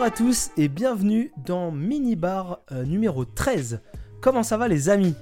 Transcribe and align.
Bonjour 0.00 0.14
à 0.14 0.16
tous 0.16 0.50
et 0.56 0.68
bienvenue 0.68 1.30
dans 1.44 1.70
Minibar 1.70 2.60
euh, 2.72 2.84
numéro 2.86 3.26
13. 3.26 3.82
Comment 4.22 4.42
ça 4.42 4.56
va 4.56 4.66
les 4.66 4.88
amis? 4.88 5.14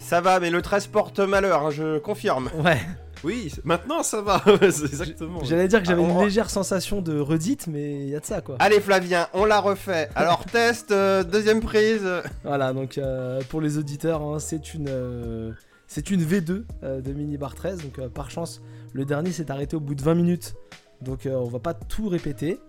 Ça 0.00 0.20
va, 0.20 0.38
mais 0.38 0.50
le 0.50 0.62
13 0.62 0.86
porte 0.86 1.18
malheur, 1.18 1.66
hein, 1.66 1.70
je 1.70 1.98
confirme. 1.98 2.50
Ouais, 2.64 2.78
Oui, 3.24 3.52
maintenant 3.64 4.04
ça 4.04 4.22
va, 4.22 4.40
exactement. 4.62 5.42
j'allais 5.42 5.66
dire 5.66 5.80
que 5.80 5.88
j'avais 5.88 6.04
Ah, 6.04 6.08
une 6.08 6.20
légère 6.22 6.50
sensation 6.50 7.02
de 7.02 7.18
redite, 7.18 7.66
mais 7.66 8.02
il 8.02 8.10
y 8.10 8.14
a 8.14 8.20
de 8.20 8.24
ça 8.24 8.42
quoi. 8.42 8.54
Allez 8.60 8.78
Flavien, 8.78 9.26
on 9.34 9.44
l'a 9.44 9.58
refait. 9.58 10.08
Alors 10.14 10.44
test, 10.52 10.92
euh, 10.92 11.24
deuxième 11.24 11.58
prise. 11.58 12.08
Voilà, 12.44 12.72
donc 12.72 12.96
euh, 12.96 13.40
pour 13.48 13.60
les 13.60 13.76
auditeurs, 13.76 14.22
hein, 14.22 14.38
c'est 14.38 14.72
une, 14.74 14.86
euh, 14.88 15.50
c'est 15.88 16.12
une 16.12 16.22
V2 16.22 16.62
euh, 16.84 17.00
de 17.00 17.12
Minibar 17.12 17.56
13. 17.56 17.78
Donc 17.82 18.06
par 18.10 18.30
chance, 18.30 18.62
le 18.92 19.04
dernier 19.04 19.32
s'est 19.32 19.50
arrêté 19.50 19.74
au 19.74 19.80
bout 19.80 19.96
de 19.96 20.02
20 20.02 20.14
minutes. 20.14 20.54
Donc 21.00 21.26
on 21.26 21.48
va 21.48 21.58
pas 21.58 21.74
tout 21.74 22.08
répéter. 22.08 22.60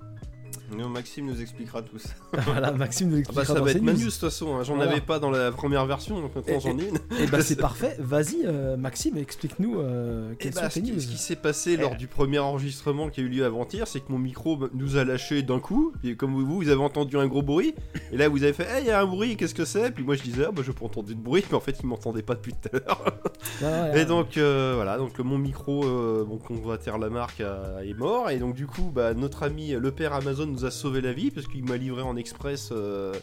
Nous, 0.71 0.87
Maxime 0.89 1.25
nous 1.27 1.41
expliquera 1.41 1.81
tout 1.81 1.97
ça. 1.99 2.09
voilà, 2.45 2.71
Maxime 2.71 3.09
nous 3.09 3.17
Ah 3.27 3.31
bah 3.33 3.41
expliquera 3.41 3.45
ça 3.45 3.53
dans 3.59 3.65
va 3.65 3.71
être 3.71 3.77
news. 3.77 3.83
Manus 3.85 4.05
de 4.05 4.09
toute 4.11 4.19
façon, 4.19 4.55
hein. 4.55 4.63
j'en 4.63 4.75
Voilà. 4.75 4.91
avais 4.91 5.01
pas 5.01 5.19
dans 5.19 5.29
la 5.31 5.51
première 5.51 5.85
version, 5.85 6.21
donc 6.21 6.35
maintenant 6.35 6.57
Et- 6.57 6.59
j'en 6.59 6.77
ai 6.77 6.87
une. 6.89 6.97
Et 7.19 7.27
bah 7.27 7.41
c'est 7.41 7.55
parfait. 7.55 7.95
Vas-y, 7.99 8.45
euh, 8.45 8.77
Maxime, 8.77 9.17
explique-nous 9.17 9.79
euh, 9.79 10.31
Et 10.33 10.35
quelles 10.37 10.53
bah, 10.53 10.63
sont 10.63 10.69
ce 10.69 10.73
tes 10.75 10.81
qui, 10.83 10.91
news. 10.93 10.99
ce 10.99 11.07
qui 11.07 11.17
s'est 11.17 11.35
passé 11.35 11.77
lors 11.77 11.95
du 11.95 12.07
premier 12.07 12.39
enregistrement 12.39 13.09
qui 13.09 13.21
a 13.21 13.23
eu 13.23 13.29
lieu 13.29 13.45
avant-hier, 13.45 13.87
c'est 13.87 13.99
que 13.99 14.11
mon 14.11 14.17
micro 14.19 14.57
nous 14.73 14.97
a 14.97 15.03
lâché 15.03 15.41
d'un 15.43 15.59
coup. 15.59 15.93
Puis 16.01 16.15
comme 16.17 16.33
vous, 16.33 16.45
vous 16.61 16.69
avez 16.69 16.81
entendu 16.81 17.17
un 17.17 17.27
gros 17.27 17.41
bruit, 17.43 17.75
et 18.11 18.17
là 18.17 18.27
vous 18.29 18.43
avez 18.43 18.53
fait, 18.53 18.63
hey, 18.69 18.83
il 18.83 18.87
y 18.87 18.91
a 18.91 19.01
un 19.01 19.05
bruit, 19.05 19.37
qu'est-ce 19.37 19.55
que 19.55 19.65
c'est? 19.65 19.91
Puis 19.91 20.03
moi 20.03 20.15
je 20.15 20.23
disais, 20.23 20.45
ah 20.47 20.51
bah 20.51 20.61
je 20.65 20.71
peux 20.71 20.85
entendre 20.85 21.07
du 21.07 21.15
bruit, 21.15 21.43
mais 21.49 21.55
en 21.57 21.61
fait 21.61 21.77
il 21.81 21.85
m'entendait 21.87 22.21
pas 22.23 22.35
depuis 22.35 22.53
tout 22.53 22.69
à 22.73 22.79
l'heure. 22.79 23.01
Ouais, 23.61 24.01
Et 24.01 24.05
donc 24.05 24.37
euh, 24.37 24.73
voilà, 24.75 24.97
donc 24.97 25.17
mon 25.19 25.37
micro, 25.37 25.85
euh, 25.85 26.25
bon, 26.27 26.37
qu'on 26.37 26.55
va 26.55 26.77
taire 26.77 26.97
la 26.97 27.09
marque, 27.09 27.39
est 27.41 27.93
mort. 27.93 28.29
Et 28.29 28.37
donc 28.37 28.55
du 28.55 28.65
coup, 28.67 28.91
bah, 28.93 29.13
notre 29.13 29.43
ami 29.43 29.71
le 29.71 29.91
père 29.91 30.13
Amazon 30.13 30.54
nous 30.55 30.65
a 30.65 30.71
sauvé 30.71 31.01
la 31.01 31.13
vie 31.13 31.31
parce 31.31 31.47
qu'il 31.47 31.63
m'a 31.65 31.77
livré 31.77 32.01
en 32.01 32.15
express 32.15 32.69
euh, 32.71 33.13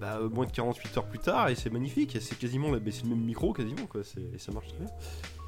bah, 0.00 0.18
moins 0.32 0.46
de 0.46 0.52
48 0.52 0.96
heures 0.98 1.06
plus 1.06 1.18
tard. 1.18 1.48
Et 1.48 1.54
c'est 1.54 1.70
magnifique. 1.70 2.16
C'est 2.20 2.38
quasiment, 2.38 2.68
c'est 2.90 3.02
le 3.04 3.10
même 3.10 3.24
micro 3.24 3.52
quasiment 3.52 3.86
quoi. 3.86 4.00
Et 4.34 4.38
ça 4.38 4.52
marche 4.52 4.68
très 4.68 4.78
bien. 4.78 4.88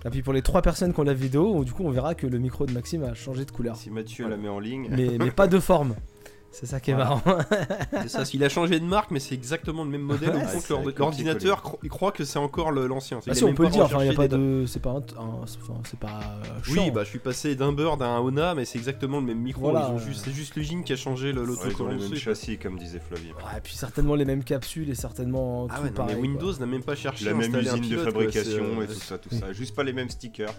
Et 0.04 0.10
puis 0.10 0.22
pour 0.22 0.32
les 0.32 0.42
trois 0.42 0.62
personnes 0.62 0.92
qui 0.92 1.00
ont 1.00 1.04
la 1.04 1.14
vidéo, 1.14 1.64
du 1.64 1.72
coup 1.72 1.84
on 1.84 1.90
verra 1.90 2.14
que 2.14 2.26
le 2.26 2.38
micro 2.38 2.66
de 2.66 2.72
Maxime 2.72 3.04
a 3.04 3.14
changé 3.14 3.44
de 3.44 3.50
couleur. 3.50 3.76
Si 3.76 3.90
Mathieu 3.90 4.24
Voilà. 4.24 4.36
la 4.36 4.42
met 4.42 4.48
en 4.48 4.58
ligne. 4.58 4.88
Mais, 4.90 5.16
mais 5.18 5.30
pas 5.30 5.46
de 5.46 5.58
forme. 5.58 5.94
C'est 6.52 6.66
ça 6.66 6.80
qui 6.80 6.90
est 6.90 6.94
Voilà. 6.94 7.10
marrant. 7.24 7.38
C'est 8.02 8.08
ça. 8.08 8.22
Il 8.34 8.44
a 8.44 8.48
changé 8.50 8.78
de 8.78 8.84
marque, 8.84 9.10
mais 9.10 9.20
c'est 9.20 9.34
exactement 9.34 9.84
le 9.84 9.90
même 9.90 10.02
modèle. 10.02 10.36
Ouais, 10.36 10.72
au 10.74 10.90
l'ordinateur, 10.98 11.62
cro- 11.62 11.78
il 11.82 11.88
croit 11.88 12.12
que 12.12 12.24
c'est 12.24 12.38
encore 12.38 12.70
le- 12.70 12.86
l'ancien. 12.86 13.20
Ah 13.26 13.34
si 13.34 13.40
a 13.40 13.44
on 13.44 13.46
même 13.48 13.56
peut 13.56 13.64
le 13.64 13.70
dire, 13.70 13.84
enfin, 13.84 14.04
y 14.04 14.08
a 14.10 14.12
pas 14.12 14.28
de. 14.28 14.64
C'est 14.66 14.80
pas 14.80 14.90
un. 14.90 14.96
un- 15.18 15.42
enfin, 15.42 15.80
c'est 15.84 15.98
pas. 15.98 16.20
euh, 16.44 16.60
Oui, 16.70 16.90
bah 16.90 17.04
je 17.04 17.08
suis 17.08 17.18
passé 17.18 17.54
d'un 17.56 17.72
Bird 17.72 18.00
à 18.02 18.06
un 18.06 18.18
Ona, 18.20 18.54
mais 18.54 18.64
c'est 18.66 18.78
exactement 18.78 19.18
le 19.20 19.26
même 19.26 19.38
micro. 19.40 19.62
Voilà. 19.70 19.88
Ils 19.88 19.94
ont 19.94 19.98
juste- 19.98 20.24
c'est 20.26 20.30
juste 20.32 20.54
l'usine 20.54 20.84
qui 20.84 20.92
a 20.92 20.96
changé 20.96 21.32
le- 21.32 21.40
Ouais, 21.40 21.46
l'autocollant. 21.46 21.90
les 21.90 21.96
mêmes 21.96 22.10
dessus. 22.10 22.20
châssis, 22.22 22.58
comme 22.58 22.78
disait 22.78 23.00
Flavien. 23.00 23.32
Ouais, 23.32 23.58
et 23.58 23.60
puis 23.62 23.74
certainement 23.74 24.14
les 24.14 24.24
mêmes 24.26 24.44
capsules 24.44 24.90
et 24.90 24.94
certainement 24.94 25.66
Ah 25.70 25.76
tout 25.78 25.82
ouais, 25.84 25.88
non, 25.88 25.94
pareil. 25.94 26.16
mais 26.16 26.20
quoi. 26.20 26.30
Windows 26.30 26.58
n'a 26.60 26.66
même 26.66 26.82
pas 26.82 26.94
cherché 26.94 27.24
La 27.24 27.34
même 27.34 27.54
usine 27.54 27.88
de 27.88 27.96
fabrication 27.96 28.64
euh, 28.78 28.84
et 28.84 28.86
tout 28.88 28.92
ça, 28.94 29.16
tout 29.18 29.30
ça. 29.34 29.52
Juste 29.52 29.74
pas 29.74 29.82
les 29.84 29.92
mêmes 29.94 30.10
stickers. 30.10 30.52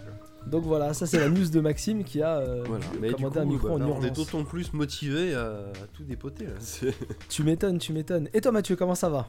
Donc 0.46 0.64
voilà, 0.64 0.92
ça 0.94 1.06
c'est 1.06 1.18
la 1.18 1.28
news 1.28 1.48
de 1.48 1.60
Maxime 1.60 2.04
qui 2.04 2.20
a 2.22 2.36
euh, 2.38 2.62
Voilà. 2.66 2.84
Mais 3.00 3.08
du 3.08 3.14
commandé 3.14 3.38
un 3.40 3.44
micro 3.46 3.68
bah, 3.68 3.74
en 3.74 3.78
là, 3.78 3.86
on 3.86 4.02
est 4.02 4.08
urgence. 4.08 4.16
d'autant 4.30 4.44
plus 4.44 4.72
motivé 4.74 5.34
à, 5.34 5.40
à 5.42 5.86
tout 5.92 6.04
dépoter. 6.04 6.44
Là. 6.46 6.90
Tu 7.28 7.42
m'étonnes, 7.42 7.78
tu 7.78 7.92
m'étonnes. 7.92 8.28
Et 8.34 8.40
toi 8.40 8.52
Mathieu, 8.52 8.76
comment 8.76 8.94
ça 8.94 9.08
va? 9.08 9.28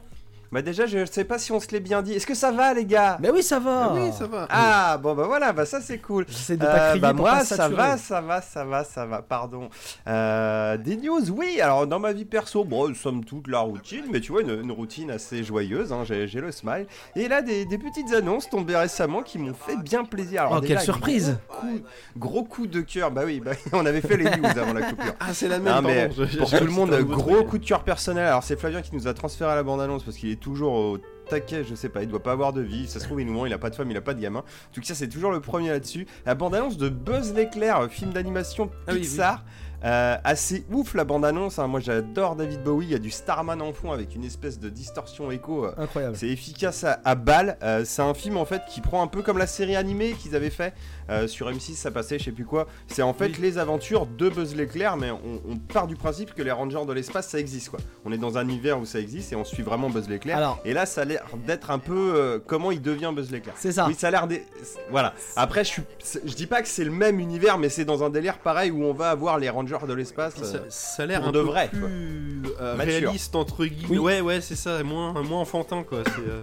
Bah 0.56 0.62
déjà, 0.62 0.86
je 0.86 1.04
sais 1.04 1.24
pas 1.24 1.38
si 1.38 1.52
on 1.52 1.60
se 1.60 1.68
l'est 1.70 1.80
bien 1.80 2.00
dit. 2.00 2.14
Est-ce 2.14 2.26
que 2.26 2.34
ça 2.34 2.50
va 2.50 2.72
les 2.72 2.86
gars? 2.86 3.18
Mais 3.20 3.28
oui, 3.30 3.42
ça 3.42 3.58
va 3.58 3.90
Ah 3.90 3.92
oui, 3.94 4.10
ça 4.18 4.26
va. 4.26 4.46
Ah 4.48 4.96
bon 4.96 5.14
bah 5.14 5.24
voilà, 5.26 5.52
bah 5.52 5.66
ça 5.66 5.82
c'est 5.82 5.98
cool. 5.98 6.24
J'essaie 6.28 6.56
de 6.56 6.64
pas 6.64 6.72
Euh, 6.78 6.88
crier 6.88 7.00
bah 7.02 7.10
pour 7.10 7.20
moi 7.26 7.30
pas 7.32 7.44
ça 7.44 7.68
va, 7.68 7.98
ça 7.98 8.20
va, 8.22 8.40
ça 8.40 8.64
va, 8.64 8.82
ça 8.82 9.04
va, 9.04 9.20
pardon. 9.20 9.68
Euh, 10.08 10.78
des 10.78 10.96
news, 10.96 11.28
oui, 11.30 11.60
alors 11.60 11.86
dans 11.86 11.98
ma 11.98 12.14
vie 12.14 12.24
perso, 12.24 12.64
bon, 12.64 12.94
somme 12.94 13.22
toute 13.22 13.48
la 13.48 13.58
routine, 13.60 14.04
mais 14.10 14.20
tu 14.20 14.32
vois, 14.32 14.40
une, 14.40 14.62
une 14.62 14.72
routine 14.72 15.10
assez 15.10 15.44
joyeuse, 15.44 15.92
hein, 15.92 16.04
j'ai 16.04 16.26
j'ai 16.26 16.40
le 16.40 16.50
smile. 16.52 16.86
Et 17.16 17.28
là, 17.28 17.42
des, 17.42 17.66
des 17.66 17.76
petites 17.76 18.12
annonces 18.14 18.48
tombées 18.48 18.76
récemment 18.76 19.22
qui 19.22 19.38
m'ont 19.38 19.52
fait 19.52 19.76
bien 19.76 20.04
plaisir. 20.04 20.42
Alors, 20.42 20.54
Oh, 20.56 20.60
déjà, 20.60 20.76
quelle 20.76 20.84
surprise 20.84 21.36
gros 21.50 21.60
coup, 21.60 21.80
gros 22.16 22.44
coup 22.44 22.66
de 22.66 22.80
cœur, 22.80 23.10
bah 23.10 23.22
oui, 23.26 23.40
bah, 23.40 23.52
on 23.74 23.84
avait 23.84 24.00
fait 24.00 24.16
les 24.16 24.24
news 24.24 24.46
avant 24.46 24.72
la 24.72 24.82
coupure. 24.82 25.12
Ah, 25.20 25.34
c'est 25.34 25.48
la 25.48 25.58
même. 25.58 25.74
Non, 25.74 25.82
mais 25.82 26.10
je- 26.16 26.38
Pour 26.38 26.48
je- 26.48 26.56
tout 26.56 26.64
le 26.64 26.70
monde, 26.70 26.94
gros 27.02 27.44
coup 27.44 27.58
de 27.58 27.66
cœur 27.66 27.82
personnel. 27.82 28.24
Alors 28.26 28.42
c'est 28.42 28.58
Flavien 28.58 28.80
qui 28.80 28.94
nous 28.94 29.06
a 29.06 29.12
transféré 29.12 29.54
la 29.54 29.62
bande-annonce 29.62 30.02
parce 30.02 30.16
qu'il 30.16 30.30
est 30.30 30.40
toujours 30.46 30.72
au 30.74 30.98
taquet, 31.28 31.64
je 31.64 31.74
sais 31.74 31.88
pas, 31.88 32.02
il 32.04 32.08
doit 32.08 32.22
pas 32.22 32.30
avoir 32.30 32.52
de 32.52 32.60
vie, 32.60 32.86
ça 32.86 33.00
se 33.00 33.04
trouve 33.04 33.20
il 33.20 33.26
nous 33.26 33.32
ment, 33.32 33.46
il 33.46 33.52
a 33.52 33.58
pas 33.58 33.68
de 33.68 33.74
femme, 33.74 33.90
il 33.90 33.96
a 33.96 34.00
pas 34.00 34.14
de 34.14 34.20
gamin. 34.20 34.38
En 34.40 34.72
tout 34.72 34.80
cas, 34.80 34.94
c'est 34.94 35.08
toujours 35.08 35.32
le 35.32 35.40
premier 35.40 35.70
là-dessus. 35.70 36.06
La 36.24 36.36
bande-annonce 36.36 36.76
de 36.76 36.88
Buzz 36.88 37.34
l'éclair, 37.34 37.80
euh, 37.80 37.88
film 37.88 38.12
d'animation 38.12 38.70
Ah 38.86 38.92
oui, 38.92 39.00
Pixar. 39.00 39.44
Euh, 39.84 40.16
assez 40.24 40.64
ouf 40.70 40.94
la 40.94 41.04
bande-annonce, 41.04 41.58
hein. 41.58 41.66
moi 41.66 41.80
j'adore 41.80 42.34
David 42.34 42.62
Bowie, 42.62 42.86
il 42.86 42.92
y 42.92 42.94
a 42.94 42.98
du 42.98 43.10
Starman 43.10 43.60
en 43.60 43.72
fond 43.74 43.92
avec 43.92 44.14
une 44.14 44.24
espèce 44.24 44.58
de 44.58 44.70
distorsion 44.70 45.30
écho. 45.30 45.66
euh, 45.66 45.72
Incroyable. 45.76 46.16
c'est 46.16 46.28
efficace 46.28 46.82
à, 46.84 46.98
à 47.04 47.14
balle. 47.14 47.58
Euh, 47.62 47.82
c'est 47.84 48.02
un 48.02 48.14
film 48.14 48.36
en 48.38 48.46
fait 48.46 48.62
qui 48.70 48.80
prend 48.80 49.02
un 49.02 49.06
peu 49.06 49.22
comme 49.22 49.36
la 49.36 49.46
série 49.46 49.76
animée 49.76 50.12
qu'ils 50.12 50.34
avaient 50.34 50.50
fait 50.50 50.72
euh, 51.10 51.26
sur 51.26 51.50
M6, 51.50 51.74
ça 51.74 51.90
passait, 51.90 52.18
je 52.18 52.24
sais 52.24 52.32
plus 52.32 52.44
quoi. 52.44 52.66
C'est 52.88 53.02
en 53.02 53.14
fait 53.14 53.26
Oui. 53.26 53.36
les 53.40 53.58
aventures 53.58 54.06
de 54.06 54.28
Buzz 54.28 54.54
l'éclair, 54.54 54.96
mais 54.96 55.10
on, 55.10 55.40
on 55.48 55.56
part 55.56 55.86
du 55.86 55.96
principe 55.96 56.34
que 56.34 56.42
les 56.42 56.50
Rangers 56.52 56.84
de 56.86 56.92
l'espace 56.92 57.28
ça 57.28 57.38
existe 57.38 57.70
quoi. 57.70 57.78
On 58.04 58.12
est 58.12 58.18
dans 58.18 58.38
un 58.38 58.48
univers 58.48 58.78
où 58.78 58.84
ça 58.86 58.98
existe 59.00 59.32
et 59.32 59.36
on 59.36 59.44
suit 59.44 59.62
vraiment 59.62 59.90
Buzz 59.90 60.08
l'éclair. 60.08 60.36
Alors, 60.36 60.60
Et 60.64 60.72
là, 60.72 60.86
ça 60.86 61.02
a 61.02 61.04
l'air 61.04 61.24
d'être 61.46 61.70
un 61.70 61.78
peu 61.78 62.12
euh, 62.16 62.38
comment 62.44 62.70
il 62.72 62.82
devient 62.82 63.12
Buzz 63.14 63.30
l'éclair. 63.30 63.54
c'est 63.58 63.72
ça. 63.72 63.86
Oui, 63.88 63.94
ça 63.94 64.08
a 64.08 64.10
l'air 64.10 64.26
des. 64.26 64.44
Voilà. 64.90 65.14
Après, 65.36 65.64
je 65.64 65.68
suis, 65.70 65.82
je 66.24 66.34
dis 66.34 66.46
pas 66.46 66.62
que 66.62 66.68
c'est 66.68 66.84
le 66.84 66.90
même 66.90 67.20
univers, 67.20 67.58
mais 67.58 67.68
c'est 67.68 67.84
dans 67.84 68.02
un 68.04 68.10
délire 68.10 68.38
pareil 68.38 68.70
où 68.70 68.82
on 68.84 68.92
va 68.92 69.10
avoir 69.10 69.38
les 69.38 69.48
Rangers 69.50 69.78
de 69.86 69.92
l'espace. 69.94 70.34
Puis 70.34 70.42
euh, 70.44 70.52
Ça, 70.52 70.58
ça 70.68 71.02
a 71.02 71.06
l'air 71.06 71.24
un 71.24 71.32
de 71.32 71.40
peu 71.40 71.46
vrai, 71.46 71.68
plus 71.68 72.42
euh, 72.60 72.74
réaliste 72.78 73.34
entre 73.36 73.64
guillemets. 73.64 73.88
Oui. 73.90 73.98
Ouais, 73.98 74.20
ouais, 74.20 74.40
c'est 74.40 74.56
ça, 74.56 74.82
moins, 74.82 75.12
moins 75.22 75.40
enfantin 75.40 75.82
quoi. 75.82 76.02
C'est, 76.04 76.30
euh, 76.30 76.42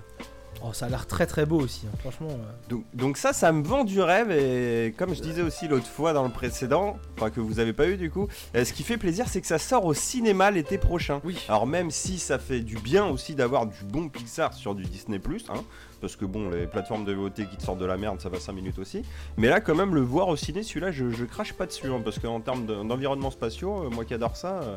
Oh, 0.66 0.72
ça 0.72 0.86
a 0.86 0.90
l'air 0.90 1.06
très 1.08 1.26
très 1.26 1.46
beau 1.46 1.60
aussi, 1.60 1.82
hein, 1.88 1.96
franchement. 2.00 2.30
euh. 2.32 2.52
Donc, 2.70 2.86
donc 2.94 3.18
ça, 3.18 3.34
ça 3.34 3.52
me 3.52 3.64
vend 3.64 3.84
du 3.84 4.00
rêve 4.02 4.32
et 4.32 4.94
comme 4.98 5.14
je 5.14 5.22
disais 5.22 5.42
aussi 5.42 5.68
l'autre 5.68 5.88
fois 5.88 6.14
dans 6.14 6.24
le 6.24 6.30
précédent, 6.32 6.98
enfin 7.18 7.30
que 7.30 7.42
vous 7.42 7.60
avez 7.60 7.74
pas 7.74 7.88
eu 7.90 7.98
du 7.98 8.10
coup, 8.10 8.30
euh, 8.56 8.64
ce 8.64 8.72
qui 8.72 8.84
fait 8.84 8.98
plaisir 8.98 9.28
c'est 9.28 9.42
que 9.42 9.48
ça 9.48 9.60
sort 9.60 9.84
au 9.84 9.94
cinéma 9.94 10.52
l'été 10.52 10.78
prochain. 10.78 11.20
Oui. 11.26 11.38
Alors 11.50 11.68
même 11.68 11.92
si 11.92 12.18
ça 12.18 12.40
fait 12.40 12.62
du 12.62 12.78
bien 12.78 13.06
aussi 13.06 13.36
d'avoir 13.36 13.66
du 13.66 13.84
bon 13.84 14.08
Pixar 14.08 14.54
sur 14.54 14.74
du 14.74 14.84
Disney+, 14.84 15.20
hein, 15.50 15.64
parce 16.04 16.18
que 16.18 16.26
bon, 16.26 16.50
les 16.50 16.68
plateformes 16.68 17.06
de 17.06 17.14
VOD 17.14 17.34
qui 17.50 17.56
te 17.58 17.64
sortent 17.64 17.80
de 17.80 17.86
la 17.86 17.96
merde, 17.96 18.20
ça 18.20 18.28
va 18.28 18.38
5 18.38 18.52
minutes 18.52 18.78
aussi. 18.78 19.04
Mais 19.38 19.48
là, 19.48 19.62
quand 19.62 19.74
même, 19.74 19.96
le 19.96 20.02
voir 20.02 20.28
au 20.28 20.36
ciné, 20.36 20.62
celui-là, 20.64 20.92
je, 20.92 21.10
je 21.12 21.24
crache 21.24 21.54
pas 21.54 21.66
dessus, 21.66 21.88
hein, 21.88 22.02
parce 22.04 22.20
qu'en 22.20 22.42
termes 22.42 22.66
de- 22.66 22.84
d'environnement 22.84 23.32
spatiaux, 23.32 23.86
euh, 23.86 23.90
moi 23.90 24.04
qui 24.04 24.14
adore 24.14 24.36
ça, 24.36 24.60
euh, 24.64 24.76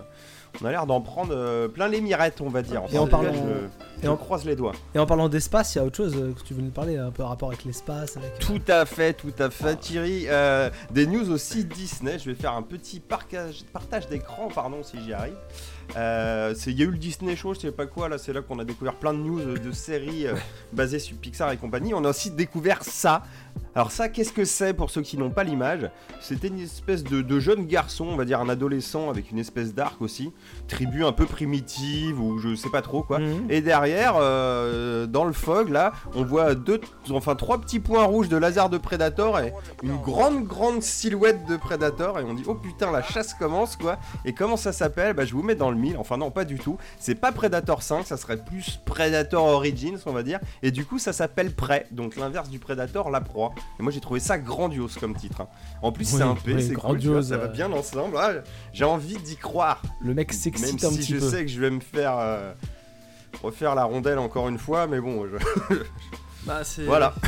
on 0.63 0.65
a 0.67 0.71
l'air 0.71 0.87
d'en 0.87 1.01
prendre 1.01 1.33
euh, 1.35 1.67
plein 1.67 1.89
les 1.89 2.01
mirettes, 2.01 2.41
on 2.41 2.49
va 2.49 2.63
dire. 2.63 2.83
Et 2.93 2.99
en 2.99 3.09
parlant- 3.09 3.33
je, 3.35 3.39
et 3.39 4.05
je 4.05 4.09
en- 4.09 4.17
croise 4.17 4.45
les 4.45 4.55
doigts. 4.55 4.73
Et 4.95 5.01
en 5.01 5.07
parlant 5.07 5.29
d'espace, 5.29 5.75
il 5.75 5.79
y 5.79 5.81
a 5.81 5.85
autre 5.85 5.97
chose 5.97 6.15
que 6.15 6.43
tu 6.45 6.55
voulais 6.55 6.67
nous 6.67 6.73
parler, 6.73 6.97
un 6.97 7.11
peu 7.11 7.25
en 7.25 7.29
rapport 7.29 7.49
avec 7.49 7.65
l'espace. 7.65 8.17
Avec... 8.17 8.39
Tout 8.39 8.63
à 8.69 8.87
fait, 8.87 9.13
tout 9.15 9.35
à 9.41 9.51
fait, 9.51 9.71
Ah. 9.71 9.75
Thierry. 9.75 10.27
Des 10.93 11.07
news 11.09 11.29
aussi 11.33 11.65
Disney. 11.65 12.19
Je 12.21 12.31
vais 12.31 12.37
faire 12.37 12.53
un 12.53 12.63
petit 12.63 13.01
partage, 13.01 13.65
partage 13.73 14.07
d'écran, 14.07 14.49
pardon, 14.55 14.85
si 14.85 14.97
j'y 15.05 15.13
arrive. 15.13 15.35
Euh, 15.97 16.55
Il 16.67 16.79
y 16.79 16.83
a 16.83 16.87
eu 16.87 16.91
le 16.91 16.99
Disney 16.99 17.37
Show, 17.37 17.55
je 17.55 17.61
sais 17.61 17.73
pas 17.73 17.87
quoi, 17.87 18.09
là 18.09 18.19
c'est 18.19 18.33
là 18.33 18.43
qu'on 18.43 18.59
a 18.59 18.65
découvert 18.65 18.95
plein 18.95 19.13
de 19.13 19.19
news 19.19 19.39
euh, 19.39 19.57
de 19.57 19.73
séries 19.73 20.27
euh, 20.27 20.35
basées 20.73 20.99
sur 20.99 21.17
Pixar 21.17 21.53
et 21.53 21.57
compagnie. 21.57 21.95
On 21.95 22.05
a 22.05 22.11
aussi 22.11 22.31
découvert 22.31 22.83
ça. 22.83 23.23
Alors 23.75 23.91
ça, 23.91 24.09
qu'est-ce 24.09 24.33
que 24.33 24.45
c'est 24.45 24.73
pour 24.73 24.91
ceux 24.91 25.03
qui 25.03 25.19
n'ont 25.19 25.31
pas 25.31 25.45
l'image? 25.45 25.91
C'était 26.21 26.49
une 26.49 26.61
espèce 26.61 27.05
de, 27.05 27.23
de 27.23 27.41
jeune 27.41 27.67
garçon, 27.67 28.07
on 28.07 28.17
va 28.17 28.25
dire 28.25 28.41
un 28.41 28.49
adolescent 28.49 29.11
avec 29.11 29.31
une 29.31 29.39
espèce 29.39 29.75
d'arc 29.75 30.01
aussi, 30.01 30.33
tribu 30.69 31.05
un 31.05 31.13
peu 31.13 31.27
primitive 31.27 32.21
ou 32.21 32.39
je 32.39 32.55
sais 32.55 32.71
pas 32.71 32.83
trop 32.83 33.03
quoi. 33.03 33.19
Mhm. 33.19 33.47
Et 33.51 33.61
derrière, 33.61 34.15
euh, 34.19 35.07
dans 35.07 35.25
le 35.25 35.33
fog, 35.33 35.69
là, 35.69 35.93
on 36.15 36.25
voit 36.25 36.55
deux, 36.55 36.81
enfin 37.11 37.35
trois 37.35 37.61
petits 37.61 37.81
points 37.81 38.05
rouges 38.05 38.29
de 38.29 38.37
laser 38.37 38.71
de 38.71 38.79
Predator 38.79 39.39
et 39.41 39.53
une 39.83 39.97
grande, 39.97 40.45
grande 40.45 40.83
silhouette 40.83 41.47
de 41.47 41.57
Predator. 41.57 42.19
Et 42.19 42.25
on 42.25 42.35
dit, 42.35 42.45
oh 42.47 42.55
putain, 42.55 42.91
la 42.91 43.03
chasse 43.03 43.35
commence, 43.35 43.77
quoi. 43.77 43.99
Et 44.25 44.33
comment 44.33 44.57
ça 44.57 44.73
s'appelle? 44.73 45.15
Bah, 45.15 45.25
je 45.25 45.33
vous 45.33 45.43
mets 45.43 45.55
dans 45.55 45.71
le 45.71 45.77
mille. 45.77 45.97
Enfin, 45.99 46.17
non, 46.17 46.31
pas 46.31 46.45
du 46.45 46.59
tout. 46.59 46.79
C'est 46.99 47.15
pas 47.15 47.33
Predator 47.33 47.83
5, 47.83 48.07
ça 48.07 48.17
serait 48.17 48.43
plus 48.43 48.81
Predator 48.85 49.45
Origins, 49.45 49.99
on 50.07 50.13
va 50.13 50.23
dire. 50.23 50.41
Et 50.63 50.71
du 50.71 50.85
coup, 50.85 50.99
ça 50.99 51.13
s'appelle 51.13 51.55
Prey, 51.55 51.87
donc 51.91 52.17
l'inverse 52.17 52.49
du 52.49 52.59
Predator, 52.59 53.11
la 53.11 53.21
proie. 53.21 53.46
Et 53.79 53.83
moi, 53.83 53.93
j'ai 53.93 54.01
trouvé 54.01 54.21
ça 54.21 54.39
grandiose 54.39 54.97
comme 54.97 55.15
titre. 55.17 55.41
hein. 55.43 55.49
En 55.83 55.93
plus, 55.93 56.11
Oui, 56.13 56.19
c'est 56.19 56.23
un 56.23 56.35
P, 56.35 56.55
oui, 56.55 56.63
c'est 56.63 56.75
cool, 56.75 56.99
tu 56.99 57.09
vois, 57.09 57.21
grandiose, 57.21 57.29
ça 57.29 57.37
va 57.39 57.45
euh. 57.45 57.49
bien 57.49 57.73
ensemble. 57.73 58.17
Ah, 58.19 58.31
j'ai 58.73 58.85
envie 58.85 59.17
d'y 59.19 59.37
croire. 59.37 59.83
Le 60.01 60.15
mec 60.15 60.31
Même 60.33 60.39
s'excite 60.39 60.85
un 60.85 60.91
si 60.91 60.99
petit 60.99 61.13
je 61.15 61.19
peu. 61.19 61.31
sais 61.31 61.45
que 61.45 61.51
je 61.51 61.61
vais 61.61 61.71
me 61.71 61.81
faire 61.81 62.17
euh, 62.19 62.53
refaire 63.43 63.75
la 63.75 63.85
rondelle 63.85 64.19
encore 64.19 64.49
une 64.49 64.59
fois, 64.59 64.87
mais 64.87 65.01
bon, 65.01 65.27
je- 65.27 65.75
Bah, 66.47 66.63
c'est... 66.65 66.85
voilà. 66.85 67.15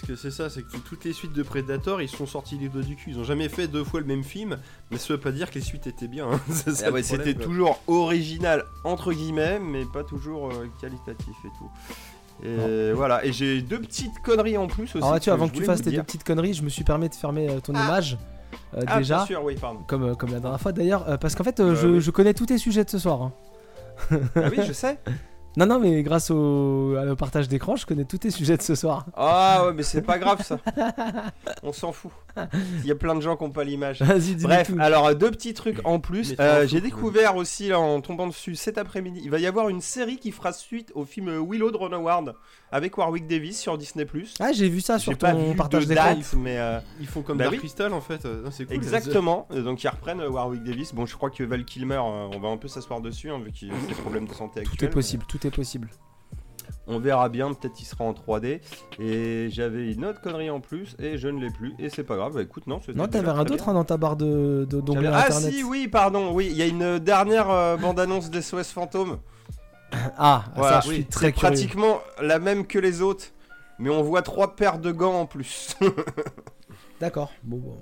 Parce 0.00 0.06
que 0.06 0.16
c'est 0.16 0.30
ça, 0.30 0.48
c'est 0.48 0.62
que 0.62 0.76
toutes 0.76 1.04
les 1.04 1.12
suites 1.12 1.32
de 1.32 1.42
Predator, 1.42 2.00
ils 2.00 2.08
sont 2.08 2.24
sortis 2.26 2.56
les 2.56 2.68
doigts 2.68 2.82
du 2.82 2.94
cul. 2.94 3.10
Ils 3.10 3.18
ont 3.18 3.24
jamais 3.24 3.48
fait 3.48 3.66
deux 3.66 3.82
fois 3.82 3.98
le 3.98 4.06
même 4.06 4.22
film, 4.22 4.56
mais 4.92 4.96
ça 4.98 5.12
veut 5.14 5.18
pas 5.18 5.32
dire 5.32 5.50
que 5.50 5.56
les 5.56 5.60
suites 5.60 5.88
étaient 5.88 6.06
bien. 6.06 6.30
hein. 6.30 6.40
Ah 6.86 6.90
ouais, 6.92 7.02
C'était 7.02 7.34
toujours 7.34 7.82
original 7.88 8.64
entre 8.84 9.12
guillemets, 9.12 9.58
mais 9.58 9.84
pas 9.86 10.04
toujours 10.04 10.50
euh, 10.52 10.68
qualitatif 10.80 11.34
et 11.44 11.48
tout. 11.58 11.70
Et 12.44 12.92
voilà, 12.92 13.24
et 13.24 13.32
j'ai 13.32 13.62
deux 13.62 13.80
petites 13.80 14.20
conneries 14.22 14.56
en 14.56 14.66
plus 14.68 14.84
aussi. 14.84 14.98
Alors 14.98 15.12
là, 15.14 15.20
tu 15.20 15.30
avant 15.30 15.46
je 15.46 15.52
que 15.52 15.56
tu 15.56 15.64
fasses 15.64 15.82
tes 15.82 15.90
deux 15.90 16.02
petites 16.02 16.24
conneries, 16.24 16.54
je 16.54 16.62
me 16.62 16.68
suis 16.68 16.84
permis 16.84 17.08
de 17.08 17.14
fermer 17.14 17.48
euh, 17.50 17.60
ton 17.60 17.72
Ah. 17.74 17.84
image. 17.84 18.16
euh, 18.76 18.82
Ah, 18.86 18.98
déjà, 18.98 19.16
bien 19.16 19.26
sûr, 19.26 19.44
oui, 19.44 19.56
pardon. 19.60 19.80
comme, 19.86 20.02
euh, 20.04 20.14
comme 20.14 20.30
la 20.32 20.40
dernière 20.40 20.60
fois 20.60 20.72
d'ailleurs, 20.72 21.08
euh, 21.08 21.16
parce 21.16 21.34
qu'en 21.34 21.44
fait, 21.44 21.58
euh, 21.60 21.70
Ouais, 21.70 21.76
je, 21.76 21.88
oui. 21.88 22.00
je 22.00 22.10
connais 22.10 22.34
tous 22.34 22.46
tes 22.46 22.58
sujets 22.58 22.84
de 22.84 22.90
ce 22.90 22.98
soir. 22.98 23.22
hein. 23.22 23.32
Ah 24.36 24.40
oui, 24.50 24.58
je 24.66 24.72
sais. 24.72 24.98
Non, 25.56 25.66
non, 25.66 25.80
mais 25.80 26.02
grâce 26.04 26.30
au, 26.30 26.96
au 26.96 27.16
partage 27.16 27.48
d'écran, 27.48 27.74
je 27.74 27.84
connais 27.84 28.04
tous 28.04 28.18
tes 28.18 28.30
sujets 28.30 28.56
de 28.56 28.62
ce 28.62 28.76
soir. 28.76 29.06
Ah 29.16 29.64
ouais, 29.66 29.72
mais 29.72 29.82
c'est 29.82 30.02
pas 30.02 30.18
grave 30.18 30.40
ça. 30.44 30.58
On 31.64 31.72
s'en 31.72 31.90
fout. 31.90 32.12
Il 32.82 32.86
y 32.86 32.92
a 32.92 32.94
plein 32.94 33.16
de 33.16 33.20
gens 33.20 33.36
qui 33.36 33.42
n'ont 33.42 33.50
pas 33.50 33.64
l'image. 33.64 34.00
Vas-y, 34.02 34.36
dis 34.36 34.44
Bref, 34.44 34.68
tout. 34.72 34.76
alors 34.78 35.12
deux 35.16 35.30
petits 35.32 35.54
trucs 35.54 35.80
en 35.84 35.98
plus. 35.98 36.36
Euh, 36.38 36.66
J'ai 36.68 36.80
découvert 36.80 37.34
aussi 37.34 37.68
là, 37.68 37.80
en 37.80 38.00
tombant 38.00 38.28
dessus 38.28 38.54
cet 38.54 38.78
après-midi, 38.78 39.20
il 39.24 39.30
va 39.30 39.40
y 39.40 39.46
avoir 39.46 39.68
une 39.68 39.80
série 39.80 40.18
qui 40.18 40.30
fera 40.30 40.52
suite 40.52 40.92
au 40.94 41.04
film 41.04 41.44
Willow 41.50 41.72
de 41.72 41.76
Ron 41.76 41.92
Howard 41.92 42.34
avec 42.70 42.96
Warwick 42.96 43.26
Davis 43.26 43.58
sur 43.58 43.76
Disney+. 43.78 44.06
Ah, 44.38 44.52
j'ai 44.52 44.68
vu 44.68 44.80
ça 44.80 45.00
sur 45.00 45.16
pas 45.18 45.32
ton 45.32 45.50
vu 45.50 45.56
partage 45.56 45.86
de 45.88 45.94
date, 45.94 46.18
mais 46.36 46.58
euh, 46.58 46.78
Ils 47.00 47.06
font 47.08 47.22
comme 47.22 47.38
Bah 47.38 47.44
Dark 47.44 47.54
oui. 47.54 47.58
Crystal 47.58 47.92
en 47.92 48.00
fait. 48.00 48.24
Non, 48.24 48.50
cool. 48.50 48.66
exactement. 48.70 49.48
Euh, 49.50 49.62
Donc 49.62 49.82
ils 49.82 49.88
reprennent 49.88 50.20
Warwick 50.22 50.62
Davis. 50.62 50.94
Bon, 50.94 51.06
je 51.06 51.16
crois 51.16 51.30
que 51.30 51.42
Val 51.42 51.64
Kilmer, 51.64 51.96
on 51.98 52.38
va 52.38 52.48
un 52.48 52.56
peu 52.58 52.68
s'asseoir 52.68 53.00
dessus 53.00 53.30
hein, 53.30 53.40
vu 53.44 53.50
qu'il 53.50 53.72
a 53.72 53.74
des 53.88 53.94
problèmes 53.94 54.26
de 54.28 54.34
santé 54.34 54.62
Tout 54.62 54.70
actuels. 54.72 54.88
est 54.90 54.92
possible, 54.92 55.24
tout 55.26 55.44
est 55.44 55.47
possible. 55.50 55.88
On 56.90 56.98
verra 57.00 57.28
bien, 57.28 57.52
peut-être 57.52 57.78
il 57.80 57.84
sera 57.84 58.04
en 58.04 58.12
3D. 58.14 58.60
Et 58.98 59.48
j'avais 59.50 59.92
une 59.92 60.06
autre 60.06 60.22
connerie 60.22 60.48
en 60.48 60.60
plus 60.60 60.96
et 60.98 61.18
je 61.18 61.28
ne 61.28 61.38
l'ai 61.38 61.50
plus. 61.50 61.74
Et 61.78 61.90
c'est 61.90 62.02
pas 62.04 62.16
grave, 62.16 62.34
bah 62.34 62.42
écoute, 62.42 62.66
non. 62.66 62.80
Non, 62.94 63.06
t'avais 63.08 63.30
rien 63.30 63.44
d'autre 63.44 63.64
bien. 63.64 63.72
hein, 63.72 63.74
dans 63.74 63.84
ta 63.84 63.96
barre 63.98 64.16
de, 64.16 64.66
de 64.68 64.80
d'onglet 64.80 65.10
Ah 65.12 65.26
internet. 65.26 65.52
si, 65.52 65.62
oui, 65.64 65.86
pardon, 65.88 66.32
oui, 66.32 66.48
il 66.50 66.56
y 66.56 66.62
a 66.62 66.66
une 66.66 66.98
dernière 66.98 67.50
euh, 67.50 67.76
bande-annonce 67.76 68.30
d'SOS 68.30 68.72
Fantôme. 68.72 69.18
Ah, 70.18 70.44
Voilà, 70.56 70.80
ça, 70.82 70.88
je 70.88 70.94
suis 70.94 71.04
très 71.06 71.32
curieux. 71.32 71.48
pratiquement 71.54 72.00
la 72.20 72.38
même 72.38 72.66
que 72.66 72.78
les 72.78 73.00
autres. 73.02 73.26
Mais 73.78 73.88
on 73.90 74.02
voit 74.02 74.22
trois 74.22 74.54
paires 74.56 74.78
de 74.78 74.90
gants 74.92 75.20
en 75.20 75.26
plus. 75.26 75.76
D'accord. 77.00 77.30
Bon, 77.42 77.58
bon. 77.58 77.78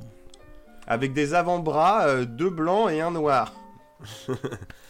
Avec 0.86 1.12
des 1.14 1.34
avant-bras, 1.34 2.06
euh, 2.06 2.24
deux 2.24 2.50
blancs 2.50 2.90
et 2.90 3.00
un 3.00 3.10
noir. 3.10 3.52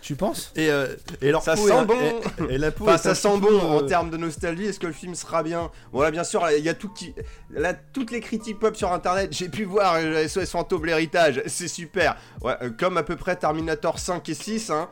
Tu 0.03 0.14
penses? 0.17 0.53
Et, 0.56 0.70
euh, 0.70 0.94
et 1.20 1.31
leur 1.31 1.43
Ça 1.43 1.55
peau 1.56 1.67
sent 1.67 1.75
est- 1.82 1.85
bon. 1.85 2.20
Et, 2.50 2.55
et 2.55 2.58
la 2.58 2.70
peau 2.70 2.85
Enfin, 2.85 2.97
ça 2.99 3.14
sent 3.14 3.38
bon 3.38 3.58
en 3.61 3.79
euh, 3.82 3.87
termes 3.87 4.11
de 4.11 4.17
nostalgie. 4.17 4.67
Est-ce 4.67 4.79
que 4.81 4.87
le 4.87 4.93
film 4.93 5.14
sera 5.14 5.43
bien? 5.43 5.70
Voilà, 5.93 6.11
bien 6.11 6.25
sûr, 6.25 6.44
il 6.56 6.64
y 6.64 6.69
a 6.69 6.75
tout 6.75 6.88
qui... 6.91 7.14
là, 7.50 7.75
toutes 7.75 8.11
les 8.11 8.20
critiques 8.20 8.58
pop 8.58 8.76
sur 8.76 8.93
internet. 8.93 9.32
J'ai 9.32 9.49
pu 9.49 9.64
voir 9.64 9.97
SOS 10.29 10.50
Fantôme 10.50 10.87
l'héritage. 10.87 11.43
C'est 11.47 11.69
super. 11.69 12.17
Ouais, 12.43 12.56
euh, 12.62 12.70
comme 12.70 12.97
à 12.97 13.03
peu 13.03 13.17
près 13.17 13.37
Terminator 13.37 13.99
5 13.99 14.29
et 14.29 14.35
6. 14.35 14.70
Hein. 14.70 14.88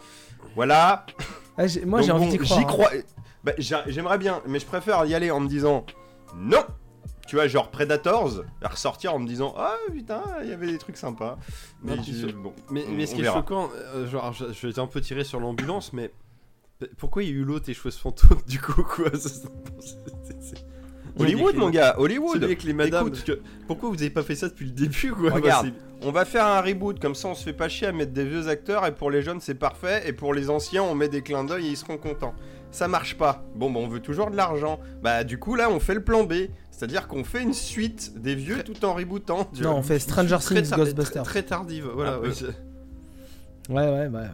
Voilà. 0.56 1.06
Ah, 1.56 1.66
j'ai- 1.66 1.84
Moi, 1.84 2.00
Donc 2.00 2.06
j'ai 2.06 2.12
envie 2.12 2.24
bon, 2.26 2.30
d'y 2.32 2.38
croire. 2.38 2.58
J'y 2.58 2.64
hein. 2.64 2.68
crois. 2.68 2.90
Bah, 3.44 3.52
j'a- 3.58 3.84
J'aimerais 3.86 4.18
bien, 4.18 4.40
mais 4.46 4.58
je 4.58 4.66
préfère 4.66 5.04
y 5.06 5.14
aller 5.14 5.30
en 5.30 5.40
me 5.40 5.48
disant 5.48 5.84
non. 6.36 6.64
Tu 7.26 7.36
vois, 7.36 7.46
genre 7.48 7.70
Predators, 7.70 8.42
et 8.62 8.66
ressortir 8.66 9.14
en 9.14 9.18
me 9.18 9.26
disant 9.26 9.54
ah 9.56 9.76
putain, 9.92 10.22
il 10.42 10.50
y 10.50 10.52
avait 10.52 10.66
des 10.66 10.78
trucs 10.78 10.96
sympas. 10.98 11.38
Mais 11.82 11.96
Non, 11.96 12.02
je- 12.02 12.26
puis 12.26 12.32
bon, 12.34 12.52
Mais, 12.70 12.84
on- 12.86 12.92
mais 12.92 13.06
ce 13.06 13.14
qui 13.14 13.22
est 13.22 13.24
choquant, 13.32 13.70
euh, 13.94 14.06
genre, 14.08 14.32
je, 14.32 14.44
je 14.52 14.66
vais 14.66 14.78
un 14.78 14.86
peu 14.86 15.00
tirer 15.00 15.24
sur 15.24 15.40
l'ambulance, 15.40 15.92
mais 15.92 16.10
pourquoi 16.98 17.22
il 17.22 17.30
y 17.30 17.32
a 17.32 17.34
eu 17.36 17.44
l'autre 17.44 17.70
et 17.70 17.74
cheveux 17.74 17.90
fantôme 17.90 18.38
du 18.46 18.60
coup 18.60 18.82
quoi? 18.82 19.06
Hollywood, 21.18 21.54
mon 21.56 21.70
gars, 21.70 21.94
Hollywood. 21.98 22.32
Celui 22.34 22.44
avec 22.46 22.62
les 22.64 22.72
madames. 22.72 23.06
Écoute. 23.06 23.12
parce 23.24 23.38
que- 23.38 23.42
pourquoi 23.68 23.88
vous 23.88 23.94
avez 24.00 24.10
pas 24.10 24.22
fait 24.22 24.34
ça 24.34 24.48
depuis 24.48 24.66
le 24.66 24.72
début 24.72 25.12
quoi? 25.12 25.30
Regarde. 25.30 25.68
Bah, 25.68 25.72
On 26.02 26.10
va 26.10 26.24
faire 26.24 26.44
un 26.46 26.60
reboot, 26.60 26.98
comme 27.00 27.14
ça 27.14 27.28
on 27.28 27.34
se 27.34 27.44
fait 27.44 27.52
pas 27.52 27.68
chier 27.68 27.86
à 27.86 27.92
mettre 27.92 28.12
des 28.12 28.24
vieux 28.24 28.48
acteurs, 28.48 28.84
et 28.84 28.92
pour 28.94 29.10
les 29.10 29.22
jeunes 29.22 29.40
c'est 29.40 29.54
parfait, 29.54 30.02
et 30.08 30.12
pour 30.12 30.34
les 30.34 30.50
anciens 30.50 30.82
on 30.82 30.94
met 30.94 31.08
des 31.08 31.22
clins 31.22 31.44
d'œil 31.44 31.66
et 31.66 31.70
ils 31.70 31.76
seront 31.76 31.96
contents. 31.96 32.34
Ça 32.72 32.88
marche 32.88 33.16
pas. 33.16 33.44
Bon, 33.54 33.70
bah 33.70 33.78
on 33.80 33.86
veut 33.86 34.00
toujours 34.00 34.30
de 34.30 34.36
l'argent. 34.36 34.80
Bah 35.02 35.22
du 35.22 35.38
coup 35.38 35.54
là 35.54 35.70
on 35.70 35.78
fait 35.78 35.94
le 35.94 36.02
plan 36.02 36.24
B, 36.24 36.32
c'est-à-dire 36.76 37.06
qu'on 37.06 37.22
fait 37.22 37.42
une 37.42 37.54
suite 37.54 38.20
des 38.20 38.34
vieux 38.34 38.62
tout 38.64 38.84
en 38.84 38.94
rebootant. 38.94 39.48
Non, 39.62 39.70
vois. 39.70 39.74
on 39.74 39.82
fait 39.82 40.00
Stranger 40.00 40.38
Things 40.40 40.70
Ghostbusters. 40.70 41.22
Très, 41.22 41.40
très 41.40 41.42
tardive, 41.44 41.86
voilà. 41.94 42.18
Peu. 42.18 42.28
ouais, 42.28 42.34
Ouais, 43.68 43.86
ouais, 43.88 44.08
ouais, 44.08 44.26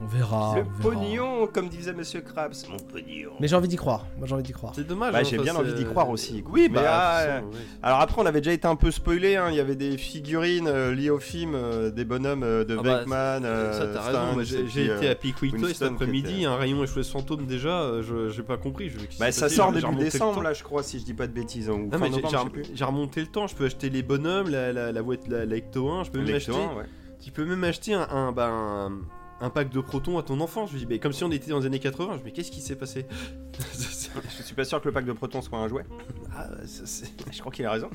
On 0.00 0.06
verra. 0.06 0.54
le 0.56 0.62
on 0.62 0.64
verra. 0.64 0.82
pognon, 0.82 1.46
comme 1.46 1.68
disait 1.68 1.92
Monsieur 1.92 2.20
Krabs, 2.20 2.54
mon 2.68 2.76
pognon. 2.78 3.30
Mais 3.40 3.48
j'ai 3.48 3.56
envie 3.56 3.68
d'y 3.68 3.76
croire. 3.76 4.06
Moi, 4.18 4.26
j'ai 4.26 4.34
envie 4.34 4.42
d'y 4.42 4.52
croire. 4.52 4.72
C'est 4.74 4.86
dommage. 4.86 5.12
Bah, 5.12 5.20
hein, 5.20 5.24
j'ai 5.24 5.38
bien 5.38 5.54
envie 5.54 5.72
d'y 5.74 5.84
croire 5.84 6.10
aussi. 6.10 6.42
Oui, 6.50 6.68
Mais, 6.70 6.80
bah. 6.80 6.82
ah, 6.86 7.20
façon. 7.26 7.50
Alors 7.82 8.00
après, 8.00 8.22
on 8.22 8.26
avait 8.26 8.40
déjà 8.40 8.52
été 8.52 8.66
un 8.66 8.76
peu 8.76 8.90
spoilé. 8.90 9.36
hein. 9.36 9.48
Il 9.50 9.56
y 9.56 9.60
avait 9.60 9.76
des 9.76 9.96
figurines 9.96 10.66
euh, 10.68 10.94
liées 10.94 11.10
au 11.10 11.18
film, 11.20 11.54
euh, 11.54 11.90
des 11.90 12.04
bonhommes 12.04 12.42
euh, 12.42 12.64
de 12.64 12.76
Ah 12.78 12.82
bah, 12.82 13.04
euh, 13.44 13.72
ça 13.72 13.86
t'as 13.86 14.02
raison, 14.02 14.42
j'ai 14.42 14.90
euh, 14.90 14.96
été 14.96 15.08
à 15.08 15.14
Piquito 15.14 15.68
cet 15.68 15.82
après-midi, 15.82 16.44
un 16.44 16.56
rayon 16.56 16.84
SOS 16.86 17.10
fantôme 17.10 17.46
déjà, 17.46 17.80
euh, 17.82 18.02
je- 18.02 18.28
j'ai 18.30 18.42
pas 18.42 18.56
compris. 18.56 18.88
Je, 18.90 18.98
Bah, 19.18 19.30
ça 19.32 19.48
sort 19.48 19.68
J'ai 19.68 19.74
début 19.76 19.86
remonté 19.86 20.04
le 20.06 20.10
décembre, 20.10 20.34
temps. 20.36 20.40
là, 20.42 20.52
je 20.52 20.62
crois, 20.64 20.82
si 20.82 20.98
je 20.98 21.04
dis 21.04 21.14
pas 21.14 21.26
de 21.26 21.32
bêtises. 21.32 21.70
hein, 21.70 21.78
Non, 21.92 21.98
mais 21.98 22.10
j'ai- 22.74 22.84
remonté 22.84 23.20
le 23.20 23.26
temps, 23.28 23.46
je 23.46 23.54
peux 23.54 23.64
acheter 23.66 23.90
les 23.90 24.02
bonhommes, 24.02 24.48
la, 24.50 24.72
la, 24.72 24.92
la, 24.92 25.02
boîte- 25.02 25.28
la, 25.28 25.44
la 25.46 25.56
Ecto 25.56 25.88
1, 25.88 26.04
je 26.04 26.10
peux 26.10 26.20
même 26.20 26.34
acheter, 26.34 26.52
1, 26.52 26.76
ouais. 26.78 26.84
tu 27.20 27.30
peux 27.30 27.44
même 27.44 27.62
acheter 27.64 27.94
un, 27.94 28.06
un, 28.10 28.32
bah, 28.32 28.48
un, 28.50 28.90
un 29.40 29.50
pack 29.50 29.68
de 29.70 29.80
protons 29.80 30.18
à 30.18 30.22
ton 30.22 30.40
enfant. 30.40 30.66
Je 30.66 30.74
me 30.74 30.78
dis, 30.78 30.86
mais 30.86 30.98
comme 30.98 31.12
si 31.12 31.24
on 31.24 31.30
était 31.30 31.50
dans 31.50 31.58
les 31.60 31.66
années 31.66 31.78
80, 31.80 32.06
je 32.06 32.12
me 32.12 32.18
dis, 32.18 32.24
mais 32.26 32.30
qu'est-ce 32.32 32.50
qui 32.50 32.60
s'est 32.60 32.76
passé? 32.76 33.06
Je 34.38 34.42
suis 34.42 34.54
pas 34.54 34.64
sûr 34.64 34.80
que 34.80 34.86
le 34.88 34.92
pack 34.92 35.04
de 35.04 35.12
protons 35.12 35.42
soit 35.42 35.58
un 35.58 35.68
jouet. 35.68 35.84
Ah, 36.36 36.48
ça, 36.66 36.82
c'est- 36.86 37.10
Je 37.32 37.40
crois 37.40 37.52
qu'il 37.52 37.66
a 37.66 37.72
raison. 37.72 37.90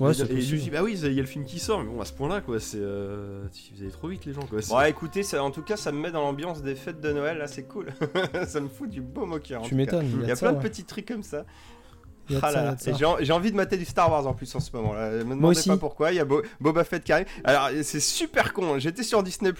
Ouais, 0.00 0.12
et, 0.12 0.40
je 0.40 0.54
me 0.54 0.60
dis, 0.60 0.70
bah 0.70 0.82
oui, 0.84 0.96
il 0.96 1.12
y 1.12 1.18
a 1.18 1.22
le 1.22 1.26
film 1.26 1.44
qui 1.44 1.58
sort, 1.58 1.82
mais 1.82 1.90
bon, 1.90 2.00
à 2.00 2.04
ce 2.04 2.12
point-là, 2.12 2.40
quoi, 2.40 2.60
c'est. 2.60 2.78
Euh, 2.80 3.42
vous 3.74 3.82
allez 3.82 3.90
trop 3.90 4.06
vite, 4.08 4.24
les 4.26 4.32
gens, 4.32 4.42
quoi. 4.42 4.60
Bon, 4.68 4.80
écoutez, 4.82 5.24
ça- 5.24 5.42
en 5.42 5.50
tout 5.50 5.62
cas, 5.62 5.76
ça 5.76 5.90
me 5.90 5.98
met 6.00 6.12
dans 6.12 6.20
l'ambiance 6.22 6.62
des 6.62 6.76
fêtes 6.76 7.00
de 7.00 7.12
Noël. 7.12 7.38
Là, 7.38 7.48
c'est 7.48 7.64
cool. 7.64 7.86
ça 8.46 8.60
me 8.60 8.68
fout 8.68 8.88
du 8.88 9.00
beau 9.00 9.26
moqueur. 9.26 9.62
en 9.62 9.64
Tu 9.64 9.74
m'étonnes. 9.74 10.06
Il 10.22 10.28
y 10.28 10.30
a 10.30 10.34
de 10.34 10.38
plein 10.38 10.48
ça, 10.48 10.52
de 10.52 10.56
ouais. 10.58 10.62
petits 10.62 10.84
trucs 10.84 11.06
comme 11.08 11.24
ça. 11.24 11.44
Y 12.30 12.36
a 12.36 12.40
Ah 12.42 12.52
y 12.52 12.90
a 12.90 12.92
j'ai 12.94 13.04
en- 13.06 13.16
j'ai 13.20 13.32
envie 13.32 13.50
de 13.50 13.56
mater 13.56 13.76
du 13.76 13.84
Star 13.86 14.08
Wars 14.10 14.24
en 14.26 14.34
plus 14.34 14.54
en 14.54 14.60
ce 14.60 14.70
moment. 14.76 14.92
Là. 14.92 15.10
Me 15.10 15.30
demandez 15.34 15.58
aussi. 15.58 15.68
pas 15.68 15.78
pourquoi. 15.78 16.12
Il 16.12 16.16
y 16.16 16.20
a 16.20 16.24
Bo- 16.24 16.42
Boba 16.60 16.84
Fett 16.84 17.02
qui 17.02 17.10
arrive. 17.12 17.26
Alors 17.42 17.70
c'est 17.82 18.00
super 18.00 18.52
con. 18.52 18.74
hein. 18.74 18.78
J'étais 18.78 19.02
sur 19.02 19.22
Disney 19.22 19.52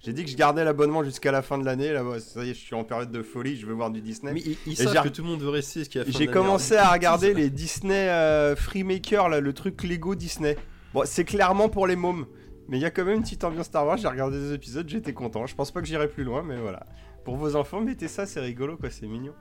J'ai 0.00 0.12
dit 0.12 0.24
que 0.24 0.30
je 0.30 0.36
gardais 0.36 0.64
l'abonnement 0.64 1.02
jusqu'à 1.02 1.32
la 1.32 1.42
fin 1.42 1.58
de 1.58 1.64
l'année. 1.64 1.92
Là, 1.92 2.02
ça 2.20 2.44
y 2.44 2.50
est, 2.50 2.54
je 2.54 2.60
suis 2.60 2.74
en 2.74 2.84
période 2.84 3.10
de 3.10 3.22
folie. 3.22 3.56
Je 3.56 3.66
veux 3.66 3.74
voir 3.74 3.90
du 3.90 4.00
Disney. 4.00 4.32
Mais 4.32 4.40
ils, 4.40 4.56
ils 4.66 4.76
savent 4.76 5.02
que 5.02 5.08
tout 5.08 5.22
le 5.22 5.28
monde 5.28 5.42
veut 5.42 5.48
rester 5.48 5.84
ce 5.84 5.88
qu'il 5.90 6.00
y 6.00 6.04
a 6.04 6.06
J'ai 6.08 6.26
commencé 6.28 6.76
hein. 6.76 6.84
à 6.84 6.92
regarder 6.92 7.34
les 7.34 7.50
Disney 7.50 8.08
euh, 8.08 8.54
Freemaker, 8.54 9.28
là, 9.28 9.40
le 9.40 9.52
truc 9.52 9.82
Lego 9.82 10.14
Disney. 10.14 10.56
Bon, 10.94 11.02
c'est 11.04 11.24
clairement 11.24 11.68
pour 11.68 11.86
les 11.86 11.96
mômes. 11.96 12.26
Mais 12.68 12.78
il 12.78 12.80
y 12.80 12.84
a 12.84 12.90
quand 12.90 13.04
même 13.04 13.16
une 13.16 13.22
petite 13.22 13.42
ambiance 13.44 13.66
Star 13.66 13.86
Wars. 13.86 13.96
J'ai 13.96 14.08
regardé 14.08 14.38
des 14.38 14.52
épisodes, 14.52 14.88
j'étais 14.88 15.12
content. 15.14 15.46
Je 15.46 15.54
pense 15.54 15.70
pas 15.72 15.80
que 15.80 15.86
j'irai 15.86 16.06
plus 16.06 16.22
loin, 16.22 16.42
mais 16.42 16.56
voilà. 16.58 16.86
Pour 17.24 17.36
vos 17.36 17.56
enfants, 17.56 17.80
mettez 17.80 18.08
ça, 18.08 18.24
c'est 18.26 18.40
rigolo, 18.40 18.76
quoi, 18.76 18.90
c'est 18.90 19.06
mignon. 19.06 19.32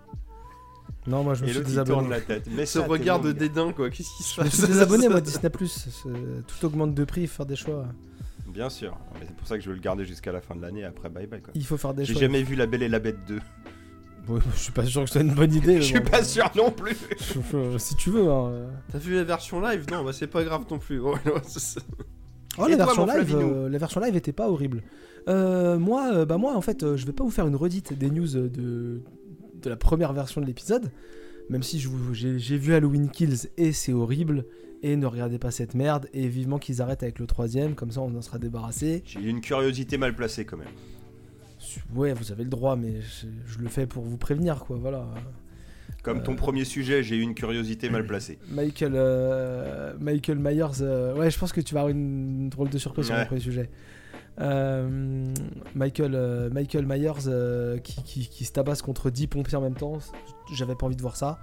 Non, 1.06 1.24
moi, 1.24 1.36
je 1.36 1.44
me 1.44 1.50
Et 1.50 1.54
suis 1.54 1.62
désabonné. 1.64 2.10
la 2.10 2.22
tête. 2.22 2.48
Mais 2.52 2.66
Ce 2.66 2.80
regard 2.80 3.22
de 3.22 3.32
dédain, 3.32 3.72
quoi, 3.72 3.90
qu'est-ce 3.90 4.10
qui 4.18 4.24
se 4.24 4.36
Je 4.36 4.42
me 4.42 4.46
passe 4.46 4.58
suis 4.58 4.68
désabonné, 4.68 5.08
moi, 5.08 5.22
Disney+. 5.22 5.50
Tout 5.50 6.66
augmente 6.66 6.94
de 6.94 7.04
prix, 7.06 7.28
faire 7.28 7.46
des 7.46 7.56
choix. 7.56 7.86
Bien 8.58 8.70
sûr. 8.72 8.98
Mais 9.20 9.28
C'est 9.28 9.36
pour 9.36 9.46
ça 9.48 9.56
que 9.56 9.64
je 9.64 9.70
veux 9.70 9.76
le 9.76 9.82
garder 9.82 10.04
jusqu'à 10.04 10.32
la 10.32 10.42
fin 10.42 10.56
de 10.56 10.62
l'année. 10.64 10.84
Après, 10.84 11.10
bye 11.10 11.28
bye, 11.28 11.42
quoi. 11.42 11.52
Il 11.54 11.64
faut 11.64 11.78
faire 11.78 11.94
des 11.94 12.06
J'ai 12.06 12.14
choix. 12.14 12.22
jamais 12.24 12.42
vu 12.42 12.56
La 12.56 12.66
Belle 12.66 12.82
et 12.82 12.90
la 12.90 12.98
Bête 12.98 13.20
2. 13.28 13.36
Ouais, 14.30 14.40
je 14.56 14.60
suis 14.60 14.72
pas 14.72 14.84
sûr 14.84 15.02
que 15.04 15.08
ce 15.08 15.14
soit 15.14 15.22
une 15.22 15.36
bonne 15.36 15.54
idée. 15.54 15.76
Je 15.82 15.86
suis 15.86 16.00
bon. 16.00 16.10
pas 16.10 16.24
sûr 16.24 16.50
non 16.56 16.72
plus. 16.72 16.98
Je- 17.20 17.78
Si 17.78 17.96
tu 17.96 18.10
veux. 18.10 18.28
hein. 18.28 18.68
T'as 18.92 18.98
vu 18.98 19.14
la 19.14 19.24
version 19.24 19.62
live? 19.62 19.86
Non, 19.92 20.04
bah 20.04 20.12
c'est 20.12 20.26
pas 20.28 20.44
grave 20.44 20.66
non 20.72 20.80
plus. 20.80 21.00
Oh, 21.00 21.14
c'est- 21.44 21.60
c'est- 21.60 21.80
Oh, 22.58 22.66
la 22.68 22.76
version 22.76 23.06
live, 23.06 23.36
euh, 23.36 23.70
la 23.70 23.78
version 23.78 24.02
live 24.02 24.16
était 24.16 24.34
pas 24.34 24.50
horrible. 24.50 24.82
Euh, 25.30 25.78
moi, 25.78 26.10
euh, 26.12 26.26
bah 26.26 26.40
moi, 26.40 26.56
en 26.58 26.62
fait, 26.62 26.82
euh, 26.82 26.98
je 26.98 27.06
vais 27.06 27.14
pas 27.14 27.24
vous 27.24 27.30
faire 27.30 27.46
une 27.46 27.56
redite 27.56 27.94
des 27.94 28.10
news 28.10 28.36
euh, 28.36 28.50
de 28.50 29.02
de 29.62 29.70
la 29.70 29.76
première 29.76 30.12
version 30.14 30.42
de 30.42 30.48
l'épisode, 30.48 30.92
même 31.52 31.62
si 31.62 31.80
je 31.80 31.88
vous- 31.88 32.14
j'ai 32.16 32.40
j'ai 32.40 32.58
vu 32.58 32.74
Halloween 32.74 33.10
Kills 33.12 33.48
et 33.58 33.72
c'est 33.72 33.94
horrible. 33.94 34.46
Et 34.84 34.96
ne 34.96 35.06
regardez 35.08 35.40
pas 35.40 35.50
cette 35.52 35.74
merde 35.74 36.08
et 36.14 36.28
vivement 36.28 36.60
qu'ils 36.60 36.82
arrêtent 36.82 37.02
avec 37.04 37.18
le 37.20 37.26
troisième, 37.28 37.74
comme 37.76 37.92
ça 37.92 38.02
on 38.02 38.16
en 38.16 38.22
sera 38.22 38.38
débarrassé. 38.38 39.02
J'ai 39.06 39.20
eu 39.22 39.28
une 39.30 39.42
curiosité 39.42 39.98
mal 39.98 40.16
placée 40.16 40.46
quand 40.46 40.58
même. 40.58 40.68
Ouais, 41.96 42.14
vous 42.14 42.32
avez 42.32 42.44
le 42.44 42.50
droit, 42.50 42.76
mais 42.76 43.02
je, 43.02 43.26
je 43.48 43.58
le 43.60 43.68
fais 43.68 43.88
pour 43.88 44.04
vous 44.04 44.18
prévenir, 44.18 44.60
quoi. 44.66 44.78
Voilà. 44.78 45.08
Comme 46.04 46.22
ton 46.24 46.34
Euh. 46.34 46.36
premier 46.36 46.64
sujet, 46.64 47.02
j'ai 47.04 47.16
eu 47.18 47.22
une 47.22 47.34
curiosité 47.34 47.90
mal 47.90 48.06
placée. 48.06 48.38
Michael, 48.52 48.94
euh, 48.96 49.94
Michael 50.00 50.38
Myers, 50.40 50.82
euh, 50.82 51.16
ouais, 51.16 51.32
je 51.32 51.40
pense 51.40 51.52
que 51.52 51.60
tu 51.62 51.74
vas 51.74 51.82
avoir 51.82 51.92
une 51.92 52.50
drôle 52.50 52.70
de 52.70 52.78
surprise 52.78 53.08
sur 53.08 53.16
le 53.18 53.26
premier 53.26 53.42
sujet. 53.42 53.70
Michael, 55.76 56.50
Michael 56.54 56.86
Myers 56.86 57.80
qui, 57.84 58.04
qui- 58.04 58.30
qui 58.30 58.46
se 58.46 58.52
tabasse 58.52 58.82
contre 58.82 59.10
10 59.10 59.28
pompiers 59.28 59.58
en 59.58 59.62
même 59.62 59.74
temps, 59.76 59.98
j'avais 60.54 60.76
pas 60.76 60.86
envie 60.86 60.96
de 60.96 61.02
voir 61.02 61.16
ça. 61.16 61.40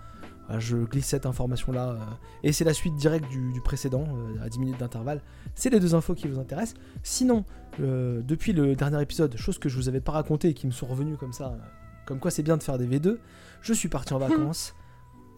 Voilà, 0.47 0.61
je 0.61 0.77
glisse 0.77 1.07
cette 1.07 1.27
information-là. 1.27 1.91
euh, 1.91 1.99
et 2.43 2.53
c'est 2.53 2.65
la 2.65 2.75
suite 2.75 2.95
directe 2.95 3.29
du, 3.29 3.53
du 3.53 3.61
précédent, 3.61 4.05
euh, 4.09 4.45
à 4.45 4.49
10 4.49 4.59
minutes 4.59 4.79
d'intervalle. 4.79 5.21
C'est 5.55 5.71
les 5.71 5.81
deux 5.81 5.95
infos 5.95 6.15
qui 6.15 6.29
vous 6.29 6.39
intéressent. 6.39 6.79
Sinon, 7.03 7.45
euh, 7.81 8.21
depuis 8.23 8.53
le 8.53 8.77
dernier 8.77 9.01
épisode, 9.03 9.37
chose 9.37 9.59
que 9.59 9.69
je 9.69 9.77
vous 9.77 9.89
avais 9.89 10.01
pas 10.01 10.13
raconté 10.13 10.49
et 10.49 10.55
qui 10.55 10.67
me 10.67 10.73
sont 10.73 10.87
revenus 10.87 11.17
comme 11.19 11.33
ça, 11.33 11.57
comme 12.07 12.19
quoi 12.21 12.31
c'est 12.31 12.43
bien 12.43 12.57
de 12.57 12.63
faire 12.63 12.79
des 12.79 12.87
V2, 12.87 13.19
je 13.63 13.73
suis 13.73 13.89
parti 13.89 14.13
en 14.13 14.19
vacances 14.21 14.75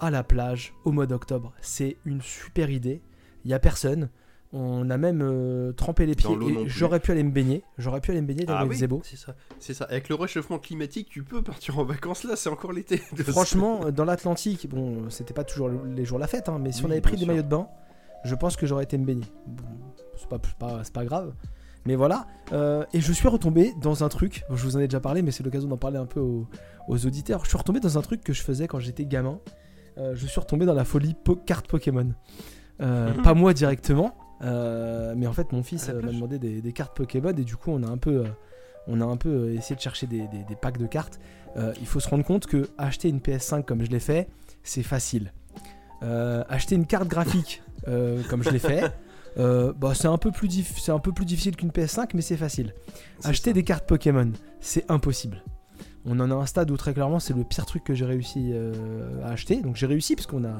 à 0.00 0.10
la 0.10 0.22
plage 0.22 0.74
au 0.84 0.92
mois 0.92 1.06
d'octobre. 1.06 1.52
C'est 1.60 1.96
une 2.04 2.20
super 2.20 2.70
idée. 2.70 3.00
Il 3.44 3.50
y 3.50 3.54
a 3.54 3.58
personne. 3.58 4.10
On 4.52 4.88
a 4.90 4.96
même 4.96 5.20
euh, 5.22 5.72
trempé 5.72 6.06
les 6.06 6.14
pieds 6.14 6.28
j'aurais 6.66 7.00
pu 7.00 7.10
aller 7.10 7.22
me 7.24 7.30
baigner. 7.32 7.62
J'aurais 7.78 8.00
pu 8.00 8.12
aller 8.12 8.22
me 8.22 8.26
baigner 8.26 8.44
dans 8.44 8.54
Ah 8.54 8.62
le 8.64 8.70
oui. 8.70 8.76
C'est 9.02 9.16
ça, 9.16 9.34
c'est 9.58 9.74
ça. 9.74 9.84
Avec 9.86 10.08
le 10.08 10.14
réchauffement 10.14 10.58
climatique, 10.58 11.08
tu 11.10 11.22
peux 11.24 11.42
partir 11.42 11.78
en 11.78 11.84
vacances 11.84 12.24
là, 12.24 12.36
c'est 12.36 12.48
encore 12.48 12.72
l'été. 12.72 12.98
Franchement, 13.26 13.90
dans 13.90 14.04
l'Atlantique, 14.04 14.68
bon, 14.70 15.10
c'était 15.10 15.34
pas 15.34 15.44
toujours 15.44 15.68
le- 15.68 15.80
les 15.94 16.04
jours 16.04 16.18
de 16.18 16.22
la 16.22 16.28
fête, 16.28 16.48
hein, 16.48 16.58
mais 16.60 16.72
si 16.72 16.84
on 16.84 16.90
avait 16.90 17.00
pris 17.00 17.12
des 17.16 17.18
sûr. 17.18 17.26
maillots 17.28 17.42
de 17.42 17.48
bain, 17.48 17.66
je 18.24 18.34
pense 18.34 18.56
que 18.56 18.66
j'aurais 18.66 18.84
été 18.84 18.96
me 18.98 19.04
baigner. 19.04 19.26
Bon, 19.46 19.64
c'est 20.16 20.28
pas, 20.28 20.38
pas, 20.92 21.04
grave. 21.04 21.32
Mais 21.84 21.94
voilà. 21.96 22.26
Euh, 22.52 22.84
et 22.92 23.00
je 23.00 23.12
suis 23.12 23.28
retombé 23.28 23.74
dans 23.80 24.04
un 24.04 24.08
truc. 24.08 24.44
je 24.50 24.62
vous 24.64 24.76
en 24.76 24.80
ai 24.80 24.86
déjà 24.88 25.00
parlé, 25.00 25.22
mais 25.22 25.30
c'est 25.32 25.42
l'occasion 25.44 25.68
d'en 25.68 25.76
parler 25.76 25.98
un 25.98 26.06
peu 26.06 26.20
aux, 26.20 26.46
aux 26.88 27.06
auditeurs. 27.06 27.44
Je 27.44 27.48
suis 27.50 27.58
retombé 27.58 27.80
dans 27.80 27.98
un 27.98 28.02
truc 28.02 28.22
que 28.24 28.32
je 28.32 28.42
faisais 28.42 28.66
quand 28.68 28.78
j'étais 28.80 29.04
gamin. 29.04 29.38
Euh, 29.98 30.14
je 30.16 30.26
suis 30.26 30.40
retombé 30.40 30.66
dans 30.66 30.74
la 30.74 30.84
folie 30.84 31.14
po- 31.24 31.36
carte 31.36 31.68
Pokémon. 31.68 32.12
Euh. 32.80 33.12
Pas 33.22 33.34
moi 33.34 33.52
directement, 33.54 34.14
euh, 34.42 35.14
mais 35.16 35.26
en 35.26 35.32
fait 35.32 35.52
mon 35.52 35.62
fils 35.62 35.88
euh, 35.88 36.00
m'a 36.02 36.12
demandé 36.12 36.38
des, 36.38 36.60
des 36.60 36.72
cartes 36.72 36.96
Pokémon 36.96 37.30
et 37.30 37.44
du 37.44 37.56
coup 37.56 37.70
on 37.70 37.82
a 37.82 37.86
un 37.88 37.96
peu, 37.98 38.24
euh, 38.24 38.28
on 38.86 39.00
a 39.00 39.04
un 39.04 39.16
peu 39.16 39.52
essayé 39.54 39.76
de 39.76 39.80
chercher 39.80 40.06
des, 40.06 40.28
des- 40.28 40.44
des 40.48 40.56
packs 40.56 40.78
de 40.78 40.86
cartes. 40.86 41.18
Euh, 41.56 41.72
il 41.80 41.86
faut 41.86 42.00
se 42.00 42.08
rendre 42.08 42.24
compte 42.24 42.46
que 42.46 42.68
acheter 42.76 43.08
une 43.08 43.18
PS5 43.20 43.64
comme 43.64 43.84
je 43.84 43.90
l'ai 43.90 44.00
fait, 44.00 44.28
c'est 44.62 44.82
facile. 44.82 45.32
Euh, 46.02 46.44
acheter 46.48 46.74
une 46.74 46.86
carte 46.86 47.08
graphique 47.08 47.62
comme 48.28 48.42
je 48.42 48.50
l'ai 48.50 48.58
fait, 48.58 48.92
bah, 49.36 49.92
c'est 49.94 50.08
un 50.08 50.18
peu 50.18 50.30
plus 50.32 50.50
c'est 50.76 50.92
un 50.92 50.98
peu 50.98 51.12
plus 51.12 51.24
difficile 51.24 51.56
qu'une 51.56 51.70
PS5, 51.70 52.10
mais 52.14 52.20
c'est 52.22 52.36
facile. 52.36 52.74
Acheter 53.24 53.50
ça. 53.50 53.54
des 53.54 53.62
cartes 53.62 53.86
Pokémon, 53.86 54.32
c'est 54.60 54.84
impossible. 54.90 55.42
On 56.08 56.20
en 56.20 56.30
a 56.30 56.34
un 56.34 56.46
stade 56.46 56.70
où 56.70 56.76
très 56.76 56.94
clairement 56.94 57.18
c'est 57.18 57.34
le 57.34 57.42
pire 57.42 57.66
truc 57.66 57.82
que 57.82 57.92
j'ai 57.94 58.04
réussi 58.04 58.50
euh, 58.52 59.24
à 59.24 59.30
acheter. 59.30 59.60
Donc 59.60 59.74
j'ai 59.76 59.86
réussi 59.86 60.14
parce 60.14 60.26
qu'on 60.26 60.44
a. 60.44 60.54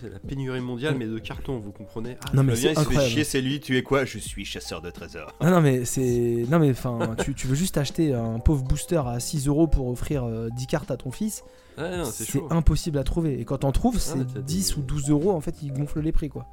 C'est 0.00 0.10
la 0.12 0.18
pénurie 0.18 0.60
mondiale, 0.60 0.96
mais 0.98 1.06
de 1.06 1.18
cartons, 1.18 1.58
vous 1.58 1.70
comprenez 1.72 2.16
Ah, 2.26 2.30
Non 2.34 2.42
mais 2.42 2.56
c'est 2.56 2.66
il 2.66 2.68
se 2.70 2.74
fait 2.74 2.80
incroyable. 2.80 3.08
chier, 3.12 3.24
c'est 3.24 3.40
lui, 3.40 3.60
tu 3.60 3.76
es 3.76 3.82
quoi? 3.82 4.04
Je 4.04 4.18
suis 4.18 4.44
chasseur 4.44 4.82
de 4.82 4.90
trésors. 4.90 5.32
Ah 5.40 5.50
non 5.50 5.60
mais 5.60 5.84
c'est 5.84 6.44
non 6.50 6.58
mais 6.58 6.70
enfin 6.70 7.14
tu, 7.24 7.34
tu 7.34 7.46
veux 7.46 7.54
juste 7.54 7.78
acheter 7.78 8.12
un 8.14 8.38
pauvre 8.40 8.64
booster 8.64 9.00
à 9.06 9.20
6 9.20 9.46
euros 9.48 9.66
pour 9.68 9.88
offrir 9.88 10.24
euh, 10.24 10.48
10 10.56 10.66
cartes 10.66 10.90
à 10.90 10.96
ton 10.96 11.10
fils? 11.10 11.42
Non, 11.78 12.04
c'est 12.06 12.40
impossible 12.50 12.98
à 12.98 13.04
trouver 13.04 13.38
et 13.40 13.44
quand 13.44 13.58
t'en 13.58 13.70
trouves 13.70 13.94
mais 13.94 14.00
c'est 14.00 14.34
t'as 14.34 14.40
10 14.40 14.72
des- 14.72 14.78
ou 14.80 14.82
12 14.82 15.10
euros 15.10 15.30
en 15.30 15.40
fait 15.40 15.54
ils 15.62 15.72
gonflent 15.72 16.00
les 16.00 16.10
prix 16.10 16.28
quoi 16.28 16.46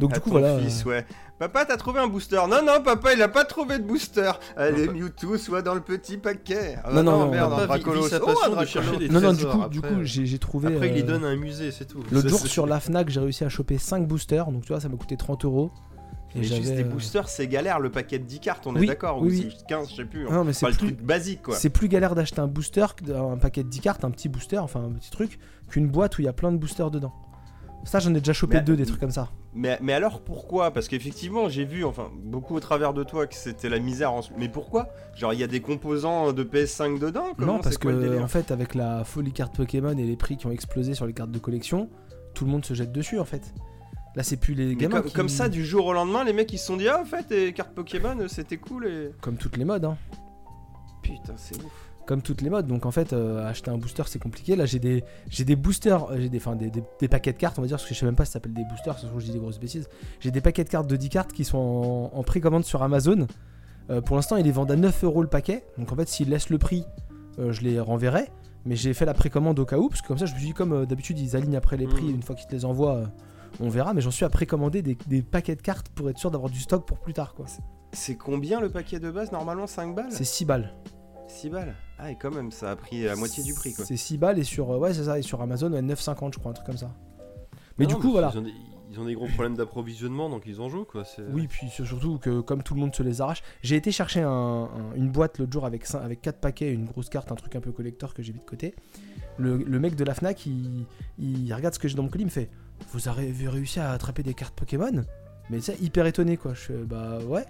donc 0.00 0.12
à 0.12 0.14
du 0.14 0.20
coup 0.20 0.30
ton 0.30 0.38
voilà 0.38 0.58
fils, 0.58 0.84
euh, 0.86 0.90
ouais. 0.90 1.06
Papa, 1.38 1.64
t'as 1.64 1.76
trouvé 1.76 1.98
un 2.00 2.06
booster 2.06 2.36
Non, 2.48 2.62
non, 2.64 2.80
papa, 2.82 3.12
il 3.12 3.20
a 3.20 3.28
pas 3.28 3.44
trouvé 3.44 3.78
de 3.78 3.82
booster. 3.84 4.30
Allez, 4.56 4.86
Mewtwo, 4.88 5.36
soit 5.36 5.62
dans 5.62 5.74
le 5.74 5.80
petit 5.80 6.16
paquet. 6.16 6.76
Ah, 6.84 6.92
Non, 6.92 7.02
non, 7.02 7.18
non, 7.24 7.30
merde, 7.30 7.52
un 7.52 7.66
Dracolos. 7.66 8.06
Oh, 8.22 8.34
un 8.46 8.50
Dracolos. 8.50 9.08
non 9.10 9.20
non 9.20 9.32
du 9.32 9.44
coup 9.44 9.68
du 9.68 9.78
après, 9.78 9.90
coup 9.94 10.04
j'ai 10.04 10.26
j'ai 10.26 10.38
trouvé 10.38 10.72
Après, 10.74 10.88
il 10.88 10.94
les 10.94 11.02
euh, 11.02 11.06
donne 11.06 11.24
à 11.24 11.28
un 11.28 11.36
musée, 11.36 11.70
c'est 11.72 11.86
tout. 11.86 12.02
l'autre 12.12 12.28
jour 12.28 12.38
sur 12.46 12.66
la 12.66 12.78
Fnac 12.80 13.08
j'ai 13.10 13.20
réussi 13.20 13.44
à 13.44 13.48
choper 13.48 13.78
5 13.78 14.06
boosters 14.06 14.50
donc 14.52 14.62
tu 14.62 14.68
vois 14.72 14.80
ça 14.80 14.88
m'a 14.88 14.96
coûté 14.96 15.16
30 15.16 15.44
euros 15.44 15.70
et 16.36 16.40
Mais 16.40 16.44
juste 16.44 16.62
des 16.74 16.82
euh, 16.82 16.84
boosters, 16.84 17.28
c'est 17.28 17.46
galère 17.46 17.78
le 17.78 17.90
paquet 17.90 18.18
de 18.18 18.24
10 18.24 18.40
cartes, 18.40 18.66
on 18.66 18.74
est 18.74 18.86
d'accord 18.86 19.20
oui, 19.22 19.28
Ou 19.28 19.30
oui. 19.30 19.54
c'est 19.56 19.66
15, 19.68 19.88
je 19.90 19.94
sais 19.94 20.04
plus. 20.04 20.24
Non, 20.28 20.42
mais 20.42 20.52
c'est 20.52 20.66
Pas 20.66 20.70
le 20.72 20.76
plus- 20.76 20.86
truc 20.94 21.02
basique 21.02 21.42
quoi. 21.42 21.54
c'est 21.56 21.70
plus 21.70 21.86
galère 21.88 22.14
d'acheter 22.16 22.40
un 22.40 22.48
booster 22.48 22.86
un 23.14 23.36
paquet 23.38 23.62
de 23.62 23.68
10 23.68 23.80
cartes 23.80 24.04
un 24.04 24.10
petit 24.10 24.28
booster 24.28 24.58
enfin 24.58 24.80
un 24.84 24.90
petit 24.92 25.10
truc 25.10 25.38
qu'une 25.68 25.86
boîte 25.88 26.18
où 26.18 26.22
il 26.22 26.24
y 26.24 26.28
a 26.28 26.32
plein 26.32 26.50
de 26.52 26.56
boosters 26.58 26.90
dedans 26.90 27.12
ça 27.84 27.98
j'en 28.00 28.10
ai 28.14 28.18
déjà 28.18 28.32
chopé 28.32 28.56
Mais- 28.56 28.62
deux 28.62 28.76
des 28.76 28.86
trucs 28.86 29.00
comme 29.00 29.10
ça 29.10 29.30
Mais, 29.54 29.78
mais 29.82 29.92
alors 29.92 30.20
pourquoi? 30.20 30.70
Parce 30.72 30.88
qu'effectivement, 30.88 31.48
j'ai 31.48 31.64
vu, 31.64 31.84
enfin, 31.84 32.10
beaucoup 32.24 32.54
au 32.56 32.60
travers 32.60 32.92
de 32.94 33.04
toi 33.04 33.26
que 33.26 33.34
c'était 33.34 33.68
la 33.68 33.78
misère. 33.78 34.12
En... 34.12 34.20
Mais 34.38 34.48
pourquoi? 34.48 34.88
Genre, 35.14 35.32
il 35.32 35.38
y 35.40 35.44
a 35.44 35.46
des 35.46 35.60
composants 35.60 36.32
de 36.32 36.42
PS5 36.44 36.98
dedans? 36.98 37.26
Comment 37.38 37.54
Non, 37.54 37.60
parce 37.60 37.78
quoi 37.78 37.92
que 37.92 38.20
en 38.20 38.26
fait, 38.28 38.50
avec 38.50 38.74
la 38.74 39.04
folie 39.04 39.32
carte 39.32 39.54
Pokémon 39.56 39.96
et 39.96 40.02
les 40.04 40.16
prix 40.16 40.36
qui 40.36 40.46
ont 40.46 40.50
explosé 40.50 40.94
sur 40.94 41.06
les 41.06 41.12
cartes 41.12 41.30
de 41.30 41.38
collection, 41.38 41.88
tout 42.34 42.44
le 42.44 42.50
monde 42.50 42.64
se 42.64 42.74
jette 42.74 42.90
dessus 42.92 43.18
en 43.20 43.24
fait. 43.24 43.54
Là, 44.16 44.22
c'est 44.22 44.36
plus 44.36 44.54
les 44.54 44.76
gamins 44.76 45.00
comme, 45.00 45.06
qui- 45.10 45.14
comme 45.14 45.28
ça, 45.28 45.48
du 45.48 45.64
jour 45.64 45.86
au 45.86 45.92
lendemain, 45.92 46.24
les 46.24 46.32
mecs 46.32 46.52
ils 46.52 46.58
se 46.58 46.66
sont 46.66 46.76
dit 46.76 46.88
Ah, 46.88 47.00
en 47.00 47.04
fait, 47.04 47.26
les 47.30 47.52
cartes 47.52 47.74
Pokémon 47.74 48.16
c'était 48.28 48.56
cool 48.56 48.86
et. 48.86 49.10
comme 49.20 49.36
toutes 49.36 49.56
les 49.56 49.64
modes, 49.64 49.84
hein. 49.84 49.96
Putain, 51.02 51.34
c'est 51.36 51.56
ouf. 51.62 51.83
Comme 52.06 52.22
toutes 52.22 52.40
les 52.42 52.50
modes. 52.50 52.66
Donc 52.66 52.86
en 52.86 52.90
fait, 52.90 53.12
euh, 53.12 53.46
acheter 53.48 53.70
un 53.70 53.78
booster 53.78 54.02
c'est 54.06 54.18
compliqué. 54.18 54.56
Là, 54.56 54.66
j'ai 54.66 54.78
des, 54.78 55.04
j'ai 55.30 55.44
des 55.44 55.56
boosters, 55.56 56.10
euh, 56.10 56.16
j'ai 56.18 56.28
des, 56.28 56.38
enfin, 56.38 56.56
des, 56.56 56.70
des- 56.70 56.82
des 57.00 57.08
paquets 57.08 57.32
de 57.32 57.38
cartes, 57.38 57.58
on 57.58 57.62
va 57.62 57.68
dire, 57.68 57.76
parce 57.76 57.88
que 57.88 57.94
je 57.94 57.98
sais 58.00 58.06
même 58.06 58.16
pas 58.16 58.24
si 58.24 58.30
ça 58.30 58.34
s'appelle 58.34 58.52
des 58.54 58.64
boosters. 58.64 58.98
Ce 58.98 59.06
que 59.06 59.18
je 59.20 59.24
dis 59.26 59.32
des 59.32 59.38
grosses 59.38 59.58
bêtises. 59.60 59.88
J'ai 60.20 60.30
des 60.30 60.40
paquets 60.40 60.64
de 60.64 60.68
cartes 60.68 60.86
de 60.86 60.96
10 60.96 61.08
cartes 61.08 61.32
qui 61.32 61.44
sont 61.44 61.58
en, 61.58 62.18
en 62.18 62.22
précommande 62.22 62.64
sur 62.64 62.82
Amazon. 62.82 63.26
Euh, 63.90 64.00
pour 64.00 64.16
l'instant, 64.16 64.36
ils 64.36 64.44
les 64.44 64.52
vendent 64.52 64.70
à 64.70 64.76
9 64.76 65.04
euros 65.04 65.22
le 65.22 65.28
paquet. 65.28 65.64
Donc 65.78 65.92
en 65.92 65.96
fait, 65.96 66.08
s'ils 66.08 66.28
laissent 66.30 66.50
le 66.50 66.58
prix, 66.58 66.84
euh, 67.38 67.52
je 67.52 67.62
les 67.62 67.78
renverrai. 67.80 68.28
Mais 68.66 68.76
j'ai 68.76 68.94
fait 68.94 69.04
la 69.04 69.12
précommande 69.12 69.58
au 69.58 69.66
cas 69.66 69.76
où, 69.76 69.90
parce 69.90 70.00
que 70.00 70.08
comme 70.08 70.16
ça, 70.16 70.24
je 70.24 70.32
me 70.32 70.38
suis 70.38 70.46
dit, 70.48 70.54
comme 70.54 70.86
d'habitude, 70.86 71.18
ils 71.18 71.36
alignent 71.36 71.56
après 71.56 71.76
les 71.76 71.86
prix. 71.86 72.04
Mhm. 72.04 72.14
Une 72.14 72.22
fois 72.22 72.34
qu'ils 72.34 72.46
te 72.46 72.52
les 72.54 72.64
envoient, 72.64 73.02
on 73.60 73.68
verra. 73.68 73.92
Mais 73.92 74.00
j'en 74.00 74.10
suis 74.10 74.24
à 74.24 74.30
précommander 74.30 74.80
des, 74.80 74.96
des 75.06 75.20
paquets 75.22 75.54
de 75.54 75.60
cartes 75.60 75.90
pour 75.90 76.08
être 76.08 76.18
sûr 76.18 76.30
d'avoir 76.30 76.50
du 76.50 76.58
stock 76.60 76.86
pour 76.86 76.98
plus 76.98 77.12
tard. 77.12 77.34
quoi. 77.34 77.44
C'est 77.92 78.16
combien 78.16 78.60
le 78.60 78.70
paquet 78.70 78.98
de 78.98 79.10
base? 79.10 79.30
Normalement 79.32 79.66
5 79.66 79.94
balles? 79.94 80.06
C'est 80.10 80.24
6 80.24 80.46
balles. 80.46 80.72
6 81.34 81.50
balles 81.50 81.74
Ah, 81.98 82.10
et 82.10 82.16
quand 82.16 82.30
même, 82.34 82.50
ça 82.50 82.70
a 82.70 82.76
pris 82.76 83.02
la 83.04 83.16
moitié 83.16 83.42
du 83.42 83.54
prix 83.54 83.74
quoi. 83.74 83.84
C'est 83.84 83.96
6 83.96 84.18
balles 84.18 84.38
et 84.38 84.44
sur, 84.44 84.70
euh, 84.70 84.78
ouais, 84.78 84.94
c'est 84.94 85.04
ça, 85.04 85.18
et 85.18 85.22
sur 85.22 85.40
Amazon, 85.42 85.72
ouais, 85.72 85.82
9,50 85.82 86.32
je 86.34 86.38
crois, 86.38 86.50
un 86.50 86.54
truc 86.54 86.66
comme 86.66 86.76
ça. 86.76 86.90
Mais 87.78 87.86
Non, 87.86 87.90
du 87.94 87.96
coup, 88.00 88.10
voilà. 88.12 88.30
Ils 88.32 88.38
ont, 88.38 88.42
des, 88.42 88.52
ils 88.90 89.00
ont 89.00 89.04
des 89.04 89.14
gros 89.14 89.26
problèmes 89.26 89.56
d'approvisionnement, 89.56 90.30
donc 90.30 90.44
ils 90.46 90.60
en 90.60 90.68
jouent 90.68 90.84
quoi. 90.84 91.04
c'est- 91.04 91.22
Oui, 91.32 91.48
puis 91.48 91.68
surtout 91.68 92.18
que 92.18 92.40
comme 92.40 92.62
tout 92.62 92.74
le 92.74 92.80
monde 92.80 92.94
se 92.94 93.02
les 93.02 93.20
arrache, 93.20 93.42
j'ai 93.62 93.74
été 93.76 93.90
chercher 93.90 94.20
un- 94.22 94.28
un- 94.30 94.94
une 94.94 95.10
boîte 95.10 95.38
l'autre 95.38 95.52
jour 95.52 95.64
avec, 95.66 95.84
avec 95.94 96.22
4 96.22 96.38
paquets, 96.40 96.72
une 96.72 96.84
grosse 96.84 97.08
carte, 97.08 97.32
un 97.32 97.34
truc 97.34 97.56
un 97.56 97.60
peu 97.60 97.72
collector 97.72 98.14
que 98.14 98.22
j'ai 98.22 98.32
mis 98.32 98.38
de 98.40 98.44
côté. 98.44 98.74
Le, 99.38 99.56
le 99.56 99.80
mec 99.80 99.96
de 99.96 100.04
la 100.04 100.14
Fnac, 100.14 100.46
il, 100.46 100.86
il 101.18 101.52
regarde 101.52 101.74
ce 101.74 101.80
que 101.80 101.88
j'ai 101.88 101.96
dans 101.96 102.04
mon 102.04 102.08
colis, 102.08 102.22
il 102.22 102.26
me 102.26 102.30
fait 102.30 102.48
Vous 102.92 103.08
avez 103.08 103.32
réussi 103.48 103.80
à 103.80 103.90
attraper 103.90 104.22
des 104.22 104.34
cartes 104.34 104.54
Pokémon? 104.54 105.04
Mais 105.50 105.60
c'est 105.60 105.80
hyper 105.82 106.06
étonné 106.06 106.36
quoi. 106.36 106.54
Je 106.54 106.60
fais 106.60 106.74
Bah 106.84 107.18
ouais. 107.28 107.44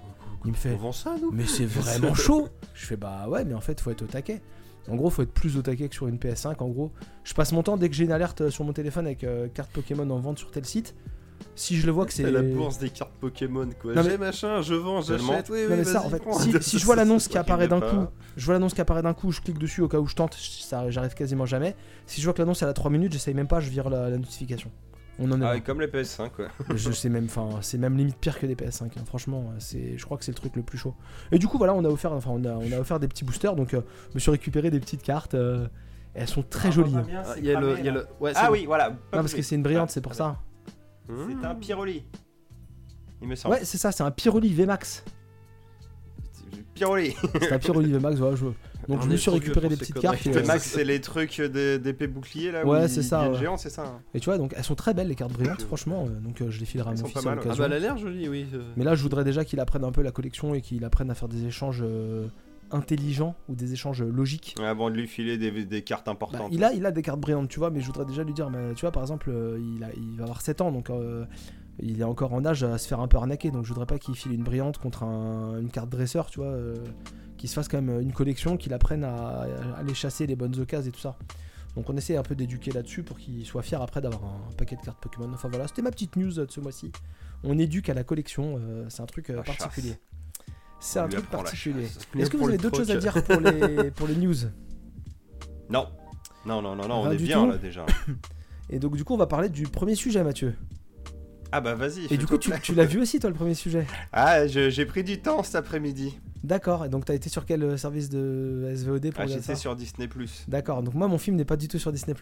Il 0.44 0.50
me 0.50 0.56
fait 0.56 0.72
On 0.74 0.76
vend 0.78 0.92
ça, 0.92 1.14
nous 1.20 1.30
Mais 1.30 1.46
c'est 1.46 1.64
vraiment 1.66 2.14
chaud 2.14 2.48
Je 2.74 2.86
fais 2.86 2.96
Bah 2.96 3.26
ouais, 3.28 3.44
mais 3.44 3.54
en 3.54 3.60
fait, 3.60 3.80
faut 3.80 3.90
être 3.90 4.02
au 4.02 4.06
taquet. 4.06 4.40
En 4.88 4.96
gros, 4.96 5.08
faut 5.08 5.22
être 5.22 5.32
plus 5.32 5.56
au 5.56 5.62
taquet 5.62 5.88
que 5.88 5.94
sur 5.94 6.08
une 6.08 6.18
PS5. 6.18 6.56
En 6.62 6.68
gros, 6.68 6.92
je 7.24 7.32
passe 7.32 7.52
mon 7.52 7.62
temps 7.62 7.76
dès 7.78 7.88
que 7.88 7.94
j'ai 7.94 8.04
une 8.04 8.12
alerte 8.12 8.42
euh, 8.42 8.50
sur 8.50 8.64
mon 8.64 8.72
téléphone 8.74 9.06
avec 9.06 9.24
euh, 9.24 9.48
carte 9.48 9.70
Pokémon 9.72 10.08
en 10.10 10.18
vente 10.18 10.38
sur 10.38 10.50
tel 10.50 10.66
site. 10.66 10.94
Si 11.56 11.76
je 11.76 11.86
le 11.86 11.92
vois 11.92 12.04
que 12.06 12.12
c'est 12.12 12.24
C'est 12.24 12.30
la 12.30 12.42
bourse 12.42 12.78
des 12.78 12.90
cartes 12.90 13.12
Pokémon 13.20 13.68
quoi. 13.80 13.94
Non, 13.94 14.02
mais- 14.02 14.10
J'ai 14.10 14.18
machin, 14.18 14.60
je 14.60 14.74
vends, 14.74 15.00
j'achète. 15.00 15.48
Oui, 15.50 15.60
oui, 15.68 15.74
mais 15.76 15.84
ça, 15.84 16.04
en 16.04 16.10
fait, 16.10 16.22
si, 16.38 16.52
si 16.62 16.78
je 16.78 16.84
vois 16.84 16.96
l'annonce 16.96 17.28
qui 17.28 17.38
apparaît 17.38 17.68
d'un 17.68 17.80
coup, 17.80 18.06
je 18.36 18.44
vois 18.44 18.54
l'annonce 18.54 18.74
qui 18.74 18.80
apparaît 18.80 19.02
d'un 19.02 19.14
coup, 19.14 19.32
je 19.32 19.40
clique 19.40 19.58
dessus 19.58 19.80
au 19.80 19.88
cas 19.88 19.98
où 19.98 20.06
je 20.06 20.14
tente, 20.14 20.34
ça 20.34 20.90
j'arrive 20.90 21.14
quasiment 21.14 21.46
jamais. 21.46 21.74
Si 22.06 22.20
je 22.20 22.26
vois 22.26 22.34
que 22.34 22.40
l'annonce 22.42 22.62
elle 22.62 22.68
a 22.68 22.72
3 22.72 22.90
minutes, 22.90 23.12
j'essaye 23.12 23.34
même 23.34 23.48
pas, 23.48 23.60
je 23.60 23.70
vire 23.70 23.88
la, 23.88 24.10
la 24.10 24.18
notification. 24.18 24.70
On 25.18 25.30
en 25.30 25.40
est 25.40 25.44
Ah, 25.44 25.60
comme 25.60 25.80
les 25.80 25.86
PS5 25.86 26.30
quoi. 26.30 26.46
Je 26.74 26.90
sais 26.90 27.08
même, 27.08 27.26
enfin, 27.26 27.48
c'est 27.60 27.78
même 27.78 27.96
limite 27.96 28.16
pire 28.16 28.38
que 28.38 28.46
des 28.46 28.54
PS5. 28.56 28.84
hein. 28.86 29.02
Franchement, 29.06 29.52
c'est, 29.58 29.96
je 29.96 30.04
crois 30.04 30.18
que 30.18 30.24
c'est 30.24 30.32
le 30.32 30.36
truc 30.36 30.56
le 30.56 30.62
plus 30.62 30.76
chaud. 30.78 30.94
Et 31.30 31.38
du 31.38 31.46
coup, 31.46 31.56
voilà, 31.58 31.72
on 31.74 31.84
a 31.84 31.88
offert, 31.88 32.12
enfin, 32.12 32.30
on 32.32 32.44
a, 32.44 32.52
on 32.52 32.72
a 32.72 32.78
offert 32.80 32.98
des 32.98 33.06
petits 33.08 33.24
boosters, 33.24 33.54
donc 33.54 33.74
euh, 33.74 33.82
je 34.10 34.14
me 34.14 34.18
suis 34.20 34.30
récupéré 34.30 34.70
des 34.70 34.80
petites 34.80 35.02
cartes. 35.02 35.34
euh, 35.34 35.68
elles 36.14 36.28
sont 36.28 36.42
très 36.42 36.70
jolies. 36.72 36.96
hein. 36.96 37.06
Ah, 37.26 37.34
Il 37.38 37.44
y 37.44 37.52
a 37.54 37.58
le. 37.60 37.78
il 37.78 37.84
y 37.84 37.88
a 37.88 37.92
le- 37.92 38.06
ouais, 38.20 38.32
c'est 38.34 38.40
Ah 38.42 38.46
bon. 38.46 38.52
oui, 38.52 38.66
voilà. 38.66 38.90
Non, 38.90 38.96
parce 39.12 39.34
que 39.34 39.42
c'est 39.42 39.54
une 39.56 39.62
brillante, 39.62 39.90
c'est 39.90 40.00
pour 40.00 40.14
ça. 40.14 40.40
C'est 41.08 41.46
un 41.46 41.54
Pyroli. 41.54 42.04
Il 43.22 43.28
me 43.28 43.34
semble. 43.34 43.54
Ouais, 43.54 43.64
c'est 43.64 43.78
ça, 43.78 43.92
c'est 43.92 44.02
un 44.02 44.10
Pyroli 44.10 44.52
VMAX. 44.52 45.04
Pyroli. 46.74 47.14
C'est 47.40 47.52
un 47.52 47.58
Pyroli 47.58 47.92
VMAX, 47.92 48.16
voilà. 48.18 48.36
Je... 48.36 48.44
Donc 48.44 48.98
On 48.98 49.00
je 49.02 49.08
me 49.08 49.16
suis 49.16 49.30
récupéré 49.30 49.68
des 49.68 49.76
petites 49.76 49.98
cartes. 49.98 50.24
Le 50.26 50.36
euh, 50.36 50.44
max, 50.46 50.62
c'est 50.64 50.84
les 50.84 51.00
trucs 51.00 51.40
de- 51.40 51.78
d'épée 51.78 52.06
bouclier 52.06 52.50
là 52.52 52.66
Ouais, 52.66 52.86
c'est 52.88 53.02
ça, 53.02 53.30
ouais. 53.30 53.38
géants, 53.38 53.56
c'est 53.56 53.70
ça 53.70 53.82
hein. 53.86 54.00
Et 54.12 54.20
tu 54.20 54.26
vois, 54.26 54.36
donc 54.36 54.52
elles 54.56 54.64
sont 54.64 54.74
très 54.74 54.92
belles 54.92 55.08
les 55.08 55.14
cartes 55.14 55.32
brillantes, 55.32 55.62
franchement. 55.62 56.04
euh, 56.06 56.20
donc 56.20 56.42
euh, 56.42 56.50
je 56.50 56.60
les 56.60 56.66
filerai 56.66 56.90
à 56.90 56.92
mon 56.92 57.04
fils 57.04 57.12
pas 57.14 57.20
à 57.20 57.22
mal, 57.22 57.38
ouais. 57.38 57.44
Ah 57.50 57.54
bah 57.56 57.64
elle 57.66 57.72
a 57.72 57.78
l'air 57.78 57.96
jolie, 57.96 58.28
oui. 58.28 58.46
euh. 58.52 58.62
Mais 58.76 58.84
là, 58.84 58.94
je 58.94 59.02
voudrais 59.02 59.24
déjà 59.24 59.44
qu'il 59.44 59.58
apprenne 59.60 59.84
un 59.84 59.92
peu 59.92 60.02
la 60.02 60.10
collection 60.10 60.54
et 60.54 60.60
qu'il 60.60 60.84
apprenne 60.84 61.10
à 61.10 61.14
faire 61.14 61.28
des 61.28 61.46
échanges 61.46 61.80
euh, 61.82 62.26
intelligents 62.70 63.34
ou 63.48 63.54
des 63.54 63.72
échanges 63.72 64.02
logiques. 64.02 64.54
Avant 64.62 64.90
de 64.90 64.96
lui 64.96 65.06
filer 65.06 65.38
des, 65.38 65.64
des 65.64 65.82
cartes 65.82 66.04
Bah, 66.06 66.12
importantes. 66.12 66.48
il, 66.52 66.62
a, 66.64 66.72
il 66.74 66.84
a 66.84 66.90
des 66.90 67.02
cartes 67.02 67.20
brillantes, 67.20 67.48
tu 67.48 67.58
vois, 67.60 67.70
mais 67.70 67.80
je 67.80 67.86
voudrais 67.86 68.04
déjà 68.04 68.22
lui 68.24 68.34
dire, 68.34 68.50
mais, 68.50 68.74
tu 68.74 68.82
vois, 68.82 68.90
par 68.92 69.02
exemple, 69.02 69.30
euh, 69.30 69.58
il, 69.76 69.82
a, 69.84 69.88
il 69.96 70.16
va 70.18 70.24
avoir 70.24 70.40
7 70.42 70.60
ans, 70.60 70.72
donc 70.72 70.90
euh, 70.90 71.24
il 71.80 72.00
est 72.00 72.04
encore 72.04 72.32
en 72.32 72.44
âge 72.44 72.62
à 72.62 72.78
se 72.78 72.86
faire 72.88 73.00
un 73.00 73.08
peu 73.08 73.16
arnaquer, 73.16 73.50
donc 73.50 73.64
je 73.64 73.68
voudrais 73.68 73.86
pas 73.86 73.98
qu'il 73.98 74.14
file 74.16 74.32
une 74.32 74.42
brillante 74.44 74.78
contre 74.78 75.02
un- 75.02 75.58
une 75.60 75.70
carte 75.70 75.88
dresseur, 75.88 76.26
tu 76.30 76.38
vois, 76.40 76.48
euh, 76.48 76.74
qu'il 77.36 77.48
se 77.48 77.54
fasse 77.54 77.68
quand 77.68 77.80
même 77.82 78.00
une 78.00 78.12
collection, 78.12 78.56
qu'il 78.56 78.72
apprenne 78.72 79.04
à, 79.04 79.14
à 79.42 79.78
aller 79.78 79.94
chasser 79.94 80.26
les 80.26 80.36
bonnes 80.36 80.58
occasions 80.60 80.88
et 80.88 80.92
tout 80.92 81.00
ça. 81.00 81.16
Donc 81.76 81.90
on 81.90 81.96
essaie 81.96 82.16
un 82.16 82.22
peu 82.22 82.36
d'éduquer 82.36 82.70
là-dessus 82.70 83.02
pour 83.02 83.18
qu'il 83.18 83.44
soit 83.44 83.62
fier 83.62 83.82
après 83.82 84.00
d'avoir 84.00 84.22
un 84.24 84.52
paquet 84.56 84.76
de 84.76 84.80
cartes 84.82 85.00
Pokémon. 85.00 85.28
Enfin 85.34 85.48
voilà, 85.48 85.66
c'était 85.66 85.82
ma 85.82 85.90
petite 85.90 86.14
news 86.16 86.38
euh, 86.38 86.46
de 86.46 86.50
ce 86.52 86.60
mois-ci. 86.60 86.92
On 87.42 87.58
éduque 87.58 87.88
à 87.88 87.94
la 87.94 88.04
collection, 88.04 88.56
euh, 88.60 88.86
c'est 88.88 89.02
un 89.02 89.06
truc 89.06 89.30
euh, 89.30 89.42
particulier. 89.58 89.98
C'est 90.78 90.98
un 91.00 91.08
truc 91.08 91.24
particulier. 91.30 91.88
Est-ce 92.18 92.30
que 92.30 92.36
vous 92.36 92.48
avez 92.48 92.58
d'autres 92.58 92.76
choses 92.76 92.90
à 92.92 92.96
dire 92.96 93.24
pour 93.24 93.40
les, 93.40 93.90
pour 93.96 94.06
les 94.06 94.14
news? 94.16 94.34
Non. 95.68 95.88
Non, 96.46 96.60
non, 96.62 96.76
non, 96.76 96.86
non, 96.86 96.94
on 97.02 97.10
est 97.10 97.16
bien 97.16 97.42
tout. 97.42 97.50
là 97.50 97.58
déjà. 97.58 97.86
Et 98.70 98.78
donc 98.78 98.96
du 98.96 99.04
coup 99.04 99.14
on 99.14 99.18
va 99.18 99.26
parler 99.26 99.48
du 99.48 99.64
premier 99.64 99.94
sujet 99.94 100.22
Mathieu. 100.22 100.54
Ah 101.56 101.60
bah 101.60 101.74
vas-y. 101.76 102.12
Et 102.12 102.16
du 102.16 102.26
coup 102.26 102.36
tu, 102.36 102.50
tu 102.62 102.74
l'as 102.74 102.84
vu 102.84 103.00
aussi 103.00 103.20
toi 103.20 103.30
le 103.30 103.36
premier 103.36 103.54
sujet? 103.54 103.86
Ah, 104.12 104.44
j'ai 104.48 104.86
pris 104.86 105.04
du 105.04 105.20
temps 105.20 105.44
cet 105.44 105.54
après-midi. 105.54 106.18
D'accord, 106.42 106.84
et 106.84 106.88
donc 106.88 107.04
t'as 107.04 107.14
été 107.14 107.28
sur 107.28 107.46
quel 107.46 107.62
euh, 107.62 107.76
service 107.76 108.08
de 108.10 108.72
SVOD 108.74 109.12
pour 109.12 109.20
Ah, 109.22 109.26
j'étais 109.28 109.54
sur 109.54 109.76
Disney+. 109.76 110.08
D'accord, 110.48 110.82
donc 110.82 110.94
moi 110.94 111.06
mon 111.06 111.16
film 111.16 111.36
n'est 111.36 111.44
pas 111.44 111.56
du 111.56 111.68
tout 111.68 111.78
sur 111.78 111.92
Disney+. 111.92 112.16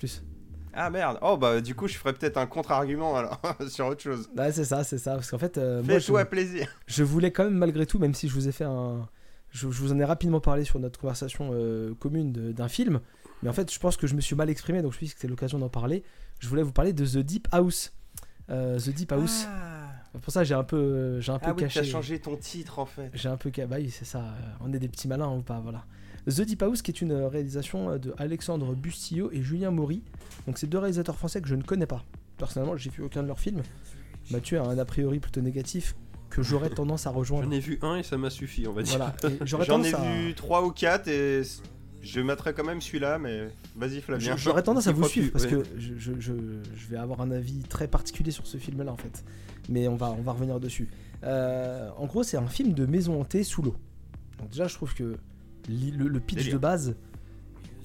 Ah 0.74 0.90
merde. 0.90 1.18
Oh 1.22 1.38
bah 1.38 1.62
du 1.62 1.74
coup, 1.74 1.88
je 1.88 1.96
ferais 1.96 2.12
peut-être 2.12 2.36
un 2.36 2.44
contre-argument 2.44 3.16
alors 3.16 3.40
sur 3.68 3.86
autre 3.86 4.02
chose. 4.02 4.28
Ouais 4.36 4.52
c'est 4.52 4.66
ça, 4.66 4.84
c'est 4.84 4.98
ça, 4.98 5.14
parce 5.14 5.30
qu'en 5.30 5.38
fait 5.38 5.56
euh, 5.56 5.82
moi 5.82 5.94
je, 5.94 6.00
Fais-toi 6.00 6.26
plaisir. 6.26 6.68
je 6.86 7.02
voulais 7.02 7.30
quand 7.30 7.44
même 7.44 7.56
malgré 7.56 7.86
tout, 7.86 7.98
même 7.98 8.12
si 8.12 8.28
je 8.28 8.34
vous 8.34 8.48
ai 8.48 8.52
fait 8.52 8.64
un... 8.64 9.08
Je, 9.50 9.70
je 9.70 9.80
vous 9.80 9.92
en 9.92 9.98
ai 9.98 10.04
rapidement 10.04 10.40
parlé 10.40 10.64
sur 10.64 10.78
notre 10.78 11.00
conversation 11.00 11.52
euh, 11.54 11.94
commune 11.98 12.32
d'un 12.52 12.68
film, 12.68 13.00
mais 13.42 13.48
en 13.48 13.54
fait 13.54 13.72
je 13.72 13.78
pense 13.78 13.96
que 13.96 14.06
je 14.06 14.14
me 14.14 14.20
suis 14.20 14.36
mal 14.36 14.50
exprimé, 14.50 14.82
donc 14.82 14.92
je 14.92 14.96
me 14.96 14.98
suis 14.98 15.06
dit 15.06 15.12
que 15.14 15.18
c'était 15.20 15.28
l'occasion 15.28 15.58
d'en 15.58 15.70
parler. 15.70 16.04
Je 16.38 16.48
voulais 16.48 16.62
vous 16.62 16.72
parler 16.72 16.92
de 16.92 17.06
The 17.06 17.18
Deep 17.24 17.48
House. 17.50 17.94
Euh, 18.50 18.78
The 18.78 18.90
Deep 18.90 19.12
House. 19.12 19.46
Ah. 19.48 20.18
Pour 20.20 20.32
ça, 20.32 20.44
j'ai 20.44 20.54
un 20.54 20.64
peu, 20.64 21.20
j'ai 21.20 21.32
un 21.32 21.38
peu 21.38 21.46
Ah 21.48 21.54
oui, 21.56 21.62
caché. 21.62 21.80
t'as 21.80 21.86
changé 21.86 22.18
ton 22.18 22.36
titre 22.36 22.78
en 22.78 22.86
fait. 22.86 23.10
J'ai 23.14 23.28
un 23.28 23.36
peu 23.38 23.50
ca- 23.54 23.66
bah 23.66 23.76
oui, 23.78 23.90
c'est 23.90 24.04
ça. 24.04 24.18
euh, 24.18 24.30
On 24.60 24.72
est 24.72 24.78
des 24.78 24.88
petits 24.88 25.08
malins 25.08 25.30
ou 25.34 25.40
pas, 25.42 25.60
voilà. 25.60 25.84
The 26.28 26.42
Deep 26.42 26.62
House, 26.62 26.82
qui 26.82 26.90
est 26.90 27.00
une 27.00 27.12
euh, 27.12 27.28
réalisation 27.28 27.96
de 27.98 28.14
Alexandre 28.18 28.74
Bustillo 28.74 29.30
et 29.32 29.42
Julien 29.42 29.70
Maury. 29.70 30.02
Donc, 30.46 30.58
c'est 30.58 30.66
deux 30.68 30.78
réalisateurs 30.78 31.16
français 31.16 31.40
que 31.40 31.48
je 31.48 31.54
ne 31.54 31.62
connais 31.62 31.86
pas. 31.86 32.04
Personnellement, 32.36 32.76
j'ai 32.76 32.90
vu 32.90 33.02
aucun 33.02 33.22
de 33.22 33.28
leurs 33.28 33.40
films. 33.40 33.62
Mathieu 34.30 34.58
a 34.60 34.64
un 34.64 34.78
a 34.78 34.84
priori 34.84 35.18
plutôt 35.18 35.40
négatif 35.40 35.94
que 36.30 36.42
j'aurais 36.42 36.70
tendance 36.74 37.06
à 37.06 37.10
rejoindre. 37.10 37.44
J'en 37.44 37.50
ai 37.50 37.58
vu 37.60 37.78
un 37.82 37.96
et 37.96 38.02
ça 38.02 38.18
m'a 38.18 38.30
suffi, 38.30 38.66
on 38.68 38.72
va 38.72 38.82
dire. 38.82 38.98
Voilà. 38.98 39.36
J'en 39.44 39.82
ai 39.82 39.94
à- 39.94 39.98
vu 40.12 40.34
3 40.34 40.64
ou 40.64 40.70
4 40.70 41.08
et 41.08 41.42
je 42.02 42.20
mettrai 42.20 42.52
quand 42.52 42.64
même 42.64 42.80
celui-là, 42.80 43.18
mais 43.18 43.48
vas-y 43.76 44.00
Flavien. 44.00 44.36
Je- 44.36 44.42
J'aurais 44.42 44.62
tendance 44.62 44.86
à 44.86 44.92
vous 44.92 45.04
suivre 45.08 45.30
plus, 45.30 45.32
parce 45.32 45.44
ouais. 45.44 45.50
que 45.62 45.64
je, 45.78 45.94
je- 45.98 46.20
je- 46.20 46.32
je 46.74 46.88
vais 46.88 46.96
avoir 46.96 47.20
un 47.20 47.30
avis 47.30 47.60
très 47.62 47.86
particulier 47.88 48.30
sur 48.32 48.46
ce 48.46 48.56
film-là 48.58 48.92
en 48.92 48.96
fait. 48.96 49.24
Mais 49.68 49.86
on 49.88 49.96
va, 49.96 50.10
on 50.18 50.22
va 50.22 50.32
revenir 50.32 50.58
dessus. 50.60 50.88
Euh, 51.24 51.88
en 51.96 52.06
gros, 52.06 52.22
c'est 52.24 52.36
un 52.36 52.48
film 52.48 52.72
de 52.74 52.84
maison 52.86 53.20
hantée 53.20 53.44
sous 53.44 53.62
l'eau. 53.62 53.76
Donc 54.38 54.50
déjà, 54.50 54.66
je 54.66 54.74
trouve 54.74 54.92
que 54.94 55.16
li- 55.68 55.92
le, 55.92 56.08
le 56.08 56.18
pitch 56.20 56.38
Délire. 56.38 56.54
de 56.54 56.58
base, 56.58 56.96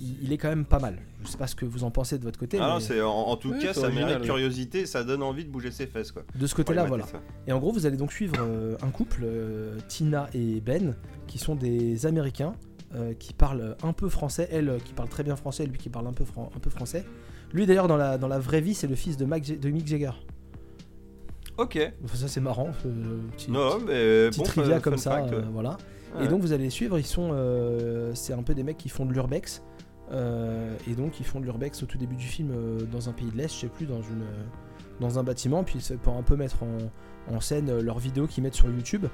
il, 0.01 0.23
il 0.23 0.33
est 0.33 0.37
quand 0.37 0.49
même 0.49 0.65
pas 0.65 0.79
mal. 0.79 0.97
Je 1.23 1.27
sais 1.27 1.37
pas 1.37 1.45
ce 1.47 1.55
que 1.55 1.65
vous 1.65 1.83
en 1.83 1.91
pensez 1.91 2.17
de 2.17 2.23
votre 2.23 2.39
côté, 2.39 2.57
Ah 2.59 2.77
mais 2.89 3.01
en, 3.01 3.09
en 3.11 3.35
tout 3.37 3.49
Oui, 3.51 3.59
cas, 3.59 3.73
ça 3.73 3.89
mérite 3.89 4.21
curiosité, 4.21 4.85
ça 4.85 5.03
donne 5.03 5.21
envie 5.23 5.43
de 5.45 5.49
bouger 5.49 5.71
ses 5.71 5.85
fesses 5.87 6.11
quoi. 6.11 6.23
de 6.33 6.47
ce 6.47 6.55
côté-là, 6.55 6.85
voilà. 6.85 7.05
ça. 7.05 7.21
Et 7.47 7.51
en 7.51 7.59
gros, 7.59 7.71
vous 7.71 7.85
allez 7.85 7.97
donc 7.97 8.11
suivre 8.13 8.35
euh, 8.39 8.75
un 8.81 8.89
couple, 8.89 9.21
euh, 9.23 9.77
Tina 9.87 10.29
et 10.33 10.61
Ben, 10.61 10.95
qui 11.27 11.37
sont 11.37 11.55
des 11.55 12.05
Américains 12.05 12.53
euh, 12.95 13.13
qui 13.13 13.33
parlent 13.33 13.75
un 13.83 13.93
peu 13.93 14.09
français. 14.09 14.47
Elle 14.51 14.69
euh, 14.69 14.77
qui 14.79 14.93
parle 14.93 15.09
très 15.09 15.23
bien 15.23 15.35
français, 15.35 15.65
lui 15.65 15.77
qui 15.77 15.89
parle 15.89 16.07
un 16.07 16.13
peu, 16.13 16.25
fran- 16.25 16.49
un 16.55 16.59
peu 16.59 16.69
français. 16.69 17.05
Lui 17.53 17.65
d'ailleurs, 17.65 17.87
dans 17.87 17.97
la, 17.97 18.17
dans 18.17 18.27
la 18.27 18.39
vraie 18.39 18.61
vie, 18.61 18.73
c'est 18.73 18.87
le 18.87 18.95
fils 18.95 19.17
de, 19.17 19.25
Mac- 19.25 19.59
de 19.59 19.69
Mick 19.69 19.87
Jagger. 19.87 20.11
Ok. 21.57 21.79
Enfin, 22.03 22.17
ça 22.17 22.27
c'est 22.27 22.39
marrant. 22.41 22.69
euh, 22.85 23.19
petit, 23.31 23.51
Non, 23.51 23.79
mais 23.79 24.29
petit 24.29 24.39
bon, 24.39 24.45
trivia 24.45 24.79
comme 24.79 24.97
ça, 24.97 25.11
fact, 25.11 25.33
euh, 25.33 25.39
ouais. 25.41 25.47
voilà. 25.51 25.77
Ouais. 26.17 26.25
Et 26.25 26.27
donc 26.27 26.41
vous 26.41 26.51
allez 26.53 26.65
les 26.65 26.69
suivre, 26.69 26.97
ils 26.99 27.05
sont, 27.05 27.31
c'est 28.13 28.33
un 28.33 28.43
peu 28.43 28.53
des 28.53 28.63
mecs 28.63 28.77
qui 28.77 28.89
font 28.89 29.05
de 29.05 29.11
l'urbex, 29.13 29.61
et 30.11 30.93
donc 30.95 31.19
ils 31.19 31.25
font 31.25 31.39
de 31.39 31.45
l'urbex 31.45 31.83
au 31.83 31.85
tout 31.85 31.97
début 31.97 32.15
du 32.15 32.25
film 32.25 32.53
dans 32.91 33.09
un 33.09 33.11
pays 33.11 33.29
de 33.29 33.35
l'Est, 33.37 33.53
je 33.53 33.59
sais 33.61 33.67
plus, 33.67 33.85
dans 33.85 34.01
une, 34.01 34.23
dans 35.01 35.19
un 35.19 35.23
bâtiment, 35.23 35.63
puis 35.63 35.79
pour 36.01 36.15
un 36.15 36.23
peu 36.23 36.35
mettre 36.37 36.63
en, 36.63 36.77
en 37.35 37.41
scène 37.41 37.79
leurs 37.81 37.99
vidéos 37.99 38.25
qu'ils 38.25 38.41
mettent 38.43 38.55
sur 38.55 38.69
YouTube. 38.69 39.05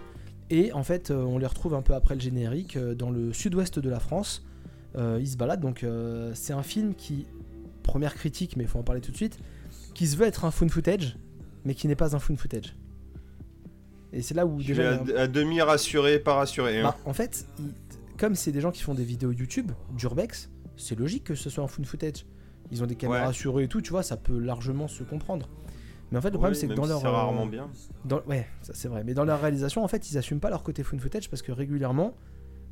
Et 0.55 0.71
en 0.73 0.83
fait, 0.83 1.09
euh, 1.09 1.23
on 1.23 1.39
les 1.39 1.47
retrouve 1.47 1.73
un 1.73 1.81
peu 1.81 1.93
après 1.95 2.13
le 2.13 2.21
générique 2.21 2.77
euh, 2.77 2.93
dans 2.93 3.09
le 3.09 3.33
sud-ouest 3.33 3.79
de 3.79 3.89
la 3.89 3.99
France. 3.99 4.45
Euh, 4.95 5.17
ils 5.19 5.27
se 5.27 5.35
baladent, 5.37 5.61
donc 5.61 5.83
euh, 5.83 6.31
c'est 6.35 6.53
un 6.53 6.61
film 6.61 6.93
qui, 6.93 7.25
première 7.81 8.13
critique, 8.13 8.55
mais 8.55 8.63
il 8.65 8.69
faut 8.69 8.77
en 8.77 8.83
parler 8.83 9.01
tout 9.01 9.11
de 9.11 9.15
suite, 9.17 9.39
qui 9.95 10.05
se 10.05 10.15
veut 10.15 10.25
être 10.27 10.45
un 10.45 10.51
fun 10.51 10.67
footage, 10.69 11.17
mais 11.65 11.73
qui 11.73 11.87
n'est 11.87 11.95
pas 11.95 12.15
un 12.15 12.19
fun 12.19 12.35
footage. 12.35 12.75
Et 14.11 14.21
c'est 14.21 14.35
là 14.35 14.45
où 14.45 14.59
Je 14.59 14.67
déjà. 14.67 15.01
à, 15.17 15.21
à 15.21 15.27
demi 15.27 15.59
rassuré, 15.61 16.19
pas 16.19 16.35
rassuré. 16.35 16.79
hein. 16.81 16.83
bah, 16.83 16.97
en 17.05 17.13
fait, 17.13 17.47
ils- 17.57 17.73
comme 18.19 18.35
c'est 18.35 18.51
des 18.51 18.61
gens 18.61 18.69
qui 18.71 18.83
font 18.83 18.93
des 18.93 19.03
vidéos 19.03 19.31
YouTube, 19.31 19.71
d'urbex, 19.97 20.51
c'est 20.77 20.97
logique 20.97 21.23
que 21.23 21.33
ce 21.35 21.49
soit 21.49 21.63
un 21.63 21.67
fun 21.67 21.83
footage. 21.83 22.25
Ils 22.71 22.83
ont 22.83 22.85
des 22.85 22.95
caméras 22.95 23.29
Ouais. 23.29 23.33
sur 23.33 23.57
eux 23.57 23.63
et 23.63 23.67
tout, 23.67 23.81
tu 23.81 23.89
vois, 23.89 24.03
ça 24.03 24.17
peut 24.17 24.37
largement 24.37 24.87
se 24.87 25.03
comprendre. 25.03 25.49
Mais 26.13 26.19
en 26.19 26.21
fait, 26.21 26.29
le 26.29 26.35
Oui, 26.35 26.41
problème, 26.41 26.53
c'est 26.53 26.67
que 26.67 26.73
dans 26.73 26.83
si 26.83 26.89
leur. 26.89 27.01
C'est 27.01 27.07
euh, 27.07 27.11
rarement 27.11 27.47
bien. 27.47 27.69
dans- 28.05 28.21
ouais, 28.27 28.47
ça 28.61 28.73
c'est 28.75 28.87
vrai. 28.87 29.03
Mais 29.03 29.15
dans 29.15 29.25
leur 29.25 29.41
réalisation, 29.41 29.83
en 29.83 29.87
fait, 29.87 30.11
ils 30.11 30.17
assument 30.19 30.39
pas 30.39 30.51
leur 30.51 30.61
côté 30.61 30.83
fun 30.83 30.99
footage 30.99 31.27
parce 31.27 31.41
que 31.41 31.51
régulièrement, 31.51 32.13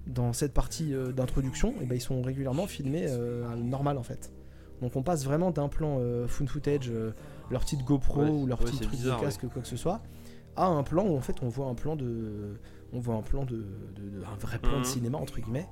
dans 0.06 0.32
cette 0.32 0.54
partie 0.54 0.94
euh, 0.94 1.12
d'introduction, 1.12 1.74
eh 1.82 1.86
ben, 1.86 1.96
ils 1.96 2.02
sont 2.02 2.22
régulièrement 2.22 2.68
filmés 2.68 3.08
euh, 3.10 3.56
normal 3.56 3.98
en 3.98 4.04
fait. 4.04 4.32
Donc 4.80 4.96
on 4.96 5.02
passe 5.02 5.26
vraiment 5.26 5.50
d'un 5.50 5.70
plan 5.70 5.98
euh, 6.00 6.28
fun 6.28 6.46
footage, 6.46 6.92
leur 7.50 7.62
petite 7.62 7.84
GoPro 7.84 8.22
Ouais, 8.22 8.30
ou 8.30 8.46
leur 8.46 8.60
ouais, 8.60 8.66
petit 8.66 8.78
truc 8.78 8.92
bizarre, 8.92 9.20
de 9.20 9.26
casque, 9.26 9.48
quoi 9.52 9.62
que 9.64 9.68
ce 9.68 9.76
soit, 9.78 10.02
à 10.56 10.66
un 10.68 10.84
plan 10.84 11.04
où 11.08 11.18
en 11.18 11.22
fait 11.22 11.36
on 11.42 11.50
voit 11.50 11.66
un 11.68 11.76
plan 11.76 11.96
de, 11.96 12.60
on 12.94 13.00
voit 13.00 13.16
un 13.16 13.22
plan 13.24 13.44
de, 13.44 13.56
de- 13.96 14.10
de- 14.20 14.24
un 14.24 14.36
vrai 14.40 14.60
plan 14.60 14.74
de 14.74 14.78
Mhm. 14.80 14.84
cinéma 14.84 15.18
entre 15.18 15.40
guillemets, 15.40 15.68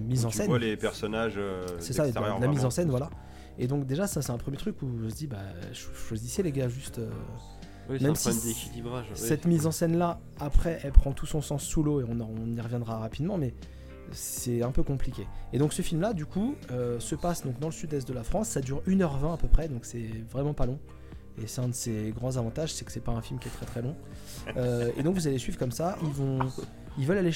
mise 0.00 0.26
en 0.26 0.28
tu 0.28 0.36
scène. 0.38 0.46
vois 0.46 0.58
les 0.60 0.76
personnages. 0.76 1.40
C'est 1.80 1.92
ça, 1.92 2.06
la 2.06 2.46
mise 2.48 2.64
en 2.64 2.70
scène, 2.70 2.88
voilà. 2.90 3.10
Et 3.62 3.66
donc 3.68 3.86
déjà 3.86 4.06
ça 4.06 4.22
c'est 4.22 4.32
un 4.32 4.38
premier 4.38 4.56
truc 4.56 4.80
où 4.82 4.88
je 5.04 5.08
se 5.10 5.14
dis 5.14 5.26
bah 5.26 5.36
cho- 5.72 5.92
choisissez 5.94 6.42
les 6.42 6.50
gars 6.52 6.68
juste. 6.68 6.98
euh, 6.98 7.10
Oui, 7.90 7.98
Même 8.02 8.14
si 8.14 8.28
d'équilibrage. 8.46 9.06
cette 9.14 9.44
mise 9.46 9.66
en 9.66 9.70
scène 9.72 9.98
là, 9.98 10.20
après, 10.38 10.80
elle 10.84 10.92
prend 10.92 11.12
tout 11.12 11.26
son 11.26 11.40
sens 11.42 11.62
sous 11.64 11.82
l'eau 11.82 12.00
et 12.00 12.04
on, 12.08 12.18
en- 12.20 12.30
on 12.40 12.56
y 12.56 12.60
reviendra 12.60 12.98
rapidement, 12.98 13.36
mais 13.36 13.52
c'est 14.12 14.62
un 14.62 14.70
peu 14.70 14.82
compliqué. 14.82 15.26
Et 15.52 15.58
donc 15.58 15.72
ce 15.72 15.82
film 15.82 16.00
là, 16.00 16.12
du 16.12 16.24
coup, 16.26 16.54
euh, 16.70 16.98
se 17.00 17.14
passe 17.16 17.42
donc 17.44 17.58
dans 17.58 17.68
le 17.68 17.72
sud-est 17.72 18.06
de 18.08 18.12
la 18.14 18.22
France, 18.22 18.48
ça 18.48 18.60
dure 18.60 18.82
1h20 18.86 19.34
à 19.34 19.36
peu 19.36 19.48
près, 19.48 19.68
donc 19.68 19.84
c'est 19.84 20.08
vraiment 20.30 20.54
pas 20.54 20.66
long. 20.66 20.78
Et 21.42 21.46
c'est 21.46 21.60
un 21.60 21.68
de 21.68 21.74
ses 21.74 22.12
grands 22.16 22.36
avantages, 22.36 22.72
c'est 22.74 22.84
que 22.84 22.92
c'est 22.92 23.00
pas 23.04 23.12
un 23.12 23.22
film 23.22 23.38
qui 23.40 23.48
est 23.48 23.52
très 23.52 23.66
très 23.66 23.82
long. 23.82 23.96
Euh, 24.56 24.90
et 24.96 25.02
donc 25.02 25.14
vous 25.14 25.26
allez 25.26 25.38
suivre 25.38 25.58
comme 25.58 25.72
ça, 25.72 25.96
ils 26.02 26.10
vont, 26.12 26.38
ils 26.98 27.06
veulent 27.06 27.18
aller, 27.18 27.32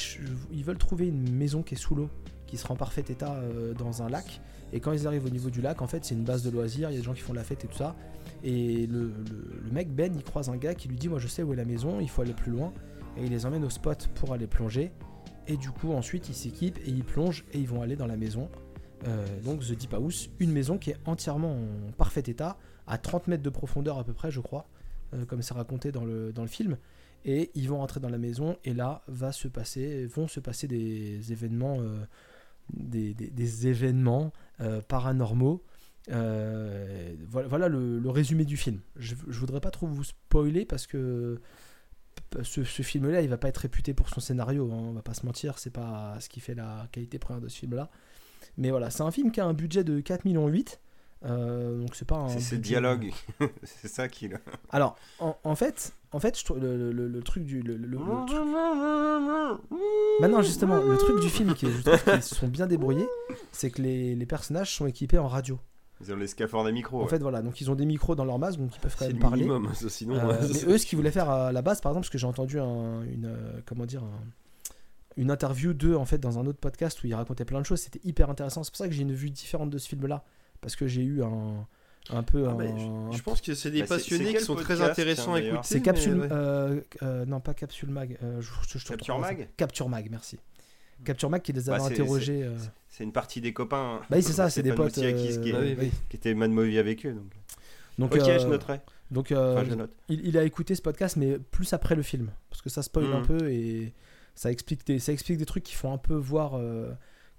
ils 0.52 0.64
veulent 0.64 0.78
trouver 0.78 1.08
une 1.08 1.32
maison 1.32 1.62
qui 1.62 1.74
est 1.74 1.78
sous 1.78 1.94
l'eau, 1.94 2.08
qui 2.46 2.56
sera 2.58 2.74
en 2.74 2.76
parfait 2.76 3.04
état 3.08 3.34
euh, 3.34 3.72
dans 3.74 4.02
un 4.02 4.08
lac. 4.08 4.40
Et 4.74 4.80
quand 4.80 4.92
ils 4.92 5.06
arrivent 5.06 5.24
au 5.24 5.30
niveau 5.30 5.50
du 5.50 5.62
lac, 5.62 5.80
en 5.82 5.86
fait, 5.86 6.04
c'est 6.04 6.14
une 6.14 6.24
base 6.24 6.42
de 6.42 6.50
loisirs, 6.50 6.90
il 6.90 6.94
y 6.94 6.96
a 6.96 6.98
des 6.98 7.04
gens 7.04 7.14
qui 7.14 7.20
font 7.20 7.32
la 7.32 7.44
fête 7.44 7.64
et 7.64 7.68
tout 7.68 7.78
ça. 7.78 7.94
Et 8.42 8.86
le, 8.86 9.12
mec 9.70 9.88
Ben, 9.94 10.12
il 10.14 10.24
croise 10.24 10.50
un 10.50 10.56
gars 10.56 10.74
qui 10.74 10.88
lui 10.88 10.96
dit 10.96 11.08
Moi 11.08 11.20
je 11.20 11.28
sais 11.28 11.42
où 11.42 11.52
est 11.52 11.56
la 11.56 11.64
maison, 11.64 12.00
il 12.00 12.10
faut 12.10 12.22
aller 12.22 12.34
plus 12.34 12.50
loin. 12.50 12.72
Et 13.16 13.24
il 13.24 13.30
les 13.30 13.46
emmène 13.46 13.64
au 13.64 13.70
spot 13.70 14.10
pour 14.16 14.32
aller 14.32 14.48
plonger. 14.48 14.90
Et 15.46 15.56
du 15.56 15.70
coup, 15.70 15.92
ensuite, 15.92 16.28
ils 16.28 16.34
s'équipent 16.34 16.78
et 16.78 16.90
ils 16.90 17.04
plongent 17.04 17.44
et 17.52 17.58
ils 17.58 17.68
vont 17.68 17.82
aller 17.82 17.94
dans 17.94 18.08
la 18.08 18.16
maison. 18.16 18.50
Euh, 19.06 19.24
donc, 19.42 19.60
The 19.60 19.72
Deep 19.72 19.94
House, 19.94 20.28
une 20.40 20.50
maison 20.50 20.76
qui 20.76 20.90
est 20.90 20.96
entièrement 21.06 21.52
en 21.52 21.92
parfait 21.92 22.24
état, 22.26 22.58
à 22.88 22.98
30 22.98 23.28
mètres 23.28 23.42
de 23.44 23.50
profondeur 23.50 23.98
à 23.98 24.04
peu 24.04 24.12
près, 24.12 24.32
je 24.32 24.40
crois, 24.40 24.66
euh, 25.12 25.24
comme 25.24 25.42
c'est 25.42 25.54
raconté 25.54 25.92
dans 25.92 26.04
le, 26.04 26.32
dans 26.32 26.42
le 26.42 26.48
film. 26.48 26.78
Et 27.24 27.50
ils 27.54 27.68
vont 27.68 27.78
rentrer 27.78 28.00
dans 28.00 28.08
la 28.08 28.18
maison 28.18 28.56
et 28.64 28.74
là 28.74 29.02
va 29.06 29.32
se 29.32 29.48
passer, 29.48 30.06
vont 30.06 30.28
se 30.28 30.40
passer 30.40 30.66
des 30.66 31.32
événements, 31.32 31.76
euh, 31.78 32.04
des, 32.72 33.14
des- 33.14 33.66
événements 33.68 34.32
euh, 34.60 34.80
paranormaux. 34.80 35.62
Euh, 36.10 37.14
voilà, 37.28 37.48
voilà 37.48 37.68
le, 37.68 37.98
le 37.98 38.10
résumé 38.10 38.44
du 38.44 38.56
film. 38.56 38.80
Je, 38.96 39.14
je 39.28 39.38
voudrais 39.38 39.60
pas 39.60 39.70
trop 39.70 39.86
vous 39.86 40.04
spoiler 40.04 40.64
parce 40.64 40.86
que 40.86 41.40
ce, 42.42 42.64
ce 42.64 42.82
film-là, 42.82 43.22
il 43.22 43.28
va 43.28 43.38
pas 43.38 43.48
être 43.48 43.58
réputé 43.58 43.94
pour 43.94 44.08
son 44.08 44.20
scénario. 44.20 44.70
hein, 44.72 44.76
on 44.78 44.92
va 44.92 45.02
pas 45.02 45.14
se 45.14 45.24
mentir, 45.24 45.58
c'est 45.58 45.70
pas 45.72 46.16
ce 46.20 46.28
qui 46.28 46.40
fait 46.40 46.54
la 46.54 46.88
qualité 46.92 47.18
première 47.18 47.40
de 47.40 47.48
ce 47.48 47.58
film-là. 47.58 47.90
Mais 48.58 48.70
voilà, 48.70 48.90
c'est 48.90 49.02
un 49.02 49.10
film 49.10 49.30
qui 49.32 49.40
a 49.40 49.46
un 49.46 49.54
budget 49.54 49.84
de 49.84 50.00
4 50.00 50.24
millions 50.24 50.46
8. 50.48 50.80
Euh, 51.24 51.78
donc 51.80 51.94
c'est 51.94 52.06
pas 52.06 52.16
un 52.16 52.28
C'est 52.28 52.40
ces 52.40 52.56
budget- 52.56 52.68
dialogues. 52.74 53.12
c'est 53.62 53.88
ça 53.88 54.08
qui. 54.08 54.28
Alors, 54.70 54.96
en, 55.20 55.36
en 55.44 55.54
fait, 55.54 55.92
en 56.12 56.20
fait, 56.20 56.38
je 56.38 56.44
trouve 56.44 56.58
le, 56.60 56.92
le- 56.92 57.08
le 57.08 57.22
truc 57.22 57.44
du 57.44 57.62
le, 57.62 57.76
le- 57.76 57.98
Maintenant, 60.20 60.42
justement, 60.42 60.76
le 60.82 60.96
truc 60.96 61.20
du 61.20 61.28
film 61.28 61.54
qui 61.54 61.66
est, 61.66 61.70
je 61.70 61.82
trouve 61.82 62.04
qu'ils 62.14 62.22
se 62.22 62.34
sont 62.34 62.48
bien 62.48 62.66
débrouillés, 62.66 63.08
c'est 63.52 63.70
que 63.70 63.82
les, 63.82 64.14
les 64.14 64.26
personnages 64.26 64.74
sont 64.74 64.86
équipés 64.86 65.18
en 65.18 65.28
radio. 65.28 65.58
Ils 66.00 66.12
ont 66.12 66.16
les 66.16 66.26
scaphandres 66.26 66.68
à 66.68 66.72
micro. 66.72 66.98
En 67.00 67.04
ouais. 67.04 67.08
fait, 67.08 67.18
voilà, 67.18 67.40
donc 67.40 67.60
ils 67.60 67.70
ont 67.70 67.74
des 67.74 67.86
micros 67.86 68.14
dans 68.14 68.24
leur 68.24 68.38
masque, 68.38 68.58
donc 68.58 68.74
ils 68.74 68.80
peuvent 68.80 68.96
quand 68.98 69.06
même 69.06 69.14
le 69.16 69.20
parler. 69.20 69.44
minimum, 69.44 69.72
ça, 69.74 69.88
sinon. 69.88 70.16
Euh, 70.16 70.26
ouais, 70.26 70.38
mais 70.42 70.52
c'est- 70.54 70.66
eux, 70.68 70.78
ce 70.78 70.86
qu'ils 70.86 70.96
voulaient 70.96 71.10
faire 71.12 71.30
à 71.30 71.52
la 71.52 71.62
base, 71.62 71.80
par 71.80 71.92
exemple, 71.92 72.04
parce 72.04 72.10
que 72.10 72.18
j'ai 72.18 72.26
entendu 72.26 72.58
un- 72.60 73.02
une, 73.02 73.26
euh, 73.26 73.60
comment 73.66 73.86
dire, 73.86 74.02
un- 74.02 74.72
une 75.16 75.30
interview 75.30 75.72
d'eux 75.72 75.94
en 75.94 76.04
fait 76.04 76.18
dans 76.18 76.40
un 76.40 76.46
autre 76.46 76.58
podcast 76.58 77.02
où 77.04 77.06
ils 77.06 77.14
racontaient 77.14 77.44
plein 77.44 77.60
de 77.60 77.66
choses. 77.66 77.80
C'était 77.80 78.00
hyper 78.02 78.28
intéressant. 78.30 78.64
C'est 78.64 78.72
pour 78.72 78.78
ça 78.78 78.88
que 78.88 78.94
j'ai 78.94 79.02
une 79.02 79.12
vue 79.14 79.30
différente 79.30 79.70
de 79.70 79.78
ce 79.78 79.88
film-là, 79.88 80.24
parce 80.64 80.76
que 80.76 80.86
j'ai 80.86 81.02
eu 81.02 81.22
un, 81.22 81.66
un 82.10 82.22
peu 82.22 82.46
Ah, 82.46 82.50
un- 82.50 82.54
bah, 82.54 82.64
un- 82.64 83.12
je, 83.12 83.16
je 83.18 83.22
pense 83.22 83.40
que 83.40 83.54
c'est 83.54 83.70
des 83.70 83.80
Bah, 83.82 83.86
passionnés 83.88 84.34
qui 84.34 84.42
sont 84.44 84.54
très 84.56 84.80
intéressants 84.82 85.34
tiens, 85.36 85.42
à 85.44 85.46
écouter. 85.46 85.60
C'est 85.62 85.80
Capsule. 85.82 86.20
ouais. 86.20 86.28
euh, 86.32 86.80
euh, 87.02 87.24
non, 87.26 87.40
pas 87.40 87.54
Capsule 87.54 87.90
Mag. 87.90 88.18
euh, 88.22 88.40
je, 88.40 88.78
je- 88.78 88.84
Capture 88.86 89.14
ça. 89.14 89.20
Mag 89.20 89.48
Capture 89.56 89.88
Mag, 89.88 90.08
merci. 90.10 90.38
Capture 91.04 91.30
Mag 91.30 91.42
qui 91.42 91.52
les 91.52 91.62
Bah, 91.62 91.74
avait 91.76 91.84
c'est- 91.84 91.92
interrogés. 92.00 92.42
euh, 92.44 92.56
C'est 92.88 93.04
une 93.04 93.12
partie 93.12 93.40
des 93.40 93.52
copains. 93.52 93.96
hein. 93.96 94.06
Bah 94.10 94.16
oui, 94.16 94.22
c'est 94.22 94.32
ça, 94.32 94.48
c'est 94.50 94.62
des 94.62 94.72
potes. 94.72 94.92
Qui, 94.94 95.04
Ah 95.06 95.58
oui, 95.60 95.76
oui. 95.78 95.90
qui 96.08 96.16
était 96.16 96.34
Mad 96.34 96.50
Movie 96.50 96.78
avec 96.78 97.04
eux. 97.06 97.12
Donc, 97.12 97.24
Donc, 97.98 98.14
ok, 98.14 98.28
euh, 98.28 98.38
je 98.38 98.46
noterai. 98.46 98.80
donc 99.10 99.30
euh, 99.32 99.54
Enfin, 99.54 99.64
je 99.68 99.74
note. 99.74 99.90
il, 100.08 100.26
il 100.26 100.38
a 100.38 100.44
écouté 100.44 100.74
ce 100.74 100.82
podcast, 100.82 101.16
mais 101.16 101.38
plus 101.38 101.72
après 101.72 101.94
le 101.94 102.02
film, 102.02 102.30
parce 102.50 102.62
que 102.62 102.70
ça 102.70 102.82
spoil 102.82 103.06
un 103.12 103.20
Mhm. 103.20 103.26
peu 103.26 103.50
et 103.50 103.92
ça 104.34 104.50
explique 104.50 104.86
des, 104.86 104.98
ça 104.98 105.12
explique 105.12 105.38
des 105.38 105.46
trucs 105.46 105.62
qui 105.64 105.74
font 105.74 105.92
un 105.92 105.98
peu 105.98 106.14
voir, 106.14 106.54
euh, 106.56 106.90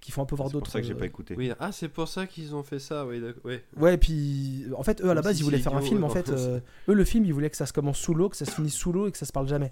qui 0.06 0.12
font 0.12 0.22
un 0.22 0.26
peu 0.26 0.36
voir 0.36 0.50
C'est 0.50 0.54
d'autres. 0.54 0.65
pour 0.65 0.72
ça 0.74 0.82
que 0.82 0.86
j'ai 0.86 0.94
euh, 0.94 0.98
pas 0.98 1.08
écouté. 1.08 1.34
Oui, 1.36 1.52
ah, 1.60 1.72
c'est 1.72 1.89
pour 1.89 2.08
ça 2.08 2.28
qu'ils 2.28 2.54
ont 2.54 2.62
fait 2.62 2.78
ça, 2.78 3.08
oui, 3.08 3.20
d'accord. 3.20 3.44
Ouais. 3.44 3.63
Ouais, 3.76 3.96
et 3.96 3.98
puis 3.98 4.65
en 4.78 4.84
fait, 4.84 5.02
eux 5.02 5.10
à 5.10 5.15
la 5.15 5.24
base, 5.24 5.39
ils 5.39 5.44
voulaient 5.44 5.58
c'est 5.58 5.63
faire 5.63 5.76
un 5.76 5.82
film. 5.82 6.04
En 6.04 6.10
fait, 6.10 6.30
euh, 6.30 6.60
eux, 6.88 6.94
le 6.94 7.04
film, 7.06 7.26
ils 7.26 7.34
voulaient 7.34 7.50
que 7.50 7.58
ça 7.58 7.65
se 7.65 7.74
commence 7.74 7.98
sous 7.98 8.13
l'eau, 8.13 8.30
que 8.30 8.38
ça 8.38 8.46
se 8.46 8.52
finisse 8.52 8.76
sous 8.76 8.91
l'eau 8.91 9.08
et 9.08 9.12
que 9.12 9.18
ça 9.18 9.26
se 9.26 9.32
parle 9.32 9.48
jamais. 9.48 9.72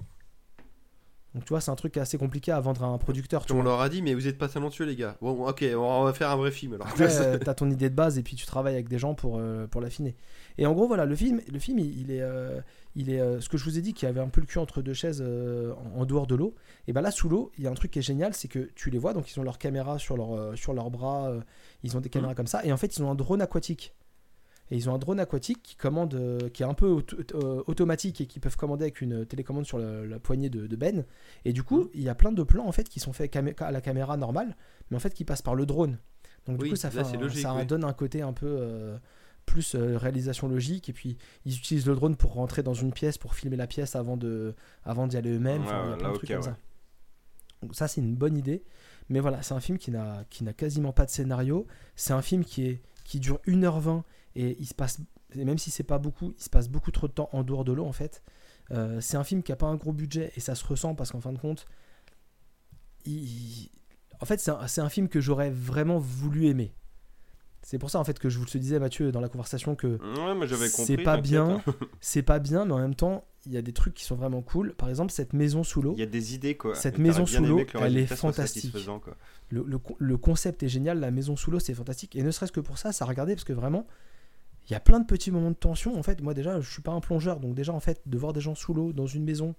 Donc 1.36 1.46
tu 1.46 1.50
vois, 1.50 1.62
c'est 1.62 1.72
un 1.72 1.76
truc 1.76 1.98
assez 1.98 2.18
compliqué 2.18 2.52
à 2.52 2.60
vendre 2.60 2.84
à 2.84 2.88
un 2.88 2.98
producteur. 2.98 3.46
Tu 3.46 3.54
On 3.54 3.58
vois. 3.58 3.64
leur 3.66 3.82
a 3.82 3.90
dit, 3.90 4.02
mais 4.02 4.14
vous 4.14 4.28
êtes 4.28 4.38
pas 4.38 4.48
talentueux, 4.48 4.86
les 4.86 4.96
gars. 4.96 5.18
Bon, 5.22 5.48
ok, 5.48 5.64
on 5.76 6.04
va 6.04 6.14
faire 6.14 6.30
un 6.30 6.36
vrai 6.36 6.52
film 6.52 6.74
alors. 6.74 6.88
Après, 6.88 7.16
euh, 7.22 7.38
t'as 7.38 7.54
ton 7.54 7.70
idée 7.70 7.90
de 7.90 7.96
base 7.96 8.18
et 8.18 8.24
puis 8.24 8.36
tu 8.36 8.46
travailles 8.46 8.76
avec 8.76 8.88
des 8.88 9.00
gens 9.00 9.14
pour, 9.16 9.38
euh, 9.40 9.68
pour 9.68 9.82
l'affiner. 9.82 10.16
Et 10.58 10.66
en 10.66 10.74
gros, 10.74 10.88
voilà, 10.88 11.06
le 11.06 11.16
film, 11.16 11.42
le 11.52 11.60
film 11.60 11.80
il, 11.80 12.00
il 12.02 12.12
est, 12.12 12.22
euh, 12.22 12.60
il 12.96 13.10
est 13.10 13.20
euh, 13.20 13.40
ce 13.42 13.50
que 13.50 13.58
je 13.58 13.64
vous 13.64 13.78
ai 13.78 13.82
dit, 13.82 13.94
qu'il 13.94 14.08
y 14.08 14.10
avait 14.10 14.20
un 14.20 14.30
peu 14.30 14.42
le 14.42 14.48
cul 14.48 14.60
entre 14.60 14.82
deux 14.82 14.94
chaises 14.94 15.24
euh, 15.26 15.74
en, 15.96 16.02
en 16.02 16.06
dehors 16.06 16.28
de 16.28 16.36
l'eau. 16.36 16.56
Et 16.88 16.94
ben 16.94 17.02
là, 17.02 17.12
sous 17.12 17.30
l'eau, 17.30 17.52
il 17.58 17.64
y 17.64 17.68
a 17.68 17.72
un 17.72 17.74
truc 17.76 17.92
qui 17.92 18.00
est 18.00 18.04
génial, 18.04 18.34
c'est 18.34 18.48
que 18.48 18.70
tu 18.76 18.90
les 18.90 18.98
vois, 19.00 19.14
donc 19.14 19.32
ils 19.32 19.40
ont 19.40 19.44
leur 19.44 19.58
caméra 19.58 19.98
sur 20.00 20.16
leur, 20.18 20.34
euh, 20.34 20.56
sur 20.56 20.74
leurs 20.74 20.92
bras, 20.92 21.34
ils 21.84 21.98
ont 21.98 22.02
des 22.02 22.10
caméras 22.10 22.36
comme 22.36 22.48
ça, 22.48 22.64
et 22.66 22.72
en 22.72 22.78
fait, 22.78 22.98
ils 22.98 23.04
ont 23.04 23.10
un 23.12 23.16
drone 23.16 23.42
aquatique. 23.42 23.94
Et 24.72 24.78
ils 24.78 24.90
ont 24.90 24.96
un 24.96 24.98
drone 24.98 25.20
aquatique 25.20 25.62
qui 25.62 25.76
commande, 25.76 26.50
qui 26.54 26.64
est 26.64 26.66
un 26.66 26.74
peu 26.74 26.88
auto- 26.88 27.18
automatique 27.68 28.22
et 28.22 28.28
qui 28.28 28.40
peuvent 28.40 28.56
commander 28.56 28.86
avec 28.86 29.02
une 29.02 29.26
télécommande 29.26 29.66
sur 29.66 29.78
la, 29.78 30.06
la 30.06 30.20
poignée 30.20 30.50
de, 30.50 30.68
de 30.68 30.76
Ben. 30.78 31.04
Et 31.44 31.52
du 31.52 31.62
Mmh. 31.62 31.64
coup, 31.66 31.90
il 31.94 32.02
y 32.02 32.10
a 32.10 32.16
plein 32.16 32.32
de 32.32 32.42
plans 32.44 32.66
en 32.66 32.72
fait 32.72 32.88
qui 32.88 33.00
sont 33.02 33.12
faits 33.14 33.36
à 33.60 33.72
la 33.72 33.82
caméra 33.82 34.16
normale, 34.18 34.56
mais 34.90 34.96
en 34.98 35.00
fait 35.02 35.14
qui 35.14 35.26
passent 35.26 35.42
par 35.42 35.54
le 35.54 35.66
drone. 35.66 36.00
Donc 36.48 36.58
du 36.58 36.70
coup, 36.70 36.76
ça, 36.78 36.90
là, 36.90 37.04
fait 37.04 37.10
c'est 37.12 37.18
un- 37.18 37.22
logique, 37.22 37.42
ça 37.42 37.54
oui. 37.56 37.66
donne 37.66 37.84
un 37.84 37.94
côté 37.94 38.22
un 38.22 38.34
peu 38.34 38.96
plus 39.46 39.76
euh, 39.76 39.98
réalisation 39.98 40.48
logique. 40.48 40.90
Et 40.90 40.94
puis 40.94 41.18
ils 41.46 41.56
utilisent 41.58 41.86
le 41.88 41.96
drone 41.96 42.16
pour 42.16 42.34
rentrer 42.34 42.64
dans 42.64 42.74
une 42.74 42.92
pièce, 42.94 43.18
pour 43.18 43.36
filmer 43.36 43.58
la 43.58 43.68
pièce 43.68 43.96
avant 43.96 44.18
de, 44.18 44.56
avant 44.84 45.08
d'y 45.08 45.18
aller 45.18 45.32
eux-mêmes. 45.34 45.62
Ouais, 45.62 45.68
Enfin, 45.68 45.84
il 45.84 45.86
y 45.86 45.88
a 45.88 45.92
ouais, 45.92 45.98
plein 45.98 46.10
de 46.10 46.16
trucs 46.16 46.30
comme 46.30 46.38
ouais. 46.40 46.44
ça. 46.44 46.58
Donc 47.62 47.76
ça, 47.76 47.88
c'est 47.88 48.02
une 48.02 48.16
bonne 48.16 48.38
idée. 48.38 48.64
Mais 49.10 49.20
voilà, 49.20 49.42
c'est 49.42 49.54
un 49.54 49.60
film 49.60 49.78
qui 49.78 49.92
n'a, 49.92 50.24
qui 50.30 50.44
n'a 50.44 50.54
quasiment 50.54 50.92
pas 50.94 51.06
de 51.06 51.12
scénario. 51.12 51.66
C'est 51.96 52.14
un 52.14 52.22
film 52.22 52.44
qui, 52.46 52.66
est, 52.66 52.82
qui 53.04 53.20
dure 53.20 53.40
1h20 53.48 54.04
et 54.36 54.56
il 54.60 54.66
se 54.66 54.74
passe, 54.74 55.00
et 55.36 55.46
même 55.46 55.58
si 55.58 55.72
c'est 55.72 55.84
pas 55.84 55.98
beaucoup, 56.00 56.34
il 56.38 56.44
se 56.44 56.50
passe 56.50 56.68
beaucoup 56.70 56.92
trop 56.92 57.08
de 57.08 57.14
temps 57.14 57.30
en 57.34 57.44
dehors 57.44 57.64
de 57.66 57.72
l'eau 57.72 57.86
en 57.86 57.92
fait. 57.92 58.24
Euh, 58.72 59.00
c'est 59.02 59.18
un 59.18 59.24
film 59.24 59.44
qui 59.44 59.52
a 59.52 59.56
pas 59.56 59.68
un 59.68 59.76
gros 59.76 59.92
budget 59.94 60.32
et 60.36 60.40
ça 60.40 60.56
se 60.56 60.66
ressent 60.66 60.96
parce 60.96 61.12
qu'en 61.12 61.22
fin 61.22 61.34
de 61.34 61.38
compte, 61.38 61.66
il- 63.06 63.70
en 64.22 64.26
fait, 64.26 64.40
c'est 64.40 64.52
un, 64.52 64.68
c'est 64.68 64.82
un 64.82 64.90
film 64.90 65.10
que 65.10 65.20
j'aurais 65.20 65.50
vraiment 65.52 66.00
voulu 66.00 66.48
aimer. 66.48 66.74
C'est 67.66 67.78
pour 67.80 67.90
ça 67.90 68.00
en 68.00 68.04
fait 68.04 68.20
que 68.20 68.28
je 68.30 68.38
vous 68.40 68.46
le 68.54 68.60
disais 68.60 68.78
Mathieu 68.78 69.12
dans 69.12 69.22
la 69.22 69.30
conversation 69.30 69.76
que 69.76 69.88
Ouais, 69.88 70.34
c'est 70.86 70.98
pas 71.04 71.16
bien, 71.22 71.50
hein. 71.68 71.74
c'est 72.02 72.22
pas 72.24 72.40
bien, 72.40 72.66
mais 72.66 72.74
en 72.74 72.80
même 72.80 72.94
temps, 72.96 73.26
il 73.46 73.54
y 73.54 73.58
a 73.58 73.62
des 73.62 73.72
trucs 73.74 73.94
qui 73.94 74.04
sont 74.04 74.16
vraiment 74.16 74.42
cool. 74.42 74.74
Par 74.74 74.90
exemple, 74.90 75.12
cette 75.12 75.32
maison 75.34 75.64
sous 75.64 75.82
l'eau. 75.82 75.94
Il 75.96 76.00
y 76.00 76.04
a 76.04 76.08
des 76.08 76.36
idées 76.36 76.56
quoi. 76.56 76.76
Cette 76.76 76.98
maison 76.98 77.26
sous 77.26 77.42
l'eau, 77.50 77.58
elle 77.86 77.98
est 77.98 78.06
fantastique. 78.22 78.72
quoi. 79.00 79.16
Le, 79.50 79.64
le 79.66 79.78
con- 79.78 79.96
le 79.98 80.18
concept 80.18 80.62
est 80.64 80.68
génial, 80.68 81.00
la 81.00 81.12
maison 81.12 81.36
sous 81.38 81.52
l'eau 81.52 81.60
c'est 81.60 81.74
fantastique. 81.74 82.16
Et 82.18 82.24
ne 82.24 82.32
serait-ce 82.32 82.52
que 82.52 82.60
pour 82.60 82.78
ça, 82.78 82.92
ça 82.92 83.06
a 83.06 83.08
regardé 83.08 83.34
parce 83.36 83.44
que 83.46 83.54
vraiment, 83.54 83.88
il 84.68 84.74
y 84.74 84.76
a 84.76 84.80
plein 84.82 85.00
de 85.00 85.06
petits 85.06 85.32
moments 85.32 85.52
de 85.52 85.56
tension. 85.56 85.98
En 85.98 86.04
fait, 86.04 86.22
moi 86.22 86.34
déjà, 86.34 86.60
je 86.60 86.70
suis 86.70 86.82
pas 86.82 86.92
un 86.92 87.00
plongeur, 87.02 87.40
donc 87.40 87.54
déjà 87.56 87.72
en 87.74 87.80
fait, 87.80 88.02
de 88.06 88.18
voir 88.18 88.34
des 88.34 88.42
gens 88.42 88.56
sous 88.56 88.74
l'eau 88.74 88.92
dans 88.94 89.08
une 89.08 89.24
maison, 89.24 89.56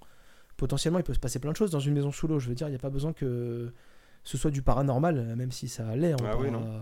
potentiellement 0.59 0.99
il 0.99 1.05
peut 1.05 1.15
se 1.15 1.19
passer 1.19 1.39
plein 1.39 1.53
de 1.53 1.57
choses 1.57 1.71
dans 1.71 1.81
une 1.81 1.95
maison 1.95 2.13
sous 2.13 2.27
l'eau. 2.29 2.39
Je 2.39 2.49
veux 2.51 2.55
dire, 2.55 2.69
il 2.69 2.73
n'y 2.73 2.77
a 2.77 2.81
pas 2.81 2.91
besoin 2.91 3.13
que 3.15 3.73
ce 4.25 4.37
soit 4.39 4.51
du 4.51 4.63
paranormal, 4.63 5.35
même 5.37 5.53
si 5.53 5.69
ça 5.69 5.95
l'est. 5.97 6.15
Ah 6.23 6.37
oui, 6.39 6.51
non. 6.51 6.81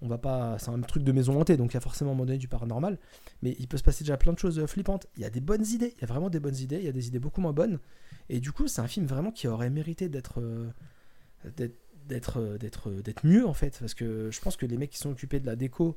On 0.00 0.08
va 0.08 0.18
pas, 0.18 0.58
c'est 0.58 0.70
un 0.70 0.80
truc 0.80 1.02
de 1.02 1.12
maison 1.12 1.40
hantée, 1.40 1.56
donc 1.56 1.72
il 1.72 1.74
y 1.74 1.76
a 1.76 1.80
forcément 1.80 2.10
à 2.10 2.12
un 2.12 2.16
moment 2.16 2.26
donné 2.26 2.38
du 2.38 2.48
paranormal. 2.48 2.98
Mais 3.42 3.56
il 3.58 3.66
peut 3.66 3.76
se 3.76 3.82
passer 3.82 4.04
déjà 4.04 4.16
plein 4.16 4.32
de 4.32 4.38
choses 4.38 4.58
euh, 4.58 4.66
flippantes. 4.66 5.06
Il 5.16 5.22
y 5.22 5.24
a 5.24 5.30
des 5.30 5.40
bonnes 5.40 5.66
idées, 5.66 5.94
il 5.96 6.00
y 6.00 6.04
a 6.04 6.06
vraiment 6.06 6.30
des 6.30 6.40
bonnes 6.40 6.56
idées. 6.56 6.78
Il 6.78 6.84
y 6.84 6.88
a 6.88 6.92
des 6.92 7.08
idées 7.08 7.18
beaucoup 7.18 7.40
moins 7.40 7.52
bonnes. 7.52 7.80
Et 8.28 8.38
du 8.40 8.52
coup, 8.52 8.68
c'est 8.68 8.80
un 8.80 8.86
film 8.86 9.06
vraiment 9.06 9.32
qui 9.32 9.48
aurait 9.48 9.70
mérité 9.70 10.08
d'être 10.08 10.40
euh, 10.40 10.70
d'être 11.56 12.56
d'être 12.58 12.90
euh, 12.90 13.02
d'être 13.02 13.26
mieux 13.26 13.46
en 13.46 13.54
fait 13.54 13.78
parce 13.78 13.94
que 13.94 14.30
je 14.30 14.40
pense 14.40 14.56
que 14.56 14.66
les 14.66 14.76
mecs 14.76 14.90
qui 14.90 14.98
sont 14.98 15.10
occupés 15.10 15.40
de 15.40 15.46
la 15.46 15.56
déco 15.56 15.96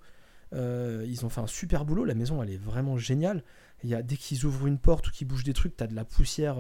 ils 0.54 1.26
ont 1.26 1.30
fait 1.30 1.40
un 1.40 1.48
super 1.48 1.86
boulot 1.86 2.04
la 2.04 2.14
maison 2.14 2.44
elle 2.44 2.50
est 2.50 2.58
vraiment 2.58 2.98
géniale 2.98 3.42
il 3.86 3.90
y 3.90 3.96
a 3.96 4.02
dès 4.02 4.18
qu'ils 4.18 4.46
ouvrent 4.46 4.68
une 4.68 4.78
porte 4.78 5.08
ou 5.08 5.12
qu'ils 5.12 5.26
bougent 5.26 5.46
des 5.46 5.54
trucs 5.54 5.78
t'as 5.78 5.88
de 5.88 5.96
la 5.96 6.04
poussière 6.04 6.58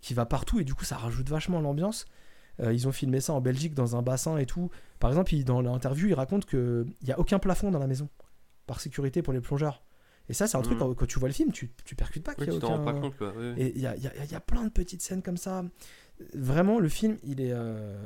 qui 0.00 0.14
va 0.14 0.26
partout 0.26 0.60
et 0.60 0.64
du 0.64 0.74
coup 0.74 0.84
ça 0.84 0.96
rajoute 0.96 1.28
vachement 1.28 1.60
l'ambiance 1.60 2.06
Euh, 2.60 2.72
ils 2.74 2.86
ont 2.86 2.92
filmé 2.92 3.20
ça 3.20 3.32
en 3.32 3.40
Belgique 3.40 3.74
dans 3.74 3.96
un 3.96 4.02
bassin 4.02 4.36
et 4.36 4.44
tout 4.46 4.70
par 4.98 5.10
exemple 5.10 5.34
il- 5.34 5.44
dans 5.44 5.62
l'interview 5.62 6.08
il 6.08 6.14
raconte 6.14 6.44
que 6.44 6.84
il 7.00 7.08
y 7.08 7.12
a 7.12 7.18
aucun 7.18 7.38
plafond 7.38 7.70
dans 7.70 7.78
la 7.78 7.86
maison 7.86 8.08
par 8.66 8.80
sécurité 8.80 9.22
pour 9.22 9.32
les 9.32 9.40
plongeurs 9.40 9.82
et 10.28 10.34
ça 10.34 10.46
c'est 10.46 10.58
un 10.58 10.62
truc 10.62 10.74
Mhm. 10.74 10.80
quand, 10.88 10.94
quand 10.94 11.06
tu 11.06 11.18
vois 11.18 11.28
le 11.28 11.34
film 11.34 11.52
tu, 11.52 11.70
tu 11.84 11.94
percutes 11.94 12.22
pas 12.22 12.32
Oui, 12.38 12.44
qu'il 12.44 12.52
y 12.52 12.56
a 12.56 12.60
tu 12.60 12.66
aucun 12.66 12.78
pas 12.84 12.92
compte 12.92 13.16
quoi. 13.16 13.32
oui, 13.36 13.52
oui. 13.56 13.62
et 13.62 13.72
il 13.76 13.80
y 13.80 13.86
a, 13.86 13.96
il 13.96 14.02
y 14.02 14.06
a- 14.08 14.24
il 14.24 14.30
y 14.30 14.34
a 14.34 14.40
plein 14.40 14.64
de 14.64 14.68
petites 14.70 15.00
scènes 15.02 15.22
comme 15.22 15.38
ça. 15.38 15.64
Vraiment, 16.34 16.78
le 16.80 16.88
film, 16.90 17.16
il 17.24 17.40
est. 17.40 17.52
euh, 17.52 17.96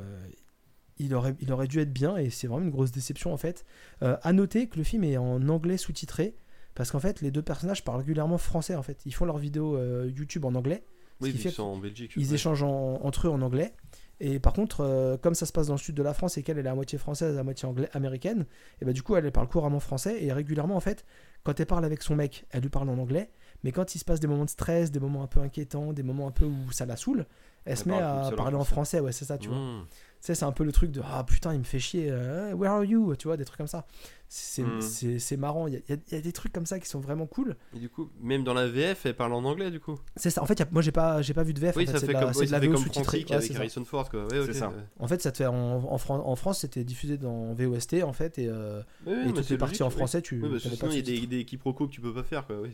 il, 0.99 1.13
aurait, 1.13 1.35
il 1.41 1.51
aurait 1.51 1.67
dû 1.67 1.79
être 1.81 1.91
bien 1.91 2.15
et 2.15 2.29
c'est 2.29 2.47
vraiment 2.47 2.63
une 2.63 2.71
grosse 2.71 2.91
déception 2.93 3.33
en 3.33 3.37
fait. 3.37 3.65
Euh, 4.03 4.15
à 4.23 4.31
noter 4.31 4.67
que 4.69 4.77
le 4.77 4.83
film 4.85 5.03
est 5.03 5.17
en 5.17 5.45
anglais 5.49 5.75
sous-titré 5.75 6.33
parce 6.75 6.91
qu'en 6.91 6.99
fait, 6.99 7.19
les 7.21 7.31
deux 7.31 7.41
personnages 7.41 7.83
parlent 7.83 7.99
régulièrement 7.99 8.37
français 8.37 8.75
en 8.75 8.83
fait. 8.83 9.01
Ils 9.05 9.13
font 9.13 9.25
leurs 9.25 9.37
vidéos 9.37 9.75
euh, 9.75 10.09
YouTube 10.15 10.45
en 10.45 10.55
anglais. 10.55 10.85
Oui, 11.21 11.33
qu'ils 11.33 11.51
sont 11.51 11.63
en 11.63 11.77
Belgique. 11.77 12.13
Ils 12.15 12.29
ouais. 12.29 12.35
échangent 12.35 12.63
en- 12.63 12.99
entre 13.03 13.27
eux 13.27 13.31
en 13.31 13.41
anglais. 13.41 13.73
Et 14.19 14.39
par 14.39 14.53
contre, 14.53 14.81
euh, 14.81 15.17
comme 15.17 15.35
ça 15.35 15.45
se 15.45 15.51
passe 15.51 15.67
dans 15.67 15.73
le 15.73 15.79
sud 15.79 15.95
de 15.95 16.03
la 16.03 16.13
France 16.13 16.37
et 16.37 16.43
qu'elle 16.43 16.57
elle 16.57 16.65
est 16.65 16.69
à 16.69 16.75
moitié 16.75 16.97
française, 16.97 17.37
à 17.37 17.43
moitié 17.43 17.67
anglais, 17.67 17.89
américaine, 17.93 18.45
et 18.81 18.85
bah 18.85 18.93
du 18.93 19.03
coup 19.03 19.15
elle 19.15 19.29
parle 19.31 19.47
couramment 19.47 19.79
français 19.81 20.23
et 20.23 20.31
régulièrement 20.31 20.75
en 20.75 20.79
fait, 20.79 21.05
quand 21.43 21.59
elle 21.59 21.65
parle 21.65 21.83
avec 21.85 22.01
son 22.01 22.15
mec, 22.15 22.45
elle 22.51 22.61
lui 22.61 22.69
parle 22.69 22.89
en 22.89 22.97
anglais. 22.97 23.29
Mais 23.63 23.71
quand 23.71 23.95
il 23.95 23.99
se 23.99 24.05
passe 24.05 24.19
des 24.19 24.27
moments 24.27 24.45
de 24.45 24.49
stress, 24.49 24.91
des 24.91 24.99
moments 24.99 25.23
un 25.23 25.27
peu 25.27 25.39
inquiétants, 25.39 25.91
des 25.91 26.03
moments 26.03 26.27
un 26.27 26.31
peu 26.31 26.45
où 26.45 26.71
ça 26.71 26.85
la 26.85 26.95
saoule, 26.95 27.25
elle, 27.65 27.71
Elle 27.71 27.77
se 27.77 27.89
met 27.89 27.99
à 27.99 28.31
parler 28.37 28.55
en 28.55 28.63
français. 28.63 28.97
français. 28.97 28.99
Ouais, 28.99 29.11
c'est 29.11 29.25
ça, 29.25 29.37
tu 29.37 29.49
vois. 29.49 29.57
Mmh. 29.57 29.85
Tu 29.89 29.97
sais, 30.21 30.35
c'est 30.35 30.45
un 30.45 30.51
peu 30.51 30.63
le 30.63 30.71
truc 30.71 30.91
de 30.91 31.01
ah 31.03 31.23
putain, 31.23 31.53
il 31.53 31.59
me 31.59 31.63
fait 31.63 31.79
chier. 31.79 32.07
euh, 32.09 32.53
where 32.53 32.71
are 32.71 32.83
you 32.83 33.15
Tu 33.15 33.27
vois, 33.27 33.37
des 33.37 33.45
trucs 33.45 33.57
comme 33.57 33.67
ça. 33.67 33.85
C'est 34.27 34.63
Mm. 34.63 34.81
c'est- 34.81 35.19
c'est 35.19 35.37
marrant. 35.37 35.67
Il 35.67 35.73
y 35.75 35.77
a, 35.77 35.95
y 36.11 36.15
y 36.17 36.21
des 36.21 36.31
trucs 36.31 36.51
comme 36.51 36.65
ça 36.65 36.79
qui 36.79 36.89
sont 36.89 36.99
vraiment 36.99 37.25
cool. 37.27 37.55
Et 37.75 37.79
du 37.79 37.89
coup, 37.89 38.09
même 38.21 38.43
dans 38.43 38.53
la 38.55 38.67
VF, 38.67 39.05
elle 39.05 39.15
parle 39.15 39.33
en 39.33 39.43
anglais 39.45 39.69
du 39.71 39.79
coup. 39.79 39.97
C'est 40.15 40.29
ça. 40.31 40.41
En 40.41 40.45
fait, 40.45 40.55
il 40.55 40.59
y 40.59 40.63
a- 40.63 40.67
moi 40.71 40.81
j'ai 40.81 40.91
pas, 40.91 41.21
j'ai 41.21 41.33
pas 41.33 41.43
vu 41.43 41.53
de 41.53 41.59
VF. 41.59 41.75
Oui, 41.75 41.83
en 41.83 41.85
fait, 41.85 41.91
ça 41.93 41.99
fait 41.99 42.07
de 42.07 42.11
la, 42.13 42.19
comme, 42.21 42.31
oui, 42.35 42.41
de 42.41 42.45
ça 42.49 42.59
la 42.59 42.67
VO 42.67 42.75
sous-titrée. 42.77 43.03
Frantic 43.03 43.29
Ouais, 43.29 43.35
avec. 43.35 43.55
Harrison 43.55 43.85
Ford 43.85 44.09
quoi. 44.09 44.25
Ouais, 44.25 44.51
ça. 44.53 44.69
ouais. 44.69 44.73
En 44.99 45.07
fait, 45.07 45.21
ça 45.21 45.31
te 45.31 45.37
fait 45.37 45.45
en, 45.45 45.53
en, 45.55 45.97
Fran- 45.99 46.23
en 46.25 46.35
France, 46.35 46.59
c'était 46.59 46.83
diffusé 46.83 47.17
dans 47.17 47.53
VOST 47.53 48.03
en 48.03 48.13
fait, 48.13 48.39
et, 48.39 48.47
euh, 48.47 48.81
Oui, 49.05 49.13
et 49.13 49.25
les 49.25 49.31
parties 49.33 49.57
logique, 49.57 49.81
en 49.81 49.87
oui. 49.89 49.91
français, 49.93 50.21
tu. 50.21 50.37
Il 50.37 50.41
y 50.41 50.45
a 50.45 51.01
de 51.01 51.05
des, 51.05 51.27
des 51.27 51.45
quiproquos 51.45 51.87
que 51.87 51.91
tu 51.93 52.01
peux 52.01 52.13
pas 52.13 52.23
faire 52.23 52.45
quoi. 52.47 52.57
Oui, 52.61 52.71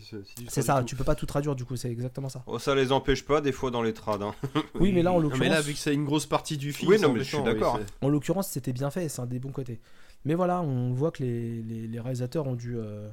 c'est 0.48 0.62
ça, 0.62 0.80
tout. 0.80 0.86
tu 0.86 0.96
peux 0.96 1.04
pas 1.04 1.16
tout 1.16 1.26
traduire 1.26 1.56
du 1.56 1.66
coup, 1.66 1.76
c'est 1.76 1.92
exactement 1.92 2.30
ça. 2.30 2.44
Oh, 2.48 2.60
ça 2.60 2.74
les 2.76 2.92
empêche 2.92 3.26
pas 3.26 3.42
des 3.42 3.52
fois 3.52 3.72
dans 3.72 3.84
les 3.84 3.94
trades. 3.94 4.22
hein. 4.24 4.34
Oui, 4.80 4.94
mais 4.94 5.04
là 5.04 5.12
en 5.12 5.20
Non, 5.22 5.30
mais 5.38 5.50
là, 5.50 5.58
l'occurrence, 5.58 5.66
vu 5.66 5.74
que 5.74 5.80
c'est 5.80 5.94
une 5.94 6.06
grosse 6.06 6.26
partie 6.26 6.58
du 6.58 6.72
film, 6.74 6.90
Oui, 6.92 7.00
non, 7.00 7.12
mais 7.12 7.20
je 7.20 7.36
suis 7.36 7.44
d'accord. 7.44 7.80
en 8.02 8.10
l'occurrence, 8.10 8.48
c'était 8.48 8.74
bien 8.74 8.90
fait, 8.90 9.10
c'est 9.10 9.22
un 9.22 9.26
des 9.26 9.40
bons 9.40 9.52
côtés. 9.52 9.80
Mais 10.26 10.36
voilà, 10.36 10.62
on 10.62 10.94
voit 10.94 11.12
que 11.12 11.24
les, 11.24 11.62
les- 11.64 11.88
les 11.88 12.00
réalisateurs 12.00 12.48
ont 12.48 12.56
dû, 12.56 12.78
euh, 12.78 13.10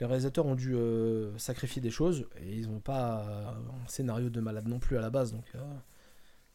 les 0.00 0.06
réalisateurs 0.06 0.46
ont 0.46 0.54
dû 0.54 0.74
euh, 0.74 1.36
sacrifier 1.38 1.82
des 1.82 1.90
choses 1.90 2.26
et 2.40 2.56
ils 2.56 2.68
n'ont 2.70 2.80
pas 2.80 3.26
euh, 3.28 3.44
un 3.84 3.88
scénario 3.88 4.30
de 4.30 4.40
malade 4.40 4.68
non 4.68 4.78
plus 4.78 4.96
à 4.96 5.00
la 5.00 5.10
base, 5.10 5.32
donc 5.32 5.44
euh, 5.54 5.58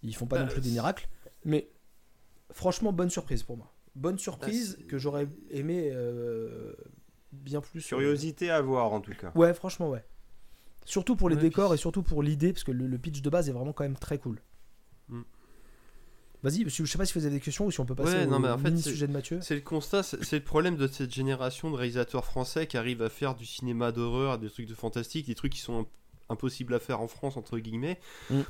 ils 0.04 0.15
font 0.15 0.26
pas 0.28 0.38
Bah, 0.38 0.43
non 0.43 0.50
plus 0.50 0.62
des 0.62 0.72
miracles. 0.72 1.08
Mais 1.46 1.70
franchement, 2.52 2.93
bonne 2.93 3.10
surprise 3.10 3.43
pour 3.43 3.58
moi. 3.58 3.74
Bonne 3.96 4.17
surprise 4.20 4.78
Bah, 4.80 4.86
que 4.89 4.98
j'aurais 4.98 5.28
aimé 5.50 5.89
euh, 5.91 6.74
bien 7.32 7.62
plus. 7.62 7.84
euh, 7.86 7.88
Curiosité 7.98 8.50
à 8.52 8.62
voir 8.62 8.93
en 8.93 9.02
tout 9.02 9.12
cas. 9.13 9.32
Ouais, 9.36 9.54
franchement, 9.54 9.89
ouais. 9.89 10.06
Surtout 10.86 11.17
pour 11.17 11.28
les 11.30 11.36
Ouais, 11.36 11.41
décors 11.41 11.72
puis- 11.72 11.76
et 11.76 11.78
surtout 11.82 12.02
pour 12.04 12.24
l'idée, 12.24 12.54
parce 12.54 12.63
que 12.63 12.72
le, 12.72 12.88
le 12.88 12.98
pitch 12.98 13.22
de 13.22 13.30
base 13.30 13.50
est 13.50 13.52
vraiment 13.52 13.74
quand 13.74 13.84
même 13.84 13.98
très 13.98 14.20
cool. 14.20 14.39
Vas-y, 16.49 16.69
je 16.69 16.86
sais 16.86 16.97
pas 16.97 17.05
si 17.05 17.13
vous 17.17 17.25
avez 17.25 17.36
des 17.36 17.41
questions 17.41 17.65
ou 17.65 17.71
si 17.71 17.79
on 17.79 17.86
peut 17.86 17.95
passer 17.95 18.17
Ouais, 18.17 18.25
au 18.25 18.29
non, 18.29 18.39
mais 18.39 18.49
en 18.49 18.57
fait, 18.57 18.69
mini 18.69 18.81
c'est- 18.81 18.89
sujet 18.91 19.07
de 19.07 19.12
Mathieu. 19.13 19.39
C'est 19.41 19.55
le 19.55 19.62
constat, 19.62 20.03
c'est 20.03 20.33
le 20.33 20.43
problème 20.43 20.77
de 20.77 20.88
cette 20.88 21.13
génération 21.13 21.69
de 21.71 21.75
réalisateurs 21.75 22.25
français 22.25 22.67
qui 22.67 22.77
arrivent 22.77 23.01
à 23.01 23.10
faire 23.10 23.36
du 23.36 23.45
cinéma 23.45 23.91
d'horreur, 23.91 24.38
des 24.39 24.49
trucs 24.49 24.67
de 24.67 24.75
fantastique, 24.75 25.27
des 25.27 25.36
trucs 25.36 25.53
qui 25.53 25.60
sont 25.62 25.79
imp- 25.81 25.88
impossibles 26.29 26.73
à 26.73 26.79
faire 26.79 27.01
en 27.01 27.07
France, 27.07 27.38
entre 27.38 27.57
guillemets. 27.60 27.99
Mm. 28.29 28.41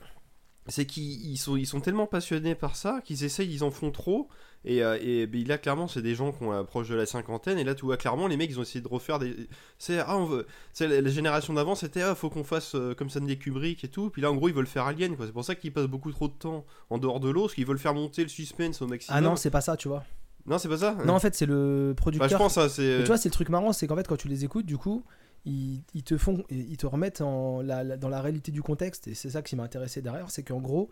C'est 0.70 0.86
qu'ils 0.86 1.26
ils 1.32 1.38
sont, 1.38 1.56
ils 1.56 1.66
sont 1.66 1.80
tellement 1.80 2.08
passionnés 2.08 2.56
par 2.56 2.76
ça 2.76 3.02
qu'ils 3.04 3.24
essayent, 3.24 3.52
ils 3.54 3.64
en 3.64 3.72
font 3.72 3.92
trop. 3.92 4.28
Et, 4.66 4.84
euh, 4.84 4.98
et 5.02 5.28
ben, 5.28 5.48
là, 5.48 5.58
clairement, 5.58 5.88
c'est 5.88 6.02
des 6.02 6.14
gens 6.14 6.34
qui 6.34 6.44
ont 6.44 6.52
approche 6.52 6.90
de 6.90 6.96
la 6.96 7.06
cinquantaine. 7.06 7.58
Et 7.58 7.64
là, 7.64 7.74
tu 7.74 7.86
vois, 7.86 7.96
clairement, 7.96 8.28
les 8.28 8.36
mecs, 8.36 8.50
ils 8.50 8.60
ont 8.60 8.64
essayé 8.64 8.82
de 8.82 8.88
refaire 8.88 9.18
des. 9.18 9.34
C'est, 9.78 10.00
ah, 10.00 10.18
on 10.18 10.26
veut. 10.26 10.46
C'est 10.74 10.88
la, 10.88 11.00
la 11.00 11.10
génération 11.10 11.54
d'avant, 11.54 11.76
c'était, 11.76 12.02
ah, 12.02 12.16
faut 12.16 12.30
qu'on 12.30 12.44
fasse 12.44 12.76
euh, 12.76 12.94
comme 12.94 13.10
Stanley 13.10 13.38
Kubrick 13.38 13.84
et 13.84 13.88
tout. 13.88 14.10
Puis 14.10 14.22
là, 14.22 14.30
en 14.30 14.36
gros, 14.36 14.50
ils 14.50 14.54
veulent 14.56 14.68
faire 14.68 14.86
Alien, 14.86 15.16
quoi. 15.16 15.26
C'est 15.26 15.32
pour 15.32 15.46
ça 15.46 15.56
qu'ils 15.56 15.72
passent 15.72 15.86
beaucoup 15.88 16.12
trop 16.12 16.28
de 16.28 16.34
temps 16.34 16.66
en 16.90 16.98
dehors 16.98 17.22
de 17.22 17.30
l'eau, 17.30 17.44
parce 17.44 17.54
qu'ils 17.54 17.66
veulent 17.68 17.80
faire 17.80 17.94
monter 17.94 18.24
le 18.24 18.30
suspense 18.30 18.82
au 18.82 18.88
maximum. 18.88 19.18
Ah 19.18 19.22
non, 19.22 19.36
c'est 19.38 19.52
pas 19.52 19.62
ça, 19.62 19.78
tu 19.78 19.88
vois. 19.88 20.04
Non, 20.48 20.58
c'est 20.58 20.70
pas 20.70 20.78
ça? 20.78 20.98
Non, 21.06 21.14
en 21.14 21.20
fait, 21.20 21.36
c'est 21.36 21.46
le 21.46 21.90
Bah, 21.96 22.02
producteur. 22.02 22.30
je 22.30 22.36
pense, 22.36 22.58
hein, 22.58 22.68
c'est. 22.68 22.98
Mais 22.98 23.04
tu 23.04 23.08
vois, 23.08 23.18
c'est 23.18 23.30
le 23.30 23.34
truc 23.34 23.48
marrant, 23.50 23.72
c'est 23.72 23.88
qu'en 23.88 23.96
fait, 23.96 24.08
quand 24.08 24.18
tu 24.18 24.28
les 24.28 24.44
écoutes, 24.44 24.66
du 24.66 24.78
coup, 24.78 25.06
ils, 25.48 25.84
ils 25.94 26.04
te 26.04 26.18
font, 26.18 26.44
ils 26.50 26.78
te 26.78 26.86
remettent 26.86 27.22
en 27.22 27.62
la- 27.62 27.84
la- 27.84 27.98
dans 27.98 28.10
la 28.10 28.22
réalité 28.22 28.52
du 28.52 28.62
contexte, 28.62 29.08
et 29.08 29.14
c'est 29.16 29.30
ça 29.30 29.42
qui 29.42 29.56
m'a 29.56 29.64
intéressé 29.64 30.02
derrière, 30.02 30.30
c'est 30.30 30.44
qu'en 30.44 30.60
gros, 30.60 30.90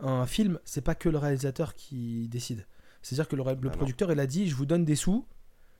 un 0.00 0.26
film, 0.26 0.58
c'est 0.64 0.80
pas 0.80 0.94
que 0.94 1.08
le 1.08 1.18
réalisateur 1.18 1.74
qui 1.74 2.28
décide. 2.28 2.66
C'est-à-dire 3.02 3.28
que 3.28 3.36
le, 3.36 3.42
Ah 3.46 3.54
non. 3.54 3.70
producteur, 3.70 4.10
il 4.12 4.20
a 4.20 4.26
dit, 4.26 4.48
je 4.48 4.54
vous 4.54 4.66
donne 4.66 4.84
des 4.84 4.96
sous, 4.96 5.26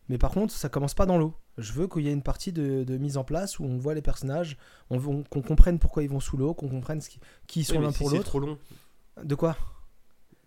mais 0.08 0.18
par 0.18 0.30
contre, 0.30 0.52
ça 0.54 0.68
commence 0.68 0.94
pas 0.94 1.06
dans 1.06 1.18
l'eau. 1.18 1.34
Je 1.58 1.72
veux 1.72 1.86
qu'il 1.86 2.02
y 2.02 2.08
ait 2.08 2.12
une 2.12 2.22
partie 2.22 2.52
de, 2.52 2.82
de 2.84 2.96
mise 2.96 3.16
en 3.16 3.24
place 3.24 3.58
où 3.58 3.64
on 3.64 3.76
voit 3.78 3.94
les 3.94 4.02
personnages, 4.02 4.56
on 4.90 4.98
veut- 4.98 5.08
on- 5.10 5.22
qu'on 5.24 5.42
comprenne 5.42 5.78
pourquoi 5.78 6.02
ils 6.02 6.08
vont 6.08 6.20
sous 6.20 6.36
l'eau, 6.36 6.54
qu'on 6.54 6.68
comprenne 6.68 7.00
ce 7.00 7.08
qui, 7.10 7.20
qui 7.46 7.60
ils 7.60 7.64
sont 7.64 7.76
Oui, 7.76 7.82
l'un 7.84 7.92
si 7.92 7.98
pour 7.98 8.10
c'est 8.10 8.16
l'autre. 8.16 8.28
trop 8.28 8.40
long. 8.40 8.58
De 9.22 9.34
quoi? 9.34 9.56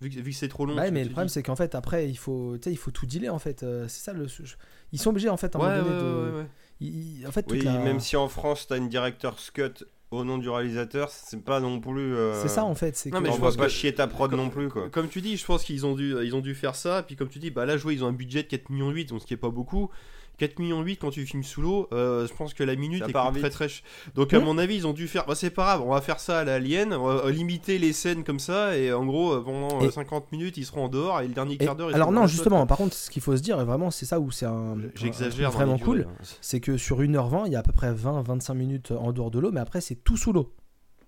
Vu 0.02 0.10
que, 0.10 0.32
c'est 0.34 0.50
trop 0.50 0.66
long. 0.66 0.76
Bah 0.76 0.82
ouais, 0.84 0.92
mais 0.92 1.04
le 1.04 1.10
problème, 1.10 1.30
c'est 1.30 1.42
qu'en 1.42 1.56
fait, 1.56 1.74
après, 1.74 2.10
il 2.10 2.18
faut, 2.18 2.58
il 2.66 2.78
faut 2.78 2.92
tout 2.92 3.06
dealer, 3.06 3.30
en 3.34 3.40
fait. 3.40 3.64
Euh, 3.64 3.88
c'est 3.88 4.04
ça 4.04 4.12
le. 4.12 4.28
Ils 4.92 5.00
sont 5.00 5.12
obligés, 5.12 5.30
en 5.30 5.38
fait, 5.38 5.56
à 5.56 5.60
un 5.60 5.62
Ouais, 5.62 5.82
moment 5.82 5.90
donné 5.90 6.02
de. 6.02 6.32
ouais, 6.32 6.38
ouais. 6.42 6.48
Ils- 6.82 7.26
en 7.28 7.32
fait, 7.32 7.44
toute 7.44 7.58
Oui, 7.60 7.64
la- 7.64 7.80
même 7.80 8.00
si 8.00 8.16
en 8.16 8.28
France 8.28 8.68
t'as 8.68 8.78
une 8.78 8.90
director's 8.90 9.52
cut 9.52 9.86
au 10.12 10.24
nom 10.24 10.38
du 10.38 10.50
réalisateur, 10.50 11.10
c'est 11.10 11.44
pas 11.44 11.60
non 11.60 11.80
plus. 11.80 12.16
euh, 12.16 12.42
C'est 12.42 12.48
ça 12.48 12.64
en 12.64 12.76
fait, 12.76 12.96
c'est 12.96 13.10
Non, 13.12 13.18
que 13.20 13.24
mais 13.24 13.30
on 13.30 13.34
je 13.36 13.40
va 13.42 13.48
pense 13.48 13.58
pas 13.58 13.66
que- 13.66 13.72
chier 13.72 13.94
ta 13.94 14.08
prod 14.08 14.30
comme- 14.30 14.40
non 14.40 14.50
plus 14.50 14.70
quoi. 14.70 14.90
Comme 14.90 15.10
tu 15.10 15.22
dis, 15.22 15.36
je 15.36 15.46
pense 15.46 15.64
qu'ils 15.64 15.86
ont 15.86 15.96
dû, 15.96 16.16
ils 16.24 16.36
ont 16.36 16.42
dû 16.42 16.56
faire 16.56 16.76
ça. 16.76 17.04
Puis 17.04 17.16
comme 17.16 17.28
tu 17.30 17.40
dis, 17.40 17.50
bah 17.50 17.66
là, 17.66 17.76
jouer, 17.78 17.96
ils 17.96 18.04
ont 18.04 18.08
un 18.08 18.14
budget 18.14 18.44
de 18.44 18.48
4 18.48 18.70
millions 18.70 18.92
8, 18.92 19.06
donc 19.10 19.22
ce 19.22 19.26
qui 19.26 19.34
est 19.34 19.38
pas 19.38 19.50
beaucoup. 19.50 19.90
4 20.38 20.60
millions 20.60 20.82
8 20.82 20.98
quand 20.98 21.12
tu 21.12 21.26
filmes 21.26 21.44
sous 21.44 21.62
l'eau, 21.62 21.88
euh, 21.94 22.28
je 22.28 22.34
pense 22.34 22.54
que 22.54 22.64
la 22.64 22.76
minute 22.76 23.04
Ça 23.04 23.10
est 23.10 23.40
très 23.40 23.50
très 23.50 23.68
ch- 23.70 23.84
Donc 24.16 24.34
à 24.34 24.40
Hmm. 24.40 24.44
mon 24.44 24.58
avis, 24.58 24.76
ils 24.76 24.88
ont 24.88 24.94
dû 24.94 25.08
faire. 25.08 25.26
Bah, 25.26 25.36
c'est 25.36 25.50
pas 25.50 25.64
grave, 25.64 25.82
on 25.86 25.92
va 25.94 26.02
faire 26.02 26.20
ça 26.20 26.40
à 26.40 26.44
la 26.44 26.56
Alien, 26.56 26.94
on 26.94 27.06
va 27.06 27.26
euh, 27.26 27.32
limiter 27.32 27.78
les 27.80 27.94
scènes 27.94 28.24
comme 28.24 28.40
ça, 28.40 28.78
et 28.78 28.92
en 28.94 29.06
gros, 29.06 29.34
euh, 29.34 29.42
pendant 29.42 29.82
euh, 29.82 29.88
Et- 29.88 29.92
50 29.92 30.32
minutes, 30.32 30.58
ils 30.58 30.66
seront 30.66 30.86
en 30.86 30.90
dehors, 30.90 31.22
et 31.22 31.28
le 31.28 31.34
dernier 31.34 31.58
quart 31.58 31.76
d'heure, 31.76 31.90
ils 31.92 31.96
alors 31.96 32.12
non, 32.12 32.28
justement, 32.28 32.66
par 32.68 32.78
contre, 32.78 32.94
ce 32.96 33.10
qu'il 33.10 33.22
faut 33.22 33.36
se 33.36 33.42
dire, 33.42 33.60
et 33.60 33.66
vraiment, 33.66 33.92
c'est 33.92 34.06
ça 34.06 34.20
où 34.20 34.32
c'est 34.32 34.46
un, 34.46 34.78
J'exagère. 34.96 35.52
vraiment 35.52 35.78
cool, 35.78 36.08
hein. 36.10 36.14
c'est 36.42 36.60
que 36.60 36.78
sur 36.78 37.02
1h20, 37.02 37.44
il 37.48 37.54
y 37.54 37.56
a 37.56 37.60
à 37.60 37.64
peu 37.64 37.72
près 37.72 37.92
20-25 37.94 38.54
minutes 38.54 38.92
en 38.92 39.12
dehors 39.12 39.32
de 39.32 39.40
l'eau, 39.40 39.52
mais 39.52 39.60
après, 39.62 39.82
c'est 39.82 39.96
tout 39.96 40.18
sous 40.18 40.34
l'eau. 40.34 40.54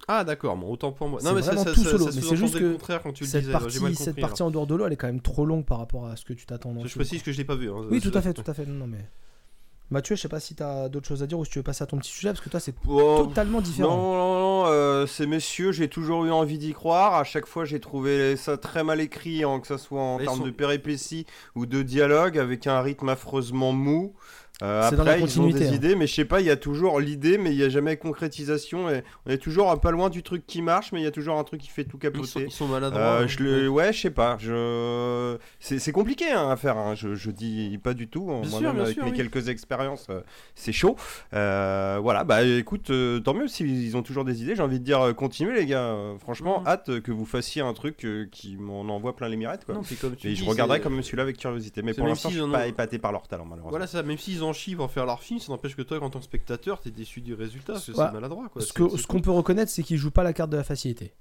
Ah 0.07 0.23
d'accord, 0.23 0.55
bon, 0.55 0.69
autant 0.71 0.91
pour 0.93 1.09
moi. 1.09 1.19
Non 1.23 1.33
mais 1.33 1.41
ça, 1.41 1.47
vraiment 1.51 1.63
ça, 1.65 1.73
tout 1.73 1.83
ça, 1.83 1.91
solo, 1.91 2.05
ça 2.05 2.11
mais 2.15 2.21
c'est 2.21 2.35
juste 2.37 2.53
le 2.53 2.59
que 2.61 2.71
contraire 2.73 3.01
quand 3.03 3.11
tu 3.11 3.23
le 3.25 3.29
Cette 3.29 3.41
disais. 3.41 3.51
j'ai 3.51 3.53
mal 3.79 3.91
partie, 3.91 3.95
cette 3.95 4.07
compris, 4.07 4.21
partie 4.21 4.43
en 4.43 4.51
dehors 4.51 4.65
de 4.67 4.75
l'eau, 4.75 4.85
elle 4.85 4.93
est 4.93 4.97
quand 4.97 5.07
même 5.07 5.21
trop 5.21 5.45
longue 5.45 5.65
par 5.65 5.79
rapport 5.79 6.05
à 6.07 6.15
ce 6.15 6.23
que 6.23 6.33
tu 6.33 6.45
t'attends. 6.45 6.71
le 6.73 6.87
Je 6.87 6.95
précise 6.95 7.21
que 7.23 7.31
je 7.31 7.37
l'ai 7.37 7.43
pas 7.45 7.55
vu. 7.55 7.69
hein. 7.69 7.85
Oui, 7.91 7.99
tout 7.99 8.11
à 8.13 8.21
fait, 8.21 8.33
tout 8.33 8.43
à 8.49 8.53
fait. 8.53 8.65
Non, 8.65 8.75
non, 8.75 8.87
mais. 8.87 9.05
Mathieu, 9.89 10.17
je 10.17 10.21
sais 10.21 10.27
pas 10.27 10.41
si 10.41 10.53
t'as 10.53 10.89
d'autres 10.89 11.07
choses 11.07 11.23
à 11.23 11.27
dire 11.27 11.39
ou 11.39 11.45
si 11.45 11.51
tu 11.51 11.59
veux 11.59 11.63
passer 11.63 11.81
à 11.81 11.87
ton 11.87 11.97
petit 11.97 12.11
sujet, 12.11 12.27
parce 12.27 12.41
que 12.41 12.49
toi, 12.49 12.59
c'est 12.59 12.75
Oh, 12.89 13.23
totalement 13.25 13.59
Non, 13.59 13.63
différent. 13.63 13.95
non, 13.97 14.39
non, 14.39 14.65
euh, 14.67 15.07
ces 15.07 15.25
messieurs, 15.25 15.71
j'ai 15.71 15.87
toujours 15.87 16.25
eu 16.25 16.31
envie 16.31 16.57
d'y 16.57 16.73
croire. 16.73 17.13
À 17.15 17.23
chaque 17.23 17.45
fois, 17.45 17.63
j'ai 17.63 17.79
trouvé 17.79 18.35
ça 18.35 18.57
très 18.57 18.83
mal 18.83 18.99
écrit, 18.99 19.45
hein, 19.45 19.61
que 19.61 19.67
ce 19.67 19.77
soit 19.77 20.01
en 20.01 20.17
termes 20.17 20.39
sont- 20.39 20.45
de 20.45 20.51
péripéties 20.51 21.25
ou 21.55 21.65
de 21.65 21.83
dialogue, 21.83 22.37
avec 22.37 22.67
un 22.67 22.81
rythme 22.81 23.07
affreusement 23.07 23.71
mou. 23.71 24.13
Euh, 24.63 24.87
C'est 24.89 24.95
dans 24.95 25.03
la 25.03 25.11
après, 25.13 25.23
ils 25.25 25.39
ont 25.39 25.47
des 25.49 25.67
hein. 25.67 25.71
idées, 25.73 25.95
mais 25.95 26.07
je 26.07 26.15
sais 26.15 26.25
pas, 26.25 26.41
il 26.41 26.47
y 26.47 26.49
a 26.49 26.55
toujours 26.55 26.99
l'idée, 26.99 27.37
mais 27.37 27.51
il 27.51 27.57
y 27.57 27.63
a 27.63 27.69
jamais 27.69 27.95
concrétisation. 27.97 28.89
Et 28.89 29.03
on 29.25 29.29
est 29.31 29.37
toujours 29.37 29.69
un 29.69 29.77
pas 29.77 29.91
loin 29.91 30.09
du 30.09 30.23
truc 30.23 30.47
qui 30.47 30.61
marche, 30.63 30.91
mais 30.91 30.99
il 30.99 31.03
y 31.03 31.07
a 31.07 31.11
toujours 31.11 31.37
un 31.37 31.43
truc 31.43 31.61
qui 31.61 31.69
fait 31.69 31.83
tout 31.83 31.99
Ils 32.01 32.07
sont, 32.07 32.11
capoter. 32.11 32.43
ils 32.47 32.51
sont 32.51 32.67
maladroits. 32.67 33.01
Euh, 33.01 33.23
hein. 33.23 33.27
je 33.27 33.43
le, 33.43 33.69
ouais, 33.69 33.93
je 33.93 34.01
sais 34.01 34.09
pas. 34.09 34.35
Je, 34.39 35.37
c'est, 35.59 35.77
c'est 35.79 35.91
compliqué 35.91 36.31
hein, 36.31 36.49
à 36.49 36.55
faire. 36.55 36.77
hein. 36.77 36.95
Je, 36.95 37.13
je 37.15 37.29
dis 37.31 37.77
pas 37.83 37.93
du 37.93 38.07
tout. 38.07 38.23
Moi-même, 38.25 38.73
bien 38.73 38.83
avec 38.83 38.93
sûr, 38.95 39.05
mes 39.05 39.11
oui. 39.11 39.17
quelques 39.17 39.47
expériences, 39.49 40.07
euh, 40.09 40.21
c'est 40.55 40.71
chaud. 40.73 40.95
Euh, 41.33 41.99
voilà. 42.01 42.23
Bah, 42.23 42.43
écoute, 42.43 42.89
euh, 42.89 43.19
tant 43.19 43.33
mieux 43.35 43.47
s'ils 43.47 43.95
ont 43.95 44.01
toujours 44.03 44.25
des 44.25 44.41
idées. 44.41 44.55
J'ai 44.55 44.63
envie 44.63 44.79
de 44.79 44.85
dire, 44.85 45.13
continuez 45.15 45.53
les 45.53 45.65
gars. 45.65 45.95
Franchement, 46.19 46.61
Mhm. 46.61 46.67
hâte 46.67 46.99
que 47.01 47.11
vous 47.11 47.25
fassiez 47.25 47.61
un 47.61 47.73
truc 47.73 48.05
euh, 48.05 48.25
qui 48.31 48.57
m'en 48.57 48.81
envoie 48.81 49.15
plein 49.15 49.29
les 49.29 49.37
mirettes, 49.37 49.65
quoi. 49.65 49.75
Non, 49.75 49.81
puis 49.83 49.95
comme 49.95 50.15
tu 50.15 50.27
Et 50.27 50.31
dis, 50.31 50.35
je 50.37 50.45
regarderai 50.49 50.77
c'est- 50.79 50.83
comme 50.83 51.01
celui-là 51.03 51.23
avec 51.23 51.37
curiosité. 51.37 51.81
Mais 51.83 51.91
c'est 51.93 51.99
pour 51.99 52.07
l'instant, 52.07 52.29
je 52.29 52.41
suis 52.41 52.51
pas 52.51 52.63
ont- 52.65 52.67
épaté 52.67 52.97
par 52.97 53.11
leur 53.11 53.27
talent, 53.27 53.45
malheureusement. 53.45 53.69
Voilà 53.69 53.85
ça, 53.87 54.01
même 54.03 54.17
s'ils 54.17 54.43
en 54.47 54.53
chient 54.53 54.75
pour 54.75 54.89
faire 54.91 55.05
leur 55.05 55.21
film, 55.21 55.39
ça 55.39 55.51
n'empêche 55.51 55.75
que 55.75 55.81
toi, 55.81 56.01
en 56.01 56.09
tant 56.09 56.19
que 56.19 56.25
spectateur, 56.25 56.79
t'es 56.79 56.91
déçu 56.91 57.21
du 57.21 57.33
résultat, 57.33 57.73
parce 57.73 57.85
que 57.85 57.91
Ouais. 57.91 58.05
c'est 58.07 58.13
maladroit. 58.13 58.49
Quoi. 58.49 58.61
Ce 58.61 59.07
qu'on 59.07 59.21
peut 59.21 59.31
reconnaître, 59.31 59.71
c'est 59.71 59.83
qu'ils 59.83 59.97
jouent 59.97 60.11
pas 60.11 60.23
la 60.23 60.33
carte 60.33 60.49
de 60.49 60.57
la 60.57 60.63
facilité. 60.63 61.13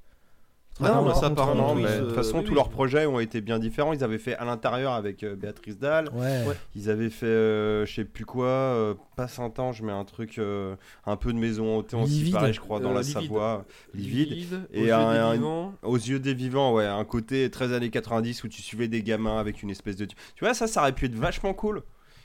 Ah 0.79 0.93
non, 0.97 1.07
Par 1.07 1.17
ça, 1.17 1.31
par 1.31 1.49
euh, 1.49 1.53
contre, 1.53 1.65
Non, 1.69 1.75
oui, 1.75 1.85
mais 1.85 2.01
de 2.01 2.05
toute 2.05 2.15
façon, 2.15 2.37
oui, 2.41 2.45
tous 2.45 2.51
oui. 2.51 2.57
leurs 2.57 2.69
projets 2.69 3.07
ont 3.07 3.19
été 3.19 3.41
bien 3.41 3.59
différents. 3.59 3.95
Ils 3.95 4.05
avaient 4.05 4.19
fait 4.19 4.35
à 4.35 4.45
l'intérieur 4.45 4.93
avec 4.93 5.23
euh, 5.23 5.35
Béatrice 5.35 5.79
Dalle. 5.79 6.11
Ouais. 6.13 6.45
Ouais. 6.47 6.55
Ils 6.75 6.91
avaient 6.91 7.09
fait, 7.09 7.25
euh, 7.25 7.87
je 7.87 7.95
sais 7.95 8.05
plus 8.05 8.27
quoi, 8.27 8.45
euh, 8.45 8.95
pas 9.17 9.27
Saint-Ange, 9.27 9.81
mais 9.81 9.93
un 9.93 10.05
truc, 10.05 10.37
euh, 10.39 10.77
un 11.07 11.17
peu 11.17 11.33
de 11.33 11.39
maison 11.39 11.79
hantée 11.79 11.97
aussi, 11.97 12.13
Livide. 12.13 12.35
pareil, 12.35 12.53
je 12.53 12.61
crois, 12.61 12.79
dans 12.81 12.91
Euh, 12.91 12.95
la 12.95 13.01
livide. 13.01 13.15
Savoie, 13.15 13.65
livide. 13.95 14.67
et 14.71 14.85
Et 14.85 14.93
un, 14.93 14.99
un- 14.99 15.29
un- 15.31 15.33
vivants. 15.33 15.73
Aux 15.83 15.97
yeux 15.97 16.19
des 16.19 16.35
vivants, 16.35 16.75
ouais, 16.75 16.85
un 16.85 17.05
côté 17.07 17.51
13 17.51 17.73
années 17.73 17.89
90 17.89 18.45
où 18.45 18.49
tu 18.49 18.61
suivais 18.61 18.89
des 18.89 19.03
gamins 19.03 19.39
avec 19.39 19.63
une 19.63 19.71
espèce 19.71 19.97
de. 19.97 20.05
Tu 20.05 20.15
vois, 20.41 20.53
ça, 20.53 20.67
ça 20.67 20.83
aurait 20.83 20.93
pu 20.93 21.07
être 21.07 21.15
vachement 21.15 21.55
cool. 21.55 21.83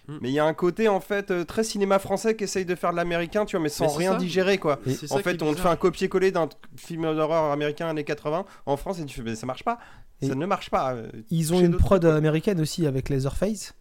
Mm. 0.08 0.18
Mais 0.22 0.30
il 0.30 0.34
y 0.34 0.40
a 0.40 0.46
un 0.46 0.54
côté, 0.54 0.88
en 0.88 1.00
fait, 1.00 1.30
euh, 1.32 1.44
très 1.46 1.64
cinéma 1.64 2.00
français 2.00 2.36
qui 2.36 2.44
essaye 2.46 2.66
de 2.66 2.76
faire 2.76 2.92
de 2.92 2.96
l'américain, 2.98 3.46
tu 3.46 3.56
vois, 3.56 3.64
mais 3.64 3.70
sans 3.70 3.86
Mais 3.86 3.98
rien 4.06 4.12
ça. 4.14 4.18
digérer, 4.18 4.58
quoi. 4.58 4.80
En 5.12 5.18
fait, 5.20 5.42
on 5.44 5.54
te 5.54 5.60
fait 5.60 5.70
un 5.70 5.76
copier-coller 5.76 6.32
d'un 6.32 6.50
film 6.76 7.04
d'horreur 7.16 7.52
américain 7.52 7.88
années 7.88 8.04
80 8.04 8.46
en 8.66 8.78
France 8.78 9.00
et 9.00 9.06
tu 9.06 9.16
fais, 9.18 9.24
mais 9.24 9.36
ça 9.36 9.46
marche 9.46 9.64
pas. 9.64 9.80
Et- 10.22 10.28
Ça 10.28 10.36
ne 10.36 10.46
marche 10.46 10.70
pas. 10.70 10.94
euh, 10.94 11.08
Ils 11.30 11.54
ont 11.54 11.60
une 11.60 11.78
prod 11.78 12.02
quoi. 12.02 12.16
américaine 12.16 12.60
aussi 12.62 12.86
avec 12.88 13.10
Leatherface. 13.10 13.74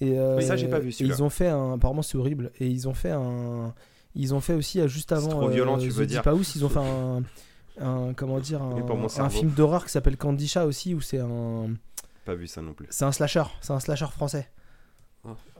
Et 0.00 0.18
euh, 0.18 0.36
Mais 0.36 0.42
ça, 0.42 0.56
j'ai 0.56 0.68
pas 0.68 0.78
vu, 0.78 0.90
et 0.90 0.94
ils 1.04 1.22
ont 1.22 1.30
fait 1.30 1.48
un. 1.48 1.74
Apparemment, 1.74 2.02
c'est 2.02 2.18
horrible. 2.18 2.52
Et 2.60 2.66
ils 2.68 2.86
ont 2.88 2.94
fait 2.94 3.12
un. 3.12 3.72
Ils 4.14 4.34
ont 4.34 4.40
fait 4.40 4.52
aussi 4.54 4.80
euh, 4.80 4.88
juste 4.88 5.10
avant. 5.12 5.28
trop 5.28 5.48
violent, 5.48 5.78
tu 5.78 5.88
The 5.88 5.92
veux 5.92 6.06
Deep 6.06 6.22
dire. 6.22 6.28
House, 6.28 6.54
ils 6.54 6.64
ont 6.64 6.68
fait 6.68 6.80
un. 6.80 7.22
un- 7.80 8.12
comment 8.14 8.38
dire 8.38 8.62
un, 8.62 9.28
film 9.30 9.50
d'horreur 9.50 9.84
qui 9.84 9.90
s'appelle 9.92 10.16
Candisha 10.16 10.66
aussi 10.66 10.94
où 10.94 11.00
c'est 11.00 11.18
un 11.18 11.68
Pas 12.24 12.34
vu 12.34 12.46
ça 12.46 12.62
non 12.62 12.72
plus. 12.74 12.86
c'est 12.90 13.04
un 13.04 13.12
slasher 13.12 13.42
c'est 13.60 13.72
un 13.72 13.80
slasher 13.80 14.06
français. 14.06 14.48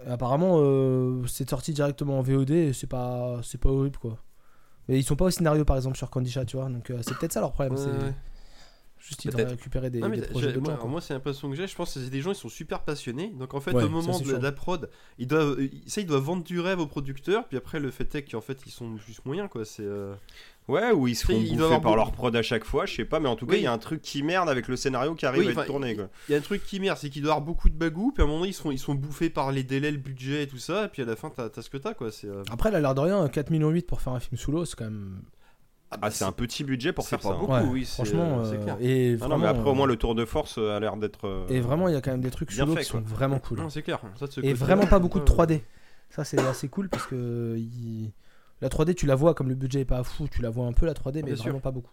Et 0.07 0.11
apparemment 0.11 0.59
euh, 0.61 1.26
c'est 1.26 1.48
sorti 1.48 1.72
directement 1.72 2.18
en 2.18 2.22
VOD 2.22 2.50
et 2.50 2.72
c'est 2.72 2.87
pas 2.87 3.40
c'est 3.42 3.61
pas 3.61 3.70
horrible 3.70 3.98
quoi 3.98 4.18
mais 4.88 4.98
ils 4.98 5.02
sont 5.02 5.16
pas 5.16 5.24
au 5.26 5.31
scénario 5.31 5.64
par 5.64 5.76
exemple 5.76 5.96
sur 5.96 6.11
Candisha 6.11 6.44
tu 6.44 6.57
vois 6.57 6.68
donc 6.68 6.90
euh, 6.90 6.98
c'est 7.02 7.16
peut-être 7.18 7.33
ça 7.33 7.40
leur 7.40 7.52
problème 7.52 7.74
Ouais, 7.74 8.12
juste 9.07 9.24
ils 9.24 9.31
devraient 9.31 9.44
récupérer 9.44 9.90
des, 9.90 10.00
Non, 10.00 10.09
mais 10.09 10.18
des 10.18 10.26
projets 10.26 10.52
de 10.52 10.59
moi, 10.59 10.79
moi, 10.87 11.00
c'est 11.00 11.14
l'impression 11.14 11.48
que 11.50 11.57
j'ai. 11.57 11.66
Je 11.66 11.74
pense 11.74 11.94
que 11.94 12.00
c'est 12.00 12.11
des 12.11 12.20
gens, 12.20 12.33
ils 12.33 12.37
sont 12.37 12.48
super 12.48 12.83
passionnés. 12.83 13.29
Donc, 13.38 13.55
en 13.55 13.61
fait, 13.61 13.72
Ouais, 13.72 13.85
au 13.85 13.88
moment 13.88 14.18
de, 14.18 14.33
la 14.33 14.52
prod, 14.52 14.90
ils 15.18 15.26
doivent, 15.26 15.59
ça, 15.87 16.00
ils 16.00 16.07
doivent 16.07 16.22
vendre 16.22 16.44
du 16.44 16.61
rêve 16.61 16.81
aux 16.81 16.87
producteurs. 16.87 17.46
Puis 17.46 17.57
après, 17.57 17.79
le 17.79 17.90
fait 17.90 18.14
est 18.14 18.22
qu'en 18.22 18.40
fait, 18.40 18.62
ils 18.66 18.72
sont 18.72 18.96
juste 18.96 19.24
moyens, 19.24 19.48
quoi. 19.50 19.64
C'est. 19.64 19.85
euh, 19.85 20.14
Ouais, 20.68 20.90
ou 20.90 21.07
ils 21.07 21.14
se 21.14 21.24
font 21.26 21.38
bouffer 21.38 21.57
par 21.57 21.81
beaucoup- 21.81 21.94
leur 21.94 22.11
prod 22.12 22.35
à 22.35 22.42
chaque 22.42 22.64
fois, 22.64 22.87
je 22.87 22.94
sais 22.96 23.05
pas, 23.05 23.20
mais 23.20 23.29
en 23.29 23.37
tout 23.37 23.46
cas, 23.46 23.55
il 23.55 23.59
Oui. 23.59 23.62
y 23.64 23.66
a 23.68 23.72
un 23.72 23.79
truc 23.79 24.02
qui 24.02 24.24
merde 24.24 24.48
avec 24.48 24.66
le 24.66 24.74
scénario 24.74 25.14
qui 25.14 25.24
arrive 25.24 25.42
Oui, 25.42 25.48
à 25.48 25.52
être 25.52 25.66
tourné, 25.66 25.94
quoi. 25.94 26.09
Il 26.29 26.33
y 26.33 26.35
a 26.35 26.38
un 26.38 26.42
truc 26.42 26.64
qui 26.64 26.81
merde, 26.81 26.98
c'est 27.00 27.09
qu'il 27.09 27.22
doit 27.22 27.31
y 27.31 27.33
avoir 27.35 27.44
beaucoup 27.46 27.68
de 27.68 27.74
bagou. 27.76 28.11
Puis 28.12 28.20
à 28.20 28.24
un 28.24 28.26
moment 28.26 28.40
donné, 28.40 28.50
ils 28.50 28.55
sont, 28.55 28.72
ils 28.72 28.79
sont 28.79 28.94
bouffés 28.96 29.31
par 29.31 29.52
les 29.52 29.62
délais, 29.62 29.92
le 29.92 29.98
budget 29.98 30.42
et 30.42 30.46
tout 30.48 30.59
ça. 30.59 30.87
Et 30.87 30.88
puis 30.88 31.02
à 31.02 31.05
la 31.05 31.14
fin, 31.14 31.31
t'as 31.31 31.44
as 31.57 31.62
ce 31.62 31.70
que 31.70 31.76
t'as, 31.76 31.94
quoi. 31.94 32.11
C'est. 32.11 32.26
euh, 32.26 32.42
après 32.50 32.72
là 32.72 32.81
l'air 32.81 32.94
de 32.96 33.00
rien 33.00 33.29
4 33.29 33.50
millions 33.50 33.70
8 33.70 33.87
pour 33.87 34.00
faire 34.00 34.12
un 34.12 34.18
film 34.20 34.37
sous 34.37 34.50
l'eau 34.50 34.64
c'est 34.64 34.74
quand 34.76 34.87
même 34.87 35.20
Ah, 35.92 36.11
c'est 36.11 36.24
un 36.24 36.33
petit 36.33 36.64
budget 36.64 36.92
pour 36.92 37.07
faire 37.07 37.20
pas 37.20 37.29
ça. 37.29 37.35
hein. 37.35 37.38
beaucoup. 37.38 37.52
ouais, 37.52 37.61
oui, 37.62 37.85
c'est- 37.85 37.94
franchement 37.94 38.44
c'est 38.44 38.57
euh, 38.57 38.64
clair. 38.64 38.76
et 38.81 39.12
Ah 39.14 39.16
vraiment 39.18 39.37
non, 39.37 39.42
mais 39.44 39.48
après, 39.48 39.70
au 39.70 39.74
moins, 39.74 39.87
euh, 39.87 39.90
le 39.90 39.96
tour 39.96 40.16
de 40.16 40.24
force 40.24 40.57
euh, 40.59 40.76
a 40.76 40.81
l'air 40.81 40.96
d'être. 40.96 41.29
euh, 41.29 41.46
et 41.48 41.61
vraiment 41.61 41.87
il 41.87 41.94
y 41.94 41.96
a 41.96 42.00
quand 42.00 42.11
même 42.11 42.20
des 42.22 42.31
trucs 42.33 42.50
sous 42.50 42.66
l'eau 42.66 42.74
fait, 42.74 42.81
qui 42.83 42.87
sont 42.88 43.00
vraiment 43.02 43.38
cool 43.38 43.59
Non, 43.61 43.70
c'est 43.70 43.83
clair. 43.83 44.00
Ça, 44.18 44.26
et 44.42 44.52
vraiment 44.52 44.87
pas 44.88 44.98
beaucoup 44.98 45.20
de 45.20 45.31
ouais. 45.31 45.44
3D 45.46 45.61
ça 46.11 46.24
c'est 46.24 46.40
assez 46.40 46.68
cool 46.68 46.88
parce 46.88 47.07
que 47.07 47.57
la 48.62 48.68
3D 48.68 48.94
tu 48.94 49.06
la 49.06 49.14
vois 49.14 49.34
comme 49.34 49.48
le 49.48 49.54
budget 49.54 49.80
est 49.80 49.84
pas 49.84 50.02
fou 50.02 50.28
tu 50.30 50.40
la 50.42 50.50
vois 50.50 50.66
un 50.66 50.72
peu 50.72 50.86
la 50.86 50.92
3D 50.94 51.16
mais 51.16 51.22
Bien 51.22 51.36
sûr. 51.36 51.44
vraiment 51.44 51.60
pas 51.60 51.70
beaucoup 51.72 51.90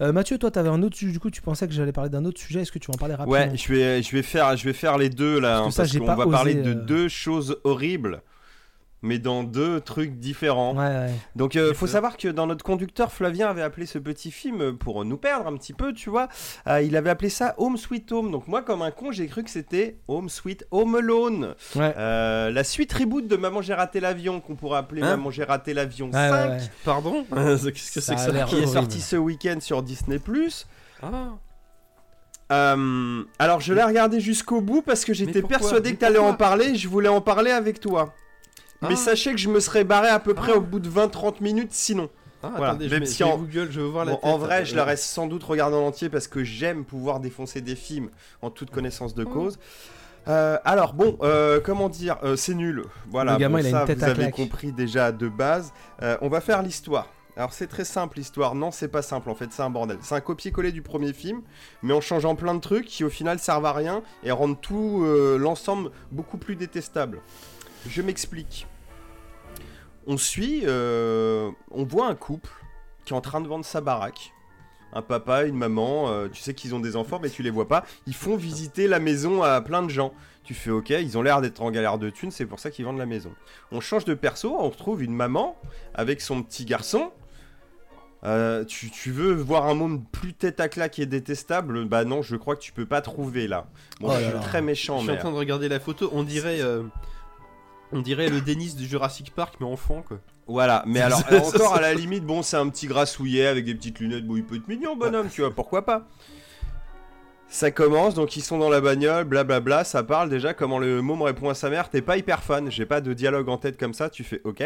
Euh, 0.00 0.12
Mathieu 0.12 0.38
toi 0.38 0.50
t'avais 0.50 0.70
un 0.70 0.82
autre 0.82 0.96
sujet 0.96 1.12
du 1.12 1.20
coup 1.20 1.30
tu 1.30 1.42
pensais 1.42 1.68
que 1.68 1.74
j'allais 1.74 1.92
parler 1.92 2.10
d'un 2.10 2.24
autre 2.24 2.40
sujet 2.40 2.62
est-ce 2.62 2.72
que 2.72 2.78
tu 2.78 2.90
en 2.90 2.94
parler 2.94 3.14
rapidement? 3.14 3.38
Ouais, 3.38 3.56
je 3.56 3.68
vais, 3.72 4.02
je 4.02 4.10
vais 4.16 4.22
faire, 4.22 4.56
je 4.56 4.64
vais 4.64 4.72
faire 4.72 4.96
les 4.98 5.10
deux 5.10 5.38
là, 5.38 5.60
Parce 5.60 5.62
que 5.62 5.68
hein, 5.68 5.70
ça, 5.70 5.82
parce 5.82 5.98
qu'on 5.98 6.06
pas 6.06 6.14
va 6.16 6.26
osé, 6.26 6.32
parler 6.36 6.54
de 6.54 6.70
euh. 6.70 6.74
deux 6.74 7.08
choses 7.08 7.58
horribles, 7.64 8.22
mais 9.02 9.18
dans 9.18 9.42
deux 9.42 9.80
trucs 9.80 10.18
différents. 10.18 10.74
Ouais, 10.76 10.86
ouais. 10.86 11.10
Donc, 11.36 11.56
euh, 11.56 11.74
faut 11.74 11.86
savoir 11.86 12.16
que 12.16 12.28
dans 12.28 12.46
notre 12.46 12.64
conducteur, 12.64 13.12
Flavien 13.12 13.48
avait 13.48 13.62
appelé 13.62 13.84
ce 13.86 13.98
petit 13.98 14.30
film 14.30 14.76
pour 14.78 15.04
nous 15.04 15.16
perdre 15.16 15.46
un 15.48 15.56
petit 15.56 15.72
peu, 15.72 15.92
tu 15.92 16.08
vois. 16.08 16.28
euh, 16.68 16.80
il 16.82 16.96
avait 16.96 17.10
appelé 17.10 17.28
ça 17.28 17.54
Home 17.58 17.76
Sweet 17.76 18.10
Home. 18.12 18.30
Donc 18.30 18.48
moi, 18.48 18.62
comme 18.62 18.82
un 18.82 18.90
con, 18.90 19.10
j'ai 19.12 19.26
cru 19.26 19.42
que 19.42 19.50
c'était 19.50 19.98
Home 20.08 20.28
Sweet 20.28 20.64
Home 20.70 20.94
Alone. 20.94 21.54
Ouais. 21.76 21.94
Euh, 21.96 22.50
la 22.50 22.64
suite 22.64 22.92
reboot 22.92 23.26
de 23.26 23.36
Maman 23.36 23.60
j'ai 23.62 23.74
raté 23.74 24.00
l'avion, 24.00 24.40
qu'on 24.40 24.54
pourrait 24.54 24.78
appeler 24.78 25.02
Hein 25.02 25.16
Maman 25.16 25.30
j'ai 25.30 25.44
raté 25.44 25.74
l'avion 25.74 26.06
Ouais, 26.06 26.12
5, 26.12 26.32
ouais, 26.32 26.50
ouais. 26.56 26.58
Pardon 26.84 27.24
Qu'est-ce 27.34 27.92
que 27.92 28.00
c'est 28.00 28.14
que 28.14 28.20
ça 28.20 28.44
qui 28.44 28.56
est 28.56 28.66
sorti 28.66 29.00
ce 29.00 29.16
week-end 29.16 29.58
sur 29.60 29.82
Disney+. 29.82 30.20
Ah, 31.02 31.08
Euh, 32.52 33.24
alors 33.38 33.60
je 33.60 33.72
l'ai 33.72 33.82
regardé 33.82 34.20
jusqu'au 34.20 34.60
bout 34.60 34.82
parce 34.82 35.04
que 35.04 35.14
j'étais 35.14 35.42
persuadé 35.42 35.94
que 35.94 35.98
t'allais 36.00 36.18
en 36.18 36.34
parler 36.34 36.66
et 36.70 36.74
je 36.76 36.86
voulais 36.88 37.08
en 37.08 37.20
parler 37.20 37.50
avec 37.50 37.80
toi. 37.80 38.12
Mais 38.82 38.88
Ah. 38.92 38.96
sachez 38.96 39.30
que 39.32 39.38
je 39.38 39.48
me 39.48 39.60
serais 39.60 39.84
barré 39.84 40.08
à 40.08 40.18
peu 40.18 40.34
près 40.34 40.52
Ah. 40.54 40.58
au 40.58 40.60
bout 40.60 40.80
de 40.80 40.88
20-30 40.88 41.40
minutes 41.40 41.72
sinon. 41.72 42.10
ah 42.42 42.50
Voilà. 42.56 42.70
attendez, 42.72 42.86
je 42.88 42.90
Même 42.94 43.00
mets- 43.00 43.06
si 43.06 43.18
je 43.18 43.24
mets 43.24 43.30
en- 43.30 43.38
Google, 43.38 43.68
je 43.70 43.80
veux 43.80 43.86
voir 43.86 44.04
la 44.04 44.12
Bon, 44.12 44.18
tête. 44.18 44.30
en 44.30 44.38
vrai, 44.38 44.64
je 44.64 44.74
la 44.74 44.84
reste 44.84 45.04
sans 45.04 45.26
doute 45.28 45.44
regarder 45.44 45.76
en 45.76 45.86
entier 45.86 46.08
parce 46.08 46.26
que 46.26 46.42
j'aime 46.42 46.84
pouvoir 46.84 47.20
défoncer 47.20 47.60
des 47.60 47.76
films 47.76 48.10
en 48.42 48.50
toute 48.50 48.70
connaissance 48.70 49.14
de 49.14 49.24
Oh. 49.24 49.28
cause. 49.30 49.58
Euh, 50.28 50.58
alors 50.64 50.92
bon, 50.94 51.18
euh, 51.22 51.60
comment 51.60 51.88
dire, 51.88 52.16
euh, 52.22 52.36
c'est 52.36 52.54
nul. 52.54 52.84
Voilà, 53.10 53.32
Le 53.34 53.38
gamin, 53.38 53.58
bon, 53.58 53.64
il 53.64 53.66
a 53.66 53.68
une 53.70 53.74
ça, 53.76 53.84
tête 53.86 53.98
vous 53.98 54.04
à 54.04 54.08
avez 54.08 54.14
claque. 54.22 54.34
compris 54.34 54.72
déjà 54.72 55.10
de 55.12 55.28
base. 55.28 55.72
Euh, 56.02 56.16
on 56.20 56.28
va 56.28 56.40
faire 56.40 56.62
l'histoire. 56.62 57.08
Alors 57.36 57.52
c'est 57.54 57.66
très 57.66 57.84
simple 57.84 58.18
l'histoire. 58.18 58.54
Non, 58.54 58.70
c'est 58.70 58.88
pas 58.88 59.02
simple 59.02 59.30
en 59.30 59.34
fait, 59.34 59.48
c'est 59.52 59.62
un 59.62 59.70
bordel. 59.70 59.96
C'est 60.02 60.14
un 60.14 60.20
copier-coller 60.20 60.70
du 60.70 60.82
premier 60.82 61.12
film, 61.12 61.40
mais 61.82 61.94
en 61.94 62.00
changeant 62.00 62.34
plein 62.34 62.54
de 62.54 62.60
trucs 62.60 62.86
qui 62.86 63.04
au 63.04 63.08
final 63.08 63.38
servent 63.38 63.64
à 63.66 63.72
rien 63.72 64.02
et 64.22 64.30
rendent 64.32 64.60
tout 64.60 65.02
euh, 65.04 65.38
l'ensemble 65.38 65.90
beaucoup 66.10 66.36
plus 66.38 66.56
détestable. 66.56 67.20
Je 67.88 68.02
m'explique. 68.02 68.66
On 70.06 70.16
suit, 70.16 70.62
euh, 70.64 71.50
on 71.70 71.84
voit 71.84 72.08
un 72.08 72.14
couple 72.14 72.50
qui 73.04 73.12
est 73.12 73.16
en 73.16 73.20
train 73.20 73.40
de 73.40 73.48
vendre 73.48 73.64
sa 73.64 73.80
baraque. 73.80 74.32
Un 74.94 75.00
papa, 75.02 75.44
une 75.44 75.56
maman, 75.56 76.10
euh, 76.10 76.28
tu 76.28 76.42
sais 76.42 76.52
qu'ils 76.54 76.74
ont 76.74 76.80
des 76.80 76.96
enfants 76.96 77.18
mais 77.22 77.30
tu 77.30 77.42
les 77.42 77.50
vois 77.50 77.66
pas. 77.68 77.84
Ils 78.06 78.14
font 78.14 78.36
visiter 78.36 78.88
la 78.88 78.98
maison 78.98 79.42
à 79.42 79.60
plein 79.60 79.82
de 79.82 79.88
gens. 79.90 80.12
Tu 80.44 80.54
fais 80.54 80.70
ok, 80.70 80.90
ils 80.90 81.16
ont 81.16 81.22
l'air 81.22 81.40
d'être 81.40 81.62
en 81.62 81.70
galère 81.70 81.98
de 81.98 82.10
thunes, 82.10 82.32
c'est 82.32 82.46
pour 82.46 82.58
ça 82.58 82.70
qu'ils 82.70 82.84
vendent 82.84 82.98
la 82.98 83.06
maison. 83.06 83.32
On 83.70 83.80
change 83.80 84.04
de 84.04 84.14
perso, 84.14 84.56
on 84.58 84.68
retrouve 84.68 85.02
une 85.02 85.14
maman 85.14 85.56
avec 85.94 86.20
son 86.20 86.42
petit 86.42 86.64
garçon. 86.64 87.12
Euh, 88.24 88.64
tu, 88.64 88.90
tu 88.90 89.10
veux 89.12 89.32
voir 89.34 89.66
un 89.66 89.74
monde 89.74 90.02
plus 90.12 90.32
tête 90.34 90.60
à 90.60 90.68
claque 90.68 90.98
et 90.98 91.06
détestable? 91.06 91.84
Bah 91.86 92.04
non, 92.04 92.22
je 92.22 92.36
crois 92.36 92.54
que 92.56 92.60
tu 92.60 92.72
peux 92.72 92.86
pas 92.86 93.00
trouver 93.00 93.48
là. 93.48 93.66
Bon, 94.00 94.08
Oh 94.10 94.14
je 94.14 94.20
là 94.20 94.24
suis 94.26 94.34
là. 94.34 94.40
très 94.40 94.58
Je 94.58 94.64
méchant, 94.64 95.00
suis 95.00 95.10
en 95.10 95.16
train 95.16 95.30
de 95.30 95.36
regarder 95.36 95.68
la 95.68 95.80
photo, 95.80 96.10
on 96.12 96.22
dirait. 96.22 96.60
On 97.92 98.00
dirait 98.00 98.28
le 98.28 98.40
Dennis 98.40 98.74
du 98.74 98.86
Jurassic 98.86 99.34
Park, 99.34 99.54
mais 99.60 99.66
enfant, 99.66 100.02
quoi. 100.06 100.18
Voilà, 100.46 100.82
mais 100.86 101.00
alors 101.02 101.22
encore 101.30 101.74
à 101.74 101.80
la 101.80 101.94
limite, 101.94 102.24
bon, 102.24 102.42
c'est 102.42 102.56
un 102.56 102.68
petit 102.68 102.86
grassouillet 102.86 103.46
avec 103.46 103.64
des 103.64 103.74
petites 103.74 104.00
lunettes, 104.00 104.26
bon, 104.26 104.36
il 104.36 104.44
peut 104.44 104.56
être 104.56 104.68
mignon, 104.68 104.96
bonhomme, 104.96 105.28
tu 105.28 105.42
vois, 105.42 105.50
pourquoi 105.50 105.84
pas 105.84 106.08
Ça 107.48 107.70
commence, 107.70 108.14
donc 108.14 108.36
ils 108.36 108.42
sont 108.42 108.58
dans 108.58 108.70
la 108.70 108.80
bagnole, 108.80 109.24
blablabla, 109.24 109.84
ça 109.84 110.02
parle 110.02 110.30
déjà, 110.30 110.54
comment 110.54 110.78
le 110.78 111.02
môme 111.02 111.22
répond 111.22 111.48
à 111.48 111.54
sa 111.54 111.70
mère, 111.70 111.90
t'es 111.90 112.02
pas 112.02 112.16
hyper 112.16 112.42
fan, 112.42 112.70
j'ai 112.70 112.86
pas 112.86 113.00
de 113.00 113.12
dialogue 113.12 113.48
en 113.48 113.58
tête 113.58 113.78
comme 113.78 113.94
ça, 113.94 114.10
tu 114.10 114.24
fais 114.24 114.40
ok. 114.44 114.64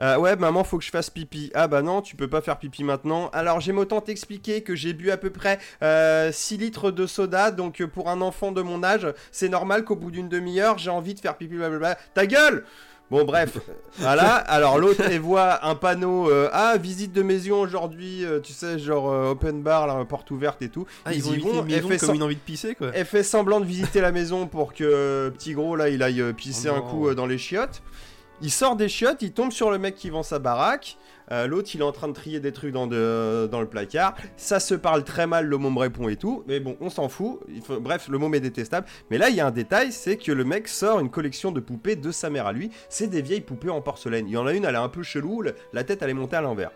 Euh, 0.00 0.16
ouais, 0.16 0.36
maman, 0.36 0.64
faut 0.64 0.78
que 0.78 0.84
je 0.84 0.90
fasse 0.90 1.10
pipi. 1.10 1.50
Ah 1.54 1.68
bah 1.68 1.82
non, 1.82 2.02
tu 2.02 2.16
peux 2.16 2.28
pas 2.28 2.40
faire 2.40 2.58
pipi 2.58 2.84
maintenant. 2.84 3.30
Alors 3.32 3.60
j'aime 3.60 3.78
autant 3.78 4.00
t'expliquer 4.00 4.62
que 4.62 4.74
j'ai 4.74 4.92
bu 4.92 5.10
à 5.10 5.16
peu 5.16 5.30
près 5.30 5.58
euh, 5.82 6.30
6 6.32 6.56
litres 6.58 6.90
de 6.90 7.06
soda, 7.06 7.50
donc 7.50 7.80
euh, 7.80 7.86
pour 7.86 8.08
un 8.08 8.20
enfant 8.20 8.52
de 8.52 8.62
mon 8.62 8.82
âge, 8.82 9.06
c'est 9.32 9.48
normal 9.48 9.84
qu'au 9.84 9.96
bout 9.96 10.10
d'une 10.10 10.28
demi-heure, 10.28 10.78
j'ai 10.78 10.90
envie 10.90 11.14
de 11.14 11.20
faire 11.20 11.36
pipi, 11.36 11.56
blablabla. 11.56 11.96
Ta 12.14 12.26
gueule 12.26 12.64
Bon 13.10 13.24
bref, 13.24 13.56
voilà. 13.98 14.34
Alors 14.34 14.78
l'autre, 14.78 15.00
elle 15.10 15.20
voit 15.20 15.66
un 15.66 15.74
panneau 15.74 16.30
euh, 16.30 16.50
ah 16.52 16.76
visite 16.76 17.12
de 17.12 17.22
maison 17.22 17.62
aujourd'hui, 17.62 18.22
euh, 18.22 18.38
tu 18.38 18.52
sais 18.52 18.78
genre 18.78 19.10
euh, 19.10 19.30
open 19.30 19.62
bar, 19.62 19.86
là, 19.86 20.04
porte 20.04 20.30
ouverte 20.30 20.60
et 20.60 20.68
tout. 20.68 20.86
Ah, 21.06 21.14
ils, 21.14 21.26
ont 21.26 21.32
y 21.32 21.38
vont. 21.38 21.64
Elle 21.66 21.82
fait, 21.84 21.96
comme 21.96 22.16
une 22.16 22.22
envie 22.22 22.34
de 22.34 22.40
pisser 22.40 22.74
quoi. 22.74 22.90
elle 22.92 23.06
fait 23.06 23.22
semblant 23.22 23.60
de 23.60 23.64
visiter 23.64 24.02
la 24.02 24.12
maison 24.12 24.46
pour 24.46 24.74
que 24.74 25.30
petit 25.30 25.54
gros 25.54 25.74
là 25.74 25.88
il 25.88 26.02
aille 26.02 26.22
pisser 26.34 26.68
Oh 26.70 26.74
un 26.74 26.80
non. 26.80 26.86
coup 26.86 27.14
dans 27.14 27.26
les 27.26 27.38
chiottes. 27.38 27.82
Il 28.40 28.52
sort 28.52 28.76
des 28.76 28.88
chiottes, 28.88 29.22
il 29.22 29.32
tombe 29.32 29.50
sur 29.50 29.70
le 29.70 29.78
mec 29.78 29.96
qui 29.96 30.10
vend 30.10 30.22
sa 30.22 30.38
baraque. 30.38 30.96
Euh, 31.32 31.48
L'autre 31.48 31.70
il 31.74 31.80
est 31.80 31.84
en 31.84 31.90
train 31.90 32.06
de 32.06 32.12
trier 32.12 32.38
des 32.38 32.52
trucs 32.52 32.72
dans, 32.72 32.86
le 32.86 33.66
placard. 33.68 34.14
Ça 34.36 34.60
se 34.60 34.74
parle 34.74 35.02
très 35.02 35.26
mal, 35.26 35.46
le 35.46 35.58
môme 35.58 35.76
répond 35.76 36.08
et 36.08 36.14
tout. 36.14 36.44
Mais 36.46 36.60
bon, 36.60 36.76
on 36.80 36.88
s'en 36.88 37.08
fout. 37.08 37.40
Bref, 37.80 38.08
le 38.08 38.16
môme 38.16 38.34
est 38.36 38.40
détestable. 38.40 38.86
Mais 39.10 39.18
là 39.18 39.28
il 39.28 39.34
y 39.34 39.40
a 39.40 39.46
un 39.46 39.50
détail, 39.50 39.90
c'est 39.90 40.16
que 40.16 40.30
le 40.30 40.44
mec 40.44 40.68
sort 40.68 41.00
une 41.00 41.10
collection 41.10 41.50
de 41.50 41.58
poupées 41.58 41.96
de 41.96 42.12
sa 42.12 42.30
mère 42.30 42.46
à 42.46 42.52
lui. 42.52 42.70
C'est 42.88 43.08
des 43.08 43.22
vieilles 43.22 43.40
poupées 43.40 43.70
en 43.70 43.80
porcelaine. 43.80 44.28
Il 44.28 44.32
y 44.32 44.36
en 44.36 44.46
a 44.46 44.52
une, 44.52 44.64
elle 44.64 44.76
est 44.76 44.78
un 44.78 44.88
peu 44.88 45.02
chelou, 45.02 45.42
la 45.72 45.84
tête 45.84 46.00
elle 46.02 46.10
est 46.10 46.14
montée 46.14 46.36
à 46.36 46.40
l'envers. 46.40 46.70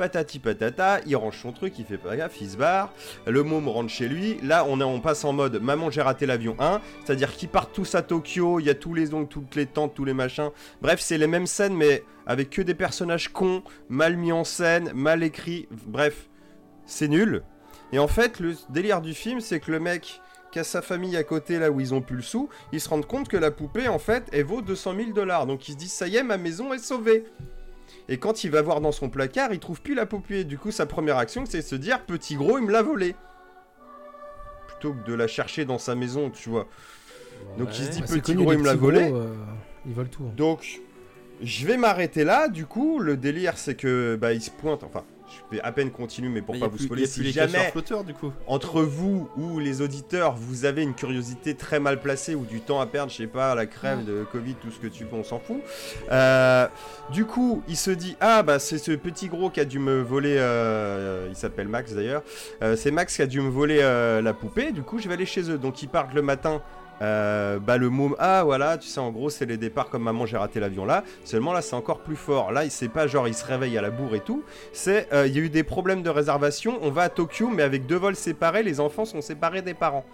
Patati 0.00 0.38
patata, 0.38 1.00
il 1.04 1.14
range 1.14 1.36
son 1.42 1.52
truc, 1.52 1.78
il 1.78 1.84
fait 1.84 1.98
pas 1.98 2.16
gaffe, 2.16 2.40
il 2.40 2.48
se 2.48 2.56
barre. 2.56 2.90
Le 3.26 3.42
môme 3.42 3.68
rentre 3.68 3.90
chez 3.90 4.08
lui. 4.08 4.38
Là, 4.42 4.64
on, 4.64 4.98
passe 5.00 5.26
en 5.26 5.34
mode 5.34 5.60
Maman, 5.60 5.90
j'ai 5.90 6.00
raté 6.00 6.24
l'avion 6.24 6.56
1. 6.58 6.80
C'est-à-dire 7.04 7.36
qu'ils 7.36 7.50
partent 7.50 7.74
tous 7.74 7.94
à 7.94 8.00
Tokyo. 8.00 8.60
Il 8.60 8.64
y 8.64 8.70
a 8.70 8.74
tous 8.74 8.94
les 8.94 9.12
ongles, 9.12 9.28
toutes 9.28 9.54
les 9.56 9.66
tentes, 9.66 9.92
tous 9.92 10.06
les 10.06 10.14
machins. 10.14 10.52
Bref, 10.80 11.00
c'est 11.00 11.18
les 11.18 11.26
mêmes 11.26 11.46
scènes, 11.46 11.74
mais 11.74 12.02
avec 12.24 12.48
que 12.48 12.62
des 12.62 12.72
personnages 12.72 13.30
cons, 13.30 13.62
mal 13.90 14.16
mis 14.16 14.32
en 14.32 14.42
scène, 14.42 14.90
mal 14.94 15.22
écrits. 15.22 15.68
Bref, 15.84 16.30
c'est 16.86 17.08
nul. 17.08 17.42
Et 17.92 17.98
en 17.98 18.08
fait, 18.08 18.40
le 18.40 18.54
délire 18.70 19.02
du 19.02 19.12
film, 19.12 19.40
c'est 19.40 19.60
que 19.60 19.70
le 19.70 19.80
mec 19.80 20.22
qui 20.50 20.60
a 20.60 20.64
sa 20.64 20.80
famille 20.80 21.18
à 21.18 21.24
côté, 21.24 21.58
là 21.58 21.70
où 21.70 21.78
ils 21.78 21.92
ont 21.92 22.00
plus 22.00 22.16
le 22.16 22.22
sou, 22.22 22.48
ils 22.72 22.80
se 22.80 22.88
rendent 22.88 23.04
compte 23.04 23.28
que 23.28 23.36
la 23.36 23.50
poupée, 23.50 23.88
en 23.88 23.98
fait, 23.98 24.30
elle 24.32 24.46
vaut 24.46 24.62
200 24.62 24.94
000 24.96 25.10
dollars. 25.10 25.46
Donc 25.46 25.68
ils 25.68 25.72
se 25.72 25.76
disent 25.76 25.92
Ça 25.92 26.08
y 26.08 26.16
est, 26.16 26.22
ma 26.22 26.38
maison 26.38 26.72
est 26.72 26.78
sauvée. 26.78 27.26
Et 28.10 28.18
quand 28.18 28.44
il 28.44 28.50
va 28.50 28.60
voir 28.60 28.80
dans 28.82 28.92
son 28.92 29.08
placard, 29.08 29.52
il 29.54 29.60
trouve 29.60 29.80
plus 29.80 29.94
la 29.94 30.04
poupée. 30.04 30.44
Du 30.44 30.58
coup, 30.58 30.70
sa 30.72 30.84
première 30.84 31.16
action, 31.16 31.44
c'est 31.46 31.58
de 31.58 31.62
se 31.62 31.76
dire 31.76 32.04
Petit 32.04 32.34
gros, 32.34 32.58
il 32.58 32.64
me 32.66 32.72
l'a 32.72 32.82
volée. 32.82 33.14
Plutôt 34.68 34.92
que 34.94 35.06
de 35.06 35.14
la 35.14 35.26
chercher 35.28 35.64
dans 35.64 35.78
sa 35.78 35.94
maison, 35.94 36.28
tu 36.30 36.50
vois. 36.50 36.66
Donc 37.56 37.78
il 37.78 37.84
se 37.86 37.90
dit 37.92 38.00
Bah, 38.00 38.06
Petit 38.08 38.20
connu, 38.32 38.42
gros, 38.44 38.52
il 38.52 38.58
me 38.58 38.64
l'a 38.66 38.74
volé. 38.74 39.08
gros, 39.10 39.16
euh, 39.16 39.34
ils 39.86 39.94
volent 39.94 40.08
tout. 40.10 40.24
hein. 40.24 40.32
Donc, 40.36 40.80
je 41.40 41.66
vais 41.66 41.76
m'arrêter 41.76 42.24
là. 42.24 42.48
Du 42.48 42.66
coup, 42.66 42.98
le 42.98 43.16
délire, 43.16 43.56
c'est 43.56 43.74
que 43.76 44.16
bah, 44.20 44.32
il 44.32 44.42
se 44.42 44.50
pointe. 44.50 44.82
Enfin, 44.82 45.04
je 45.30 45.56
vais 45.56 45.62
à 45.62 45.72
peine 45.72 45.90
continuer, 45.90 46.28
mais 46.28 46.42
pour 46.42 46.54
Mais 46.54 46.60
pas 46.60 46.68
vous 46.68 46.76
plus- 46.76 46.84
spoiler, 46.86 47.06
si 47.06 47.20
les 47.22 47.32
jamais 47.32 47.70
flotteurs 47.70 48.04
du 48.04 48.12
coup. 48.14 48.32
entre 48.46 48.82
vous 48.82 49.28
ou 49.36 49.58
les 49.58 49.80
auditeurs, 49.82 50.34
vous 50.34 50.64
avez 50.64 50.82
une 50.82 50.94
curiosité 50.94 51.54
très 51.54 51.78
mal 51.80 52.00
placée 52.00 52.34
ou 52.34 52.44
du 52.44 52.60
temps 52.60 52.80
à 52.80 52.86
perdre, 52.86 53.10
je 53.12 53.16
sais 53.18 53.26
pas, 53.26 53.54
la 53.54 53.66
crève 53.66 54.04
de 54.04 54.24
Covid, 54.30 54.54
tout 54.54 54.70
ce 54.70 54.78
que 54.78 54.86
tu 54.88 55.04
veux, 55.04 55.10
on 55.14 55.24
s'en 55.24 55.38
fout. 55.38 55.60
Euh, 56.10 56.66
du 57.12 57.24
coup, 57.24 57.62
il 57.68 57.76
se 57.76 57.90
dit 57.90 58.16
ah 58.20 58.42
bah 58.42 58.58
c'est 58.58 58.78
ce 58.78 58.92
petit 58.92 59.28
gros 59.28 59.50
qui 59.50 59.60
a 59.60 59.64
dû 59.64 59.78
me 59.78 60.00
voler, 60.00 60.36
euh, 60.38 61.26
il 61.28 61.36
s'appelle 61.36 61.68
Max 61.68 61.94
d'ailleurs. 61.94 62.22
Euh, 62.62 62.76
c'est 62.76 62.90
Max 62.90 63.16
qui 63.16 63.22
a 63.22 63.26
dû 63.26 63.40
me 63.40 63.50
voler 63.50 63.78
la 64.22 64.32
poupée. 64.34 64.72
Du 64.72 64.82
coup, 64.82 64.98
je 64.98 65.08
vais 65.08 65.14
aller 65.14 65.26
chez 65.26 65.50
eux. 65.50 65.58
Donc 65.58 65.82
ils 65.82 65.88
partent 65.88 66.14
le 66.14 66.22
matin. 66.22 66.62
Euh, 67.02 67.58
bah 67.58 67.78
le 67.78 67.88
môme 67.88 68.14
ah 68.18 68.42
voilà 68.44 68.76
tu 68.76 68.86
sais 68.86 69.00
en 69.00 69.10
gros 69.10 69.30
c'est 69.30 69.46
les 69.46 69.56
départs 69.56 69.88
comme 69.88 70.02
maman 70.02 70.26
j'ai 70.26 70.36
raté 70.36 70.60
l'avion 70.60 70.84
là. 70.84 71.02
Seulement 71.24 71.52
là 71.52 71.62
c'est 71.62 71.76
encore 71.76 72.00
plus 72.00 72.16
fort. 72.16 72.52
Là 72.52 72.68
sait 72.68 72.88
pas 72.88 73.06
genre 73.06 73.26
il 73.26 73.34
se 73.34 73.44
réveille 73.44 73.76
à 73.78 73.82
la 73.82 73.90
bourre 73.90 74.14
et 74.14 74.20
tout. 74.20 74.44
C'est 74.72 75.12
euh, 75.12 75.26
il 75.26 75.34
y 75.34 75.38
a 75.38 75.42
eu 75.42 75.48
des 75.48 75.62
problèmes 75.62 76.02
de 76.02 76.10
réservation. 76.10 76.78
On 76.82 76.90
va 76.90 77.02
à 77.02 77.08
Tokyo 77.08 77.48
mais 77.48 77.62
avec 77.62 77.86
deux 77.86 77.96
vols 77.96 78.16
séparés 78.16 78.62
les 78.62 78.80
enfants 78.80 79.04
sont 79.04 79.22
séparés 79.22 79.62
des 79.62 79.74
parents. 79.74 80.04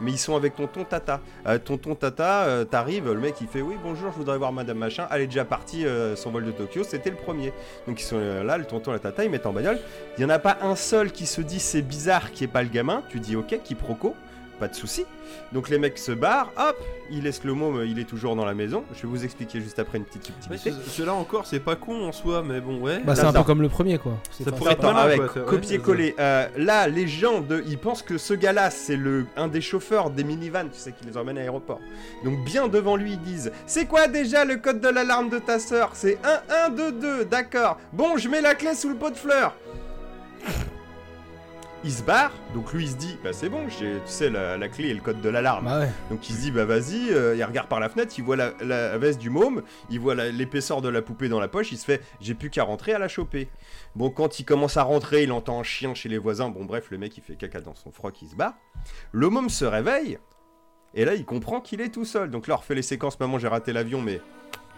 Mais 0.00 0.10
ils 0.10 0.18
sont 0.18 0.34
avec 0.34 0.56
tonton 0.56 0.84
tata. 0.84 1.20
Euh, 1.46 1.58
tonton 1.58 1.94
tata 1.94 2.44
euh, 2.44 2.64
t'arrives 2.64 3.12
le 3.12 3.20
mec 3.20 3.34
il 3.42 3.46
fait 3.46 3.60
oui 3.60 3.76
bonjour 3.82 4.10
je 4.10 4.16
voudrais 4.16 4.38
voir 4.38 4.52
madame 4.52 4.78
machin. 4.78 5.06
Elle 5.12 5.20
est 5.20 5.26
déjà 5.26 5.44
partie 5.44 5.84
son 6.16 6.30
vol 6.30 6.46
de 6.46 6.50
Tokyo 6.50 6.82
c'était 6.82 7.10
le 7.10 7.16
premier. 7.16 7.52
Donc 7.86 8.00
ils 8.00 8.04
sont 8.04 8.18
là 8.18 8.56
le 8.56 8.64
tonton 8.64 8.90
la 8.90 8.98
tata 8.98 9.22
ils 9.22 9.30
mettent 9.30 9.46
en 9.46 9.52
bagnole. 9.52 9.78
Il 10.16 10.22
y 10.22 10.24
en 10.24 10.30
a 10.30 10.38
pas 10.38 10.56
un 10.62 10.76
seul 10.76 11.12
qui 11.12 11.26
se 11.26 11.42
dit 11.42 11.60
c'est 11.60 11.82
bizarre 11.82 12.32
qui 12.32 12.44
est 12.44 12.48
pas 12.48 12.62
le 12.62 12.70
gamin. 12.70 13.02
Tu 13.10 13.20
dis 13.20 13.36
ok 13.36 13.60
quiproquo 13.62 14.16
pas 14.62 14.68
de 14.68 14.74
souci 14.76 15.04
donc 15.52 15.68
les 15.70 15.78
mecs 15.78 15.98
se 15.98 16.12
barrent 16.12 16.50
hop 16.56 16.76
il 17.10 17.24
laisse 17.24 17.42
le 17.42 17.52
môme 17.52 17.84
il 17.84 17.98
est 17.98 18.04
toujours 18.04 18.36
dans 18.36 18.44
la 18.44 18.54
maison 18.54 18.84
je 18.94 19.02
vais 19.02 19.08
vous 19.08 19.24
expliquer 19.24 19.60
juste 19.60 19.78
après 19.80 19.98
une 19.98 20.04
petite 20.04 20.28
Ouais, 20.28 20.56
subtilité 20.56 20.84
ce- 20.84 20.90
Ceux-là 20.90 21.14
encore, 21.14 21.46
c'est 21.46 21.58
pas 21.58 21.74
con 21.74 22.06
en 22.06 22.12
soi, 22.12 22.42
mais 22.46 22.60
bon, 22.60 22.78
ouais. 22.80 23.00
Bah, 23.04 23.16
c'est 23.16 23.24
un 23.24 23.32
peu 23.32 23.42
comme 23.42 23.60
le 23.62 23.68
premier 23.68 23.98
quoi. 23.98 24.12
C'est 24.30 24.44
Ça 24.44 24.50
pas- 24.52 24.56
pourrait 24.56 24.72
être 24.74 24.84
avec 24.84 25.20
ouais, 25.20 25.42
copier-coller. 25.46 26.14
Euh, 26.18 26.46
là, 26.56 26.86
les 26.86 27.08
gens, 27.08 27.40
de, 27.40 27.62
ils 27.66 27.78
pensent 27.78 28.02
que 28.02 28.18
ce 28.18 28.34
gars-là, 28.34 28.70
c'est 28.70 28.96
le 28.96 29.26
un 29.36 29.48
des 29.48 29.60
chauffeurs 29.60 30.10
des 30.10 30.22
minivans, 30.24 30.68
tu 30.72 30.78
sais, 30.78 30.92
qui 30.92 31.04
les 31.06 31.16
emmène 31.16 31.38
à 31.38 31.40
l'aéroport. 31.40 31.80
Donc 32.24 32.44
bien 32.44 32.68
devant 32.68 32.94
lui, 32.96 33.12
ils 33.12 33.20
disent 33.20 33.50
C'est 33.66 33.86
quoi 33.86 34.06
déjà 34.06 34.44
le 34.44 34.56
code 34.56 34.80
de 34.80 34.88
l'alarme 34.88 35.28
de 35.28 35.38
ta 35.38 35.58
sœur? 35.58 35.90
C'est 35.94 36.18
1 36.24 36.66
1 36.66 36.70
2 36.70 36.92
2, 36.92 37.24
d'accord. 37.24 37.78
Bon, 37.92 38.16
je 38.16 38.28
mets 38.28 38.40
la 38.42 38.54
clé 38.54 38.74
sous 38.74 38.88
le 38.90 38.96
pot 38.96 39.10
de 39.10 39.16
fleurs. 39.16 39.54
Il 41.84 41.90
se 41.92 42.04
barre, 42.04 42.30
donc 42.54 42.72
lui 42.72 42.84
il 42.84 42.90
se 42.90 42.94
dit 42.94 43.18
bah 43.24 43.32
c'est 43.32 43.48
bon, 43.48 43.68
j'ai 43.68 43.94
tu 43.94 44.12
sais 44.12 44.30
la, 44.30 44.56
la 44.56 44.68
clé 44.68 44.90
et 44.90 44.94
le 44.94 45.00
code 45.00 45.20
de 45.20 45.28
l'alarme. 45.28 45.64
Bah 45.64 45.80
ouais. 45.80 45.90
Donc 46.10 46.30
il 46.30 46.36
se 46.36 46.40
dit 46.42 46.52
bah 46.52 46.64
vas-y, 46.64 47.10
euh, 47.10 47.34
il 47.34 47.42
regarde 47.42 47.66
par 47.66 47.80
la 47.80 47.88
fenêtre, 47.88 48.14
il 48.16 48.22
voit 48.22 48.36
la, 48.36 48.52
la 48.60 48.96
veste 48.98 49.18
du 49.18 49.30
môme, 49.30 49.62
il 49.90 49.98
voit 49.98 50.14
l'épaisseur 50.14 50.80
de 50.80 50.88
la 50.88 51.02
poupée 51.02 51.28
dans 51.28 51.40
la 51.40 51.48
poche, 51.48 51.72
il 51.72 51.78
se 51.78 51.84
fait 51.84 52.00
j'ai 52.20 52.34
plus 52.34 52.50
qu'à 52.50 52.62
rentrer 52.62 52.92
à 52.92 53.00
la 53.00 53.08
choper. 53.08 53.48
Bon 53.96 54.10
quand 54.10 54.38
il 54.38 54.44
commence 54.44 54.76
à 54.76 54.84
rentrer, 54.84 55.24
il 55.24 55.32
entend 55.32 55.58
un 55.58 55.64
chien 55.64 55.92
chez 55.92 56.08
les 56.08 56.18
voisins, 56.18 56.50
bon 56.50 56.64
bref 56.64 56.86
le 56.90 56.98
mec 56.98 57.16
il 57.18 57.20
fait 57.20 57.34
caca 57.34 57.60
dans 57.60 57.74
son 57.74 57.90
froc, 57.90 58.22
il 58.22 58.28
se 58.28 58.36
bat. 58.36 58.54
Le 59.10 59.28
môme 59.28 59.48
se 59.48 59.64
réveille, 59.64 60.18
et 60.94 61.04
là 61.04 61.16
il 61.16 61.24
comprend 61.24 61.60
qu'il 61.60 61.80
est 61.80 61.88
tout 61.92 62.04
seul. 62.04 62.30
Donc 62.30 62.46
là 62.46 62.54
on 62.54 62.58
refait 62.58 62.76
les 62.76 62.82
séquences, 62.82 63.18
maman 63.18 63.40
j'ai 63.40 63.48
raté 63.48 63.72
l'avion, 63.72 64.00
mais 64.00 64.20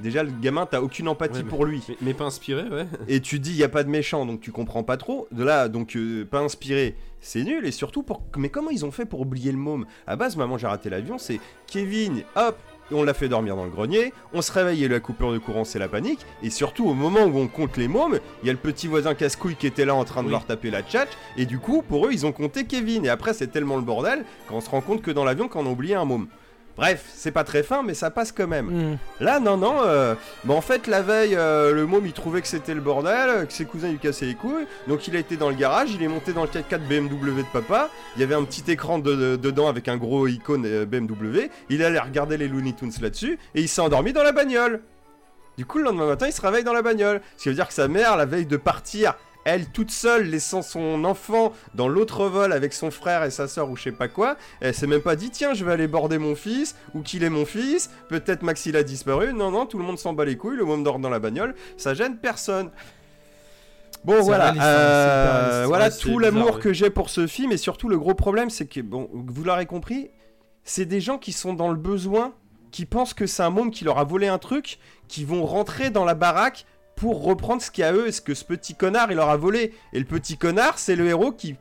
déjà 0.01 0.23
le 0.23 0.31
gamin 0.41 0.67
t'as 0.67 0.81
aucune 0.81 1.09
empathie 1.09 1.39
Ouais, 1.39 1.43
mais- 1.45 1.49
pour 1.51 1.65
lui. 1.65 1.83
Mais, 1.89 1.97
mais 2.03 2.15
pas 2.15 2.25
inspiré, 2.25 2.63
ouais. 2.69 2.87
Et 3.09 3.21
tu 3.21 3.39
dis, 3.39 3.51
il 3.51 3.57
y 3.57 3.65
a 3.65 3.69
pas 3.69 3.85
de 3.85 3.89
méchant, 3.91 4.27
donc 4.27 4.41
tu 4.41 4.53
comprends 4.53 4.83
pas 4.83 4.97
trop. 4.97 5.29
De 5.33 5.45
là, 5.45 5.69
donc, 5.69 5.97
euh, 5.97 6.25
pas 6.25 6.41
inspiré, 6.41 6.95
c'est 7.21 7.43
nul. 7.45 7.65
Et 7.67 7.71
surtout, 7.73 8.03
pour... 8.03 8.23
mais 8.37 8.49
comment 8.49 8.71
ils 8.71 8.85
ont 8.85 8.91
fait 8.91 9.05
pour 9.07 9.21
oublier 9.21 9.53
le 9.53 9.59
môme? 9.59 9.87
À 10.07 10.17
base, 10.17 10.37
maman, 10.37 10.59
j'ai 10.59 10.67
raté 10.67 10.91
l'avion, 10.91 11.19
c'est 11.19 11.41
Kevin, 11.67 12.23
hop, 12.37 12.59
on 12.91 13.03
l'a 13.03 13.15
fait 13.15 13.29
dormir 13.31 13.57
dans 13.57 13.65
le 13.65 13.71
grenier, 13.71 14.13
on 14.35 14.43
se 14.43 14.53
réveille 14.53 14.85
et 14.85 14.89
la 14.89 15.01
coupure 15.01 15.33
de 15.33 15.39
courant, 15.39 15.65
c'est 15.65 15.79
la 15.79 15.89
panique. 15.89 16.21
Et 16.43 16.51
surtout, 16.51 16.87
au 16.87 16.93
moment 16.93 17.25
où 17.25 17.39
on 17.39 17.49
compte 17.49 17.77
les 17.79 17.89
mômes, 17.89 18.19
il 18.43 18.47
y 18.47 18.51
a 18.51 18.53
le 18.53 18.59
petit 18.59 18.89
voisin 18.89 19.15
casse-couille 19.15 19.57
qui 19.57 19.67
était 19.67 19.87
là 19.87 19.95
en 19.95 20.05
train 20.05 20.21
de 20.23 20.27
Oui. 20.27 20.33
leur 20.33 20.45
taper 20.45 20.71
la 20.71 20.83
tchatch. 20.83 21.09
Et 21.39 21.47
du 21.47 21.59
coup, 21.59 21.81
pour 21.83 22.07
eux, 22.07 22.11
ils 22.13 22.27
ont 22.27 22.33
compté 22.33 22.65
Kevin. 22.65 23.07
Et 23.07 23.09
après, 23.09 23.33
c'est 23.33 23.47
tellement 23.47 23.77
le 23.77 23.83
bordel 23.83 24.25
qu'on 24.49 24.61
se 24.61 24.69
rend 24.69 24.83
compte 24.83 25.01
que 25.01 25.11
dans 25.11 25.25
l'avion, 25.25 25.49
qu'on 25.49 25.65
a 25.67 25.71
oublié 25.71 25.95
un 25.95 26.05
môme. 26.05 26.27
Bref, 26.77 27.05
c'est 27.15 27.31
pas 27.31 27.45
très 27.45 27.63
fin, 27.63 27.83
mais 27.85 27.95
ça 27.95 28.11
passe 28.11 28.33
quand 28.33 28.49
même. 28.49 28.67
Hmm. 28.67 28.97
Là, 29.21 29.39
non, 29.39 29.57
non. 29.57 29.77
euh, 29.85 30.15
bah, 30.45 30.55
en 30.55 30.61
fait, 30.61 30.87
la 30.89 31.03
veille, 31.03 31.37
euh, 31.37 31.73
le 31.73 31.87
môme 31.87 32.05
il 32.05 32.13
trouvait 32.13 32.41
que 32.43 32.49
c'était 32.49 32.75
le 32.75 32.81
bordel, 32.81 33.29
euh, 33.29 33.45
que 33.47 33.53
ses 33.53 33.65
cousins 33.65 33.89
lui 33.91 33.99
cassaient 33.99 34.27
les 34.27 34.35
couilles. 34.35 34.67
Donc, 34.89 35.07
il 35.07 35.15
a 35.15 35.21
été 35.21 35.37
dans 35.37 35.49
le 35.51 35.55
garage, 35.55 35.93
il 35.93 36.03
est 36.03 36.09
monté 36.09 36.33
dans 36.33 36.43
le 36.43 36.49
4x4 36.49 36.81
BMW 36.89 37.43
de 37.43 37.53
papa. 37.53 37.91
Il 38.17 38.21
y 38.21 38.25
avait 38.25 38.35
un 38.35 38.43
petit 38.43 38.69
écran 38.73 38.99
de- 38.99 39.15
de- 39.15 39.37
dedans 39.37 39.69
avec 39.69 39.87
un 39.87 39.97
gros 39.97 40.27
icône 40.27 40.65
euh, 40.67 40.85
BMW. 40.85 41.49
Il 41.71 41.85
allait 41.85 42.01
regarder 42.01 42.37
les 42.37 42.49
Looney 42.49 42.73
Tunes 42.73 42.93
là-dessus 43.01 43.39
et 43.55 43.61
il 43.61 43.69
s'est 43.69 43.81
endormi 43.81 44.13
dans 44.13 44.25
la 44.25 44.33
bagnole. 44.33 44.81
Du 45.57 45.65
coup, 45.67 45.79
le 45.79 45.85
lendemain 45.85 46.07
matin, 46.07 46.27
il 46.27 46.33
se 46.33 46.41
réveille 46.41 46.65
dans 46.65 46.73
la 46.73 46.83
bagnole. 46.83 47.21
Ce 47.37 47.45
qui 47.45 47.49
veut 47.51 47.55
dire 47.55 47.69
que 47.69 47.75
sa 47.75 47.87
mère, 47.87 48.17
la 48.17 48.27
veille 48.27 48.47
de 48.47 48.57
partir, 48.57 49.15
elle 49.45 49.67
toute 49.67 49.91
seule, 49.91 50.25
laissant 50.25 50.63
son 50.63 51.05
enfant 51.05 51.53
dans 51.75 51.89
l'autre 51.89 52.27
vol 52.27 52.53
avec 52.53 52.73
son 52.73 52.91
frère 52.91 53.25
et 53.25 53.31
sa 53.31 53.49
soeur 53.49 53.71
ou 53.71 53.77
je 53.77 53.85
sais 53.85 53.93
pas 53.93 54.09
quoi, 54.09 54.37
elle 54.61 54.75
s'est 54.75 54.87
même 54.87 55.03
pas 55.03 55.17
dit 55.17 55.31
tiens, 55.31 55.55
je 55.55 55.65
vais 55.65 55.73
aller 55.73 55.87
border 55.87 56.19
mon 56.19 56.35
fils 56.35 56.77
ou 56.95 57.01
qu'il 57.01 57.25
est 57.25 57.31
mon 57.31 57.45
fils. 57.45 57.91
Peut-être 58.09 58.43
Max 58.43 58.67
il 58.67 58.77
a 58.77 58.83
disparu. 58.83 59.33
Non, 59.33 59.51
non, 59.51 59.67
tout 59.67 59.79
le 59.79 59.85
monde 59.85 59.99
s'en 59.99 60.13
bat 60.13 60.25
les 60.25 60.37
couilles. 60.37 60.57
Le 60.57 60.65
môme 60.65 60.83
dort 60.83 60.99
dans 60.99 61.11
la 61.11 61.19
bagnole. 61.19 61.55
Ça 61.77 61.95
gêne 61.95 62.17
personne. 62.17 62.71
Bon 64.05 64.21
voilà, 64.21 64.53
réaliste, 64.53 64.63
hein, 64.63 64.69
euh, 64.69 65.51
réaliste. 65.51 65.69
voilà 65.69 65.91
tout 65.91 66.19
l'amour 66.19 66.57
ouais. 66.57 66.61
que 66.61 66.73
j'ai 66.75 66.91
pour 66.91 67.09
ce 67.09 67.27
film 67.27 67.53
et 67.53 67.57
surtout 67.57 67.89
le 67.89 67.99
gros 67.99 68.13
problème 68.13 68.51
c'est 68.51 68.67
que 68.67 68.83
bon 68.83 69.09
vous 69.15 69.45
l'aurez 69.45 69.65
compris, 69.65 70.11
c'est 70.63 70.85
des 70.85 71.01
gens 71.01 71.17
qui 71.17 71.33
sont 71.33 71.55
dans 71.55 71.69
le 71.69 71.77
besoin, 71.77 72.35
qui 72.71 72.85
pensent 72.85 73.15
que 73.15 73.27
c'est 73.27 73.43
un 73.43 73.49
môme 73.49 73.71
qui 73.71 73.85
leur 73.85 73.99
a 73.99 74.05
volé 74.05 74.27
un 74.27 74.37
truc, 74.37 74.79
qui 75.09 75.25
vont 75.25 75.47
rentrer 75.47 75.89
dans 75.89 76.05
la 76.05 76.15
baraque 76.15 76.67
pour 76.97 77.23
reprendre 77.25 77.61
ce 77.63 77.71
qu'il 77.71 77.83
y 77.83 77.85
a 77.85 77.89
à 77.89 77.93
eux 77.93 78.07
et 78.07 78.13
ce 78.13 78.21
que 78.21 78.35
ce 78.35 78.45
petit 78.45 78.75
connard 78.75 79.11
il 79.11 79.17
leur 79.17 79.29
a 79.31 79.37
volé. 79.37 79.73
Et 79.93 79.99
le 79.99 80.05
petit 80.05 80.37
connard 80.37 80.79
c'est 80.79 80.97
le 80.97 81.07
héros 81.07 81.33
qui 81.33 81.57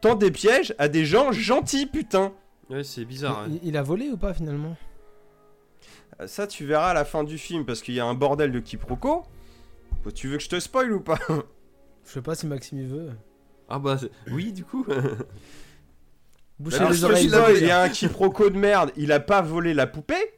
tend 0.00 0.14
des 0.14 0.30
pièges 0.30 0.74
à 0.78 0.88
des 0.88 1.04
gens 1.04 1.32
gentils 1.32 1.86
putain. 1.86 2.32
Ouais, 2.70 2.84
c'est 2.84 3.04
bizarre. 3.04 3.46
hein. 3.48 3.58
Il, 3.62 3.76
a 3.76 3.82
volé 3.82 4.10
ou 4.10 4.16
pas 4.16 4.34
finalement? 4.34 4.76
Euh, 6.20 6.26
Ça, 6.26 6.46
tu 6.46 6.66
verras 6.66 6.90
à 6.90 6.94
la 6.94 7.04
fin 7.06 7.24
du 7.24 7.38
film 7.38 7.64
parce 7.64 7.80
qu'il 7.80 7.94
y 7.94 8.00
a 8.00 8.04
un 8.04 8.14
bordel 8.14 8.52
de 8.52 8.60
quiproquos. 8.60 9.24
Tu 10.14 10.28
veux 10.28 10.36
que 10.36 10.42
je 10.42 10.48
te 10.48 10.60
spoil 10.60 10.92
ou 10.92 11.00
pas? 11.00 11.18
Je 12.04 12.12
sais 12.12 12.22
pas 12.22 12.34
si 12.34 12.46
Maxime 12.46 12.78
il 12.80 12.86
veut. 12.88 13.10
Ah 13.68 13.78
bah, 13.78 13.98
c'est- 13.98 14.10
oui, 14.30 14.52
du 14.52 14.64
coup. 14.64 14.86
Boucher 16.58 16.88
les 16.88 17.04
oreilles. 17.04 17.58
Il 17.60 17.66
y 17.66 17.70
a 17.70 17.82
un 17.82 17.88
quiproquo 17.88 18.50
de 18.50 18.58
merde. 18.58 18.90
Il 18.96 19.12
a 19.12 19.20
pas 19.20 19.42
volé 19.42 19.74
la 19.74 19.86
poupée, 19.86 20.37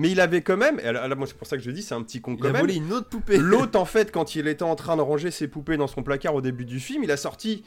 mais 0.00 0.10
il 0.10 0.20
avait 0.20 0.40
quand 0.42 0.56
même. 0.56 0.80
Et 0.80 0.90
là, 0.90 1.06
là, 1.06 1.14
moi, 1.14 1.26
c'est 1.26 1.36
pour 1.36 1.46
ça 1.46 1.56
que 1.56 1.62
je 1.62 1.70
dis, 1.70 1.82
c'est 1.82 1.94
un 1.94 2.02
petit 2.02 2.20
con 2.20 2.34
Il 2.36 2.40
quand 2.40 2.48
a 2.48 2.52
même. 2.52 2.60
volé 2.62 2.74
une 2.76 2.92
autre 2.92 3.08
poupée. 3.08 3.36
L'autre, 3.38 3.78
en 3.78 3.84
fait, 3.84 4.10
quand 4.10 4.34
il 4.34 4.48
était 4.48 4.62
en 4.62 4.74
train 4.76 4.96
de 4.96 5.02
ranger 5.02 5.30
ses 5.30 5.46
poupées 5.48 5.76
dans 5.76 5.86
son 5.86 6.02
placard 6.02 6.34
au 6.34 6.40
début 6.40 6.64
du 6.64 6.80
film, 6.80 7.04
il 7.04 7.10
a 7.10 7.16
sorti 7.16 7.64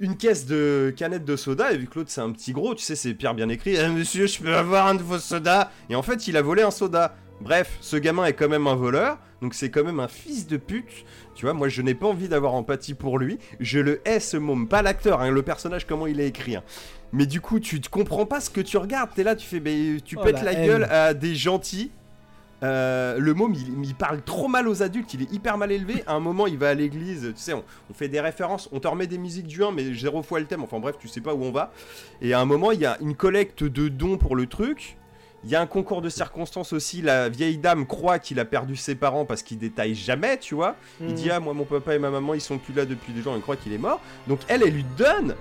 une 0.00 0.16
caisse 0.16 0.46
de 0.46 0.92
canettes 0.96 1.24
de 1.24 1.36
soda. 1.36 1.72
Et 1.72 1.76
vu 1.78 1.86
que 1.86 1.98
l'autre, 1.98 2.10
c'est 2.10 2.20
un 2.20 2.30
petit 2.32 2.52
gros, 2.52 2.74
tu 2.74 2.82
sais, 2.84 2.94
c'est 2.96 3.14
Pierre 3.14 3.34
bien 3.34 3.48
écrit. 3.48 3.76
Eh, 3.76 3.88
monsieur, 3.88 4.26
je 4.26 4.40
peux 4.40 4.54
avoir 4.54 4.86
un 4.86 4.94
de 4.94 5.02
vos 5.02 5.18
sodas? 5.18 5.70
Et 5.90 5.94
en 5.94 6.02
fait, 6.02 6.28
il 6.28 6.36
a 6.36 6.42
volé 6.42 6.62
un 6.62 6.70
soda. 6.70 7.16
Bref, 7.40 7.78
ce 7.80 7.96
gamin 7.96 8.24
est 8.24 8.32
quand 8.32 8.48
même 8.48 8.66
un 8.66 8.74
voleur, 8.74 9.16
donc 9.42 9.54
c'est 9.54 9.70
quand 9.70 9.84
même 9.84 10.00
un 10.00 10.08
fils 10.08 10.48
de 10.48 10.56
pute. 10.56 11.04
Tu 11.36 11.44
vois, 11.46 11.54
moi 11.54 11.68
je 11.68 11.82
n'ai 11.82 11.94
pas 11.94 12.08
envie 12.08 12.28
d'avoir 12.28 12.54
empathie 12.54 12.94
pour 12.94 13.16
lui. 13.16 13.38
Je 13.60 13.78
le 13.78 14.00
hais 14.04 14.18
ce 14.18 14.36
môme, 14.36 14.66
pas 14.66 14.82
l'acteur, 14.82 15.20
hein, 15.20 15.30
le 15.30 15.42
personnage, 15.42 15.86
comment 15.86 16.08
il 16.08 16.20
est 16.20 16.26
écrit. 16.26 16.56
hein. 16.56 16.64
Mais 17.12 17.26
du 17.26 17.40
coup, 17.40 17.58
tu 17.60 17.80
te 17.80 17.88
comprends 17.88 18.26
pas 18.26 18.40
ce 18.40 18.50
que 18.50 18.60
tu 18.60 18.76
regardes. 18.76 19.10
T'es 19.14 19.22
là, 19.22 19.34
tu 19.34 19.46
fais, 19.46 19.60
mais 19.60 20.00
tu 20.04 20.16
Oh, 20.18 20.22
pètes 20.22 20.42
la 20.42 20.54
gueule 20.54 20.84
à 20.84 21.14
des 21.14 21.34
gentils. 21.34 21.90
Euh, 22.64 23.18
le 23.18 23.34
môme, 23.34 23.54
il, 23.54 23.84
il 23.84 23.94
parle 23.94 24.20
trop 24.20 24.48
mal 24.48 24.66
aux 24.66 24.82
adultes, 24.82 25.14
il 25.14 25.22
est 25.22 25.32
hyper 25.32 25.56
mal 25.58 25.70
élevé. 25.70 26.02
À 26.08 26.14
un 26.14 26.20
moment, 26.20 26.46
il 26.48 26.58
va 26.58 26.70
à 26.70 26.74
l'église, 26.74 27.32
tu 27.36 27.40
sais, 27.40 27.52
on, 27.52 27.62
on 27.88 27.94
fait 27.94 28.08
des 28.08 28.20
références, 28.20 28.68
on 28.72 28.80
te 28.80 28.88
remet 28.88 29.06
des 29.06 29.16
musiques 29.18 29.46
du 29.46 29.62
1, 29.62 29.70
mais 29.70 29.94
zéro 29.94 30.22
fois 30.24 30.40
le 30.40 30.46
thème. 30.46 30.64
Enfin 30.64 30.80
bref, 30.80 30.96
tu 30.98 31.06
sais 31.06 31.20
pas 31.20 31.34
où 31.34 31.44
on 31.44 31.52
va. 31.52 31.72
Et 32.20 32.34
à 32.34 32.40
un 32.40 32.44
moment, 32.44 32.72
il 32.72 32.80
y 32.80 32.86
a 32.86 32.98
une 33.00 33.14
collecte 33.14 33.62
de 33.62 33.88
dons 33.88 34.18
pour 34.18 34.34
le 34.34 34.46
truc. 34.46 34.96
Il 35.44 35.50
y 35.50 35.54
a 35.54 35.60
un 35.60 35.66
concours 35.66 36.02
de 36.02 36.08
circonstances 36.08 36.72
aussi. 36.72 37.00
La 37.00 37.28
vieille 37.28 37.58
dame 37.58 37.86
croit 37.86 38.18
qu'il 38.18 38.40
a 38.40 38.44
perdu 38.44 38.74
ses 38.74 38.96
parents 38.96 39.24
parce 39.24 39.44
qu'il 39.44 39.58
détaille 39.58 39.94
jamais, 39.94 40.36
tu 40.38 40.56
vois. 40.56 40.74
Il 41.00 41.14
dit 41.14 41.30
Ah, 41.30 41.38
moi, 41.38 41.54
mon 41.54 41.64
papa 41.64 41.94
et 41.94 42.00
ma 42.00 42.10
maman, 42.10 42.34
ils 42.34 42.40
sont 42.40 42.58
plus 42.58 42.74
là 42.74 42.84
depuis 42.86 43.12
des 43.12 43.22
jours, 43.22 43.34
il 43.36 43.40
croit 43.42 43.54
qu'il 43.54 43.72
est 43.72 43.78
mort. 43.78 44.00
Donc 44.26 44.40
elle, 44.48 44.64
elle 44.64 44.74
lui 44.74 44.84
donne 44.96 45.36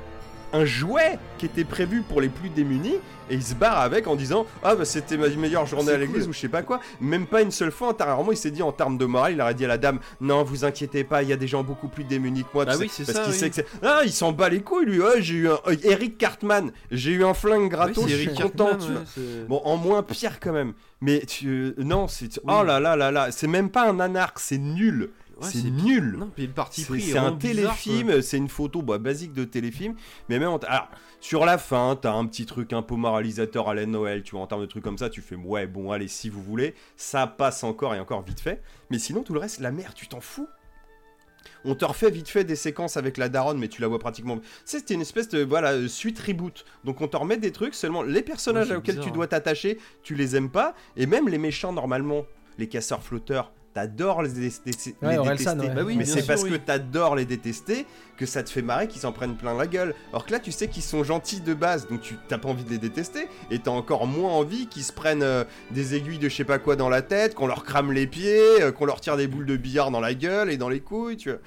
un 0.54 0.66
jouet 0.66 1.20
qui 1.38 1.46
était 1.46 1.64
prévu 1.66 2.02
pour 2.02 2.22
les 2.22 2.30
plus 2.30 2.50
démunis 2.50 2.96
et 3.30 3.34
il 3.36 3.44
se 3.44 3.54
barre 3.54 3.80
avec 3.82 4.08
en 4.08 4.16
disant 4.16 4.46
Ah, 4.64 4.76
bah 4.76 4.86
c'était 4.86 5.18
ma 5.18 5.28
meilleure 5.28 5.66
journée 5.66 5.92
à 5.92 5.98
l'église 5.98 6.22
cool. 6.24 6.30
ou 6.30 6.34
je 6.34 6.40
sais 6.40 6.48
pas 6.48 6.62
quoi. 6.62 6.80
Même 7.02 7.28
pas 7.28 7.42
une 7.42 7.52
seule 7.52 7.72
fois, 7.72 7.90
intérieurement, 7.90 8.32
il 8.32 8.38
s'est 8.38 8.52
dit 8.52 8.64
en 8.64 8.72
termes 8.72 8.98
de 8.98 9.06
morale, 9.06 9.34
il 9.34 9.42
aurait 9.42 9.54
dit 9.54 9.66
à 9.66 9.68
la 9.68 9.78
dame 9.78 10.00
Non, 10.22 10.44
vous 10.44 10.64
inquiétez 10.64 11.04
pas, 11.04 11.24
il 11.24 11.30
y 11.30 11.34
a 11.34 11.36
des 11.38 11.48
gens 11.48 11.64
beaucoup 11.64 11.90
plus 11.90 12.06
démunis 12.06 12.44
que 12.44 12.50
moi. 12.54 12.64
Ah 12.68 12.74
sais, 12.74 12.80
oui, 12.80 12.90
c'est 12.92 13.06
parce 13.06 13.18
ça, 13.18 13.24
qu'il 13.26 13.34
oui. 13.34 13.38
sait 13.40 13.50
que 13.50 13.56
c'est. 13.56 13.66
Ah, 13.84 14.02
il 14.06 14.12
s'en 14.14 14.32
bat 14.32 14.48
les 14.48 14.62
couilles, 14.62 14.86
lui. 14.86 15.02
Ouais, 15.02 15.22
j'ai 15.22 15.36
eu 15.36 15.50
un. 15.50 15.60
euh, 15.68 15.76
Eric 15.84 16.18
Cartman, 16.18 16.72
j'ai 16.92 17.12
eu 17.12 17.26
un 17.26 17.34
flingue 17.34 17.64
Oui, 17.64 17.70
gratos, 17.70 18.06
c'est 18.06 18.10
je 18.12 18.30
suis 18.30 18.30
content, 18.42 18.68
Cartman, 18.70 18.78
tu 18.80 18.92
vois. 18.94 19.02
ouais, 19.02 19.06
c'est- 19.14 19.48
Bon, 19.50 19.62
en 19.66 19.76
moins 19.76 20.02
pire 20.04 20.40
quand 20.40 20.54
même. 20.54 20.72
Mais 21.02 21.20
tu... 21.28 21.74
non, 21.78 22.08
c'est. 22.08 22.40
Oh 22.48 22.60
Oui. 22.62 22.68
là 22.68 22.80
là 22.80 22.96
là 22.96 23.12
là, 23.12 23.32
c'est 23.32 23.48
même 23.48 23.70
pas 23.70 23.90
un 23.90 24.00
anarque, 24.00 24.40
c'est 24.40 24.58
nul. 24.58 25.10
Ouais, 25.42 25.50
c'est 25.52 25.70
nul. 25.70 26.16
Non, 26.18 26.32
puis 26.36 26.48
le 26.48 26.54
parti 26.54 26.82
C'est 26.82 26.88
pris. 26.94 27.10
est 27.10 27.12
c'est 27.14 27.18
un 27.18 27.34
téléfilm, 27.34 28.22
c'est 28.22 28.38
une 28.38 28.50
photo 28.50 28.82
bah, 28.82 28.98
basique 28.98 29.34
de 29.34 29.44
téléfilm, 29.44 29.96
mais 30.30 30.40
même 30.40 30.50
en- 30.50 30.58
alors, 30.58 30.90
sur 31.20 31.46
la 31.46 31.58
fin, 31.58 31.98
t'as 32.02 32.14
un 32.14 32.26
petit 32.26 32.46
truc 32.46 32.74
un 32.74 32.82
peu 32.82 32.96
moralisateur 32.96 33.70
à 33.70 33.76
la 33.76 33.86
Noël, 33.86 34.24
tu 34.24 34.32
vois, 34.32 34.42
en 34.42 34.48
termes 34.48 34.62
de 34.62 34.66
trucs 34.68 34.84
comme 34.84 34.98
ça, 34.98 35.10
tu 35.10 35.22
fais 35.22 35.36
ouais, 35.36 35.68
bon, 35.68 35.92
allez, 35.92 36.08
si 36.08 36.30
vous 36.30 36.42
voulez, 36.42 36.74
ça 36.96 37.28
passe 37.28 37.64
encore 37.64 37.94
et 37.96 38.00
encore 38.00 38.24
vite 38.24 38.40
fait, 38.40 38.62
mais 38.90 39.00
sinon 39.00 39.24
tout 39.24 39.34
le 39.34 39.40
reste, 39.40 39.60
la 39.60 39.72
merde, 39.72 39.94
tu 39.96 40.08
t'en 40.08 40.22
fous. 40.22 40.48
On 41.66 41.76
te 41.76 41.86
refait 41.86 42.12
vite 42.12 42.30
fait 42.30 42.44
des 42.44 42.56
séquences 42.56 42.98
avec 42.98 43.18
la 43.18 43.30
daronne, 43.30 43.58
mais 43.58 43.68
tu 43.68 43.82
la 43.82 43.88
vois 43.88 44.00
pratiquement. 44.00 44.38
Tu 44.38 44.44
sais, 44.66 44.80
c'était 44.80 44.94
une 44.94 45.02
espèce 45.02 45.30
de 45.30 45.44
voilà 45.44 45.72
euh, 45.74 45.88
suite 45.88 46.20
reboot. 46.20 46.66
Donc 46.84 47.02
on 47.02 47.08
te 47.08 47.16
remet 47.18 47.38
des 47.38 47.52
trucs 47.52 47.74
seulement 47.74 48.04
les 48.04 48.22
personnages 48.22 48.70
Ouais, 48.70 48.76
auxquels 48.76 48.96
bizarre, 48.96 49.12
tu 49.12 49.14
dois 49.16 49.28
t'attacher, 49.28 49.78
tu 50.04 50.14
les 50.16 50.36
aimes 50.36 50.50
pas, 50.52 50.76
et 50.98 51.06
même 51.06 51.28
les 51.30 51.38
méchants 51.38 51.74
normalement, 51.74 52.26
les 52.58 52.68
casseurs 52.68 53.02
flotteurs. 53.04 53.52
T'adores 53.78 54.24
les, 54.24 54.30
dé- 54.30 54.50
dé- 54.66 54.72
les 55.04 55.08
Ouais, 55.08 55.18
Orelsan, 55.20 55.54
détester, 55.54 55.70
ouais. 55.70 55.76
Bah 55.76 55.82
oui, 55.86 55.96
mais 55.98 56.06
c'est 56.06 56.26
parce 56.26 56.42
oui. 56.42 56.50
que 56.50 56.56
t'adores 56.56 57.16
les 57.16 57.26
détester 57.26 57.86
que 58.18 58.26
ça 58.26 58.42
te 58.42 58.50
fait 58.50 58.64
marrer 58.64 58.88
qu'ils 58.88 59.02
s'en 59.02 59.12
prennent 59.12 59.36
plein 59.38 59.56
la 59.56 59.68
gueule. 59.68 59.94
Alors 60.10 60.26
que 60.26 60.32
là, 60.32 60.40
tu 60.40 60.52
sais 60.52 60.68
qu'ils 60.68 60.82
sont 60.82 61.04
gentils 61.04 61.42
de 61.42 61.54
base, 61.54 61.88
donc 61.88 62.02
tu 62.02 62.16
t'as 62.28 62.40
pas 62.40 62.50
envie 62.50 62.64
de 62.64 62.72
les 62.72 62.80
détester, 62.80 63.28
et 63.52 63.60
t'as 63.60 63.70
encore 63.70 64.08
moins 64.08 64.32
envie 64.32 64.66
qu'ils 64.66 64.82
se 64.84 64.92
prennent 64.92 65.22
euh, 65.22 65.44
des 65.70 65.94
aiguilles 65.94 66.18
de 66.18 66.28
je 66.28 66.36
sais 66.36 66.44
pas 66.44 66.58
quoi 66.58 66.76
dans 66.76 66.90
la 66.90 67.04
tête, 67.04 67.36
qu'on 67.36 67.46
leur 67.46 67.64
crame 67.64 67.92
les 67.94 68.08
pieds, 68.08 68.64
euh, 68.64 68.72
qu'on 68.72 68.86
leur 68.86 69.00
tire 69.00 69.16
des 69.16 69.28
boules 69.28 69.46
de 69.46 69.58
billard 69.58 69.92
dans 69.92 70.00
la 70.00 70.16
gueule 70.16 70.50
et 70.50 70.58
dans 70.58 70.70
les 70.70 70.80
couilles, 70.80 71.18
tu 71.18 71.30
vois. 71.30 71.40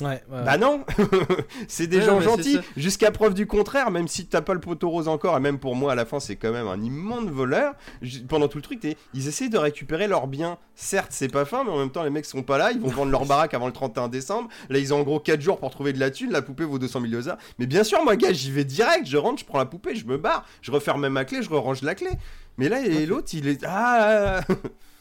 Ouais, 0.00 0.22
ouais. 0.30 0.44
Bah 0.44 0.56
non 0.56 0.84
C'est 1.68 1.86
des 1.86 1.98
Ouais, 1.98 2.04
gens 2.04 2.20
gentils, 2.20 2.58
jusqu'à 2.76 3.10
preuve 3.10 3.34
du 3.34 3.46
contraire, 3.46 3.90
même 3.90 4.08
si 4.08 4.26
t'as 4.26 4.40
pas 4.40 4.54
le 4.54 4.60
poteau 4.60 4.88
rose 4.90 5.08
encore, 5.08 5.36
et 5.36 5.40
même 5.40 5.58
pour 5.58 5.76
moi 5.76 5.92
à 5.92 5.94
la 5.94 6.04
fin 6.06 6.20
c'est 6.20 6.36
quand 6.36 6.52
même 6.52 6.68
un 6.68 6.80
immense 6.82 7.24
voleur, 7.26 7.74
j- 8.02 8.24
pendant 8.28 8.48
tout 8.48 8.58
le 8.58 8.62
truc, 8.62 8.80
t'es- 8.80 8.96
ils 9.14 9.28
essayent 9.28 9.50
de 9.50 9.58
récupérer 9.58 10.08
leurs 10.08 10.26
biens. 10.26 10.58
Certes 10.74 11.08
c'est 11.10 11.28
pas 11.30 11.44
fin, 11.44 11.64
mais 11.64 11.70
en 11.70 11.78
même 11.78 11.90
temps 11.90 12.02
les 12.02 12.10
mecs 12.10 12.24
sont 12.24 12.42
pas 12.42 12.56
là, 12.58 12.72
ils 12.72 12.80
vont 12.80 12.88
vendre 12.88 13.10
leur 13.12 13.26
baraque 13.26 13.54
avant 13.54 13.66
le 13.66 13.72
31 13.72 14.08
décembre, 14.08 14.48
là 14.70 14.78
ils 14.78 14.94
ont 14.94 15.00
en 15.00 15.02
gros 15.02 15.20
4 15.20 15.40
jours 15.40 15.58
pour 15.58 15.70
trouver 15.70 15.92
de 15.92 16.00
la 16.00 16.10
thune, 16.10 16.30
la 16.32 16.42
poupée 16.42 16.64
vaut 16.64 16.78
200 16.78 17.00
000 17.02 17.12
dollars. 17.12 17.36
Mais 17.58 17.66
bien 17.66 17.84
sûr 17.84 18.02
moi 18.04 18.16
gars, 18.16 18.32
j'y 18.32 18.50
vais 18.50 18.64
direct, 18.64 19.06
je 19.06 19.16
rentre, 19.16 19.40
je 19.40 19.44
prends 19.44 19.58
la 19.58 19.66
poupée, 19.66 19.94
je 19.94 20.06
me 20.06 20.16
barre, 20.16 20.46
je 20.62 20.70
referme 20.70 21.00
même 21.02 21.12
ma 21.12 21.24
clé, 21.24 21.42
je 21.42 21.50
range 21.50 21.82
la 21.82 21.94
clé. 21.94 22.10
Mais 22.58 22.68
là, 22.68 22.80
et 22.84 23.06
l'autre, 23.06 23.28
il 23.32 23.48
est... 23.48 23.64
Ah 23.66 24.40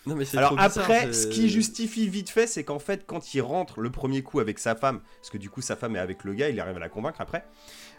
Non, 0.10 0.16
mais 0.16 0.26
c'est 0.26 0.38
alors 0.38 0.56
bizarre, 0.56 0.78
après, 0.78 1.14
ce 1.14 1.28
qui 1.28 1.50
justifie 1.50 2.08
vite 2.08 2.30
fait, 2.30 2.48
c'est 2.48 2.64
qu'en 2.64 2.80
fait, 2.80 3.06
quand 3.06 3.34
il 3.34 3.42
rentre 3.42 3.80
le 3.80 3.90
premier 3.90 4.22
coup 4.22 4.40
avec 4.40 4.60
sa 4.60 4.76
femme, 4.76 5.00
parce 5.22 5.30
que 5.30 5.38
du 5.38 5.50
coup 5.50 5.62
sa 5.62 5.76
femme 5.76 5.96
est 5.96 6.00
avec 6.00 6.24
le 6.24 6.34
gars, 6.34 6.50
il 6.50 6.60
arrive 6.60 6.78
à 6.78 6.80
la 6.80 6.90
convaincre 6.90 7.22
après, 7.22 7.46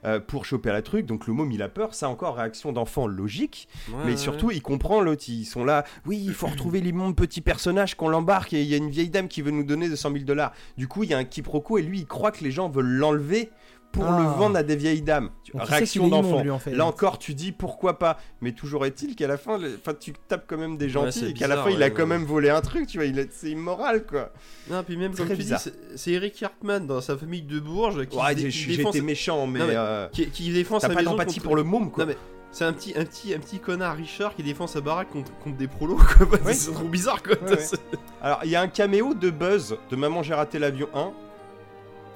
euh, 0.04 0.18
pour 0.18 0.44
choper 0.44 0.70
la 0.70 0.82
truc, 0.82 1.06
donc 1.06 1.26
le 1.26 1.32
môme 1.32 1.52
il 1.52 1.62
a 1.62 1.68
peur, 1.68 1.94
ça 1.94 2.08
encore 2.08 2.36
réaction 2.36 2.72
d'enfant 2.72 3.06
logique, 3.06 3.68
Ouais, 3.88 3.96
mais 4.04 4.10
ouais, 4.12 4.16
surtout 4.16 4.50
il 4.50 4.62
comprend 4.62 5.00
l'autre, 5.00 5.24
ils 5.28 5.44
sont 5.44 5.64
là, 5.64 5.84
oui 6.06 6.22
il 6.22 6.34
faut 6.34 6.46
retrouver 6.48 6.80
l'immonde 6.80 7.14
petit 7.14 7.40
personnage 7.40 7.94
qu'on 7.96 8.08
l'embarque 8.08 8.52
et 8.52 8.62
il 8.62 8.68
y 8.68 8.74
a 8.74 8.78
une 8.78 8.90
vieille 8.90 9.10
dame 9.10 9.28
qui 9.28 9.42
veut 9.42 9.50
nous 9.50 9.64
donner 9.64 9.88
200 9.88 10.12
000 10.12 10.24
dollars. 10.24 10.52
Du 10.76 10.88
coup 10.88 11.04
il 11.04 11.10
y 11.10 11.14
a 11.14 11.18
un 11.18 11.24
quiproquo 11.24 11.78
et 11.78 11.82
lui 11.82 12.00
il 12.00 12.06
croit 12.06 12.32
que 12.32 12.42
les 12.42 12.50
gens 12.50 12.68
veulent 12.68 12.86
l'enlever 12.86 13.50
pour 13.92 14.04
Ah. 14.06 14.18
le 14.20 14.24
vendre 14.38 14.56
à 14.56 14.62
des 14.62 14.76
vieilles 14.76 15.02
dames. 15.02 15.30
Donc, 15.52 15.64
réaction 15.64 16.06
d'enfant. 16.08 16.42
lui, 16.42 16.50
en 16.50 16.58
fait. 16.58 16.70
Là 16.72 16.86
encore, 16.86 17.18
tu 17.18 17.34
dis 17.34 17.50
pourquoi 17.52 17.98
pas? 17.98 18.18
Mais 18.40 18.52
toujours 18.52 18.86
est-il 18.86 19.16
qu'à 19.16 19.26
la 19.26 19.36
fin, 19.36 19.58
le- 19.58 19.78
enfin, 19.80 19.94
tu 19.98 20.12
tapes 20.28 20.44
quand 20.46 20.56
même 20.58 20.76
des 20.76 20.88
gentils 20.88 21.26
et 21.26 21.34
qu'à 21.34 21.48
la 21.48 21.56
fin, 21.62 21.70
il 21.70 21.82
a 21.82 21.86
ouais, 21.86 21.92
quand 21.92 22.06
même 22.06 22.24
volé 22.24 22.50
un 22.50 22.60
truc, 22.60 22.86
tu 22.86 22.98
vois. 22.98 23.06
il 23.06 23.26
C'est 23.32 23.50
immoral, 23.50 24.06
quoi. 24.06 24.30
Non, 24.70 24.82
puis 24.84 24.96
même 24.96 25.14
comme 25.14 25.28
tu 25.28 25.34
bizarre. 25.34 25.60
c'est- 25.60 25.74
c'est 25.96 26.12
Eric 26.12 26.40
Hartman 26.42 26.86
dans 26.86 27.00
sa 27.00 27.16
famille 27.16 27.42
de 27.42 27.58
Bourges 27.58 28.06
qui, 28.06 28.16
Ouais, 28.16 28.34
dé- 28.34 28.50
j'ai 28.50 28.76
défend, 28.76 28.92
méchant, 29.02 29.46
mais 29.46 29.58
Non, 29.58 29.66
mais 29.66 29.74
euh, 29.76 30.08
qui, 30.12 30.26
qui 30.30 30.52
défend 30.52 30.78
t'as 30.78 30.88
sa 30.88 30.94
pas 30.94 31.02
d'empathie 31.02 31.34
contre- 31.36 31.42
pour 31.46 31.56
le 31.56 31.64
môme, 31.64 31.90
quoi. 31.90 32.04
Non, 32.04 32.10
mais 32.10 32.16
c'est 32.52 32.64
un 32.64 32.72
petit, 32.72 32.92
un, 32.96 33.04
petit, 33.04 33.34
un 33.34 33.38
petit 33.40 33.58
connard 33.58 33.96
Richard 33.96 34.34
qui 34.36 34.42
défend 34.44 34.66
sa 34.68 34.80
baraque 34.80 35.10
contre, 35.10 35.32
contre 35.38 35.56
des 35.56 35.68
prolos, 35.68 35.96
quoi. 36.16 36.26
Ouais. 36.44 36.54
C'est 36.54 36.72
trop 36.72 36.84
bizarre, 36.88 37.22
quoi. 37.22 37.34
Ouais, 37.42 37.50
ouais. 37.50 37.58
C'est- 37.58 37.80
Alors, 38.22 38.40
il 38.44 38.50
y 38.50 38.56
a 38.56 38.60
un 38.60 38.68
caméo 38.68 39.14
de 39.14 39.30
Buzz 39.30 39.76
de 39.90 39.96
Maman, 39.96 40.22
j'ai 40.22 40.34
raté 40.34 40.58
l'avion 40.60 40.88
1 40.94 41.12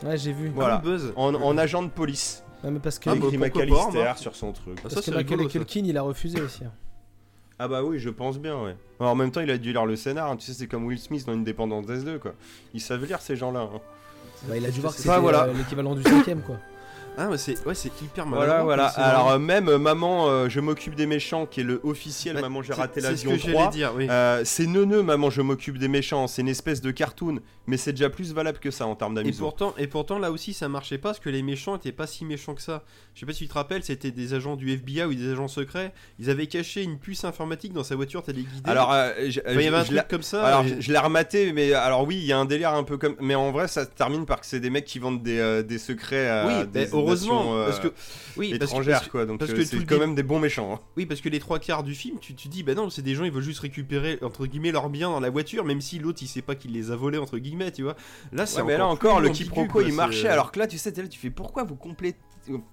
Ouais, 0.02 0.16
j'ai 0.16 0.32
vu. 0.32 0.50
Voilà. 0.54 0.78
Buzz. 0.78 1.12
en, 1.16 1.34
en 1.34 1.58
agent 1.58 1.82
de 1.82 1.88
police. 1.88 2.42
Ouais, 2.62 2.70
mais 2.70 2.78
parce 2.80 2.98
que, 2.98 3.10
Ah, 3.10 3.14
bah, 3.14 3.26
écrit 3.26 3.38
pourquoi 3.38 3.62
McAllister 3.64 3.98
remarque. 4.00 4.18
sur 4.18 4.34
son 4.36 4.52
truc. 4.52 4.74
Ah, 4.78 4.82
parce 4.82 4.94
ça, 4.94 5.00
que 5.00 5.04
c'est 5.04 5.10
Michael 5.12 5.30
rigolo, 5.40 5.48
ça. 5.48 5.58
Culkin, 5.58 5.82
il 5.84 5.96
a 5.98 6.02
refusé 6.02 6.40
aussi. 6.40 6.64
hein. 6.64 6.72
Ah 7.58 7.68
bah 7.68 7.84
oui, 7.84 7.98
je 8.00 8.10
pense 8.10 8.38
bien, 8.40 8.60
ouais. 8.60 8.74
Alors, 8.98 9.12
en 9.12 9.14
même 9.14 9.30
temps, 9.30 9.40
il 9.40 9.50
a 9.50 9.58
dû 9.58 9.70
lire 9.72 9.86
le 9.86 9.94
scénar, 9.94 10.28
hein. 10.30 10.36
tu 10.36 10.44
sais, 10.46 10.54
c'est 10.54 10.66
comme 10.66 10.84
Will 10.86 10.98
Smith 10.98 11.24
dans 11.26 11.32
Independence 11.34 11.86
S2, 11.86 12.18
quoi. 12.18 12.32
Ils 12.74 12.80
savent 12.80 13.04
lire 13.04 13.20
ces 13.20 13.36
gens-là. 13.36 13.60
hein. 13.72 13.80
Bah, 14.48 14.56
il 14.56 14.66
a 14.66 14.70
dû 14.70 14.80
voir 14.80 14.92
que 14.92 14.98
c'était 14.98 15.10
ça, 15.10 15.20
voilà. 15.20 15.44
euh, 15.44 15.52
l'équivalent 15.52 15.94
du 15.94 16.02
cinquième, 16.02 16.40
quoi. 16.42 16.56
Ah, 17.16 17.28
mais 17.30 17.38
c'est 17.38 17.64
ouais, 17.66 17.74
c'est 17.74 17.92
hyper. 18.02 18.26
Voilà, 18.26 18.62
voilà. 18.64 18.86
Alors, 18.86 19.30
euh, 19.32 19.38
même 19.38 19.68
euh, 19.68 19.78
Maman, 19.78 20.28
euh, 20.28 20.48
je 20.48 20.58
m'occupe 20.60 20.94
des 20.96 21.06
méchants, 21.06 21.46
qui 21.46 21.60
est 21.60 21.64
le 21.64 21.80
officiel 21.84 22.40
Maman, 22.40 22.62
j'ai 22.62 22.72
raté 22.72 23.00
C'est 23.00 23.16
ce 23.16 23.26
l'avion 23.26 23.30
que 23.36 23.50
3. 23.50 23.52
j'allais 23.62 23.70
dire, 23.72 23.92
oui. 23.96 24.06
Euh, 24.10 24.42
c'est 24.44 24.66
neuneux, 24.66 25.02
maman, 25.02 25.30
je 25.30 25.40
m'occupe 25.42 25.78
des 25.78 25.88
méchants. 25.88 26.26
C'est 26.26 26.42
une 26.42 26.48
espèce 26.48 26.80
de 26.80 26.90
cartoon, 26.90 27.38
mais 27.66 27.76
c'est 27.76 27.92
déjà 27.92 28.10
plus 28.10 28.32
valable 28.34 28.58
que 28.58 28.70
ça 28.72 28.86
en 28.86 28.96
termes 28.96 29.12
Et 29.12 29.16
d'amusement. 29.22 29.46
pourtant, 29.48 29.74
et 29.78 29.86
pourtant, 29.86 30.18
là 30.18 30.32
aussi, 30.32 30.52
ça 30.54 30.68
marchait 30.68 30.98
pas 30.98 31.10
parce 31.10 31.20
que 31.20 31.30
les 31.30 31.42
méchants 31.42 31.76
étaient 31.76 31.92
pas 31.92 32.06
si 32.08 32.24
méchants 32.24 32.54
que 32.54 32.62
ça. 32.62 32.82
Je 33.14 33.20
sais 33.20 33.26
pas 33.26 33.32
si 33.32 33.44
tu 33.44 33.48
te 33.48 33.54
rappelles, 33.54 33.84
c'était 33.84 34.10
des 34.10 34.34
agents 34.34 34.56
du 34.56 34.72
FBI 34.72 35.04
ou 35.04 35.14
des 35.14 35.30
agents 35.32 35.46
secrets. 35.46 35.92
Ils 36.18 36.30
avaient 36.30 36.48
caché 36.48 36.82
une 36.82 36.98
puce 36.98 37.24
informatique 37.24 37.72
dans 37.72 37.84
sa 37.84 37.94
voiture 37.94 38.24
téléguidée. 38.24 38.68
Alors, 38.68 38.88
Enfin, 38.88 39.10
il 39.20 39.32
y 39.34 39.66
avait 39.68 39.76
un 39.76 39.84
truc 39.84 40.08
comme 40.08 40.22
ça. 40.22 40.44
alors, 40.44 40.64
et- 40.64 40.76
je, 40.76 40.80
je 40.80 40.92
l'ai 40.92 40.98
rematé, 40.98 41.52
mais 41.52 41.72
alors 41.74 42.04
oui, 42.06 42.16
il 42.16 42.24
y 42.26 42.32
a 42.32 42.38
un 42.38 42.44
délire 42.44 42.74
un 42.74 42.82
peu 42.82 42.96
comme. 42.98 43.14
Mais 43.20 43.36
en 43.36 43.52
vrai, 43.52 43.68
ça 43.68 43.84
se 43.84 43.90
termine 43.90 44.26
par 44.26 44.40
que 44.40 44.46
c'est 44.46 44.58
des 44.60 44.70
mecs 44.70 44.84
qui 44.84 44.98
vendent 44.98 45.22
des, 45.22 45.62
des 45.62 45.78
secrets 45.78 46.44
oui, 46.46 46.66
des 46.66 46.86
heureusement, 47.06 47.56
euh, 47.56 47.66
parce 47.66 47.80
que 47.80 47.88
oui, 48.36 48.50
parce 48.50 48.58
que- 48.58 48.64
étrangères, 48.64 48.94
parce 48.96 49.06
que- 49.06 49.10
quoi. 49.12 49.26
Donc, 49.26 49.38
parce 49.38 49.50
euh, 49.50 49.54
que 49.56 49.64
c'est 49.64 49.76
quand 49.84 49.94
dé- 49.94 49.98
même 50.00 50.14
des 50.14 50.22
bons 50.22 50.38
méchants. 50.38 50.74
hein. 50.74 50.80
Oui, 50.96 51.06
parce 51.06 51.20
que 51.20 51.28
les 51.28 51.38
trois 51.38 51.58
quarts 51.58 51.82
du 51.82 51.94
film, 51.94 52.18
tu, 52.20 52.34
tu 52.34 52.48
dis, 52.48 52.62
bah 52.62 52.74
non, 52.74 52.90
c'est 52.90 53.02
des 53.02 53.14
gens, 53.14 53.24
ils 53.24 53.30
veulent 53.32 53.42
juste 53.42 53.60
récupérer, 53.60 54.18
entre 54.22 54.46
guillemets, 54.46 54.72
leurs 54.72 54.88
biens 54.88 55.10
dans 55.10 55.20
la 55.20 55.30
voiture, 55.30 55.64
même 55.64 55.80
si 55.80 55.98
l'autre, 55.98 56.18
il 56.22 56.28
sait 56.28 56.42
pas 56.42 56.54
qu'il 56.54 56.72
les 56.72 56.90
a 56.90 56.96
volés, 56.96 57.18
entre 57.18 57.38
guillemets, 57.38 57.72
tu 57.72 57.82
vois. 57.82 57.96
Là, 58.32 58.46
c'est 58.46 58.60
Ouais, 58.60 58.66
mais 58.68 58.78
là 58.78 58.86
encore 58.86 59.20
le 59.20 59.28
quiproquo 59.30 59.72
quoi, 59.72 59.82
il 59.82 59.92
marchait. 59.92 60.28
Alors 60.28 60.52
que 60.52 60.58
là, 60.58 60.66
tu 60.66 60.78
sais, 60.78 60.90
là, 60.96 61.06
tu 61.08 61.18
fais 61.18 61.30
pourquoi 61.30 61.64
vous 61.64 61.76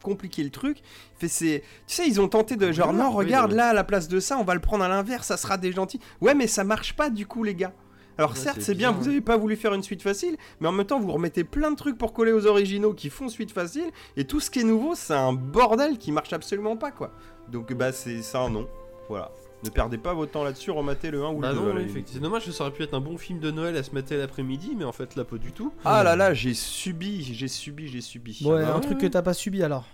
compliquez 0.02 0.44
le 0.44 0.50
truc? 0.50 0.78
Fait, 1.18 1.28
c'est... 1.28 1.64
Tu 1.88 1.96
sais, 1.96 2.08
ils 2.08 2.20
ont 2.20 2.28
tenté 2.28 2.56
de 2.56 2.72
genre, 2.72 2.90
Oui, 2.92 2.96
non, 2.98 3.12
regarde 3.12 3.52
là, 3.54 3.70
à 3.70 3.74
la 3.74 3.84
place 3.84 4.08
de 4.08 4.20
ça, 4.20 4.38
on 4.38 4.44
va 4.44 4.54
le 4.54 4.60
prendre 4.60 4.84
à 4.84 4.88
l'inverse, 4.88 5.28
ça 5.28 5.38
sera 5.38 5.58
des 5.58 5.72
gentils. 5.72 6.00
Ouais, 6.22 6.34
mais 6.36 6.48
ça 6.48 6.64
marche 6.64 6.94
pas 6.96 7.10
du 7.10 7.26
coup, 7.26 7.44
les 7.44 7.56
gars. 7.56 7.74
Alors 8.18 8.32
Ouais, 8.32 8.38
certes, 8.38 8.62
c'est 8.62 8.76
bien, 8.76 8.92
vous 8.92 9.08
avez 9.08 9.22
pas 9.22 9.38
voulu 9.38 9.56
faire 9.56 9.74
une 9.74 9.84
suite 9.84 10.02
facile, 10.02 10.36
mais 10.60 10.68
en 10.68 10.72
même 10.72 10.86
temps, 10.86 11.00
vous 11.00 11.12
remettez 11.12 11.44
plein 11.44 11.72
de 11.72 11.76
trucs 11.76 11.98
pour 11.98 12.14
coller 12.14 12.32
aux 12.34 12.46
originaux 12.46 12.94
qui 12.94 13.10
font 13.10 13.30
suite 13.30 13.52
facile, 13.52 13.90
et 14.18 14.26
tout 14.26 14.40
ce 14.40 14.52
qui 14.52 14.60
est 14.60 14.64
nouveau, 14.64 14.94
c'est 14.96 15.14
un 15.16 15.34
bordel 15.34 15.98
qui 15.98 16.12
marche 16.12 16.34
absolument 16.34 16.76
pas, 16.78 16.92
quoi. 16.92 17.12
Donc, 17.50 17.74
bah, 17.74 17.92
c'est 17.92 18.22
ça, 18.22 18.48
non. 18.50 18.68
Voilà. 19.10 19.32
Ne 19.64 19.70
perdez 19.70 19.98
pas 20.00 20.14
votre 20.16 20.32
temps 20.32 20.44
là-dessus, 20.44 20.72
rematez 20.72 21.12
le 21.12 21.24
1 21.24 21.30
ou 21.34 21.40
Bah 21.40 21.50
le 21.50 21.54
2. 21.56 21.60
non, 21.60 21.66
à 21.66 21.70
la 21.70 21.74
oui, 21.76 21.80
limite. 21.82 21.92
effectivement. 21.92 22.14
C'est 22.20 22.24
dommage 22.30 22.46
que 22.46 22.52
ça 22.52 22.64
aurait 22.64 22.74
pu 22.74 22.82
être 22.82 22.96
un 22.96 23.00
bon 23.00 23.18
film 23.18 23.40
de 23.40 23.52
Noël 23.52 23.76
à 23.78 23.84
se 23.84 23.92
mater 23.92 24.18
l'après-midi, 24.18 24.74
mais 24.76 24.86
en 24.86 24.92
fait 24.92 25.16
là 25.16 25.24
pas 25.24 25.38
du 25.38 25.52
tout. 25.52 25.72
Ah 25.86 26.04
là 26.04 26.16
là, 26.16 26.34
j'ai 26.34 26.56
subi, 26.56 27.22
j'ai 27.24 27.48
subi, 27.48 27.88
j'ai 27.88 28.02
subi. 28.02 28.42
Ouais, 28.44 28.64
bah 28.64 28.72
un 28.72 28.76
ouais, 28.76 28.82
truc 28.82 28.98
que 28.98 29.06
t'as 29.06 29.22
pas 29.22 29.36
subi 29.36 29.62
alors. 29.62 29.86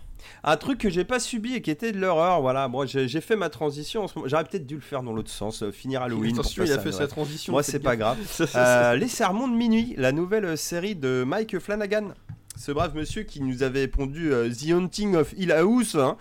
Un 0.43 0.57
truc 0.57 0.80
que 0.80 0.89
j'ai 0.89 1.03
pas 1.03 1.20
subi 1.20 1.55
et 1.55 1.61
qui 1.61 1.72
était 1.72 1.91
de 1.91 1.99
l'horreur, 1.99 2.41
voilà. 2.41 2.68
Moi, 2.68 2.86
j'ai 2.86 3.22
fait 3.22 3.36
ma 3.36 3.49
transition. 3.49 4.03
en 4.03 4.07
ce 4.07 4.18
moment. 4.18 4.28
J'aurais 4.28 4.43
peut-être 4.43 4.65
dû 4.65 4.76
le 4.76 4.82
faire 4.82 5.03
dans 5.03 5.13
l'autre 5.13 5.30
sens, 5.30 5.63
euh, 5.63 5.72
finir 5.72 6.01
Halloween. 6.01 6.34
Attention, 6.34 6.63
il 6.63 6.72
a 6.72 6.80
fait 6.80 6.91
sa 6.91 7.07
transition. 7.07 7.53
Moi, 7.53 7.63
c'est 7.63 7.80
pas 7.80 7.95
grave. 7.95 8.18
Euh, 8.55 8.95
Les 8.95 9.07
Sermons 9.07 9.47
de 9.47 9.55
minuit, 9.55 9.93
la 9.97 10.11
nouvelle 10.11 10.45
euh, 10.45 10.55
série 10.55 10.95
de 10.95 11.24
Mike 11.26 11.59
Flanagan. 11.59 12.09
Ce 12.55 12.72
brave 12.72 12.95
monsieur 12.95 13.24
qui 13.24 13.41
nous 13.41 13.61
avait 13.61 13.88
pondu 13.88 14.34
euh, 14.34 14.49
The 14.49 14.72
Haunting 14.72 15.15
of 15.15 15.34
Hill 15.38 15.51
House, 15.51 15.95
hein, 15.95 16.18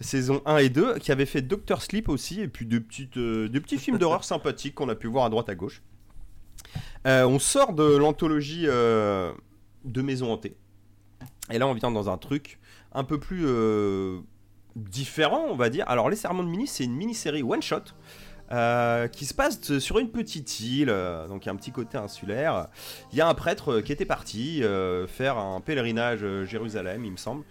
saison 0.00 0.42
1 0.44 0.56
et 0.58 0.68
2, 0.70 0.98
qui 0.98 1.12
avait 1.12 1.26
fait 1.26 1.42
Doctor 1.42 1.82
Sleep 1.82 2.08
aussi, 2.08 2.40
et 2.40 2.48
puis 2.48 2.66
des, 2.66 2.80
petites, 2.80 3.18
des 3.18 3.60
petits 3.60 3.78
films 3.78 3.98
d'horreur 3.98 4.24
sympathiques 4.24 4.74
qu'on 4.74 4.88
a 4.88 4.94
pu 4.94 5.06
voir 5.06 5.24
à 5.26 5.30
droite 5.30 5.48
à 5.48 5.54
gauche. 5.54 5.82
On 7.04 7.38
sort 7.38 7.72
de 7.72 7.96
l'anthologie 7.96 8.66
de 8.66 10.02
Maison 10.02 10.32
Hantée. 10.32 10.56
Et 11.50 11.58
là, 11.58 11.66
on 11.66 11.74
vient 11.74 11.90
dans 11.90 12.10
un 12.10 12.18
truc 12.18 12.58
un 12.92 13.04
peu 13.04 13.18
plus 13.18 13.44
euh, 13.46 14.20
différent, 14.76 15.46
on 15.48 15.56
va 15.56 15.70
dire. 15.70 15.84
Alors, 15.88 16.08
Les 16.10 16.16
Sermons 16.16 16.44
de 16.44 16.48
Minuit, 16.48 16.66
c'est 16.66 16.84
une 16.84 16.96
mini-série 16.96 17.42
one-shot. 17.42 17.94
euh, 18.50 19.08
qui 19.08 19.26
se 19.26 19.34
passe 19.34 19.78
sur 19.78 19.98
une 19.98 20.08
petite 20.08 20.60
île, 20.60 20.88
euh, 20.88 21.28
donc 21.28 21.44
il 21.44 21.48
y 21.48 21.50
a 21.50 21.52
un 21.52 21.56
petit 21.56 21.70
côté 21.70 21.98
insulaire. 21.98 22.68
Il 23.12 23.18
y 23.18 23.20
a 23.20 23.28
un 23.28 23.34
prêtre 23.34 23.80
qui 23.80 23.92
était 23.92 24.06
parti 24.06 24.62
faire 25.06 25.36
un 25.36 25.60
pèlerinage 25.60 26.20
euh, 26.22 26.44
Jérusalem, 26.44 27.04
il 27.04 27.12
me 27.12 27.16
semble. 27.16 27.44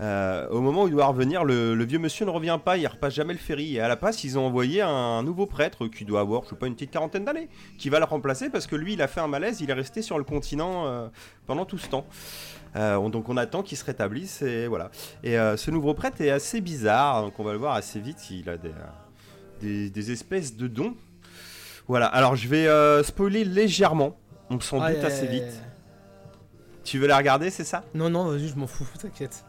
Au 0.00 0.60
moment 0.60 0.84
où 0.84 0.88
il 0.88 0.92
doit 0.92 1.06
revenir, 1.06 1.44
le, 1.44 1.84
vieux 1.84 1.98
monsieur 1.98 2.24
ne 2.24 2.30
revient 2.30 2.58
pas, 2.64 2.78
il 2.78 2.86
repasse 2.86 3.14
jamais 3.14 3.34
le 3.34 3.38
ferry. 3.38 3.76
Et 3.76 3.80
à 3.80 3.86
la 3.86 3.96
place, 3.96 4.24
ils 4.24 4.38
ont 4.38 4.46
envoyé 4.46 4.80
un 4.80 5.22
nouveau 5.22 5.46
prêtre 5.46 5.88
qui 5.88 6.06
doit 6.06 6.20
avoir, 6.20 6.42
je 6.44 6.48
sais 6.48 6.56
pas, 6.56 6.66
une 6.66 6.74
petite 6.74 6.90
quarantaine 6.90 7.24
d'années, 7.24 7.50
qui 7.78 7.90
va 7.90 7.98
le 7.98 8.06
remplacer 8.06 8.48
parce 8.48 8.66
que 8.66 8.76
lui, 8.76 8.94
il 8.94 9.02
a 9.02 9.08
fait 9.08 9.20
un 9.20 9.28
malaise, 9.28 9.60
il 9.60 9.68
est 9.68 9.74
resté 9.74 10.00
sur 10.00 10.16
le 10.16 10.24
continent 10.24 11.10
pendant 11.46 11.66
tout 11.66 11.78
ce 11.78 11.88
temps. 11.88 12.06
Euh, 12.76 12.96
on- 12.96 13.10
donc 13.10 13.28
on 13.28 13.36
attend 13.36 13.62
qu'il 13.62 13.76
se 13.76 13.84
rétablisse 13.84 14.42
et 14.42 14.66
voilà. 14.66 14.90
Et 15.24 15.38
euh, 15.38 15.56
ce 15.56 15.70
nouveau 15.70 15.94
prêtre 15.94 16.20
est 16.20 16.30
assez 16.30 16.60
bizarre, 16.60 17.22
donc 17.22 17.38
on 17.38 17.44
va 17.44 17.52
le 17.52 17.58
voir 17.58 17.74
assez 17.74 17.98
vite. 18.00 18.30
Il 18.30 18.48
a 18.48 18.56
des, 18.56 18.68
euh, 18.68 18.72
des, 19.60 19.90
des 19.90 20.10
espèces 20.12 20.56
de 20.56 20.68
dons. 20.68 20.94
Voilà. 21.88 22.06
Alors 22.06 22.36
je 22.36 22.46
vais 22.48 22.66
euh, 22.68 23.02
spoiler 23.02 23.44
légèrement. 23.44 24.16
On 24.50 24.60
s'en 24.60 24.78
doute 24.78 25.04
assez 25.04 25.26
vite. 25.26 25.62
Tu 26.84 26.98
veux 26.98 27.06
la 27.06 27.16
regarder, 27.18 27.50
c'est 27.50 27.64
ça? 27.64 27.84
Non, 27.94 28.08
non, 28.10 28.24
vas-y, 28.30 28.48
je 28.48 28.56
m'en 28.56 28.66
fous, 28.66 28.86
t'inquiète. 29.00 29.44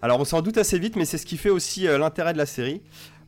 Alors 0.00 0.20
on 0.20 0.24
s'en 0.24 0.40
doute 0.42 0.56
assez 0.58 0.78
vite, 0.78 0.96
mais 0.96 1.04
c'est 1.04 1.18
ce 1.18 1.26
qui 1.26 1.36
fait 1.36 1.50
aussi 1.50 1.82
l'intérêt 1.84 2.32
de 2.32 2.38
la 2.38 2.46
série. 2.46 2.82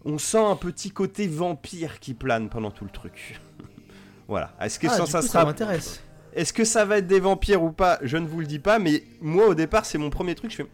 On 0.05 0.19
sent 0.19 0.39
un 0.39 0.57
petit 0.57 0.91
côté 0.91 1.27
vampire 1.27 1.99
qui 2.01 2.15
plane 2.15 2.49
pendant 2.49 2.71
tout 2.71 2.85
le 2.85 2.91
truc. 2.91 3.41
voilà. 4.29 4.53
Est-ce 4.61 4.79
que 4.79 4.87
Ah, 4.87 4.91
ça, 4.91 5.07
ça 5.07 5.21
coup, 5.21 5.27
sera 5.27 5.45
m'intéresse. 5.45 6.01
Est-ce 6.37 6.53
que 6.53 6.65
ça 6.65 6.85
va 6.85 6.99
être 6.99 7.07
des 7.09 7.19
vampires 7.19 7.63
ou 7.63 7.73
pas? 7.73 7.99
Je 8.03 8.17
ne 8.17 8.27
vous 8.27 8.39
le 8.41 8.47
dis 8.47 8.59
pas, 8.61 8.79
mais 8.79 9.03
moi 9.21 9.47
au 9.49 9.55
départ 9.55 9.85
c'est 9.87 9.99
mon 9.99 10.11
premier 10.11 10.35
truc. 10.37 10.51
Je 10.53 10.57
fais 10.59 10.67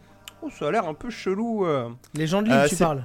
oh 0.43 0.49
ça 0.51 0.67
a 0.67 0.71
l'air 0.71 0.87
un 0.87 0.93
peu 0.93 1.09
chelou. 1.09 1.65
euh. 1.65 1.89
Les 2.13 2.27
gens 2.27 2.41
de 2.41 2.47
l'île, 2.49 2.57
Euh, 2.57 2.67
tu 2.67 2.75
parles. 2.75 3.03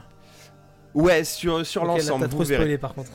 Ouais 0.94 1.24
sur 1.24 1.64
sur 1.64 1.82
Ok, 1.82 1.88
là, 1.88 1.94
l'ensemble. 1.94 2.24
T'as 2.24 2.28
trop 2.30 2.42
verrez. 2.42 2.54
spoilé 2.62 2.78
par 2.78 2.94
contre. 2.94 3.12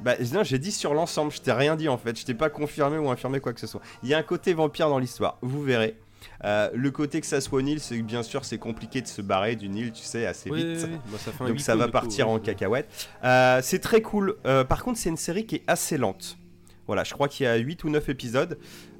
Bah 0.00 0.14
non, 0.32 0.42
j'ai 0.44 0.58
dit 0.58 0.72
sur 0.72 0.94
l'ensemble. 0.94 1.30
Je 1.30 1.40
t'ai 1.42 1.52
rien 1.52 1.76
dit 1.76 1.88
en 1.88 1.98
fait. 1.98 2.18
Je 2.18 2.24
t'ai 2.24 2.32
pas 2.34 2.48
confirmé 2.48 2.96
ou 2.96 3.10
infirmé 3.10 3.38
quoi 3.40 3.52
que 3.52 3.60
ce 3.60 3.66
soit. 3.66 3.82
Il 4.02 4.08
y 4.08 4.14
a 4.14 4.18
un 4.18 4.22
côté 4.22 4.54
vampire 4.54 4.88
dans 4.88 4.98
l'histoire. 4.98 5.36
Vous 5.42 5.62
verrez. 5.62 5.96
Euh, 6.44 6.70
le 6.74 6.90
côté 6.90 7.20
que 7.20 7.26
ça 7.26 7.40
soit 7.40 7.60
une 7.60 7.68
île, 7.68 7.80
c'est 7.80 7.96
que 7.98 8.02
bien 8.02 8.22
sûr 8.22 8.44
c'est 8.46 8.56
compliqué 8.58 9.02
de 9.02 9.06
se 9.06 9.20
barrer 9.22 9.56
d'une 9.56 9.74
île, 9.76 9.92
tu 9.92 10.02
sais, 10.02 10.26
assez 10.26 10.50
Oui, 10.50 10.64
vite. 10.74 10.84
oui, 10.86 10.92
oui. 10.94 10.98
Bah, 11.12 11.18
ça 11.18 11.32
fait 11.32 11.44
un 11.44 11.48
Donc 11.48 11.60
ça 11.60 11.76
va 11.76 11.88
partir 11.88 12.26
coup, 12.26 12.32
en 12.32 12.38
cacahuète. 12.38 12.88
Euh, 13.24 13.60
c'est 13.62 13.78
très 13.78 14.00
cool. 14.00 14.36
Euh, 14.46 14.64
par 14.64 14.82
contre, 14.84 14.98
c'est 14.98 15.08
une 15.10 15.16
série 15.18 15.44
qui 15.46 15.56
est 15.56 15.62
assez 15.66 15.98
lente. 15.98 16.38
Voilà, 16.86 17.04
je 17.04 17.12
crois 17.12 17.28
qu'il 17.28 17.44
y 17.44 17.48
a 17.48 17.56
8 17.56 17.84
ou 17.84 17.90
9 17.90 18.08
épisodes. 18.08 18.58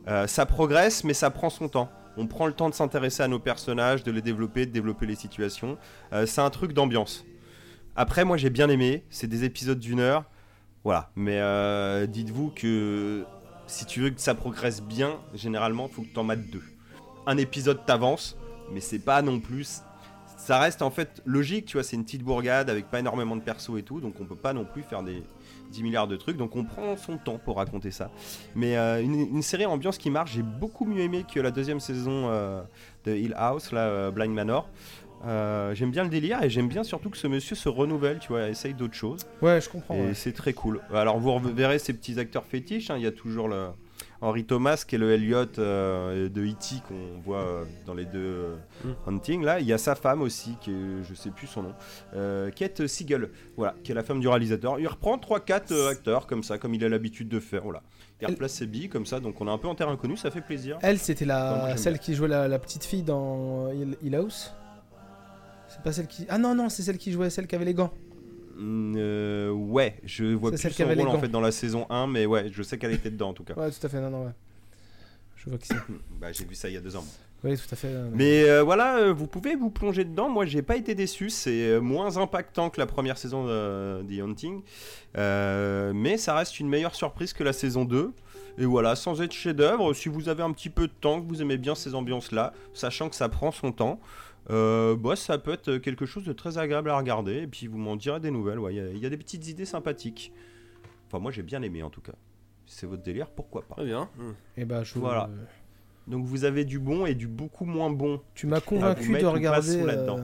Euh, 0.09 0.27
ça 0.27 0.47
progresse, 0.47 1.05
mais 1.05 1.15
ça 1.15 1.31
prend 1.31 1.51
son 1.51 1.69
temps. 1.69 1.91
On 2.17 2.27
prend 2.27 2.47
le 2.47 2.53
temps 2.53 2.69
de 2.69 2.75
s'intéresser 2.75 3.23
à 3.23 3.29
nos 3.29 3.39
personnages, 3.39 4.03
de 4.03 4.11
les 4.11 4.23
développer, 4.23 4.67
de 4.67 4.73
développer 4.73 5.07
les 5.07 5.15
situations. 5.15 5.79
Euh, 6.13 6.27
c'est 6.27 6.41
un 6.41 6.51
truc 6.51 6.73
d'ambiance. 6.73 7.25
Après, 7.97 8.25
moi 8.25 8.37
j'ai 8.37 8.51
bien 8.51 8.69
aimé. 8.69 9.05
C'est 9.11 9.27
des 9.27 9.45
épisodes 9.45 9.79
d'une 9.79 10.01
heure. 10.01 10.25
Voilà. 10.85 11.11
Mais 11.17 11.39
euh, 11.41 12.07
dites-vous 12.07 12.53
que 12.55 13.25
si 13.67 13.85
tu 13.87 14.01
veux 14.01 14.11
que 14.11 14.21
ça 14.21 14.35
progresse 14.35 14.83
bien, 14.83 15.19
généralement, 15.35 15.89
il 15.89 15.95
faut 15.95 16.03
que 16.03 16.13
tu 16.13 16.19
en 16.19 16.25
mates 16.25 16.49
deux. 16.51 16.65
Un 17.27 17.37
épisode 17.37 17.85
t'avance, 17.87 18.37
mais 18.73 18.81
c'est 18.81 18.99
pas 18.99 19.23
non 19.23 19.41
plus 19.41 19.83
ça 20.41 20.59
reste 20.59 20.81
en 20.81 20.91
fait 20.91 21.23
logique, 21.27 21.67
tu 21.67 21.77
vois, 21.77 21.85
c'est 21.85 21.97
une 21.97 22.05
petite 22.05 22.23
bourgade 22.23 22.71
avec 22.71 22.91
pas 22.91 22.99
énormément 22.99 23.37
de 23.37 23.43
persos 23.43 23.79
et 23.79 23.83
tout, 23.83 24.01
donc 24.01 24.15
on 24.21 24.25
peut 24.25 24.35
pas 24.35 24.53
non 24.53 24.65
plus 24.65 24.83
faire 24.83 25.03
des 25.03 25.23
10 25.71 25.83
milliards 25.83 26.09
de 26.09 26.17
trucs, 26.17 26.37
donc 26.37 26.57
on 26.57 26.65
prend 26.65 26.97
son 26.97 27.17
temps 27.17 27.39
pour 27.39 27.57
raconter 27.57 27.91
ça. 27.91 28.11
Mais 28.55 28.77
euh, 28.77 29.03
une, 29.03 29.15
une 29.15 29.43
série 29.43 29.67
ambiance 29.67 29.99
qui 29.99 30.11
marche, 30.11 30.33
j'ai 30.33 30.43
beaucoup 30.43 30.85
mieux 30.85 31.01
aimé 31.01 31.25
que 31.33 31.41
la 31.41 31.51
deuxième 31.51 31.81
saison 31.81 32.29
euh, 32.29 32.63
de 33.05 33.15
Hill 33.15 33.35
House, 33.37 33.73
là, 33.73 33.87
euh, 33.87 34.11
Blind 34.11 34.35
Manor. 34.35 34.69
Euh, 35.27 35.75
j'aime 35.75 35.91
bien 35.91 36.05
le 36.05 36.09
délire 36.09 36.43
et 36.43 36.49
j'aime 36.49 36.69
bien 36.69 36.83
surtout 36.83 37.11
que 37.11 37.19
ce 37.19 37.27
monsieur 37.27 37.55
se 37.55 37.69
renouvelle, 37.69 38.19
tu 38.21 38.29
vois, 38.29 38.49
essaye 38.49 38.73
d'autres 38.73 38.95
choses. 38.95 39.27
Ouais, 39.43 39.61
je 39.61 39.69
comprends. 39.69 39.95
Et 39.95 40.01
ouais. 40.01 40.15
c'est 40.15 40.33
très 40.33 40.55
cool. 40.55 40.81
Alors 40.93 41.19
vous 41.19 41.39
verrez 41.55 41.79
ces 41.79 41.93
petits 41.93 42.19
acteurs 42.19 42.45
fétiches, 42.47 42.91
hein, 42.91 42.97
il 42.97 43.03
y 43.03 43.07
a 43.07 43.13
toujours 43.13 43.49
le 43.49 43.69
Henry 44.23 44.45
Thomas 44.45 44.85
qui 44.87 44.97
est 44.97 44.99
le 44.99 45.11
Elliot 45.13 45.47
euh, 45.59 46.29
de 46.29 46.43
E.T. 46.45 46.77
qu'on 46.87 47.21
voit 47.25 47.39
euh, 47.41 47.65
dans 47.87 47.95
les 47.95 48.05
deux 48.05 48.19
euh, 48.19 48.57
Mm. 48.85 48.89
Hunting. 49.09 49.43
Là, 49.45 49.61
il 49.61 49.67
y 49.67 49.73
a 49.73 49.79
sa 49.79 49.95
femme 49.95 50.23
aussi, 50.23 50.57
qui 50.61 50.71
est, 50.71 51.05
je 51.09 51.15
sais 51.15 51.31
plus 51.31 51.47
son 51.47 51.63
nom, 51.65 51.75
Kate 52.57 52.87
Siegel, 52.87 53.29
voilà, 53.57 53.75
qui 53.85 53.93
est 53.93 53.95
la 53.95 54.03
femme 54.03 54.21
du 54.21 54.29
réalisateur. 54.29 54.79
Il 54.81 54.89
reprend 54.89 55.17
3-4 55.19 55.73
euh, 55.73 55.89
acteurs 55.91 56.27
comme 56.27 56.43
ça, 56.43 56.57
comme 56.59 56.75
il 56.75 56.83
a 56.85 56.89
l'habitude 56.89 57.29
de 57.29 57.41
faire. 57.41 57.63
Voilà. 57.63 57.83
Il 58.21 58.25
Elle- 58.25 58.31
replace 58.33 58.53
ses 58.55 58.67
billes 58.67 58.89
comme 58.89 59.05
ça, 59.07 59.21
donc 59.21 59.41
on 59.41 59.47
est 59.47 59.51
un 59.51 59.59
peu 59.59 59.69
en 59.69 59.75
terrain 59.75 59.97
connu, 59.97 60.17
ça 60.17 60.31
fait 60.31 60.41
plaisir. 60.41 60.79
Elle, 60.83 60.99
c'était 60.99 61.25
la 61.27 61.77
celle 61.77 61.95
bien. 61.95 62.03
qui 62.03 62.15
jouait 62.15 62.29
la, 62.29 62.49
la 62.49 62.59
petite 62.59 62.85
fille 62.85 63.03
dans 63.03 63.71
Hill 64.03 64.15
House? 64.15 64.53
C'est 65.69 65.83
pas 65.83 65.93
celle 65.93 66.07
qui. 66.09 66.27
Ah 66.29 66.39
non, 66.39 66.55
non, 66.55 66.69
c'est 66.69 66.83
celle 66.83 66.99
qui 66.99 67.13
jouait, 67.13 67.31
celle 67.31 67.47
qui 67.47 67.55
avait 67.55 67.65
les 67.65 67.75
gants. 67.75 67.93
Mm, 68.61 68.95
euh, 68.99 69.51
ouais, 69.51 69.97
je 70.05 70.35
vois 70.35 70.51
plus 70.51 70.71
son 70.71 70.85
rôle 70.87 71.09
en 71.09 71.19
fait 71.19 71.29
dans 71.29 71.41
la 71.41 71.51
saison 71.51 71.87
1, 71.89 72.07
mais 72.07 72.27
ouais, 72.27 72.51
je 72.53 72.63
sais 72.63 72.77
qu'elle 72.79 72.93
était 72.93 73.11
dedans 73.11 73.31
en 73.31 73.33
tout 73.33 73.45
cas. 73.45 73.55
Ouais, 73.55 73.71
tout 73.71 73.87
à 73.87 73.89
fait, 73.89 74.01
non, 74.01 74.11
non, 74.11 74.25
ouais. 74.27 74.33
Je 75.37 75.49
vois 75.49 75.59
qui 75.59 75.69
c'est. 75.69 75.77
Bah, 76.21 76.31
j'ai 76.33 76.45
vu 76.45 76.55
ça 76.55 76.69
il 76.69 76.75
y 76.75 76.77
a 76.77 76.81
deux 76.81 76.95
ans. 76.97 77.05
Oui, 77.43 77.57
tout 77.57 77.73
à 77.73 77.77
fait. 77.77 77.89
euh, 77.89 78.11
Mais 78.13 78.45
euh, 78.45 78.63
voilà, 78.63 79.13
vous 79.13 79.27
pouvez 79.27 79.57
vous 79.57 79.71
plonger 79.71 80.05
dedans. 80.05 80.29
Moi, 80.29 80.45
j'ai 80.45 80.61
pas 80.61 80.77
été 80.77 80.95
déçu. 80.95 81.31
C'est 81.31 81.81
moins 81.81 82.19
impactant 82.19 82.69
que 82.69 82.79
la 82.79 82.85
première 82.87 83.17
saison 83.17 83.47
de 83.47 84.03
The 84.03 84.21
Hunting. 84.21 84.61
Euh, 85.17 85.93
mais 85.95 86.19
ça 86.19 86.35
reste 86.35 86.61
une 86.61 86.69
meilleure 86.69 86.95
surprise 86.95 87.33
que 87.33 87.43
la 87.43 87.55
saison 87.55 87.87
2. 87.87 88.13
Et 88.59 88.67
voilà, 88.67 88.95
sans 88.95 89.23
être 89.23 89.33
chef-d'œuvre, 89.33 89.95
si 89.95 90.11
vous 90.11 90.29
avez 90.29 90.43
un 90.43 90.53
petit 90.53 90.69
peu 90.69 90.87
de 90.87 90.93
temps, 90.93 91.23
que 91.23 91.27
vous 91.27 91.41
aimez 91.41 91.57
bien 91.57 91.75
ces 91.75 91.95
ambiances-là, 91.95 92.53
sachant 92.75 93.09
que 93.09 93.17
ça 93.17 93.31
prend 93.31 93.53
son 93.53 93.73
temps, 93.73 93.99
euh, 94.51 94.97
bah, 94.97 95.17
ça 95.17 95.39
peut 95.39 95.53
être 95.53 95.77
quelque 95.79 96.07
chose 96.07 96.25
de 96.25 96.33
très 96.33 96.59
agréable 96.59 96.91
à 96.91 96.97
regarder. 96.99 97.43
Et 97.43 97.47
puis 97.47 97.67
vous 97.67 97.79
m'en 97.79 97.97
direz 97.97 98.21
des 98.21 98.31
nouvelles. 98.31 98.59
ouais. 98.59 98.75
Il 98.75 98.97
y 98.97 99.01
y, 99.01 99.07
a 99.07 99.11
des 99.11 99.17
petites 99.17 99.47
idées 99.49 99.65
sympathiques. 99.65 100.33
Enfin, 101.07 101.19
moi, 101.19 101.31
j'ai 101.31 101.43
bien 101.43 101.63
aimé 101.63 101.83
en 101.83 101.91
tout 101.91 102.01
cas. 102.01 102.13
Si 102.67 102.77
c'est 102.77 102.87
votre 102.87 103.03
délire, 103.03 103.29
pourquoi 103.31 103.63
pas? 103.63 103.75
Très 103.77 103.85
bien. 103.85 104.09
Et 104.57 104.65
bah, 104.65 104.83
je. 104.85 104.99
Voilà. 104.99 105.25
euh, 105.25 105.45
Donc 106.07 106.25
vous 106.25 106.45
avez 106.45 106.65
du 106.65 106.79
bon 106.79 107.07
et 107.07 107.15
du 107.15 107.27
beaucoup 107.27 107.65
moins 107.65 107.91
bon. 107.91 108.21
Tu 108.35 108.47
m'as 108.47 108.61
convaincu 108.61 109.13
de 109.19 109.27
regarder. 109.27 109.83
euh, 109.83 110.17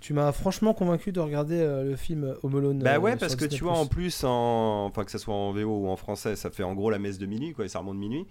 Tu 0.00 0.14
m'as 0.14 0.32
franchement 0.32 0.72
convaincu 0.72 1.12
de 1.12 1.20
regarder 1.20 1.60
euh, 1.60 1.84
le 1.84 1.96
film 1.96 2.34
Home 2.42 2.56
Alone. 2.56 2.78
Bah 2.78 2.94
euh, 2.94 2.98
ouais, 2.98 3.16
parce 3.16 3.36
que 3.36 3.44
Disney+. 3.44 3.58
tu 3.58 3.64
vois, 3.64 3.74
en 3.78 3.86
plus, 3.86 4.24
en... 4.24 4.86
enfin 4.86 5.04
que 5.04 5.10
ça 5.10 5.18
soit 5.18 5.34
en 5.34 5.52
VO 5.52 5.64
ou 5.84 5.88
en 5.88 5.96
français, 5.96 6.36
ça 6.36 6.50
fait 6.50 6.62
en 6.62 6.74
gros 6.74 6.88
la 6.90 6.98
messe 6.98 7.18
de 7.18 7.26
minuit, 7.26 7.52
quoi, 7.52 7.66
et 7.66 7.68
ça 7.68 7.80
remonte 7.80 7.98
minuit. 7.98 8.26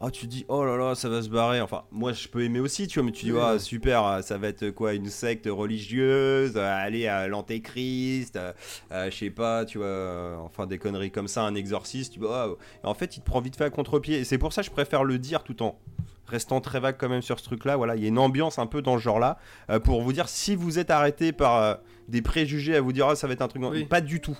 Ah, 0.00 0.10
tu 0.10 0.26
dis, 0.26 0.44
oh 0.48 0.64
là 0.64 0.76
là, 0.76 0.94
ça 0.96 1.08
va 1.08 1.22
se 1.22 1.28
barrer. 1.28 1.60
Enfin, 1.60 1.84
moi, 1.92 2.12
je 2.12 2.26
peux 2.28 2.42
aimer 2.42 2.58
aussi, 2.60 2.88
tu 2.88 2.98
vois, 2.98 3.06
mais 3.06 3.12
tu 3.12 3.26
dis, 3.26 3.32
Oui. 3.32 3.38
ah, 3.40 3.58
super, 3.60 4.22
ça 4.24 4.36
va 4.38 4.48
être 4.48 4.70
quoi, 4.70 4.92
une 4.92 5.06
secte 5.08 5.46
religieuse, 5.50 6.54
euh, 6.56 6.60
aller 6.84 7.06
à 7.06 7.28
l'antéchrist, 7.28 8.36
euh, 8.36 8.52
euh, 8.92 9.10
je 9.10 9.16
sais 9.16 9.30
pas, 9.30 9.64
tu 9.64 9.78
vois, 9.78 9.86
euh, 9.86 10.36
enfin 10.40 10.66
des 10.66 10.78
conneries 10.78 11.10
comme 11.12 11.28
ça, 11.28 11.44
un 11.44 11.54
exorciste, 11.54 12.12
tu 12.14 12.18
vois. 12.20 12.56
et 12.82 12.86
en 12.86 12.94
fait, 12.94 13.16
il 13.16 13.20
te 13.20 13.24
prend 13.24 13.40
vite 13.40 13.56
fait 13.56 13.64
à 13.64 13.70
contre-pied. 13.70 14.18
Et 14.18 14.24
c'est 14.24 14.36
pour 14.38 14.52
ça 14.52 14.62
que 14.62 14.66
je 14.66 14.72
préfère 14.72 15.04
le 15.04 15.18
dire 15.18 15.44
tout 15.44 15.62
en 15.62 15.78
restant 16.26 16.60
très 16.60 16.80
vague 16.80 16.96
quand 16.98 17.08
même 17.08 17.22
sur 17.22 17.38
ce 17.38 17.44
truc-là. 17.44 17.76
Voilà, 17.76 17.94
il 17.96 18.02
y 18.02 18.06
a 18.06 18.08
une 18.08 18.18
ambiance 18.18 18.58
un 18.58 18.66
peu 18.66 18.82
dans 18.82 18.98
ce 18.98 19.02
genre-là, 19.02 19.38
euh, 19.70 19.78
pour 19.78 20.02
vous 20.02 20.12
dire, 20.12 20.28
si 20.28 20.56
vous 20.56 20.78
êtes 20.80 20.90
arrêté 20.90 21.32
par 21.32 21.78
des 22.08 22.20
préjugés 22.20 22.74
à 22.76 22.80
vous 22.80 22.92
dire, 22.92 23.06
ah, 23.08 23.16
ça 23.16 23.26
va 23.28 23.32
être 23.34 23.42
un 23.42 23.48
truc, 23.48 23.62
Oui. 23.62 23.84
pas 23.84 24.00
du 24.00 24.20
tout 24.20 24.36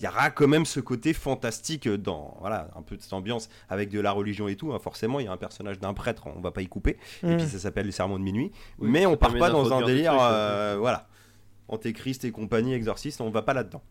il 0.00 0.04
y 0.04 0.08
aura 0.08 0.30
quand 0.30 0.48
même 0.48 0.64
ce 0.64 0.80
côté 0.80 1.12
fantastique 1.12 1.86
dans 1.88 2.36
voilà 2.40 2.68
un 2.74 2.82
peu 2.82 2.96
de 2.96 3.02
cette 3.02 3.12
ambiance 3.12 3.48
avec 3.68 3.90
de 3.90 4.00
la 4.00 4.12
religion 4.12 4.48
et 4.48 4.56
tout 4.56 4.72
hein. 4.72 4.78
forcément 4.78 5.20
il 5.20 5.26
y 5.26 5.28
a 5.28 5.32
un 5.32 5.36
personnage 5.36 5.78
d'un 5.78 5.92
prêtre 5.94 6.26
on 6.34 6.40
va 6.40 6.50
pas 6.52 6.62
y 6.62 6.68
couper 6.68 6.96
et 7.22 7.26
Mm. 7.26 7.36
puis 7.36 7.46
ça 7.46 7.58
s'appelle 7.58 7.86
les 7.86 7.92
sermons 7.92 8.18
de 8.18 8.24
minuit 8.24 8.50
Oui, 8.78 8.88
mais 8.90 9.06
on 9.06 9.16
part 9.16 9.30
permet 9.30 9.40
pas 9.40 9.50
dans 9.50 9.72
un 9.72 9.84
délire 9.84 10.12
trucs, 10.12 10.22
euh, 10.22 10.76
voilà 10.78 11.06
antéchrist 11.68 12.24
et 12.24 12.32
compagnie 12.32 12.72
exorciste 12.72 13.20
on 13.20 13.30
va 13.30 13.42
pas 13.42 13.54
là 13.54 13.62
dedans 13.62 13.82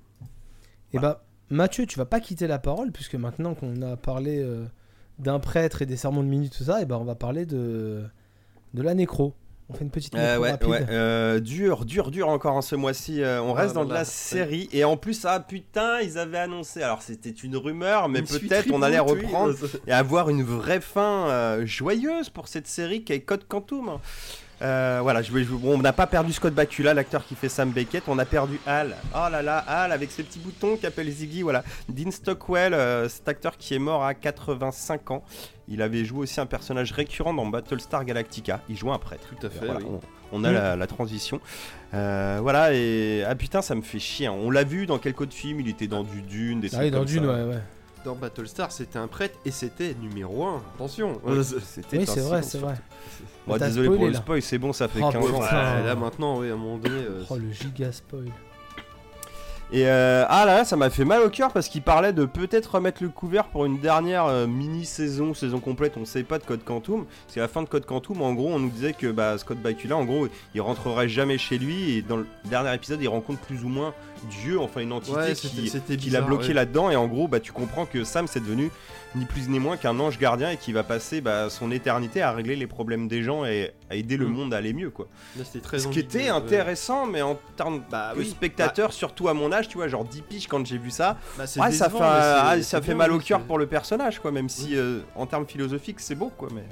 Et 0.93 0.99
bah, 0.99 1.23
Mathieu, 1.51 1.85
tu 1.85 1.97
vas 1.97 2.05
pas 2.05 2.19
quitter 2.19 2.45
la 2.45 2.59
parole, 2.59 2.91
puisque 2.91 3.15
maintenant 3.15 3.55
qu'on 3.55 3.81
a 3.81 3.97
parlé 3.97 4.39
euh, 4.39 4.65
d'un 5.17 5.39
prêtre 5.39 5.81
et 5.81 5.87
des 5.87 5.97
sermons 5.97 6.21
de 6.21 6.27
minuit, 6.27 6.49
tout 6.51 6.63
ça, 6.63 6.79
et 6.81 6.85
ben 6.85 6.97
on 6.97 7.05
va 7.05 7.15
parler 7.15 7.47
de, 7.47 8.03
de 8.75 8.81
la 8.83 8.93
nécro. 8.93 9.33
On 9.71 9.75
fait 9.75 9.83
une 9.83 9.91
petite 9.91 10.15
Euh, 10.15 10.37
ouais, 10.39 10.51
rapide. 10.51 10.67
ouais, 10.67 10.85
euh, 10.89 11.39
dur, 11.39 11.85
dur, 11.85 12.09
dur 12.09 12.27
encore 12.27 12.55
en 12.55 12.61
ce 12.63 12.75
mois-ci. 12.75 13.21
euh, 13.21 13.39
on 13.41 13.53
Ah 13.53 13.61
reste 13.61 13.75
dans 13.75 13.85
de 13.85 13.93
la 13.93 14.03
série. 14.03 14.67
Et 14.73 14.83
en 14.83 14.97
plus, 14.97 15.25
ah 15.25 15.39
putain, 15.39 15.99
ils 16.01 16.17
avaient 16.17 16.39
annoncé. 16.39 16.81
Alors 16.81 17.03
c'était 17.03 17.29
une 17.29 17.55
rumeur, 17.55 18.09
mais 18.09 18.23
peut-être 18.23 18.71
on 18.71 18.81
allait 18.81 18.97
reprendre 18.99 19.53
et 19.87 19.91
avoir 19.91 20.29
une 20.29 20.43
vraie 20.43 20.81
fin 20.81 21.27
euh, 21.29 21.65
joyeuse 21.67 22.29
pour 22.29 22.47
cette 22.47 22.67
série 22.67 23.03
qui 23.03 23.13
est 23.13 23.19
Code 23.21 23.47
Quantum. 23.47 23.99
Euh, 24.61 24.99
voilà, 25.01 25.21
je, 25.21 25.31
voulais- 25.31 25.43
je- 25.45 25.49
bon, 25.51 25.75
on 25.75 25.81
n'a 25.81 25.93
pas 25.93 26.05
perdu 26.07 26.33
Scott 26.33 26.53
Bakula, 26.53 26.93
l'acteur 26.93 27.25
qui 27.25 27.35
fait 27.35 27.47
Sam 27.49 27.71
Beckett. 27.71 28.03
On 28.07 28.19
a 28.19 28.25
perdu 28.25 28.59
Hal. 28.67 28.95
Oh 29.15 29.27
là 29.31 29.41
là, 29.41 29.57
Hal 29.67 29.91
avec 29.91 30.11
ses 30.11 30.23
petits 30.23 30.39
boutons 30.39 30.75
qui 30.75 30.85
appelle 30.85 31.09
Ziggy. 31.09 31.41
Voilà, 31.43 31.63
Dean 31.87 32.11
Stockwell, 32.11 32.73
euh, 32.73 33.07
cet 33.07 33.27
acteur 33.29 33.55
qui 33.57 33.73
est 33.75 33.79
mort 33.79 34.03
à 34.03 34.13
85 34.13 35.11
ans. 35.11 35.23
Il 35.69 35.81
avait 35.81 36.03
joué 36.03 36.21
aussi 36.21 36.41
un 36.41 36.45
personnage 36.45 36.91
récurrent 36.91 37.33
dans 37.33 37.45
Battlestar 37.45 38.03
Galactica. 38.03 38.59
Il 38.69 38.75
jouait 38.77 38.91
un 38.91 38.97
prêtre. 38.97 39.27
Tout 39.39 39.45
à 39.47 39.49
fait. 39.49 39.65
Voilà, 39.65 39.79
oui. 39.81 39.85
on, 40.33 40.39
on 40.39 40.43
a 40.43 40.49
Mm. 40.49 40.53
la, 40.53 40.75
la 40.75 40.87
transition. 40.87 41.39
Euh, 41.93 42.39
voilà, 42.41 42.73
et 42.73 43.23
ah 43.27 43.35
putain, 43.35 43.61
ça 43.61 43.75
me 43.75 43.81
fait 43.81 43.99
chier. 43.99 44.27
hein. 44.27 44.33
On 44.35 44.51
l'a 44.51 44.63
vu 44.63 44.85
dans 44.87 44.97
quelques 44.97 45.21
autres 45.21 45.33
films. 45.33 45.59
Il 45.61 45.69
était 45.69 45.87
dans 45.87 46.03
du 46.03 46.21
Dune, 46.21 46.59
des 46.59 46.73
Ah 46.75 46.89
dans 46.89 46.97
comme 46.99 47.05
Dune, 47.07 47.23
ça. 47.25 47.31
ouais, 47.33 47.43
ouais. 47.43 47.59
Dans 48.05 48.15
Battlestar, 48.15 48.71
c'était 48.71 48.97
un 48.97 49.07
prêtre 49.07 49.37
et 49.45 49.51
c'était 49.51 49.93
numéro 49.93 50.45
1. 50.45 50.61
Attention. 50.75 51.19
Oui, 51.23 51.43
c'était 51.43 51.97
Oui, 51.97 52.03
un 52.03 52.05
c'est 52.13 52.21
vrai, 52.21 52.41
c'est 52.43 52.57
vrai. 52.57 52.75
Bon, 53.45 53.57
T'as 53.57 53.67
désolé 53.67 53.87
pour 53.87 53.95
spoilé, 53.95 54.11
le 54.11 54.13
là. 54.13 54.19
spoil, 54.19 54.41
c'est 54.41 54.57
bon, 54.57 54.71
ça 54.73 54.87
fait 54.87 55.01
Oh, 55.03 55.09
15 55.11 55.15
ans. 55.31 55.39
ouais, 55.41 55.51
là 55.83 55.95
maintenant, 55.95 56.39
oui, 56.39 56.49
à 56.49 56.53
un 56.53 56.55
moment 56.55 56.77
donné. 56.77 56.95
euh, 57.01 57.23
Oh, 57.29 57.35
le 57.37 57.51
giga 57.51 57.91
spoil. 57.91 58.29
Et 59.71 59.85
euh, 59.85 60.25
ah 60.27 60.45
là, 60.45 60.55
là, 60.55 60.65
ça 60.65 60.75
m'a 60.75 60.89
fait 60.89 61.05
mal 61.05 61.21
au 61.21 61.29
cœur 61.29 61.53
parce 61.53 61.69
qu'il 61.69 61.83
parlait 61.83 62.11
de 62.11 62.25
peut-être 62.25 62.73
remettre 62.75 63.03
le 63.03 63.09
couvert 63.09 63.45
pour 63.45 63.65
une 63.65 63.79
dernière 63.79 64.25
euh, 64.25 64.47
mini-saison, 64.47 65.35
saison 65.35 65.59
complète, 65.59 65.93
on 65.95 66.05
sait 66.05 66.23
pas 66.23 66.39
de 66.39 66.43
Code 66.43 66.63
Quantum. 66.63 67.05
C'est 67.27 67.39
la 67.39 67.47
fin 67.47 67.61
de 67.61 67.67
Code 67.67 67.85
Quantum, 67.85 68.23
en 68.23 68.33
gros, 68.33 68.49
on 68.49 68.57
nous 68.57 68.69
disait 68.69 68.93
que 68.93 69.11
bah, 69.11 69.37
Scott 69.37 69.59
Bakula, 69.59 69.95
en 69.95 70.05
gros, 70.05 70.27
il 70.55 70.61
rentrerait 70.61 71.07
jamais 71.07 71.37
chez 71.37 71.59
lui 71.59 71.91
et 71.91 72.01
dans 72.01 72.17
le 72.17 72.25
dernier 72.45 72.73
épisode, 72.73 72.99
il 72.99 73.07
rencontre 73.07 73.39
plus 73.41 73.63
ou 73.63 73.69
moins 73.69 73.93
Dieu, 74.41 74.59
enfin 74.59 74.81
une 74.81 74.91
entité 74.91 75.15
Ouais, 75.15 75.33
qui, 75.33 76.09
l'a 76.09 76.21
bloqué 76.21 76.47
ouais. 76.47 76.53
là-dedans 76.53 76.89
et 76.89 76.95
en 76.95 77.07
gros, 77.07 77.27
bah, 77.27 77.39
tu 77.39 77.51
comprends 77.51 77.85
que 77.85 78.03
Sam, 78.03 78.25
c'est 78.25 78.39
devenu 78.39 78.71
ni 79.15 79.25
plus 79.25 79.49
ni 79.49 79.59
moins 79.59 79.77
qu'un 79.77 79.99
ange 79.99 80.17
gardien 80.17 80.49
et 80.49 80.57
qui 80.57 80.71
va 80.73 80.83
passer 80.83 81.21
bah, 81.21 81.49
son 81.49 81.71
éternité 81.71 82.21
à 82.23 82.31
régler 82.31 82.55
les 82.55 82.67
problèmes 82.67 83.07
des 83.07 83.21
gens 83.21 83.45
et 83.45 83.71
à 83.89 83.95
aider 83.95 84.17
le 84.17 84.27
Mm. 84.27 84.31
monde 84.31 84.53
à 84.53 84.57
aller 84.57 84.73
mieux, 84.73 84.89
quoi. 84.89 85.07
Là, 85.37 85.43
c'était 85.43 85.59
très 85.61 85.79
Ce 85.79 85.87
qui 85.87 85.99
était 85.99 86.29
intéressant, 86.29 87.05
mais 87.07 87.21
en 87.21 87.39
termes 87.55 87.81
Bah 87.89 88.13
de 88.13 88.19
oui. 88.19 88.29
spectateur, 88.29 88.93
surtout 88.93 89.27
à 89.29 89.33
mon 89.33 89.51
âge, 89.51 89.67
tu 89.67 89.77
vois, 89.77 89.87
genre 89.87 90.05
10 90.05 90.21
piges 90.21 90.47
quand 90.47 90.65
j'ai 90.65 90.77
vu 90.77 90.91
ça, 90.91 91.17
Bah, 91.37 91.43
ouais, 91.57 91.71
ça 91.71 91.89
fait, 91.89 91.97
ah, 92.01 92.55
ça 92.61 92.81
fait 92.81 92.93
mal 92.93 93.11
au 93.11 93.19
cœur 93.19 93.41
pour 93.41 93.57
le 93.57 93.65
personnage, 93.67 94.19
quoi, 94.19 94.31
même 94.31 94.49
si 94.49 94.75
euh, 94.77 94.99
en 95.15 95.25
termes 95.25 95.47
philosophiques 95.47 95.99
c'est 95.99 96.15
beau, 96.15 96.31
quoi. 96.37 96.49
Mais, 96.53 96.63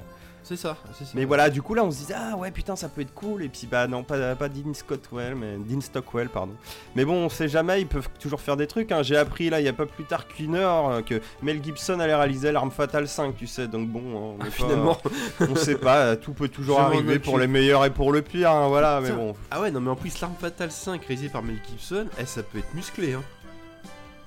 C'est 0.48 0.56
ça, 0.56 0.78
c'est 0.96 1.04
ça. 1.04 1.10
mais 1.14 1.26
voilà, 1.26 1.50
du 1.50 1.60
coup 1.60 1.74
là 1.74 1.84
on 1.84 1.90
se 1.90 1.98
disait, 1.98 2.14
ah 2.16 2.34
ouais, 2.36 2.50
putain, 2.50 2.74
ça 2.74 2.88
peut 2.88 3.02
être 3.02 3.12
cool, 3.12 3.42
et 3.42 3.48
puis 3.50 3.66
bah 3.70 3.86
non, 3.86 4.02
pas, 4.02 4.34
pas 4.34 4.48
Dean 4.48 4.72
Scottwell, 4.72 5.34
mais 5.34 5.56
Dean 5.58 5.82
Stockwell, 5.82 6.30
pardon. 6.30 6.54
Mais 6.96 7.04
bon, 7.04 7.16
on 7.26 7.28
sait 7.28 7.48
jamais, 7.48 7.82
ils 7.82 7.86
peuvent 7.86 8.08
toujours 8.18 8.40
faire 8.40 8.56
des 8.56 8.66
trucs. 8.66 8.90
hein. 8.90 9.02
J'ai 9.02 9.18
appris 9.18 9.50
là, 9.50 9.60
il 9.60 9.64
y 9.64 9.68
a 9.68 9.74
pas 9.74 9.84
plus 9.84 10.04
tard 10.04 10.26
qu'une 10.26 10.54
heure, 10.54 10.88
euh, 10.88 11.02
que 11.02 11.20
Mel 11.42 11.62
Gibson 11.62 12.00
allait 12.00 12.14
réaliser 12.14 12.50
L'Arme 12.50 12.70
Fatale 12.70 13.08
5, 13.08 13.36
tu 13.36 13.46
sais, 13.46 13.68
donc 13.68 13.88
bon, 13.90 14.00
on 14.00 14.34
est 14.44 14.44
pas- 14.46 14.50
Finalement. 14.50 14.98
on 15.40 15.54
sait 15.54 15.76
pas, 15.76 16.16
tout 16.16 16.32
peut 16.32 16.48
toujours 16.48 16.80
arriver 16.80 17.18
pour 17.18 17.38
les 17.38 17.46
meilleurs 17.46 17.84
et 17.84 17.90
pour 17.90 18.10
le 18.10 18.22
pire, 18.22 18.50
hein, 18.50 18.68
voilà, 18.68 19.00
mais 19.02 19.10
bon. 19.12 19.34
Ah 19.50 19.60
ouais, 19.60 19.70
non, 19.70 19.80
mais 19.80 19.90
en 19.90 19.96
plus, 19.96 20.18
L'Arme 20.20 20.34
Fatale 20.40 20.70
5, 20.70 21.04
réalisé 21.04 21.28
par 21.28 21.42
Mel 21.42 21.58
Gibson, 21.68 22.06
eh, 22.18 22.24
ça 22.24 22.42
peut 22.42 22.58
être 22.58 22.72
musclé, 22.74 23.12
hein. 23.12 23.22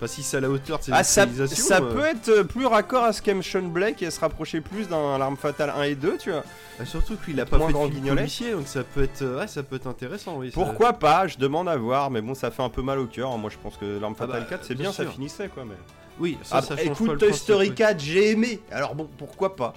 Pas 0.01 0.07
si 0.07 0.23
c'est 0.23 0.37
à 0.37 0.39
la 0.39 0.49
hauteur 0.49 0.79
de 0.79 0.83
ses 0.83 0.91
Ah, 0.93 1.03
ça, 1.03 1.25
ça 1.47 1.77
euh, 1.77 1.93
peut 1.93 2.03
être 2.05 2.27
euh, 2.29 2.43
plus 2.43 2.65
raccord 2.65 3.03
à 3.03 3.13
ce 3.13 3.21
qu'aime 3.21 3.43
Sean 3.43 3.61
Blake 3.61 4.01
et 4.01 4.09
se 4.09 4.19
rapprocher 4.19 4.59
plus 4.59 4.89
d'un 4.89 5.17
L'Arme 5.19 5.37
Fatale 5.37 5.69
1 5.77 5.83
et 5.83 5.93
2, 5.95 6.17
tu 6.17 6.31
vois. 6.31 6.43
bah, 6.79 6.85
surtout 6.85 7.15
qu'il 7.23 7.39
a 7.39 7.45
pas 7.45 7.59
fait 7.59 7.67
de 7.67 7.71
grand 7.71 7.87
policier, 7.87 8.51
donc 8.53 8.67
ça 8.67 8.83
peut 8.83 9.03
être, 9.03 9.21
euh, 9.21 9.39
ouais, 9.39 9.47
ça 9.47 9.61
peut 9.61 9.75
être 9.75 9.85
intéressant, 9.85 10.37
oui. 10.37 10.49
ça- 10.49 10.55
Pourquoi 10.55 10.93
pas 10.93 11.27
Je 11.27 11.37
demande 11.37 11.69
à 11.69 11.77
voir, 11.77 12.09
mais 12.09 12.21
bon, 12.21 12.33
ça 12.33 12.49
fait 12.49 12.63
un 12.63 12.69
peu 12.69 12.81
mal 12.81 12.97
au 12.97 13.05
cœur. 13.05 13.37
Moi, 13.37 13.51
je 13.51 13.57
pense 13.61 13.77
que 13.77 13.99
L'Arme 13.99 14.15
Ah 14.19 14.25
bah, 14.25 14.33
Fatale 14.33 14.49
4, 14.49 14.65
c'est 14.65 14.73
bien 14.75 14.91
ça 14.91 15.05
finissait, 15.05 15.47
quoi. 15.49 15.65
Mais... 15.65 15.75
Oui, 16.19 16.37
ça, 16.41 16.57
Ah, 16.57 16.61
ça 16.63 16.75
pas 16.75 16.81
écoute, 16.81 17.19
Toy 17.19 17.31
Story 17.33 17.69
oui. 17.69 17.75
4, 17.75 17.99
j'ai 17.99 18.31
aimé. 18.31 18.59
Alors 18.71 18.95
bon, 18.95 19.07
pourquoi 19.19 19.55
pas 19.55 19.73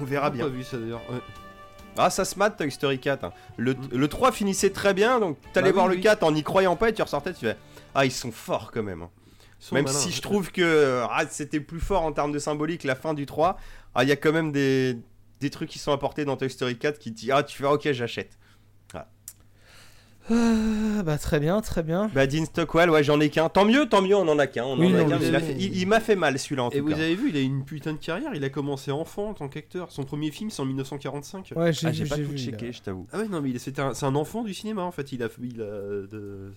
On 0.00 0.04
verra 0.04 0.30
bien. 0.30 0.44
pas 0.44 0.50
vu 0.50 0.64
ça 0.64 0.76
d'ailleurs. 0.76 1.02
ouais. 1.10 1.18
Ah, 1.96 2.10
ça 2.10 2.24
se 2.24 2.36
mate, 2.38 2.56
Toy 2.56 2.70
Story 2.72 2.98
4. 2.98 3.24
hein. 3.24 3.32
Le, 3.58 3.76
le 3.92 4.08
3 4.08 4.32
finissait 4.32 4.70
très 4.70 4.92
bien, 4.94 5.20
donc 5.20 5.36
t'allais 5.52 5.68
Bah 5.68 5.74
voir 5.74 5.86
oui, 5.86 5.92
le 5.92 5.96
oui. 5.98 6.02
4 6.02 6.22
en 6.24 6.34
y 6.34 6.42
croyant 6.42 6.74
pas 6.74 6.88
et 6.88 6.92
tu 6.94 7.02
ressortais, 7.02 7.32
tu 7.32 7.40
fais 7.46 7.56
Ah, 7.94 8.04
ils 8.06 8.12
sont 8.12 8.32
forts 8.32 8.70
quand 8.72 8.82
même. 8.82 9.02
hein. 9.02 9.10
Même 9.70 9.84
malins, 9.84 9.96
si 9.96 10.08
ouais. 10.08 10.12
je 10.14 10.22
trouve 10.22 10.50
que 10.50 11.02
ah, 11.08 11.24
c'était 11.30 11.60
plus 11.60 11.78
fort 11.80 12.02
en 12.02 12.12
termes 12.12 12.32
de 12.32 12.38
symbolique 12.40 12.82
la 12.84 12.96
fin 12.96 13.14
du 13.14 13.26
3, 13.26 13.56
ah, 13.94 14.02
il 14.02 14.08
y 14.08 14.12
a 14.12 14.16
quand 14.16 14.32
même 14.32 14.50
des, 14.50 14.98
des 15.40 15.50
trucs 15.50 15.68
qui 15.70 15.78
sont 15.78 15.92
apportés 15.92 16.24
dans 16.24 16.36
Toy 16.36 16.50
Story 16.50 16.76
4 16.78 16.98
qui 16.98 17.12
te 17.12 17.18
disent 17.20 17.30
Ah, 17.32 17.42
tu 17.44 17.56
fais 17.58 17.66
ok, 17.66 17.92
j'achète. 17.92 18.38
Euh, 20.30 21.02
bah 21.02 21.18
très 21.18 21.40
bien, 21.40 21.60
très 21.62 21.82
bien. 21.82 22.08
Bah, 22.14 22.28
Dean 22.28 22.44
Stockwell, 22.44 22.88
ouais, 22.90 23.02
j'en 23.02 23.18
ai 23.18 23.28
qu'un. 23.28 23.48
Tant 23.48 23.64
mieux, 23.64 23.88
tant 23.88 24.00
mieux, 24.02 24.14
on 24.14 24.28
en 24.28 24.38
a 24.38 24.46
qu'un. 24.46 24.64
on 24.64 24.78
Oui, 24.78 24.86
en 24.86 24.94
a 24.94 25.02
non, 25.02 25.08
qu'un, 25.08 25.18
mais 25.18 25.24
mais 25.24 25.28
il 25.28 25.34
a 25.36 25.40
c'est- 25.40 25.46
fait- 25.46 25.56
il 25.58 25.76
il 25.78 25.86
m'a 25.88 25.98
fait 25.98 26.14
mal 26.14 26.38
celui-là 26.38 26.62
en 26.62 26.70
Et 26.70 26.78
tout 26.78 26.84
vous 26.84 26.90
cas. 26.90 26.96
avez 26.98 27.16
vu, 27.16 27.30
il 27.30 27.36
a 27.36 27.40
une 27.40 27.64
putain 27.64 27.92
de 27.92 27.98
carrière. 27.98 28.30
Il 28.32 28.44
a 28.44 28.48
commencé 28.48 28.92
enfant 28.92 29.30
en 29.30 29.34
tant 29.34 29.48
qu'acteur. 29.48 29.90
Son 29.90 30.04
premier 30.04 30.30
film, 30.30 30.48
c'est 30.50 30.62
en 30.62 30.64
1945. 30.64 31.52
Ouais, 31.56 31.72
j'ai 31.72 31.88
Ah, 31.88 31.92
j'ai 31.92 32.04
pas 32.06 32.16
j'ai 32.16 32.22
tout 32.24 32.30
vu. 32.30 32.38
checké, 32.38 32.66
là. 32.66 32.72
je 32.72 32.80
t'avoue. 32.82 33.08
Ah 33.12 33.18
ouais, 33.18 33.26
non, 33.28 33.40
mais 33.42 33.50
il 33.50 33.56
est- 33.56 33.58
c'était 33.58 33.82
un- 33.82 33.94
c'est 33.94 34.06
un 34.06 34.14
enfant 34.14 34.44
du 34.44 34.54
cinéma 34.54 34.82
en 34.82 34.92
fait. 34.92 35.10
Il 35.10 35.24
a, 35.24 35.28
il 35.42 35.60
a 35.60 35.64
de, 35.64 36.52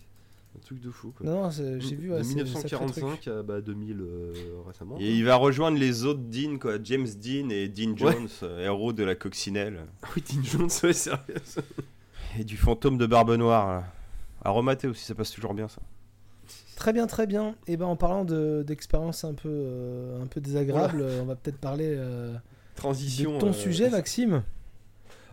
un 0.55 0.59
truc 0.65 0.79
de 0.79 0.89
fou. 0.91 1.11
Quoi. 1.15 1.25
Non, 1.25 1.43
non, 1.43 1.49
j'ai 1.51 1.77
vu. 1.95 2.07
de 2.07 2.13
ouais, 2.13 2.23
c'est- 2.23 2.33
c'est 2.33 2.41
un 2.41 2.45
sacré 2.45 2.69
truc. 2.85 2.95
1945 2.95 3.27
à 3.27 3.43
bah, 3.43 3.61
2000 3.61 4.01
euh, 4.01 4.33
récemment. 4.67 4.97
Et 4.99 5.11
il 5.13 5.25
va 5.25 5.35
rejoindre 5.35 5.77
les 5.77 6.05
autres 6.05 6.21
Dean, 6.21 6.57
quoi. 6.57 6.75
James 6.83 7.07
Dean 7.21 7.49
et 7.49 7.67
Dean 7.67 7.95
Jones, 7.95 8.27
euh, 8.43 8.65
héros 8.65 8.93
de 8.93 9.03
la 9.03 9.15
coccinelle. 9.15 9.81
Ah 10.03 10.07
Oui, 10.15 10.23
Dean 10.33 10.43
Jones, 10.43 10.69
ouais, 10.83 10.93
sérieux. 10.93 11.19
Et 12.39 12.43
du 12.43 12.57
fantôme 12.57 12.97
de 12.97 13.05
Barbe 13.05 13.31
Noire. 13.35 13.67
là. 13.67 13.83
À 14.43 14.51
remater 14.51 14.87
aussi, 14.87 15.03
ça 15.03 15.15
passe 15.15 15.31
toujours 15.31 15.53
bien 15.53 15.67
ça. 15.67 15.81
Très 16.75 16.91
bien, 16.93 17.07
très 17.07 17.25
bien. 17.25 17.55
Et 17.67 17.77
ben 17.77 17.85
en 17.85 17.95
parlant 17.95 18.25
de- 18.25 18.63
d'expériences 18.67 19.23
un 19.23 19.33
peu 19.33 19.47
euh, 19.49 20.21
un 20.21 20.27
peu 20.27 20.41
désagréables, 20.41 21.01
euh, 21.01 21.21
on 21.21 21.25
va 21.25 21.35
peut-être 21.35 21.57
parler 21.57 21.87
euh, 21.97 22.35
Transition. 22.75 23.35
de 23.35 23.39
ton 23.39 23.49
euh, 23.49 23.53
sujet, 23.53 23.89
Maxime. 23.89 24.43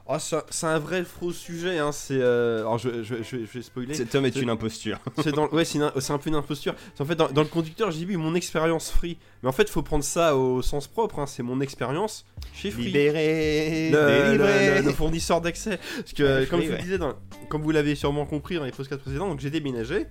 Ah, 0.09 0.18
c'est 0.18 0.66
un- 0.66 0.78
vrai 0.78 1.05
faux 1.05 1.32
sujet. 1.32 1.78
Hein. 1.78 1.92
C'est. 1.92 2.18
euh, 2.20 2.61
Alors, 2.61 2.78
je, 2.78 3.03
je, 3.03 3.16
je, 3.22 3.36
je 3.46 3.53
vais 3.59 3.62
spoiler. 3.62 3.94
Cet 3.94 4.14
homme 4.14 4.26
est 4.26 4.36
une 4.36 4.50
imposture. 4.50 4.98
C'est 5.22 5.32
dans, 5.32 5.48
ouais, 5.50 5.64
c'est 5.64 5.78
une- 5.78 5.84
un 5.84 6.18
peu 6.18 6.28
une 6.28 6.34
imposture. 6.34 6.74
C'est 6.94 7.03
en 7.03 7.07
fait 7.07 7.14
dans, 7.14 7.28
dans 7.30 7.42
le 7.42 7.48
conducteur, 7.48 7.90
j'ai 7.92 8.05
vu 8.05 8.16
mon 8.16 8.34
expérience 8.34 8.90
free. 8.90 9.16
Mais 9.42 9.48
en 9.48 9.53
fait, 9.53 9.70
faut 9.70 9.82
prendre 9.82 10.05
ça 10.05 10.36
au 10.36 10.61
sens 10.61 10.86
propre. 10.88 11.18
hein. 11.20 11.26
C'est 11.26 11.42
mon 11.42 11.61
expérience 11.61 12.26
chez 12.53 12.70
Free. 12.70 12.84
Libéré, 12.86 13.90
le, 13.92 14.24
délivré. 14.24 14.68
le- 14.70 14.74
le- 14.80 14.86
le 14.86 14.92
fournisseur 14.92 15.40
d'accès. 15.40 15.78
Parce 15.96 16.12
que, 16.12 16.40
Ouais, 16.40 16.46
comme 16.46 16.59
Free, 16.61 16.66
je 16.66 16.72
vous 16.72 16.76
ouais. 16.78 16.82
disais, 16.82 16.98
dans- 16.98 17.14
comme 17.48 17.62
vous 17.62 17.70
l'avez 17.70 17.94
sûrement 17.94 18.26
compris 18.26 18.57
dans 18.57 18.64
les 18.64 18.72
podcasts 18.72 19.00
précédents, 19.03 19.28
donc 19.28 19.40
j'ai 19.40 19.50
déménagé. 19.50 20.07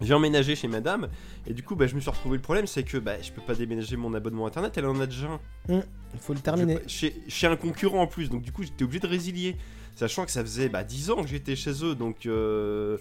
J'ai 0.00 0.14
emménagé 0.14 0.54
chez 0.54 0.68
madame. 0.68 1.08
Et 1.46 1.52
du 1.54 1.62
coup, 1.62 1.74
bah, 1.74 1.86
je 1.86 1.94
me 1.94 2.00
suis 2.00 2.10
retrouvé 2.10 2.36
le 2.36 2.42
problème 2.42 2.66
c'est 2.66 2.84
que 2.84 2.98
bah, 2.98 3.20
je 3.20 3.32
peux 3.32 3.42
pas 3.42 3.54
déménager 3.54 3.96
mon 3.96 4.14
abonnement 4.14 4.46
internet. 4.46 4.72
Elle 4.76 4.86
en 4.86 5.00
a 5.00 5.06
déjà 5.06 5.26
un. 5.28 5.40
Il 6.14 6.20
faut 6.20 6.34
le 6.34 6.40
terminer. 6.40 6.78
Je- 6.84 6.88
Chez, 6.88 7.22
chez 7.28 7.46
un 7.46 7.56
concurrent 7.56 8.02
en 8.02 8.06
plus. 8.06 8.30
Donc, 8.30 8.42
du 8.42 8.52
coup, 8.52 8.62
j'étais 8.62 8.84
obligé 8.84 9.00
de 9.00 9.06
résilier. 9.08 9.56
Sachant 9.96 10.24
que 10.24 10.30
ça 10.30 10.42
faisait 10.42 10.68
bah, 10.68 10.84
10 10.84 11.10
ans 11.10 11.22
que 11.22 11.28
j'étais 11.28 11.56
chez 11.56 11.84
eux. 11.84 11.94
Donc. 11.96 12.26
euh, 12.26 12.96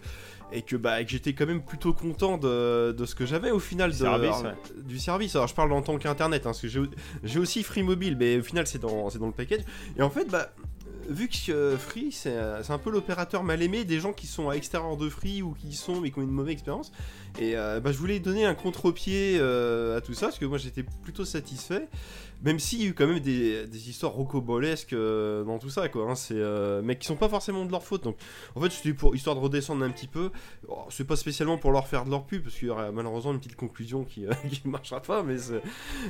et 0.54 0.62
que, 0.62 0.78
bah, 0.78 1.04
que 1.04 1.10
j'étais 1.12 1.34
quand 1.34 1.46
même 1.46 1.62
plutôt 1.62 1.94
content 1.94 2.38
de, 2.38 2.94
de 2.94 3.06
ce 3.06 3.16
que 3.16 3.26
j'avais 3.26 3.52
au 3.52 3.60
final 3.60 3.92
Du 3.92 3.98
de- 3.98 4.02
service, 4.04 4.30
alors, 4.30 4.44
ouais. 4.46 4.82
du 4.86 4.98
service. 4.98 5.36
Alors 5.36 5.48
je 5.50 5.54
parle 5.54 5.74
en 5.74 5.82
tant 5.82 5.98
qu'internet, 5.98 6.44
hein, 6.44 6.52
parce 6.52 6.62
que 6.62 6.70
j'ai 6.70 6.82
j'ai 7.26 7.38
aussi 7.40 7.64
Free 7.64 7.84
Mobile, 7.84 8.16
mais 8.18 8.38
au 8.38 8.44
final 8.44 8.66
c'est 8.66 8.80
dans, 8.80 9.10
c'est 9.10 9.20
dans 9.20 9.26
le 9.28 9.34
package. 9.34 9.60
Et 9.98 10.02
en 10.02 10.10
fait, 10.10 10.24
bah, 10.32 10.54
vu 11.08 11.28
que 11.28 11.52
euh, 11.52 11.78
Free 11.78 12.12
c'est 12.12 12.30
euh, 12.30 12.62
c'est 12.64 12.74
un 12.74 12.78
peu 12.78 12.92
l'opérateur 12.92 13.44
mal 13.44 13.62
aimé 13.62 13.86
des 13.86 14.00
gens 14.00 14.14
qui 14.14 14.28
sont 14.28 14.50
à 14.50 14.54
l'extérieur 14.54 14.98
de 14.98 15.10
Free 15.10 15.42
ou 15.42 15.54
qui 15.54 15.68
y 15.68 15.76
sont 15.76 16.02
mais 16.02 16.12
qui 16.12 16.20
ont 16.20 16.24
une 16.24 16.32
mauvaise 16.32 16.54
expérience. 16.54 16.92
Et 17.40 17.56
euh, 17.56 17.80
bah, 17.80 17.92
je 17.92 17.98
voulais 17.98 18.20
donner 18.20 18.46
un 18.46 18.56
contre-pied 18.56 19.40
à 19.40 20.02
tout 20.02 20.14
ça, 20.14 20.28
parce 20.28 20.40
que 20.40 20.46
moi 20.46 20.58
j'étais 20.58 20.84
plutôt 21.04 21.26
satisfait. 21.26 21.88
Même 22.44 22.60
s'il 22.60 22.82
y 22.82 22.86
a 22.86 22.88
eu 22.90 22.94
quand 22.94 23.08
même 23.08 23.20
des, 23.20 23.90
histoires 23.90 24.12
rocobolesques 24.12 24.94
euh, 24.94 25.44
dans 25.44 25.58
tout 25.60 25.70
ça, 25.70 25.90
quoi. 25.90 26.10
hein, 26.10 26.16
c'est, 26.16 26.36
euh, 26.36 26.82
mais 26.84 26.98
qui 26.98 27.08
sont 27.08 27.16
pas 27.16 27.30
forcément 27.30 27.66
de 27.66 27.72
leur 27.72 27.84
faute. 27.84 28.04
Donc, 28.04 28.18
en 28.56 28.62
fait, 28.62 28.70
c'était 28.70 28.94
pour 28.94 29.16
histoire 29.16 29.36
de 29.36 29.42
redescendre 29.42 29.84
un 29.84 29.90
petit 29.90 30.08
peu. 30.08 30.30
Oh, 30.68 30.84
c'est 30.90 31.06
pas 31.08 31.16
spécialement 31.16 31.58
pour 31.58 31.72
leur 31.72 31.88
faire 31.88 32.06
de 32.06 32.12
leur 32.12 32.26
pub, 32.26 32.44
parce 32.44 32.56
qu'il 32.56 32.68
y 32.68 32.72
aurait 32.72 32.92
malheureusement 32.92 33.32
une 33.34 33.40
petite 33.40 33.56
conclusion 33.56 34.04
qui, 34.04 34.26
euh, 34.26 34.32
ne 34.66 34.70
marchera 34.72 35.02
pas. 35.02 35.24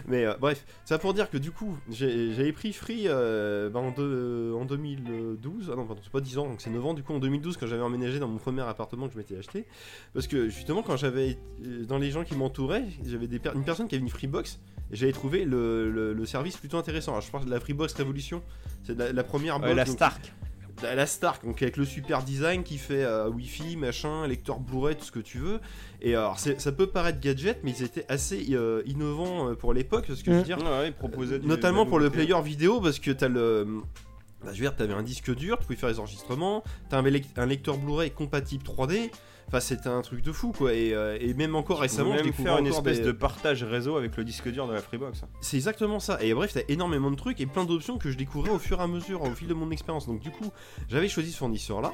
Mais, 0.08 0.26
bref, 0.40 0.66
ça 0.86 0.98
pour 1.00 1.14
dire 1.14 1.30
que 1.30 1.38
du 1.38 1.52
coup, 1.52 1.78
j'avais 1.90 2.52
pris 2.52 2.74
Free 2.74 3.08
bah, 3.08 3.80
en, 3.80 3.92
deux- 3.92 4.54
en 4.54 4.66
2012. 4.66 5.70
Ah 5.72 5.76
non, 5.76 5.86
pardon, 5.86 6.02
c'est 6.04 6.12
pas 6.12 6.22
10 6.22 6.38
ans, 6.38 6.48
donc 6.48 6.62
c'est 6.62 6.70
9 6.70 6.86
ans. 6.86 6.94
Du 6.94 7.04
coup, 7.04 7.14
en 7.14 7.20
2012, 7.20 7.58
quand 7.58 7.68
j'avais 7.68 7.82
emménagé 7.82 8.20
dans 8.20 8.28
mon 8.28 8.38
premier 8.38 8.62
appartement 8.62 9.08
que 9.08 9.14
je 9.14 9.18
m'étais 9.18 9.38
acheté. 9.38 9.66
Parce 10.14 10.28
que 10.28 10.50
justement, 10.50 10.84
quand 10.84 10.98
j'avais. 10.98 11.38
Dans 11.88 11.98
les 11.98 12.12
gens 12.12 12.24
qui 12.24 12.36
m'entouraient, 12.36 12.86
j'avais 13.06 13.28
une 13.56 13.64
personne 13.64 13.88
qui 13.88 13.96
avait 13.96 14.04
une 14.04 14.10
Freebox. 14.10 14.60
Et 14.92 14.96
j'avais 14.96 15.12
trouvé 15.12 15.44
le, 15.46 15.92
le- 15.92 16.14
le 16.14 16.26
service 16.26 16.58
plutôt 16.58 16.78
intéressant. 16.78 17.12
Alors, 17.12 17.22
je 17.22 17.32
parle 17.32 17.46
de 17.46 17.50
la 17.52 17.60
Freebox 17.60 17.94
Révolution. 17.94 18.42
C'est 18.84 18.98
la, 18.98 19.12
la 19.12 19.24
première 19.24 19.60
box. 19.60 19.70
Ouais, 19.70 19.76
la 19.76 19.84
donc, 19.86 19.94
Stark. 19.96 20.34
la, 20.82 20.96
la 20.96 21.06
Stark, 21.06 21.44
donc 21.46 21.62
avec 21.62 21.76
le 21.76 21.84
super 21.86 22.24
design 22.24 22.64
qui 22.64 22.78
fait 22.78 23.04
euh, 23.04 23.30
Wi-Fi, 23.30 23.76
machin, 23.76 24.26
lecteur 24.28 24.60
Blu-ray, 24.60 24.96
tout 24.96 25.04
ce 25.04 25.12
que 25.12 25.20
tu 25.20 25.40
veux. 25.40 25.60
Et 26.02 26.16
alors, 26.16 26.40
c'est- 26.40 26.60
ça 26.62 26.72
peut 26.72 26.88
paraître 26.88 27.20
gadget, 27.20 27.60
mais 27.64 27.72
ils 27.72 27.84
étaient 27.84 28.06
assez 28.08 28.46
euh, 28.52 28.82
innovants 28.86 29.50
euh, 29.50 29.56
pour 29.56 29.74
l'époque, 29.74 30.06
parce 30.08 30.24
que 30.24 30.32
je 30.32 30.36
veux 30.38 30.42
Mm. 30.42 30.46
dire, 30.46 30.58
Ouais, 30.60 30.64
ouais, 30.70 30.88
il 30.88 30.94
proposait 30.94 31.40
du- 31.40 31.48
notamment 31.48 31.86
pour 31.86 32.00
le 32.00 32.10
player 32.10 32.42
vidéo, 32.42 32.80
parce 32.80 33.00
que 33.00 33.12
t'as 33.12 33.28
le 33.28 33.68
bah, 34.44 34.50
je 34.54 34.60
veux 34.60 34.62
dire, 34.70 34.76
t'avais 34.76 34.94
un 34.94 35.02
disque 35.02 35.34
dur, 35.36 35.58
tu 35.58 35.66
pouvais 35.66 35.76
faire 35.80 35.90
les 35.90 36.00
enregistrements, 36.00 36.64
t'avais 36.90 37.10
lec- 37.10 37.26
un 37.38 37.48
lecteur 37.48 37.78
Blu-ray 37.80 38.12
compatible 38.12 38.64
3D. 38.64 39.10
Enfin, 39.48 39.62
c'était 39.62 39.88
un 39.88 40.02
truc 40.02 40.22
de 40.22 40.32
fou, 40.34 40.52
quoi. 40.52 40.74
Et, 40.74 40.94
euh, 40.94 41.18
et 41.22 41.34
même 41.34 41.56
encore 41.56 41.80
récemment, 41.80 42.18
je 42.18 42.24
même 42.24 42.34
faire 42.34 42.58
une 42.58 42.68
espèce 42.68 43.00
des- 43.00 43.06
de 43.06 43.12
partage 43.14 43.64
réseau 43.64 43.96
avec 43.96 44.18
le 44.18 44.26
disque 44.26 44.50
dur 44.52 44.68
de 44.68 44.74
la 44.74 44.82
Freebox. 44.82 45.22
C'est 45.40 45.56
exactement 45.56 46.00
ça. 46.02 46.22
Et 46.22 46.34
bref, 46.34 46.52
t'as 46.54 46.62
énormément 46.68 47.10
de 47.12 47.16
trucs 47.16 47.40
et 47.40 47.46
plein 47.46 47.64
d'options 47.64 47.98
que 47.98 48.12
je 48.12 48.18
découvrais 48.18 48.50
au 48.50 48.60
fur 48.60 48.80
et 48.80 48.84
à 48.84 48.88
mesure, 48.88 49.22
au 49.22 49.32
fil 49.32 49.48
de 49.48 49.54
mon 49.54 49.72
expérience. 49.72 50.06
Donc 50.06 50.20
du 50.20 50.32
coup, 50.32 50.52
j'avais 50.90 51.08
choisi 51.08 51.32
ce 51.32 51.38
fournisseur-là. 51.38 51.94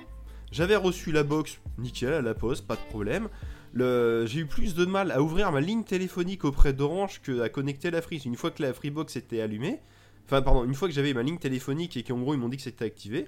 J'avais 0.51 0.75
reçu 0.75 1.11
la 1.11 1.23
box, 1.23 1.59
nickel, 1.77 2.13
à 2.13 2.21
la 2.21 2.33
poste, 2.33 2.65
pas 2.65 2.75
de 2.75 2.81
problème. 2.89 3.29
Le... 3.71 4.25
J'ai 4.27 4.39
eu 4.41 4.45
plus 4.45 4.73
de 4.75 4.85
mal 4.85 5.11
à 5.11 5.21
ouvrir 5.21 5.51
ma 5.51 5.61
ligne 5.61 5.83
téléphonique 5.83 6.45
auprès 6.45 6.73
d'Orange 6.73 7.21
que 7.21 7.41
à 7.41 7.49
connecter 7.49 7.91
la 7.91 8.01
Free. 8.01 8.21
Une 8.25 8.35
fois 8.35 8.51
que 8.51 8.61
la 8.61 8.71
Freebox 8.73 9.15
était 9.15 9.41
allumée, 9.41 9.79
enfin 10.25 10.41
pardon, 10.43 10.63
une 10.63 10.75
fois 10.75 10.87
que 10.87 10.93
j'avais 10.93 11.13
ma 11.13 11.23
ligne 11.23 11.37
téléphonique 11.39 11.97
et 11.97 12.03
qu'en 12.03 12.19
gros 12.19 12.33
ils 12.35 12.39
m'ont 12.39 12.49
dit 12.49 12.57
que 12.57 12.63
c'était 12.63 12.85
activé, 12.85 13.27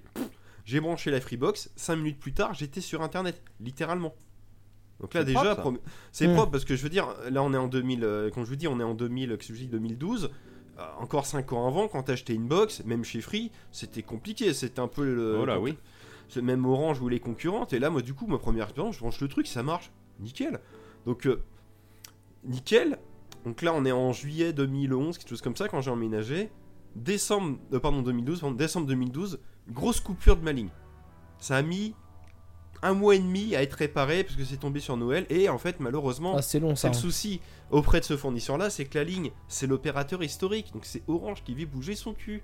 j'ai 0.66 0.80
branché 0.82 1.11
la 1.11 1.22
Freebox. 1.22 1.72
5 1.76 1.95
minutes 1.95 2.20
plus 2.20 2.34
tard, 2.34 2.53
j'étais 2.53 2.82
sur 2.82 3.01
Internet, 3.01 3.41
littéralement. 3.59 4.13
Donc 4.99 5.13
là 5.13 5.24
déjà, 5.24 5.57
c'est 6.11 6.28
Mm. 6.28 6.34
propre 6.36 6.51
parce 6.53 6.63
que 6.66 6.76
je 6.76 6.82
veux 6.84 6.89
dire, 6.89 7.07
là 7.30 7.43
on 7.43 7.53
est 7.53 7.57
en 7.57 7.68
2000, 7.68 8.03
euh, 8.03 8.30
quand 8.34 8.43
je 8.45 8.49
vous 8.49 8.55
dis 8.55 8.68
on 8.68 8.80
est 8.80 8.84
en 8.84 8.93
2000, 8.93 9.38
que 9.38 9.43
je 9.43 9.51
vous 9.53 9.59
dis 9.59 9.68
2012. 9.68 10.30
euh, 10.78 10.84
encore 10.99 11.26
5 11.26 11.53
ans 11.53 11.68
avant, 11.68 11.88
quand 11.88 12.03
t'achetais 12.03 12.34
une 12.34 12.47
box, 12.47 12.84
même 12.84 13.05
chez 13.05 13.22
Free, 13.22 13.49
c'était 13.72 14.03
compliqué. 14.03 14.53
C'était 14.53 14.82
un 14.82 14.89
peu 14.89 15.05
le. 15.05 15.39
Oh 15.41 15.45
là, 15.45 15.57
oui. 15.59 15.78
c'est 16.28 16.41
Même 16.41 16.66
Orange 16.66 16.99
ou 17.01 17.07
les 17.07 17.20
concurrentes. 17.22 17.72
Et 17.72 17.80
là, 17.80 17.89
moi, 17.89 18.01
du 18.01 18.13
coup, 18.13 18.28
ma 18.28 18.38
première 18.39 18.66
expérience, 18.66 18.95
je 18.95 18.99
branche 18.99 19.22
le 19.22 19.30
truc, 19.30 19.47
ça 19.47 19.63
marche. 19.63 19.91
Nickel. 20.20 20.59
Donc, 21.05 21.28
euh, 21.28 21.41
nickel. 22.43 22.97
Donc 23.45 23.61
là, 23.61 23.74
on 23.74 23.86
est 23.86 23.91
en 23.91 24.11
juillet 24.11 24.53
2011, 24.53 25.18
quelque 25.18 25.30
chose 25.30 25.41
comme 25.41 25.55
ça, 25.55 25.68
quand 25.70 25.82
j'ai 25.82 25.91
emménagé. 25.91 26.49
Décembre, 26.95 27.57
euh, 27.74 27.80
pardon, 27.80 28.01
2012, 28.01 28.41
pardon, 28.41 28.55
décembre 28.55 28.88
2012, 28.88 29.39
grosse 29.70 29.99
coupure 29.99 30.38
de 30.38 30.43
ma 30.43 30.51
ligne. 30.51 30.70
Ça 31.39 31.57
a 31.57 31.61
mis 31.61 31.93
un 32.82 32.93
mois 32.93 33.16
et 33.16 33.20
demi 33.20 33.55
à 33.55 33.63
être 33.63 33.74
réparé 33.74 34.24
parce 34.24 34.36
que 34.36 34.43
c'est 34.45 34.57
tombé 34.57 34.80
sur 34.80 34.95
Noël. 34.97 35.26
Et 35.30 35.49
en 35.49 35.57
fait, 35.57 35.80
malheureusement, 35.80 36.36
Ah, 36.38 36.41
c'est 36.41 36.59
long 36.59 36.76
c'est 36.76 36.84
ça. 36.84 36.88
le 36.89 36.93
souci 36.93 37.41
auprès 37.72 37.99
de 37.99 38.05
ce 38.05 38.16
fournisseur-là, 38.18 38.70
c'est 38.70 38.86
que 38.86 38.97
la 38.97 39.03
ligne, 39.03 39.32
c'est 39.47 39.66
l'opérateur 39.68 40.22
historique, 40.24 40.72
donc 40.74 40.86
c'est 40.86 41.01
Orange 41.07 41.43
qui 41.43 41.55
vit 41.55 41.66
bouger 41.66 41.95
son 41.95 42.13
cul. 42.13 42.43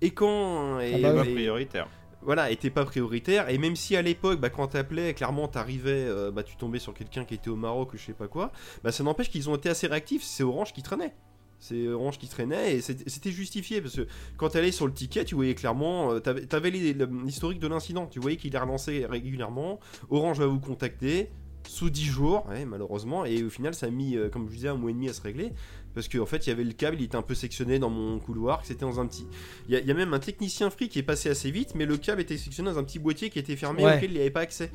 Et 0.00 0.10
quand. 0.10 0.80
Et, 0.80 0.94
Ah 1.04 1.12
bah 1.12 1.22
Pas 1.22 1.28
et- 1.28 1.34
prioritaire. 1.34 1.88
voilà, 2.22 2.50
était 2.50 2.70
pas 2.70 2.84
prioritaire. 2.84 3.48
Et 3.50 3.58
même 3.58 3.76
si 3.76 3.96
à 3.96 4.02
l'époque, 4.02 4.40
bah, 4.40 4.48
quand 4.48 4.68
t'appelais, 4.68 5.12
clairement 5.12 5.48
t'arrivais, 5.48 6.04
euh, 6.06 6.30
bah, 6.30 6.44
tu 6.44 6.56
tombais 6.56 6.78
sur 6.78 6.94
quelqu'un 6.94 7.24
qui 7.24 7.34
était 7.34 7.50
au 7.50 7.56
Maroc 7.56 7.92
ou 7.92 7.98
je 7.98 8.04
sais 8.04 8.12
pas 8.14 8.28
quoi, 8.28 8.52
bah, 8.84 8.92
ça 8.92 9.02
n'empêche 9.04 9.28
qu'ils 9.28 9.50
ont 9.50 9.56
été 9.56 9.68
assez 9.68 9.86
réactifs. 9.88 10.22
C'est 10.22 10.44
Orange 10.44 10.72
qui 10.72 10.82
traînait. 10.82 11.14
C'est 11.60 11.88
Orange 11.88 12.18
qui 12.18 12.28
traînait 12.28 12.76
et 12.76 12.80
c'était 12.80 13.32
justifié 13.32 13.80
parce 13.80 13.96
que 13.96 14.06
quand 14.36 14.50
t'allais 14.50 14.70
sur 14.72 14.86
le 14.86 14.92
ticket, 14.92 15.24
tu 15.24 15.34
voyais 15.34 15.54
clairement, 15.56 16.12
euh, 16.12 16.20
t'avais 16.20 16.70
le- 16.70 17.24
l'historique 17.24 17.58
de 17.58 17.66
l'incident. 17.66 18.06
Tu 18.06 18.20
voyais 18.20 18.36
qu'il 18.36 18.54
est 18.54 18.58
relancé 18.58 19.04
régulièrement. 19.06 19.80
Orange 20.10 20.38
va 20.38 20.46
vous 20.46 20.60
contacter 20.60 21.30
sous 21.66 21.90
10 21.90 22.04
jours, 22.06 22.46
ouais, 22.48 22.64
malheureusement. 22.64 23.24
Et 23.24 23.42
au 23.42 23.50
final, 23.50 23.74
ça 23.74 23.86
a 23.86 23.90
mis, 23.90 24.16
euh, 24.16 24.28
comme 24.30 24.48
je 24.48 24.54
disais, 24.54 24.68
un 24.68 24.76
mois 24.76 24.90
et 24.90 24.94
demi 24.94 25.08
à 25.08 25.12
se 25.12 25.20
régler. 25.20 25.52
Parce 25.94 26.08
qu'en 26.08 26.26
fait, 26.26 26.46
il 26.46 26.50
y 26.50 26.52
avait 26.52 26.64
le 26.64 26.72
câble, 26.72 26.96
il 27.00 27.04
était 27.04 27.16
un 27.16 27.22
peu 27.22 27.34
sectionné 27.34 27.78
dans 27.80 27.90
mon 27.90 28.20
couloir, 28.20 28.60
que 28.62 28.66
c'était 28.68 28.84
dans 28.86 29.00
un 29.00 29.06
petit. 29.06 29.26
Il 29.68 29.72
y, 29.74 29.76
a- 29.76 29.80
il 29.80 29.86
y 29.86 29.90
a 29.90 29.94
même 29.94 30.14
un 30.14 30.18
technicien 30.20 30.70
free 30.70 30.88
qui 30.88 31.00
est 31.00 31.02
passé 31.02 31.28
assez 31.28 31.50
vite, 31.50 31.74
mais 31.74 31.84
le 31.86 31.96
câble 31.96 32.20
était 32.20 32.36
sectionné 32.38 32.70
dans 32.70 32.78
un 32.78 32.84
petit 32.84 33.00
boîtier 33.00 33.30
qui 33.30 33.38
était 33.40 33.56
fermé 33.56 33.84
Ouais. 33.84 33.96
auquel 33.96 34.10
il 34.12 34.14
n'y 34.14 34.20
avait 34.20 34.30
pas 34.30 34.40
accès. 34.42 34.70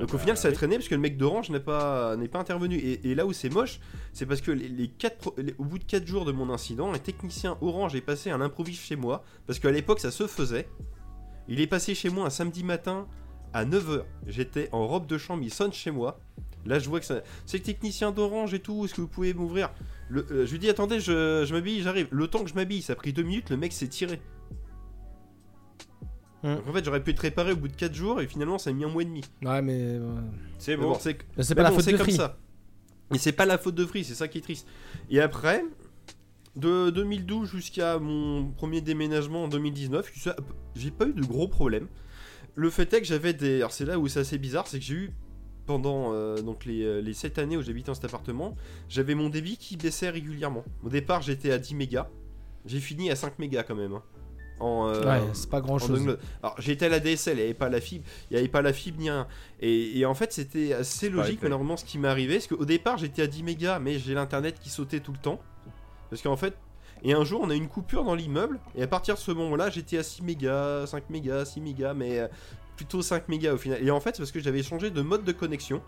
Donc 0.00 0.14
au 0.14 0.18
final, 0.18 0.36
ça 0.38 0.48
a 0.48 0.52
traîné 0.52 0.76
parce 0.76 0.88
que 0.88 0.94
le 0.94 1.00
mec 1.00 1.18
d'Orange 1.18 1.50
n'est 1.50 1.60
pas, 1.60 2.16
pas 2.32 2.38
intervenu. 2.38 2.76
Et, 2.76 3.14
là 3.14 3.26
où 3.26 3.34
c'est 3.34 3.50
moche, 3.50 3.80
c'est 4.14 4.24
parce 4.24 4.40
que 4.40 4.50
les, 4.50 4.88
quatre 4.88 5.34
au 5.58 5.64
bout 5.64 5.78
de 5.78 5.84
4 5.84 6.06
jours 6.06 6.24
de 6.24 6.32
mon 6.32 6.48
incident, 6.50 6.92
un 6.92 6.98
technicien 6.98 7.58
Orange 7.60 7.94
est 7.94 8.00
passé 8.00 8.30
à 8.30 8.38
l'improviste 8.38 8.82
chez 8.82 8.96
moi. 8.96 9.22
Parce 9.46 9.58
qu'à 9.58 9.70
l'époque, 9.70 10.00
ça 10.00 10.10
se 10.10 10.26
faisait. 10.26 10.68
Il 11.48 11.60
est 11.60 11.66
passé 11.66 11.94
chez 11.94 12.08
moi 12.08 12.26
un 12.26 12.30
samedi 12.30 12.64
matin 12.64 13.06
à 13.52 13.66
9h. 13.66 14.04
J'étais 14.26 14.70
en 14.72 14.86
robe 14.86 15.06
de 15.06 15.18
chambre, 15.18 15.42
il 15.42 15.52
sonne 15.52 15.72
chez 15.72 15.90
moi. 15.90 16.18
Là, 16.64 16.78
je 16.78 16.88
vois 16.88 17.00
que 17.00 17.06
ça... 17.06 17.22
c'est 17.44 17.58
le 17.58 17.62
technicien 17.62 18.10
d'Orange 18.10 18.54
et 18.54 18.60
tout. 18.60 18.86
Est-ce 18.86 18.94
que 18.94 19.02
vous 19.02 19.08
pouvez 19.08 19.34
m'ouvrir? 19.34 19.70
Euh, 20.12 20.46
Je 20.46 20.50
lui 20.50 20.58
dis 20.58 20.70
attendez, 20.70 21.00
je, 21.00 21.44
je 21.46 21.52
m'habille, 21.52 21.82
j'arrive. 21.82 22.08
Le 22.10 22.26
temps 22.26 22.42
que 22.42 22.48
je 22.48 22.54
m'habille, 22.54 22.80
ça 22.80 22.94
a 22.94 22.96
pris 22.96 23.12
deux 23.12 23.22
minutes. 23.22 23.50
Le 23.50 23.58
mec 23.58 23.72
s'est 23.72 23.88
tiré. 23.88 24.18
Donc 26.42 26.66
en 26.68 26.72
fait, 26.72 26.84
j'aurais 26.84 27.02
pu 27.02 27.10
être 27.10 27.20
réparé 27.20 27.52
au 27.52 27.56
bout 27.56 27.68
de 27.68 27.76
4 27.76 27.94
jours 27.94 28.20
et 28.20 28.26
finalement, 28.26 28.58
ça 28.58 28.70
a 28.70 28.72
mis 28.72 28.84
un 28.84 28.88
mois 28.88 29.02
et 29.02 29.06
demi. 29.06 29.20
Ouais, 29.42 29.60
mais. 29.62 29.78
euh, 29.80 30.14
C'est 30.58 30.76
bon. 30.76 30.92
bon, 30.92 30.98
c'est 30.98 31.14
pas 31.54 31.62
la 31.62 31.70
bon, 31.70 31.76
faute 31.76 31.86
de 31.86 31.90
comme 31.92 32.00
Free. 32.06 32.16
ça. 32.16 32.38
Et 33.14 33.18
c'est 33.18 33.32
pas 33.32 33.44
la 33.46 33.58
faute 33.58 33.74
de 33.74 33.84
Free, 33.84 34.04
c'est 34.04 34.14
ça 34.14 34.28
qui 34.28 34.38
est 34.38 34.42
triste. 34.42 34.66
Et 35.10 35.20
après, 35.20 35.64
de 36.56 36.90
2012 36.90 37.48
jusqu'à 37.50 37.98
mon 37.98 38.50
premier 38.52 38.80
déménagement 38.80 39.44
en 39.44 39.48
2019, 39.48 40.10
ça- 40.16 40.36
j'ai 40.74 40.90
pas 40.90 41.06
eu 41.06 41.12
de 41.12 41.22
gros 41.24 41.48
problèmes. 41.48 41.88
Le 42.54 42.70
fait 42.70 42.92
est 42.94 43.00
que 43.00 43.06
j'avais 43.06 43.32
des. 43.32 43.56
Alors 43.56 43.72
c'est 43.72 43.84
là 43.84 43.98
où 43.98 44.08
c'est 44.08 44.20
assez 44.20 44.38
bizarre, 44.38 44.66
c'est 44.66 44.78
que 44.78 44.84
j'ai 44.84 44.94
eu 44.94 45.10
pendant 45.66 46.12
euh, 46.14 46.36
donc 46.40 46.64
les, 46.64 46.82
euh, 46.82 47.00
les 47.00 47.12
7 47.14 47.38
années 47.38 47.56
où 47.56 47.62
j'habitais 47.62 47.88
dans 47.88 47.94
cet 47.94 48.04
appartement, 48.06 48.56
j'avais 48.88 49.14
mon 49.14 49.28
débit 49.28 49.56
qui 49.56 49.76
baissait 49.76 50.10
régulièrement. 50.10 50.64
Au 50.82 50.88
départ, 50.88 51.22
j'étais 51.22 51.52
à 51.52 51.58
10 51.58 51.74
mégas. 51.74 52.08
J'ai 52.66 52.80
fini 52.80 53.10
à 53.10 53.16
5 53.16 53.38
mégas 53.38 53.62
quand 53.62 53.76
même. 53.76 53.92
hein. 53.92 54.02
En, 54.60 54.88
euh, 54.88 55.02
Ouais, 55.04 55.22
c'est 55.32 55.48
pas 55.48 55.60
grand 55.60 55.78
chose. 55.78 56.18
Alors 56.42 56.54
j'étais 56.58 56.86
à 56.86 56.88
la 56.90 57.00
DSL, 57.00 57.34
il 57.34 57.36
n'y 57.38 57.44
avait 57.44 57.54
pas 57.54 57.68
la 57.68 57.80
fibre, 57.80 58.04
il 58.30 58.34
n'y 58.34 58.38
avait 58.40 58.48
pas 58.48 58.62
la 58.62 58.72
fibre 58.72 58.98
ni 59.00 59.10
rien. 59.10 59.26
Et, 59.60 59.98
et 59.98 60.04
en 60.06 60.14
fait 60.14 60.32
c'était 60.32 60.74
assez 60.74 61.08
logique 61.08 61.34
épais. 61.34 61.46
malheureusement 61.46 61.76
ce 61.76 61.84
qui 61.84 61.98
m'est 61.98 62.08
arrivé, 62.08 62.34
parce 62.34 62.46
qu'au 62.46 62.64
départ 62.64 62.98
j'étais 62.98 63.22
à 63.22 63.26
10 63.26 63.42
mégas, 63.42 63.78
mais 63.78 63.98
j'ai 63.98 64.14
l'internet 64.14 64.58
qui 64.60 64.68
sautait 64.68 65.00
tout 65.00 65.12
le 65.12 65.18
temps. 65.18 65.40
Parce 66.10 66.22
qu'en 66.22 66.36
fait, 66.36 66.54
et 67.02 67.12
un 67.14 67.24
jour 67.24 67.40
on 67.42 67.48
a 67.50 67.54
eu 67.54 67.58
une 67.58 67.68
coupure 67.68 68.04
dans 68.04 68.14
l'immeuble, 68.14 68.60
et 68.76 68.82
à 68.82 68.86
partir 68.86 69.14
de 69.14 69.20
ce 69.20 69.30
moment-là 69.32 69.70
j'étais 69.70 69.96
à 69.98 70.02
6 70.02 70.22
mégas, 70.22 70.86
5 70.86 71.08
mégas, 71.08 71.46
6 71.46 71.60
mégas, 71.60 71.94
mais 71.94 72.18
euh, 72.18 72.28
plutôt 72.76 73.00
5 73.00 73.28
mégas 73.28 73.54
au 73.54 73.58
final. 73.58 73.82
Et 73.82 73.90
en 73.90 74.00
fait 74.00 74.16
c'est 74.16 74.22
parce 74.22 74.32
que 74.32 74.40
j'avais 74.40 74.62
changé 74.62 74.90
de 74.90 75.00
mode 75.00 75.24
de 75.24 75.32
connexion. 75.32 75.80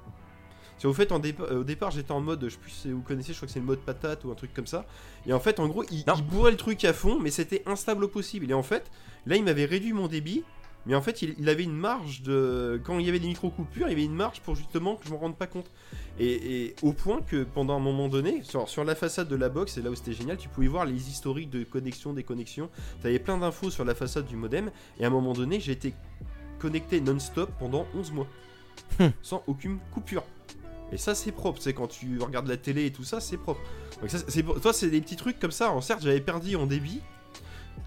C'est 0.82 0.88
au 0.88 0.92
fait 0.92 1.12
en 1.12 1.22
euh, 1.22 1.60
au 1.60 1.64
départ 1.64 1.92
j'étais 1.92 2.10
en 2.10 2.20
mode, 2.20 2.42
je 2.44 2.50
sais 2.50 2.58
plus 2.58 2.70
si 2.72 2.90
vous 2.90 3.02
connaissez, 3.02 3.32
je 3.32 3.38
crois 3.38 3.46
que 3.46 3.52
c'est 3.52 3.60
le 3.60 3.66
mode 3.66 3.78
patate 3.78 4.24
ou 4.24 4.32
un 4.32 4.34
truc 4.34 4.52
comme 4.52 4.66
ça. 4.66 4.84
Et 5.26 5.32
en 5.32 5.38
fait 5.38 5.60
en 5.60 5.68
gros 5.68 5.84
il, 5.92 6.00
il 6.04 6.22
bourrait 6.24 6.50
le 6.50 6.56
truc 6.56 6.84
à 6.84 6.92
fond, 6.92 7.20
mais 7.20 7.30
c'était 7.30 7.62
instable 7.66 8.02
au 8.02 8.08
possible. 8.08 8.50
Et 8.50 8.54
en 8.54 8.64
fait 8.64 8.90
Là, 9.26 9.36
il 9.36 9.44
m'avait 9.44 9.64
réduit 9.64 9.92
mon 9.92 10.08
débit, 10.08 10.42
mais 10.86 10.94
en 10.94 11.02
fait, 11.02 11.22
il, 11.22 11.36
il 11.38 11.48
avait 11.48 11.62
une 11.62 11.76
marge 11.76 12.22
de. 12.22 12.80
Quand 12.84 12.98
il 12.98 13.06
y 13.06 13.08
avait 13.08 13.20
des 13.20 13.28
micro-coupures, 13.28 13.86
il 13.86 13.90
y 13.90 13.94
avait 13.94 14.04
une 14.04 14.14
marge 14.14 14.40
pour 14.40 14.56
justement 14.56 14.96
que 14.96 15.06
je 15.06 15.12
me 15.12 15.16
rende 15.16 15.36
pas 15.36 15.46
compte. 15.46 15.70
Et, 16.18 16.64
et 16.64 16.74
au 16.82 16.92
point 16.92 17.22
que 17.22 17.44
pendant 17.44 17.76
un 17.76 17.80
moment 17.80 18.08
donné, 18.08 18.42
sur, 18.42 18.68
sur 18.68 18.84
la 18.84 18.94
façade 18.94 19.28
de 19.28 19.36
la 19.36 19.48
box, 19.48 19.78
et 19.78 19.82
là 19.82 19.90
où 19.90 19.94
c'était 19.94 20.12
génial, 20.12 20.36
tu 20.38 20.48
pouvais 20.48 20.66
voir 20.66 20.84
les 20.84 21.08
historiques 21.08 21.50
de 21.50 21.62
connexion, 21.62 22.12
déconnexion. 22.12 22.68
Tu 23.00 23.06
avais 23.06 23.20
plein 23.20 23.38
d'infos 23.38 23.70
sur 23.70 23.84
la 23.84 23.94
façade 23.94 24.26
du 24.26 24.36
modem, 24.36 24.70
et 24.98 25.04
à 25.04 25.06
un 25.06 25.10
moment 25.10 25.34
donné, 25.34 25.56
été 25.56 25.94
connecté 26.58 27.00
non-stop 27.00 27.50
pendant 27.58 27.86
11 27.94 28.12
mois, 28.12 28.26
Hum. 29.00 29.12
sans 29.22 29.42
aucune 29.46 29.78
coupure. 29.92 30.24
Et 30.92 30.98
ça, 30.98 31.14
c'est 31.14 31.32
propre. 31.32 31.60
C'est 31.60 31.72
quand 31.72 31.88
tu 31.88 32.18
regardes 32.20 32.46
la 32.48 32.56
télé 32.58 32.86
et 32.86 32.92
tout 32.92 33.04
ça, 33.04 33.20
c'est 33.20 33.38
propre. 33.38 33.60
Donc 34.00 34.10
ça, 34.10 34.18
c'est 34.28 34.42
toi, 34.42 34.72
c'est 34.72 34.90
des 34.90 35.00
petits 35.00 35.16
trucs 35.16 35.38
comme 35.38 35.50
ça. 35.50 35.68
Alors, 35.68 35.82
certes, 35.82 36.02
j'avais 36.02 36.20
perdu 36.20 36.54
en 36.56 36.66
débit. 36.66 37.00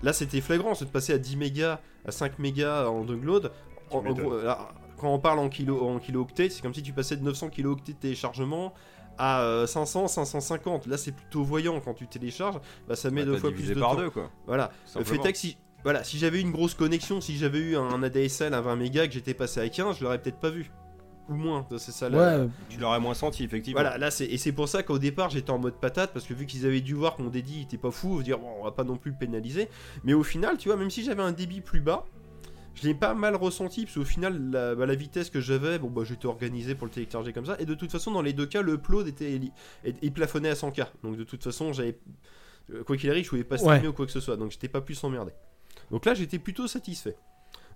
Là, 0.03 0.11
c'était 0.13 0.41
flagrant. 0.41 0.73
C'est 0.75 0.85
de 0.85 0.89
passer 0.89 1.13
à 1.13 1.17
10 1.17 1.37
mégas, 1.37 1.79
à 2.05 2.11
5 2.11 2.39
mégas 2.39 2.87
en 2.87 3.03
download. 3.03 3.51
En- 3.91 3.97
en 3.97 4.01
m'étonnes. 4.01 4.23
gros, 4.25 4.37
là, 4.41 4.69
quand 4.97 5.13
on 5.13 5.19
parle 5.19 5.39
en 5.39 5.49
kilo, 5.49 5.81
en 5.87 5.99
kilo-octets, 5.99 6.49
c'est 6.49 6.61
comme 6.61 6.73
si 6.73 6.81
tu 6.81 6.93
passais 6.93 7.15
de 7.17 7.23
900 7.23 7.49
kilo-octets 7.49 7.93
de 7.93 7.97
téléchargement 7.99 8.73
à 9.17 9.41
euh, 9.43 9.67
500, 9.67 10.07
550. 10.07 10.87
Là, 10.87 10.97
c'est 10.97 11.11
plutôt 11.11 11.43
voyant 11.43 11.79
quand 11.79 11.93
tu 11.93 12.07
télécharges. 12.07 12.59
Bah, 12.87 12.95
ça 12.95 13.11
met 13.11 13.21
Bah, 13.23 13.31
deux 13.33 13.37
fois 13.37 13.51
plus 13.51 13.67
de 13.69 13.79
par 13.79 13.91
temps. 13.91 13.97
deux, 13.97 14.09
quoi. 14.09 14.31
Voilà. 14.47 14.71
Le 14.95 15.01
fait 15.01 15.03
Simplement. 15.05 15.23
est 15.25 15.31
que 15.33 15.37
si, 15.37 15.57
voilà, 15.83 16.03
si 16.03 16.17
j'avais 16.17 16.41
une 16.41 16.51
grosse 16.51 16.73
connexion, 16.73 17.21
si 17.21 17.37
j'avais 17.37 17.59
eu 17.59 17.77
un 17.77 18.01
ADSL 18.01 18.53
à 18.55 18.61
20 18.61 18.75
mégas, 18.75 19.05
que 19.07 19.13
j'étais 19.13 19.33
passé 19.35 19.59
à 19.61 19.69
15, 19.69 19.97
je 19.99 20.03
l'aurais 20.03 20.19
peut-être 20.19 20.39
pas 20.39 20.49
vu. 20.49 20.71
Ou 21.29 21.33
moins. 21.33 21.65
C'est 21.77 21.91
ça 21.91 22.09
Ouais, 22.09 22.47
Tu 22.69 22.79
l'aurais 22.79 22.99
moins 22.99 23.13
senti, 23.15 23.43
effectivement. 23.43 23.81
voilà, 23.81 23.97
là 23.97 24.11
c'est 24.11 24.25
et 24.25 24.37
c'est 24.37 24.51
pour 24.51 24.69
ça 24.69 24.83
qu'au 24.83 24.99
départ 24.99 25.29
j'étais 25.31 25.49
en 25.51 25.57
mode 25.57 25.73
patate 25.79 26.13
parce 26.13 26.25
que 26.25 26.33
vu 26.35 26.45
qu'ils 26.45 26.65
avaient 26.65 26.81
dû 26.81 26.93
voir 26.93 27.15
que 27.15 27.23
mon 27.23 27.29
débit 27.29 27.61
était 27.61 27.77
pas 27.77 27.91
fou, 27.91 28.21
dire 28.21 28.37
bon, 28.39 28.47
on 28.59 28.63
va 28.63 28.71
pas 28.71 28.83
non 28.83 28.97
plus 28.97 29.11
le 29.11 29.17
pénaliser. 29.17 29.67
Mais 30.03 30.13
au 30.13 30.23
final, 30.23 30.57
tu 30.57 30.69
vois, 30.69 30.77
même 30.77 30.89
si 30.91 31.03
j'avais 31.03 31.23
un 31.23 31.31
débit 31.31 31.61
plus 31.61 31.81
bas, 31.81 32.05
je 32.75 32.83
l'ai 32.87 32.93
pas 32.93 33.13
mal 33.13 33.35
ressenti 33.35 33.85
parce 33.85 33.95
qu'au 33.95 34.03
final 34.03 34.51
la, 34.51 34.75
bah, 34.75 34.85
la 34.85 34.95
vitesse 34.95 35.29
que 35.29 35.39
j'avais, 35.39 35.79
bon 35.79 35.89
bah 35.89 36.03
j'étais 36.05 36.25
organisé 36.27 36.75
pour 36.75 36.85
le 36.87 36.91
télécharger 36.91 37.31
comme 37.33 37.45
ça. 37.45 37.55
Et 37.59 37.65
de 37.65 37.73
toute 37.73 37.91
façon 37.91 38.11
dans 38.11 38.21
les 38.21 38.33
deux 38.33 38.45
cas 38.45 38.61
le 38.61 38.73
upload 38.73 39.07
était 39.07 39.33
il, 39.33 39.51
il 40.01 40.11
plafonnait 40.11 40.49
à 40.49 40.53
100K. 40.55 40.87
Donc 41.03 41.15
de 41.17 41.23
toute 41.23 41.41
façon 41.43 41.71
j'avais 41.73 41.97
quoi 42.85 42.97
qu'il 42.97 43.09
arrive 43.09 43.23
je 43.25 43.29
pouvais 43.29 43.43
pas 43.43 43.57
streamer 43.57 43.79
Ouais. 43.81 43.87
ou 43.87 43.93
quoi 43.93 44.05
que 44.05 44.11
ce 44.11 44.19
soit. 44.19 44.35
Donc 44.37 44.51
j'étais 44.51 44.67
pas 44.67 44.81
plus 44.81 45.01
emmerdé. 45.03 45.31
Donc 45.89 46.05
là 46.05 46.13
j'étais 46.13 46.37
plutôt 46.37 46.67
satisfait. 46.67 47.15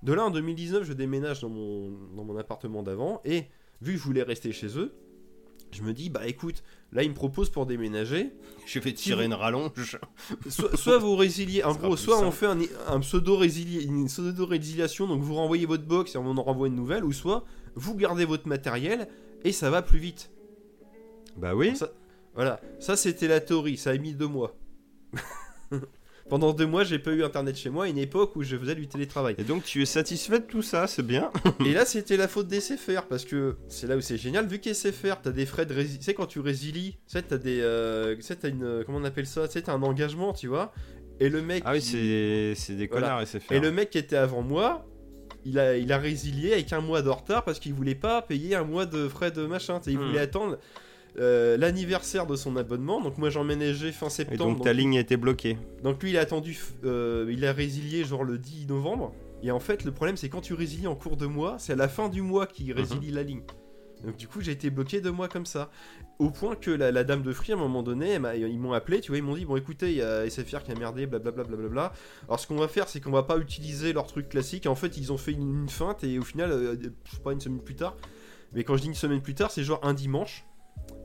De 0.04 0.14
là 0.14 0.26
en 0.26 0.32
2019 0.32 0.84
je 0.84 0.94
déménage 0.94 1.42
dans 1.42 1.50
mon, 1.50 1.92
dans 2.16 2.24
mon 2.24 2.38
appartement 2.38 2.84
d'avant 2.84 3.22
et 3.26 3.44
vu 3.82 3.94
que 3.94 4.00
je 4.00 4.04
voulais 4.04 4.24
rester 4.24 4.52
chez 4.52 4.78
eux, 4.78 4.94
je 5.72 5.84
me 5.84 5.94
dis, 5.94 6.10
bah 6.10 6.28
écoute, 6.28 6.64
là 6.92 7.04
ils 7.04 7.10
me 7.10 7.14
proposent 7.16 7.50
pour 7.52 7.66
déménager, 7.68 8.32
Je 8.66 8.80
vais 8.80 8.94
tirer 8.94 9.26
une 9.26 9.34
rallonge. 9.36 10.00
soit, 10.50 10.76
soit 10.76 10.98
vous 10.98 11.16
résiliez, 11.16 11.64
en 11.64 11.76
gros, 11.76 11.96
soit 11.96 12.20
on 12.22 12.32
fait 12.32 12.48
un, 12.48 12.58
un 12.88 13.00
pseudo 13.02 13.40
une 13.44 14.08
pseudo 14.08 14.46
résiliation, 14.48 15.08
donc 15.08 15.22
vous 15.22 15.36
renvoyez 15.36 15.66
votre 15.68 15.86
box 15.86 16.16
et 16.16 16.18
on 16.18 16.26
en 16.26 16.42
renvoie 16.44 16.68
une 16.68 16.76
nouvelle, 16.76 17.04
ou 17.06 17.12
soit 17.12 17.44
vous 17.76 17.96
gardez 17.96 18.26
votre 18.26 18.48
matériel 18.48 19.08
et 19.44 19.52
ça 19.52 19.70
va 19.70 19.82
plus 19.82 20.00
vite. 20.00 20.32
Bah 21.38 21.54
oui. 21.56 21.76
Ça- 21.76 21.92
voilà, 22.34 22.60
ça 22.80 22.96
c'était 22.96 23.28
la 23.28 23.40
théorie, 23.40 23.78
ça 23.78 23.92
a 23.92 23.98
mis 23.98 24.14
deux 24.14 24.28
mois. 24.28 24.56
Pendant 26.30 26.54
deux 26.54 26.68
mois, 26.68 26.84
j'ai 26.84 27.00
pas 27.00 27.12
eu 27.12 27.24
internet 27.24 27.58
chez 27.58 27.70
moi 27.70 27.86
à 27.86 27.88
une 27.88 27.98
époque 27.98 28.36
où 28.36 28.44
je 28.44 28.56
faisais 28.56 28.76
du 28.76 28.88
télétravail. 28.88 29.36
Et 29.40 29.44
donc 29.44 29.64
tu 29.64 29.82
es 29.82 29.86
satisfait 29.86 30.40
de 30.40 30.46
tout 30.46 30.62
ça, 30.62 30.86
c'est 30.88 31.02
bien. 31.06 31.32
Et 31.66 31.74
là, 31.74 31.86
c'était 31.86 32.18
la 32.18 32.28
faute 32.28 32.48
des 32.48 32.60
SFR 32.62 33.04
parce 33.10 33.26
que 33.26 33.58
c'est 33.68 33.88
là 33.88 33.98
où 33.98 34.02
c'est 34.02 34.18
génial. 34.18 34.46
Vu 34.48 34.60
qu'est 34.60 34.74
SFR, 34.76 35.22
t'as 35.24 35.32
des 35.32 35.46
frais 35.46 35.66
de 35.66 35.74
résilience. 35.74 36.00
Tu 36.00 36.06
sais, 36.06 36.14
quand 36.14 36.28
tu 36.28 36.40
résilies, 36.40 36.94
tu 36.94 37.00
sais, 37.08 37.22
t'as 37.24 37.38
des. 37.38 37.60
euh, 37.62 38.16
Tu 38.16 38.22
sais, 38.22 38.36
t'as 38.36 38.50
une. 38.50 38.84
Comment 38.86 39.00
on 39.00 39.04
appelle 39.06 39.26
ça 39.28 39.48
Tu 39.48 39.54
sais, 39.54 39.64
t'as 39.64 39.74
un 39.74 39.82
engagement, 39.82 40.32
tu 40.34 40.48
vois. 40.48 40.72
Et 41.20 41.30
le 41.30 41.42
mec. 41.42 41.64
Ah 41.66 41.72
oui, 41.74 41.80
qui- 41.80 41.86
c'est 41.88 42.54
c'est 42.56 42.76
des 42.76 42.88
Voilà. 42.88 43.08
connards 43.08 43.22
SFR. 43.28 43.52
Et 43.54 43.60
le 43.60 43.72
mec 43.72 43.90
qui 43.90 43.98
était 43.98 44.16
avant 44.16 44.42
moi, 44.44 44.86
il 45.46 45.58
a, 45.58 45.78
il 45.78 45.92
a 45.92 45.98
résilié 45.98 46.54
avec 46.54 46.72
un 46.74 46.82
mois 46.82 47.02
de 47.02 47.10
retard 47.10 47.44
parce 47.44 47.60
qu'il 47.60 47.74
voulait 47.74 47.96
pas 47.96 48.22
payer 48.22 48.56
un 48.56 48.64
mois 48.64 48.86
de 48.86 49.08
frais 49.08 49.32
de 49.32 49.46
machin. 49.46 49.82
Il 49.88 49.98
Hmm. 49.98 50.08
voulait 50.08 50.20
attendre 50.20 50.60
euh, 51.20 51.58
l'anniversaire 51.58 52.26
de 52.28 52.36
son 52.36 52.56
abonnement. 52.56 53.02
Donc 53.02 53.18
moi 53.18 53.30
j'emménageais 53.30 53.92
fin 53.92 54.08
Et 54.08 54.10
septembre. 54.10 54.56
donc 54.56 54.64
ta 54.64 54.74
ligne 54.74 54.98
a 54.98 55.02
été 55.02 55.18
bloquée. 55.18 55.58
Donc 55.84 56.02
lui 56.02 56.12
il 56.12 56.18
a 56.18 56.22
attendu, 56.22 56.58
euh, 56.86 57.28
il 57.30 57.46
a 57.46 57.54
résilié 57.54 58.04
genre 58.04 58.24
le 58.24 58.38
10 58.38 58.68
novembre. 58.68 59.14
Et 59.44 59.52
en 59.52 59.60
fait 59.60 59.84
le 59.84 59.92
problème 59.92 60.18
c'est 60.18 60.30
quand 60.30 60.42
tu 60.42 60.54
résilies 60.54 60.88
en 60.88 60.96
cours 60.96 61.18
de 61.18 61.26
mois, 61.26 61.58
c'est 61.60 61.74
à 61.74 61.76
la 61.78 61.88
fin 61.88 62.10
du 62.10 62.22
mois 62.22 62.48
qu'il 62.48 62.72
résilie 62.74 63.12
la 63.12 63.24
ligne. 63.24 63.42
Donc 64.06 64.16
du 64.16 64.28
coup 64.30 64.40
j'ai 64.40 64.54
été 64.54 64.70
bloqué 64.70 65.02
deux 65.02 65.12
mois 65.12 65.28
comme 65.28 65.46
ça. 65.46 65.70
Au 66.20 66.30
point 66.30 66.56
que 66.56 66.72
la, 66.72 66.92
la 66.92 67.04
dame 67.04 67.22
de 67.22 67.34
Free 67.34 67.52
à 67.52 67.56
un 67.56 67.60
moment 67.60 67.84
donné, 67.84 68.18
ils 68.38 68.60
m'ont 68.60 68.72
appelé, 68.74 69.02
tu 69.02 69.12
vois, 69.12 69.18
ils 69.18 69.24
m'ont 69.24 69.36
dit 69.36 69.44
bon 69.46 69.58
écoutez 69.58 69.92
il 69.92 69.98
y 69.98 70.02
a 70.02 70.30
SFR 70.30 70.64
qui 70.64 70.72
a 70.72 70.76
merdé, 70.76 71.06
blablabla. 71.06 71.44
blablabla. 71.44 71.94
Alors 72.28 72.40
ce 72.40 72.48
qu'on 72.48 72.56
va 72.56 72.70
faire 72.70 72.88
c'est 72.88 73.02
qu'on 73.02 73.12
va 73.12 73.24
pas 73.24 73.38
utiliser 73.38 73.92
leur 73.92 74.08
truc 74.08 74.30
classique. 74.30 74.68
En 74.68 74.76
fait 74.76 74.96
ils 74.98 75.12
ont 75.12 75.18
fait 75.18 75.34
une, 75.34 75.64
une 75.64 75.70
feinte 75.70 76.04
et 76.06 76.18
au 76.18 76.24
final, 76.24 76.52
euh, 76.52 76.76
je 77.06 77.16
sais 77.16 77.22
pas 77.22 77.34
une 77.34 77.42
semaine 77.42 77.62
plus 77.62 77.76
tard. 77.76 77.98
Mais 78.54 78.64
quand 78.64 78.78
je 78.78 78.82
dis 78.84 78.88
une 78.88 78.94
semaine 78.96 79.22
plus 79.22 79.36
tard 79.36 79.52
c'est 79.52 79.64
genre 79.64 79.80
un 79.84 79.94
dimanche. 79.94 80.46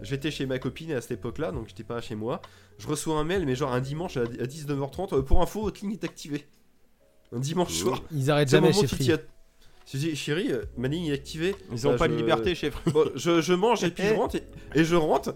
J'étais 0.04 0.30
chez 0.30 0.46
ma 0.46 0.58
copine 0.58 0.92
à 0.92 1.00
cette 1.00 1.12
époque-là, 1.12 1.50
donc 1.52 1.68
j'étais 1.68 1.84
pas 1.84 2.00
chez 2.00 2.14
moi. 2.14 2.40
Je 2.78 2.86
reçois 2.86 3.16
un 3.18 3.24
mail, 3.24 3.44
mais 3.46 3.54
genre 3.54 3.72
un 3.72 3.80
dimanche 3.80 4.16
à 4.16 4.22
à 4.22 4.24
19h30. 4.24 5.14
euh, 5.16 5.22
pour 5.22 5.42
info, 5.42 5.62
votre 5.62 5.80
ligne 5.80 5.92
est 5.92 6.04
activée. 6.04 6.46
Un 7.32 7.40
dimanche 7.40 7.72
soir. 7.72 8.02
Ils 8.12 8.30
arrêtent 8.30 8.50
jamais 8.50 8.72
chez 8.72 8.86
Free. 8.86 9.10
Je 9.92 9.98
dis, 9.98 10.16
chérie, 10.16 10.50
euh, 10.50 10.62
ma 10.78 10.88
ligne 10.88 11.06
est 11.06 11.12
activée. 11.12 11.54
Ils 11.72 11.86
ont 11.86 11.90
Bah, 11.92 11.98
pas 11.98 12.08
de 12.08 12.14
liberté 12.16 12.54
chez 12.54 12.70
Free. 12.70 12.90
Bon, 12.92 13.10
je, 13.14 13.40
je 13.42 13.52
mange 13.52 13.84
et 13.84 13.90
puis 13.90 14.04
je 14.08 14.14
rentre. 14.14 14.36
Et, 14.36 14.80
et 14.80 14.84
je 14.84 14.94
rentre. 14.96 15.34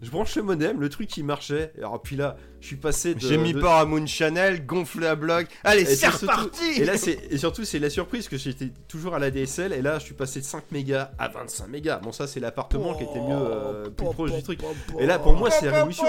Je 0.00 0.10
branche 0.10 0.36
le 0.36 0.42
modem, 0.42 0.80
le 0.80 0.88
truc 0.88 1.08
qui 1.08 1.24
marchait. 1.24 1.72
Alors 1.78 2.00
puis 2.00 2.14
là, 2.14 2.36
je 2.60 2.66
suis 2.68 2.76
passé 2.76 3.14
de. 3.14 3.20
J'ai 3.20 3.36
mis 3.36 3.52
de- 3.52 3.60
port 3.60 3.74
à 3.74 3.84
Moon 3.84 4.06
Channel, 4.06 4.64
gonflé 4.64 5.06
à 5.08 5.16
bloc. 5.16 5.48
Allez, 5.64 5.84
c'est 5.84 6.06
reparti 6.08 6.80
Et 6.80 6.84
là, 6.84 6.96
c'est 6.96 7.18
et 7.30 7.36
surtout, 7.38 7.64
c'est 7.64 7.80
la 7.80 7.90
surprise 7.90 8.28
que 8.28 8.36
j'étais 8.36 8.70
toujours 8.86 9.14
à 9.14 9.18
la 9.18 9.30
DSL. 9.32 9.72
Et 9.72 9.82
là, 9.82 9.98
je 9.98 10.04
suis 10.04 10.14
passé 10.14 10.38
de 10.40 10.44
5 10.44 10.70
mégas 10.70 11.10
à 11.18 11.28
25 11.28 11.68
mégas. 11.68 11.98
Bon, 11.98 12.12
ça, 12.12 12.28
c'est 12.28 12.38
l'appartement 12.38 12.94
qui 12.94 13.02
était 13.04 13.20
mieux, 13.20 13.36
euh, 13.36 13.90
plus 13.90 14.06
proche 14.06 14.32
du 14.32 14.42
truc. 14.42 14.60
Et 15.00 15.06
là, 15.06 15.18
pour 15.18 15.34
moi, 15.34 15.50
c'est 15.50 15.66
la 15.66 15.72
révolution. 15.72 16.04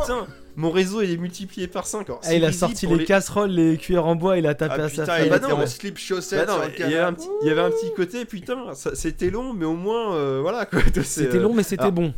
Putain, 0.00 0.26
mon 0.56 0.70
réseau 0.70 1.02
il 1.02 1.10
est 1.10 1.16
multiplié 1.16 1.68
par 1.68 1.86
5. 1.86 2.08
Alors, 2.08 2.20
Ah, 2.22 2.28
c'est 2.28 2.36
il 2.36 2.44
a 2.44 2.52
sorti 2.52 2.86
les 2.86 3.04
casseroles, 3.04 3.50
les 3.50 3.76
cuillères 3.76 4.06
en 4.06 4.16
bois, 4.16 4.38
il 4.38 4.46
a 4.46 4.54
tapé 4.54 4.76
Ah 4.78 4.84
à 4.84 4.88
sa 4.88 5.02
putain, 5.02 5.24
il 5.24 5.30
Bah 5.30 5.36
était 5.36 5.48
non, 5.48 5.58
en 5.60 5.66
slip 5.66 5.94
Bah 5.94 6.00
chaussette 6.00 6.48
non, 6.48 6.54
mais 6.58 6.72
il, 6.78 6.80
y 6.90 6.94
avait 6.94 6.98
un 6.98 7.12
petit, 7.12 7.28
il 7.42 7.48
y 7.48 7.50
avait 7.50 7.60
un 7.60 7.70
petit 7.70 7.92
côté, 7.94 8.24
putain, 8.24 8.74
ça- 8.74 8.94
c'était 8.94 9.30
long, 9.30 9.52
mais 9.52 9.64
au 9.64 9.74
moins, 9.74 10.14
euh, 10.14 10.40
voilà 10.42 10.66
quoi. 10.66 10.80
C'était 11.04 11.36
euh, 11.36 11.42
long, 11.42 11.54
mais 11.54 11.62
c'était 11.62 11.90
bon. 11.90 12.12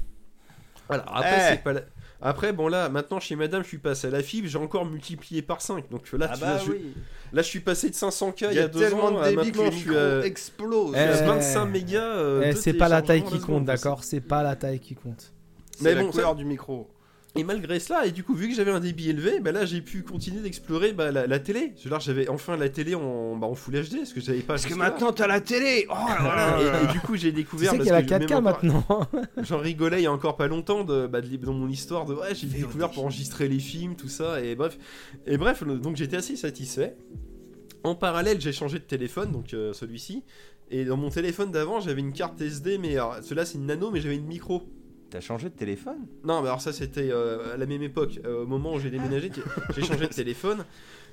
Voilà, 0.88 1.04
après, 1.06 1.36
Eh. 1.38 1.50
c'est 1.52 1.62
pas 1.62 1.72
la- 1.72 1.80
Après, 2.24 2.52
bon, 2.52 2.68
là, 2.68 2.88
maintenant, 2.88 3.18
chez 3.18 3.34
madame, 3.34 3.62
je 3.64 3.68
suis 3.68 3.78
passé 3.78 4.06
à 4.06 4.10
la 4.10 4.22
fibre, 4.22 4.46
j'ai 4.46 4.58
encore 4.58 4.84
multiplié 4.86 5.42
par 5.42 5.60
5. 5.60 5.90
Donc 5.90 6.10
là, 6.12 6.28
Ah 6.30 6.34
tu 6.34 6.40
bah 6.40 6.56
vois, 6.56 6.64
je, 6.66 6.72
là, 7.36 7.42
je 7.42 7.48
suis 7.48 7.58
passé 7.58 7.90
de 7.90 7.94
500K 7.96 8.46
il 8.52 8.56
y 8.56 8.58
a 8.60 8.68
deux 8.68 8.78
tellement 8.78 9.06
ans 9.06 9.10
de 9.10 9.16
à 9.18 9.30
débit 9.30 9.50
que 9.50 9.56
maintenant, 9.58 9.64
je 9.72 9.76
suis 9.76 9.84
je 9.86 9.90
suis 9.90 9.96
à 9.96 10.18
Eh. 10.94 11.26
25 11.26 11.64
mégas. 11.66 12.00
euh, 12.00 12.42
Eh, 12.46 12.54
c'est 12.54 12.74
pas 12.74 12.88
la 12.88 13.02
taille 13.02 13.24
qui 13.24 13.40
compte, 13.40 13.64
d'accord 13.64 14.04
C'est 14.04 14.20
pas 14.20 14.44
la 14.44 14.54
taille 14.54 14.78
qui 14.78 14.94
compte. 14.94 15.32
C'est 15.76 15.82
Mais 15.84 15.94
la 15.96 16.02
bon, 16.02 16.10
couleur 16.12 16.28
ça- 16.30 16.34
du 16.36 16.44
micro. 16.44 16.88
Et 17.34 17.44
malgré 17.44 17.80
cela, 17.80 18.04
et 18.04 18.10
du 18.10 18.24
coup, 18.24 18.34
vu 18.34 18.48
que 18.50 18.54
j'avais 18.54 18.72
un 18.72 18.80
débit 18.80 19.08
élevé, 19.08 19.40
bah 19.40 19.52
là, 19.52 19.64
j'ai 19.64 19.80
pu 19.80 20.02
continuer 20.02 20.42
d'explorer 20.42 20.92
bah, 20.92 21.10
la, 21.10 21.26
la 21.26 21.38
télé. 21.38 21.72
Là, 21.88 21.98
j'avais 21.98 22.28
enfin 22.28 22.58
la 22.58 22.68
télé 22.68 22.94
en, 22.94 23.36
bah, 23.36 23.46
en 23.46 23.54
Full 23.54 23.72
HD, 23.74 23.96
parce 23.96 24.12
que 24.12 24.20
j'avais 24.20 24.40
pas 24.40 24.48
Parce 24.54 24.66
que 24.66 24.74
maintenant 24.74 25.12
t'as 25.12 25.26
la 25.26 25.40
télé. 25.40 25.86
Oh 25.88 25.94
Voilà, 26.20 26.58
et, 26.60 26.84
et 26.84 26.92
du 26.92 27.00
coup, 27.00 27.16
j'ai 27.16 27.30
Tu 27.30 27.36
découvert. 27.36 27.70
sais 27.70 27.78
parce 27.78 27.88
qu'il 27.88 28.10
y 28.10 28.12
a 28.14 28.18
la 28.18 28.26
que 28.26 28.32
même 28.32 28.42
4K 28.44 28.48
encore- 28.50 28.62
maintenant. 28.62 29.08
J'en 29.42 29.58
rigolais 29.58 30.00
il 30.00 30.04
y 30.04 30.06
a 30.06 30.12
encore 30.12 30.36
pas 30.36 30.46
longtemps 30.46 30.84
de, 30.84 31.06
bah, 31.06 31.22
de- 31.22 31.36
dans 31.36 31.54
mon 31.54 31.68
histoire 31.68 32.04
de 32.04 32.12
ouais 32.14 32.34
j'ai 32.34 32.46
découvert 32.48 32.90
pour 32.90 33.04
enregistrer 33.04 33.48
les 33.48 33.58
films 33.58 33.96
tout 33.96 34.08
ça 34.08 34.42
et 34.42 34.54
bref 34.54 34.76
et 35.26 35.36
bref 35.38 35.64
donc 35.64 35.96
j'étais 35.96 36.16
assez 36.18 36.36
satisfait. 36.36 36.96
En 37.82 37.94
parallèle 37.94 38.40
j'ai 38.42 38.52
changé 38.52 38.78
de 38.78 38.84
téléphone 38.84 39.32
donc 39.32 39.54
euh, 39.54 39.72
celui-ci 39.72 40.22
et 40.70 40.84
dans 40.84 40.96
mon 40.98 41.08
téléphone 41.10 41.50
d'avant 41.50 41.80
j'avais 41.80 42.00
une 42.00 42.12
carte 42.12 42.40
SD 42.40 42.76
mais 42.78 42.92
alors, 42.96 43.16
cela 43.22 43.44
c'est 43.46 43.56
une 43.58 43.66
nano 43.66 43.90
mais 43.90 44.00
j'avais 44.02 44.16
une 44.16 44.26
micro. 44.26 44.62
T'as 45.12 45.20
changé 45.20 45.50
de 45.50 45.54
téléphone? 45.54 46.06
Non 46.24 46.40
mais 46.40 46.48
alors 46.48 46.60
ça 46.62 46.72
c'était 46.72 47.10
euh, 47.10 47.54
à 47.54 47.56
la 47.58 47.66
même 47.66 47.82
époque 47.82 48.18
Euh, 48.24 48.42
au 48.44 48.46
moment 48.46 48.72
où 48.74 48.80
j'ai 48.80 48.90
déménagé 48.90 49.30
j'ai 49.76 49.82
changé 49.82 50.06
de 50.08 50.12
téléphone. 50.14 50.64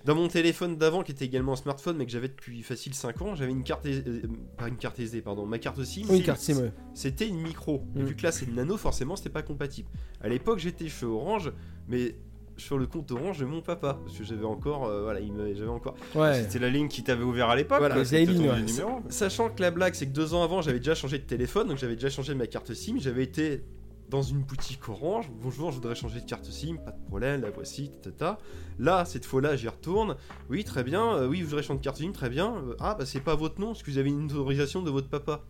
Dans 0.06 0.16
mon 0.16 0.30
téléphone 0.30 0.78
d'avant 0.78 1.04
qui 1.04 1.12
était 1.12 1.26
également 1.26 1.52
un 1.52 1.58
smartphone 1.58 1.98
mais 1.98 2.06
que 2.06 2.12
j'avais 2.12 2.30
depuis 2.30 2.64
facile 2.64 2.94
5 2.94 3.22
ans 3.22 3.36
j'avais 3.36 3.52
une 3.52 3.64
carte 3.64 3.86
euh, 3.86 4.22
pas 4.58 4.70
une 4.70 4.78
carte 4.78 4.98
SD 5.00 5.22
pardon 5.22 5.46
ma 5.46 5.60
carte 5.60 5.84
SIM. 5.84 6.04
Oui, 6.10 6.24
carte 6.24 6.40
SIM, 6.40 6.56
ouais. 6.62 6.72
C'était 6.94 7.28
une 7.28 7.42
micro. 7.42 7.84
Et 7.98 8.00
Mm. 8.00 8.06
vu 8.06 8.16
que 8.16 8.24
là 8.24 8.32
c'est 8.32 8.46
une 8.46 8.56
nano, 8.56 8.78
forcément 8.78 9.18
c'était 9.18 9.30
pas 9.30 9.42
compatible. 9.44 9.90
À 10.22 10.30
l'époque 10.30 10.60
j'étais 10.60 10.88
chez 10.88 11.06
Orange, 11.06 11.52
mais 11.90 12.16
sur 12.56 12.78
le 12.78 12.88
compte 12.88 13.10
Orange 13.12 13.40
de 13.40 13.46
mon 13.46 13.62
papa. 13.62 14.00
Parce 14.06 14.18
que 14.18 14.24
j'avais 14.24 14.44
encore. 14.46 14.86
euh, 14.86 15.04
voilà, 15.04 15.20
il 15.22 15.32
me- 15.34 15.54
j'avais 15.54 15.70
encore. 15.70 15.96
Ouais. 16.16 16.42
C'était 16.44 16.60
la 16.60 16.70
ligne 16.70 16.88
qui 16.90 17.04
t'avait 17.04 17.24
ouvert 17.24 17.50
à 17.50 17.56
l'époque. 17.58 17.80
Voilà, 17.80 17.98
ouais. 17.98 18.26
numéro. 18.26 19.02
Sachant 19.10 19.50
que 19.50 19.62
la 19.62 19.72
blague 19.72 19.94
c'est 19.96 20.08
que 20.08 20.14
deux 20.14 20.34
ans 20.34 20.44
avant 20.44 20.62
j'avais 20.62 20.80
déjà 20.80 20.96
changé 20.96 21.18
de 21.20 21.24
téléphone, 21.26 21.68
donc 21.68 21.78
j'avais 21.78 21.96
déjà 21.96 22.10
changé 22.10 22.34
ma 22.36 22.48
carte 22.48 22.74
SIM. 22.74 22.96
J'avais 23.00 23.24
été 23.24 23.62
dans 24.10 24.22
une 24.24 24.40
boutique 24.40 24.90
Orange. 24.90 25.30
Bonjour, 25.42 25.70
je 25.70 25.76
voudrais 25.76 25.96
changer 25.96 26.20
de 26.22 26.26
carte 26.26 26.46
SIM, 26.46 26.78
pas 26.78 26.92
de 26.92 27.06
problème, 27.06 27.42
la 27.42 27.52
voici, 27.52 27.92
tata. 28.02 28.40
Là, 28.80 29.06
cette 29.06 29.26
fois-là, 29.26 29.56
j'y 29.56 29.68
retourne. 29.68 30.16
Oui, 30.50 30.64
très 30.64 30.84
bien. 30.84 31.14
euh, 31.16 31.28
oui, 31.28 31.40
je 31.40 31.46
voudrais 31.46 31.62
changer 31.62 31.80
de 31.80 31.84
carte 31.84 31.98
SIM, 31.98 32.12
très 32.12 32.30
bien. 32.30 32.56
Euh, 32.56 32.76
ah, 32.80 32.96
bah 32.98 33.06
c'est 33.06 33.20
pas 33.20 33.36
votre 33.36 33.60
nom, 33.62 33.68
parce 33.68 33.84
que 33.84 33.92
vous 33.92 33.98
avez 34.00 34.10
une 34.10 34.26
autorisation 34.26 34.82
de 34.82 34.90
votre 34.90 35.10
papa. 35.10 35.44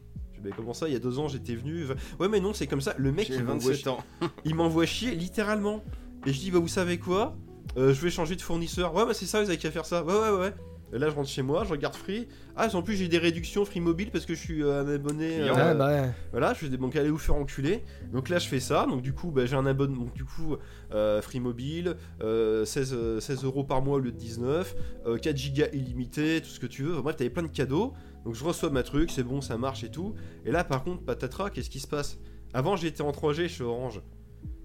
Je 0.43 0.49
comment 0.51 0.73
ça, 0.73 0.87
il 0.87 0.93
y 0.93 0.95
a 0.95 0.99
deux 0.99 1.19
ans 1.19 1.27
j'étais 1.27 1.55
venu. 1.55 1.85
Ouais, 2.19 2.29
mais 2.29 2.39
non, 2.39 2.53
c'est 2.53 2.67
comme 2.67 2.81
ça. 2.81 2.93
Le 2.97 3.11
mec, 3.11 3.29
il 3.29 3.43
m'envoie 3.43 3.71
27 3.71 3.87
ans. 3.87 3.99
il 4.45 4.55
m'envoie 4.55 4.85
chier 4.85 5.15
littéralement. 5.15 5.83
Et 6.25 6.33
je 6.33 6.39
dis 6.39 6.51
bah 6.51 6.59
vous 6.59 6.67
savez 6.67 6.97
quoi? 6.97 7.35
Euh, 7.77 7.93
Je 7.93 8.01
vais 8.01 8.09
changer 8.09 8.35
de 8.35 8.41
fournisseur. 8.41 8.93
Ouais 8.93 9.05
bah 9.05 9.13
c'est 9.13 9.25
ça, 9.25 9.41
vous 9.41 9.49
avez 9.49 9.57
qu'à 9.57 9.71
faire 9.71 9.85
ça. 9.85 10.03
Ouais 10.03 10.13
ouais 10.13 10.37
ouais. 10.37 10.53
Et 10.91 10.97
là 10.97 11.09
je 11.09 11.15
rentre 11.15 11.29
chez 11.29 11.41
moi, 11.43 11.63
je 11.65 11.69
regarde 11.71 11.95
Free. 11.95 12.27
Ah 12.55 12.67
en 12.73 12.81
plus 12.81 12.95
j'ai 12.95 13.07
des 13.07 13.17
réductions 13.19 13.63
Free 13.65 13.79
Mobile 13.79 14.09
parce 14.11 14.25
que 14.25 14.33
je 14.33 14.39
suis 14.39 14.63
euh, 14.63 14.81
un 14.83 14.87
abonné. 14.87 15.39
euh, 15.41 15.53
Ouais, 15.53 15.75
bah 15.75 15.87
ouais. 15.87 16.09
Voilà, 16.31 16.53
je 16.53 16.59
fais 16.59 16.69
des 16.69 16.77
donc 16.77 16.95
allez 16.95 17.09
vous 17.11 17.17
faire 17.17 17.35
enculer. 17.35 17.83
Donc 18.11 18.29
là 18.29 18.39
je 18.39 18.47
fais 18.47 18.59
ça. 18.59 18.85
Donc 18.87 19.01
du 19.01 19.13
coup 19.13 19.31
bah, 19.31 19.45
j'ai 19.45 19.55
un 19.55 19.65
abonnement. 19.65 20.05
Donc 20.05 20.13
du 20.13 20.25
coup 20.25 20.55
euh, 20.93 21.21
Free 21.21 21.39
Mobile, 21.39 21.95
euh, 22.21 22.65
16, 22.65 22.93
euh, 22.93 23.19
16 23.19 23.43
euros 23.43 23.63
par 23.63 23.81
mois 23.81 23.97
au 23.97 23.99
lieu 23.99 24.11
de 24.11 24.17
19, 24.17 24.75
euh, 25.05 25.17
4 25.17 25.37
gigas 25.37 25.67
illimité, 25.73 26.41
tout 26.41 26.49
ce 26.49 26.59
que 26.59 26.65
tu 26.67 26.83
veux. 26.83 26.93
Enfin, 26.93 27.01
bref 27.01 27.15
t'avais 27.17 27.29
plein 27.29 27.43
de 27.43 27.47
cadeaux. 27.49 27.93
Donc 28.25 28.35
je 28.35 28.43
reçois 28.43 28.69
ma 28.69 28.83
truc, 28.83 29.11
c'est 29.11 29.23
bon, 29.23 29.41
ça 29.41 29.57
marche 29.57 29.83
et 29.83 29.89
tout. 29.91 30.15
Et 30.45 30.51
là 30.51 30.63
par 30.63 30.83
contre 30.83 31.03
patatras, 31.03 31.49
qu'est-ce 31.51 31.69
qui 31.69 31.79
se 31.79 31.87
passe? 31.87 32.17
Avant 32.53 32.75
j'étais 32.75 33.01
en 33.03 33.11
3G 33.11 33.47
chez 33.47 33.63
Orange. 33.63 34.01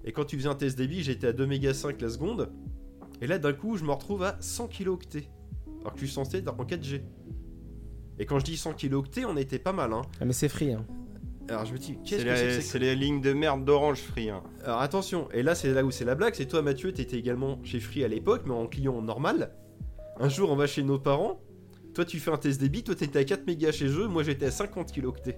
Et 0.03 0.11
quand 0.11 0.25
tu 0.25 0.37
faisais 0.37 0.49
un 0.49 0.55
test 0.55 0.77
débit, 0.77 1.03
j'étais 1.03 1.27
à 1.27 1.33
2 1.33 1.45
mégas 1.47 1.73
5 1.73 1.99
la 2.01 2.09
seconde. 2.09 2.49
Et 3.21 3.27
là, 3.27 3.39
d'un 3.39 3.53
coup, 3.53 3.75
je 3.77 3.83
me 3.83 3.91
retrouve 3.91 4.23
à 4.23 4.37
100 4.39 4.67
kilooctets. 4.67 5.29
Alors 5.85 5.93
que 5.93 5.99
je 5.99 6.05
suis 6.07 6.13
censé 6.15 6.37
être 6.37 6.47
en 6.59 6.63
4G. 6.65 7.03
Et 8.17 8.25
quand 8.25 8.39
je 8.39 8.45
dis 8.45 8.57
100 8.57 8.73
kilooctets, 8.73 9.23
on 9.25 9.37
était 9.37 9.59
pas 9.59 9.71
mal. 9.71 9.93
Hein. 9.93 10.01
Ah, 10.19 10.25
mais 10.25 10.33
c'est 10.33 10.49
free. 10.49 10.73
Hein. 10.73 10.83
Alors 11.47 11.63
je 11.65 11.73
me 11.73 11.77
dis, 11.77 11.95
C'est 12.03 12.09
qu'est-ce 12.09 12.23
que 12.23 12.27
la- 12.29 12.35
c'est 12.37 12.45
que 12.47 12.51
c'est 12.53 12.61
c'est 12.61 12.79
les 12.79 12.95
lignes 12.95 13.21
de 13.21 13.31
merde 13.33 13.63
d'Orange 13.63 13.99
Free. 14.01 14.31
hein. 14.31 14.41
Alors 14.63 14.81
attention, 14.81 15.29
et 15.31 15.43
là 15.43 15.53
c'est 15.53 15.71
là 15.71 15.83
où 15.85 15.91
c'est 15.91 16.03
la 16.05 16.15
blague, 16.15 16.33
c'est 16.33 16.47
toi 16.47 16.63
Mathieu, 16.63 16.91
t'étais 16.91 17.17
également 17.19 17.59
chez 17.63 17.79
Free 17.79 18.03
à 18.03 18.07
l'époque, 18.07 18.41
mais 18.47 18.53
en 18.55 18.65
client 18.65 18.99
normal. 19.03 19.51
Un 20.19 20.27
jour, 20.27 20.49
on 20.49 20.55
va 20.55 20.65
chez 20.65 20.81
nos 20.81 20.97
parents. 20.97 21.39
Toi, 21.93 22.03
tu 22.03 22.19
fais 22.19 22.31
un 22.31 22.37
test 22.37 22.59
débit, 22.59 22.83
toi 22.83 22.95
t'étais 22.95 23.19
à 23.19 23.23
4 23.23 23.45
mégas 23.45 23.73
chez 23.73 23.85
eux, 23.87 24.07
moi 24.07 24.23
j'étais 24.23 24.47
à 24.47 24.51
50 24.51 24.91
kilooctets. 24.91 25.37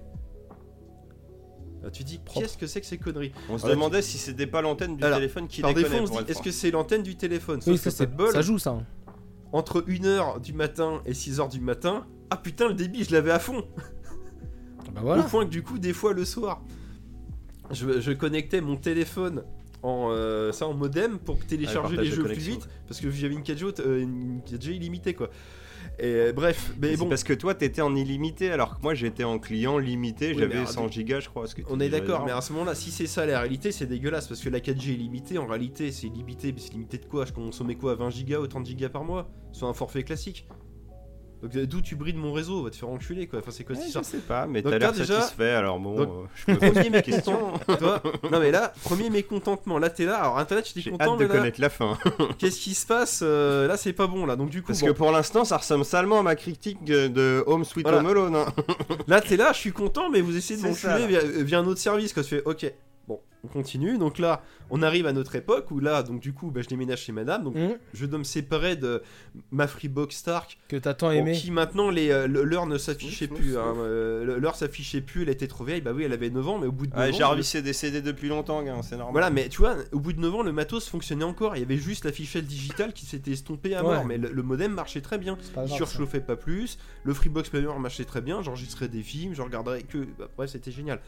Alors, 1.80 1.92
tu 1.92 2.02
dis, 2.04 2.20
qu'est-ce 2.34 2.56
que 2.58 2.66
c'est 2.66 2.80
que 2.80 2.86
ces 2.86 2.98
conneries? 2.98 3.32
On 3.48 3.56
se 3.58 3.64
Alors, 3.64 3.76
demandait 3.76 4.02
si 4.02 4.18
c'était 4.18 4.46
pas 4.48 4.62
l'antenne 4.62 4.96
du 4.96 5.04
Alors, 5.04 5.18
téléphone 5.18 5.46
qui 5.46 5.60
Par 5.60 5.74
défaut, 5.74 5.94
on 6.00 6.06
se 6.06 6.12
dit, 6.24 6.30
est-ce 6.30 6.42
que 6.42 6.50
c'est 6.50 6.70
l'antenne 6.72 7.02
du 7.04 7.16
téléphone? 7.16 7.60
Oui, 7.66 7.78
ça, 7.78 7.90
que 7.90 7.96
c'est- 7.96 8.06
bol. 8.06 8.32
ça 8.32 8.42
joue 8.42 8.58
ça. 8.58 8.78
Entre 9.52 9.80
1h 9.80 10.40
du 10.40 10.52
matin 10.52 11.02
et 11.06 11.12
6h 11.12 11.50
du 11.50 11.60
matin, 11.60 12.06
ah 12.30 12.36
putain, 12.36 12.68
le 12.68 12.74
débit, 12.74 13.04
je 13.04 13.12
l'avais 13.12 13.30
à 13.30 13.38
fond. 13.38 13.64
Bah 14.94 15.00
voilà. 15.02 15.22
Au 15.24 15.28
point 15.28 15.44
que 15.44 15.50
du 15.50 15.62
coup, 15.62 15.78
des 15.78 15.92
fois 15.92 16.12
le 16.12 16.24
soir, 16.24 16.62
je, 17.70 18.00
je 18.00 18.12
connectais 18.12 18.60
mon 18.60 18.76
téléphone 18.76 19.44
en, 19.82 20.08
euh, 20.10 20.50
ça, 20.52 20.66
en 20.66 20.74
modem 20.74 21.18
pour 21.18 21.38
télécharger 21.38 21.96
partage 21.96 22.04
les 22.04 22.10
jeux 22.16 22.22
plus 22.24 22.34
vite, 22.52 22.68
parce 22.86 23.00
que 23.00 23.10
j'avais 23.10 23.34
une 23.34 23.42
4G, 23.42 23.64
haute- 23.64 23.80
euh, 23.80 24.00
une 24.02 24.40
4G 24.40 24.72
illimitée 24.76 25.14
quoi. 25.14 25.30
Et 26.00 26.04
euh, 26.06 26.32
bref, 26.32 26.72
mais 26.80 26.90
C'est 26.92 26.96
bon, 26.98 27.08
parce 27.08 27.24
que 27.24 27.32
toi 27.32 27.54
t'étais 27.54 27.80
en 27.82 27.96
illimité 27.96 28.50
alors 28.52 28.76
que 28.76 28.82
moi 28.82 28.94
j'étais 28.94 29.24
en 29.24 29.38
client 29.40 29.78
limité, 29.78 30.28
Oui, 30.28 30.38
j'avais 30.38 30.54
alors, 30.58 30.68
100 30.68 30.88
gigas 30.92 31.20
je 31.20 31.28
crois. 31.28 31.46
ce 31.48 31.56
que 31.56 31.62
tu 31.62 31.66
on 31.70 31.80
est 31.80 31.88
d'accord, 31.88 32.24
mais 32.24 32.30
à 32.30 32.40
ce 32.40 32.52
moment-là, 32.52 32.76
si 32.76 32.92
c'est 32.92 33.08
ça 33.08 33.26
la 33.26 33.40
réalité, 33.40 33.72
c'est 33.72 33.86
dégueulasse, 33.86 34.28
parce 34.28 34.40
que 34.40 34.48
la 34.48 34.60
4G 34.60 34.90
illimitée, 34.92 35.38
en 35.38 35.46
réalité, 35.46 35.90
c'est 35.90 36.06
limité, 36.06 36.52
mais 36.52 36.60
c'est 36.60 36.72
limité 36.72 36.98
de 36.98 37.04
quoi? 37.06 37.24
Je 37.24 37.32
consommais 37.32 37.74
quoi? 37.74 37.96
20 37.96 38.10
gigas 38.10 38.38
ou 38.38 38.46
30 38.46 38.64
gigas 38.66 38.88
par 38.90 39.02
mois? 39.02 39.28
Sur 39.52 39.66
un 39.66 39.72
forfait 39.72 40.04
classique 40.04 40.46
Donc 41.42 41.54
euh, 41.54 41.66
d'où 41.66 41.80
tu 41.80 41.94
brides 41.94 42.16
mon 42.16 42.32
réseau, 42.32 42.62
va 42.64 42.70
te 42.70 42.76
faire 42.76 42.88
enculer 42.88 43.26
quoi. 43.26 43.38
Enfin 43.38 43.50
c'est 43.52 43.62
quoi 43.64 43.76
Ouais, 43.76 43.82
histoire 43.84 44.02
je 44.04 44.10
sais 44.10 44.18
pas, 44.18 44.46
mais 44.46 44.60
t'as 44.62 44.78
l'air 44.78 44.92
déjà- 44.92 45.20
satisfait, 45.20 45.50
alors 45.50 45.78
bon, 45.78 45.96
Donc, 45.96 46.08
euh, 46.08 46.26
je 46.34 46.44
peux 46.46 46.56
Premier 46.72 46.90
mécontentement, 46.90 47.58
toi. 47.78 48.02
Non 48.32 48.40
mais 48.40 48.50
là, 48.50 48.72
premier 48.82 49.08
mécontentement. 49.10 49.78
Là 49.78 49.90
t'es 49.90 50.04
là. 50.04 50.16
Alors 50.18 50.38
internet, 50.38 50.66
j'étais 50.66 50.80
J'ai 50.80 50.90
content, 50.90 51.12
hâte 51.12 51.20
de 51.20 51.24
mais 51.26 51.32
là, 51.32 51.38
connaître 51.38 51.60
la 51.60 51.70
fin. 51.70 51.96
qu'est-ce 52.38 52.58
qui 52.60 52.74
se 52.74 52.86
passe 52.86 53.20
Euh, 53.22 53.66
Là 53.68 53.76
c'est 53.76 53.92
pas 53.92 54.06
bon 54.06 54.26
là. 54.26 54.36
Donc 54.36 54.50
du 54.50 54.62
coup, 54.62 54.68
Parce 54.68 54.80
bon, 54.80 54.86
que 54.88 54.92
pour 54.92 55.10
l'instant, 55.12 55.44
ça 55.44 55.56
ressemble 55.58 55.84
salement 55.84 56.18
à 56.18 56.22
ma 56.22 56.34
critique 56.34 56.84
de, 56.84 57.44
Home 57.46 57.64
Sweet 57.64 57.86
Voilà. 57.86 58.00
Home 58.00 58.06
Alone. 58.06 58.36
hein. 58.36 58.46
là 59.06 59.20
t'es 59.20 59.36
là, 59.36 59.52
je 59.52 59.58
suis 59.58 59.72
content, 59.72 60.10
mais 60.10 60.20
vous 60.20 60.36
essayez 60.36 60.60
de 60.60 60.66
m'enculer 60.66 61.06
via, 61.06 61.20
via 61.22 61.58
un 61.60 61.66
autre 61.66 61.80
service. 61.80 62.12
Quoi. 62.12 62.22
Tu 62.24 62.30
fais 62.30 62.42
ok. 62.44 62.72
On 63.44 63.48
continue. 63.48 63.98
Donc 63.98 64.18
là, 64.18 64.42
on 64.70 64.82
arrive 64.82 65.06
à 65.06 65.12
notre 65.12 65.36
époque 65.36 65.70
où 65.70 65.78
là, 65.78 66.02
donc 66.02 66.20
du 66.20 66.32
coup, 66.32 66.50
bah, 66.50 66.60
je 66.62 66.68
déménage 66.68 67.02
chez 67.02 67.12
Madame. 67.12 67.44
Donc 67.44 67.54
Hum, 67.56 67.76
je 67.94 68.04
dois 68.06 68.18
me 68.18 68.24
séparer 68.24 68.74
de 68.76 69.02
ma 69.52 69.66
Freebox 69.68 70.16
Stark 70.16 70.58
que 70.68 70.76
t'as 70.76 70.94
tant 70.94 71.10
aimé. 71.12 71.32
qui 71.32 71.50
maintenant 71.52 71.90
les 71.90 72.10
euh, 72.10 72.26
l'heure 72.26 72.66
ne 72.66 72.78
s'affichait 72.78 73.28
plus 73.28 73.56
hein, 73.56 73.74
euh, 73.78 74.38
l'heure 74.40 74.56
s'affichait 74.56 75.00
plus 75.00 75.22
elle 75.22 75.28
était 75.28 75.46
trop 75.46 75.64
vieille. 75.64 75.80
Bah 75.80 75.92
oui 75.94 76.02
elle 76.04 76.12
avait 76.12 76.30
9 76.30 76.48
ans 76.48 76.58
mais 76.58 76.66
au 76.66 76.72
bout 76.72 76.86
de 76.86 76.94
9 76.96 76.98
Ouais, 77.10 77.14
ans 77.14 77.18
Jarvis 77.18 77.52
est 77.54 77.62
décédé 77.62 78.02
depuis 78.02 78.28
longtemps, 78.28 78.64
c'est 78.82 78.96
normal. 78.96 79.12
voilà 79.12 79.30
mais 79.30 79.48
tu 79.48 79.58
vois 79.58 79.76
au 79.92 80.00
bout 80.00 80.12
de 80.12 80.20
9 80.20 80.34
ans 80.34 80.42
le 80.42 80.52
matos 80.52 80.88
fonctionnait 80.88 81.24
encore. 81.24 81.54
Il 81.56 81.60
y 81.60 81.62
avait 81.62 81.76
juste 81.78 82.04
l'affichette 82.04 82.46
digitale 82.46 82.92
qui 82.92 83.06
s'était 83.06 83.30
estompée 83.32 83.74
à 83.74 83.84
Ouais. 83.84 83.94
mort 83.94 84.04
mais 84.04 84.18
le, 84.18 84.30
le 84.32 84.42
modem 84.42 84.72
marchait 84.72 85.00
très 85.00 85.18
bien. 85.18 85.38
Pas 85.54 85.64
il 85.64 85.70
surchauffait 85.70 86.20
pas 86.20 86.36
plus. 86.36 86.78
Le 87.04 87.14
Freebox 87.14 87.48
Player 87.50 87.68
marchait 87.78 88.04
très 88.04 88.20
bien. 88.20 88.42
J'enregistrais 88.42 88.88
des 88.88 89.02
films 89.02 89.34
je 89.34 89.42
regarderais 89.42 89.82
que 89.82 89.98
bah, 90.18 90.28
bref 90.36 90.50
c'était 90.50 90.72
génial 90.72 91.00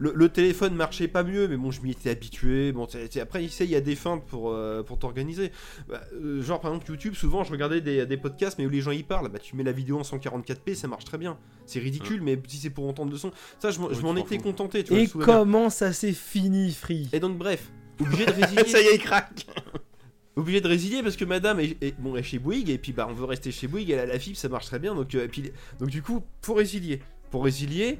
le, 0.00 0.12
le 0.16 0.28
téléphone 0.30 0.74
marchait 0.74 1.06
pas 1.08 1.22
mieux, 1.22 1.46
mais 1.46 1.56
bon, 1.56 1.70
je 1.70 1.80
m'y 1.82 1.90
étais 1.92 2.10
habitué. 2.10 2.72
Bon, 2.72 2.86
t'sais, 2.86 3.06
t'sais, 3.06 3.20
après, 3.20 3.44
il 3.44 3.66
y 3.70 3.76
a 3.76 3.80
des 3.80 3.94
feintes 3.94 4.24
pour, 4.26 4.50
euh, 4.50 4.82
pour 4.82 4.98
t'organiser. 4.98 5.52
Bah, 5.88 6.00
euh, 6.14 6.42
genre, 6.42 6.58
par 6.60 6.72
exemple, 6.72 6.88
YouTube, 6.90 7.14
souvent, 7.14 7.44
je 7.44 7.52
regardais 7.52 7.80
des, 7.80 8.06
des 8.06 8.16
podcasts, 8.16 8.58
mais 8.58 8.66
où 8.66 8.70
les 8.70 8.80
gens 8.80 8.90
y 8.90 9.02
parlent. 9.02 9.28
Bah, 9.28 9.38
tu 9.38 9.54
mets 9.56 9.62
la 9.62 9.72
vidéo 9.72 9.98
en 9.98 10.02
144p, 10.02 10.74
ça 10.74 10.88
marche 10.88 11.04
très 11.04 11.18
bien. 11.18 11.38
C'est 11.66 11.78
ridicule, 11.80 12.22
mais 12.22 12.40
si 12.48 12.56
c'est 12.56 12.70
pour 12.70 12.88
entendre 12.88 13.12
le 13.12 13.18
son, 13.18 13.30
ça, 13.60 13.70
je 13.70 13.78
je 13.92 14.00
m'en 14.00 14.16
étais 14.16 14.38
contenté. 14.38 14.82
Tu 14.82 14.92
vois, 14.94 15.02
Et 15.02 15.06
comment 15.06 15.70
ça 15.70 15.92
s'est 15.92 16.12
fini, 16.14 16.72
Free? 16.72 17.08
Et 17.12 17.20
donc, 17.20 17.36
bref, 17.38 17.70
obligé 18.00 18.24
de 18.26 18.32
résilier. 18.40 18.64
Ça 18.64 18.80
y 18.80 18.86
est, 18.86 18.94
il 18.96 19.00
craque. 19.00 19.46
obligé 20.36 20.62
de 20.62 20.68
résilier 20.68 21.02
parce 21.02 21.16
que 21.16 21.24
madame 21.26 21.60
est, 21.60 21.76
est- 21.82 22.00
bon, 22.00 22.16
est 22.16 22.22
chez 22.22 22.38
Bouygues 22.38 22.70
et 22.70 22.78
puis 22.78 22.92
bah 22.92 23.06
on 23.10 23.12
veut 23.12 23.26
rester 23.26 23.50
chez 23.50 23.66
Bouygues, 23.66 23.90
elle 23.90 23.98
a 23.98 24.06
la 24.06 24.18
fibre, 24.18 24.38
ça 24.38 24.48
marche 24.48 24.64
très 24.66 24.78
bien 24.78 24.94
donc 24.94 25.14
euh, 25.14 25.24
et 25.24 25.28
puis 25.28 25.50
donc 25.78 25.90
du 25.90 26.00
coup 26.02 26.22
pour 26.40 26.56
résilier, 26.56 27.00
pour 27.30 27.44
résilier, 27.44 27.98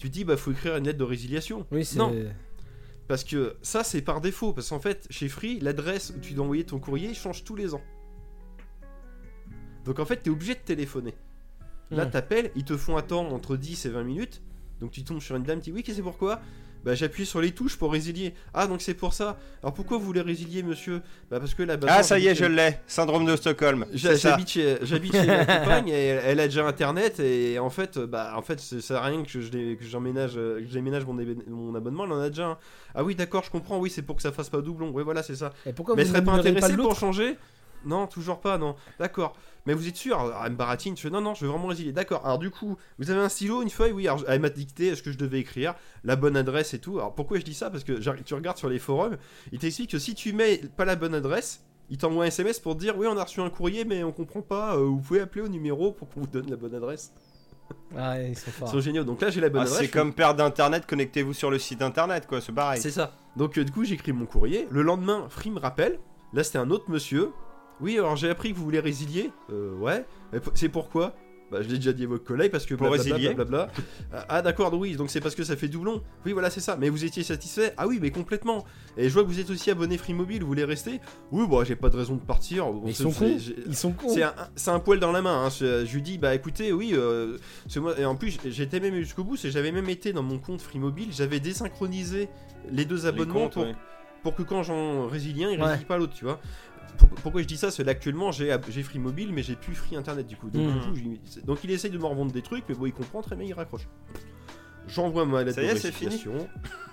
tu 0.00 0.08
te 0.08 0.12
dis 0.14 0.24
bah 0.24 0.36
faut 0.36 0.50
écrire 0.50 0.76
une 0.76 0.84
lettre 0.84 0.98
de 0.98 1.04
résiliation. 1.04 1.66
Oui, 1.70 1.84
c'est. 1.84 1.98
Non. 1.98 2.12
Parce 3.06 3.22
que 3.22 3.56
ça 3.62 3.84
c'est 3.84 4.02
par 4.02 4.20
défaut 4.20 4.52
parce 4.52 4.68
qu'en 4.70 4.80
fait 4.80 5.06
chez 5.10 5.28
Free 5.28 5.60
l'adresse 5.60 6.12
où 6.16 6.20
tu 6.20 6.32
dois 6.32 6.44
envoyer 6.44 6.64
ton 6.64 6.78
courrier 6.78 7.12
change 7.12 7.44
tous 7.44 7.54
les 7.56 7.74
ans. 7.74 7.82
Donc 9.84 9.98
en 9.98 10.04
fait 10.04 10.16
t'es 10.22 10.30
obligé 10.30 10.54
de 10.54 10.60
téléphoner. 10.60 11.14
Là 11.90 12.06
Hmm. 12.06 12.10
t'appelles, 12.10 12.50
ils 12.54 12.64
te 12.64 12.76
font 12.76 12.96
attendre 12.96 13.34
entre 13.34 13.56
10 13.56 13.84
et 13.86 13.88
20 13.88 14.04
minutes. 14.04 14.42
Donc 14.80 14.92
tu 14.92 15.02
tombes 15.04 15.20
sur 15.20 15.36
une 15.36 15.42
dame 15.42 15.58
qui 15.60 15.70
dit 15.70 15.76
oui, 15.76 15.82
qu'est-ce 15.82 15.96
que 15.98 16.02
c'est 16.02 16.08
pourquoi? 16.08 16.40
Bah 16.84 16.94
j'appuie 16.94 17.26
sur 17.26 17.40
les 17.40 17.52
touches 17.52 17.76
pour 17.76 17.92
résilier. 17.92 18.34
Ah 18.54 18.66
donc 18.66 18.80
c'est 18.80 18.94
pour 18.94 19.12
ça. 19.12 19.36
Alors 19.62 19.74
pourquoi 19.74 19.98
vous 19.98 20.04
voulez 20.04 20.20
résilier 20.22 20.62
monsieur? 20.62 21.02
Bah 21.30 21.38
parce 21.38 21.54
que 21.54 21.62
la 21.62 21.76
Ah, 21.86 22.02
ça 22.02 22.18
y 22.18 22.26
est, 22.26 22.34
je 22.34 22.46
l'ai. 22.46 22.78
Syndrome 22.86 23.26
de 23.26 23.36
Stockholm. 23.36 23.86
J'habite 23.92 24.48
chez, 24.48 24.78
j'habite 24.82 25.12
chez 25.12 25.26
ma 25.26 25.44
compagne 25.58 25.88
et 25.88 26.06
elle, 26.06 26.22
elle 26.24 26.40
a 26.40 26.46
déjà 26.46 26.66
internet 26.66 27.20
et 27.20 27.58
en 27.58 27.70
fait 27.70 27.98
bah 27.98 28.32
en 28.36 28.42
fait 28.42 28.60
ça 28.60 28.80
sert 28.80 28.96
à 28.96 29.06
rien 29.06 29.22
que 29.22 29.28
je 29.40 29.50
l'ai- 29.50 29.76
que 29.76 29.84
j'emménage 29.84 30.32
euh, 30.36 30.64
je 30.66 30.78
mon, 30.78 31.74
abonnement 31.74 32.04
elle 32.04 32.12
en 32.12 32.20
a 32.20 32.28
déjà 32.28 32.46
un. 32.46 32.58
Ah 32.94 33.04
oui 33.04 33.14
d'accord 33.14 33.44
je 33.44 33.50
comprends 33.50 33.78
oui 33.78 33.90
c'est 33.90 34.02
pour 34.02 34.16
que 34.16 34.22
ça 34.22 34.32
fasse 34.32 34.48
pas 34.48 34.60
doublon 34.60 34.90
oui 34.94 35.02
voilà 35.02 35.22
c'est 35.22 35.36
ça. 35.36 35.52
Et 35.66 35.72
pourquoi 35.72 35.96
Mais 35.96 36.02
elle 36.02 36.08
vous 36.08 36.14
serait 36.14 36.54
pas 36.54 36.68
le 36.68 36.76
pour 36.76 36.96
changer? 36.98 37.36
Non 37.84 38.06
toujours 38.06 38.40
pas 38.40 38.58
non 38.58 38.74
d'accord. 38.98 39.34
Mais 39.66 39.74
vous 39.74 39.86
êtes 39.88 39.96
sûr? 39.96 40.18
Alors, 40.18 40.42
Elle 40.44 40.52
me 40.52 40.56
baratine 40.56 40.96
je 40.96 41.02
fais 41.02 41.10
non 41.10 41.20
non 41.20 41.34
je 41.34 41.44
veux 41.44 41.50
vraiment 41.50 41.66
résilier 41.68 41.92
d'accord. 41.92 42.24
Alors 42.24 42.38
du 42.38 42.50
coup 42.50 42.76
vous 42.98 43.10
avez 43.10 43.20
un 43.20 43.28
stylo 43.28 43.62
une 43.62 43.70
feuille? 43.70 43.92
Oui 43.92 44.08
alors, 44.08 44.22
elle 44.28 44.40
m'a 44.40 44.48
dicté 44.50 44.94
ce 44.94 45.02
que 45.02 45.12
je 45.12 45.18
devais 45.18 45.38
écrire? 45.40 45.74
La 46.04 46.16
bonne 46.16 46.36
adresse 46.36 46.74
et 46.74 46.78
tout. 46.78 46.98
Alors 46.98 47.14
pourquoi 47.14 47.38
je 47.38 47.44
dis 47.44 47.54
ça? 47.54 47.70
Parce 47.70 47.84
que 47.84 47.92
tu 48.22 48.34
regardes 48.34 48.58
sur 48.58 48.68
les 48.68 48.78
forums 48.78 49.16
il 49.52 49.58
t'explique 49.58 49.90
que 49.90 49.98
si 49.98 50.14
tu 50.14 50.32
mets 50.32 50.58
pas 50.76 50.84
la 50.84 50.96
bonne 50.96 51.14
adresse 51.14 51.62
il 51.90 51.98
t'envoie 51.98 52.24
un 52.24 52.28
SMS 52.28 52.58
pour 52.60 52.74
te 52.76 52.80
dire 52.80 52.96
oui 52.96 53.06
on 53.10 53.16
a 53.16 53.24
reçu 53.24 53.40
un 53.40 53.50
courrier 53.50 53.84
mais 53.84 54.04
on 54.04 54.12
comprend 54.12 54.42
pas, 54.42 54.76
euh, 54.76 54.84
vous 54.84 54.98
pouvez 55.00 55.20
appeler 55.20 55.42
au 55.44 55.48
numéro 55.48 55.90
pour 55.92 56.08
qu'on 56.08 56.20
vous 56.20 56.26
donne 56.26 56.48
la 56.48 56.56
bonne 56.56 56.74
adresse. 56.74 57.12
Ah, 57.96 58.20
ils 58.22 58.36
sont 58.36 58.44
Ils 58.48 58.52
forts. 58.52 58.68
sont 58.68 58.80
géniaux. 58.80 59.04
Donc 59.04 59.20
là 59.20 59.30
j'ai 59.30 59.40
la 59.40 59.48
bonne 59.48 59.60
Ah, 59.62 59.64
adresse. 59.64 59.78
c'est 59.78 59.86
je- 59.86 59.92
comme 59.92 60.12
perdre 60.14 60.36
d'internet, 60.38 60.86
connectez-vous 60.86 61.34
sur 61.34 61.50
le 61.50 61.58
site 61.58 61.82
internet, 61.82 62.26
quoi, 62.26 62.40
c'est 62.40 62.52
pareil. 62.52 62.80
C'est 62.80 62.90
ça. 62.90 63.12
Donc 63.36 63.58
euh, 63.58 63.64
du 63.64 63.72
coup 63.72 63.84
j'écris 63.84 64.12
mon 64.12 64.26
courrier. 64.26 64.66
Le 64.70 64.82
lendemain 64.82 65.26
Free 65.28 65.50
me 65.50 65.58
rappelle. 65.60 65.98
Là 66.32 66.44
c'était 66.44 66.58
un 66.58 66.70
autre 66.70 66.84
monsieur. 66.90 67.30
Oui 67.80 67.98
alors 67.98 68.16
j'ai 68.16 68.28
appris 68.30 68.52
que 68.52 68.58
vous 68.58 68.64
voulez 68.64 68.80
résilier. 68.80 69.30
Euh, 69.52 69.74
ouais. 69.76 70.04
C'est 70.54 70.68
pourquoi? 70.68 71.14
Bah, 71.50 71.62
je 71.62 71.68
l'ai 71.68 71.78
déjà 71.78 71.92
dit 71.92 72.04
à 72.04 72.06
votre 72.06 72.22
collègue 72.22 72.52
parce 72.52 72.64
que 72.64 72.76
Pour 72.76 72.92
résilier. 72.92 73.34
Ah, 74.12 74.24
ah, 74.28 74.40
d'accord, 74.42 74.72
oui, 74.74 74.94
donc 74.94 75.10
c'est 75.10 75.20
parce 75.20 75.34
que 75.34 75.42
ça 75.42 75.56
fait 75.56 75.66
doublon. 75.66 76.00
Oui, 76.24 76.30
voilà, 76.32 76.48
c'est 76.48 76.60
ça. 76.60 76.76
Mais 76.76 76.88
vous 76.88 77.04
étiez 77.04 77.24
satisfait? 77.24 77.74
Ah 77.76 77.88
oui, 77.88 77.98
mais 78.00 78.12
complètement. 78.12 78.64
Et 78.96 79.08
je 79.08 79.12
vois 79.14 79.24
que 79.24 79.28
vous 79.28 79.40
êtes 79.40 79.50
aussi 79.50 79.68
abonné 79.68 79.98
Free 79.98 80.14
Mobile, 80.14 80.42
vous 80.42 80.46
voulez 80.46 80.62
rester? 80.64 81.00
Oui, 81.32 81.44
bon, 81.48 81.64
j'ai 81.64 81.74
pas 81.74 81.88
de 81.90 81.96
raison 81.96 82.14
de 82.14 82.20
partir. 82.20 82.66
Ils 82.86 82.94
sont 82.94 83.12
Ils 83.66 83.74
sont 83.74 83.90
cons. 83.90 84.14
C'est 84.54 84.70
un, 84.70 84.78
poil 84.78 85.00
dans 85.00 85.10
la 85.10 85.22
main. 85.22 85.46
hein. 85.46 85.48
Je, 85.50 85.84
je 85.84 85.92
lui 85.92 86.02
dis, 86.02 86.18
bah 86.18 86.36
écoutez, 86.36 86.72
oui, 86.72 86.92
euh, 86.94 87.36
moi. 87.78 87.98
Et 87.98 88.04
en 88.04 88.14
plus, 88.14 88.38
j'étais 88.44 88.78
même 88.78 88.94
jusqu'au 89.00 89.24
bout. 89.24 89.34
c'est 89.36 89.50
J'avais 89.50 89.72
même 89.72 89.88
été 89.88 90.12
dans 90.12 90.22
mon 90.22 90.38
compte 90.38 90.62
Free 90.62 90.78
Mobile. 90.78 91.08
J'avais 91.10 91.40
désynchronisé 91.40 92.28
les 92.70 92.84
deux 92.84 92.94
Les 92.94 93.06
abonnements 93.06 93.34
comptes, 93.48 93.54
pour, 93.54 93.62
ouais. 93.64 93.74
pour 94.22 94.34
que 94.36 94.42
quand 94.44 94.62
j'en 94.62 95.08
résilie 95.08 95.44
un, 95.46 95.50
il 95.50 95.58
Ouais. 95.60 95.66
résilie 95.66 95.84
pas 95.86 95.98
l'autre, 95.98 96.14
tu 96.14 96.24
vois. 96.26 96.38
Pour- 96.98 97.08
pourquoi 97.08 97.42
je 97.42 97.46
dis 97.46 97.56
ça? 97.56 97.70
C'est 97.70 97.84
qu'actuellement 97.84 98.32
j'ai 98.32 98.56
j'ai 98.68 98.82
Free 98.82 98.98
Mobile, 98.98 99.32
mais 99.32 99.42
j'ai 99.42 99.56
plus 99.56 99.74
Free 99.74 99.96
Internet 99.96 100.26
du 100.26 100.36
coup. 100.36 100.50
Donc, 100.50 100.72
du 100.72 100.88
coup, 100.88 100.96
j'ai- 101.34 101.40
donc 101.42 101.58
il 101.64 101.70
essaye 101.70 101.90
de 101.90 101.98
me 101.98 102.04
revendre 102.06 102.32
des 102.32 102.42
trucs, 102.42 102.64
mais 102.68 102.74
bon, 102.74 102.86
il 102.86 102.92
comprend 102.92 103.22
très 103.22 103.36
bien, 103.36 103.46
il 103.46 103.52
raccroche. 103.54 103.86
J'envoie 104.88 105.24
ma 105.26 105.44
lettre 105.44 105.58
de 105.60 105.62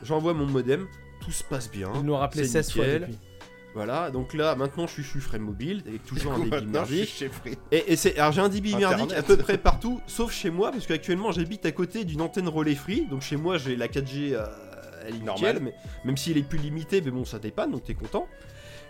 j'envoie 0.04 0.34
mon 0.34 0.46
modem, 0.46 0.88
tout 1.22 1.32
se 1.32 1.44
passe 1.44 1.72
bien. 1.72 1.90
Ils 1.96 2.04
nous 2.04 2.14
ont 2.14 2.18
rappelé 2.18 2.44
c'est 2.44 2.64
16 2.64 2.72
fois 2.74 2.86
depuis. 2.86 3.18
Voilà, 3.74 4.10
donc 4.10 4.34
là 4.34 4.56
maintenant 4.56 4.88
je 4.88 5.02
suis 5.02 5.20
Free 5.20 5.40
Mobile, 5.40 5.84
avec 5.88 6.04
toujours 6.06 6.34
un 6.34 6.40
débit 6.40 6.66
merdique. 6.66 7.10
chez 7.10 7.30
Free. 7.30 7.58
Et, 7.72 7.94
et 7.94 7.96
c'est, 7.96 8.18
alors 8.18 8.32
j'ai 8.32 8.42
un 8.42 8.50
débit 8.50 8.74
Internet. 8.74 8.98
merdique 8.98 9.18
à 9.18 9.24
peu 9.24 9.38
près 9.38 9.58
partout, 9.58 10.02
sauf 10.08 10.32
chez 10.32 10.50
moi, 10.50 10.72
parce 10.72 10.88
qu'actuellement 10.88 11.32
j'habite 11.32 11.66
à 11.66 11.72
côté 11.72 12.04
d'une 12.04 12.22
antenne 12.22 12.48
relais 12.48 12.74
free, 12.76 13.06
donc 13.08 13.22
chez 13.22 13.36
moi 13.38 13.58
j'ai 13.60 13.76
la 13.76 13.88
4G, 13.88 14.34
euh, 14.34 14.46
elle 15.06 15.16
est 15.16 15.20
Normal. 15.20 15.56
nickel, 15.58 15.64
mais 15.64 15.74
même 16.06 16.18
s'il 16.18 16.38
est 16.38 16.44
plus 16.44 16.58
limité, 16.58 17.02
mais 17.02 17.12
bon 17.12 17.24
ça 17.24 17.38
dépanne, 17.40 17.72
donc 17.72 17.84
t'es 17.84 17.94
content. 17.94 18.28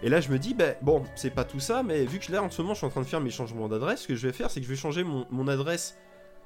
Et 0.04 0.10
là 0.10 0.22
je 0.22 0.30
me 0.30 0.38
dis, 0.38 0.54
ben 0.54 0.76
bon, 0.82 1.04
c'est 1.16 1.32
pas 1.32 1.44
tout 1.44 1.60
ça, 1.60 1.82
mais 1.84 2.06
vu 2.06 2.20
que 2.20 2.32
là 2.32 2.44
en 2.44 2.50
ce 2.52 2.62
moment 2.62 2.74
je 2.74 2.80
suis 2.80 2.88
en 2.88 2.90
train 2.92 3.02
de 3.02 3.08
faire 3.08 3.22
mes 3.22 3.30
changements 3.32 3.68
d'adresse, 3.68 4.02
ce 4.02 4.08
que 4.08 4.16
je 4.16 4.28
vais 4.28 4.34
faire 4.34 4.52
c'est 4.52 4.60
que 4.60 4.66
je 4.66 4.72
vais 4.72 4.78
changer 4.78 5.04
mon, 5.04 5.26
mon 5.32 5.48
adresse 5.48 5.98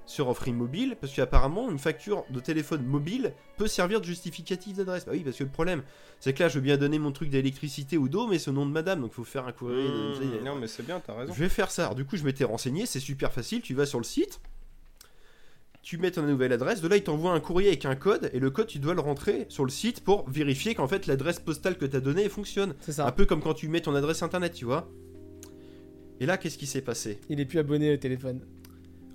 sur 0.07 0.35
Free 0.35 0.51
Mobile, 0.51 0.97
parce 0.99 1.13
qu'apparemment 1.13 1.69
une 1.69 1.77
facture 1.77 2.25
de 2.31 2.39
téléphone 2.39 2.83
mobile 2.83 3.33
peut 3.57 3.67
servir 3.67 4.01
de 4.01 4.05
justificatif 4.05 4.75
d'adresse. 4.77 5.05
Bah 5.05 5.11
oui, 5.13 5.21
parce 5.23 5.37
que 5.37 5.43
le 5.43 5.49
problème, 5.51 5.83
c'est 6.19 6.33
que 6.33 6.41
là 6.43 6.49
je 6.49 6.55
veux 6.55 6.61
bien 6.61 6.75
donner 6.75 6.97
mon 6.97 7.11
truc 7.11 7.29
d'électricité 7.29 7.97
ou 7.97 8.09
d'eau, 8.09 8.27
mais 8.27 8.39
c'est 8.39 8.49
au 8.49 8.53
nom 8.53 8.65
de 8.65 8.71
madame, 8.71 8.99
donc 9.01 9.11
il 9.13 9.15
faut 9.15 9.23
faire 9.23 9.45
un 9.47 9.51
courrier. 9.51 9.77
de- 9.87 10.39
Mmh, 10.41 10.43
non, 10.43 10.55
mais 10.55 10.67
c'est 10.67 10.83
bien, 10.85 10.99
t'as 11.05 11.13
raison. 11.15 11.31
je 11.33 11.39
vais 11.39 11.49
faire 11.49 11.69
ça. 11.71 11.83
Alors, 11.83 11.95
du 11.95 12.03
coup, 12.03 12.17
je 12.17 12.23
m'étais 12.23 12.43
renseigné, 12.43 12.85
c'est 12.87 12.99
super 12.99 13.31
facile. 13.31 13.61
Tu 13.61 13.73
vas 13.75 13.85
sur 13.85 13.99
le 13.99 14.03
site, 14.03 14.41
tu 15.81 15.97
mets 15.97 16.11
ton 16.11 16.21
nouvelle 16.23 16.53
adresse. 16.53 16.81
De 16.81 16.87
là, 16.87 16.97
il 16.97 17.03
t'envoie 17.03 17.31
un 17.31 17.39
courrier 17.39 17.69
avec 17.69 17.85
un 17.85 17.95
code, 17.95 18.29
et 18.33 18.39
le 18.39 18.49
code, 18.51 18.67
tu 18.67 18.79
dois 18.79 18.93
le 18.93 18.99
rentrer 19.01 19.45
sur 19.49 19.63
le 19.65 19.71
site 19.71 20.01
pour 20.03 20.29
vérifier 20.29 20.75
qu'en 20.75 20.87
fait 20.87 21.07
l'adresse 21.07 21.39
postale 21.39 21.77
que 21.77 21.85
tu 21.85 21.95
as 21.95 22.01
donnée 22.01 22.29
fonctionne. 22.29 22.75
C'est 22.81 22.91
Un 22.99 23.05
ça. 23.05 23.11
peu 23.11 23.25
comme 23.25 23.41
quand 23.41 23.53
tu 23.55 23.67
mets 23.67 23.81
ton 23.81 23.95
adresse 23.95 24.21
internet, 24.21 24.53
tu 24.53 24.65
vois. 24.65 24.87
Et 26.19 26.25
là, 26.27 26.37
qu'est-ce 26.37 26.57
qui 26.57 26.67
s'est 26.67 26.81
passé? 26.81 27.19
Il 27.29 27.39
est 27.39 27.45
plus 27.45 27.57
abonné 27.59 27.93
au 27.93 27.97
téléphone. 27.97 28.41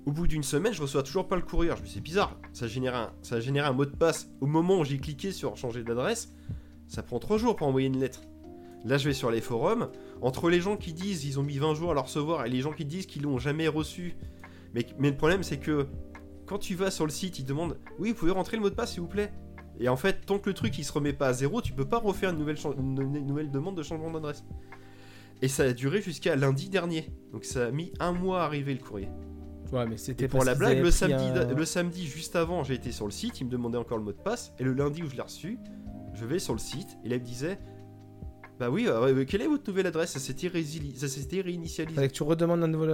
Au 0.05 0.11
bout 0.11 0.27
d'une 0.27 0.43
semaine, 0.43 0.73
je 0.73 0.81
reçois 0.81 1.03
toujours 1.03 1.27
pas 1.27 1.35
le 1.37 1.41
courrier. 1.41 1.69
Alors, 1.69 1.77
Je 1.77 1.83
me 1.83 1.87
dis, 1.87 1.93
c'est 1.93 2.01
bizarre. 2.01 2.37
Ça 2.53 2.65
a, 2.65 2.67
généré 2.67 2.95
un, 2.97 3.11
ça 3.21 3.35
a 3.35 3.39
généré 3.39 3.67
un 3.67 3.73
mot 3.73 3.85
de 3.85 3.95
passe. 3.95 4.29
Au 4.41 4.45
moment 4.45 4.79
où 4.79 4.85
j'ai 4.85 4.97
cliqué 4.97 5.31
sur 5.31 5.55
changer 5.57 5.83
d'adresse, 5.83 6.33
ça 6.87 7.03
prend 7.03 7.19
3 7.19 7.37
jours 7.37 7.55
pour 7.55 7.67
envoyer 7.67 7.87
une 7.87 7.99
lettre. 7.99 8.21
Là, 8.85 8.97
je 8.97 9.07
vais 9.07 9.13
sur 9.13 9.31
les 9.31 9.41
forums. 9.41 9.89
Entre 10.21 10.49
les 10.49 10.59
gens 10.61 10.75
qui 10.77 10.93
disent 10.93 11.25
ils 11.25 11.39
ont 11.39 11.43
mis 11.43 11.57
20 11.57 11.75
jours 11.75 11.91
à 11.91 11.93
le 11.93 11.99
recevoir 11.99 12.45
et 12.45 12.49
les 12.49 12.61
gens 12.61 12.71
qui 12.73 12.85
disent 12.85 13.05
qu'ils 13.05 13.23
l'ont 13.23 13.37
jamais 13.37 13.67
reçu. 13.67 14.15
Mais, 14.73 14.85
mais 14.99 15.09
le 15.09 15.17
problème, 15.17 15.43
c'est 15.43 15.57
que 15.57 15.87
quand 16.47 16.57
tu 16.57 16.75
vas 16.75 16.89
sur 16.91 17.05
le 17.05 17.11
site, 17.11 17.39
ils 17.39 17.45
demandent 17.45 17.77
oui, 17.99 18.09
vous 18.09 18.15
pouvez 18.15 18.31
rentrer 18.31 18.57
le 18.57 18.63
mot 18.63 18.69
de 18.69 18.75
passe, 18.75 18.91
s'il 18.93 19.01
vous 19.01 19.07
plaît? 19.07 19.31
Et 19.79 19.89
en 19.89 19.95
fait, 19.95 20.25
tant 20.25 20.39
que 20.39 20.49
le 20.49 20.55
truc 20.55 20.77
il 20.79 20.83
se 20.83 20.91
remet 20.91 21.13
pas 21.13 21.27
à 21.27 21.33
zéro, 21.33 21.61
tu 21.61 21.73
peux 21.73 21.85
pas 21.85 21.99
refaire 21.99 22.31
une 22.31 22.39
nouvelle, 22.39 22.57
chan- 22.57 22.73
une- 22.73 22.99
une 23.15 23.27
nouvelle 23.27 23.51
demande 23.51 23.75
de 23.77 23.83
changement 23.83 24.09
d'adresse. 24.11 24.43
Et 25.43 25.47
ça 25.47 25.63
a 25.63 25.73
duré 25.73 26.01
jusqu'à 26.01 26.35
lundi 26.35 26.69
dernier. 26.69 27.11
Donc 27.31 27.45
ça 27.45 27.67
a 27.67 27.71
mis 27.71 27.93
un 27.99 28.11
mois 28.11 28.41
à 28.41 28.45
arriver 28.45 28.73
le 28.73 28.79
courrier. 28.79 29.09
Ouais, 29.71 29.85
mais 29.85 29.97
c'était 29.97 30.27
pour 30.29 30.39
la 30.45 30.53
blague, 30.59 30.77
le 30.83 30.91
samedi, 30.91 31.13
un- 31.51 31.53
le 31.53 31.65
samedi 31.65 32.07
juste 32.07 32.35
avant, 32.35 32.63
j'ai 32.63 32.73
été 32.75 32.91
sur 32.91 33.05
le 33.05 33.11
site, 33.11 33.39
il 33.41 33.45
me 33.45 33.51
demandait 33.51 33.77
encore 33.77 33.97
le 33.97 34.03
mot 34.05 34.13
de 34.13 34.17
passe, 34.17 34.53
et 34.57 34.63
le 34.63 34.73
lundi 34.73 35.03
où 35.03 35.09
je 35.09 35.15
l'ai 35.15 35.21
reçu, 35.21 35.59
je 36.13 36.25
vais 36.25 36.39
sur 36.39 36.53
le 36.53 36.59
site, 36.59 36.97
et 37.03 37.09
là 37.09 37.17
il 37.17 37.21
me 37.21 37.25
disait, 37.25 37.59
bah 38.59 38.69
oui, 38.71 38.85
euh, 38.87 39.25
quelle 39.25 39.41
est 39.43 39.47
votre 39.47 39.69
nouvelle 39.69 39.85
adresse? 39.87 40.11
Ça 40.11 40.19
s'était 40.19 40.47
résili- 40.47 40.95
ça 40.95 41.07
s'était 41.09 41.41
réinitialisé. 41.41 41.95
Fallait 41.95 42.07
que 42.07 42.13
tu 42.13 42.23
redemandes 42.23 42.63
un 42.63 42.67
nouveau. 42.67 42.87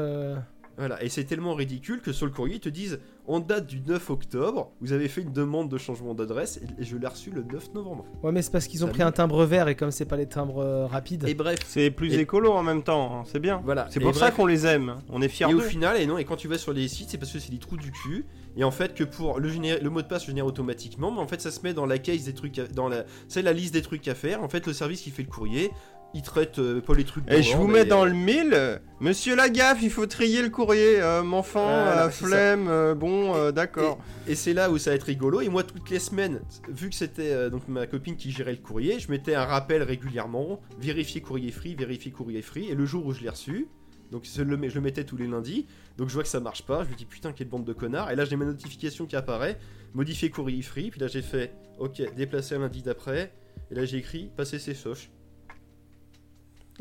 Voilà, 0.78 1.02
et 1.04 1.10
c'est 1.10 1.24
tellement 1.24 1.54
ridicule 1.54 2.02
que 2.02 2.12
sur 2.12 2.26
le 2.26 2.32
courrier, 2.32 2.56
ils 2.56 2.60
te 2.60 2.70
disent 2.70 3.00
on 3.28 3.40
date 3.40 3.68
du 3.68 3.80
9 3.80 4.10
octobre, 4.10 4.72
vous 4.82 4.92
avez 4.92 5.08
fait 5.08 5.22
une 5.22 5.32
demande 5.32 5.70
de 5.70 5.78
changement 5.78 6.14
d'adresse 6.14 6.58
et- 6.80 6.84
je 6.84 6.98
l'ai 6.98 7.08
reçu 7.08 7.30
le 7.32 7.44
9 7.44 7.74
novembre. 7.74 8.06
Ouais, 8.22 8.32
mais 8.32 8.42
c'est 8.42 8.52
parce 8.52 8.68
qu'ils 8.68 8.84
ont 8.84 8.88
Ça 8.88 8.94
pris 8.94 9.04
un 9.04 9.12
timbre 9.14 9.46
vert 9.46 9.68
et 9.70 9.76
comme 9.76 9.92
c'est 9.92 10.06
pas 10.06 10.18
les 10.18 10.26
timbres 10.28 10.60
euh, 10.60 10.86
rapides. 10.88 11.26
Et 11.28 11.34
bref, 11.36 11.60
C'est 11.68 11.90
plus 11.92 12.14
Et- 12.14 12.20
écolo 12.22 12.52
en 12.52 12.64
même 12.64 12.84
temps, 12.84 13.20
hein, 13.20 13.24
c'est 13.32 13.40
bien. 13.40 13.62
voilà. 13.64 13.88
C'est 13.92 14.02
Et 14.02 14.04
pour 14.04 14.14
ça 14.16 14.26
bref, 14.26 14.36
qu'on 14.36 14.46
les 14.46 14.66
aime. 14.66 14.98
On 15.10 15.22
est 15.22 15.30
fiers 15.30 15.48
Et 15.50 15.54
au 15.54 15.60
final, 15.62 16.02
et 16.02 16.06
non, 16.06 16.18
et 16.18 16.26
quand 16.26 16.36
tu 16.36 16.48
vas 16.48 16.58
sur 16.58 16.74
les 16.74 16.88
sites, 16.88 17.10
c'est 17.12 17.18
parce 17.18 17.32
que 17.32 17.40
c'est 17.40 17.52
des 17.52 17.60
trous 17.60 17.78
du 17.78 17.92
cul. 17.92 18.26
Et 18.56 18.64
en 18.64 18.72
fait, 18.72 18.94
que 18.94 19.04
pour 19.04 19.40
le, 19.40 19.50
géné- 19.50 19.80
le 19.82 19.90
mot 19.90 20.02
de 20.02 20.08
passe, 20.08 20.26
génère 20.28 20.46
automatiquement, 20.46 21.12
mais 21.12 21.20
en 21.20 21.28
fait, 21.28 21.42
ça 21.42 21.50
se 21.50 21.62
met 21.64 21.74
dans 21.74 21.86
la 21.88 21.98
case 21.98 22.24
des 22.26 22.34
trucs, 22.34 22.60
à- 22.60 22.68
dans 22.68 22.88
la, 22.90 23.06
c'est 23.28 23.42
la 23.42 23.54
liste 23.54 23.74
des 23.74 23.82
trucs 23.82 24.08
à 24.08 24.14
faire. 24.16 24.44
En 24.44 24.50
fait, 24.50 24.68
le 24.68 24.74
service 24.74 25.02
qui 25.02 25.10
fait 25.12 25.24
le 25.24 25.30
courrier, 25.30 25.72
il 26.14 26.22
traite 26.22 26.60
euh, 26.60 26.80
pas 26.82 26.94
les 26.94 27.04
trucs. 27.04 27.24
Et 27.32 27.42
je 27.42 27.56
vous 27.58 27.68
mets 27.68 27.82
et- 27.82 27.86
dans 27.86 28.06
le 28.06 28.14
mille, 28.14 28.80
Monsieur 29.00 29.36
Lagaffe, 29.36 29.80
il 29.82 29.90
faut 29.90 30.06
trier 30.06 30.42
le 30.42 30.50
courrier. 30.50 31.02
Euh, 31.02 31.24
mon 31.24 31.38
enfant, 31.40 31.66
Voilà, 31.66 32.10
c'est 32.12 32.22
ça. 32.22 32.28
flemme, 32.28 32.68
euh, 32.70 32.94
bon, 32.96 33.36
euh, 33.36 33.52
d'accord. 33.52 34.00
Et 34.28 34.36
c'est 34.36 34.54
là 34.54 34.70
où 34.70 34.78
ça 34.78 34.92
va 34.92 34.96
être 34.96 35.04
rigolo. 35.04 35.42
Et 35.42 35.50
moi, 35.50 35.64
toutes 35.64 35.90
les 35.90 36.00
semaines, 36.00 36.42
vu 36.70 36.90
que 36.90 36.96
c'était 36.96 37.50
donc 37.50 37.68
ma 37.68 37.88
copine 37.88 38.16
qui 38.16 38.32
gérait 38.32 38.52
le 38.52 38.58
courrier, 38.60 39.00
je 39.00 39.10
mettais 39.12 39.36
un 39.36 39.46
rappel 39.46 39.84
régulièrement 39.84 40.62
vérifier 40.80 41.22
courrier 41.22 41.52
free, 41.52 41.76
vérifier 41.76 42.12
courrier 42.12 42.42
free. 42.42 42.70
Et 42.70 42.76
le 42.76 42.86
jour 42.86 43.06
où 43.06 43.12
je 43.14 43.22
l'ai 43.22 43.30
reçu, 43.30 43.68
donc 44.12 44.26
je 44.32 44.42
le, 44.44 44.70
je 44.70 44.76
le 44.76 44.82
mettais 44.82 45.04
tous 45.04 45.18
les 45.18 45.26
lundis, 45.28 45.66
donc 45.98 46.08
je 46.10 46.14
vois 46.14 46.24
que 46.24 46.30
ça 46.30 46.40
marche 46.40 46.62
pas. 46.64 46.84
Je 46.84 46.90
me 46.90 46.96
dis 46.96 47.06
putain, 47.06 47.32
quelle 47.34 47.48
bande 47.50 47.66
de 47.66 47.74
connards. 47.74 48.12
Et 48.12 48.16
là, 48.16 48.26
j'ai 48.26 48.36
ma 48.36 48.46
notification 48.46 49.06
qui 49.08 49.16
apparaît 49.16 49.58
modifier 49.96 50.30
courrier 50.30 50.62
free. 50.62 50.92
Puis 50.92 51.00
là, 51.00 51.08
j'ai 51.08 51.22
fait 51.24 51.52
ok, 51.80 52.02
déplacer 52.16 52.56
à 52.56 52.60
lundi 52.60 52.84
d'après. 52.84 53.34
Et 53.72 53.76
là, 53.76 53.86
j'ai 53.86 53.98
écrit 53.98 54.30
passer 54.38 54.60
ses 54.60 54.76
soches. 54.76 55.10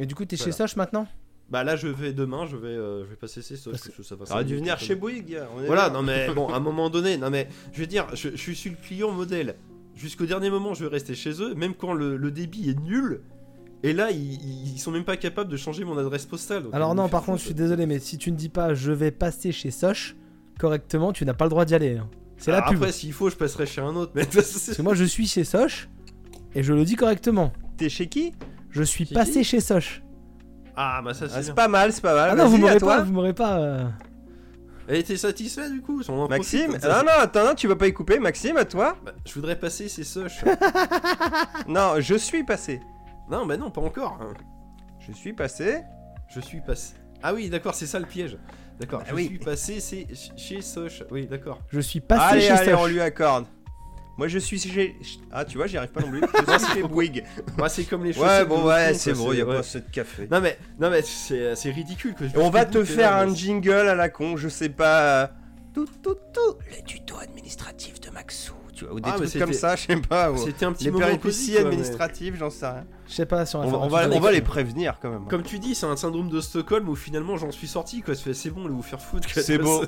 Et 0.02 0.06
du 0.06 0.14
coup, 0.14 0.24
t'es 0.24 0.36
chez. 0.36 0.52
Soch 0.52 0.76
maintenant? 0.76 1.06
Bah 1.50 1.64
là, 1.64 1.76
je 1.76 1.86
vais 1.88 2.12
demain, 2.12 2.46
je 2.46 2.56
vais, 2.56 2.68
euh, 2.68 3.04
je 3.04 3.10
vais 3.10 3.16
passer 3.16 3.42
ses 3.42 3.56
soches. 3.56 3.72
Parce 3.72 3.88
que 3.88 4.02
ça 4.02 4.16
va 4.16 4.24
T'aurais 4.24 4.44
dû 4.44 4.56
venir 4.56 4.78
chez 4.78 4.94
Bouygues. 4.94 5.38
Voilà, 5.66 5.84
là. 5.84 5.90
non 5.90 6.02
mais 6.02 6.32
bon, 6.34 6.48
à 6.48 6.56
un 6.56 6.60
moment 6.68 6.88
donné, 6.88 7.16
non 7.18 7.30
mais 7.30 7.48
je 7.72 7.80
veux 7.80 7.86
dire, 7.86 8.06
je, 8.14 8.30
je 8.34 8.52
suis 8.52 8.70
le 8.70 8.76
client 8.76 9.10
modèle. 9.12 9.56
Jusqu'au 9.94 10.24
dernier 10.24 10.48
moment, 10.50 10.72
je 10.72 10.84
vais 10.84 10.90
rester 10.90 11.14
chez 11.14 11.42
eux, 11.42 11.54
même 11.54 11.74
quand 11.74 11.92
le, 11.92 12.16
le 12.16 12.30
débit 12.30 12.70
est 12.70 12.80
nul. 12.80 13.20
Et 13.82 13.92
là, 13.92 14.10
ils, 14.10 14.72
ils 14.74 14.78
sont 14.78 14.90
même 14.90 15.04
pas 15.04 15.16
capables 15.18 15.50
de 15.50 15.56
changer 15.56 15.84
mon 15.84 15.98
adresse 15.98 16.24
postale. 16.24 16.62
donc 16.62 16.74
Alors 16.74 16.94
non, 16.94 17.08
par 17.08 17.22
contre, 17.22 17.38
je 17.40 17.44
suis 17.44 17.54
désolé, 17.54 17.84
mais 17.84 17.98
si 17.98 18.16
tu 18.16 18.32
ne 18.32 18.36
dis 18.36 18.48
pas 18.48 18.72
je 18.74 18.90
vais 18.92 19.10
passer 19.10 19.52
chez 19.52 19.70
Soch 19.70 20.16
correctement, 20.58 21.12
tu 21.12 21.24
n'as 21.26 21.34
pas 21.34 21.44
le 21.44 21.50
droit 21.50 21.64
d'y 21.64 21.74
aller. 21.74 21.98
hein. 21.98 22.08
C'est 22.38 22.50
la 22.50 22.58
Alors 22.58 22.70
pub. 22.70 22.78
Après, 22.78 22.92
s'il 22.92 23.12
faut, 23.12 23.28
je 23.30 23.36
passerai 23.36 23.66
chez 23.66 23.80
un 23.82 23.94
autre. 23.94 24.12
Mais 24.14 24.24
Parce 24.24 24.74
que 24.76 24.82
moi, 24.82 24.94
je 24.94 25.04
suis 25.04 25.26
chez 25.26 25.44
Soch 25.44 25.88
et 26.54 26.62
je 26.62 26.72
le 26.72 26.84
dis 26.84 26.96
correctement. 26.96 27.52
T'es 27.76 27.88
chez 27.88 28.08
qui? 28.08 28.32
Je 28.72 28.82
suis 28.82 29.06
Chez 29.06 29.14
passé 29.14 29.44
chez 29.44 29.60
Soch. 29.60 30.02
ah 30.76 31.00
bah 31.04 31.14
ça 31.14 31.26
Ah, 31.26 31.28
c'est 31.28 31.34
C'est 31.36 31.44
bien. 31.46 31.54
pas 31.54 31.68
mal, 31.68 31.92
c'est 31.92 32.00
pas 32.00 32.14
mal. 32.14 32.30
Ah 32.32 32.34
non, 32.34 32.44
Vas-y, 32.48 32.50
vous 32.50 32.56
à 32.56 32.68
m'aurez 32.68 32.78
toi. 32.80 32.96
pas, 32.96 33.02
vous 33.02 33.12
m'aurez 33.12 33.32
pas. 33.34 33.58
euh, 33.58 33.84
Elle 34.88 34.96
était 34.96 35.16
satisfait 35.16 35.70
du 35.70 35.80
coup? 35.80 36.02
On 36.08 36.22
en 36.22 36.26
profite, 36.26 36.30
Maxime 36.30 36.70
comme 36.72 36.80
ça. 36.80 36.88
Non, 36.98 37.04
non, 37.04 37.12
attends, 37.20 37.44
non, 37.44 37.54
tu 37.54 37.68
vas 37.68 37.76
pas 37.76 37.86
y 37.86 37.92
couper. 37.92 38.18
Maxime, 38.18 38.56
à 38.56 38.64
toi 38.64 38.96
Bah, 39.04 39.12
je 39.24 39.34
voudrais 39.34 39.56
passer 39.58 39.88
ces 39.88 40.04
soches. 40.04 40.42
Non, 41.68 41.94
je 42.00 42.14
suis 42.14 42.44
passé. 42.44 42.80
non, 43.30 43.46
bah 43.46 43.56
non, 43.56 43.70
pas 43.70 43.80
encore. 43.80 44.18
hein. 44.20 44.34
Je 45.06 45.12
suis 45.12 45.32
passé. 45.32 45.82
Je 46.34 46.40
suis 46.40 46.60
passé. 46.60 46.94
Ah 47.22 47.32
oui, 47.34 47.48
d'accord, 47.50 47.74
c'est 47.74 47.86
ça 47.86 47.98
le 48.00 48.06
piège. 48.06 48.36
D'accord, 48.80 49.00
Bah 49.00 49.06
je 49.10 49.14
oui. 49.14 49.26
suis 49.26 49.38
passé 49.38 49.80
c'est 49.80 50.06
chez 50.36 50.60
Soch. 50.62 51.04
Oui, 51.10 51.26
d'accord. 51.26 51.58
Je 51.70 51.78
suis 51.80 52.00
passé 52.00 52.22
allez, 52.24 52.40
chez 52.40 52.50
allez, 52.50 52.70
Soch. 52.72 52.80
on 52.80 52.86
lui 52.86 53.00
accorde. 53.00 53.44
Moi, 54.18 54.28
je 54.28 54.38
suis 54.38 54.58
chez. 54.60 54.96
Ah, 55.32 55.44
tu 55.44 55.56
vois, 55.56 55.66
j'y 55.66 55.78
arrive 55.78 55.90
pas 55.90 56.00
non 56.02 56.10
plus. 56.10 56.20
Je 56.48 56.58
suis 56.64 56.72
chez 56.74 56.82
Bouygues. 56.82 57.24
Moi, 57.56 57.68
c'est 57.70 57.84
comme 57.84 58.04
les 58.04 58.10
Ouais, 58.10 58.14
chaussettes 58.26 58.48
bon, 58.48 58.64
ouais, 58.66 58.94
c'est 58.94 59.14
bon, 59.14 59.32
y 59.32 59.40
a 59.40 59.44
ouais. 59.44 59.54
pas 59.54 59.60
assez 59.60 59.80
de 59.80 59.90
café. 59.90 60.28
Non 60.30 60.40
mais, 60.40 60.58
non 60.78 60.90
mais 60.90 61.00
c'est 61.02 61.54
c'est 61.56 61.70
ridicule 61.70 62.14
que 62.14 62.28
je 62.28 62.36
on 62.36 62.50
va 62.50 62.64
te 62.66 62.84
faire 62.84 63.16
un 63.16 63.26
mais- 63.26 63.34
jingle 63.34 63.72
à 63.72 63.94
la 63.94 64.08
con, 64.10 64.36
je 64.36 64.48
sais 64.48 64.68
pas. 64.68 65.30
Tout, 65.74 65.86
tout, 66.02 66.14
tout. 66.34 66.56
Le 66.70 66.84
tuto 66.84 67.16
administratif 67.16 68.00
de 68.02 68.10
Maxou. 68.10 68.52
Tu 68.74 68.84
vois, 68.84 68.94
ou 68.94 69.00
des 69.00 69.08
Ah, 69.10 69.16
mais 69.18 69.26
trucs 69.26 69.42
comme 69.42 69.52
ça, 69.54 69.76
je 69.76 69.86
sais 69.86 69.96
pas. 69.96 70.30
ou- 70.30 70.36
C'était 70.38 70.64
un 70.66 70.72
petit 70.72 70.84
Les 70.84 70.90
moment 70.90 71.06
péripéties 71.06 71.52
quoi, 71.52 71.60
mais- 71.62 71.66
administratives, 71.68 72.36
j'en 72.38 72.50
sais 72.50 72.66
rien. 72.66 72.84
Je 73.08 73.14
sais 73.14 73.26
pas 73.26 73.44
sur 73.46 73.60
On 73.60 73.64
on 73.64 73.88
va, 73.88 74.08
on 74.10 74.20
va 74.20 74.32
les 74.32 74.40
prévenir 74.42 74.98
quand 75.00 75.10
même. 75.10 75.26
Comme 75.28 75.42
tu 75.42 75.58
dis, 75.58 75.74
c'est 75.74 75.86
un 75.86 75.96
syndrome 75.96 76.28
de 76.28 76.40
Stockholm 76.40 76.88
où 76.88 76.94
finalement 76.96 77.36
j'en 77.38 77.50
suis 77.50 77.68
sorti 77.68 78.02
quoi. 78.02 78.14
C'est 78.14 78.50
bon, 78.50 78.66
allez 78.66 78.74
vous 78.74 78.82
faire 78.82 79.00
foutre. 79.00 79.28
C'est 79.30 79.58
beau. 79.58 79.84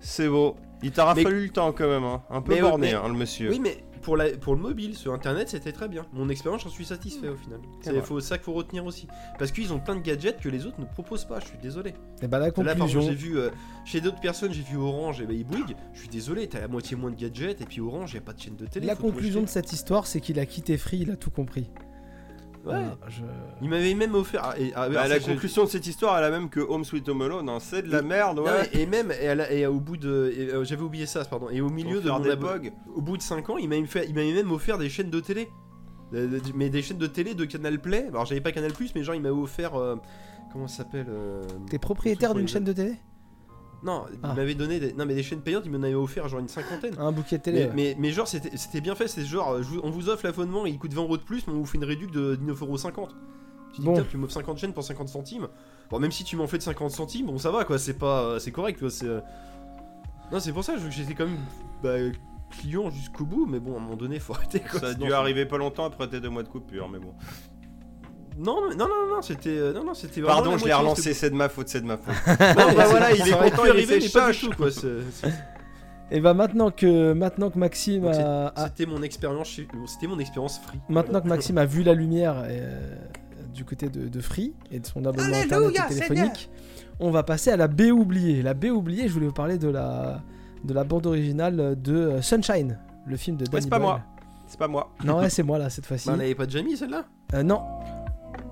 C'est 0.00 0.28
beau. 0.28 0.56
Il 0.82 0.92
t'aura 0.92 1.14
Mais- 1.14 1.22
fallu 1.22 1.44
le 1.44 1.50
temps 1.50 1.72
quand 1.72 1.88
même, 1.88 2.04
hein. 2.04 2.22
un 2.30 2.40
peu 2.40 2.54
Mais- 2.54 2.60
borné, 2.62 2.88
mais- 2.88 2.94
hein, 2.94 3.06
le 3.08 3.14
monsieur. 3.14 3.50
Oui, 3.50 3.60
mais 3.60 3.84
pour, 4.00 4.16
la, 4.16 4.30
pour 4.38 4.54
le 4.54 4.60
mobile 4.62 4.96
sur 4.96 5.12
internet, 5.12 5.50
c'était 5.50 5.72
très 5.72 5.88
bien. 5.88 6.06
Mon 6.14 6.30
expérience, 6.30 6.62
j'en 6.62 6.70
suis 6.70 6.86
satisfait 6.86 7.28
au 7.28 7.36
final. 7.36 7.60
C'est 7.82 8.00
faut, 8.00 8.18
ça 8.20 8.38
qu'il 8.38 8.46
faut 8.46 8.54
retenir 8.54 8.86
aussi. 8.86 9.06
Parce 9.38 9.52
qu'ils 9.52 9.74
ont 9.74 9.78
plein 9.78 9.94
de 9.94 10.00
gadgets 10.00 10.40
que 10.40 10.48
les 10.48 10.64
autres 10.64 10.80
ne 10.80 10.86
proposent 10.86 11.26
pas, 11.26 11.38
je 11.38 11.48
suis 11.48 11.58
désolé. 11.58 11.92
Et 12.22 12.26
bah 12.28 12.38
la 12.38 12.46
Là, 12.46 12.52
par 12.52 12.64
exemple, 12.64 12.80
conclusion. 12.80 13.02
j'ai 13.02 13.14
vu 13.14 13.38
euh, 13.38 13.50
chez 13.84 14.00
d'autres 14.00 14.20
personnes, 14.20 14.54
j'ai 14.54 14.62
vu 14.62 14.78
Orange 14.78 15.20
et 15.20 15.26
bah, 15.26 15.34
Bouygues. 15.46 15.76
Je 15.92 15.98
suis 16.00 16.08
désolé, 16.08 16.48
t'as 16.48 16.60
la 16.60 16.68
moitié 16.68 16.96
moins 16.96 17.10
de 17.10 17.16
gadgets 17.16 17.60
et 17.60 17.66
puis 17.66 17.82
Orange, 17.82 18.14
y 18.14 18.16
a 18.16 18.22
pas 18.22 18.32
de 18.32 18.40
chaîne 18.40 18.56
de 18.56 18.64
télé. 18.64 18.86
La 18.86 18.96
conclusion 18.96 19.42
de 19.42 19.48
cette 19.48 19.70
histoire, 19.74 20.06
c'est 20.06 20.20
qu'il 20.22 20.38
a 20.40 20.46
quitté 20.46 20.78
Free, 20.78 21.00
il 21.00 21.10
a 21.10 21.16
tout 21.16 21.30
compris. 21.30 21.68
Ouais. 22.64 22.72
Voilà, 22.74 22.96
je- 23.08 23.22
Il 23.62 23.70
m'avait 23.70 23.94
même 23.94 24.14
offert. 24.14 24.42
ah, 24.44 24.54
et- 24.58 24.72
ah, 24.74 24.88
Bah, 24.90 25.08
la 25.08 25.18
conclusion 25.18 25.64
de 25.64 25.68
cette 25.70 25.86
histoire 25.86 26.18
est 26.18 26.20
la 26.20 26.30
même 26.30 26.50
que 26.50 26.60
Home 26.60 26.84
Sweet 26.84 27.08
Home 27.08 27.22
Alone. 27.22 27.48
hein. 27.48 27.58
C'est 27.58 27.82
de 27.82 27.90
la 27.90 28.00
Et- 28.00 28.02
merde, 28.02 28.38
ouais. 28.40 28.68
et 28.72 28.84
même 28.86 29.10
et, 29.12 29.28
à 29.28 29.34
la- 29.34 29.50
et 29.52 29.66
au 29.66 29.80
bout 29.80 29.96
de 29.96 30.08
euh, 30.08 30.62
j'avais 30.64 30.82
oublié 30.82 31.06
ça 31.06 31.24
pardon 31.24 31.48
et 31.50 31.60
au 31.62 31.70
milieu 31.70 32.00
de 32.02 32.10
mon 32.10 32.20
des 32.20 32.30
abo- 32.32 32.46
bugs. 32.48 32.70
au 32.94 33.00
bout 33.00 33.16
de 33.16 33.22
5 33.22 33.48
ans 33.48 33.56
il 33.56 33.68
m'a 33.68 33.76
même 33.76 33.86
fait 33.86 34.06
il 34.08 34.14
m'avait 34.14 34.32
même 34.34 34.52
offert 34.52 34.76
des 34.78 34.88
chaînes 34.90 35.10
de 35.10 35.20
télé 35.20 35.48
Euh, 36.12 36.26
de- 36.26 36.40
mais 36.54 36.68
des 36.70 36.82
chaînes 36.82 36.98
de 36.98 37.06
télé 37.06 37.34
de 37.34 37.44
Canal 37.44 37.80
Play 37.80 38.06
alors 38.08 38.26
j'avais 38.26 38.40
pas 38.40 38.50
Canal 38.52 38.72
Plus 38.72 38.94
mais 38.94 39.04
genre 39.04 39.14
il 39.14 39.22
m'avait 39.22 39.34
offert 39.34 39.76
euh, 39.76 39.96
comment 40.52 40.66
ça 40.66 40.78
s'appelle 40.78 41.06
euh, 41.08 41.42
T'es 41.70 41.78
propriétaire 41.78 42.34
d'une 42.34 42.48
chaîne 42.48 42.64
de 42.64 42.72
télé? 42.72 42.94
Non 43.82 44.04
Ah. 44.22 44.30
il 44.30 44.36
m'avait 44.36 44.54
donné 44.54 44.78
des... 44.80 44.92
non 44.92 45.06
mais 45.06 45.14
des 45.14 45.22
chaînes 45.22 45.40
payantes 45.40 45.62
il 45.66 45.70
m'en 45.72 45.82
avait 45.82 45.94
offert 45.94 46.28
genre 46.28 46.40
une 46.40 46.48
cinquantaine 46.48 46.94
Un 46.98 47.12
bouquet 47.12 47.38
de 47.38 47.42
télé. 47.42 47.60
mais, 47.60 47.66
ouais. 47.66 47.72
mais, 47.74 47.96
mais 47.98 48.10
genre 48.12 48.28
c'était 48.28 48.80
bien 48.80 48.94
fait 48.94 49.08
c'est 49.08 49.24
genre 49.24 49.52
euh, 49.52 49.62
je 49.62 49.78
on 49.82 49.90
vous 49.90 50.08
offre 50.08 50.24
l'abonnement 50.26 50.66
il 50.66 50.78
coûte 50.78 50.92
20 50.92 51.02
euros 51.02 51.16
de 51.16 51.22
plus 51.22 51.46
mais 51.46 51.54
on 51.54 51.58
vous 51.58 51.66
fait 51.66 51.78
une 51.78 51.84
réduction 51.84 52.20
de 52.20 52.36
9,50€ 52.36 53.08
tu 53.72 53.80
dis 53.80 53.86
Bon. 53.86 53.94
putain, 53.94 54.06
tu 54.10 54.16
m'offres 54.16 54.32
50 54.34 54.58
chaînes 54.58 54.72
pour 54.72 54.82
50 54.84 55.08
centimes 55.08 55.48
bon 55.90 55.98
même 55.98 56.12
si 56.12 56.24
tu 56.24 56.36
m'en 56.36 56.46
fais 56.46 56.58
de 56.58 56.62
50 56.62 56.90
centimes 56.90 57.26
bon 57.26 57.38
ça 57.38 57.50
va 57.50 57.64
quoi 57.64 57.78
c'est 57.78 57.94
pas 57.98 58.22
euh, 58.22 58.38
c'est 58.38 58.50
correct 58.52 58.78
quoi 58.80 58.90
c'est 58.90 59.06
euh, 59.06 59.20
non 60.32 60.40
c'est 60.40 60.52
pour 60.52 60.64
ça 60.64 60.74
que 60.74 60.90
j'étais 60.90 61.14
quand 61.14 61.26
même 61.26 61.38
bah, 61.82 61.94
client 62.50 62.90
jusqu'au 62.90 63.24
bout 63.24 63.46
mais 63.46 63.60
bon 63.60 63.74
à 63.74 63.76
un 63.76 63.80
moment 63.80 63.96
donné 63.96 64.18
faut 64.18 64.32
arrêter 64.34 64.60
quoi 64.60 64.80
Ça 64.80 64.86
a 64.88 64.94
dû 64.94 65.12
arriver 65.12 65.46
pas 65.46 65.56
longtemps 65.58 65.84
après 65.86 66.08
tes 66.08 66.20
deux 66.20 66.28
mois 66.30 66.42
de 66.42 66.48
coupure, 66.48 66.88
mais 66.88 66.98
bon. 66.98 67.14
Non 68.38 68.60
non 68.62 68.76
non 68.76 68.86
non, 68.88 69.14
non 69.16 69.22
c'était 69.22 69.50
euh, 69.50 69.72
non 69.72 69.84
non 69.84 69.94
c'était 69.94 70.22
Pardon, 70.22 70.56
je 70.56 70.64
l'ai 70.64 70.72
relancé, 70.72 71.12
c'est 71.14 71.30
de 71.30 71.34
ma 71.34 71.48
faute, 71.48 71.68
c'est 71.68 71.80
de 71.80 71.86
ma 71.86 71.96
faute. 71.98 72.14
mais 72.26 72.54
bah 72.54 72.86
voilà, 72.88 73.12
il 73.12 73.20
est 73.20 73.30
content, 73.32 73.64
il 73.76 73.86
fait 73.86 73.98
mais 74.00 74.08
pas 74.08 74.30
du 74.32 74.38
tout, 74.38 74.50
quoi 74.56 74.70
c'est- 74.70 75.02
c'est- 75.12 75.32
Et 76.12 76.20
bah 76.20 76.34
maintenant 76.34 76.70
que 76.70 77.12
maintenant 77.12 77.50
que 77.50 77.58
Maxime 77.58 78.02
Donc, 78.02 78.14
a, 78.14 78.48
a- 78.56 78.66
c'était 78.68 78.86
mon 78.86 79.02
expérience 79.02 79.60
c'était 79.86 80.06
mon 80.06 80.18
expérience 80.18 80.58
free 80.58 80.78
maintenant 80.88 81.20
que 81.20 81.28
Maxime 81.28 81.58
a 81.58 81.66
vu 81.66 81.82
la 81.82 81.94
lumière 81.94 82.34
euh, 82.44 82.96
du 83.54 83.64
côté 83.64 83.88
de, 83.88 84.08
de 84.08 84.20
Free 84.20 84.54
et 84.70 84.80
de 84.80 84.86
son 84.86 85.04
abonnement 85.04 85.36
internet 85.36 85.70
et 85.90 85.94
téléphonique, 85.94 86.50
on 86.98 87.10
va 87.10 87.22
passer 87.22 87.50
à 87.50 87.56
la 87.56 87.66
baie 87.68 87.90
oubliée. 87.90 88.42
La 88.42 88.54
baie 88.54 88.70
oubliée, 88.70 89.08
je 89.08 89.12
voulais 89.12 89.26
vous 89.26 89.32
parler 89.32 89.58
de 89.58 89.68
la 89.68 90.22
de 90.64 90.72
la 90.74 90.84
bande 90.84 91.06
originale 91.06 91.76
de 91.80 91.94
euh, 91.96 92.22
Sunshine, 92.22 92.78
le 93.06 93.16
film 93.16 93.36
de 93.36 93.44
Danny 93.46 93.62
c'est 93.62 93.68
pas 93.70 93.78
Boyle. 93.78 93.88
moi. 93.90 94.00
C'est 94.46 94.58
pas 94.58 94.68
moi. 94.68 94.90
Non, 95.04 95.18
ouais, 95.18 95.30
c'est 95.30 95.42
moi 95.44 95.58
là 95.58 95.70
cette 95.70 95.86
fois-ci. 95.86 96.08
Bah, 96.08 96.14
on 96.16 96.18
l'avait 96.18 96.34
pas 96.34 96.44
déjà 96.46 96.60
mis 96.62 96.76
celle-là? 96.76 97.04
Euh, 97.34 97.42
non. 97.44 97.62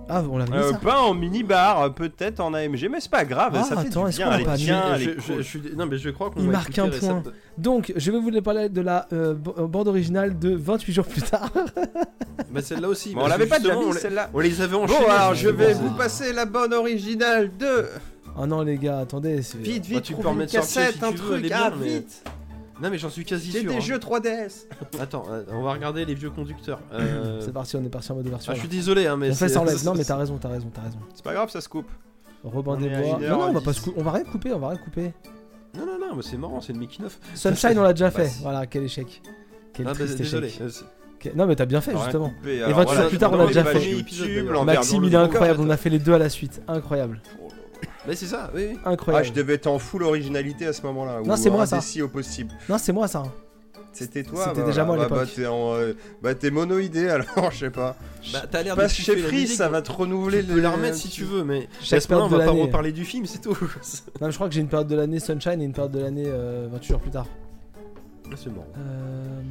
Ah, 0.08 0.22
on 0.30 0.38
l'avait 0.38 0.50
mis 0.50 0.56
Euh, 0.56 0.72
ça. 0.72 0.78
pas 0.78 1.00
en 1.02 1.12
mini-bar, 1.14 1.82
euh, 1.82 1.88
peut-être 1.90 2.40
en 2.40 2.54
AMG, 2.54 2.88
mais 2.90 3.00
c'est 3.00 3.10
pas 3.10 3.24
grave, 3.24 3.52
Ah, 3.56 3.62
ça 3.64 3.76
fait 3.76 3.88
attends, 3.88 4.06
est-ce 4.08 4.18
qu'on 4.20 4.30
l'a 4.30 4.38
pas 4.38 4.56
mis 4.56 4.64
bien, 4.64 4.94
elle 4.94 5.16
je, 5.20 5.42
je- 5.42 5.42
je 5.42 5.74
non 5.74 5.86
mais 5.86 5.98
je 5.98 6.08
crois 6.10 6.30
qu'on 6.30 6.40
Il 6.40 6.46
va 6.46 6.52
marque 6.52 6.78
un 6.78 6.88
point. 6.88 7.22
Donc, 7.58 7.92
je 7.94 8.10
vais 8.10 8.18
vous 8.18 8.30
parler 8.40 8.68
de 8.70 8.80
la 8.80 9.06
euh, 9.12 9.34
bande 9.34 9.88
originale 9.88 10.38
de 10.38 10.54
28 10.56 10.92
jours 10.92 11.04
plus 11.06 11.22
tard. 11.22 11.50
Bah 12.50 12.62
celle-là 12.62 12.88
aussi. 12.88 13.14
Bon, 13.14 13.22
on 13.24 13.26
l'avait 13.26 13.46
pas 13.46 13.58
déjà 13.58 13.74
mis 13.74 13.84
on 13.84 13.92
les- 13.92 13.98
celle-là. 13.98 14.30
On 14.32 14.38
les 14.38 14.60
avait 14.62 14.72
Bon, 14.76 14.84
enchaînés. 14.84 15.06
alors 15.10 15.34
je 15.34 15.48
vais 15.48 15.74
vous 15.74 15.90
passer 15.90 16.32
la 16.32 16.46
bonne 16.46 16.72
originale 16.72 17.50
de. 17.58 17.84
oh 18.38 18.46
non, 18.46 18.62
les 18.62 18.78
gars, 18.78 19.00
attendez. 19.00 19.42
c'est- 19.42 19.58
Vite, 19.58 19.82
Bah, 19.82 19.88
vite, 19.96 20.02
tu 20.04 20.14
peux 20.14 20.26
en 20.28 20.38
une 20.40 20.46
cassette, 20.46 20.94
si 20.98 21.04
un 21.04 21.12
truc, 21.12 21.50
ah, 21.52 21.70
vite 21.78 22.22
Non 22.80 22.90
mais 22.90 22.98
j'en 22.98 23.10
suis 23.10 23.24
quasi 23.24 23.50
J'ai 23.50 23.60
sûr. 23.60 23.70
des 23.70 23.76
hein. 23.76 23.80
jeux 23.80 23.98
3DS 23.98 24.66
Attends, 25.00 25.24
euh, 25.30 25.42
on 25.50 25.62
va 25.62 25.72
regarder 25.72 26.04
les 26.04 26.14
vieux 26.14 26.30
conducteurs. 26.30 26.80
Euh, 26.92 27.40
C'est 27.44 27.52
parti, 27.52 27.76
on 27.76 27.84
est 27.84 27.88
parti 27.88 28.12
en 28.12 28.16
mode 28.16 28.28
version. 28.28 28.52
ah, 28.52 28.54
je 28.54 28.60
suis 28.60 28.68
désolé 28.68 29.06
hein, 29.06 29.16
mais 29.16 29.30
on 29.30 29.34
fait 29.34 29.48
c'est- 29.48 29.54
sans 29.54 29.64
l'aide. 29.64 29.78
Non, 29.84 29.94
mais 29.94 30.04
t'as 30.04 30.16
raison, 30.16 30.38
t'as 30.38 30.48
raison, 30.48 30.70
t'as 30.72 30.82
raison. 30.82 30.98
C'est 31.14 31.24
pas 31.24 31.32
grave, 31.34 31.50
ça 31.50 31.60
se 31.60 31.68
coupe. 31.68 31.88
Robin 32.44 32.76
des 32.76 32.88
Bois. 32.88 33.18
Non, 33.20 33.38
non, 33.38 33.44
on 33.48 33.52
va 33.52 33.60
pas 33.60 33.72
se 33.72 33.80
cou- 33.80 33.94
on 33.96 34.02
va 34.02 34.12
rien 34.12 34.24
couper, 34.24 34.52
on 34.52 34.58
va 34.60 34.68
rien 34.68 34.78
couper. 34.78 35.12
Non 35.76 35.84
non 35.86 35.98
non, 35.98 36.14
mais 36.16 36.22
c'est 36.22 36.36
marrant, 36.36 36.60
c'est 36.60 36.72
le 36.72 36.78
making 36.78 37.04
of. 37.04 37.18
Sunshine, 37.34 37.78
on 37.78 37.82
l'a 37.82 37.92
déjà 37.92 38.10
Bah, 38.10 38.22
fait. 38.24 38.30
Voilà, 38.42 38.66
quel 38.66 38.84
échec. 38.84 39.22
Quel 39.74 39.86
Ah, 39.88 39.92
bah, 39.92 40.04
désolé. 40.06 40.46
échec. 40.48 40.62
c'est- 40.70 40.84
Quel- 41.20 41.34
Non, 41.36 41.46
mais 41.46 41.56
t'as 41.56 41.66
bien 41.66 41.80
fait, 41.80 41.90
Alors, 41.90 42.04
justement. 42.04 42.32
Et 42.46 42.62
Alors, 42.62 42.78
28 42.78 42.94
voilà, 42.94 43.08
plus 43.08 43.18
tard, 43.18 43.32
on 43.32 43.36
l'a 43.38 43.46
déjà 43.48 43.64
fait. 43.64 43.90
YouTube, 43.90 44.50
Maxime, 44.64 45.02
il 45.04 45.12
est 45.12 45.16
incroyable. 45.16 45.60
On 45.60 45.68
a 45.70 45.76
fait 45.76 45.90
les 45.90 45.98
deux 45.98 46.12
à 46.14 46.18
la 46.18 46.28
suite. 46.28 46.62
Incroyable. 46.68 47.20
Mais 48.08 48.16
c'est 48.16 48.26
ça, 48.26 48.50
oui. 48.54 48.68
oui. 48.70 48.78
Ah, 48.84 48.90
Incroyable. 48.90 49.26
je 49.26 49.32
devais 49.32 49.54
être 49.54 49.66
en 49.66 49.78
full 49.78 50.02
originalité 50.02 50.66
à 50.66 50.72
ce 50.72 50.82
moment-là. 50.82 51.20
Non, 51.24 51.36
c'est 51.36 51.50
moi, 51.50 51.66
ça. 51.66 51.80
au 52.02 52.08
possible. 52.08 52.50
Non, 52.68 52.78
c'est 52.78 52.92
moi 52.92 53.06
ça. 53.06 53.24
C'était 53.92 54.22
toi 54.22 54.44
C'était 54.48 54.60
bah 54.60 54.66
déjà 54.66 54.84
moi 54.84 54.94
à 54.94 54.98
bah, 54.98 55.04
l'époque. 55.04 55.18
Bah, 55.18 55.32
t'es 55.34 55.46
en, 55.46 55.74
euh, 55.74 55.92
bah, 56.22 56.34
t'es 56.34 56.50
monoïdé 56.50 57.08
alors, 57.08 57.50
je 57.50 57.58
sais 57.58 57.70
pas. 57.70 57.96
Bah, 58.32 58.44
t'as 58.50 58.62
l'air 58.62 58.76
de 58.76 58.80
Passe 58.80 58.94
chez 58.94 59.16
Free, 59.16 59.46
ça 59.46 59.68
va 59.68 59.82
te 59.82 59.92
renouveler 59.92 60.42
Tu 60.42 60.52
peux 60.52 60.60
la 60.60 60.70
remettre 60.70 60.96
si 60.96 61.08
tu 61.08 61.24
veux, 61.24 61.44
mais 61.44 61.68
Chaque 61.82 62.02
ce 62.02 62.12
moment-là, 62.12 62.26
on 62.26 62.28
période 62.28 62.46
va 62.46 62.52
pas 62.54 62.66
reparler 62.66 62.92
du 62.92 63.04
film, 63.04 63.26
c'est 63.26 63.40
tout. 63.40 63.56
Non, 64.20 64.30
je 64.30 64.34
crois 64.36 64.48
que 64.48 64.54
j'ai 64.54 64.60
une 64.60 64.68
période 64.68 64.88
de 64.88 64.96
l'année 64.96 65.20
Sunshine 65.20 65.60
et 65.60 65.64
une 65.64 65.72
période 65.72 65.92
de 65.92 66.00
l'année 66.00 66.26
euh, 66.26 66.68
28 66.70 66.88
jours 66.88 67.00
plus 67.00 67.10
tard. 67.10 67.26
Ah, 68.26 68.34
c'est 68.36 68.50
marrant. 68.50 68.66
Euh... 68.78 69.42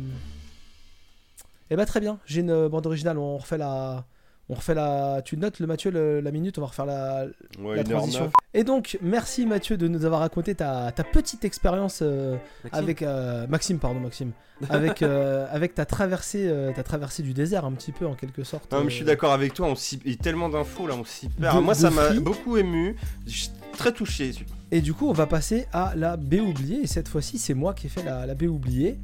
Eh 1.69 1.75
bah 1.75 1.85
très 1.85 1.99
bien, 1.99 2.19
j'ai 2.25 2.41
une 2.41 2.51
euh, 2.51 2.69
bande 2.69 2.85
originale, 2.85 3.17
on 3.17 3.37
refait 3.37 3.57
la... 3.57 4.05
On 4.49 4.53
refait 4.53 4.73
la... 4.73 5.21
Tu 5.25 5.35
notes 5.35 5.59
le 5.59 5.67
Mathieu 5.67 5.91
le- 5.91 6.21
la 6.21 6.31
minute, 6.31 6.57
on 6.57 6.61
va 6.61 6.67
refaire 6.67 6.85
la, 6.85 7.25
Ouais, 7.59 7.75
la 7.75 7.83
transition. 7.83 8.31
Et 8.53 8.63
donc, 8.63 8.97
merci 9.01 9.45
Mathieu 9.45 9.75
de 9.77 9.87
nous 9.89 10.05
avoir 10.05 10.21
raconté 10.21 10.55
ta, 10.55 10.91
ta 10.93 11.03
petite 11.03 11.43
expérience 11.43 11.99
euh, 12.01 12.37
avec... 12.71 13.01
euh, 13.01 13.45
Maxime, 13.47 13.77
pardon 13.79 13.99
Maxime. 13.99 14.31
Avec, 14.69 15.03
euh, 15.03 15.45
avec 15.51 15.75
ta, 15.75 15.85
traversée, 15.85 16.51
ta 16.75 16.81
traversée 16.81 17.21
du 17.21 17.33
désert 17.35 17.63
un 17.63 17.73
petit 17.73 17.91
peu 17.91 18.07
en 18.07 18.15
quelque 18.15 18.43
sorte. 18.43 18.71
Non, 18.71 18.83
mais 18.83 18.89
je 18.89 18.95
suis 18.95 19.05
d'accord 19.05 19.31
avec 19.31 19.53
toi, 19.53 19.67
on 19.67 19.75
y 20.09 20.13
a 20.13 20.15
tellement 20.15 20.49
d'infos 20.49 20.87
là, 20.87 20.95
on 20.95 21.03
s'y 21.05 21.29
perd. 21.29 21.57
De- 21.57 21.61
Moi, 21.61 21.75
de 21.75 21.79
ça 21.79 21.91
m'a 21.91 22.09
beaucoup 22.13 22.57
ému, 22.57 22.95
je 23.27 23.31
suis 23.37 23.49
très 23.77 23.91
touché. 23.91 24.31
Et 24.71 24.81
du 24.81 24.95
coup, 24.95 25.07
on 25.09 25.13
va 25.13 25.27
passer 25.27 25.67
à 25.73 25.93
la 25.95 26.17
BO 26.17 26.37
oubliée. 26.39 26.79
Et 26.81 26.87
cette 26.87 27.07
fois-ci, 27.07 27.37
c'est 27.37 27.53
moi 27.53 27.75
qui 27.75 27.85
ai 27.85 27.89
fait 27.91 28.01
la, 28.01 28.25
la 28.25 28.33
BO 28.33 28.47
oubliée. 28.47 28.97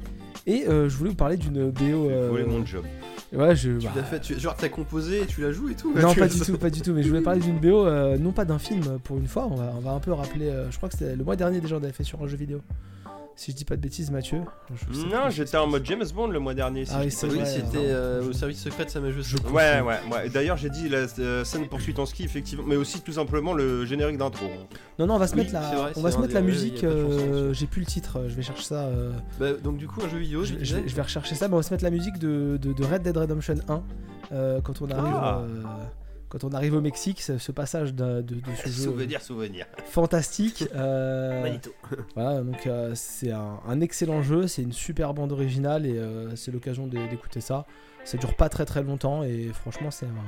Et 0.46 0.66
euh, 0.68 0.88
je 0.88 0.96
voulais 0.96 1.10
vous 1.10 1.16
parler 1.16 1.36
d'une 1.38 1.70
BO. 1.70 2.10
euh, 2.10 2.28
Voler 2.30 2.44
mon 2.44 2.64
job. 2.66 2.84
Ouais, 3.32 3.56
je. 3.56 3.78
Tu 3.78 3.86
bah, 3.86 3.92
l'as 3.96 4.02
fait, 4.04 4.20
tu- 4.20 4.38
genre 4.38 4.54
t'as 4.54 4.68
composé 4.68 5.22
et 5.22 5.26
tu 5.26 5.40
la 5.40 5.52
joues 5.52 5.70
et 5.70 5.74
tout. 5.74 5.92
Non, 5.94 6.14
pas 6.14 6.28
du 6.28 6.38
tout, 6.40 6.58
pas 6.58 6.70
du 6.70 6.82
tout. 6.82 6.92
Mais 6.92 7.02
je 7.02 7.08
voulais 7.08 7.22
parler 7.22 7.40
d'une 7.40 7.58
BO, 7.58 7.86
euh, 7.86 8.18
non 8.18 8.32
pas 8.32 8.44
d'un 8.44 8.58
film 8.58 8.98
pour 9.04 9.16
une 9.16 9.26
fois. 9.26 9.48
On 9.50 9.54
va, 9.54 9.72
on 9.76 9.80
va 9.80 9.92
un 9.92 10.00
peu 10.00 10.12
rappeler. 10.12 10.48
euh, 10.50 10.70
je 10.70 10.76
crois 10.76 10.88
que 10.90 10.96
c'était 10.98 11.16
le 11.16 11.24
mois 11.24 11.36
dernier 11.36 11.60
déjà, 11.60 11.76
on 11.76 11.82
avait 11.82 11.92
fait 11.92 12.04
sur 12.04 12.22
un 12.22 12.26
jeu 12.28 12.36
vidéo. 12.36 12.60
Si 13.36 13.50
je 13.50 13.56
dis 13.56 13.64
pas 13.64 13.74
de 13.74 13.80
bêtises, 13.80 14.12
Mathieu. 14.12 14.42
Je 14.72 15.00
Non, 15.06 15.28
j'étais 15.28 15.56
en 15.56 15.66
mode 15.66 15.84
James 15.86 16.04
Bond 16.14 16.28
le 16.28 16.38
mois 16.38 16.54
dernier. 16.54 16.84
si 16.84 16.92
Ah 16.94 17.00
oui, 17.02 17.10
c'était 17.10 17.78
euh, 17.78 18.28
au 18.28 18.32
service 18.32 18.60
secret 18.62 18.84
de 18.84 18.90
sa 18.90 19.00
majesté. 19.00 19.36
Ouais, 19.48 19.80
ouais, 19.80 19.98
ouais. 20.12 20.28
D'ailleurs, 20.28 20.56
j'ai 20.56 20.70
dit 20.70 20.88
la 20.88 21.06
euh, 21.18 21.42
scène 21.44 21.66
poursuite 21.68 21.98
en 21.98 22.06
ski, 22.06 22.22
effectivement, 22.22 22.62
mais 22.64 22.76
aussi 22.76 23.00
tout 23.00 23.12
simplement 23.12 23.52
le 23.52 23.84
générique 23.86 24.18
d'intro. 24.18 24.46
Non, 25.00 25.06
non, 25.08 25.14
on 25.14 25.18
va 25.18 25.26
se 25.26 25.34
Oui, 25.34 25.40
mettre 25.40 25.52
la, 25.52 25.60
vrai, 25.62 25.92
on 25.96 26.00
va 26.00 26.12
se 26.12 26.18
mettre 26.18 26.34
la 26.34 26.42
musique. 26.42 26.84
euh. 26.84 27.52
J'ai 27.52 27.66
plus 27.66 27.80
le 27.80 27.86
titre. 27.86 28.18
Je 28.28 28.34
vais 28.34 28.42
chercher 28.42 28.62
ça. 28.64 28.84
euh, 28.84 29.10
Bah, 29.40 29.52
donc 29.54 29.78
du 29.78 29.88
coup, 29.88 30.00
un 30.04 30.08
jeu 30.08 30.18
vidéo, 30.18 30.44
je, 30.44 30.54
je 30.62 30.76
vais, 30.76 31.02
rechercher 31.02 31.34
ça. 31.34 31.48
Mais 31.48 31.54
on 31.54 31.58
va 31.58 31.62
se 31.64 31.72
mettre 31.74 31.82
la 31.84 31.90
musique 31.90 32.18
de, 32.20 32.56
de- 32.62 32.72
de 32.72 32.84
Red 32.84 33.02
Dead 33.02 33.16
Redemption 33.16 33.56
1 33.68 33.82
euh, 34.32 34.60
quand 34.60 34.80
on 34.80 34.88
arrive. 34.90 35.12
Ah. 35.16 35.42
Quand 36.36 36.42
on 36.42 36.50
arrive 36.52 36.74
au 36.74 36.80
Mexique, 36.80 37.20
ce 37.22 37.38
ce 37.38 37.52
passage 37.52 37.94
de, 37.94 38.20
de- 38.22 38.34
de 38.34 38.40
ce 38.64 38.68
jeu 38.68 38.82
Souvenir, 38.90 39.20
souvenir. 39.22 39.66
fantastique. 39.84 40.64
euh. 40.74 41.56
Voilà, 42.16 42.42
donc 42.42 42.66
euh, 42.66 42.90
c'est 42.96 43.30
un, 43.30 43.60
un 43.68 43.80
excellent 43.80 44.20
jeu, 44.22 44.48
c'est 44.48 44.62
une 44.62 44.72
super 44.72 45.14
bande 45.14 45.30
originale 45.30 45.86
et 45.86 45.96
euh, 45.96 46.34
c'est 46.34 46.50
l'occasion 46.50 46.88
de- 46.88 46.98
d'écouter 47.08 47.40
ça. 47.40 47.66
Ça 48.04 48.18
dure 48.18 48.34
pas 48.34 48.48
très 48.48 48.64
très 48.64 48.82
longtemps 48.82 49.22
et 49.22 49.50
franchement 49.54 49.92
c'est 49.92 50.06
un, 50.06 50.24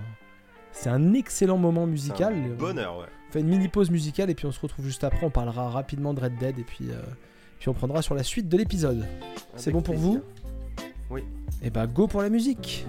c'est 0.70 0.91
un 0.91 1.12
excellent 1.12 1.59
moment 1.59 1.87
musical. 1.87 2.35
Un 2.35 2.53
on 2.53 2.57
Bonheur, 2.57 2.99
ouais. 3.01 3.07
fait 3.31 3.41
une 3.41 3.49
mini 3.49 3.66
pause 3.66 3.91
musicale 3.91 4.31
et 4.31 4.35
puis 4.37 4.47
on 4.47 4.53
se 4.53 4.61
retrouve 4.61 4.85
juste 4.85 5.03
après. 5.03 5.27
On 5.27 5.31
parlera 5.31 5.70
rapidement 5.70 6.15
de 6.15 6.20
Red 6.20 6.39
Dead 6.39 6.59
et 6.59 6.62
puis, 6.65 6.87
euh, 6.91 6.95
puis 7.59 7.69
on 7.69 7.74
prendra 7.74 8.01
sur 8.01 8.15
la 8.15 8.23
suite 8.23 8.49
de 8.49 8.57
l'épisode. 8.57 9.05
C'est 9.57 9.73
bon 9.73 9.83
pour 9.83 9.95
plaisir. 9.97 10.20
vous? 10.20 10.23
Oui. 11.11 11.24
Et 11.62 11.70
bah 11.70 11.87
go 11.89 12.07
pour 12.07 12.23
la 12.23 12.28
musique 12.31 12.87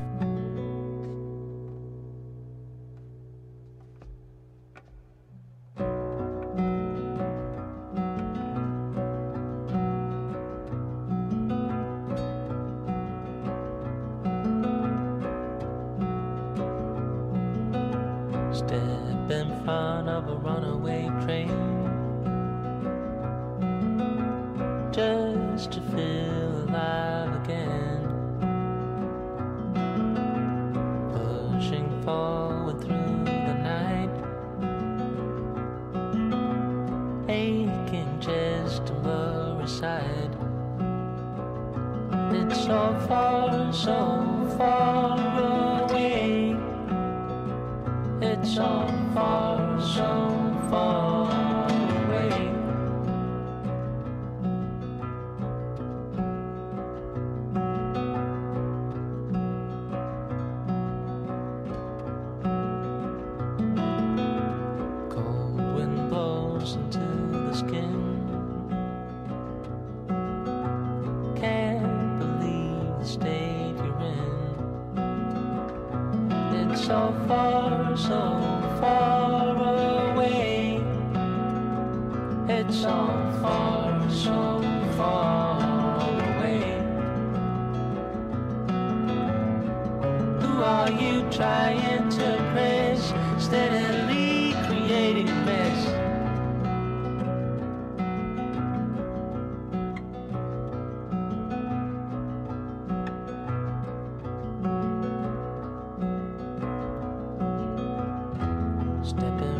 Step 109.07 109.41
in 109.41 109.56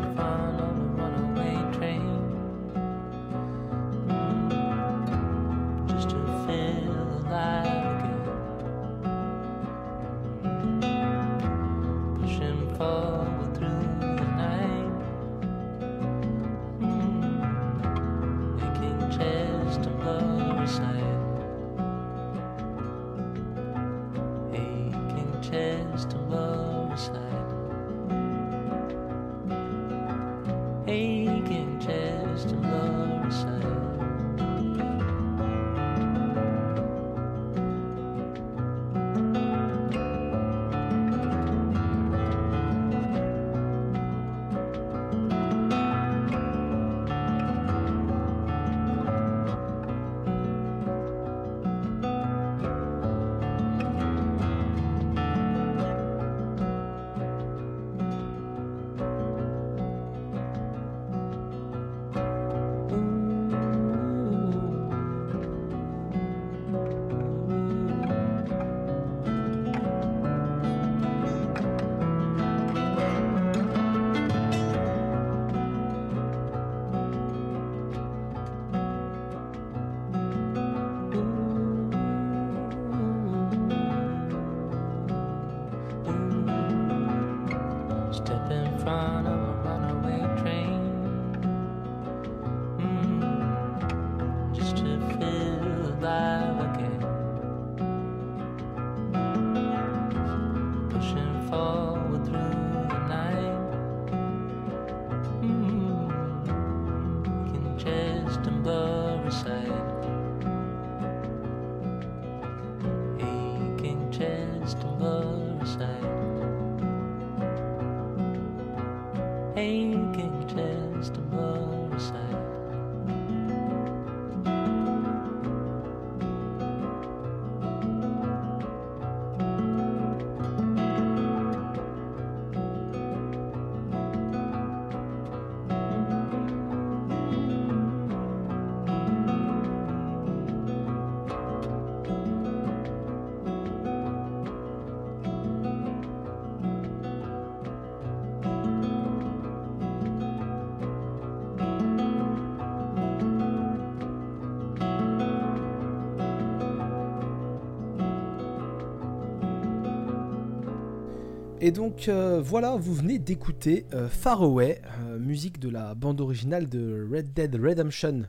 Et 161.68 161.72
donc 161.72 162.08
euh, 162.08 162.40
voilà, 162.40 162.78
vous 162.78 162.94
venez 162.94 163.20
d'écouter 163.20 163.86
euh, 163.94 164.08
Far 164.08 164.42
Away, 164.42 164.82
euh, 165.02 165.20
musique 165.20 165.60
de 165.60 165.68
la 165.68 165.96
bande 165.96 166.22
originale 166.22 166.70
de 166.70 167.06
Red 167.12 167.34
Dead 167.34 167.54
Redemption, 167.56 168.24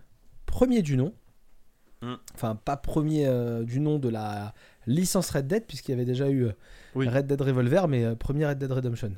premier 0.44 0.82
du 0.82 0.96
nom. 0.96 1.14
Mm. 2.02 2.14
Enfin, 2.34 2.56
pas 2.56 2.76
premier 2.76 3.28
euh, 3.28 3.62
du 3.62 3.78
nom 3.78 4.00
de 4.00 4.08
la 4.08 4.54
licence 4.88 5.30
Red 5.30 5.46
Dead, 5.46 5.66
puisqu'il 5.68 5.92
y 5.92 5.94
avait 5.94 6.04
déjà 6.04 6.28
eu 6.28 6.46
euh, 6.46 6.52
Oui. 6.96 7.06
Red 7.06 7.28
Dead 7.28 7.40
Revolver, 7.40 7.86
mais 7.86 8.16
premier 8.16 8.44
Red 8.44 8.58
Dead 8.58 8.72
Redemption. 8.72 9.12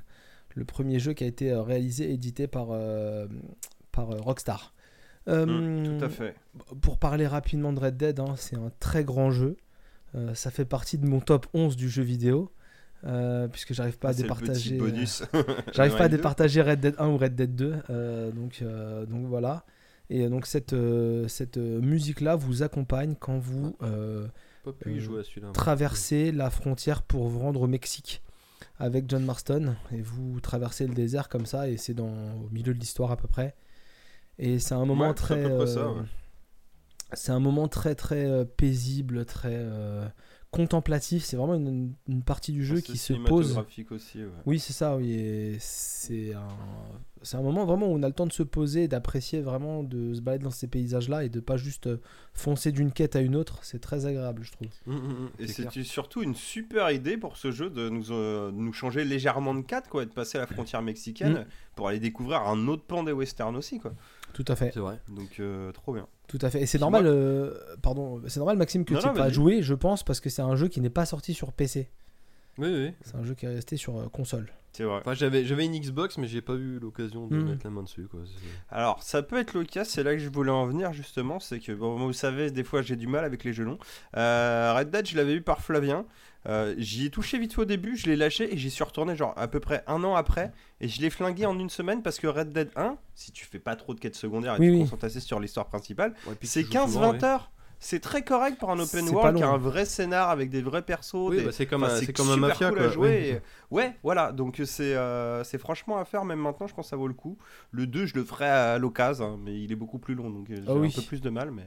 Le 0.55 0.67
premier 0.67 0.99
jeu 0.99 1.15
qui 1.15 1.25
a 1.25 1.27
été 1.27 1.55
réalisé 1.55 2.11
et 2.11 2.13
édité 2.13 2.47
par, 2.47 2.79
par 3.91 4.09
Rockstar. 4.09 4.75
Mm, 5.29 5.99
Tout 5.99 6.05
à 6.05 6.11
fait. 6.11 6.35
pour 6.83 6.99
parler 6.99 7.27
rapidement 7.27 7.73
de 7.73 7.81
Red 7.81 7.97
Dead, 7.97 8.21
hein, 8.21 8.35
c'est 8.37 8.57
un 8.57 8.71
très 8.81 9.03
grand 9.03 9.31
jeu. 9.31 9.57
Ça 10.35 10.51
fait 10.51 10.67
partie 10.67 10.99
de 10.99 11.07
mon 11.07 11.21
top 11.21 11.47
11 11.55 11.75
du 11.77 11.89
jeu 11.89 12.03
vidéo. 12.03 12.53
Euh, 13.05 13.48
puisque 13.48 13.72
j'arrive 13.72 13.98
pas 13.98 14.09
à 14.10 14.12
C'est 14.12 14.18
le 14.22 14.28
départager. 14.28 14.77
bonus. 14.78 15.22
J'arrive 15.72 15.97
pas 15.97 16.05
à 16.05 16.09
départager 16.09 16.62
Red 16.62 16.81
Dead 16.81 16.94
1 16.98 17.09
ou 17.09 17.16
Red 17.16 17.35
Dead 17.35 17.55
2. 17.55 17.74
euh, 17.90 18.31
donc, 18.32 18.60
euh, 18.62 19.06
donc 19.06 19.27
voilà. 19.27 19.64
Et 20.10 20.28
donc 20.28 20.47
cette, 20.47 20.72
euh, 20.72 21.28
cette 21.28 21.56
euh, 21.56 21.81
musique-là 21.81 22.35
vous 22.36 22.62
accompagne 22.62 23.14
quand 23.18 23.39
vous 23.39 23.77
euh, 23.82 24.27
Euh, 24.66 24.70
à 25.20 25.24
celui-là. 25.24 25.52
traversez 25.52 26.32
la 26.32 26.51
frontière 26.51 27.02
pour 27.02 27.28
vous 27.28 27.39
rendre 27.39 27.62
au 27.62 27.66
Mexique 27.66 28.22
avec 28.78 29.09
John 29.09 29.24
Marston. 29.24 29.77
Et 29.93 30.02
vous 30.02 30.40
traversez 30.40 30.86
le 30.86 30.94
désert 30.94 31.28
comme 31.28 31.47
ça, 31.47 31.68
et 31.68 31.77
c'est 31.77 31.94
dans 31.94 32.10
au 32.44 32.48
milieu 32.51 32.74
de 32.74 32.78
l'histoire 32.78 33.10
à 33.12 33.16
peu 33.16 33.28
près. 33.28 33.55
Et 34.39 34.59
c'est 34.59 34.74
un 34.74 34.85
moment 34.85 35.05
Ouais, 35.05 35.10
à 35.10 35.14
très. 35.14 35.44
euh, 35.44 35.64
ouais. 35.94 36.02
C'est 37.12 37.32
un 37.32 37.40
moment 37.40 37.68
très 37.68 37.94
très 37.94 38.24
euh, 38.24 38.44
paisible, 38.44 39.24
très 39.24 39.48
euh, 39.55 40.06
contemplatif. 40.51 41.24
C'est 41.24 41.36
vraiment 41.36 41.55
une, 41.55 41.94
une 42.09 42.22
partie 42.22 42.52
du 42.52 42.64
jeu 42.64 42.81
qui 42.81 42.97
se 42.98 43.12
pose. 43.12 43.47
cinématographique 43.47 43.93
aussi. 43.93 44.18
ouais. 44.18 44.31
Oui, 44.47 44.59
c'est 44.59 44.72
ça, 44.72 44.97
oui. 44.97 45.56
C'est 45.60 46.35
un... 46.35 46.48
c'est 47.22 47.36
un 47.36 47.43
moment 47.43 47.64
vraiment 47.64 47.86
où 47.86 47.94
on 47.94 48.02
a 48.02 48.09
le 48.09 48.14
temps 48.14 48.27
de 48.27 48.32
se 48.32 48.43
poser, 48.43 48.89
d'apprécier 48.89 49.40
vraiment, 49.43 49.82
de 49.85 50.14
se 50.14 50.20
balader 50.20 50.44
dans 50.44 50.51
ces 50.51 50.66
paysages-là 50.66 51.24
et 51.24 51.28
de 51.28 51.40
pas 51.40 51.56
juste 51.56 51.89
foncer 52.35 52.72
d'une 52.72 52.90
quête 52.93 53.14
à 53.16 53.20
une 53.20 53.36
autre. 53.36 53.60
C'est 53.62 53.81
très 53.81 54.06
agréable, 54.06 54.43
je 54.44 54.52
trouve. 54.52 54.68
Hum, 54.86 54.97
hum, 54.97 55.05
hum, 55.10 55.31
Et 55.39 55.47
c'est 55.47 55.70
surtout 55.85 56.22
une 56.22 56.35
super 56.35 56.90
idée 56.90 57.16
pour 57.16 57.36
ce 57.36 57.51
jeu 57.52 57.70
de 57.70 57.89
nous, 57.89 58.10
euh, 58.12 58.51
nous 58.52 58.72
changer 58.72 59.05
légèrement 59.05 59.55
de 59.55 59.60
4, 59.62 59.89
quoi, 59.89 60.02
et 60.02 60.06
de 60.06 60.10
passer 60.12 60.39
à 60.39 60.43
la 60.43 60.47
frontière 60.47 60.82
mexicaine 60.82 61.31
Mm. 61.35 61.44
pour 61.77 61.89
aller 61.89 62.01
découvrir 62.01 62.40
un 62.43 62.66
autre 62.68 62.82
pan 62.85 63.02
des 63.05 63.12
westerns 63.12 63.56
aussi, 63.56 63.78
quoi. 63.78 63.93
Tout 64.32 64.44
à 64.48 64.57
fait. 64.57 64.70
C'est 64.73 64.81
vrai. 64.81 64.98
Donc, 65.09 65.40
euh, 65.40 65.73
trop 65.73 65.93
bien. 65.94 66.07
Tout 66.28 66.39
à 66.43 66.51
fait. 66.51 66.62
Et 66.62 66.66
c'est 66.66 66.78
normal, 66.78 67.02
moi- 67.05 67.12
euh, 67.12 67.55
pardon, 67.82 68.23
c'est 68.28 68.39
normal, 68.39 68.57
Maxime, 68.57 68.85
que 68.85 68.94
Non, 68.94 69.01
tu 69.01 69.07
n'aies 69.09 69.15
pas 69.15 69.31
joué, 69.31 69.62
je 69.62 69.74
pense, 69.74 70.02
parce 70.05 70.20
que 70.20 70.31
c'est 70.31 70.43
un 70.43 70.57
jeu 70.57 70.69
qui 70.69 70.81
n'est 70.81 70.90
pas 70.90 71.07
sorti 71.07 71.35
sur 71.35 71.52
PC. 71.52 71.89
Oui, 72.59 72.69
oui. 72.69 72.93
C'est 73.02 73.16
un 73.16 73.24
jeu 73.24 73.35
qui 73.35 73.47
est 73.47 73.55
resté 73.55 73.77
sur 73.77 73.98
euh, 73.98 74.07
console. 74.09 74.48
C'est 74.73 74.85
vrai. 74.85 74.98
Enfin, 75.01 75.15
j'avais, 75.15 75.44
j'avais 75.44 75.65
une 75.65 75.77
Xbox, 75.77 76.16
mais 76.19 76.28
j'ai 76.28 76.40
pas 76.43 76.52
eu 76.55 76.78
l'occasion 76.78 77.27
de 77.27 77.36
Hmm. 77.36 77.48
mettre 77.51 77.65
la 77.65 77.70
main 77.70 77.82
dessus. 77.82 78.07
Quoi. 78.09 78.20
Alors, 78.70 79.02
ça 79.02 79.23
peut 79.23 79.39
être 79.39 79.55
le 79.55 79.65
cas, 79.65 79.85
c'est 79.85 80.05
là 80.05 80.12
que 80.12 80.19
je 80.20 80.28
voulais 80.28 80.51
en 80.52 80.66
venir 80.66 80.93
justement, 80.93 81.40
c'est 81.40 81.59
que, 81.59 81.73
bon, 81.73 81.97
vous 81.98 82.12
savez, 82.12 82.52
des 82.52 82.62
fois 82.62 82.81
j'ai 82.82 82.94
du 82.94 83.09
mal 83.09 83.24
avec 83.24 83.43
les 83.43 83.52
jeux 83.52 83.65
longs. 83.65 83.78
Euh, 84.16 84.73
Red 84.77 84.90
Dead, 84.90 85.07
je 85.09 85.16
l'avais 85.16 85.35
eu 85.35 85.43
par 85.43 85.61
Flavien. 85.61 86.05
Euh, 86.49 86.75
j'y 86.79 87.05
ai 87.07 87.11
touché 87.11 87.39
vite 87.39 87.53
fait 87.53 87.61
au 87.61 87.65
début, 87.67 87.97
je 87.97 88.07
l'ai 88.07 88.17
lâché 88.17 88.53
et 88.53 88.57
j'y 88.57 88.71
suis 88.71 88.83
retourné 88.83 89.15
genre 89.15 89.35
à 89.37 89.47
peu 89.47 89.61
près 89.61 89.85
un 89.87 90.03
an 90.05 90.15
après 90.15 90.53
et 90.81 90.89
je 90.89 91.03
l'ai 91.03 91.11
flingué 91.11 91.45
en 91.45 91.59
une 91.59 91.69
semaine 91.69 92.03
parce 92.03 92.19
que 92.19 92.27
Red 92.27 92.53
Dead 92.53 92.71
1, 92.77 92.97
si 93.15 93.31
tu 93.31 93.45
fais 93.45 93.59
pas 93.59 93.77
trop 93.77 93.93
de 93.93 94.01
quêtes 94.01 94.17
secondaires 94.17 94.55
et 94.57 94.59
Oui, 94.61 94.67
tu 94.67 94.71
te 94.73 94.77
oui. 94.77 94.81
concentres 94.85 95.05
assez 95.05 95.21
sur 95.21 95.39
l'histoire 95.39 95.67
principale, 95.67 96.15
Ouais, 96.27 96.35
c'est 96.43 96.65
tu 96.65 96.73
joues 96.73 96.87
souvent, 96.87 97.12
15-20 97.12 97.19
ouais. 97.19 97.25
heures. 97.25 97.51
C'est 97.83 98.01
très 98.01 98.23
correct 98.23 98.59
pour 98.59 98.71
un 98.71 98.79
open 98.79 99.09
world 99.09 99.37
qui 99.39 99.43
a 99.43 99.49
un 99.49 99.57
vrai 99.57 99.87
scénar 99.87 100.29
avec 100.29 100.51
des 100.51 100.61
vrais 100.61 100.83
persos. 100.83 101.15
Oui, 101.31 101.37
des- 101.39 101.45
bah, 101.45 101.51
c'est 101.53 101.65
comme, 101.65 101.83
Enfin, 101.83 101.95
un, 101.97 102.07
comme 102.12 102.29
un 102.29 102.35
super 102.35 102.49
mafia. 102.49 102.69
cool 102.69 102.79
quoi. 102.79 102.87
à 102.87 102.91
jouer. 102.91 103.09
Ouais. 103.09 103.29
et- 103.29 103.41
Ouais, 103.75 103.97
voilà, 104.03 104.33
donc 104.33 104.61
c'est 104.67 104.95
euh, 104.95 105.45
c'est 105.45 105.57
franchement 105.57 105.97
à 105.99 106.05
faire, 106.05 106.27
même 106.27 106.41
maintenant, 106.41 106.67
je 106.67 106.75
pense 106.75 106.87
que 106.87 106.91
ça 106.91 106.97
vaut 106.97 107.09
le 107.09 107.15
coup. 107.15 107.39
Le 107.71 107.87
2, 107.87 108.05
je 108.05 108.15
le 108.17 108.25
ferai 108.25 108.45
à 108.49 108.77
l'occasion, 108.79 109.35
hein, 109.35 109.39
mais 109.43 109.59
il 109.59 109.73
est 109.73 109.77
beaucoup 109.77 109.99
plus 109.99 110.15
long, 110.15 110.29
donc 110.29 110.51
euh, 110.51 110.57
j'ai 110.57 110.62
Ah 110.69 110.75
oui. 110.75 110.89
un 110.89 110.91
peu 111.01 111.07
plus 111.07 111.23
de 111.23 111.31
mal. 111.31 111.53
Mais, 111.53 111.65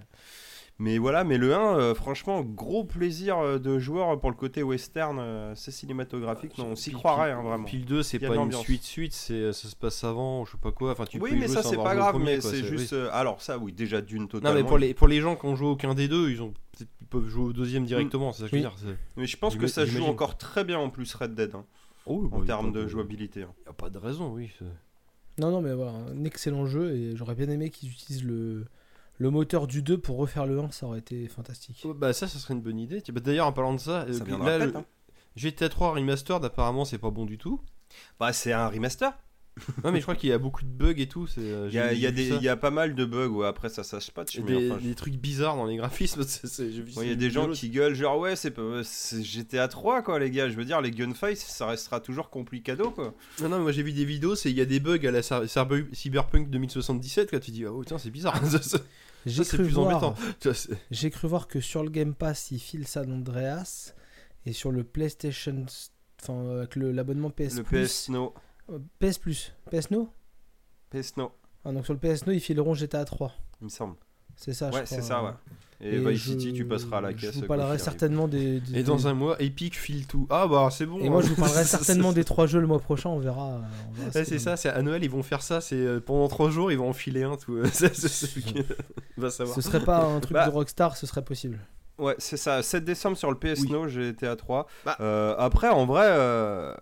mais 0.80 0.98
voilà, 0.98 1.24
mais 1.24 1.38
le 1.38 1.54
1, 1.54 1.78
euh, 1.78 1.95
franchement, 1.95 2.41
gros 2.41 2.84
plaisir 2.84 3.38
euh, 3.38 3.60
de 3.60 3.78
joueur 3.80 4.20
pour 4.20 4.30
le 4.32 4.36
côté 4.36 4.64
western, 4.64 5.18
euh, 5.20 5.54
c'est 5.56 5.72
cinématographique, 5.72 6.58
non, 6.58 6.70
on 6.72 6.76
s'y 6.76 6.91
croirait, 6.91 7.32
hein, 7.32 7.41
vraiment. 7.44 7.66
Puis 7.66 7.78
le 7.78 7.86
2, 7.86 8.04
c'est 8.04 8.18
Il 8.18 8.28
pas 8.28 8.36
une 8.36 8.52
suite-suite, 8.52 9.14
c'est, 9.14 9.54
ça 9.54 9.68
se 9.70 9.76
passe 9.76 10.04
avant, 10.04 10.45
je 10.45 10.52
sais 10.54 10.58
pas 10.58 10.72
quoi. 10.72 10.91
Enfin, 10.91 11.06
tu 11.06 11.20
oui, 11.20 11.30
peux 11.32 11.36
mais 11.38 11.45
jouer 11.48 11.56
ça, 11.56 11.64
c'est 11.64 11.76
pas 11.78 11.95
grave, 11.95 12.12
premier, 12.12 12.26
mais 12.36 12.41
c'est 12.41 12.62
oui. 12.62 12.64
juste. 12.64 12.94
euh, 12.94 13.10
alors, 13.14 13.41
ça, 13.41 13.58
oui, 13.60 13.72
déjà 13.72 14.02
d'une 14.02 14.22
Non, 14.24 14.28
totalement. 14.28 14.56
mais 14.62 14.64
pour 14.68 14.78
les, 14.78 14.94
pour 14.94 15.08
les 15.08 15.22
gens 15.22 15.36
qui 15.36 15.45
ont 15.45 15.56
joué 15.56 15.68
aucun 15.68 15.94
des 15.94 16.08
deux, 16.08 16.32
ils, 16.32 16.41
ont, 16.41 16.54
ils 16.80 17.08
peuvent 17.08 17.28
jouer 17.30 17.45
au 17.45 17.54
deuxième 17.54 17.86
directement, 17.86 18.34
c'est 18.34 18.44
ça 18.44 18.50
que 18.50 18.58
je 18.58 18.62
veux 18.64 18.68
Oui. 18.70 18.76
dire. 18.86 18.98
Mais 19.16 19.28
je 19.28 19.38
pense 19.38 19.56
que 19.56 19.68
ça 19.68 19.86
joue 19.86 20.04
encore 20.06 20.38
très 20.38 20.64
bien 20.64 20.80
en 20.80 20.90
plus 20.90 21.14
Red 21.14 21.36
Dead, 21.36 21.54
hein, 21.56 21.66
Oh, 22.06 22.28
bah, 22.28 22.38
en 22.38 22.41
termes 22.45 22.72
de 22.74 22.88
jouabilité. 22.88 23.44
hein. 23.44 23.54
Y 23.66 23.70
a 23.70 23.74
pas 23.74 23.90
de 23.90 23.98
raison, 24.00 24.34
oui. 24.34 24.52
Non, 25.38 25.50
non, 25.52 25.62
mais 25.62 25.74
voilà, 25.74 25.91
un 25.94 26.26
excellent 26.26 26.66
jeu 26.66 26.94
et 26.95 27.16
j'aurais 27.16 27.36
bien 27.36 27.50
aimé 27.50 27.70
qu'ils 27.70 27.90
utilisent 27.90 28.24
le, 28.26 28.66
le 29.24 29.30
moteur 29.32 29.68
du 29.68 29.82
2 29.82 29.98
pour 29.98 30.18
refaire 30.18 30.45
le 30.45 30.60
1, 30.60 30.72
ça 30.72 30.86
aurait 30.86 31.00
été 31.00 31.28
fantastique. 31.30 31.82
Oh, 31.86 31.94
bah, 31.94 32.12
ça, 32.12 32.28
ça 32.28 32.40
serait 32.40 32.54
une 32.56 32.62
bonne 32.62 32.78
idée. 32.78 33.02
Bah, 33.14 33.22
D'ailleurs, 33.22 33.48
en 33.48 33.54
parlant 33.54 33.74
de 33.74 33.80
ça, 33.80 34.02
euh, 34.02 34.12
Ça 34.12 34.26
viendra 34.26 34.58
là, 34.58 34.66
le 34.66 34.76
hein. 34.76 34.86
GTA 35.38 35.70
3 35.70 35.94
Remastered, 35.94 36.44
apparemment, 36.44 36.84
c'est 36.84 36.98
pas 36.98 37.10
bon 37.10 37.26
du 37.26 37.38
tout. 37.38 37.62
Bah, 38.20 38.34
c'est 38.34 38.52
un 38.52 38.68
remaster. 38.68 39.14
Non, 39.84 39.91
mais 39.91 40.00
je 40.00 40.02
crois 40.02 40.16
qu'il 40.16 40.30
y 40.30 40.34
a 40.34 40.40
beaucoup 40.40 40.64
de 40.64 40.70
bugs 40.70 40.95
et 40.98 41.08
tout. 41.08 41.28
c'est, 41.28 41.40
euh, 41.41 41.68
Il 41.70 41.76
y 41.76 41.80
a, 41.80 41.90
j'ai- 41.90 41.95
il 41.95 42.02
y 42.02 42.08
a 42.08 42.10
j'ai 42.10 42.16
vu 42.16 42.24
des- 42.24 42.30
ça. 42.32 42.36
il 42.38 42.44
y 42.44 42.50
a 42.50 42.58
pas 42.58 42.72
mal 42.72 42.95
de 42.95 43.06
bugs, 43.06 43.28
ouais, 43.28 43.45
après 43.48 43.70
ça, 43.70 43.84
patch. 44.14 44.40
mais 44.40 44.44
des, 44.45 44.72
enfin, 44.72 44.80
je- 44.82 44.88
des 44.90 44.95
trucs 44.95 45.16
bizarres 45.16 45.56
dans 45.56 45.66
les 45.68 45.76
graphismes. 45.78 46.24
vu 46.60 46.82
Ouais, 46.98 47.06
Il 47.06 47.10
y 47.10 47.12
a 47.12 47.16
des 47.16 47.30
gens 47.30 47.41
vidéos. 47.41 47.54
qui 47.56 47.70
gueulent 47.70 47.94
genre 47.94 48.18
ouais 48.18 48.36
c'est 48.36 48.50
pas- 48.50 48.84
c'est 48.84 49.24
GTA 49.24 49.68
3 49.68 50.02
quoi 50.02 50.18
les 50.18 50.32
gars 50.32 50.50
je 50.50 50.56
veux 50.56 50.66
dire 50.66 50.82
les 50.82 50.90
gunfights 50.90 51.38
ça 51.38 51.68
restera 51.68 52.00
toujours 52.00 52.32
complicado 52.32 52.90
quoi 52.90 53.14
Non, 53.44 53.50
non, 53.50 53.60
moi 53.60 53.72
j'ai 53.72 53.84
vu 53.84 53.94
des 53.94 54.06
vidéos, 54.06 54.34
c'est 54.36 54.50
il 54.50 54.58
y 54.58 54.62
a 54.62 54.66
des 54.66 54.80
bugs 54.80 55.06
à 55.08 55.12
la 55.12 55.22
Cyber- 55.22 55.45
Cyber- 55.48 55.86
Cyberpunk 55.94 56.50
2077 56.50 57.30
quand 57.30 57.40
tu 57.40 57.52
dis 57.52 57.64
oh 57.68 57.84
tiens 57.86 58.00
c'est 58.00 58.10
bizarre. 58.10 58.34
J'ai 59.26 59.44
cru, 59.45 59.64
voir- 59.84 60.16
j'ai 60.91 61.10
cru 61.10 61.28
que 61.48 61.60
sur 61.62 61.84
le 61.84 61.90
Game 61.90 62.14
Pass, 62.14 62.52
ils 62.52 62.60
filent 62.60 62.88
San 62.88 63.12
Andreas 63.12 63.94
et 64.45 64.54
sur 64.54 64.72
le 64.72 64.84
PlayStation, 64.84 65.66
enfin 66.22 66.50
avec 66.58 66.76
l'abonnement 66.76 67.30
PS 67.30 67.58
le 67.58 67.64
Plus, 67.64 67.88
PS 67.88 68.10
No 68.10 68.34
PS 69.00 69.18
Plus, 69.18 69.54
PS 69.72 69.91
No 69.91 70.10
PS 70.90 71.16
No 71.18 71.32
Ah, 71.66 71.72
donc 71.72 71.86
sur 71.86 71.94
le 71.94 72.00
PS 72.00 72.26
No, 72.26 72.34
ils 72.34 72.40
fileront 72.41 72.74
GTA 72.74 73.06
3. 73.06 73.34
il 73.62 73.66
me 73.66 73.70
semble 73.70 73.95
C'est 74.35 74.53
ça, 74.53 74.69
je 74.72 74.76
ouais 74.77 74.84
crois. 74.84 74.97
c'est 74.97 75.03
ça 75.03 75.23
ouais 75.23 75.31
et, 75.81 75.95
Et 75.95 75.97
Vice 75.97 76.19
je- 76.22 76.30
City 76.31 76.53
tu 76.53 76.64
passeras 76.65 76.99
à 76.99 77.01
la 77.01 77.11
Je 77.11 77.15
caisse 77.18 77.35
vous 77.35 77.39
quoi 77.45 77.57
parlerai 77.57 77.77
certainement 77.77 78.30
des. 78.30 78.61
des- 78.61 78.80
Et 78.80 78.84
dans 78.84 79.07
un 79.07 79.14
mois, 79.14 79.35
Epic 79.41 79.77
file 79.77 80.07
tout. 80.07 80.27
Ah 80.30 80.47
bah 80.47 80.69
c'est 80.72 80.85
bon. 80.85 80.97
Et 80.99 81.10
moi, 81.10 81.19
hein. 81.19 81.23
je 81.26 81.30
vous 81.30 81.35
parlerai 81.35 81.64
Ça, 81.65 81.77
certainement 81.77 82.10
ça, 82.10 82.14
des 82.15 82.23
trois 82.23 82.45
jeux 82.47 82.61
le 82.61 82.68
mois 82.68 82.80
prochain. 82.80 83.10
On 83.10 83.19
verra. 83.19 83.47
euh, 83.49 83.57
on 83.89 83.91
verra 83.93 84.05
Ouais, 84.05 84.11
ce 84.14 84.19
que 84.19 84.23
c'est 84.26 84.39
ça, 84.39 84.55
c'est 84.55 84.69
à 84.69 84.81
Noël 84.81 85.03
ils 85.03 85.10
vont 85.10 85.23
faire 85.23 85.41
ça, 85.41 85.60
c'est 85.60 85.76
euh, 85.76 85.99
pendant 85.99 86.27
3 86.30 86.51
jours 86.51 86.72
ils 86.72 86.77
vont 86.77 86.88
en 86.89 86.93
filer 86.93 87.23
un 87.23 87.35
tout. 87.35 87.57
Ça, 87.73 87.89
c'est 87.93 88.07
celui 88.07 88.43
qui 88.43 88.64
va 89.18 89.30
savoir. 89.30 89.55
Ce 89.55 89.61
serait 89.61 89.84
pas 89.84 90.05
un 90.05 90.19
truc 90.22 90.34
Bah. 90.35 90.45
de 90.47 90.51
Rockstar, 90.51 90.95
ce 90.95 91.05
serait 91.05 91.23
possible. 91.23 91.60
ouais 91.99 92.15
c'est 92.18 92.38
ça 92.38 92.64
7 92.64 92.85
décembre 92.85 93.18
sur 93.18 93.30
le 93.30 93.38
PS 93.38 93.61
Oui. 93.64 93.72
No 93.72 93.88
GTA 93.89 94.38
3 94.38 94.68
Bah. 94.85 94.95
Euh, 95.01 95.35
après 95.38 95.68
en 95.69 95.85
vrai 95.85 96.05
euh, 96.07 96.73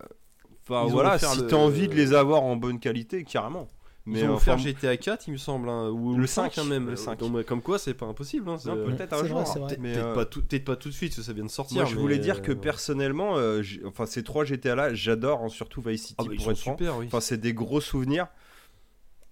enfin 0.68 0.86
voilà 0.88 1.18
si 1.18 1.40
le- 1.40 1.46
t'as 1.48 1.56
envie 1.56 1.88
de 1.88 1.94
les 1.94 2.14
avoir 2.14 2.42
en 2.44 2.54
bonne 2.56 2.78
qualité 2.78 3.24
carrément 3.24 3.66
Ils 4.04 4.12
Mais 4.14 4.24
ont 4.24 4.34
enfin, 4.34 4.54
offert 4.54 4.58
GTA 4.58 4.96
4, 4.96 5.28
il 5.28 5.32
me 5.32 5.36
semble, 5.36 5.68
hein, 5.68 5.88
ou 5.88 6.14
Le 6.14 6.22
le 6.22 6.26
5, 6.26 6.52
5, 6.54 6.64
même. 6.64 6.90
le 6.90 6.96
5. 6.96 7.20
Donc, 7.20 7.34
ouais, 7.34 7.44
comme 7.44 7.62
quoi, 7.62 7.78
c'est 7.78 7.94
pas 7.94 8.06
impossible. 8.06 8.48
Hein, 8.50 8.58
c'est- 8.58 8.68
non, 8.68 8.84
peut-être 8.84 9.12
un 9.12 9.24
jour. 9.24 9.44
Peut-être 9.54 9.80
euh, 9.84 10.14
pas, 10.14 10.24
tout- 10.24 10.42
peut-être 10.42 10.64
pas 10.64 10.74
tout 10.74 10.88
de 10.88 10.94
suite, 10.94 11.10
parce 11.12 11.20
que 11.20 11.26
ça 11.26 11.32
vient 11.32 11.44
de 11.44 11.50
sortir. 11.50 11.76
Moi, 11.82 11.84
je 11.84 11.94
voulais 11.96 12.18
dire 12.18 12.42
que 12.42 12.50
euh, 12.50 12.56
personnellement, 12.56 13.36
euh, 13.38 13.62
enfin 13.86 14.06
ces 14.06 14.24
trois 14.24 14.44
GTA 14.44 14.74
là, 14.74 14.92
j'adore, 14.92 15.42
hein, 15.44 15.48
surtout 15.48 15.80
Vice 15.82 16.02
City 16.02 16.14
ah, 16.18 16.24
bah, 16.24 16.30
ils 16.32 16.36
pour 16.38 16.50
être 16.50 16.58
franc. 16.58 16.72
super, 16.72 16.98
oui. 16.98 17.06
Enfin, 17.06 17.20
c'est 17.20 17.38
des 17.38 17.54
gros 17.54 17.80
souvenirs. 17.80 18.26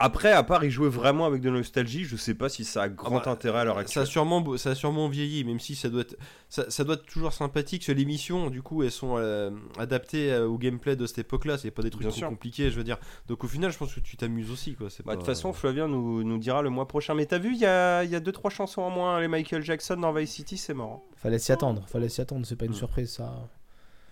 Après, 0.02 0.32
à 0.32 0.42
part 0.42 0.64
y 0.64 0.70
jouer 0.70 0.88
vraiment 0.88 1.26
avec 1.26 1.42
de 1.42 1.50
la 1.50 1.58
nostalgie, 1.58 2.04
je 2.04 2.16
sais 2.16 2.34
pas 2.34 2.48
si 2.48 2.64
ça 2.64 2.82
a 2.84 2.88
grand 2.88 3.16
bah, 3.22 3.30
intérêt 3.30 3.60
à 3.60 3.64
l'heure 3.64 3.74
Ça 3.76 3.80
actuelle. 3.82 4.02
a, 4.04 4.06
sûrement, 4.06 4.56
ça 4.56 4.70
a 4.70 4.74
sûrement 4.74 5.08
vieilli, 5.08 5.44
même 5.44 5.60
si 5.60 5.74
ça 5.76 5.90
doit 5.90 6.00
être, 6.00 6.16
ça, 6.48 6.70
ça 6.70 6.84
doit 6.84 6.94
être 6.94 7.04
toujours 7.04 7.32
sympathique. 7.34 7.82
Sur 7.84 7.94
l'émission, 7.94 8.48
du 8.48 8.62
coup, 8.62 8.82
elles 8.82 8.90
sont 8.90 9.16
euh, 9.18 9.50
adaptées 9.78 10.32
euh, 10.32 10.46
au 10.48 10.56
gameplay 10.56 10.96
de 10.96 11.06
cette 11.06 11.18
époque-là. 11.18 11.58
C'est 11.58 11.70
pas 11.70 11.82
des 11.82 11.90
trucs 11.90 12.00
Bien 12.00 12.10
trop 12.10 12.18
sûr. 12.18 12.28
compliqués, 12.28 12.70
je 12.70 12.76
veux 12.76 12.84
dire. 12.84 12.96
Donc 13.28 13.44
au 13.44 13.46
final, 13.46 13.70
je 13.70 13.76
pense 13.78 13.94
que 13.94 14.00
tu 14.00 14.16
t'amuses 14.16 14.50
aussi, 14.50 14.74
quoi. 14.74 14.88
Bah, 15.04 15.12
de 15.12 15.18
toute 15.18 15.26
façon, 15.26 15.52
Flavien 15.52 15.86
nous, 15.86 16.24
nous 16.24 16.38
dira 16.38 16.62
le 16.62 16.70
mois 16.70 16.88
prochain. 16.88 17.14
Mais 17.14 17.26
t'as 17.26 17.38
vu, 17.38 17.52
il 17.52 17.58
y 17.60 17.66
a, 17.66 18.02
y 18.04 18.14
a 18.14 18.20
deux 18.20 18.32
trois 18.32 18.50
chansons 18.50 18.80
en 18.82 18.90
moins. 18.90 19.20
Les 19.20 19.28
Michael 19.28 19.62
Jackson 19.62 19.96
dans 19.96 20.12
Vice 20.14 20.30
City, 20.32 20.56
c'est 20.56 20.72
mort. 20.74 21.02
hein. 21.06 21.14
Fallait 21.16 21.38
s'y 21.38 21.52
attendre, 21.52 21.84
fallait 21.86 22.08
s'y 22.08 22.22
attendre, 22.22 22.46
c'est 22.46 22.56
pas 22.56 22.64
une 22.64 22.70
Mm. 22.72 22.74
surprise 22.74 23.10
ça. 23.12 23.34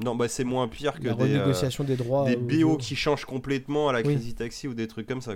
Non, 0.05 0.15
bah 0.15 0.29
c'est 0.29 0.45
moins 0.45 0.69
pire 0.69 1.01
que 1.01 1.09
La 1.09 1.15
des, 1.15 1.35
euh, 1.35 1.39
renégociation 1.39 1.83
des 1.85 1.97
droits. 1.97 2.25
des 2.29 2.37
audio. 2.37 2.69
BO 2.70 2.77
qui 2.77 2.95
changent 2.95 3.25
complètement 3.25 3.89
à 3.89 3.93
la 3.93 3.99
Oui. 4.01 4.15
Crazy 4.15 4.35
Taxi 4.35 4.69
ou 4.69 4.75
des 4.75 4.87
trucs 4.87 5.07
comme 5.09 5.20
ça. 5.20 5.33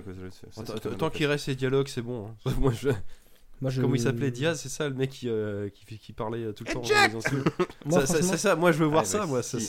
Tant- 0.97 1.09
qu'il 1.09 1.25
reste 1.25 1.45
ces 1.45 1.55
dialogues, 1.55 1.87
c'est 1.89 2.01
bon. 2.01 2.27
hein. 2.45 2.51
Moi, 2.59 2.71
je... 2.73 2.89
Moi, 3.61 3.69
je- 3.71 3.81
Comment 3.81 3.95
il 3.95 4.01
s'appelait 4.01 4.31
Diaz, 4.31 4.59
c'est 4.59 4.67
ça, 4.67 4.89
le 4.89 4.95
mec 4.95 5.09
qui, 5.09 5.29
euh, 5.29 5.69
qui, 5.69 5.85
fait- 5.85 5.95
qui 5.95 6.11
parlait 6.11 6.43
euh, 6.43 6.51
tout 6.51 6.65
le 6.67 6.73
temps. 6.73 6.83
Jack 6.83 7.13
les. 7.13 7.19
Moi, 7.85 8.05
Ça- 8.05 8.21
franchement, 8.21 8.57
moi 8.59 8.71
je 8.73 8.77
veux 8.79 8.87
voir 8.87 9.03
Ah, 9.03 9.05
ça, 9.05 9.19
bah, 9.19 9.25
moi. 9.27 9.43
si. 9.43 9.61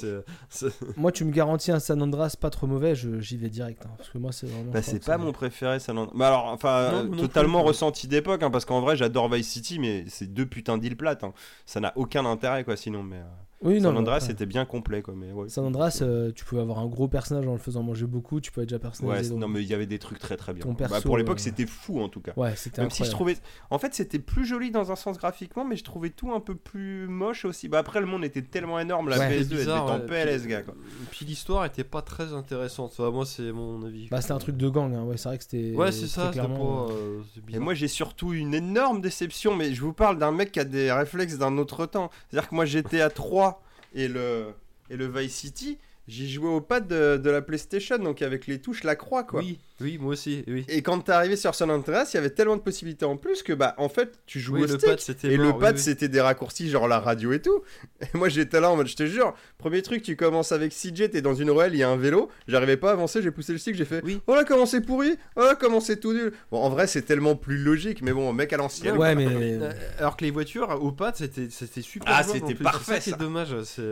Ça, 0.49 0.66
moi, 0.97 1.12
tu 1.12 1.25
me 1.25 1.31
garantis 1.31 1.71
un 1.71 1.79
San 1.79 2.03
Andreas 2.03 2.35
pas 2.41 2.51
trop 2.51 2.66
mauvais, 2.66 2.97
je- 2.97 3.21
j'y 3.21 3.37
vais 3.37 3.51
direct. 3.51 3.85
hein, 3.87 3.91
parce 3.97 4.09
que 4.11 4.19
moi, 4.19 4.33
c'est 4.33 4.47
vraiment. 4.49 4.73
Bah, 4.73 4.83
c'est 4.83 5.05
pas 5.05 5.16
mon 5.16 5.31
préféré, 5.31 5.79
ça 5.79 5.93
non. 5.93 6.11
Bah 6.12 6.27
alors, 6.29 6.47
enfin, 6.47 6.91
Non, 6.91 6.99
euh, 6.99 7.05
moi 7.05 7.16
non 7.16 7.23
totalement 7.23 7.62
ressenti 7.62 8.09
d'époque, 8.09 8.43
hein, 8.43 8.51
parce 8.51 8.65
qu'en 8.65 8.81
vrai, 8.81 8.97
j'adore 8.97 9.29
Vice 9.29 9.49
City, 9.49 9.79
mais 9.79 10.05
c'est 10.09 10.27
deux 10.33 10.47
putains 10.47 10.77
d'îles 10.79 10.97
plates. 10.97 11.23
hein. 11.23 11.33
Ça 11.65 11.79
n'a 11.79 11.93
aucun 11.95 12.25
intérêt, 12.25 12.65
quoi, 12.65 12.77
sinon. 12.77 13.05
Mais 13.05 13.19
euh, 13.19 13.23
Oui. 13.65 13.81
San 13.81 13.97
Andreas, 13.97 14.20
c'était 14.20 14.47
bien 14.47 14.65
complet, 14.65 15.03
quoi. 15.03 15.15
Mais 15.16 15.32
ouais. 15.32 15.49
San 15.49 15.65
Andreas, 15.65 15.99
euh, 16.03 16.31
tu 16.35 16.45
pouvais 16.45 16.61
avoir 16.61 16.78
un 16.78 16.86
gros 16.86 17.09
personnage 17.09 17.47
en 17.49 17.53
le 17.53 17.59
faisant 17.59 17.82
manger 17.82 18.07
beaucoup, 18.07 18.41
tu 18.41 18.53
pouvais 18.53 18.66
déjà 18.66 18.77
Ouais, 18.77 18.81
personnaliser. 18.82 19.31
donc- 19.31 19.41
non, 19.41 19.49
mais 19.49 19.62
il 19.62 19.69
y 19.69 19.74
avait 19.74 19.86
des 19.86 19.99
trucs 19.99 20.19
très 20.19 20.36
très 20.36 20.53
bien. 20.53 20.62
Ton 20.62 20.73
Bah, 20.73 20.86
perso, 20.89 21.03
pour 21.09 21.16
l'époque, 21.19 21.39
euh, 21.39 21.43
c'était 21.43 21.66
fou, 21.66 22.01
en 22.01 22.09
tout 22.09 22.20
cas. 22.20 22.32
Ouais, 22.36 22.55
c'était 22.57 22.82
Même 22.82 22.91
si 22.91 23.05
je 23.05 23.11
trouvais. 23.11 23.36
En 23.70 23.78
fait, 23.78 23.95
c'était 23.95 24.19
plus 24.19 24.45
joli 24.45 24.70
dans 24.70 24.93
un 24.93 24.97
sens 24.97 25.16
graphiquement, 25.19 25.65
mais 25.65 25.77
je 25.77 25.85
trouvais 25.85 26.11
tout 26.11 26.32
un 26.32 26.41
peu 26.41 26.55
plus 26.55 27.07
moche 27.09 27.45
aussi. 27.45 27.69
Bah, 27.69 27.78
après, 27.78 28.01
le 28.01 28.07
monde 28.07 28.24
était 28.24 28.43
tellement 28.43 28.78
énorme, 28.78 29.09
la 29.09 29.19
Ouais. 29.19 29.28
PS2 29.28 29.31
C'est 29.31 29.41
elle 29.41 29.45
était 29.47 29.57
bizarre, 29.57 29.86
en 29.91 29.99
ouais. 29.99 30.07
PLS, 30.07 30.41
Puis- 30.43 30.51
gars, 30.51 30.62
quoi. 30.62 30.74
Puis 31.11 31.24
l'histoire 31.24 31.65
était 31.65 31.85
pas 31.85 32.03
très 32.03 32.32
intéressante. 32.32 32.93
Enfin, 32.99 33.11
moi, 33.11 33.24
c'est 33.24 33.51
mon 33.53 33.82
avis. 33.85 34.09
Bah, 34.11 34.20
c'était 34.20 34.32
un 34.35 34.39
truc 34.39 34.57
de 34.57 34.69
gang, 34.69 34.93
hein. 34.95 35.05
ouais, 35.05 35.16
c'est 35.16 35.28
vrai 35.28 35.39
que 35.39 35.45
c'était. 35.45 35.74
Ouais, 35.74 35.91
c'est 35.93 36.07
ça, 36.07 36.28
clairement, 36.32 36.86
pas. 36.86 36.93
euh, 36.93 37.20
Et 37.36 37.41
bizarre. 37.41 37.62
moi, 37.62 37.74
j'ai 37.74 37.89
surtout 37.89 38.32
une 38.35 38.53
énorme 38.55 39.01
déception, 39.01 39.55
mais 39.57 39.73
je 39.73 39.81
vous 39.81 39.93
parle 39.93 40.19
d'un 40.19 40.32
mec 40.32 40.53
qui 40.53 40.61
a 40.61 40.65
des 40.65 40.93
réflexes 40.93 41.39
d'un 41.39 41.57
autre 41.59 41.86
temps. 41.86 42.11
C'est-à-dire 42.28 42.49
que 42.51 42.55
moi, 42.55 42.65
j'étais 42.66 43.01
à 43.01 43.11
3 43.11 43.53
et 43.95 44.09
le, 44.09 44.55
et 44.91 44.97
le 44.97 45.07
Vice 45.07 45.35
City, 45.35 45.79
j'y 46.09 46.31
jouais 46.31 46.48
au 46.48 46.60
pad 46.60 46.86
de, 46.86 47.16
de 47.16 47.31
la 47.31 47.40
PlayStation, 47.43 47.98
donc 47.98 48.22
avec 48.22 48.47
les 48.47 48.60
touches, 48.60 48.85
la 48.85 48.97
croix, 48.97 49.24
quoi. 49.24 49.40
Oui, 49.40 49.59
oui, 49.81 49.98
moi 49.98 50.12
aussi. 50.12 50.44
Oui. 50.47 50.64
Et 50.68 50.82
quand 50.82 51.01
t'es 51.01 51.12
arrivé 51.12 51.36
sur 51.36 51.55
San 51.55 51.70
Andreas, 51.70 52.10
il 52.12 52.16
y 52.16 52.18
avait 52.18 52.31
tellement 52.31 52.56
de 52.56 52.60
possibilités 52.62 53.05
en 53.05 53.16
plus 53.16 53.43
que, 53.43 53.52
bah, 53.52 53.74
en 53.78 53.89
fait, 53.89 54.18
tu 54.26 54.39
jouais 54.40 54.60
Oui, 54.60 54.64
au 54.68 54.72
le 54.72 54.78
stick. 54.78 54.90
pad, 54.90 55.01
c'était 55.01 55.32
Et 55.32 55.39
mort, 55.39 55.47
le 55.55 55.59
pad, 55.59 55.74
oui. 55.76 55.81
c'était 55.82 56.09
des 56.09 56.20
raccourcis, 56.20 56.68
genre 56.68 56.86
la 56.89 57.01
radio 57.01 57.32
et 57.32 57.40
tout. 57.40 57.62
Et 58.01 58.06
moi, 58.16 58.28
j'étais 58.28 58.60
là 58.60 58.70
en 58.70 58.76
mode, 58.76 58.86
je 58.86 58.97
te 58.97 59.06
jure, 59.06 59.35
premier 59.59 59.82
truc, 59.82 60.02
tu 60.02 60.14
commences 60.16 60.52
avec 60.52 60.72
CJ, 60.72 61.10
t'es 61.10 61.22
dans 61.22 61.35
une 61.35 61.51
ruelle, 61.51 61.74
il 61.74 61.78
y 61.78 61.82
a 61.82 61.89
un 61.89 61.97
vélo. 61.97 62.28
J'arrivais 62.48 62.76
pas 62.76 62.90
à 62.90 62.93
avancer, 62.93 63.22
j'ai 63.22 63.31
poussé 63.31 63.52
le 63.52 63.59
stick, 63.59 63.74
j'ai 63.74 63.85
fait, 63.85 64.02
Oui. 64.05 64.20
oh 64.26 64.35
là, 64.35 64.44
comment 64.44 64.66
c'est 64.66 64.81
pourri, 64.82 65.16
oh 65.36 65.40
là, 65.40 65.55
comment 65.59 65.81
c'est 65.81 65.98
tout 65.98 66.12
nul. 66.12 66.32
Bon, 66.51 66.59
en 66.60 66.68
vrai, 66.70 66.86
c'est 66.86 67.02
tellement 67.02 67.35
plus 67.36 67.56
logique, 67.59 68.02
mais 68.02 68.12
bon, 68.12 68.32
mec 68.32 68.52
à 68.52 68.56
l'ancienne. 68.59 68.97
Ouais, 68.98 69.14
mais. 69.14 69.26
Euh, 69.26 69.72
Alors 69.98 70.16
que 70.16 70.24
les 70.24 70.31
voitures 70.31 70.68
au 70.82 70.93
pad 70.93 71.14
c'était 71.16 71.48
c'était 71.51 71.82
super. 71.82 72.12
Ah, 72.14 72.22
c'était 72.22 72.55
parfait, 72.55 73.01
C'est 73.01 73.18
dommage. 73.18 73.55
C'est 73.64 73.82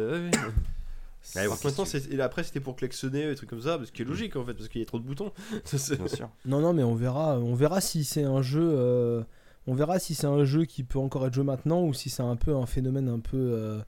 c'est- 1.86 2.12
et 2.12 2.20
après 2.20 2.42
c'était 2.42 2.60
pour 2.60 2.76
klaxonner 2.76 3.26
des 3.28 3.34
trucs 3.36 3.48
comme 3.50 3.62
ça, 3.62 3.78
parce 3.78 3.90
qu'il 3.90 4.04
est 4.06 4.08
logique 4.08 4.36
en 4.36 4.44
fait, 4.44 4.54
parce 4.54 4.68
qu'il 4.68 4.80
y 4.80 4.82
a 4.82 4.86
trop 4.86 4.98
de 4.98 5.04
boutons. 5.04 5.32
Ça, 5.64 5.78
c'est- 5.78 5.96
Bien 5.96 6.08
sûr. 6.08 6.28
Non, 6.44 6.60
non, 6.60 6.72
mais 6.72 6.82
on 6.82 6.94
verra. 6.94 7.38
On 7.38 7.54
verra 7.54 7.80
si 7.80 8.04
c'est 8.04 8.24
un 8.24 8.42
jeu. 8.42 8.60
euh, 8.74 9.22
On 9.68 9.74
verra 9.74 10.00
si 10.00 10.14
c'est 10.16 10.26
un 10.26 10.44
jeu 10.44 10.64
qui 10.64 10.82
peut 10.82 10.98
encore 10.98 11.24
être 11.26 11.34
joué 11.34 11.44
maintenant 11.44 11.82
ou 11.84 11.94
si 11.94 12.10
c'est 12.10 12.24
un 12.24 12.34
peu 12.34 12.54
un 12.56 12.66
phénomène 12.66 13.08
un 13.08 13.20
peu. 13.20 13.36
euh, 13.36 13.80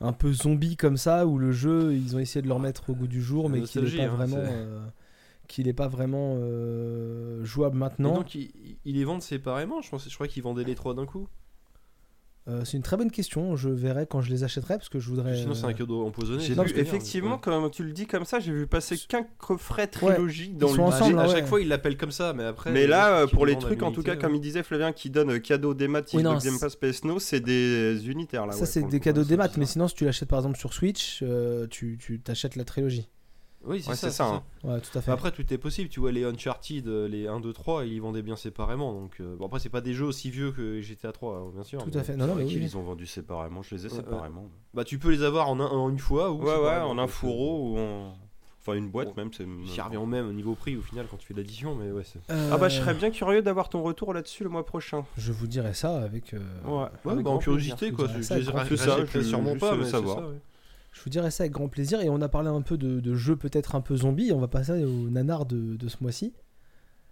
Un 0.00 0.12
peu 0.12 0.32
zombie 0.32 0.76
comme 0.76 0.96
ça 0.96 1.26
où 1.26 1.38
le 1.38 1.50
jeu 1.52 1.92
ils 1.94 2.14
ont 2.14 2.20
essayé 2.20 2.40
de 2.40 2.46
le 2.46 2.52
remettre 2.54 2.88
au 2.88 2.94
goût 2.94 3.08
du 3.08 3.20
jour 3.20 3.50
mais 3.50 3.62
qu'il 3.62 3.82
n'est 3.82 3.96
pas 3.96 4.02
hein, 4.04 4.16
vraiment 4.16 4.36
c'est- 4.36 4.52
euh, 4.52 4.86
qu'il 5.48 5.66
est 5.68 5.72
pas 5.72 5.88
vraiment 5.88 6.36
euh, 6.38 7.44
jouable 7.44 7.76
Et 7.76 7.80
maintenant. 7.80 8.14
donc 8.14 8.34
ils, 8.34 8.50
ils 8.84 8.94
les 8.94 9.04
vendent 9.04 9.22
séparément. 9.22 9.82
Je 9.82 9.90
pense, 9.90 10.08
je 10.08 10.14
crois 10.14 10.28
qu'ils 10.28 10.42
vendaient 10.42 10.64
les 10.64 10.74
trois 10.74 10.94
d'un 10.94 11.04
coup. 11.06 11.28
Euh, 12.48 12.62
c'est 12.64 12.76
une 12.78 12.82
très 12.82 12.96
bonne 12.96 13.10
question. 13.10 13.56
Je 13.56 13.68
verrai 13.68 14.06
quand 14.06 14.22
je 14.22 14.30
les 14.30 14.42
achèterai 14.42 14.76
parce 14.78 14.88
que 14.88 14.98
je 14.98 15.08
voudrais. 15.10 15.36
Sinon 15.36 15.54
c'est 15.54 15.66
un 15.66 15.70
euh, 15.70 15.72
cadeau 15.74 16.06
empoisonné. 16.06 16.42
J'ai 16.42 16.54
effectivement, 16.78 17.32
Ouais. 17.34 17.38
quand 17.42 17.68
tu 17.70 17.84
le 17.84 17.92
dis 17.92 18.06
comme 18.06 18.24
ça, 18.24 18.40
j'ai 18.40 18.52
vu 18.52 18.66
passer 18.66 18.96
qu'un 18.96 19.26
coffret 19.38 19.86
trilogie 19.86 20.50
dans 20.50 20.72
le 20.72 20.80
ensemble, 20.80 21.18
à 21.18 21.26
ouais. 21.26 21.34
chaque 21.34 21.46
fois 21.46 21.60
ils 21.60 21.68
l'appellent 21.68 21.96
comme 21.98 22.10
ça, 22.10 22.32
mais 22.32 22.44
après. 22.44 22.70
Mais 22.72 22.86
là, 22.86 23.26
pour 23.26 23.44
les 23.44 23.58
trucs, 23.58 23.82
en 23.82 23.92
tout 23.92 24.02
cas, 24.02 24.16
comme 24.16 24.34
il 24.34 24.40
disait 24.40 24.62
Flavien, 24.62 24.92
qui 24.92 25.10
donne 25.10 25.38
cadeau 25.40 25.74
des 25.74 25.88
maths, 25.88 26.10
Oui, 26.14 26.22
de 26.22 26.28
non, 26.28 26.38
Game 26.38 26.54
c'est- 26.54 26.60
Pass 26.60 26.76
PS 26.76 27.04
No, 27.04 27.18
c'est 27.18 27.40
des 27.40 28.08
unitaires 28.08 28.46
là. 28.46 28.52
ça 28.52 28.60
ouais, 28.60 28.66
c'est 28.66 28.82
des 28.82 29.00
cadeaux 29.00 29.24
des 29.24 29.36
maths, 29.36 29.56
mais 29.58 29.66
sinon 29.66 29.86
si 29.88 29.94
tu 29.94 30.04
l'achètes 30.04 30.28
par 30.28 30.38
exemple 30.38 30.58
sur 30.58 30.72
Switch, 30.72 31.20
euh, 31.22 31.66
tu 31.68 31.98
tu 32.00 32.20
t'achètes 32.20 32.56
la 32.56 32.64
trilogie. 32.64 33.08
Oui, 33.68 33.82
c'est 33.82 33.90
Ouais, 33.90 33.96
ça. 33.96 34.10
c'est 34.10 34.16
ça, 34.16 34.26
hein. 34.26 34.42
Ouais, 34.64 34.80
tout 34.80 34.96
à 34.98 35.02
fait. 35.02 35.10
Après, 35.10 35.30
tout 35.30 35.44
est 35.52 35.58
possible. 35.58 35.88
Tu 35.90 36.00
vois, 36.00 36.10
les 36.10 36.24
Uncharted, 36.24 36.88
euh, 36.88 37.06
les 37.06 37.26
1, 37.28 37.38
2, 37.40 37.52
3, 37.52 37.84
ils 37.84 38.00
vendaient 38.00 38.22
bien 38.22 38.36
séparément. 38.36 38.92
Donc, 38.92 39.16
euh, 39.20 39.36
bon, 39.36 39.46
après, 39.46 39.60
c'est 39.60 39.68
pas 39.68 39.80
des 39.82 39.92
jeux 39.94 40.06
aussi 40.06 40.30
vieux 40.30 40.52
que 40.52 40.80
GTA 40.80 41.12
3, 41.12 41.36
hein, 41.36 41.50
bien 41.54 41.64
sûr. 41.64 41.82
tout 41.84 41.90
mais- 41.92 41.98
à 42.00 42.02
fait. 42.04 42.16
Non, 42.16 42.26
non, 42.26 42.34
mais 42.34 42.46
Qui 42.46 42.54
oui. 42.56 42.60
les 42.62 42.76
ont 42.76 42.82
vendus 42.82 43.06
séparément, 43.06 43.62
je 43.62 43.74
les 43.74 43.86
ai 43.86 43.90
Ouais, 43.90 43.96
séparément. 43.96 44.48
Bah, 44.74 44.84
tu 44.84 44.98
peux 44.98 45.10
les 45.10 45.22
avoir 45.22 45.48
en, 45.48 45.60
un- 45.60 45.66
en 45.66 45.90
une 45.90 45.98
fois 45.98 46.30
ou. 46.32 46.38
Ouais, 46.38 46.46
ouais, 46.46 46.54
séparément, 46.56 46.90
en 46.90 46.98
un 46.98 47.02
donc, 47.02 47.10
fourreau 47.10 47.72
ou 47.74 47.78
en. 47.78 48.16
Enfin, 48.60 48.76
une 48.76 48.88
boîte 48.90 49.08
Bon, 49.08 49.14
même, 49.16 49.32
c'est. 49.32 49.44
euh, 49.44 49.66
Ça 49.74 49.84
revient 49.84 49.96
au 49.96 50.04
même 50.04 50.28
au 50.28 50.32
niveau 50.32 50.54
prix 50.54 50.76
au 50.76 50.82
final 50.82 51.06
quand 51.10 51.16
tu 51.16 51.26
fais 51.26 51.32
l'addition, 51.34 51.74
mais 51.74 51.90
ouais, 51.90 52.02
c'est. 52.04 52.18
Euh, 52.30 52.50
Ah 52.52 52.58
bah, 52.58 52.68
je 52.68 52.80
serais 52.80 52.92
bien 52.92 53.10
curieux 53.10 53.40
d'avoir 53.40 53.68
ton 53.70 53.82
retour 53.82 54.12
là-dessus 54.12 54.44
le 54.44 54.50
mois 54.50 54.66
prochain. 54.66 55.04
Je 55.16 55.32
vous 55.32 55.46
dirais 55.46 55.72
ça 55.74 55.96
avec. 56.02 56.34
euh, 56.34 56.38
Ouais, 56.66 56.86
Ouais, 57.04 57.12
avec 57.12 57.24
bah, 57.24 57.30
en 57.30 57.38
curiosité 57.38 57.92
quoi. 57.92 58.06
je 58.06 58.12
dirais 58.18 58.22
ça, 58.24 59.22
sûrement 59.22 59.56
pas, 59.56 59.74
le 59.74 59.78
mais 59.84 59.88
savoir. 59.90 60.22
Je 60.98 61.04
vous 61.04 61.10
dirais 61.10 61.30
ça 61.30 61.44
avec 61.44 61.52
grand 61.52 61.68
plaisir. 61.68 62.00
Et 62.00 62.08
on 62.08 62.20
a 62.20 62.28
parlé 62.28 62.48
un 62.48 62.60
peu 62.60 62.76
de, 62.76 63.14
jeux 63.14 63.36
peut-être 63.36 63.76
un 63.76 63.80
peu 63.80 63.96
zombies. 63.96 64.32
On 64.32 64.40
va 64.40 64.48
passer 64.48 64.84
au 64.84 65.08
nanar 65.08 65.46
de 65.46 65.88
ce 65.88 65.96
mois-ci. 66.00 66.34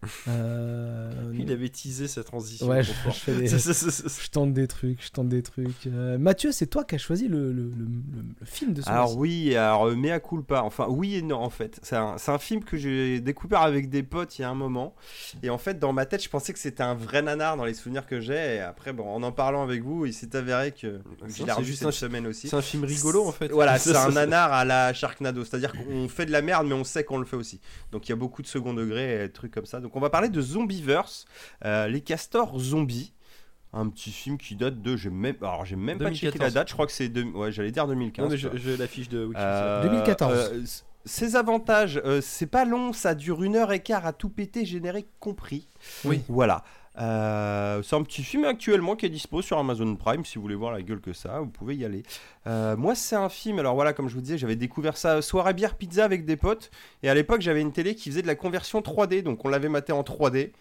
Euh, 0.28 1.10
Il 1.38 1.50
avait 1.52 1.68
teasé 1.68 2.08
sa 2.08 2.24
transition. 2.24 2.66
Ouais, 2.68 2.82
je, 2.82 2.92
fais 2.92 3.34
des- 3.34 3.48
tente 4.32 4.52
des 4.52 4.66
trucs, 4.66 5.02
je 5.04 5.10
tente 5.10 5.28
des 5.28 5.42
trucs. 5.42 5.86
Euh, 5.86 6.18
Mathieu, 6.18 6.52
c'est 6.52 6.66
toi 6.66 6.84
qui 6.84 6.94
as 6.94 6.98
choisi 6.98 7.28
le, 7.28 7.52
le, 7.52 7.64
le- 7.64 7.70
le- 7.70 8.24
le 8.40 8.46
film 8.46 8.72
de 8.72 8.82
ce 8.82 8.88
Alors 8.88 9.16
oui, 9.16 9.54
alors 9.56 9.86
euh, 9.86 9.94
mea 9.96 10.20
culpa. 10.20 10.62
Enfin 10.62 10.86
oui 10.88 11.16
et 11.16 11.22
non 11.22 11.36
en 11.38 11.50
fait. 11.50 11.78
C'est 11.82 11.96
un, 11.96 12.18
c'est 12.18 12.30
un 12.30 12.38
film 12.38 12.64
que 12.64 12.76
j'ai 12.76 13.20
découvert 13.20 13.62
avec 13.62 13.88
des 13.88 14.02
potes 14.02 14.38
il 14.38 14.42
y 14.42 14.44
a 14.44 14.50
un 14.50 14.54
moment. 14.54 14.94
Et 15.42 15.50
en 15.50 15.58
fait 15.58 15.78
dans 15.78 15.92
ma 15.92 16.06
tête 16.06 16.22
je 16.22 16.28
pensais 16.28 16.52
que 16.52 16.58
c'était 16.58 16.82
un 16.82 16.94
vrai 16.94 17.22
nanar 17.22 17.56
dans 17.56 17.64
les 17.64 17.74
souvenirs 17.74 18.06
que 18.06 18.20
j'ai. 18.20 18.56
Et 18.56 18.60
après 18.60 18.92
bon 18.92 19.08
en 19.08 19.22
en 19.22 19.32
parlant 19.32 19.62
avec 19.62 19.82
vous 19.82 20.06
il 20.06 20.12
s'est 20.14 20.34
avéré 20.36 20.72
que 20.72 21.00
l'ai 21.44 21.52
revu 21.52 21.66
juste 21.66 21.78
cette 21.80 21.88
un- 21.88 21.92
semaine 21.92 22.26
aussi. 22.26 22.48
C'est 22.48 22.56
un 22.56 22.62
film 22.62 22.84
rigolo 22.84 23.24
en 23.26 23.32
fait. 23.32 23.48
Voilà, 23.50 23.78
c'est 23.78 23.96
un 23.96 24.10
nanar 24.10 24.52
à 24.52 24.64
la 24.64 24.92
Sharknado. 24.92 25.44
C'est-à-dire 25.44 25.72
qu'on 25.72 26.08
fait 26.08 26.26
de 26.26 26.32
la 26.32 26.42
merde, 26.42 26.66
mais 26.66 26.74
on 26.74 26.84
sait 26.84 27.04
qu'on 27.04 27.18
le 27.18 27.24
fait 27.26 27.36
aussi. 27.36 27.60
Donc 27.92 28.06
il 28.08 28.10
y 28.10 28.12
a 28.12 28.16
beaucoup 28.16 28.42
de 28.42 28.46
second 28.46 28.74
degré 28.74 29.24
et 29.24 29.28
trucs 29.30 29.52
comme 29.52 29.66
ça. 29.66 29.80
Donc 29.80 29.95
on 29.96 30.00
va 30.00 30.10
parler 30.10 30.28
de 30.28 30.40
Zombieverse, 30.40 31.24
euh, 31.64 31.88
les 31.88 32.00
castors 32.00 32.58
zombies. 32.58 33.12
Un 33.72 33.88
petit 33.88 34.10
film 34.12 34.38
qui 34.38 34.54
date 34.54 34.80
de. 34.80 34.96
J'ai 34.96 35.10
même, 35.10 35.34
alors 35.42 35.66
j'ai 35.66 35.76
même 35.76 35.98
pas 35.98 36.10
checké 36.10 36.26
la 36.38 36.50
2014. 36.50 36.54
date, 36.54 36.68
je 36.68 36.72
crois 36.74 36.86
que 36.86 36.92
c'est. 36.92 37.08
de- 37.08 37.24
Ouais, 37.24 37.52
j'allais 37.52 37.72
dire 37.72 37.86
2015. 37.86 38.24
Non, 38.24 38.30
mais 38.30 38.38
je, 38.38 38.70
l'affiche 38.78 39.08
de 39.08 39.24
Wiki. 39.24 39.40
Euh, 39.42 39.82
2014. 39.82 40.32
euh, 40.34 40.64
c- 40.64 40.82
ses 41.04 41.36
avantages, 41.36 42.00
euh, 42.04 42.20
c'est 42.22 42.46
pas 42.46 42.64
long, 42.64 42.92
ça 42.92 43.14
dure 43.14 43.42
une 43.42 43.54
heure 43.56 43.72
et 43.72 43.80
quart 43.82 44.06
à 44.06 44.12
tout 44.12 44.28
péter, 44.30 44.64
générique 44.64 45.08
compris. 45.20 45.68
Oui. 46.04 46.22
Voilà. 46.28 46.64
Euh, 46.98 47.82
c'est 47.82 47.94
un 47.94 48.02
petit 48.02 48.22
film 48.22 48.44
actuellement 48.44 48.96
qui 48.96 49.06
est 49.06 49.10
dispo 49.10 49.42
sur 49.42 49.58
Amazon 49.58 49.96
Prime. 49.96 50.24
Si 50.24 50.36
vous 50.36 50.42
voulez 50.42 50.54
voir 50.54 50.72
la 50.72 50.82
gueule 50.82 51.00
que 51.00 51.12
ça, 51.12 51.40
vous 51.40 51.48
pouvez 51.48 51.76
y 51.76 51.84
aller. 51.84 52.02
Euh, 52.46 52.76
moi, 52.76 52.94
c'est 52.94 53.16
un 53.16 53.28
film. 53.28 53.58
Alors 53.58 53.74
voilà, 53.74 53.92
comme 53.92 54.08
je 54.08 54.14
vous 54.14 54.20
disais, 54.20 54.38
j'avais 54.38 54.56
découvert 54.56 54.96
ça 54.96 55.20
soirée 55.22 55.54
bière 55.54 55.74
pizza 55.76 56.04
avec 56.04 56.24
des 56.24 56.36
potes. 56.36 56.70
Et 57.02 57.08
à 57.08 57.14
l'époque, 57.14 57.40
j'avais 57.40 57.60
une 57.60 57.72
télé 57.72 57.94
qui 57.94 58.10
faisait 58.10 58.22
de 58.22 58.26
la 58.26 58.34
conversion 58.34 58.80
3D. 58.80 59.22
Donc 59.22 59.44
on 59.44 59.48
l'avait 59.48 59.68
maté 59.68 59.92
en 59.92 60.02
3D, 60.02 60.52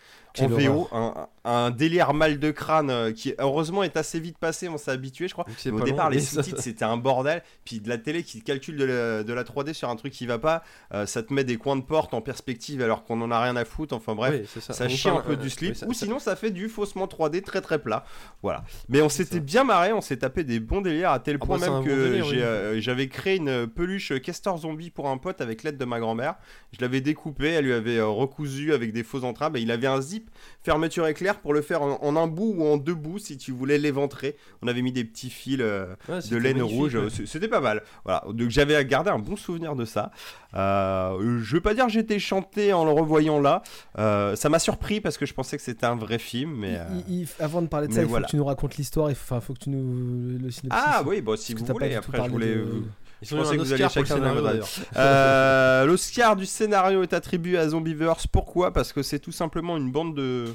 en 0.43 0.47
VO. 0.47 0.87
Un, 0.91 1.27
un 1.47 1.69
délire 1.69 2.13
mal 2.13 2.39
de 2.39 2.49
crâne 2.51 2.89
euh, 2.89 3.11
qui 3.11 3.33
heureusement 3.37 3.83
est 3.83 3.97
assez 3.97 4.19
vite 4.19 4.37
passé. 4.37 4.67
On 4.67 4.77
s'est 4.77 4.91
habitué, 4.91 5.27
je 5.27 5.33
crois. 5.33 5.45
Mais 5.65 5.71
au 5.71 5.79
départ, 5.81 6.09
long, 6.09 6.15
les 6.15 6.21
sous-titres, 6.21 6.61
c'était 6.61 6.85
un 6.85 6.97
bordel. 6.97 7.43
Puis 7.65 7.79
de 7.79 7.87
la 7.89 7.97
télé 7.99 8.23
qui 8.23 8.41
calcule 8.41 8.77
de 8.77 8.85
la, 8.85 9.23
de 9.23 9.33
la 9.33 9.43
3D 9.43 9.73
sur 9.73 9.89
un 9.89 9.95
truc 9.95 10.11
qui 10.13 10.25
va 10.25 10.39
pas, 10.39 10.63
euh, 10.93 11.05
ça 11.05 11.21
te 11.23 11.31
met 11.33 11.43
des 11.43 11.57
coins 11.57 11.75
de 11.75 11.83
porte 11.83 12.13
en 12.13 12.21
perspective 12.21 12.81
alors 12.81 13.03
qu'on 13.03 13.21
en 13.21 13.29
a 13.31 13.39
rien 13.41 13.55
à 13.55 13.65
foutre. 13.65 13.93
Enfin 13.95 14.15
bref, 14.15 14.33
Oui, 14.55 14.61
ça. 14.61 14.87
chie 14.89 15.09
un 15.09 15.21
peu 15.21 15.35
du 15.35 15.49
slip, 15.49 15.75
ça- 15.75 15.85
ou 15.87 15.93
sinon 15.93 16.17
ça 16.19 16.35
fait 16.35 16.51
du 16.51 16.67
faussement 16.69 17.05
3D 17.05 17.41
très 17.43 17.61
très 17.61 17.77
plat. 17.79 18.05
Voilà. 18.41 18.63
Mais 18.89 19.01
on 19.01 19.09
s'était 19.09 19.39
bien 19.39 19.63
marré, 19.63 19.93
on 19.93 20.01
s'est 20.01 20.17
tapé 20.17 20.43
des 20.43 20.59
bons 20.59 20.81
délires 20.81 21.11
à 21.11 21.19
tel 21.19 21.37
Ah 21.41 21.45
point 21.45 21.57
bah, 21.59 21.65
c'est 21.65 21.71
même 21.71 21.79
bon 21.81 21.85
que 21.85 22.21
oui. 22.23 22.39
euh, 22.41 22.79
j'avais 22.81 23.07
créé 23.07 23.35
une 23.37 23.67
peluche 23.67 24.19
castor 24.21 24.57
zombie 24.57 24.89
pour 24.89 25.09
un 25.09 25.17
pote 25.17 25.41
avec 25.41 25.61
l'aide 25.63 25.77
de 25.77 25.85
ma 25.85 25.99
grand-mère. 25.99 26.35
Je 26.71 26.81
l'avais 26.81 27.01
découpé, 27.01 27.49
elle 27.49 27.65
lui 27.65 27.73
avait 27.73 28.01
recousu 28.01 28.73
avec 28.73 28.93
des 28.93 29.03
faux 29.03 29.23
entraves 29.23 29.55
et 29.57 29.61
il 29.61 29.69
avait 29.71 29.87
un 29.87 30.01
zip 30.01 30.24
fermeture 30.63 31.07
éclair 31.07 31.39
pour 31.39 31.53
le 31.53 31.61
faire 31.61 31.81
en, 31.81 31.99
en 32.01 32.15
un 32.15 32.27
bout 32.27 32.53
ou 32.57 32.63
en 32.65 32.77
deux 32.77 32.95
bouts 32.95 33.19
si 33.19 33.37
tu 33.37 33.51
voulais 33.51 33.77
l'éventrer. 33.77 34.35
On 34.61 34.67
avait 34.67 34.81
mis 34.81 34.91
des 34.91 35.03
petits 35.03 35.29
fils 35.29 35.57
euh, 35.61 35.95
Ouais, 36.09 36.19
de 36.29 36.37
laine 36.37 36.61
rouge, 36.61 36.95
ouais. 36.95 37.07
c'était 37.25 37.47
pas 37.47 37.61
mal. 37.61 37.83
Voilà, 38.03 38.23
donc 38.33 38.49
j'avais 38.49 38.83
gardé 38.85 39.09
un 39.09 39.19
bon 39.19 39.35
souvenir 39.35 39.75
de 39.75 39.85
ça. 39.85 40.11
Euh, 40.55 41.39
je 41.41 41.55
veux 41.55 41.61
pas 41.61 41.73
dire 41.73 41.85
que 41.85 41.91
j'étais 41.91 42.19
chanté 42.19 42.73
en 42.73 42.85
le 42.85 42.91
revoyant 42.91 43.39
là. 43.39 43.61
Euh, 43.97 44.35
ça 44.35 44.49
m'a 44.49 44.59
surpris 44.59 45.01
parce 45.01 45.17
que 45.17 45.25
je 45.25 45.33
pensais 45.33 45.57
que 45.57 45.63
c'était 45.63 45.85
un 45.85 45.95
vrai 45.95 46.17
film, 46.19 46.55
mais. 46.55 46.75
euh, 46.77 46.85
Il- 47.07 47.21
il- 47.21 47.27
avant 47.39 47.61
de 47.61 47.67
parler 47.67 47.87
de 47.87 47.91
mais 47.93 47.99
ça, 47.99 48.03
il 48.03 48.09
faut 48.09 48.21
que 48.21 48.27
tu 48.29 48.37
nous 48.37 48.45
racontes 48.45 48.77
l'histoire. 48.77 49.09
Il 49.09 49.15
faut, 49.15 49.39
que 49.53 49.59
tu 49.59 49.69
nous 49.69 50.39
le 50.39 50.51
synopsis. 50.51 50.69
Ah 50.71 51.03
oui, 51.05 51.21
bon, 51.21 51.35
si 51.35 51.53
Parce 51.53 51.63
que 51.63 51.67
vous 51.71 51.73
voulez. 51.73 51.89
du 51.89 51.95
tout 51.95 51.99
Après, 51.99 52.17
je 52.17 52.17
parlé 52.17 52.31
voulais. 52.33 52.55
de- 52.55 52.83
Ils 53.25 53.29
Je 53.29 53.35
ont 53.35 53.37
eu 53.37 53.41
pensais 53.41 53.55
un 53.55 53.57
que 53.57 53.63
vous 53.63 53.73
Oscar 53.73 53.87
alliez 53.87 53.93
pour 53.93 54.01
le 54.01 54.07
chacun 54.07 54.15
scénario 54.15 54.41
d'un 54.41 54.49
d'ailleurs. 54.51 54.67
Euh, 54.97 55.85
L'Oscar 55.87 56.35
du 56.35 56.45
scénario 56.45 57.01
est 57.03 57.13
attribué 57.13 57.57
à 57.57 57.67
Zombieverse. 57.69 58.27
Pourquoi? 58.27 58.71
Parce 58.71 58.93
que 58.93 59.01
c'est 59.01 59.19
tout 59.19 59.31
simplement 59.31 59.77
une 59.77 59.91
bande 59.91 60.15
de. 60.15 60.45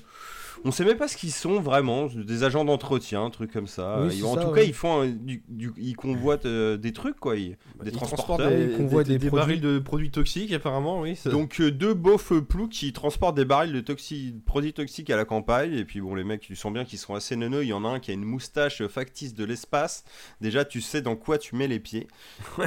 On 0.63 0.73
sait 0.73 0.85
même 0.85 0.99
pas 0.99 1.09
ce 1.09 1.17
qu'ils 1.17 1.33
sont 1.33 1.59
vraiment, 1.61 2.07
des 2.15 2.45
agents 2.45 2.67
d'entretien, 2.67 3.25
un 3.25 3.31
truc 3.31 3.51
comme 3.51 3.67
ça. 3.67 4.01
Oui, 4.03 4.09
Ils- 4.13 4.19
c'est 4.21 4.25
en 4.27 4.35
ça, 4.35 4.43
tout 4.43 4.49
ouais. 4.51 4.61
cas, 4.61 4.67
ils 4.67 4.75
font, 4.75 5.01
un- 5.01 5.07
du, 5.09 5.43
du- 5.49 5.73
ils 5.79 5.97
convoitent 5.97 6.45
euh, 6.45 6.77
des 6.77 6.93
trucs 6.93 7.19
quoi, 7.19 7.37
ils- 7.37 7.57
des 7.83 7.91
Ils 7.91 7.93
transporteurs. 7.93 8.51
des, 8.51 8.65
Ils 8.65 8.77
convoient 8.77 9.03
des- 9.03 9.13
des 9.15 9.19
des 9.21 9.29
produits. 9.29 9.41
barils 9.47 9.61
de 9.63 9.79
produits 9.79 10.11
toxiques 10.11 10.53
apparemment, 10.53 11.01
oui. 11.01 11.17
ça- 11.17 11.31
Donc 11.31 11.61
euh, 11.61 11.71
deux 11.71 11.95
beaufs 11.95 12.33
ploucs 12.47 12.69
qui 12.71 12.93
transportent 12.93 13.37
des 13.37 13.47
barils 13.47 13.73
de 13.73 13.81
toxi- 13.81 14.35
produits 14.45 14.75
toxiques 14.75 15.09
à 15.09 15.17
la 15.17 15.25
campagne. 15.25 15.73
Et 15.73 15.85
puis 15.87 16.03
bon, 16.03 16.15
les 16.15 16.25
mecs, 16.25 16.43
tu 16.43 16.55
sens 16.55 16.73
bien 16.73 16.85
qu'ils 16.85 16.99
sont 16.99 17.15
assez 17.15 17.37
neuneux. 17.37 17.63
Il 17.63 17.69
y 17.69 17.73
en 17.73 17.85
a 17.87 17.89
un 17.89 17.99
qui 17.99 18.11
a 18.11 18.15
une 18.15 18.25
moustache 18.25 18.87
factice 18.87 19.35
de 19.35 19.45
l'espace. 19.47 20.05
Déjà, 20.43 20.67
tu 20.67 20.83
sais 20.83 21.01
dans 21.01 21.17
quoi 21.17 21.39
tu 21.39 21.57
mets 21.57 21.69
les 21.69 21.81
pieds. 21.81 22.07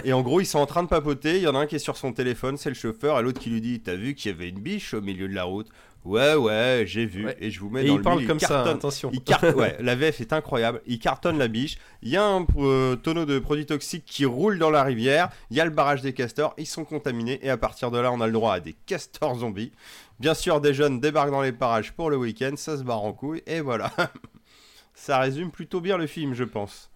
Et 0.03 0.14
en 0.14 0.22
gros, 0.22 0.41
ils 0.41 0.45
sont 0.48 0.60
en 0.60 0.65
train 0.65 0.82
de 0.82 0.88
papoter. 0.90 1.36
Il 1.38 1.44
y 1.44 1.48
en 1.48 1.53
a 1.53 1.60
un 1.60 1.65
qui 1.68 1.76
est 1.76 1.80
sur 1.80 1.98
son 1.98 2.11
téléphone, 2.11 2.57
c'est 2.57 2.70
le 2.70 2.76
chauffeur. 2.76 3.20
Et 3.20 3.22
l'autre 3.24 3.40
qui 3.40 3.52
lui 3.52 3.61
dit 3.61 3.82
T'as 3.82 3.95
vu 3.95 4.15
qu'il 4.15 4.32
y 4.32 4.34
avait 4.34 4.49
une 4.49 4.60
biche 4.60 4.95
au 4.95 5.02
milieu 5.02 5.28
de 5.28 5.34
la 5.36 5.44
route? 5.44 5.68
Ouais, 6.06 6.36
ouais, 6.36 6.84
j'ai 6.86 7.06
vu. 7.06 7.26
Ouais. 7.28 7.38
Et 7.40 7.50
je 7.50 7.60
vous 7.62 7.70
mets 7.70 7.84
Et 7.86 7.88
dans 7.88 7.94
il 7.94 7.98
le 7.98 8.04
parle 8.04 8.26
comme 8.26 8.40
ça, 8.40 8.48
cartonne. 8.48 8.76
attention. 8.76 9.10
Il 9.14 9.22
car- 9.24 9.42
ouais, 9.56 9.78
la 9.80 9.96
VF 9.96 10.20
est 10.20 10.34
incroyable. 10.34 10.82
Il 10.86 11.00
cartonne 11.00 11.38
la 11.38 11.48
biche. 11.48 11.78
Il 12.02 12.10
y 12.10 12.18
a 12.18 12.26
un 12.26 12.46
euh, 12.58 12.96
tonneau 12.98 13.24
de 13.26 13.40
produits 13.40 13.66
toxiques 13.66 14.04
qui 14.06 14.26
roule 14.26 14.60
dans 14.60 14.70
la 14.70 14.84
rivière. 14.84 15.30
Il 15.50 15.56
y 15.56 15.62
a 15.62 15.66
le 15.66 15.72
barrage 15.72 16.02
des 16.02 16.12
castors. 16.14 16.54
Ils 16.58 16.66
sont 16.68 16.84
contaminés. 16.84 17.40
Et 17.42 17.50
à 17.50 17.56
partir 17.58 17.90
de 17.90 18.00
là, 18.00 18.12
on 18.12 18.20
a 18.20 18.28
le 18.28 18.34
droit 18.34 18.54
à 18.56 18.60
des 18.60 18.74
castors 18.86 19.36
zombies. 19.36 19.72
Bien 20.20 20.34
sûr, 20.34 20.60
des 20.60 20.74
jeunes 20.74 21.00
débarquent 21.00 21.32
dans 21.32 21.42
les 21.42 21.54
parages 21.54 21.94
pour 21.94 22.10
le 22.10 22.18
week-end. 22.18 22.54
Ça 22.58 22.78
se 22.78 22.84
barre 22.84 23.04
en 23.04 23.14
couille. 23.14 23.42
Et 23.48 23.62
voilà. 23.62 23.92
Ça 24.96 25.20
résume 25.20 25.52
plutôt 25.52 25.80
bien 25.82 25.98
le 25.98 26.06
film, 26.08 26.34
je 26.34 26.44
pense. 26.44 26.92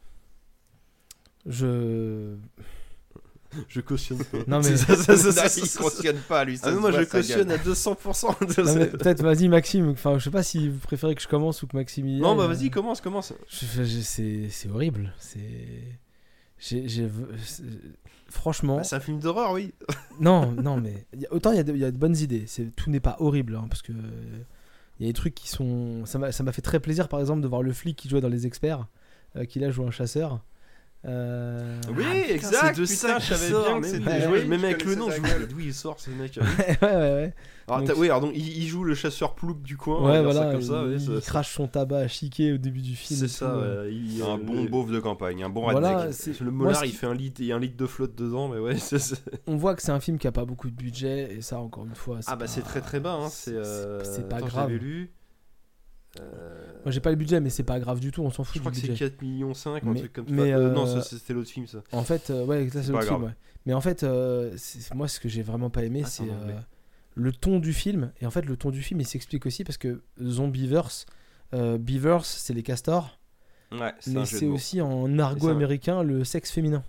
Je. 1.46 2.36
Je 3.68 3.82
cautionne 3.82 4.24
pas. 4.24 4.38
Non, 4.48 4.60
mais- 4.62 4.78
ça, 4.78 4.96
ça, 4.96 5.18
ça, 5.18 5.32
ça, 5.32 5.44
il 5.46 5.50
ça, 5.50 5.66
ça. 5.66 5.80
cautionne 5.84 6.18
pas, 6.28 6.44
lui. 6.46 6.58
Ça 6.58 6.68
Ah, 6.70 6.72
moi 6.72 6.92
je 6.92 7.04
cautionne 7.04 7.52
à 7.52 7.58
200%. 7.58 8.64
Non, 8.66 8.76
mais 8.76 8.88
Peut-être, 8.88 9.22
vas-y, 9.24 9.48
Maxime. 9.50 9.90
Enfin, 9.90 10.18
je 10.18 10.24
sais 10.24 10.32
pas 10.32 10.44
si 10.44 10.70
vous 10.70 10.80
préférez 10.80 11.16
que 11.16 11.22
je 11.22 11.28
commence 11.28 11.62
ou 11.64 11.68
que 11.68 11.76
Maxime 11.76 12.08
y 12.08 12.20
Non, 12.20 12.36
bah 12.36 12.44
euh, 12.44 12.48
vas-y, 12.48 12.70
commence, 12.70 13.02
commence. 13.02 13.34
je- 13.50 13.84
je- 13.84 14.48
C'est 14.50 14.70
horrible. 14.70 15.14
C'est. 15.20 15.40
Franchement. 18.30 18.78
Bah, 18.78 18.84
c'est 18.84 18.96
un 18.96 19.00
film 19.00 19.20
d'horreur, 19.20 19.52
oui. 19.54 19.74
Non, 20.20 20.52
non, 20.52 20.78
mais 20.82 21.06
y 21.18 21.26
a- 21.26 21.34
autant 21.34 21.52
il 21.52 21.58
y, 21.58 21.60
a 21.60 21.64
de- 21.64 21.76
y 21.76 21.86
a 21.86 21.92
de 21.92 21.98
bonnes 21.98 22.18
idées. 22.18 22.44
C'est 22.48 22.76
tout 22.76 22.90
n'est 22.90 23.00
pas 23.00 23.16
horrible, 23.20 23.56
hein, 23.56 23.66
parce 23.70 23.82
que 23.82 23.94
il 25.00 25.06
y 25.06 25.10
a 25.10 25.10
des 25.10 25.14
trucs 25.14 25.36
qui 25.36 25.48
sont. 25.48 26.06
Ça 26.06 26.18
m'a 26.20 26.32
ça 26.32 26.44
m'a 26.44 26.52
fait 26.52 26.62
très 26.62 26.80
plaisir, 26.80 27.08
par 27.08 27.20
exemple, 27.20 27.42
de 27.42 27.48
voir 27.48 27.62
le 27.64 27.72
flic 27.72 27.96
qui 27.96 28.10
jouait 28.10 28.20
dans 28.22 28.28
les 28.30 28.46
experts, 28.46 28.88
euh, 29.38 29.46
qui 29.46 29.60
là 29.60 29.70
joue 29.72 29.84
un 29.86 29.92
chasseur. 29.92 30.44
Euh, 31.08 31.80
Oui, 31.90 32.04
Putain, 32.04 32.34
exact. 32.34 32.76
c'est 32.76 32.82
de 32.82 32.86
Putain, 32.86 32.96
ça 33.08 33.20
je 33.20 33.26
savais 33.34 33.50
sort, 33.52 33.66
bien 33.66 33.82
que 33.82 33.88
c'était 33.88 34.10
Ouais, 34.10 34.22
joué. 34.22 34.46
Même 34.46 34.64
avec 34.66 34.84
le 34.84 34.96
nom, 34.96 35.10
je 35.10 35.22
me 35.22 35.28
dis 35.48 35.54
d'où 35.54 35.60
il 35.62 35.74
sort 35.74 36.00
ce 36.00 36.10
mec. 36.10 36.38
ouais, 36.42 36.78
ouais, 36.82 36.96
ouais. 36.96 37.34
Alors, 37.70 37.82
Donc- 37.82 37.98
oui, 37.98 38.08
alors 38.08 38.22
donc 38.22 38.32
il, 38.34 38.58
il 38.58 38.68
joue 38.68 38.84
le 38.86 38.94
chasseur 38.96 39.36
plouc 39.36 39.62
du 39.62 39.76
coin. 39.78 40.02
Ouais, 40.02 40.14
ça 40.16 40.22
voilà. 40.24 40.52
comme 40.52 40.62
ça, 40.62 40.82
il, 40.84 40.90
ouais, 40.90 40.96
il 40.96 41.22
ça- 41.22 41.22
crache 41.22 41.54
son 41.54 41.68
tabac 41.68 41.98
à 42.00 42.08
chiquer 42.08 42.54
au 42.54 42.58
début 42.58 42.82
du 42.82 42.96
film. 42.96 43.20
C'est 43.20 43.28
ça, 43.28 43.46
tout, 43.48 43.52
euh. 43.58 43.86
ouais, 43.86 43.94
il- 43.94 44.22
Un 44.22 44.36
euh, 44.36 44.38
bon 44.38 44.64
le- 44.64 44.70
beauf 44.70 44.90
de 44.92 45.00
campagne, 45.00 45.44
un 45.44 45.50
bon 45.50 45.62
Voilà, 45.70 45.98
redneck. 46.08 46.40
Le 46.42 46.52
molar, 46.52 46.86
il 46.86 46.94
fait 46.94 47.08
un 47.08 47.14
litre, 47.14 47.42
il 47.42 47.48
y 47.48 47.52
a 47.52 47.56
un 47.56 47.60
litre 47.60 47.76
de 47.78 47.86
flotte 47.86 48.16
dedans, 48.16 48.48
mais 48.50 48.60
ouais, 48.60 48.76
On 49.48 49.56
voit 49.58 49.76
que 49.76 49.82
c'est 49.82 49.92
un 49.92 50.00
film 50.00 50.18
qui 50.18 50.28
a 50.28 50.32
pas 50.32 50.46
beaucoup 50.46 50.70
de 50.70 50.76
budget, 50.76 51.34
et 51.36 51.42
ça, 51.42 51.60
encore 51.60 51.86
une 51.86 51.96
fois. 51.96 52.20
Ah 52.28 52.36
bah 52.36 52.46
pas- 52.46 52.48
c'est 52.48 52.62
très 52.62 52.80
très 52.82 53.00
bas, 53.02 53.14
hein, 53.14 53.28
c'est 53.30 53.52
euh, 53.54 54.02
pas 54.30 54.40
grave. 54.42 54.72
lu. 54.72 55.12
Euh, 56.22 56.72
Moi, 56.86 56.92
j'ai 56.92 57.00
pas 57.00 57.10
le 57.10 57.16
budget, 57.16 57.40
mais 57.40 57.50
c'est 57.50 57.64
pas 57.64 57.80
grave 57.80 58.00
du 58.00 58.12
tout, 58.12 58.22
on 58.22 58.30
s'en 58.32 58.44
fout 58.44 58.56
Je 58.56 58.60
crois 58.62 58.72
du 58.72 58.78
que 58.80 58.86
c'est 58.86 58.92
budget. 58.94 59.10
4 59.12 59.22
millions 59.22 59.54
5 59.54 59.84
ou 59.84 59.90
un 59.90 59.94
Mais- 59.94 60.00
truc 60.00 60.14
comme 60.14 60.28
ça. 60.28 60.34
Euh, 60.34 60.72
non, 60.74 60.88
euh, 60.88 61.02
ça, 61.02 61.18
c'était 61.18 61.34
l'autre 61.34 61.50
film 61.50 61.68
ça. 61.68 61.80
En 61.92 62.04
fait, 62.04 62.30
euh, 62.30 62.46
ouais, 62.46 62.70
ça 62.70 62.82
c'est 62.84 62.92
l'autre 62.92 63.06
film, 63.08 63.24
ouais. 63.24 63.36
Mais 63.66 63.74
en 63.74 63.82
fait, 63.82 64.04
euh, 64.04 64.54
c'est- 64.58 64.94
moi, 64.94 65.08
ce 65.08 65.20
que 65.20 65.28
j'ai 65.28 65.42
vraiment 65.42 65.70
pas 65.70 65.84
aimé, 65.84 66.02
Ah, 66.06 66.08
c'est 66.08 66.24
euh, 66.24 66.54
le 67.16 67.32
ton 67.34 67.60
du 67.60 67.74
film. 67.74 68.12
Et 68.22 68.26
en 68.26 68.32
fait, 68.32 68.44
le 68.46 68.56
ton 68.56 68.70
du 68.72 68.82
film, 68.82 69.02
il 69.02 69.06
s'explique 69.08 69.46
aussi 69.46 69.64
parce 69.66 69.78
que 69.78 70.02
Zombieverse, 70.22 71.06
euh, 71.54 71.78
Beavers, 71.78 72.24
c'est 72.26 72.54
les 72.54 72.64
castors, 72.64 73.20
Ouais, 73.74 73.94
c'est 74.00 74.12
un 74.16 74.22
mais 74.22 74.26
c'est 74.26 74.46
aussi 74.46 74.80
en 74.82 75.20
argot 75.20 75.50
américain 75.50 76.04
le 76.04 76.24
sexe 76.24 76.52
féminin. 76.52 76.84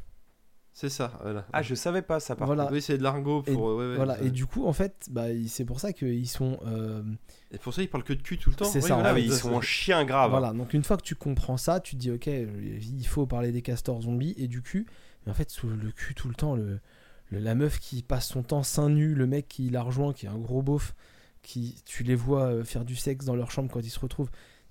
C'est 0.72 0.90
ça, 0.90 1.12
voilà. 1.22 1.44
Ah, 1.52 1.62
je 1.62 1.74
savais 1.74 2.02
pas 2.02 2.20
ça 2.20 2.36
par 2.36 2.46
Voilà. 2.46 2.68
Oui, 2.70 2.80
c'est 2.80 2.98
de 2.98 3.02
l'argot 3.02 3.42
Et- 3.48 3.52
pour. 3.52 3.64
ouais, 3.74 3.88
ouais, 3.88 3.96
voilà. 3.96 4.20
Et 4.22 4.30
du 4.30 4.46
coup, 4.46 4.64
en 4.64 4.72
fait, 4.72 5.08
bah, 5.10 5.24
c'est 5.48 5.64
pour 5.64 5.80
ça 5.80 5.92
qu'ils 5.92 6.28
sont. 6.28 6.60
euh, 6.66 7.02
Et 7.52 7.58
pour 7.58 7.72
ça, 7.72 7.80
il 7.82 7.88
parle 7.88 8.04
que 8.04 8.12
de 8.12 8.20
cul 8.22 8.36
tout 8.38 8.50
le 8.50 8.56
temps. 8.56 8.66
C'est 8.66 8.82
Oui, 8.82 8.88
ça, 8.88 8.94
voilà, 8.94 9.10
Ah, 9.14 9.18
ils 9.18 9.32
sont 9.32 9.54
en 9.54 9.60
chien 9.60 10.04
grave. 10.04 10.30
Voilà, 10.30 10.52
donc 10.52 10.74
une 10.74 10.84
fois 10.84 10.96
que 10.98 11.02
tu 11.02 11.14
comprends 11.14 11.56
ça, 11.56 11.80
tu 11.80 11.96
te 11.96 12.00
dis 12.00 12.10
ok, 12.10 12.26
il 12.26 13.06
faut 13.06 13.26
parler 13.26 13.52
des 13.52 13.62
castors 13.62 14.02
zombies 14.02 14.34
et 14.36 14.48
du 14.48 14.60
cul. 14.62 14.86
Mais 15.24 15.32
en 15.32 15.34
fait, 15.34 15.50
sous 15.50 15.68
le 15.68 15.90
cul 15.90 16.14
tout 16.14 16.28
le 16.28 16.34
temps, 16.34 16.54
le, 16.54 16.78
le- 17.30 17.38
la 17.38 17.54
meuf 17.54 17.78
qui 17.80 18.02
passe 18.02 18.28
son 18.28 18.42
temps 18.42 18.62
seins 18.62 18.90
nus, 18.90 19.14
le 19.14 19.26
mec 19.26 19.48
qui 19.48 19.70
la 19.70 19.82
rejoint, 19.82 20.12
qui 20.12 20.26
est 20.26 20.28
un 20.28 20.38
gros 20.38 20.60
beauf, 20.62 20.94
qui 21.42 21.82
tu 21.86 22.02
les 22.02 22.14
vois 22.14 22.44
euh, 22.44 22.64
faire 22.64 22.84
du 22.84 22.96
sexe 22.96 23.24
dans 23.24 23.34
leur 23.34 23.50
chambre 23.50 23.70
quand 23.72 23.80
ils 23.80 23.90
se 23.90 24.00
retrouvent. 24.00 24.30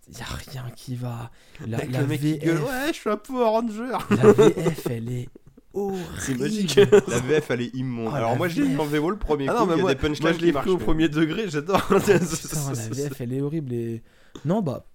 Il 0.10 0.18
y 0.18 0.22
a 0.22 0.26
rien 0.26 0.70
qui 0.76 0.96
va. 0.96 1.32
La, 1.68 1.84
la 1.86 2.02
le 2.02 2.08
mec 2.08 2.22
qui 2.22 2.38
gueule, 2.38 2.62
ouais, 2.62 2.88
je 2.90 2.94
suis 2.94 3.10
un 3.10 3.18
Power 3.18 3.44
Ranger. 3.46 3.98
la 4.12 4.32
VF, 4.32 4.86
elle 4.88 5.12
est 5.12 5.30
horrible. 5.78 6.06
C'est 6.20 6.38
magique. 6.38 6.76
La 7.08 7.20
VF 7.20 7.52
elle 7.52 7.62
est 7.62 7.76
immonde. 7.76 8.12
Ah, 8.14 8.18
Alors 8.18 8.32
la 8.32 8.36
moi 8.38 8.48
je 8.48 8.62
l'ai 8.62 8.68
VF. 8.70 8.80
en 8.80 8.86
VO 8.86 9.10
le 9.12 9.18
premier 9.18 9.48
Ah 9.50 9.54
coup, 9.54 9.60
non, 9.60 9.66
il 9.66 9.68
mais 9.70 9.76
y 9.76 9.80
a 9.80 9.82
moi, 9.82 9.94
des 9.94 10.00
punchlines 10.00 10.22
moi 10.24 10.32
je 10.34 10.38
qui 10.40 10.46
l'ai 10.46 10.52
marchent, 10.52 10.66
pris 10.66 10.74
au 10.74 10.78
premier 10.78 11.10
degré, 11.10 11.50
j'adore. 11.50 11.82
Putain, 11.88 12.14
la 12.14 12.90
VF, 12.90 13.22
elle 13.22 13.34
est 13.34 13.42
horrible. 13.42 13.74
Et... 13.74 14.04
Non, 14.46 14.62
bah. 14.62 14.86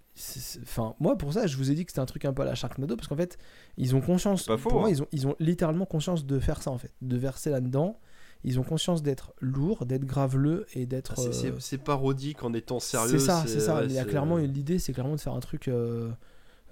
Enfin, 0.62 0.94
moi, 1.00 1.16
pour 1.16 1.32
ça, 1.32 1.46
je 1.46 1.56
vous 1.56 1.70
ai 1.70 1.74
dit 1.74 1.86
que 1.86 1.90
c'était 1.90 2.00
un 2.00 2.06
truc 2.06 2.24
un 2.26 2.34
peu 2.34 2.42
à 2.42 2.44
la 2.44 2.54
Sharknado 2.54 2.96
parce 2.96 3.08
qu'en 3.08 3.16
fait, 3.16 3.38
ils 3.78 3.96
ont 3.96 4.00
conscience. 4.02 4.44
Pas 4.44 4.58
faux, 4.58 4.68
pour 4.68 4.80
moi, 4.80 4.88
hein. 4.88 4.92
ils 4.92 5.02
ont, 5.02 5.06
ils 5.10 5.26
ont 5.26 5.34
littéralement 5.40 5.86
conscience 5.86 6.26
de 6.26 6.38
faire 6.38 6.62
ça 6.62 6.70
en 6.70 6.76
fait, 6.78 6.92
de 7.00 7.16
verser 7.16 7.48
là-dedans. 7.50 7.98
Ils 8.44 8.58
ont 8.60 8.62
conscience 8.64 9.02
d'être 9.02 9.32
lourd, 9.40 9.86
d'être 9.86 10.04
graveleux 10.04 10.66
et 10.74 10.84
d'être. 10.84 11.14
Ah, 11.16 11.20
c'est- 11.32 11.46
euh, 11.46 11.56
C'est 11.60 11.78
parodique 11.78 12.42
en 12.44 12.52
étant 12.52 12.78
sérieux. 12.80 13.18
C'est 13.18 13.24
ça, 13.24 13.44
c'est 13.46 13.60
ça. 13.60 13.84
il 13.84 13.92
y 13.92 13.98
a 13.98 14.04
clairement 14.04 14.36
l'idée, 14.36 14.78
c'est 14.78 14.92
clairement 14.92 15.14
de 15.16 15.20
faire 15.20 15.32
un 15.34 15.40
truc 15.40 15.68
euh, 15.68 16.10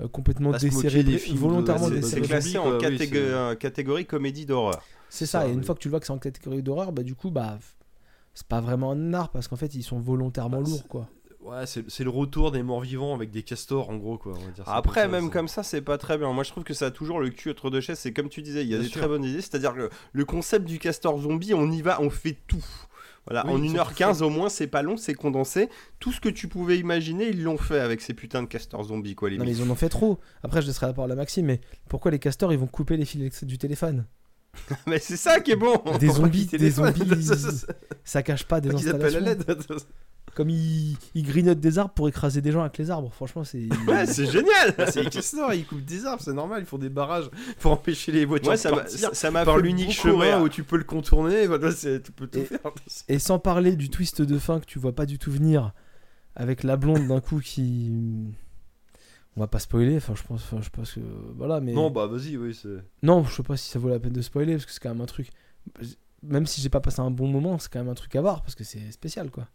complètement 0.08 0.50
se 0.58 0.66
moquer 0.66 0.76
décérébré, 0.76 1.12
des 1.12 1.18
films 1.18 1.36
de- 1.36 1.40
volontairement 1.40 1.88
c'est- 1.88 1.94
C'est 1.96 2.00
c'est 2.02 2.20
décérébré. 2.20 2.28
classé 2.28 2.58
en 2.58 2.80
c'est- 2.80 3.14
euh, 3.16 3.54
catégorie 3.54 4.06
comédie 4.06 4.46
d'horreur. 4.46 4.82
C'est 5.08 5.26
c'est 5.26 5.26
ça. 5.26 5.40
ça, 5.42 5.48
Et 5.48 5.52
une 5.52 5.64
fois 5.64 5.74
que 5.74 5.80
tu 5.80 5.88
le 5.88 5.90
vois 5.90 6.00
que 6.00 6.06
c'est 6.06 6.12
en 6.12 6.18
catégorie 6.18 6.62
d'horreur, 6.62 6.92
bah 6.92 7.02
du 7.02 7.14
coup, 7.14 7.30
bah 7.30 7.58
c'est 8.34 8.46
pas 8.46 8.60
vraiment 8.60 8.92
un 8.92 9.12
art 9.14 9.30
parce 9.30 9.48
qu'en 9.48 9.56
fait, 9.56 9.74
ils 9.74 9.82
sont 9.82 9.98
volontairement 9.98 10.60
Bah, 10.62 10.68
lourds 10.68 10.78
c'est- 10.82 10.88
quoi. 10.88 11.08
Ouais, 11.42 11.66
c'est 11.66 11.90
c'est 11.90 12.04
le 12.04 12.10
retour 12.10 12.52
des 12.52 12.62
morts 12.62 12.82
vivants 12.82 13.14
avec 13.14 13.30
des 13.30 13.42
castors 13.42 13.88
en 13.88 13.96
gros 13.96 14.18
quoi. 14.18 14.32
On 14.36 14.44
va 14.44 14.50
dire 14.52 14.64
ça 14.64 14.74
Après, 14.74 15.02
comme 15.02 15.10
ça, 15.10 15.16
même 15.16 15.24
c'est- 15.24 15.30
comme 15.32 15.48
ça, 15.48 15.62
c'est 15.62 15.80
pas 15.80 15.96
très 15.96 16.18
bien. 16.18 16.30
Moi, 16.32 16.44
je 16.44 16.50
trouve 16.50 16.64
que 16.64 16.74
ça 16.74 16.86
a 16.86 16.90
toujours 16.90 17.18
le 17.18 17.30
cul 17.30 17.50
entre 17.50 17.70
deux 17.70 17.80
chaises. 17.80 17.98
C'est 17.98 18.12
comme 18.12 18.28
tu 18.28 18.42
disais, 18.42 18.62
il 18.62 18.68
y 18.68 18.74
a 18.74 18.76
Bien 18.76 18.84
des 18.84 18.90
sûr. 18.90 19.00
très 19.00 19.08
bonnes 19.08 19.24
idées. 19.24 19.40
C'est-à-dire 19.40 19.74
que 19.74 19.88
le 20.12 20.24
concept 20.26 20.66
du 20.66 20.78
castor 20.78 21.18
zombie, 21.18 21.54
on 21.54 21.70
y 21.70 21.80
va, 21.80 22.00
on 22.02 22.10
fait 22.10 22.36
tout. 22.46 22.64
Voilà, 23.30 23.46
Oui, 23.46 23.52
en 23.52 23.62
ils 23.62 23.70
ont 23.78 23.84
1h15 23.84 24.22
au 24.22 24.28
moins, 24.28 24.48
c'est 24.48 24.66
pas 24.66 24.82
long, 24.82 24.96
c'est 24.96 25.14
condensé. 25.14 25.68
Tout 26.00 26.10
ce 26.10 26.20
que 26.20 26.28
tu 26.28 26.48
pouvais 26.48 26.78
imaginer, 26.78 27.28
ils 27.28 27.44
l'ont 27.44 27.58
fait 27.58 27.78
avec 27.78 28.00
ces 28.00 28.12
putains 28.12 28.42
de 28.42 28.48
castors 28.48 28.82
zombies, 28.82 29.14
quoi, 29.14 29.30
les 29.30 29.38
Non 29.38 29.44
mais 29.44 29.52
ils 29.52 29.62
en 29.62 29.70
ont 29.70 29.76
fait 29.76 29.88
trop. 29.88 30.18
Après, 30.42 30.60
je 30.60 30.66
laisserai 30.66 30.86
la 30.86 30.92
parole 30.92 31.12
à 31.12 31.14
Maxime, 31.14 31.46
mais 31.46 31.60
pourquoi 31.88 32.10
les 32.10 32.18
castors 32.18 32.52
ils 32.52 32.58
vont 32.58 32.66
couper 32.66 32.96
les 32.96 33.04
fils 33.04 33.44
du 33.44 33.56
téléphone? 33.56 34.04
Mais 34.88 34.98
c'est 34.98 35.16
ça 35.16 35.38
qui 35.38 35.52
est 35.52 35.56
bon 35.56 35.80
Des 36.00 36.08
zombies, 36.08 36.46
des 36.46 36.70
zombies, 36.70 37.04
Ça, 38.04 38.24
cache 38.24 38.44
pas 38.44 38.60
des 38.60 38.70
Qu'ils 38.70 38.88
appellent 38.88 39.28
à 39.28 39.30
installations. 39.30 39.76
Comme 40.36 40.48
ils, 40.48 40.96
ils 41.14 41.24
grignotent 41.24 41.58
des 41.60 41.78
arbres 41.78 41.92
pour 41.92 42.08
écraser 42.08 42.40
des 42.40 42.52
gens 42.52 42.60
avec 42.60 42.78
les 42.78 42.90
arbres. 42.90 43.12
Franchement, 43.12 43.42
c'est. 43.44 43.68
Ouais, 43.88 44.06
c'est 44.06 44.26
génial 44.26 44.74
Ah, 44.78 44.90
C'est 44.90 45.08
castors, 45.10 45.52
ils 45.52 45.66
coupent 45.66 45.84
des 45.84 46.06
arbres, 46.06 46.22
c'est 46.22 46.32
normal, 46.32 46.62
ils 46.62 46.66
font 46.66 46.78
des 46.78 46.88
barrages 46.88 47.28
pour 47.58 47.72
empêcher 47.72 48.12
les 48.12 48.24
voitures 48.24 48.48
Ouais, 48.50 48.56
de 48.56 48.60
ça 48.60 48.70
m'a 48.70 48.76
partir. 48.78 49.10
ça 49.12 49.30
m'a 49.30 49.44
Par 49.44 49.58
l'unique 49.58 49.90
chemin 49.92 50.36
rire. 50.36 50.40
où 50.42 50.48
tu 50.48 50.62
peux 50.64 50.76
le 50.78 50.84
contourner, 50.84 51.46
voilà, 51.46 51.72
tu 51.74 52.00
peux 52.12 52.26
tout 52.28 52.38
Et- 52.38 52.44
faire. 52.44 52.60
Et 53.08 53.18
sans 53.18 53.38
parler 53.38 53.74
du 53.76 53.90
twist 53.90 54.22
de 54.22 54.38
fin 54.38 54.60
que 54.60 54.66
tu 54.66 54.78
vois 54.78 54.94
pas 54.94 55.04
du 55.06 55.18
tout 55.18 55.32
venir, 55.32 55.72
avec 56.36 56.62
la 56.62 56.76
blonde 56.76 57.08
d'un 57.08 57.20
coup 57.20 57.40
qui. 57.40 57.92
On 59.36 59.40
va 59.40 59.46
pas 59.46 59.58
spoiler, 59.58 59.96
enfin 59.96 60.14
je 60.16 60.22
pense, 60.22 60.42
enfin, 60.42 60.60
je 60.60 60.70
pense 60.70 60.92
que 60.92 61.00
voilà, 61.36 61.60
mais 61.60 61.72
Non, 61.72 61.90
bah 61.90 62.06
vas-y, 62.06 62.36
oui, 62.36 62.52
c'est. 62.54 62.82
non, 63.02 63.24
je 63.24 63.34
sais 63.34 63.42
pas 63.42 63.56
si 63.56 63.68
ça 63.68 63.78
vaut 63.78 63.88
la 63.88 63.98
peine 64.00 64.12
de 64.12 64.22
spoiler 64.22 64.54
parce 64.54 64.66
que 64.66 64.72
c'est 64.72 64.80
quand 64.80 64.90
même 64.90 65.00
un 65.00 65.06
truc. 65.06 65.28
Même 66.22 66.46
si 66.46 66.60
j'ai 66.60 66.68
pas 66.68 66.80
passé 66.80 67.00
un 67.00 67.10
bon 67.10 67.28
moment, 67.28 67.58
c'est 67.58 67.72
quand 67.72 67.78
même 67.78 67.88
un 67.88 67.94
truc 67.94 68.14
à 68.16 68.20
voir 68.20 68.42
parce 68.42 68.54
que 68.54 68.64
c'est 68.64 68.90
spécial 68.92 69.30
quoi. 69.30 69.46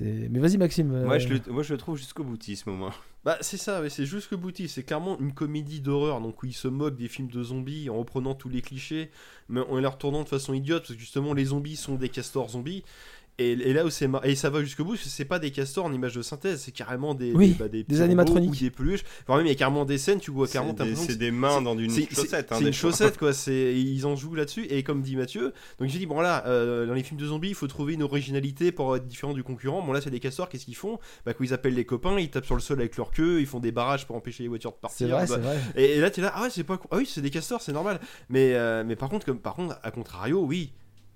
Mais 0.00 0.38
vas-y 0.38 0.56
Maxime. 0.56 0.92
euh, 0.94 1.04
Moi, 1.04 1.18
je 1.18 1.28
le, 1.28 1.40
moi, 1.48 1.62
je 1.62 1.72
le 1.74 1.78
trouve 1.78 1.96
jusqu'au 1.96 2.24
boutisme 2.24 2.70
au 2.70 2.74
moins. 2.76 2.94
Bah 3.22 3.36
c'est 3.42 3.58
ça, 3.58 3.82
ouais, 3.82 3.90
c'est 3.90 4.06
juste 4.06 4.30
que 4.30 4.34
Bouti, 4.34 4.66
c'est 4.66 4.82
clairement 4.82 5.18
une 5.20 5.34
comédie 5.34 5.80
d'horreur, 5.80 6.22
donc 6.22 6.42
où 6.42 6.46
il 6.46 6.54
se 6.54 6.68
moque 6.68 6.96
des 6.96 7.06
films 7.06 7.28
de 7.28 7.42
zombies 7.42 7.90
en 7.90 7.98
reprenant 7.98 8.34
tous 8.34 8.48
les 8.48 8.62
clichés, 8.62 9.10
mais 9.50 9.60
en 9.60 9.76
les 9.76 9.86
retournant 9.86 10.22
de 10.22 10.28
façon 10.28 10.54
idiote, 10.54 10.84
parce 10.84 10.94
que 10.94 10.98
justement 11.00 11.34
les 11.34 11.44
zombies 11.46 11.76
sont 11.76 11.96
des 11.96 12.08
castors 12.08 12.48
zombies. 12.48 12.82
Et, 13.42 13.52
et 13.52 13.72
là 13.72 13.86
où 13.86 13.90
c'est 13.90 14.06
mar- 14.06 14.24
et 14.26 14.34
ça 14.34 14.50
va 14.50 14.62
jusqu'au 14.62 14.84
bout, 14.84 14.96
c'est 14.96 15.24
pas 15.24 15.38
des 15.38 15.50
castors 15.50 15.86
en 15.86 15.92
image 15.94 16.14
de 16.14 16.20
synthèse, 16.20 16.60
c'est 16.60 16.72
carrément 16.72 17.14
des 17.14 17.32
Oui, 17.32 17.48
des, 17.48 17.54
bah, 17.54 17.68
des 17.68 18.02
animatroniques. 18.02 18.50
ou 18.52 18.54
des 18.56 18.70
peluches. 18.70 19.02
Enfin 19.26 19.38
même 19.38 19.46
il 19.46 19.48
y 19.48 19.52
a 19.52 19.54
carrément 19.54 19.86
des 19.86 19.96
scènes, 19.96 20.20
tu 20.20 20.30
vois 20.30 20.46
clairement 20.46 20.74
C'est 20.94 21.16
des, 21.16 21.30
mains 21.30 21.62
dans 21.62 21.78
une 21.78 21.88
c'est- 21.90 22.12
chaussette. 22.14 22.52
hein, 22.52 22.56
C'est 22.58 22.66
une 22.66 22.72
fois. 22.74 22.90
chaussette 22.90 23.16
quoi, 23.16 23.32
c'est 23.32 23.74
ils 23.74 24.04
en 24.04 24.14
jouent 24.14 24.34
là-dessus 24.34 24.66
et 24.66 24.82
comme 24.82 25.00
dit 25.00 25.16
Mathieu, 25.16 25.54
donc 25.78 25.88
j'ai 25.88 25.98
dit 25.98 26.04
bon 26.06 26.20
là 26.20 26.44
euh, 26.46 26.86
dans 26.86 26.92
les 26.92 27.02
films 27.02 27.18
de 27.18 27.24
zombies, 27.26 27.48
il 27.48 27.54
faut 27.54 27.66
trouver 27.66 27.94
une 27.94 28.02
originalité 28.02 28.72
pour 28.72 28.94
être 28.94 29.06
différent 29.06 29.32
du 29.32 29.42
concurrent. 29.42 29.80
Bon 29.80 29.92
là 29.92 30.02
c'est 30.02 30.10
des 30.10 30.20
castors, 30.20 30.50
qu'est-ce 30.50 30.66
qu'ils 30.66 30.76
font? 30.76 30.98
Bah 31.24 31.32
quand 31.32 31.42
ils 31.42 31.54
appellent 31.54 31.74
les 31.74 31.86
copains, 31.86 32.18
ils 32.20 32.28
tapent 32.28 32.44
sur 32.44 32.56
le 32.56 32.60
sol 32.60 32.78
avec 32.80 32.96
leur 32.98 33.10
queue, 33.10 33.40
ils 33.40 33.46
font 33.46 33.60
des 33.60 33.72
barrages 33.72 34.06
pour 34.06 34.16
empêcher 34.16 34.42
les 34.42 34.48
voitures 34.50 34.72
de 34.72 34.76
C'est 34.90 35.08
partir. 35.08 35.08
vrai, 35.08 35.26
Bah, 35.26 35.34
c'est 35.36 35.40
vrai. 35.40 35.58
et, 35.76 35.96
et 35.96 36.00
là 36.00 36.10
t'es 36.10 36.20
là 36.20 36.32
ah 36.34 36.42
ouais 36.42 36.50
c'est 36.50 36.64
pas 36.64 36.78
ah 36.90 36.96
oui 36.98 37.06
c'est 37.10 37.22
des 37.22 37.30
castors 37.30 37.62
c'est 37.62 37.72
normal 37.72 38.00
mais 38.28 38.52
euh, 38.54 38.84
mais 38.86 38.96
par 38.96 39.08
contre 39.08 39.24
comme 39.24 39.38
par 39.40 39.54
contre 39.54 39.78
à 39.82 39.90
contrario 39.90 40.40
oui 40.44 40.72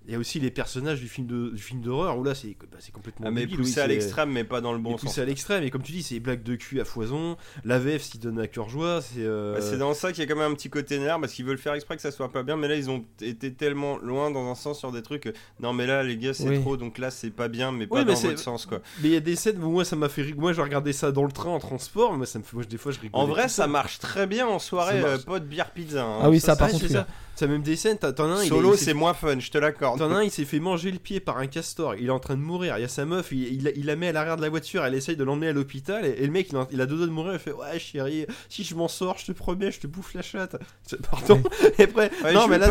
il 0.07 0.13
y 0.13 0.15
a 0.17 0.19
aussi 0.19 0.39
les 0.41 0.51
personnages 0.51 1.01
du 1.01 1.09
film 1.09 1.27
de 1.27 1.51
du 1.51 1.63
film 1.63 1.81
d'horreur 1.81 2.19
où 2.19 2.25
là 2.25 2.35
c'est 2.35 2.57
bah, 2.71 2.77
c'est 2.79 2.93
complètement 2.93 3.27
Ah, 3.27 3.31
mais 3.31 3.41
débile, 3.43 3.57
poussé 3.59 3.75
oui, 3.77 3.81
à 3.81 3.87
l'extrême, 3.87 4.31
mais 4.31 4.45
pas 4.45 4.61
dans 4.61 4.73
le 4.73 4.79
bon 4.79 4.93
poussé 4.93 5.07
sens. 5.07 5.19
à 5.19 5.25
l'extrême 5.25 5.63
et 5.65 5.71
comme 5.71 5.83
tu 5.83 5.93
dis 5.93 6.03
c'est 6.03 6.21
blagues 6.21 6.43
de 6.43 6.57
cul 6.57 6.81
à 6.81 6.85
foison 6.85 7.37
la 7.65 7.79
VF 7.79 8.03
s'y 8.03 8.19
donne 8.19 8.39
à 8.39 8.47
cœur 8.47 8.69
joie 8.69 9.01
c'est 9.01 9.21
euh, 9.21 9.55
Bah, 9.55 9.61
c'est 9.63 9.79
dans 9.79 9.95
ça 9.95 10.13
qu'il 10.13 10.23
y 10.23 10.27
a 10.27 10.29
quand 10.33 10.39
même 10.39 10.53
un 10.53 10.55
petit 10.55 10.69
côté 10.71 10.99
nerf 10.99 11.19
parce 11.21 11.33
qu'ils 11.33 11.45
veulent 11.47 11.57
faire 11.59 11.75
exprès 11.75 11.97
que 11.97 12.03
ça 12.03 12.11
soit 12.11 12.31
pas 12.31 12.43
bien, 12.43 12.57
mais 12.57 12.69
là 12.69 12.75
ils 12.77 12.91
ont 12.91 13.05
été 13.23 13.53
tellement 13.55 13.97
loin 13.99 14.31
dans 14.31 14.51
un 14.51 14.55
sens 14.55 14.79
sur 14.79 14.93
des 14.93 15.01
trucs. 15.03 15.23
que, 15.23 15.31
Non, 15.61 15.73
mais 15.73 15.87
là 15.87 16.03
les 16.03 16.17
gars 16.19 16.35
c'est 16.35 16.49
Oui. 16.49 16.61
trop, 16.61 16.77
donc 16.77 16.99
là 16.99 17.11
c'est 17.11 17.31
pas 17.31 17.49
bien, 17.49 17.73
mais 17.73 17.85
Oui, 17.85 17.89
pas 17.89 18.05
mais 18.05 18.13
dans 18.13 18.21
votre 18.21 18.39
sens 18.39 18.67
quoi. 18.67 18.81
mais 19.03 19.09
il 19.09 19.15
y 19.15 19.17
a 19.17 19.21
des 19.21 19.37
scènes 19.37 19.63
où 19.63 19.71
moi 19.71 19.85
ça 19.87 19.97
m'a 19.97 20.09
fait 20.11 20.23
ri- 20.23 20.35
moi 20.35 20.53
je 20.53 20.61
regardais 20.61 20.93
ça 20.93 21.13
dans 21.13 21.25
le 21.25 21.33
train 21.33 21.51
en 21.51 21.59
transport 21.61 22.13
moi 22.13 22.27
ça 22.27 22.39
me 22.39 22.45
fait 22.45 22.55
moi 22.57 22.65
des 22.65 22.77
fois 22.77 22.93
je 22.93 23.01
rigole 23.01 23.19
En 23.21 23.27
vrai, 23.27 23.49
ça 23.49 23.67
marche 23.67 23.99
très 24.01 24.27
bien 24.27 24.47
en 24.47 24.59
soirée, 24.59 25.01
Ça 25.01 25.07
euh, 25.07 25.19
pote 25.19 25.45
bière 25.49 25.71
pizza. 25.71 26.05
hein. 26.05 26.19
Ah 26.23 26.29
oui, 26.31 26.41
ça, 26.41 26.57
par 26.57 26.67
Ouais, 26.67 26.73
contre, 26.73 26.87
ça 27.37 27.47
même 27.47 27.63
des 27.63 27.77
scènes 27.77 27.99
t'as- 27.99 28.13
t'en 28.13 28.31
as 28.31 28.35
un 28.41 28.45
Solo 28.45 28.77
c'est 28.77 28.95
moins 28.95 29.15
fun, 29.15 29.39
je 29.41 29.51
te 29.51 29.59
l'accorde. 29.59 29.99
T'en 29.99 30.11
as 30.13 30.17
un, 30.19 30.23
il 30.23 30.31
s'est 30.31 30.45
fait 30.45 30.61
manger 30.61 30.91
le 30.91 30.99
pied 30.99 31.21
par 31.21 31.39
un 31.39 31.47
castor, 31.47 31.95
il 31.97 32.07
est 32.07 32.11
en 32.11 32.21
train 32.21 32.37
de 32.37 32.41
mourir. 32.43 32.77
Il 32.79 32.83
y 32.83 32.85
a 32.85 32.89
sa 32.89 33.05
meuf, 33.05 33.33
il, 33.33 33.43
il, 33.53 33.73
il 33.77 33.87
la 33.87 33.97
met 33.97 34.09
à 34.09 34.13
l'arrière 34.13 34.37
de 34.37 34.43
la 34.43 34.49
voiture, 34.49 34.85
elle 34.85 34.95
essaye 34.95 35.17
de 35.17 35.25
l'emmener 35.25 35.49
à 35.49 35.53
l'hôpital, 35.53 36.05
et, 36.07 36.11
et 36.11 36.27
le 36.27 36.33
mec 36.33 36.49
il 36.51 36.57
a, 36.57 36.67
il 36.71 36.81
a 36.81 36.87
deux 36.87 36.97
doigts 36.97 37.07
de 37.07 37.13
mourir, 37.13 37.33
il 37.35 37.39
fait 37.39 37.53
Ouais, 37.53 37.79
chérie, 37.79 38.27
si 38.49 38.65
je 38.65 38.75
m'en 38.75 38.89
sors, 38.89 39.19
je 39.19 39.27
te 39.27 39.33
promets, 39.33 39.71
je 39.73 39.81
te 39.81 39.87
bouffe 39.87 40.15
la 40.15 40.23
chatte. 40.23 40.57
Pardon. 41.11 41.43
Et 41.79 41.83
après, 41.85 42.11
Ouais, 42.23 42.33
non, 42.33 42.43
je 42.45 42.49
mais 42.51 42.59
là, 42.59 42.69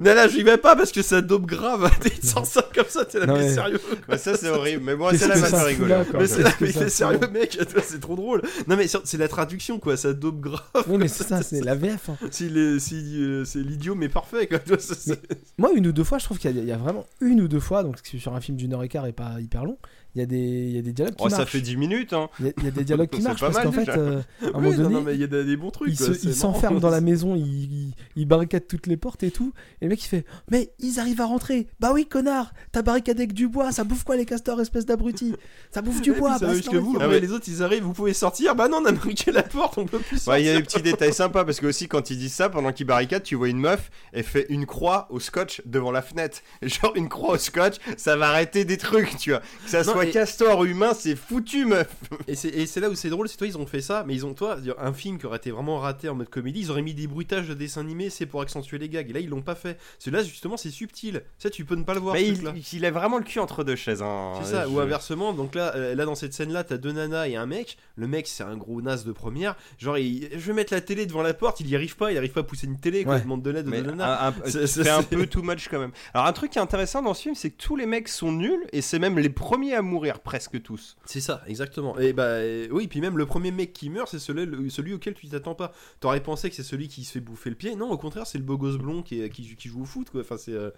mais 0.00 0.14
là, 0.14 0.26
j'y 0.26 0.42
vais 0.42 0.56
pas 0.56 0.74
parce 0.74 0.90
que 0.90 1.02
ça 1.02 1.20
dope 1.22 1.46
grave. 1.46 1.90
il 2.22 2.26
sort 2.28 2.46
ça 2.46 2.66
comme 2.74 2.86
ça, 2.88 3.04
t'es 3.04 3.20
là, 3.20 3.26
Non, 3.26 3.34
mais 3.34 3.40
mais- 3.48 3.54
sérieux. 3.54 3.80
Bah, 4.08 4.18
ça 4.18 4.36
c'est 4.36 4.48
horrible, 4.48 4.82
mais 4.84 4.96
moi 4.96 5.12
que 5.12 5.24
m'a 5.26 5.36
ça 5.36 5.64
là, 5.64 5.74
quoi 5.74 6.18
Mais 6.20 6.26
c'est 6.26 6.42
là, 6.42 6.52
que 6.52 6.64
mais 6.64 6.72
c'est 6.72 6.88
sérieux, 6.88 7.18
là 7.20 7.28
mec, 7.28 7.58
c'est 7.84 8.00
trop 8.00 8.16
drôle. 8.16 8.42
Non, 8.66 8.76
mais 8.76 8.88
c'est 8.88 8.98
c'est 9.04 9.18
la 9.18 9.28
traduction, 9.28 9.78
quoi, 9.78 9.96
ça 9.96 10.12
dope 10.12 10.40
grave. 10.40 10.62
Oui, 10.88 10.98
mais 10.98 11.08
c'est 11.08 11.24
ça, 11.24 11.42
c'est 11.42 11.62
la 11.62 11.74
VF. 11.74 12.08
hein. 12.08 12.16
C'est 12.30 12.48
c'est 12.78 12.94
euh, 12.96 13.44
c'est 13.44 13.58
l'idiot, 13.60 13.94
mais 13.94 14.08
parfait, 14.08 14.46
quoi. 14.46 14.58
c'est- 14.78 15.20
Moi, 15.58 15.70
une 15.74 15.86
ou 15.88 15.92
deux 15.92 16.04
fois, 16.04 16.18
je 16.18 16.24
trouve 16.24 16.38
qu'il 16.38 16.64
y, 16.64 16.72
a- 16.72 16.76
vraiment 16.76 17.06
une 17.20 17.40
ou 17.42 17.48
deux 17.48 17.60
fois, 17.60 17.82
donc 17.82 17.96
c'est 18.02 18.18
sur 18.18 18.34
un 18.34 18.40
film 18.40 18.56
d'une 18.56 18.72
heure 18.72 18.82
et 18.82 18.88
quart 18.88 19.06
et 19.06 19.12
pas 19.12 19.40
hyper 19.40 19.64
long, 19.64 19.76
il 20.14 20.20
y 20.20 20.22
a 20.22 20.26
des, 20.26 20.36
il 20.38 20.76
y 20.76 20.78
a 20.78 20.82
des 20.82 20.92
dialogues 20.92 21.14
qui 21.14 21.24
Oh, 21.24 21.28
ça 21.28 21.38
marchent. 21.38 21.50
fait 21.52 21.60
10 21.60 21.76
minutes, 21.76 22.12
hein. 22.12 22.28
Il 22.40 22.46
y, 22.46 22.48
a- 22.48 22.52
il 22.58 22.64
y 22.64 22.68
a 22.68 22.70
des 22.70 22.84
dialogues 22.84 23.08
qui 23.10 23.22
C'est 23.22 23.28
marchent 23.28 23.40
pas 23.40 23.46
parce 23.50 23.64
mal, 23.64 23.66
qu'en 23.66 23.72
fait, 23.72 23.88
euh, 23.98 24.20
à 24.42 24.46
un 24.56 24.60
moment 24.60 24.76
donné, 24.76 25.12
il 25.14 25.20
y 25.20 25.24
a 25.24 25.26
des, 25.26 25.44
des 25.44 25.56
bons 25.56 25.70
trucs. 25.70 25.90
il, 25.92 25.96
quoi, 25.96 26.06
se, 26.06 26.12
c'est 26.14 26.22
il 26.24 26.28
marrant. 26.30 26.40
s'enferme 26.54 26.80
dans 26.80 26.90
la 26.90 27.00
maison, 27.00 27.36
il, 27.36 27.42
il, 27.44 27.94
il 28.16 28.26
barricade 28.26 28.66
toutes 28.66 28.86
les 28.86 28.96
portes 28.96 29.22
et 29.22 29.30
tout. 29.30 29.52
Et 29.80 29.84
le 29.84 29.90
mec 29.90 30.02
il 30.04 30.08
fait 30.08 30.24
Mais 30.50 30.72
ils 30.78 30.98
arrivent 31.00 31.20
à 31.20 31.26
rentrer 31.26 31.68
Bah 31.80 31.92
oui, 31.94 32.06
connard 32.06 32.52
T'as 32.72 32.82
barricadé 32.82 33.20
avec 33.22 33.32
du 33.34 33.48
bois, 33.48 33.72
ça 33.72 33.84
bouffe 33.84 34.04
quoi 34.04 34.16
les 34.16 34.26
castors, 34.26 34.60
espèce 34.60 34.86
d'abruti 34.86 35.34
Ça 35.72 35.82
bouffe 35.82 36.00
du 36.00 36.10
Et 36.10 36.14
bois 36.14 36.38
ça 36.38 36.46
bah, 36.46 36.52
va 36.54 36.78
vous. 36.80 36.96
Ah 37.00 37.08
ouais. 37.08 37.20
les 37.20 37.32
autres, 37.32 37.46
ils 37.48 37.62
arrivent, 37.62 37.82
vous 37.84 37.92
pouvez 37.92 38.12
sortir. 38.14 38.54
Bah 38.54 38.68
non, 38.68 38.78
on 38.82 38.86
a 38.86 38.92
briqué 38.92 39.30
la 39.32 39.42
porte, 39.42 39.78
on 39.78 39.86
peut 39.86 39.98
plus 39.98 40.18
sortir. 40.18 40.32
Ouais, 40.32 40.42
il 40.42 40.46
y 40.46 40.50
a 40.50 40.56
des 40.56 40.62
petits 40.62 40.82
détails 40.82 41.14
sympas 41.14 41.44
parce 41.44 41.60
que 41.60 41.66
aussi 41.66 41.86
quand 41.88 42.10
ils 42.10 42.18
disent 42.18 42.32
ça, 42.34 42.48
pendant 42.48 42.72
qu'ils 42.72 42.86
barricadent, 42.86 43.22
tu 43.22 43.34
vois 43.36 43.48
une 43.48 43.58
meuf, 43.60 43.90
elle 44.12 44.24
fait 44.24 44.46
une 44.48 44.66
croix 44.66 45.06
au 45.10 45.20
scotch 45.20 45.62
devant 45.66 45.92
la 45.92 46.02
fenêtre. 46.02 46.38
Genre 46.62 46.92
une 46.96 47.08
croix 47.08 47.34
au 47.34 47.38
scotch, 47.38 47.76
ça 47.96 48.16
va 48.16 48.28
arrêter 48.30 48.64
des 48.64 48.76
trucs, 48.76 49.16
tu 49.16 49.30
vois. 49.30 49.40
Que 49.40 49.70
ça 49.70 49.84
soit 49.84 49.99
castor 50.06 50.64
humain, 50.64 50.92
c'est 50.94 51.16
foutu, 51.16 51.64
meuf. 51.66 51.88
Et 52.28 52.34
c'est 52.34 52.80
là 52.80 52.88
où 52.90 52.94
c'est 52.94 53.10
drôle, 53.10 53.28
c'est 53.28 53.36
toi, 53.36 53.46
ils 53.46 53.58
ont 53.58 53.66
fait 53.66 53.80
ça, 53.80 54.04
mais 54.06 54.14
ils 54.14 54.24
ont, 54.26 54.34
toi, 54.34 54.56
un 54.78 54.92
film 54.92 55.18
qui 55.18 55.26
aurait 55.26 55.38
été 55.38 55.50
vraiment 55.50 55.78
raté 55.78 56.08
en 56.08 56.14
mode 56.14 56.28
comédie, 56.28 56.60
ils 56.60 56.70
auraient 56.70 56.82
mis 56.82 56.94
des 56.94 57.06
bruitages 57.06 57.48
de 57.48 57.54
dessins 57.54 57.80
animés, 57.80 58.10
c'est 58.10 58.26
pour 58.26 58.40
accentuer 58.42 58.78
les 58.78 58.88
gags. 58.88 59.08
Et 59.10 59.12
là, 59.12 59.20
ils 59.20 59.28
l'ont 59.28 59.42
pas 59.42 59.54
fait. 59.54 59.78
Celui-là, 59.98 60.22
justement, 60.22 60.56
c'est 60.56 60.70
subtil. 60.70 61.22
Ça, 61.38 61.50
tu 61.50 61.64
peux 61.64 61.74
ne 61.74 61.84
pas 61.84 61.94
le 61.94 62.00
voir. 62.00 62.14
Mais 62.14 62.26
il, 62.26 62.40
il 62.72 62.84
a 62.84 62.90
vraiment 62.90 63.18
le 63.18 63.24
cul 63.24 63.38
entre 63.38 63.64
deux 63.64 63.76
chaises. 63.76 64.02
Hein. 64.02 64.32
C'est 64.42 64.50
ça, 64.52 64.64
Je- 64.64 64.68
ou 64.70 64.80
inversement, 64.80 65.32
donc 65.32 65.54
là, 65.54 65.72
euh, 65.76 65.94
là 65.94 66.04
dans 66.04 66.14
cette 66.14 66.32
scène-là, 66.34 66.64
t'as 66.64 66.76
deux 66.76 66.92
nanas 66.92 67.28
et 67.28 67.36
un 67.36 67.46
mec. 67.46 67.76
Le 67.96 68.06
mec, 68.06 68.26
c'est 68.26 68.42
un 68.44 68.56
gros 68.56 68.80
naze 68.82 69.04
de 69.04 69.12
première. 69.12 69.56
Genre, 69.78 69.98
il- 69.98 70.28
je 70.32 70.38
vais 70.38 70.52
mettre 70.52 70.72
la 70.72 70.80
télé 70.80 71.06
devant 71.06 71.22
la 71.22 71.34
porte, 71.34 71.60
il 71.60 71.68
y 71.68 71.76
arrive 71.76 71.96
pas, 71.96 72.12
il 72.12 72.18
arrive 72.18 72.32
pas 72.32 72.40
à 72.40 72.44
pousser 72.44 72.66
une 72.66 72.78
télé, 72.78 73.04
quoi, 73.04 73.14
Ouais. 73.14 73.18
il 73.20 73.24
demande 73.24 73.42
de 73.42 73.50
l'aide 73.50 73.66
aux 73.68 73.70
nanas. 73.70 74.32
C'est- 74.46 74.88
un 74.88 75.02
peu 75.02 75.26
too 75.26 75.42
much 75.42 75.68
quand 75.70 75.78
même. 75.78 75.92
Alors 76.14 76.26
un 76.26 76.32
truc 76.32 76.50
qui 76.52 76.58
est 76.58 76.62
intéressant 76.62 77.02
dans 77.02 77.14
ce 77.14 77.22
film, 77.22 77.34
c'est 77.34 77.50
que 77.50 77.62
tous 77.62 77.76
les 77.76 77.86
mecs 77.86 78.08
sont 78.08 78.32
nuls 78.32 78.64
et 78.72 78.80
c'est 78.82 78.98
même 78.98 79.18
les 79.18 79.28
premiers 79.30 79.74
à 79.74 79.82
mourir 79.90 80.20
presque 80.20 80.62
tous. 80.62 80.96
C'est 81.04 81.20
ça, 81.20 81.42
exactement. 81.46 81.98
Et 81.98 82.12
bah 82.12 82.36
oui, 82.70 82.86
puis 82.88 83.00
même 83.00 83.18
le 83.18 83.26
premier 83.26 83.50
mec 83.50 83.72
qui 83.72 83.90
meurt, 83.90 84.08
c'est 84.10 84.18
celui, 84.18 84.70
celui 84.70 84.94
auquel 84.94 85.14
tu 85.14 85.28
t'attends 85.28 85.54
pas. 85.54 85.72
T'aurais 86.00 86.22
pensé 86.22 86.48
que 86.48 86.56
c'est 86.56 86.62
celui 86.62 86.88
qui 86.88 87.04
se 87.04 87.12
fait 87.12 87.20
bouffer 87.20 87.50
le 87.50 87.56
pied. 87.56 87.74
Non, 87.76 87.90
au 87.90 87.98
contraire, 87.98 88.26
c'est 88.26 88.38
le 88.38 88.44
beau 88.44 88.56
gosse 88.56 88.78
blond 88.78 89.02
qui, 89.02 89.20
est- 89.20 89.28
qui, 89.28 89.56
qui 89.56 89.68
joue 89.68 89.82
au 89.82 89.84
foot, 89.84 90.08
quoi. 90.10 90.20
Enfin, 90.22 90.36
c'est. 90.38 90.52
euh, 90.54 90.70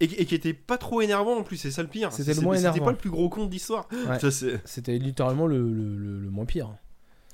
Et, 0.00 0.04
et 0.04 0.26
qui 0.26 0.34
était 0.34 0.52
pas 0.52 0.76
trop 0.78 1.00
énervant 1.00 1.36
en 1.38 1.42
plus, 1.42 1.56
c'est 1.56 1.70
ça 1.70 1.82
le 1.82 1.88
pire. 1.88 2.12
C'était 2.12 2.30
le 2.30 2.34
C'est- 2.36 2.42
moins 2.42 2.54
C'était 2.56 2.68
énervant. 2.68 2.84
pas 2.84 2.90
le 2.92 2.98
plus 2.98 3.10
gros 3.10 3.28
con 3.30 3.46
de 3.46 3.50
l'histoire. 3.50 3.88
Ouais. 3.92 4.30
C'était 4.64 4.98
littéralement 4.98 5.46
le, 5.46 5.58
le, 5.58 5.96
le- 5.96 6.20
le 6.20 6.30
moins 6.30 6.44
pire. 6.44 6.74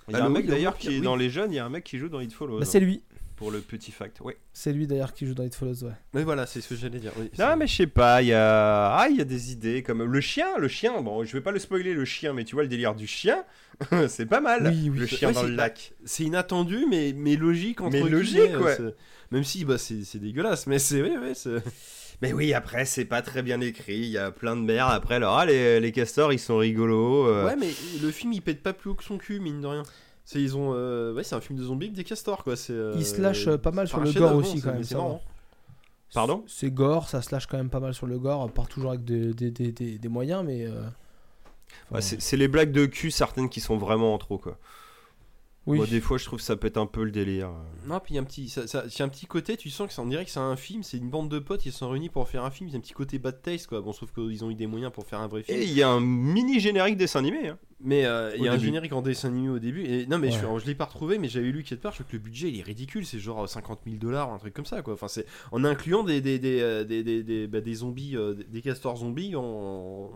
Il 0.08 0.14
y 0.14 0.16
a 0.16 0.22
Ah, 0.22 0.26
un 0.26 0.30
mec 0.30 0.44
oui, 0.44 0.50
d'ailleurs 0.50 0.72
le- 0.74 0.78
qui 0.78 0.88
est 0.88 0.98
oui. 0.98 1.00
dans 1.00 1.16
les 1.16 1.28
jeunes, 1.30 1.52
il 1.52 1.56
y 1.56 1.58
a 1.58 1.64
un 1.64 1.68
mec 1.68 1.84
qui 1.84 1.98
joue 1.98 2.08
dans 2.08 2.20
It 2.20 2.32
Follows. 2.32 2.58
Bah, 2.60 2.64
c'est 2.64 2.80
lui. 2.80 3.02
Pour 3.42 3.50
le 3.50 3.60
petit 3.60 3.90
fact, 3.90 4.20
ouais. 4.20 4.36
C'est 4.52 4.72
lui 4.72 4.86
d'ailleurs 4.86 5.12
qui 5.12 5.26
joue 5.26 5.34
dans 5.34 5.42
It 5.42 5.52
Follows, 5.52 5.82
ouais. 5.82 5.90
Mais 6.14 6.22
voilà, 6.22 6.46
c'est 6.46 6.60
ce 6.60 6.68
que 6.68 6.76
j'allais 6.76 7.00
dire. 7.00 7.10
oui, 7.18 7.28
Non 7.40 7.56
mais 7.56 7.66
je 7.66 7.74
sais 7.74 7.86
pas, 7.88 8.22
il 8.22 8.28
y 8.28 8.32
a 8.32 8.94
ah 8.94 9.08
il 9.10 9.16
y 9.16 9.20
a 9.20 9.24
des 9.24 9.50
idées 9.50 9.82
comme 9.82 10.04
le 10.04 10.20
chien, 10.20 10.46
le 10.58 10.68
chien. 10.68 11.00
Bon, 11.02 11.24
je 11.24 11.32
vais 11.32 11.40
pas 11.40 11.50
le 11.50 11.58
spoiler 11.58 11.92
le 11.92 12.04
chien, 12.04 12.32
mais 12.34 12.44
tu 12.44 12.54
vois 12.54 12.62
le 12.62 12.68
délire 12.68 12.94
du 12.94 13.08
chien, 13.08 13.42
c'est 14.08 14.26
pas 14.26 14.40
mal. 14.40 14.68
Oui, 14.72 14.90
oui. 14.90 14.98
Le 15.00 15.06
chien 15.06 15.28
Ouais, 15.28 15.34
dans 15.34 15.40
c'est- 15.40 15.48
le 15.48 15.54
lac. 15.56 15.92
C'est 16.04 16.22
inattendu, 16.22 16.86
mais, 16.88 17.12
mais 17.16 17.34
logique 17.34 17.80
entre 17.80 17.90
Mais 17.92 18.08
logique, 18.08 18.60
ouais. 18.60 18.78
Même 19.32 19.42
si 19.42 19.64
bah, 19.64 19.76
c'est 19.76 20.04
c'est 20.04 20.20
dégueulasse, 20.20 20.68
mais 20.68 20.78
c'est. 20.78 21.02
Oui, 21.02 21.12
oui, 21.20 21.32
c'est. 21.34 21.56
Mais 22.20 22.32
oui, 22.32 22.54
après 22.54 22.84
c'est 22.84 23.04
pas 23.06 23.22
très 23.22 23.42
bien 23.42 23.60
écrit, 23.60 23.96
il 23.98 24.06
y 24.10 24.18
a 24.18 24.30
plein 24.30 24.54
de 24.54 24.60
merde. 24.60 24.92
Après 24.92 25.16
alors 25.16 25.36
ah, 25.38 25.46
les, 25.46 25.80
les 25.80 25.90
castors 25.90 26.32
ils 26.32 26.38
sont 26.38 26.58
rigolos. 26.58 27.26
euh. 27.26 27.46
Ouais, 27.46 27.56
mais 27.56 27.70
le 28.00 28.12
film 28.12 28.32
il 28.32 28.40
pète 28.42 28.62
pas 28.62 28.72
plus 28.72 28.90
haut 28.90 28.94
que 28.94 29.02
son 29.02 29.18
cul, 29.18 29.40
mine 29.40 29.60
de 29.60 29.66
rien. 29.66 29.82
C'est 30.24 30.40
ils 30.40 30.56
ont, 30.56 30.72
euh, 30.74 31.12
ouais, 31.14 31.24
c'est 31.24 31.34
un 31.34 31.40
film 31.40 31.58
de 31.58 31.64
zombies 31.64 31.86
avec 31.86 31.96
des 31.96 32.04
castors 32.04 32.44
quoi. 32.44 32.56
C'est. 32.56 32.72
euh, 32.72 32.94
Il 32.96 33.04
se 33.04 33.20
lâche, 33.20 33.48
euh, 33.48 33.58
pas 33.58 33.72
mal 33.72 33.88
sur 33.88 34.00
le 34.00 34.12
gore 34.12 34.34
aussi, 34.36 34.58
c'est- 34.60 34.66
quand 34.66 34.72
même, 34.74 34.84
C'est 34.84 34.94
marrant. 34.94 35.22
Pardon 36.14 36.44
C'est 36.46 36.70
gore, 36.70 37.08
ça 37.08 37.22
se 37.22 37.34
lâche 37.34 37.46
quand 37.46 37.56
même 37.56 37.70
pas 37.70 37.80
mal 37.80 37.94
sur 37.94 38.06
le 38.06 38.18
gore, 38.18 38.50
part 38.52 38.68
toujours 38.68 38.90
avec 38.90 39.04
des, 39.04 39.32
des, 39.34 39.50
des, 39.50 39.72
des- 39.72 39.98
des 39.98 40.08
moyens, 40.08 40.44
mais. 40.44 40.64
euh, 40.66 40.82
enfin, 41.86 41.94
Ouais, 41.96 42.00
c'est 42.02 42.20
c'est 42.20 42.36
les 42.36 42.48
blagues 42.48 42.72
de 42.72 42.86
cul 42.86 43.10
certaines 43.10 43.48
qui 43.48 43.60
sont 43.60 43.78
vraiment 43.78 44.14
en 44.14 44.18
trop 44.18 44.38
quoi. 44.38 44.58
Oui. 45.66 45.76
Moi, 45.78 45.86
des 45.86 46.00
fois 46.00 46.18
je 46.18 46.24
trouve 46.24 46.38
que 46.38 46.44
ça 46.44 46.56
pète 46.56 46.76
un 46.76 46.86
peu 46.86 47.04
le 47.04 47.10
délire. 47.10 47.50
Non, 47.86 48.00
puis 48.00 48.14
il 48.14 48.16
y 48.16 48.18
a 48.18 48.22
un 48.22 48.24
petit, 48.24 48.48
ça, 48.48 48.66
ça- 48.66 48.84
il 48.86 48.98
y 48.98 49.02
a 49.02 49.04
un 49.04 49.08
petit 49.08 49.26
côté, 49.26 49.56
tu 49.56 49.70
sens 49.70 49.86
que 49.88 49.92
ça, 49.94 50.02
on 50.02 50.06
dirait 50.06 50.24
que 50.24 50.30
c'est 50.30 50.40
un 50.40 50.56
film, 50.56 50.82
c'est 50.82 50.96
une 50.98 51.08
bande 51.10 51.28
de 51.28 51.38
potes, 51.38 51.64
ils 51.66 51.72
se 51.72 51.78
sont 51.78 51.88
réunis 51.90 52.08
pour 52.08 52.28
faire 52.28 52.44
un 52.44 52.50
film, 52.50 52.68
il 52.68 52.72
y 52.72 52.76
a 52.76 52.78
un 52.78 52.82
petit 52.82 52.92
côté 52.94 53.18
bad 53.18 53.40
taste 53.42 53.66
quoi. 53.68 53.80
Bon, 53.80 53.92
sauf 53.92 54.12
qu'ils 54.12 54.44
ont 54.44 54.50
eu 54.50 54.54
des 54.54 54.66
moyens 54.66 54.92
pour 54.92 55.06
faire 55.06 55.20
un 55.20 55.28
vrai 55.28 55.42
film. 55.42 55.58
Et 55.58 55.64
il 55.64 55.72
y 55.72 55.82
a 55.82 55.88
un 55.88 56.00
mini 56.00 56.58
générique 56.60 56.96
dessin 56.96 57.20
animé. 57.20 57.48
Hein. 57.48 57.58
Mais 57.84 58.04
euh, 58.04 58.36
il 58.36 58.44
y 58.44 58.48
a 58.48 58.52
un 58.52 58.58
générique 58.58 58.92
en 58.92 59.02
dessin 59.02 59.26
animé 59.28 59.48
au 59.48 59.58
début. 59.58 59.82
Et 59.84 60.06
non, 60.06 60.18
mais 60.18 60.30
je, 60.30 60.34
Ouais. 60.36 60.40
alors, 60.42 60.60
je 60.60 60.66
l'ai 60.66 60.74
pas 60.76 60.84
retrouvé, 60.84 61.18
mais 61.18 61.26
j'avais 61.28 61.50
lu 61.50 61.64
quelque 61.64 61.80
part. 61.82 61.90
Je 61.92 61.96
crois 61.98 62.06
que 62.08 62.16
le 62.16 62.22
budget 62.22 62.48
il 62.48 62.60
est 62.60 62.62
ridicule. 62.62 63.04
C'est 63.04 63.18
genre 63.18 63.48
50 63.48 63.80
000 63.84 63.96
dollars, 63.96 64.32
un 64.32 64.38
truc 64.38 64.54
comme 64.54 64.66
ça, 64.66 64.82
quoi. 64.82 64.94
Enfin, 64.94 65.08
c'est 65.08 65.26
en 65.50 65.64
incluant 65.64 66.04
des 66.04 66.20
des 66.20 66.38
des 66.38 66.60
euh, 66.60 66.84
des, 66.84 67.02
des, 67.02 67.24
des- 67.24 67.46
bah, 67.48 67.60
des 67.60 67.74
zombies, 67.74 68.16
euh, 68.16 68.34
des- 68.34 68.44
des 68.44 68.62
castors 68.62 68.98
zombies 68.98 69.34
en 69.34 70.10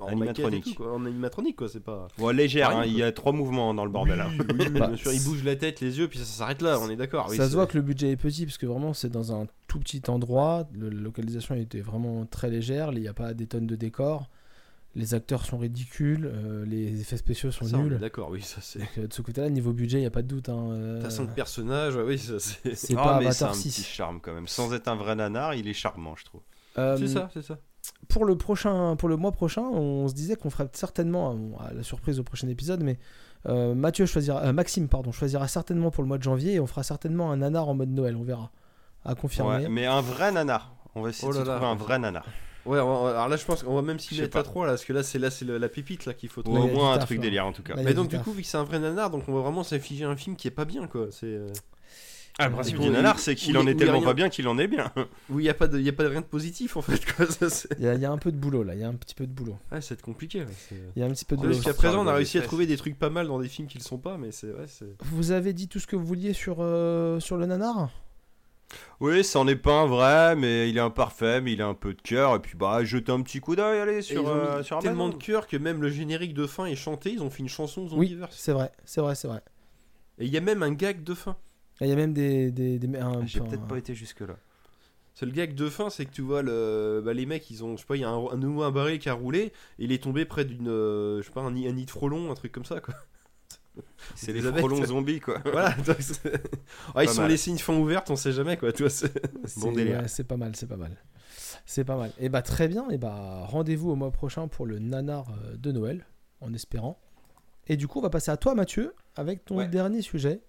en 0.00 0.08
Animatronique. 0.08 0.66
et 0.66 0.70
tout, 0.70 0.76
quoi. 0.82 0.92
en 0.94 1.04
animatronique, 1.06 1.56
quoi. 1.56 1.68
C'est 1.68 1.80
pas. 1.82 2.08
Bon, 2.18 2.28
légère, 2.34 2.70
hein, 2.70 2.84
il 2.86 2.96
y 2.96 3.02
a 3.02 3.12
trois 3.12 3.32
mouvements 3.32 3.72
dans 3.74 3.84
le 3.84 3.90
bordel. 3.90 4.20
hein. 4.20 4.30
Oui, 4.38 4.44
oui, 4.58 4.68
Bah, 4.70 4.88
bien 4.88 4.96
sûr, 4.96 5.12
il 5.12 5.22
bouge 5.24 5.44
la 5.44 5.56
tête, 5.56 5.80
les 5.80 5.98
yeux, 5.98 6.08
puis 6.08 6.18
ça, 6.18 6.24
ça 6.24 6.38
s'arrête 6.38 6.62
là. 6.62 6.78
On 6.80 6.88
est 6.90 6.96
d'accord. 6.96 7.26
oui, 7.30 7.36
ça 7.36 7.48
se 7.48 7.54
voit 7.54 7.66
que 7.66 7.76
le 7.76 7.82
budget 7.82 8.10
est 8.10 8.16
petit 8.16 8.44
parce 8.46 8.58
que 8.58 8.66
vraiment 8.66 8.92
c'est 8.94 9.10
dans 9.10 9.32
un 9.38 9.46
tout 9.68 9.78
petit 9.78 10.02
endroit. 10.08 10.68
Le- 10.72 10.88
la 10.88 11.00
localisation 11.00 11.54
était 11.54 11.80
vraiment 11.80 12.26
très 12.26 12.50
légère. 12.50 12.92
Il 12.92 13.00
n'y 13.00 13.08
a 13.08 13.12
pas 13.14 13.34
des 13.34 13.46
tonnes 13.46 13.66
de 13.66 13.76
décors. 13.76 14.28
Les 14.96 15.14
acteurs 15.14 15.44
sont 15.46 15.56
ridicules. 15.58 16.26
euh, 16.26 16.64
les 16.66 17.00
effets 17.00 17.16
spéciaux 17.16 17.52
sont 17.52 17.64
Ça, 17.64 17.76
nuls. 17.76 17.96
D'accord, 18.00 18.28
oui, 18.30 18.42
ça 18.42 18.60
c'est. 18.60 18.80
Euh, 18.98 19.06
de 19.06 19.12
ce 19.12 19.22
côté-là, 19.22 19.48
niveau 19.48 19.72
budget, 19.72 19.98
il 19.98 20.00
n'y 20.00 20.06
a 20.06 20.10
pas 20.10 20.22
de 20.22 20.26
doute. 20.26 20.48
hein, 20.48 20.70
euh, 20.72 21.00
T'as 21.00 21.10
5 21.10 21.32
personnages, 21.32 21.94
ouais, 21.94 22.02
oui, 22.02 22.18
ça 22.18 22.40
c'est. 22.40 22.74
c'est 22.74 22.94
Ah, 22.98 23.02
pas 23.04 23.18
mais 23.20 23.30
c'est 23.30 23.44
un 23.44 23.48
Avatar 23.48 23.52
petit 23.62 23.70
6. 23.70 23.86
charme 23.86 24.18
quand 24.20 24.34
même. 24.34 24.48
Sans 24.48 24.72
être 24.74 24.88
un 24.88 24.96
vrai 24.96 25.14
nanar, 25.14 25.54
il 25.54 25.68
est 25.68 25.74
charmant, 25.74 26.16
je 26.16 26.24
trouve. 26.24 26.40
Euh, 26.78 26.96
C'est 26.98 27.06
ça, 27.06 27.30
c'est 27.32 27.42
ça. 27.42 27.58
Pour 28.08 28.24
le 28.24 28.36
prochain, 28.36 28.96
pour 28.96 29.08
le 29.08 29.16
mois 29.16 29.32
prochain, 29.32 29.62
on 29.62 30.08
se 30.08 30.14
disait 30.14 30.34
qu'on 30.36 30.50
ferait 30.50 30.68
certainement, 30.72 31.34
bon, 31.34 31.56
à 31.58 31.72
la 31.72 31.82
surprise 31.82 32.18
au 32.18 32.24
prochain 32.24 32.48
épisode, 32.48 32.82
mais 32.82 32.98
euh, 33.48 33.74
Mathieu 33.74 34.04
choisira, 34.06 34.42
euh, 34.42 34.52
Maxime 34.52 34.88
pardon, 34.88 35.12
choisira 35.12 35.46
certainement 35.48 35.90
pour 35.90 36.02
le 36.02 36.08
mois 36.08 36.18
de 36.18 36.22
janvier 36.22 36.54
et 36.54 36.60
on 36.60 36.66
fera 36.66 36.82
certainement 36.82 37.30
un 37.30 37.36
nanar 37.38 37.68
en 37.68 37.74
mode 37.74 37.90
Noël. 37.90 38.16
On 38.16 38.22
verra. 38.22 38.50
À 39.04 39.14
confirmer. 39.14 39.50
Ouais, 39.64 39.68
mais 39.68 39.86
un 39.86 40.00
vrai 40.02 40.30
nanar. 40.32 40.74
On 40.94 41.02
va 41.02 41.10
essayer 41.10 41.28
Oh 41.28 41.32
de 41.32 41.38
là 41.38 41.44
se 41.44 41.48
là. 41.48 41.56
trouver 41.56 41.70
un 41.70 41.74
vrai 41.76 41.98
nanar. 41.98 42.24
Ouais, 42.66 42.78
on- 42.80 43.06
alors 43.06 43.28
là, 43.28 43.36
je 43.36 43.44
pense 43.46 43.62
qu'on 43.62 43.74
va 43.74 43.80
même 43.82 43.98
s'y 43.98 44.20
mettre 44.20 44.32
pas. 44.34 44.40
à 44.40 44.42
3 44.42 44.66
là, 44.66 44.72
parce 44.72 44.84
que 44.84 44.92
là, 44.92 45.02
c'est 45.02 45.18
là, 45.18 45.30
c'est 45.30 45.46
la 45.46 45.68
pépite 45.70 46.04
là 46.04 46.12
qu'il 46.12 46.28
faut 46.28 46.40
Ou 46.40 46.44
trouver. 46.44 46.60
au 46.60 46.66
moins 46.66 46.92
un 46.92 46.96
taf, 46.98 47.06
truc 47.06 47.20
délire 47.20 47.46
en 47.46 47.52
tout 47.52 47.62
cas. 47.62 47.74
Mais 47.76 47.94
donc, 47.94 48.08
du 48.08 48.16
taf. 48.16 48.24
coup, 48.24 48.32
vu 48.32 48.42
que 48.42 48.48
c'est 48.48 48.58
un 48.58 48.64
vrai 48.64 48.78
nanar, 48.78 49.08
donc 49.08 49.22
on 49.28 49.32
va 49.32 49.40
vraiment 49.40 49.62
s'infliger 49.62 50.04
un 50.04 50.16
film 50.16 50.36
qui 50.36 50.48
est 50.48 50.50
pas 50.50 50.66
bien, 50.66 50.86
quoi. 50.86 51.06
C'est 51.10 51.26
euh, 51.28 51.48
Ah, 52.40 52.48
le 52.48 52.52
principe 52.54 52.78
du 52.78 52.86
il- 52.86 52.92
nanar, 52.92 53.18
c'est 53.18 53.34
qu'il 53.34 53.56
en 53.58 53.66
est 53.66 53.74
tellement 53.74 54.02
pas 54.02 54.14
bien 54.14 54.28
qu'il 54.28 54.48
en 54.48 54.58
est 54.58 54.66
bien. 54.66 54.92
où 55.28 55.38
il 55.40 55.46
y 55.46 55.48
a 55.48 55.54
pas 55.54 55.68
de, 55.68 55.78
il 55.78 55.84
y 55.84 55.88
a 55.88 55.92
pas 55.92 56.04
de 56.04 56.08
rien 56.08 56.20
de 56.20 56.26
positif 56.26 56.76
en 56.76 56.82
fait. 56.82 57.00
Quoi. 57.14 57.26
Ça, 57.30 57.50
c'est... 57.50 57.68
Il 57.78 57.84
y, 57.84 57.88
a, 57.88 57.94
il 57.94 58.00
y 58.00 58.04
a 58.04 58.10
un 58.10 58.18
peu 58.18 58.32
de 58.32 58.36
boulot 58.36 58.62
là, 58.62 58.74
il 58.74 58.80
y 58.80 58.84
a 58.84 58.88
un 58.88 58.94
petit 58.94 59.14
peu 59.14 59.26
de 59.26 59.32
boulot. 59.32 59.58
Ouais, 59.70 59.80
c'est 59.80 60.00
compliqué. 60.00 60.44
Il 60.96 61.00
y 61.00 61.02
a 61.02 61.06
un 61.06 61.10
petit 61.10 61.24
peu 61.24 61.36
de 61.36 61.42
boulot. 61.42 61.52
Jusqu'à 61.52 61.74
présent, 61.74 62.02
on 62.04 62.06
a 62.08 62.14
réussi 62.14 62.38
à 62.38 62.42
trouver 62.42 62.66
des 62.66 62.76
trucs 62.76 62.98
pas 62.98 63.10
mal 63.10 63.26
dans 63.28 63.38
des 63.38 63.48
films 63.48 63.68
qui 63.68 63.78
le 63.78 63.84
sont 63.84 63.98
pas, 63.98 64.16
mais 64.16 64.32
c'est. 64.32 64.48
Vous 65.04 65.30
avez 65.32 65.52
dit 65.52 65.68
tout 65.68 65.78
ce 65.78 65.86
que 65.86 65.96
vous 65.96 66.04
vouliez 66.06 66.32
sur, 66.32 66.56
euh, 66.60 67.20
sur 67.20 67.36
le 67.36 67.46
nanar? 67.46 67.90
Oui, 69.00 69.24
c'en 69.24 69.48
est 69.48 69.56
pas 69.56 69.80
un 69.80 69.86
vrai, 69.86 70.36
mais 70.36 70.68
il 70.70 70.76
est 70.76 70.80
imparfait, 70.80 71.40
mais 71.40 71.52
il 71.54 71.62
a 71.62 71.66
un 71.66 71.74
peu 71.74 71.92
de 71.94 72.00
cœur. 72.00 72.36
Et 72.36 72.38
puis 72.38 72.56
bah, 72.56 72.84
jetez 72.84 73.10
un 73.10 73.20
petit 73.22 73.40
coup 73.40 73.56
d'œil, 73.56 73.80
allez, 73.80 74.00
sur, 74.02 74.22
ils 74.22 74.26
ont 74.26 74.28
euh, 74.28 74.62
sur 74.62 74.78
tellement 74.78 75.04
Amazon. 75.06 75.18
de 75.18 75.22
cœur 75.24 75.46
que 75.46 75.56
même 75.56 75.82
le 75.82 75.90
générique 75.90 76.34
de 76.34 76.46
fin 76.46 76.66
est 76.66 76.76
chanté. 76.76 77.10
Ils 77.10 77.22
ont 77.22 77.30
fait 77.30 77.40
une 77.40 77.48
chanson 77.48 77.88
Oui, 77.92 78.16
c'est 78.30 78.52
vrai, 78.52 78.70
c'est 78.84 79.00
vrai, 79.00 79.14
c'est 79.14 79.26
vrai. 79.26 79.40
Et 80.18 80.26
il 80.26 80.30
y 80.32 80.36
a 80.36 80.40
même 80.40 80.62
un 80.62 80.72
gag 80.72 81.02
de 81.02 81.14
fin. 81.14 81.36
Et 81.80 81.84
Il 81.86 81.88
y 81.88 81.92
a 81.92 81.96
même 81.96 82.12
des. 82.12 82.50
des, 82.50 82.78
des- 82.78 82.98
un- 82.98 83.24
J'ai 83.26 83.40
un- 83.40 83.44
peut-être 83.44 83.66
pas 83.66 83.78
été 83.78 83.94
jusque-là. 83.94 84.36
C'est 85.14 85.26
le 85.26 85.32
gag 85.32 85.54
de 85.54 85.68
fin, 85.68 85.90
c'est 85.90 86.06
que 86.06 86.12
tu 86.12 86.22
vois 86.22 86.40
le, 86.42 87.02
bah, 87.04 87.12
les 87.12 87.26
mecs, 87.26 87.50
ils 87.50 87.62
ont, 87.64 87.76
je 87.76 87.80
sais 87.80 87.86
pas, 87.86 87.96
il 87.96 88.00
y 88.00 88.04
a 88.04 88.08
un, 88.10 88.28
un 88.30 88.36
nouveau 88.36 88.62
un 88.62 88.70
baril 88.70 88.98
qui 88.98 89.08
a 89.08 89.12
roulé, 89.14 89.40
et 89.40 89.52
il 89.78 89.92
est 89.92 90.02
tombé 90.02 90.24
près 90.24 90.44
d'une, 90.44 90.68
euh, 90.68 91.20
je 91.20 91.26
sais 91.26 91.32
pas, 91.32 91.40
un, 91.42 91.50
nid- 91.52 91.68
un 91.68 91.72
nid 91.72 91.84
de 91.84 91.90
frelons, 91.90 92.30
un 92.30 92.34
truc 92.34 92.52
comme 92.52 92.64
ça, 92.64 92.80
quoi. 92.80 92.94
C'est 94.14 94.32
Des 94.32 94.40
les 94.40 94.52
frelons 94.52 94.84
zombies, 94.84 95.20
quoi. 95.20 95.38
voilà. 95.44 95.70
donc 95.86 95.96
Ah, 96.94 97.02
ils 97.02 97.06
Pas 97.06 97.12
sont 97.12 97.20
mal. 97.22 97.30
laissés 97.30 97.50
une 97.50 97.58
fin 97.58 97.76
ouverte, 97.76 98.10
on 98.10 98.16
sait 98.16 98.32
jamais, 98.32 98.56
quoi. 98.56 98.72
Tu 98.72 98.82
vois, 98.82 98.90
c'est- 98.90 99.12
Bon 99.60 99.72
délire. 99.72 100.00
ouais, 100.00 100.08
c'est 100.08 100.24
pas 100.24 100.36
mal, 100.36 100.54
c'est 100.56 100.66
pas 100.66 100.76
mal. 100.76 100.96
C'est 101.66 101.84
pas 101.84 101.96
mal. 101.96 102.10
Et 102.18 102.28
bah 102.28 102.42
très 102.42 102.68
bien, 102.68 102.88
et 102.90 102.98
bah 102.98 103.44
rendez-vous 103.46 103.90
au 103.90 103.96
mois 103.96 104.10
prochain 104.10 104.48
pour 104.48 104.66
le 104.66 104.78
nanar 104.78 105.26
euh, 105.30 105.56
de 105.56 105.72
Noël, 105.72 106.06
en 106.40 106.52
espérant. 106.54 106.98
Et 107.66 107.76
du 107.76 107.86
coup, 107.86 107.98
on 107.98 108.02
va 108.02 108.10
passer 108.10 108.30
à 108.30 108.36
toi 108.36 108.54
Mathieu, 108.54 108.94
avec 109.16 109.44
ton 109.44 109.58
Ouais. 109.58 109.68
dernier 109.68 110.02
sujet. 110.02 110.40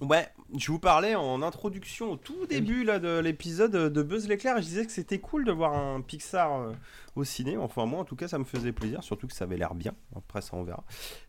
Ouais, 0.00 0.26
je 0.56 0.72
vous 0.72 0.78
parlais 0.78 1.14
en 1.14 1.42
introduction 1.42 2.12
au 2.12 2.16
tout 2.16 2.46
début 2.46 2.82
là, 2.82 2.98
de 2.98 3.18
l'épisode 3.18 3.70
de 3.70 4.02
Buzz 4.02 4.26
l'éclair. 4.26 4.56
Je 4.56 4.62
disais 4.62 4.86
que 4.86 4.92
c'était 4.92 5.20
cool 5.20 5.44
de 5.44 5.52
voir 5.52 5.74
un 5.74 6.00
Pixar 6.00 6.60
euh, 6.60 6.72
au 7.16 7.24
ciné. 7.24 7.56
Enfin, 7.56 7.86
moi 7.86 8.00
en 8.00 8.04
tout 8.04 8.16
cas, 8.16 8.28
ça 8.28 8.38
me 8.38 8.44
faisait 8.44 8.72
plaisir, 8.72 9.02
surtout 9.02 9.26
que 9.26 9.34
ça 9.34 9.44
avait 9.44 9.56
l'air 9.56 9.74
bien. 9.74 9.92
Après, 10.16 10.40
ça 10.40 10.50
on 10.54 10.62
verra. 10.62 10.84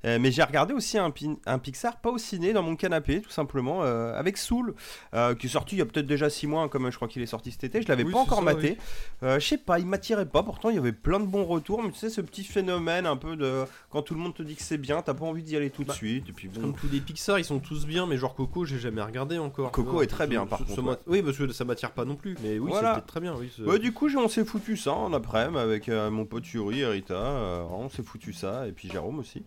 Euh, 0.05 0.17
mais 0.19 0.31
j'ai 0.31 0.43
regardé 0.43 0.73
aussi 0.73 0.97
un, 0.97 1.11
Pixar, 1.11 1.97
pas 2.01 2.09
au 2.09 2.17
ciné, 2.17 2.53
dans 2.53 2.63
mon 2.63 2.75
canapé, 2.75 3.21
tout 3.21 3.29
simplement, 3.29 3.83
euh, 3.83 4.17
avec 4.17 4.37
Soul, 4.37 4.75
euh, 5.13 5.35
qui 5.35 5.47
est 5.47 5.49
sorti 5.49 5.75
il 5.75 5.79
y 5.79 5.81
a 5.81 5.85
peut-être 5.85 6.07
déjà 6.07 6.29
6 6.29 6.47
mois, 6.47 6.63
hein, 6.63 6.67
comme 6.67 6.89
je 6.89 6.95
crois 6.95 7.07
qu'il 7.07 7.21
est 7.21 7.25
sorti 7.27 7.51
cet 7.51 7.63
été. 7.63 7.81
Je 7.81 7.87
l'avais 7.87 8.03
Oui, 8.03 8.11
pas 8.11 8.19
encore 8.19 8.39
ça, 8.39 8.43
maté. 8.43 8.77
Euh, 9.23 9.39
je 9.39 9.47
sais 9.47 9.57
pas, 9.57 9.79
il 9.79 9.85
m'attirait 9.85 10.25
pas. 10.25 10.43
Pourtant, 10.43 10.69
il 10.69 10.75
y 10.75 10.79
avait 10.79 10.91
plein 10.91 11.19
de 11.19 11.25
bons 11.25 11.45
retours. 11.45 11.83
Mais 11.83 11.91
tu 11.91 11.97
sais, 11.97 12.09
ce 12.09 12.21
petit 12.21 12.43
phénomène 12.43 13.05
un 13.05 13.17
peu 13.17 13.35
de 13.35 13.63
quand 13.89 14.01
tout 14.01 14.13
le 14.13 14.19
monde 14.19 14.33
te 14.33 14.43
dit 14.43 14.55
que 14.55 14.63
c'est 14.63 14.77
bien, 14.77 15.01
t'as 15.01 15.13
pas 15.13 15.25
envie 15.25 15.43
d'y 15.43 15.55
aller 15.55 15.69
tout 15.69 15.83
de 15.83 15.87
Bah, 15.89 15.93
suite. 15.93 16.29
Et 16.29 16.33
puis 16.33 16.47
bon. 16.47 16.61
Comme 16.61 16.73
tous 16.75 16.87
les 16.91 16.99
Pixar, 17.01 17.39
ils 17.39 17.45
sont 17.45 17.59
tous 17.59 17.85
bien, 17.85 18.05
mais 18.07 18.17
genre 18.17 18.35
Coco, 18.35 18.65
j'ai 18.65 18.79
jamais 18.79 19.01
regardé 19.01 19.37
encore. 19.37 19.71
Coco 19.71 20.01
est 20.01 20.07
très 20.07 20.27
bien, 20.27 20.45
par 20.45 20.59
contre, 20.65 20.99
Oui, 21.07 21.21
parce 21.21 21.37
que 21.37 21.51
ça 21.51 21.65
m'attire 21.65 21.91
pas 21.91 22.05
non 22.05 22.15
plus, 22.15 22.35
mais 22.41 22.59
oui, 22.59 22.69
Voilà. 22.69 22.95
c'est 22.95 23.07
très 23.07 23.19
bien. 23.19 23.35
Oui, 23.37 23.51
Ouais, 23.65 23.79
du 23.79 23.91
coup, 23.93 24.09
on 24.15 24.27
s'est 24.27 24.45
foutu 24.45 24.77
ça 24.77 24.93
en 24.93 25.13
après-midi 25.13 25.72
avec 25.73 25.89
euh, 25.89 26.09
mon 26.09 26.25
pote 26.25 26.47
Yuri, 26.53 26.81
Erita. 26.81 27.13
euh, 27.13 27.63
on 27.71 27.89
s'est 27.89 28.03
foutu 28.03 28.31
ça, 28.31 28.67
et 28.67 28.71
puis 28.71 28.89
Jérôme 28.89 29.19
aussi. 29.19 29.43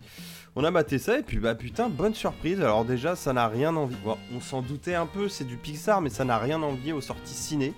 On 0.55 0.65
a 0.65 0.71
maté 0.71 0.99
ça, 0.99 1.19
et 1.19 1.23
puis 1.23 1.39
bah 1.39 1.55
putain, 1.55 1.89
bonne 1.89 2.15
surprise. 2.15 2.61
Alors, 2.61 2.85
déjà, 2.85 3.17
ça 3.17 3.33
n'a 3.33 3.49
rien 3.49 3.75
envie. 3.77 3.97
Bon, 4.05 4.17
on 4.35 4.41
s'en 4.41 4.63
doutait 4.63 4.95
un 4.95 5.07
peu, 5.07 5.29
c'est 5.29 5.45
du 5.45 5.57
Pixar, 5.57 6.01
mais 6.01 6.11
ça 6.11 6.25
n'a 6.25 6.39
rien 6.39 6.63
envié 6.63 6.93
aux 6.93 7.01
sorties 7.01 7.35
ciné. 7.35 7.75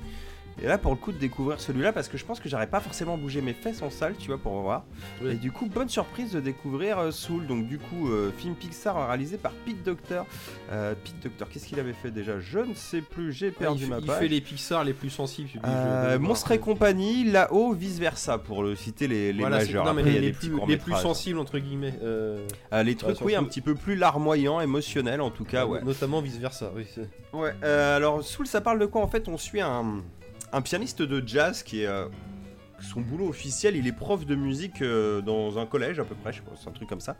Et 0.63 0.67
là, 0.67 0.77
pour 0.79 0.91
le 0.91 0.97
coup, 0.97 1.13
de 1.13 1.19
découvrir 1.19 1.61
celui-là, 1.61 1.93
parce 1.93 2.09
que 2.09 2.19
je 2.19 2.25
pense 2.25 2.41
que 2.41 2.49
j'aurais 2.49 2.67
pas 2.67 2.81
forcément 2.81 3.17
bougé 3.17 3.41
mes 3.41 3.53
fesses 3.53 3.81
en 3.83 3.91
salle, 3.91 4.15
tu 4.19 4.27
vois, 4.29 4.39
pour 4.39 4.61
voir. 4.61 4.85
Oui. 5.23 5.31
Et 5.33 5.35
du 5.35 5.53
coup, 5.53 5.67
bonne 5.67 5.89
surprise 5.89 6.33
de 6.33 6.41
découvrir 6.41 6.99
euh, 6.99 7.11
Soul. 7.13 7.47
Donc, 7.47 7.67
du 7.69 7.79
coup, 7.79 8.09
euh, 8.11 8.33
film 8.37 8.55
Pixar 8.55 9.07
réalisé 9.07 9.37
par 9.39 9.53
Pete 9.65 9.83
Docter. 9.85 10.23
Euh, 10.73 10.95
Pete 11.05 11.21
Docter, 11.23 11.45
qu'est-ce 11.53 11.67
qu'il 11.67 11.79
avait 11.79 11.93
fait 11.93 12.11
déjà? 12.11 12.41
Je 12.41 12.59
ne 12.59 12.75
sais 12.75 13.01
plus, 13.03 13.33
j'ai 13.33 13.47
Ouais, 13.47 13.53
perdu 13.53 13.85
il, 13.85 13.89
ma 13.91 13.97
fait- 13.97 14.03
il 14.03 14.07
page. 14.07 14.19
fait 14.19 14.29
les 14.29 14.41
Pixar 14.41 14.85
les 14.85 14.93
plus 14.95 15.11
sensibles. 15.11 15.49
je 15.55 15.59
dis, 15.59 15.65
je- 15.65 16.13
je- 16.15 16.19
Monstres 16.19 16.51
et 16.53 16.59
compagnie, 16.59 17.25
là-haut, 17.25 17.73
vice 17.73 17.99
versa, 17.99 18.39
pour 18.39 18.63
le 18.63 18.75
citer 18.75 19.07
les, 19.09 19.33
les 19.33 19.41
Voilà, 19.41 19.61
c'est- 19.61 19.67
majeurs. 19.67 19.85
non, 19.85 19.95
mais 19.95 20.03
Après, 20.03 20.19
les, 20.19 20.33
plus, 20.33 20.51
les 20.89 20.95
sensibles 20.97 21.39
entre 21.39 21.59
guillemets. 21.59 21.95
les 22.85 22.95
trucs, 22.97 23.21
oui, 23.23 23.35
un 23.37 23.45
petit 23.45 23.61
peu 23.61 23.75
plus 23.75 23.95
larmoyants, 23.97 24.61
émotionnels 24.61 25.21
en 25.21 25.31
tout 25.31 25.45
cas, 25.45 25.67
ouais. 25.67 25.83
Notamment 25.83 26.21
vice 26.21 26.39
versa. 26.39 26.73
Oui, 26.75 26.85
Ouais, 27.33 27.55
alors 27.63 28.23
Soul, 28.25 28.47
ça 28.47 28.61
parle 28.61 28.79
de 28.79 28.87
quoi 28.87 29.03
En 29.03 29.09
fait, 29.09 29.29
on 29.29 29.37
suit 29.37 29.61
un, 29.61 30.03
un 30.53 30.63
pianiste 30.63 31.03
de 31.03 31.27
jazz 31.27 31.63
qui 31.63 31.83
est. 31.83 31.87
euh, 31.87 32.07
son 32.81 33.01
boulot 33.01 33.29
officiel, 33.29 33.75
il 33.75 33.89
est 33.89 33.93
prof 33.93 34.25
de 34.25 34.37
musique 34.37 34.83
euh, 34.83 35.21
dans 35.21 35.59
un 35.59 35.67
collège 35.67 35.99
à 35.99 36.05
peu 36.05 36.15
près, 36.15 36.33
je 36.33 36.41
c'est 36.55 36.69
un 36.69 36.73
truc 36.73 36.89
comme 36.89 37.01
ça. 37.01 37.17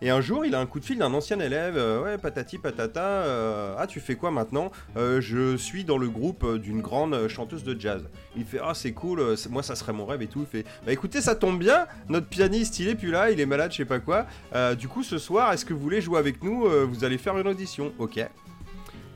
Et 0.00 0.10
un 0.10 0.20
jour, 0.20 0.44
il 0.46 0.54
a 0.54 0.60
un 0.60 0.66
coup 0.66 0.78
de 0.78 0.84
fil 0.84 0.96
d'un 0.96 1.12
ancien 1.12 1.40
élève, 1.40 1.76
euh, 1.76 2.04
ouais, 2.04 2.18
patati 2.18 2.58
patata, 2.58 3.76
ah 3.76 3.86
tu 3.88 3.98
fais 3.98 4.14
quoi 4.14 4.30
maintenant? 4.30 4.70
Je 4.96 5.56
suis 5.56 5.82
dans 5.82 5.98
le 5.98 6.08
groupe 6.08 6.56
d'une 6.58 6.80
grande 6.80 7.26
chanteuse 7.26 7.64
de 7.64 7.78
jazz. 7.80 8.08
Il 8.36 8.44
fait, 8.44 8.60
ah 8.62 8.74
c'est 8.74 8.92
cool, 8.92 9.34
moi 9.50 9.64
ça 9.64 9.74
serait 9.74 9.92
mon 9.92 10.06
rêve 10.06 10.22
et 10.22 10.28
tout. 10.28 10.42
Il 10.42 10.46
fait, 10.46 10.64
bah 10.86 10.92
écoutez, 10.92 11.20
ça 11.20 11.34
tombe 11.34 11.58
bien, 11.58 11.86
notre 12.08 12.28
pianiste 12.28 12.78
il 12.78 12.86
est 12.86 12.94
plus 12.94 13.10
là, 13.10 13.32
il 13.32 13.40
est 13.40 13.46
malade, 13.46 13.72
je 13.72 13.78
sais 13.78 13.84
pas 13.84 13.98
quoi. 13.98 14.26
Du 14.76 14.86
coup, 14.86 15.02
ce 15.02 15.18
soir, 15.18 15.52
est-ce 15.52 15.64
que 15.64 15.74
vous 15.74 15.80
voulez 15.80 16.00
jouer 16.00 16.20
avec 16.20 16.44
nous? 16.44 16.68
Vous 16.86 17.02
allez 17.02 17.18
faire 17.18 17.36
une 17.38 17.48
audition, 17.48 17.92
ok. 17.98 18.24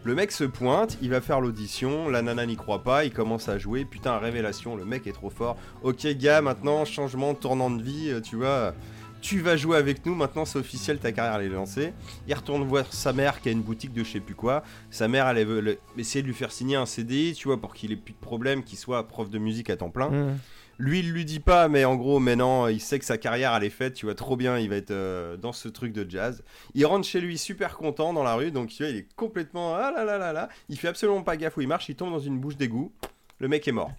Le 0.07 0.15
mec 0.15 0.31
se 0.31 0.45
pointe, 0.45 0.99
il 1.03 1.11
va 1.11 1.21
faire 1.21 1.41
l'audition, 1.41 2.09
la 2.09 2.23
nana 2.23 2.47
n'y 2.47 2.55
croit 2.55 2.85
pas, 2.85 3.05
il 3.05 3.11
commence 3.13 3.49
à 3.49 3.59
jouer, 3.59 3.85
putain, 3.85 4.19
révélation, 4.19 4.77
le 4.77 4.85
mec 4.85 5.05
est 5.09 5.13
trop 5.13 5.31
fort. 5.31 5.57
Ok 5.83 6.07
gars, 6.17 6.41
maintenant, 6.41 6.85
changement, 6.85 7.35
tournant 7.35 7.71
de 7.73 7.83
vie, 7.83 8.11
euh, 8.11 8.21
tu 8.21 8.37
vois, 8.37 8.73
tu 9.21 9.41
vas 9.41 9.57
jouer 9.57 9.77
avec 9.77 10.07
nous, 10.07 10.15
maintenant 10.15 10.45
c'est 10.45 10.61
officiel, 10.61 10.99
ta 11.01 11.11
carrière 11.11 11.41
elle 11.41 11.47
est 11.51 11.55
lancée. 11.55 11.93
Il 12.29 12.35
retourne 12.35 12.63
voir 12.69 12.93
sa 12.93 13.13
mère 13.13 13.41
qui 13.41 13.49
a 13.49 13.53
une 13.53 13.63
boutique 13.63 13.93
de 13.93 14.05
je 14.05 14.13
sais 14.13 14.21
plus 14.21 14.37
quoi. 14.37 14.63
Sa 14.91 15.09
mère, 15.09 15.27
elle 15.27 15.45
veut 15.45 15.61
le- 15.61 15.79
essayer 15.99 16.23
de 16.23 16.29
lui 16.29 16.35
faire 16.35 16.53
signer 16.53 16.77
un 16.77 16.87
CDI, 16.87 17.33
tu 17.35 17.49
vois, 17.49 17.61
pour 17.61 17.75
qu'il 17.75 17.91
ait 17.91 17.97
plus 17.97 18.15
de 18.15 18.21
problème, 18.21 18.63
qu'il 18.63 18.79
soit 18.79 19.09
prof 19.09 19.29
de 19.29 19.39
musique 19.41 19.71
à 19.71 19.77
temps 19.77 19.91
plein. 19.91 20.11
Mmh. 20.11 20.39
Lui, 20.79 20.99
il 20.99 21.11
lui 21.11 21.25
dit 21.25 21.41
pas, 21.41 21.69
mais 21.69 21.87
en 21.87 21.97
gros, 21.97 22.19
maintenant, 22.19 22.67
il 22.67 22.81
sait 22.81 22.99
que 22.99 23.05
sa 23.05 23.17
carrière, 23.17 23.55
elle 23.55 23.65
est 23.65 23.71
faite, 23.71 23.95
tu 23.95 24.05
vois, 24.07 24.15
trop 24.15 24.37
bien, 24.37 24.59
il 24.59 24.69
va 24.69 24.77
être 24.77 24.91
euh, 24.91 25.37
dans 25.39 25.53
ce 25.53 25.69
truc 25.69 25.93
de 25.93 26.09
jazz. 26.09 26.43
Il 26.75 26.85
rentre 26.85 27.07
chez 27.07 27.21
lui 27.21 27.39
super 27.39 27.79
content 27.79 28.13
dans 28.13 28.23
la 28.23 28.35
rue, 28.35 28.51
donc 28.51 28.69
tu 28.69 28.83
vois, 28.83 28.91
il 28.91 28.97
est 28.99 29.15
complètement 29.15 29.75
ah 29.75 29.91
là 29.91 30.05
là 30.05 30.19
là 30.19 30.33
là. 30.35 30.49
Il 30.69 30.79
fait 30.79 30.89
absolument 30.89 31.23
pas 31.23 31.37
gaffe 31.39 31.57
où 31.57 31.63
il 31.63 31.69
marche, 31.69 31.89
il 31.89 31.97
tombe 31.97 32.11
dans 32.11 32.19
une 32.19 32.39
bouche 32.39 32.57
d'égout. 32.57 32.93
Le 33.39 33.49
mec 33.49 33.67
est 33.67 33.73
mort. 33.73 33.93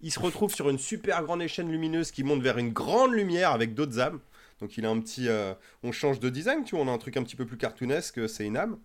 Il 0.00 0.10
se 0.10 0.18
retrouve 0.18 0.52
sur 0.52 0.68
une 0.68 0.78
super 0.78 1.22
grande 1.22 1.42
échelle 1.42 1.68
lumineuse 1.68 2.10
qui 2.10 2.24
monte 2.24 2.42
vers 2.42 2.58
une 2.58 2.72
grande 2.72 3.12
lumière 3.12 3.52
avec 3.52 3.74
d'autres 3.74 4.00
âmes. 4.00 4.18
Donc 4.60 4.76
il 4.76 4.84
a 4.84 4.90
un 4.90 5.00
petit, 5.00 5.28
euh, 5.28 5.54
on 5.82 5.92
change 5.92 6.20
de 6.20 6.28
design, 6.28 6.64
tu 6.64 6.74
vois, 6.76 6.84
on 6.84 6.88
a 6.88 6.92
un 6.92 6.98
truc 6.98 7.16
un 7.16 7.22
petit 7.22 7.36
peu 7.36 7.46
plus 7.46 7.56
cartoonesque, 7.56 8.28
c'est 8.28 8.44
une 8.44 8.56
âme. 8.56 8.78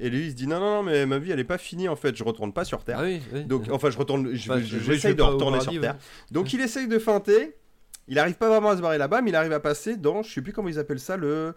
Et 0.00 0.10
lui, 0.10 0.26
il 0.26 0.30
se 0.30 0.36
dit 0.36 0.46
non 0.46 0.60
non 0.60 0.76
non, 0.76 0.82
mais 0.82 1.06
ma 1.06 1.18
vie, 1.18 1.30
elle 1.32 1.40
est 1.40 1.44
pas 1.44 1.58
finie 1.58 1.88
en 1.88 1.96
fait, 1.96 2.14
je 2.16 2.22
retourne 2.24 2.52
pas 2.52 2.64
sur 2.64 2.84
Terre. 2.84 2.98
Ah 3.00 3.04
oui, 3.04 3.20
oui. 3.32 3.44
Donc, 3.44 3.64
enfin, 3.70 3.90
je 3.90 3.98
retourne, 3.98 4.34
je- 4.34 4.50
Enfin, 4.52 4.60
je- 4.60 4.78
j'essaye 4.78 5.12
vais 5.12 5.14
de 5.16 5.22
retourner 5.22 5.58
paradis, 5.58 5.64
sur 5.64 5.72
ouais. 5.74 5.80
Terre. 5.80 5.96
Donc, 6.30 6.52
il 6.52 6.60
essaye 6.60 6.86
de 6.88 6.98
feinter. 6.98 7.56
Il 8.08 8.18
arrive 8.18 8.34
pas 8.34 8.48
vraiment 8.48 8.70
à 8.70 8.76
se 8.76 8.82
barrer 8.82 8.98
là-bas, 8.98 9.22
mais 9.22 9.30
il 9.30 9.36
arrive 9.36 9.52
à 9.52 9.60
passer 9.60 9.96
dans, 9.96 10.22
je 10.22 10.32
sais 10.32 10.42
plus 10.42 10.52
comment 10.52 10.68
ils 10.68 10.78
appellent 10.78 10.98
ça, 11.00 11.16
le. 11.16 11.54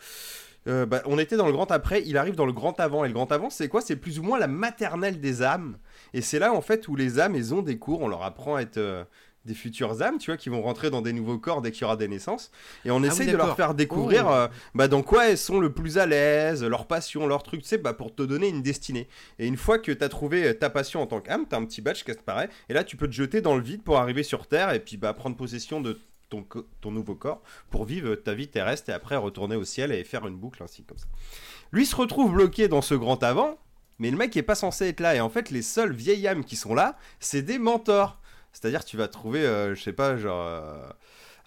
euh, 0.68 0.85
bah, 0.85 1.02
on 1.06 1.18
était 1.19 1.38
dans 1.38 1.47
le 1.47 1.52
grand 1.52 1.69
après, 1.72 2.03
il 2.06 2.18
arrive 2.18 2.35
dans 2.35 2.45
le 2.45 2.53
grand 2.53 2.80
avant. 2.80 3.03
Et 3.03 3.07
le 3.07 3.14
grand 3.15 3.31
avant, 3.31 3.49
c'est 3.49 3.68
quoi? 3.68 3.81
C'est 3.81 3.95
plus 3.95 4.19
ou 4.19 4.23
moins 4.23 4.38
la 4.39 4.47
maternelle 4.47 5.19
des 5.19 5.41
âmes. 5.41 5.77
Et 6.14 6.22
c'est 6.22 6.39
là, 6.39 6.53
en 6.53 6.61
fait, 6.61 6.88
où 6.88 6.95
les 6.95 7.19
âmes, 7.19 7.35
elles 7.35 7.53
ont 7.53 7.61
des 7.64 7.77
cours. 7.80 8.02
On 8.02 8.07
leur 8.07 8.23
apprend 8.23 8.56
à 8.56 8.61
être. 8.61 8.77
euh, 8.77 9.03
des 9.45 9.53
futures 9.53 10.01
âmes, 10.01 10.17
tu 10.17 10.31
vois, 10.31 10.38
qui 10.38 10.49
vont 10.49 10.61
rentrer 10.61 10.89
dans 10.89 11.01
des 11.01 11.13
nouveaux 11.13 11.38
corps 11.38 11.61
dès 11.61 11.72
qu'il 11.72 11.81
y 11.81 11.85
aura 11.85 11.97
des 11.97 12.07
naissances. 12.07 12.51
Et 12.84 12.91
on 12.91 12.97
Ah 12.97 12.99
oui, 13.01 13.07
essaye 13.07 13.27
de 13.27 13.38
leur 13.38 13.55
faire 13.55 13.73
découvrir 13.76 14.26
Oh. 14.27 14.31
euh, 14.34 14.47
bah, 14.73 14.88
dans 14.88 15.03
quoi 15.03 15.30
elles 15.30 15.38
sont 15.38 15.59
le 15.59 15.72
plus 15.72 15.97
à 15.97 16.05
l'aise, 16.05 16.63
leur 16.63 16.88
passion, 16.88 17.27
leur 17.27 17.43
truc, 17.43 17.61
tu 17.61 17.67
sais, 17.67 17.77
bah, 17.77 17.93
pour 17.93 18.13
te 18.13 18.23
donner 18.23 18.49
une 18.49 18.61
destinée. 18.61 19.07
Et 19.39 19.47
une 19.47 19.57
fois 19.57 19.77
que 19.80 19.91
tu 19.91 20.03
as 20.03 20.09
trouvé 20.09 20.47
euh, 20.47 20.53
ta 20.53 20.69
passion 20.69 21.01
en 21.01 21.07
tant 21.07 21.22
qu'âme, 21.22 21.45
tu 21.47 21.55
as 21.55 21.59
un 21.59 21.65
petit 21.65 21.81
badge 21.81 22.03
qui 22.03 22.11
apparaît, 22.11 22.49
et 22.69 22.73
là 22.73 22.84
tu 22.84 22.97
peux 22.97 23.07
te 23.07 23.13
jeter 23.13 23.41
dans 23.41 23.55
le 23.55 23.61
vide 23.61 23.84
pour 23.84 23.97
arriver 23.97 24.23
sur 24.23 24.47
Terre 24.47 24.72
et 24.73 24.80
puis 24.80 24.97
bah, 24.97 25.13
prendre 25.13 25.35
possession 25.35 25.80
de 25.81 25.99
ton, 26.30 26.43
ton 26.81 26.89
nouveau 26.91 27.13
corps 27.13 27.41
pour 27.69 27.85
vivre 27.85 28.15
ta 28.15 28.34
vie 28.34 28.47
terrestre 28.47 28.89
et 28.89 28.93
après 28.93 29.15
retourner 29.15 29.55
au 29.55 29.63
ciel 29.63 29.91
et 29.91 30.03
faire 30.03 30.26
une 30.26 30.35
boucle 30.38 30.63
ainsi 30.63 30.84
comme 30.84 30.97
ça. 30.97 31.05
Lui 31.72 31.85
se 31.85 31.95
retrouve 31.95 32.34
bloqué 32.34 32.67
dans 32.67 32.81
ce 32.81 32.95
grand 32.95 33.22
avant, 33.23 33.59
mais 33.99 34.09
le 34.09 34.17
mec 34.17 34.35
est 34.35 34.41
pas 34.43 34.55
censé 34.55 34.88
être 34.88 34.99
là. 35.01 35.15
Et 35.15 35.22
en 35.22 35.30
fait, 35.30 35.51
les 35.51 35.61
seules 35.61 35.93
vieilles 35.93 36.27
âmes 36.27 36.43
qui 36.43 36.55
sont 36.55 36.73
là, 36.73 36.97
c'est 37.19 37.43
des 37.43 37.59
mentors. 37.59 38.19
C'est-à-dire, 38.56 38.86
tu 38.86 38.95
vas 38.95 39.07
trouver, 39.10 39.45
euh, 39.45 39.76
je 39.76 39.84
sais 39.84 39.94
pas, 39.94 40.15
genre. 40.18 40.45
euh, 40.48 40.88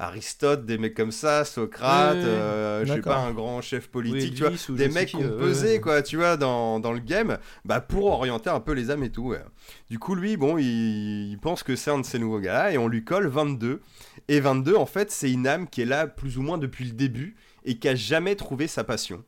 Aristote, 0.00 0.64
des 0.64 0.78
mecs 0.78 0.94
comme 0.94 1.10
ça, 1.10 1.44
Socrate, 1.44 2.14
Ouais, 2.18 2.22
euh, 2.24 2.86
je 2.86 2.92
sais 2.92 3.00
pas, 3.00 3.16
un 3.16 3.32
grand 3.32 3.60
chef 3.62 3.88
politique, 3.88 4.30
Oui, 4.30 4.36
tu 4.36 4.42
vois, 4.44 4.52
ou 4.68 4.76
des 4.76 4.88
mecs 4.88 5.08
qui, 5.08 5.16
ont 5.16 5.28
pesé, 5.38 5.72
ouais. 5.72 5.80
quoi, 5.80 6.02
tu 6.02 6.16
vois, 6.18 6.36
dans, 6.36 6.78
dans 6.78 6.92
le 6.92 7.00
game, 7.00 7.36
bah, 7.64 7.80
pour 7.80 8.04
orienter 8.06 8.48
un 8.48 8.60
peu 8.60 8.74
les 8.74 8.92
âmes 8.92 9.02
et 9.02 9.10
tout. 9.10 9.30
ouais. 9.30 9.42
Du 9.90 9.98
coup, 9.98 10.14
lui, 10.14 10.36
bon, 10.36 10.56
il, 10.56 11.32
il 11.32 11.38
pense 11.40 11.64
que 11.64 11.74
c'est 11.74 11.90
un 11.90 11.98
de 11.98 12.04
ces 12.06 12.20
nouveaux 12.20 12.38
gars 12.38 12.70
et 12.70 12.78
on 12.78 12.86
lui 12.86 13.02
colle 13.02 13.26
22. 13.26 13.80
Et 14.28 14.38
22, 14.38 14.76
en 14.76 14.86
fait, 14.86 15.10
c'est 15.10 15.32
une 15.32 15.48
âme 15.48 15.66
qui 15.68 15.82
est 15.82 15.86
là 15.86 16.06
plus 16.06 16.38
ou 16.38 16.42
moins 16.42 16.58
depuis 16.58 16.84
le 16.84 16.92
début 16.92 17.34
et 17.64 17.76
qui 17.78 17.88
a 17.88 17.96
jamais 17.96 18.36
trouvé 18.36 18.68
sa 18.68 18.84
passion. 18.84 19.24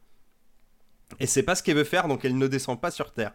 Et 1.19 1.27
c'est 1.27 1.43
pas 1.43 1.57
ce 1.57 1.65
qu'elle 1.65 1.77
veut 1.78 1.82
faire, 1.85 2.07
donc 2.07 2.24
elle 2.24 2.39
ne 2.39 2.47
descend 2.47 2.81
pas 2.81 2.93
sur 2.93 3.12
Terre. 3.12 3.32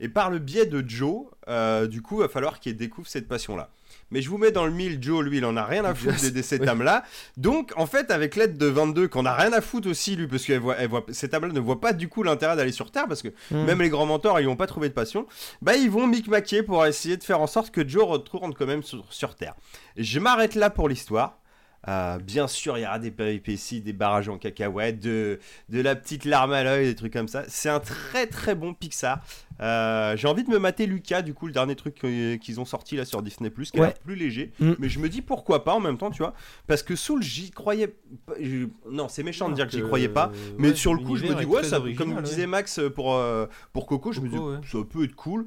Et 0.00 0.08
par 0.08 0.30
le 0.30 0.38
biais 0.38 0.66
de 0.66 0.84
Joe, 0.86 1.26
euh, 1.48 1.86
du 1.86 2.02
coup, 2.02 2.16
il 2.18 2.22
va 2.22 2.28
falloir 2.28 2.60
qu'il 2.60 2.76
découvre 2.76 3.06
cette 3.06 3.28
passion-là. 3.28 3.70
Mais 4.10 4.20
je 4.22 4.28
vous 4.28 4.38
mets 4.38 4.50
dans 4.50 4.66
le 4.66 4.72
mille, 4.72 5.02
Joe, 5.02 5.24
lui, 5.24 5.38
il 5.38 5.44
en 5.44 5.56
a 5.56 5.64
rien 5.64 5.84
à 5.84 5.94
foutre 5.94 6.20
de, 6.22 6.28
de 6.30 6.42
cette 6.42 6.66
âme-là. 6.66 7.04
Donc, 7.36 7.72
en 7.76 7.86
fait, 7.86 8.10
avec 8.10 8.36
l'aide 8.36 8.58
de 8.58 8.66
22, 8.66 9.08
qu'on 9.08 9.24
a 9.24 9.34
rien 9.34 9.52
à 9.52 9.60
foutre 9.60 9.88
aussi, 9.88 10.16
lui, 10.16 10.26
parce 10.26 10.44
que 10.44 10.52
voit, 10.54 10.76
elle 10.78 10.88
voit, 10.88 11.04
cette 11.10 11.32
âme-là 11.32 11.52
ne 11.52 11.60
voit 11.60 11.80
pas 11.80 11.92
du 11.92 12.08
coup 12.08 12.22
l'intérêt 12.22 12.56
d'aller 12.56 12.72
sur 12.72 12.90
Terre, 12.90 13.06
parce 13.08 13.22
que 13.22 13.28
Hmm. 13.50 13.64
même 13.64 13.80
les 13.80 13.88
grands 13.88 14.06
mentors, 14.06 14.40
ils 14.40 14.46
n'ont 14.46 14.56
pas 14.56 14.66
trouvé 14.66 14.88
de 14.88 14.94
passion. 14.94 15.26
Bah, 15.62 15.74
ils 15.76 15.90
vont 15.90 16.06
micmaquer 16.06 16.62
pour 16.62 16.84
essayer 16.84 17.16
de 17.16 17.24
faire 17.24 17.40
en 17.40 17.46
sorte 17.46 17.70
que 17.70 17.86
Joe 17.86 18.04
retourne 18.04 18.52
quand 18.54 18.66
même 18.66 18.82
sur, 18.82 19.04
sur 19.12 19.34
Terre. 19.36 19.54
Je 19.96 20.18
m'arrête 20.18 20.54
là 20.54 20.70
pour 20.70 20.88
l'histoire. 20.88 21.38
Euh, 21.86 22.18
bien 22.18 22.48
sûr, 22.48 22.78
il 22.78 22.82
y 22.82 22.86
aura 22.86 22.98
des 22.98 23.10
péripéties, 23.10 23.82
des 23.82 23.92
barrages 23.92 24.30
en 24.30 24.38
cacahuètes, 24.38 25.00
de, 25.00 25.38
de 25.68 25.80
la 25.82 25.94
petite 25.94 26.24
larme 26.24 26.52
à 26.54 26.64
l'œil, 26.64 26.86
des 26.86 26.94
trucs 26.94 27.12
comme 27.12 27.28
ça. 27.28 27.44
C'est 27.48 27.68
un 27.68 27.80
très 27.80 28.26
très 28.26 28.54
bon 28.54 28.72
Pixar. 28.72 29.20
Euh, 29.60 30.16
J'ai 30.16 30.28
envie 30.28 30.44
de 30.44 30.50
me 30.50 30.58
mater 30.58 30.86
Lucas, 30.86 31.22
du 31.22 31.34
coup, 31.34 31.46
le 31.46 31.52
dernier 31.52 31.76
truc 31.76 31.94
qu'ils 31.94 32.60
ont 32.60 32.64
sorti 32.64 32.96
là 32.96 33.04
sur 33.04 33.22
Disney, 33.22 33.50
qui 33.50 33.78
a 33.78 33.80
Ouais. 33.80 33.86
l'air 33.88 33.98
plus 33.98 34.16
léger. 34.16 34.52
Mm. 34.60 34.72
Mais 34.78 34.88
je 34.88 34.98
me 34.98 35.08
dis 35.08 35.22
pourquoi 35.22 35.64
pas 35.64 35.74
en 35.74 35.80
même 35.80 35.96
temps, 35.98 36.10
tu 36.10 36.18
vois. 36.22 36.34
Parce 36.66 36.82
que 36.82 36.96
Soul, 36.96 37.22
j'y 37.22 37.50
croyais 37.50 37.94
je- 38.40 38.66
Non, 38.90 39.08
c'est 39.08 39.22
méchant 39.22 39.48
de 39.48 39.54
dire 39.54 39.66
que 39.66 39.72
j'y 39.72 39.82
croyais 39.82 40.08
pas. 40.08 40.32
Mais 40.58 40.74
sur 40.74 40.94
le 40.94 41.00
coup, 41.02 41.16
je 41.16 41.26
me 41.26 41.34
dis, 41.34 41.44
ouais, 41.44 41.62
ça, 41.62 41.80
comme 41.96 42.20
disait 42.22 42.46
Max 42.46 42.78
euh, 42.78 42.90
pour, 42.90 43.14
euh, 43.14 43.46
pour 43.72 43.86
Coco, 43.86 44.12
je 44.12 44.20
me 44.20 44.28
dis, 44.28 44.36
ouais. 44.38 44.58
ça 44.70 44.78
peut 44.88 45.04
être 45.04 45.14
cool. 45.14 45.46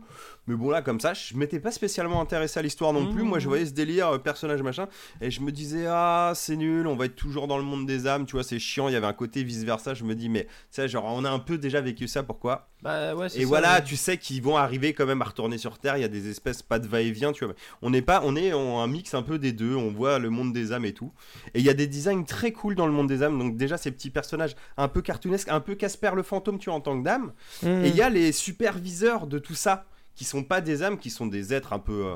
Mais 0.49 0.55
bon, 0.55 0.69
là, 0.69 0.81
comme 0.81 1.01
ça, 1.01 1.13
je 1.13 1.35
m'étais 1.35 1.59
pas 1.59 1.71
spécialement 1.71 2.21
intéressé 2.21 2.57
à 2.57 2.63
l'histoire 2.63 2.93
non 2.93 3.11
plus. 3.11 3.23
Mmh. 3.23 3.27
Moi, 3.27 3.39
je 3.39 3.49
voyais 3.49 3.65
ce 3.65 3.73
délire, 3.73 4.07
euh, 4.07 4.17
personnage 4.17 4.61
machin. 4.61 4.87
Et 5.19 5.29
je 5.29 5.41
me 5.41 5.51
disais, 5.51 5.85
ah, 5.89 6.31
c'est 6.35 6.55
nul, 6.55 6.87
on 6.87 6.95
va 6.95 7.05
être 7.05 7.17
toujours 7.17 7.47
dans 7.47 7.57
le 7.57 7.65
monde 7.65 7.85
des 7.85 8.07
âmes, 8.07 8.25
tu 8.25 8.31
vois, 8.33 8.43
c'est 8.43 8.57
chiant. 8.57 8.87
Il 8.87 8.93
y 8.93 8.95
avait 8.95 9.07
un 9.07 9.13
côté 9.13 9.43
vice-versa. 9.43 9.93
Je 9.93 10.05
me 10.05 10.15
dis, 10.15 10.29
mais, 10.29 10.45
tu 10.45 10.49
sais, 10.71 10.87
genre, 10.87 11.03
on 11.05 11.25
a 11.25 11.29
un 11.29 11.39
peu 11.39 11.57
déjà 11.57 11.81
vécu 11.81 12.07
ça, 12.07 12.23
pourquoi 12.23 12.69
Bah 12.83 13.15
ouais, 13.15 13.25
Et 13.35 13.41
ça, 13.41 13.47
voilà, 13.47 13.75
ouais. 13.77 13.83
tu 13.83 13.95
sais 13.95 14.17
qu'ils 14.17 14.41
vont 14.41 14.55
arriver 14.55 14.93
quand 14.93 15.07
même 15.07 15.21
à 15.21 15.25
retourner 15.25 15.57
sur 15.57 15.79
Terre. 15.79 15.97
Il 15.97 16.01
y 16.01 16.03
a 16.03 16.07
des 16.09 16.29
espèces, 16.29 16.61
pas 16.61 16.77
de 16.77 16.87
va-et-vient, 16.87 17.31
tu 17.31 17.43
vois. 17.45 17.55
On 17.81 17.89
n'est 17.89 18.03
pas, 18.03 18.21
on 18.23 18.35
est 18.35 18.53
en 18.53 18.79
un 18.81 18.87
mix 18.87 19.15
un 19.15 19.23
peu 19.23 19.39
des 19.39 19.51
deux. 19.51 19.75
On 19.75 19.91
voit 19.91 20.19
le 20.19 20.29
monde 20.29 20.53
des 20.53 20.71
âmes 20.73 20.85
et 20.85 20.93
tout. 20.93 21.11
Et 21.55 21.59
il 21.59 21.65
y 21.65 21.69
a 21.69 21.73
des 21.73 21.87
designs 21.87 22.23
très 22.23 22.51
cool 22.51 22.75
dans 22.75 22.85
le 22.85 22.93
monde 22.93 23.07
des 23.07 23.23
âmes. 23.23 23.37
Donc, 23.39 23.57
déjà, 23.57 23.77
ces 23.77 23.89
petits 23.91 24.11
personnages 24.11 24.55
un 24.77 24.87
peu 24.87 25.01
cartoonesques, 25.01 25.49
un 25.49 25.59
peu 25.59 25.73
Casper 25.75 26.11
le 26.15 26.21
fantôme, 26.23 26.59
tu 26.59 26.69
vois, 26.69 26.77
en 26.77 26.81
tant 26.81 26.97
que 26.99 27.03
dame. 27.03 27.33
Hmm. 27.63 27.83
Et 27.83 27.89
il 27.89 27.95
y 27.95 28.01
a 28.01 28.09
les 28.09 28.31
superviseurs 28.31 29.25
de 29.25 29.39
tout 29.39 29.55
ça, 29.55 29.85
qui 30.13 30.23
sont 30.23 30.43
pas 30.43 30.61
des 30.61 30.83
âmes, 30.83 30.99
qui 30.99 31.09
sont 31.09 31.25
des 31.27 31.53
êtres 31.55 31.73
un 31.73 31.79
peu. 31.79 32.05
euh, 32.05 32.15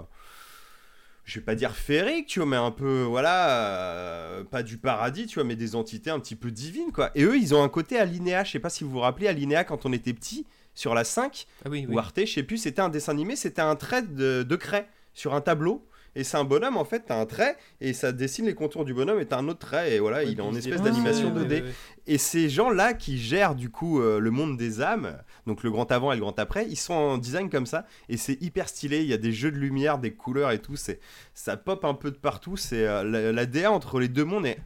je 1.32 1.40
vais 1.40 1.46
pas 1.46 1.56
dire 1.56 1.76
féeriques, 1.76 2.28
tu 2.28 2.40
vois, 2.40 2.46
mais 2.48 2.58
un 2.58 2.72
peu, 2.72 3.04
voilà, 3.04 3.50
euh, 3.50 4.44
pas 4.44 4.64
du 4.64 4.78
paradis, 4.78 5.28
tu 5.28 5.36
vois, 5.36 5.44
mais 5.46 5.56
des 5.56 5.76
entités 5.76 6.10
un 6.10 6.20
petit 6.20 6.36
peu 6.36 6.52
divines, 6.52 6.92
quoi. 6.94 7.12
Et 7.16 7.24
eux, 7.24 7.38
ils 7.38 7.56
ont 7.56 7.64
un 7.64 7.70
côté 7.70 7.98
Alinéa, 7.98 8.44
je 8.44 8.52
sais 8.52 8.60
pas 8.60 8.70
si 8.70 8.84
vous 8.84 8.90
vous 8.92 9.00
rappelez, 9.00 9.28
Alinéa, 9.28 9.64
quand 9.64 9.86
on 9.86 9.94
était 9.94 10.14
petit, 10.14 10.46
sur 10.76 10.94
la 10.94 11.04
5, 11.04 11.48
Ah 11.66 11.70
oui, 11.70 11.86
oui. 11.88 11.96
ou 11.96 12.00
Arte, 12.00 12.20
je 12.26 12.34
sais 12.34 12.44
plus, 12.44 12.58
c'était 12.58 12.82
un 12.82 12.90
dessin 12.90 13.14
animé, 13.14 13.36
c'était 13.36 13.62
un 13.62 13.76
trait 13.76 14.02
de, 14.02 14.44
de 14.44 14.56
craie 14.56 14.88
sur 15.14 15.34
un 15.34 15.42
tableau. 15.42 15.86
Et 16.14 16.26
c'est 16.26 16.36
un 16.36 16.44
bonhomme, 16.44 16.76
en 16.76 16.84
fait, 16.84 17.04
t'as 17.08 17.16
un 17.18 17.26
trait, 17.26 17.56
et 17.80 17.94
ça 17.94 18.12
dessine 18.12 18.46
les 18.46 18.54
contours 18.54 18.84
du 18.84 18.94
bonhomme, 18.94 19.22
et 19.22 19.26
t'as 19.26 19.38
un 19.38 19.48
autre 19.48 19.60
trait, 19.60 19.96
et 19.96 20.00
voilà, 20.00 20.24
il 20.26 20.38
est 20.38 20.42
en 20.42 20.54
espèce 20.54 20.80
Ah, 20.82 20.84
d'animation 20.90 21.34
ouais, 21.34 21.44
2D. 21.44 21.50
ouais, 21.50 21.62
ouais. 21.62 21.72
Et 22.08 22.18
ces 22.18 22.50
gens-là 22.50 22.94
qui 22.94 23.18
gèrent 23.18 23.56
du 23.56 23.70
coup 23.70 24.02
euh, 24.02 24.20
le 24.20 24.30
monde 24.30 24.58
des 24.58 24.82
âmes, 24.82 25.18
donc 25.48 25.64
le 25.64 25.72
grand 25.72 25.92
avant 25.92 26.12
et 26.12 26.16
le 26.16 26.22
grand 26.22 26.38
après, 26.40 26.68
ils 26.68 26.78
sont 26.78 26.94
en 26.94 27.18
design 27.18 27.50
comme 27.50 27.66
ça 27.66 27.86
et 28.10 28.18
c'est 28.18 28.42
hyper 28.42 28.70
stylé. 28.70 29.02
Il 29.02 29.08
y 29.08 29.14
a 29.14 29.18
des 29.18 29.32
jeux 29.32 29.52
de 29.52 29.58
lumière, 29.58 29.98
des 29.98 30.14
couleurs 30.14 30.52
et 30.52 30.60
tout. 30.60 30.76
Ça 31.34 31.58
pop 31.58 31.86
un 31.86 31.94
peu 31.94 32.12
de 32.12 32.18
partout. 32.18 32.58
C'est 32.58 32.86
euh, 32.86 33.04
la, 33.04 33.32
la 33.32 33.46
DA 33.46 33.72
entre 33.72 34.00
les 34.00 34.08
deux 34.08 34.26
mondes 34.26 34.46
est 34.46 34.60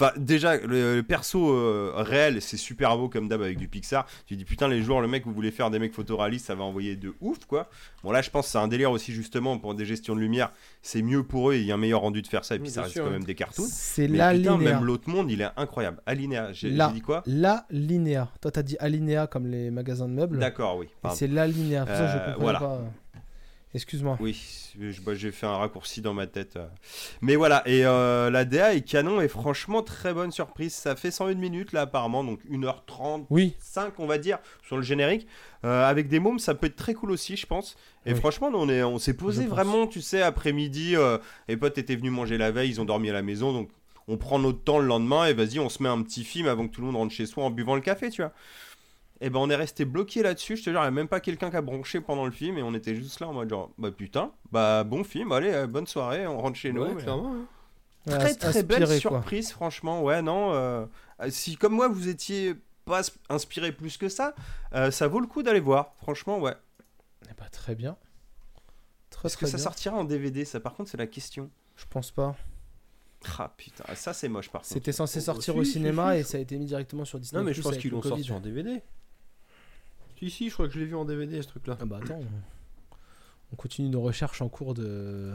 Enfin, 0.00 0.12
déjà, 0.16 0.56
le, 0.56 0.96
le 0.96 1.02
perso 1.02 1.52
euh, 1.52 1.92
réel, 1.96 2.40
c'est 2.40 2.56
super 2.56 2.96
beau 2.96 3.08
comme 3.10 3.28
d'hab 3.28 3.42
avec 3.42 3.58
du 3.58 3.68
Pixar. 3.68 4.06
Tu 4.26 4.34
dis 4.36 4.44
putain, 4.46 4.66
les 4.66 4.82
jours, 4.82 5.00
le 5.02 5.08
mec, 5.08 5.26
vous 5.26 5.32
voulez 5.34 5.50
faire 5.50 5.70
des 5.70 5.78
mecs 5.78 5.92
photoréalistes, 5.92 6.46
ça 6.46 6.54
va 6.54 6.64
envoyer 6.64 6.96
de 6.96 7.12
ouf, 7.20 7.44
quoi. 7.46 7.68
Bon, 8.02 8.10
là, 8.10 8.22
je 8.22 8.30
pense 8.30 8.46
que 8.46 8.52
c'est 8.52 8.58
un 8.58 8.68
délire 8.68 8.90
aussi, 8.90 9.12
justement, 9.12 9.58
pour 9.58 9.74
des 9.74 9.84
gestions 9.84 10.14
de 10.14 10.20
lumière. 10.20 10.50
C'est 10.80 11.02
mieux 11.02 11.22
pour 11.22 11.50
eux, 11.50 11.56
il 11.56 11.64
y 11.66 11.70
a 11.70 11.74
un 11.74 11.78
meilleur 11.78 12.00
rendu 12.00 12.22
de 12.22 12.26
faire 12.26 12.44
ça, 12.46 12.54
et 12.54 12.58
puis 12.58 12.68
Oui, 12.68 12.74
ça 12.74 12.82
reste 12.82 12.94
sûr, 12.94 13.04
quand 13.04 13.10
même 13.10 13.24
des 13.24 13.34
cartoons. 13.34 13.66
C'est 13.68 14.08
la 14.08 14.32
putain, 14.32 14.56
linéa. 14.56 14.74
même 14.76 14.84
l'autre 14.84 15.08
monde, 15.10 15.30
il 15.30 15.42
est 15.42 15.48
incroyable. 15.56 16.00
Alinéa, 16.06 16.52
j'ai 16.52 16.70
dit 16.70 17.00
quoi? 17.02 17.22
La 17.26 17.66
linéa. 17.70 18.30
Toi, 18.40 18.50
t'as 18.50 18.62
dit 18.62 18.76
alinéa 18.80 19.26
comme 19.26 19.46
les 19.48 19.70
magasins 19.70 20.08
de 20.08 20.14
meubles. 20.14 20.38
D'accord, 20.38 20.78
oui. 20.78 20.88
C'est 21.14 21.26
la 21.28 21.46
linéa. 21.46 21.84
Pour 21.84 21.94
ça, 21.94 22.06
je 22.06 22.30
Euh, 22.30 22.34
voilà. 22.38 22.58
pas. 22.58 22.80
Excuse-moi. 23.72 24.16
Oui, 24.20 24.36
je- 24.80 25.00
bah, 25.00 25.14
j'ai 25.14 25.30
fait 25.30 25.46
un 25.46 25.56
raccourci 25.56 26.00
dans 26.00 26.12
ma 26.12 26.26
tête. 26.26 26.56
euh. 26.56 26.66
Mais 27.20 27.36
voilà, 27.36 27.62
et 27.68 27.84
euh, 27.86 28.28
la 28.28 28.44
DA 28.44 28.74
est 28.74 28.80
canon 28.80 29.20
et 29.20 29.28
franchement 29.28 29.82
très 29.82 30.12
bonne 30.12 30.32
surprise. 30.32 30.74
Ça 30.74 30.96
fait 30.96 31.12
101 31.12 31.34
minutes 31.34 31.72
là 31.72 31.82
apparemment, 31.82 32.24
donc 32.24 32.40
1h35 32.50 33.26
Oui. 33.30 33.54
on 33.98 34.06
va 34.06 34.18
dire 34.18 34.38
sur 34.66 34.76
le 34.76 34.82
générique. 34.82 35.28
Euh, 35.64 35.88
avec 35.88 36.08
des 36.08 36.18
mômes, 36.18 36.40
ça 36.40 36.54
peut 36.54 36.66
être 36.66 36.74
très 36.74 36.94
cool 36.94 37.12
aussi, 37.12 37.36
je 37.36 37.46
pense. 37.46 37.76
Et 38.06 38.12
Oui. 38.12 38.18
franchement, 38.18 38.50
on 38.54 38.68
est- 38.68 38.82
on 38.82 38.98
s'est 38.98 39.14
posé 39.14 39.44
Je 39.44 39.48
pense. 39.48 39.56
vraiment, 39.56 39.86
tu 39.86 40.00
sais, 40.00 40.20
après-midi. 40.22 40.96
euh, 40.96 41.18
les 41.46 41.56
potes 41.56 41.78
étaient 41.78 41.94
venus 41.96 42.10
manger 42.12 42.38
la 42.38 42.50
veille, 42.50 42.70
ils 42.70 42.80
ont 42.80 42.84
dormi 42.84 43.08
à 43.10 43.12
la 43.12 43.22
maison, 43.22 43.52
donc 43.52 43.70
on 44.08 44.16
prend 44.16 44.40
notre 44.40 44.64
temps 44.64 44.80
le 44.80 44.86
lendemain 44.86 45.26
et 45.26 45.32
vas-y, 45.34 45.60
on 45.60 45.68
se 45.68 45.80
met 45.80 45.88
un 45.88 46.02
petit 46.02 46.24
film 46.24 46.48
avant 46.48 46.66
que 46.66 46.72
tout 46.74 46.80
le 46.80 46.88
monde 46.88 46.96
rentre 46.96 47.14
chez 47.14 47.26
soi 47.26 47.44
en 47.44 47.50
buvant 47.50 47.76
le 47.76 47.80
café, 47.82 48.10
tu 48.10 48.22
vois. 48.22 48.32
Et 49.22 49.28
ben 49.28 49.38
on 49.38 49.50
est 49.50 49.56
resté 49.56 49.84
bloqué 49.84 50.22
là-dessus, 50.22 50.56
je 50.56 50.64
te 50.64 50.70
jure, 50.70 50.78
il 50.80 50.82
n'y 50.82 50.88
a 50.88 50.90
même 50.90 51.08
pas 51.08 51.20
quelqu'un 51.20 51.50
qui 51.50 51.56
a 51.56 51.60
bronché 51.62 52.00
pendant 52.00 52.24
le 52.24 52.30
film 52.30 52.56
et 52.56 52.62
on 52.62 52.72
était 52.74 52.94
juste 52.94 53.20
là 53.20 53.28
en 53.28 53.34
mode 53.34 53.50
genre, 53.50 53.70
bah 53.76 53.90
putain, 53.90 54.32
bah 54.50 54.82
bon 54.84 55.04
film, 55.04 55.30
allez, 55.32 55.50
euh, 55.52 55.66
bonne 55.66 55.86
soirée, 55.86 56.26
on 56.26 56.38
rentre 56.40 56.56
chez 56.56 56.72
nous. 56.72 56.82
Ouais, 56.82 56.94
mais- 56.94 57.02
clairement. 57.02 57.34
hein. 57.34 57.46
Ouais, 58.06 58.18
Très 58.18 58.34
très 58.34 58.62
belle 58.62 58.86
quoi. 58.86 58.96
surprise, 58.98 59.52
franchement, 59.52 60.02
ouais, 60.02 60.22
non. 60.22 60.54
euh, 60.54 60.86
si 61.28 61.56
comme 61.56 61.74
moi 61.74 61.86
vous 61.88 62.08
étiez 62.08 62.54
pas 62.86 63.00
as- 63.00 63.12
inspiré 63.28 63.72
plus 63.72 63.98
que 63.98 64.08
ça, 64.08 64.34
euh, 64.74 64.90
ça 64.90 65.06
vaut 65.06 65.20
le 65.20 65.26
coup 65.26 65.42
d'aller 65.42 65.60
voir, 65.60 65.92
franchement, 66.00 66.38
ouais. 66.38 66.54
Eh 67.30 67.34
bah, 67.38 67.44
très 67.52 67.74
bien. 67.74 67.96
Très 69.10 69.26
Est-ce 69.28 69.36
que 69.36 69.44
ça 69.44 69.58
bien. 69.58 69.64
sortira 69.64 69.96
en 69.96 70.04
DVD 70.04 70.46
Ça, 70.46 70.60
par 70.60 70.72
contre, 70.74 70.88
c'est 70.90 70.96
la 70.96 71.06
question. 71.06 71.50
Je 71.76 71.84
pense 71.90 72.10
pas. 72.10 72.34
Ah 73.38 73.52
putain, 73.54 73.84
ça 73.94 74.14
c'est 74.14 74.28
moche 74.30 74.48
par 74.48 74.62
contre. 74.62 74.72
C'était 74.72 74.92
censé 74.92 75.18
Oh, 75.18 75.22
sortir 75.22 75.52
si, 75.52 75.60
au 75.60 75.64
cinéma 75.64 76.16
et 76.16 76.22
ça 76.22 76.38
a 76.38 76.40
été 76.40 76.56
mis 76.56 76.64
directement 76.64 77.04
sur 77.04 77.18
Disney. 77.20 77.38
Non, 77.38 77.44
mais 77.46 77.52
je 77.52 77.60
pense 77.60 77.76
qu'ils 77.76 77.90
l'ont 77.90 78.00
sorti 78.00 78.32
en 78.32 78.40
DVD. 78.40 78.80
Si, 80.20 80.30
si, 80.30 80.48
je 80.48 80.54
crois 80.54 80.68
que 80.68 80.74
je 80.74 80.78
l'ai 80.78 80.84
vu 80.86 80.94
en 80.94 81.04
DVD 81.04 81.40
ce 81.42 81.48
truc-là. 81.48 81.76
Ah 81.80 81.84
bah 81.84 81.98
attends. 82.02 82.20
On 83.52 83.56
continue 83.56 83.88
nos 83.88 84.02
recherches 84.02 84.42
en 84.42 84.48
cours 84.48 84.74
de. 84.74 85.32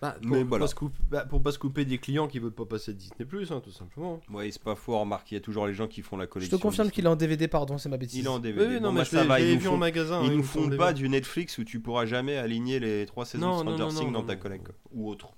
Bah, 0.00 0.16
pour, 0.22 0.30
Mais 0.30 0.42
voilà. 0.42 0.64
pas 0.64 0.68
se 0.68 0.74
couper, 0.74 0.98
bah, 1.10 1.24
pour 1.24 1.42
pas 1.42 1.52
se 1.52 1.58
couper 1.58 1.84
des 1.84 1.98
clients 1.98 2.26
qui 2.28 2.38
veulent 2.38 2.52
pas 2.52 2.64
passer 2.64 2.92
de 2.92 2.98
Disney, 2.98 3.26
hein, 3.50 3.60
tout 3.62 3.70
simplement. 3.70 4.20
Ouais, 4.30 4.50
c'est 4.50 4.62
pas 4.62 4.74
faux, 4.74 4.98
remarque, 4.98 5.30
il 5.30 5.34
y 5.34 5.36
a 5.36 5.40
toujours 5.40 5.66
les 5.66 5.74
gens 5.74 5.88
qui 5.88 6.02
font 6.02 6.16
la 6.16 6.24
Je 6.24 6.30
collection. 6.30 6.56
te 6.58 6.62
confirme 6.62 6.90
qu'il 6.90 7.04
est 7.06 7.08
en 7.08 7.16
DVD, 7.16 7.48
pardon, 7.48 7.78
c'est 7.78 7.88
ma 7.88 7.96
bêtise. 7.96 8.18
Il 8.18 8.24
est 8.26 8.28
en 8.28 8.38
DVD. 8.38 8.66
Oui, 8.66 8.74
Bon, 8.76 8.82
non, 8.82 8.92
bah, 8.92 8.98
mais 9.00 9.04
je 9.04 9.10
ça 9.10 9.22
l'ai 9.22 9.28
va, 9.28 9.38
je 9.40 9.44
ils 9.46 9.54
nous 9.54 9.60
vu 9.60 9.68
en 9.68 9.72
font- 9.72 9.76
magasin. 9.78 10.22
Ils 10.24 10.30
hein, 10.32 10.36
nous 10.36 10.42
font 10.42 10.68
pas 10.76 10.92
du 10.92 11.08
Netflix 11.08 11.58
où 11.58 11.64
tu 11.64 11.80
pourras 11.80 12.06
jamais 12.06 12.36
aligner 12.36 12.80
les 12.80 13.06
trois 13.06 13.24
saisons 13.24 13.46
Non, 13.46 13.64
de 13.64 13.72
Stranger 13.76 13.96
Things 13.96 14.12
dans 14.12 14.22
ta 14.24 14.34
non, 14.34 14.40
collecte 14.40 14.70
ou 14.92 15.08
autre. 15.08 15.30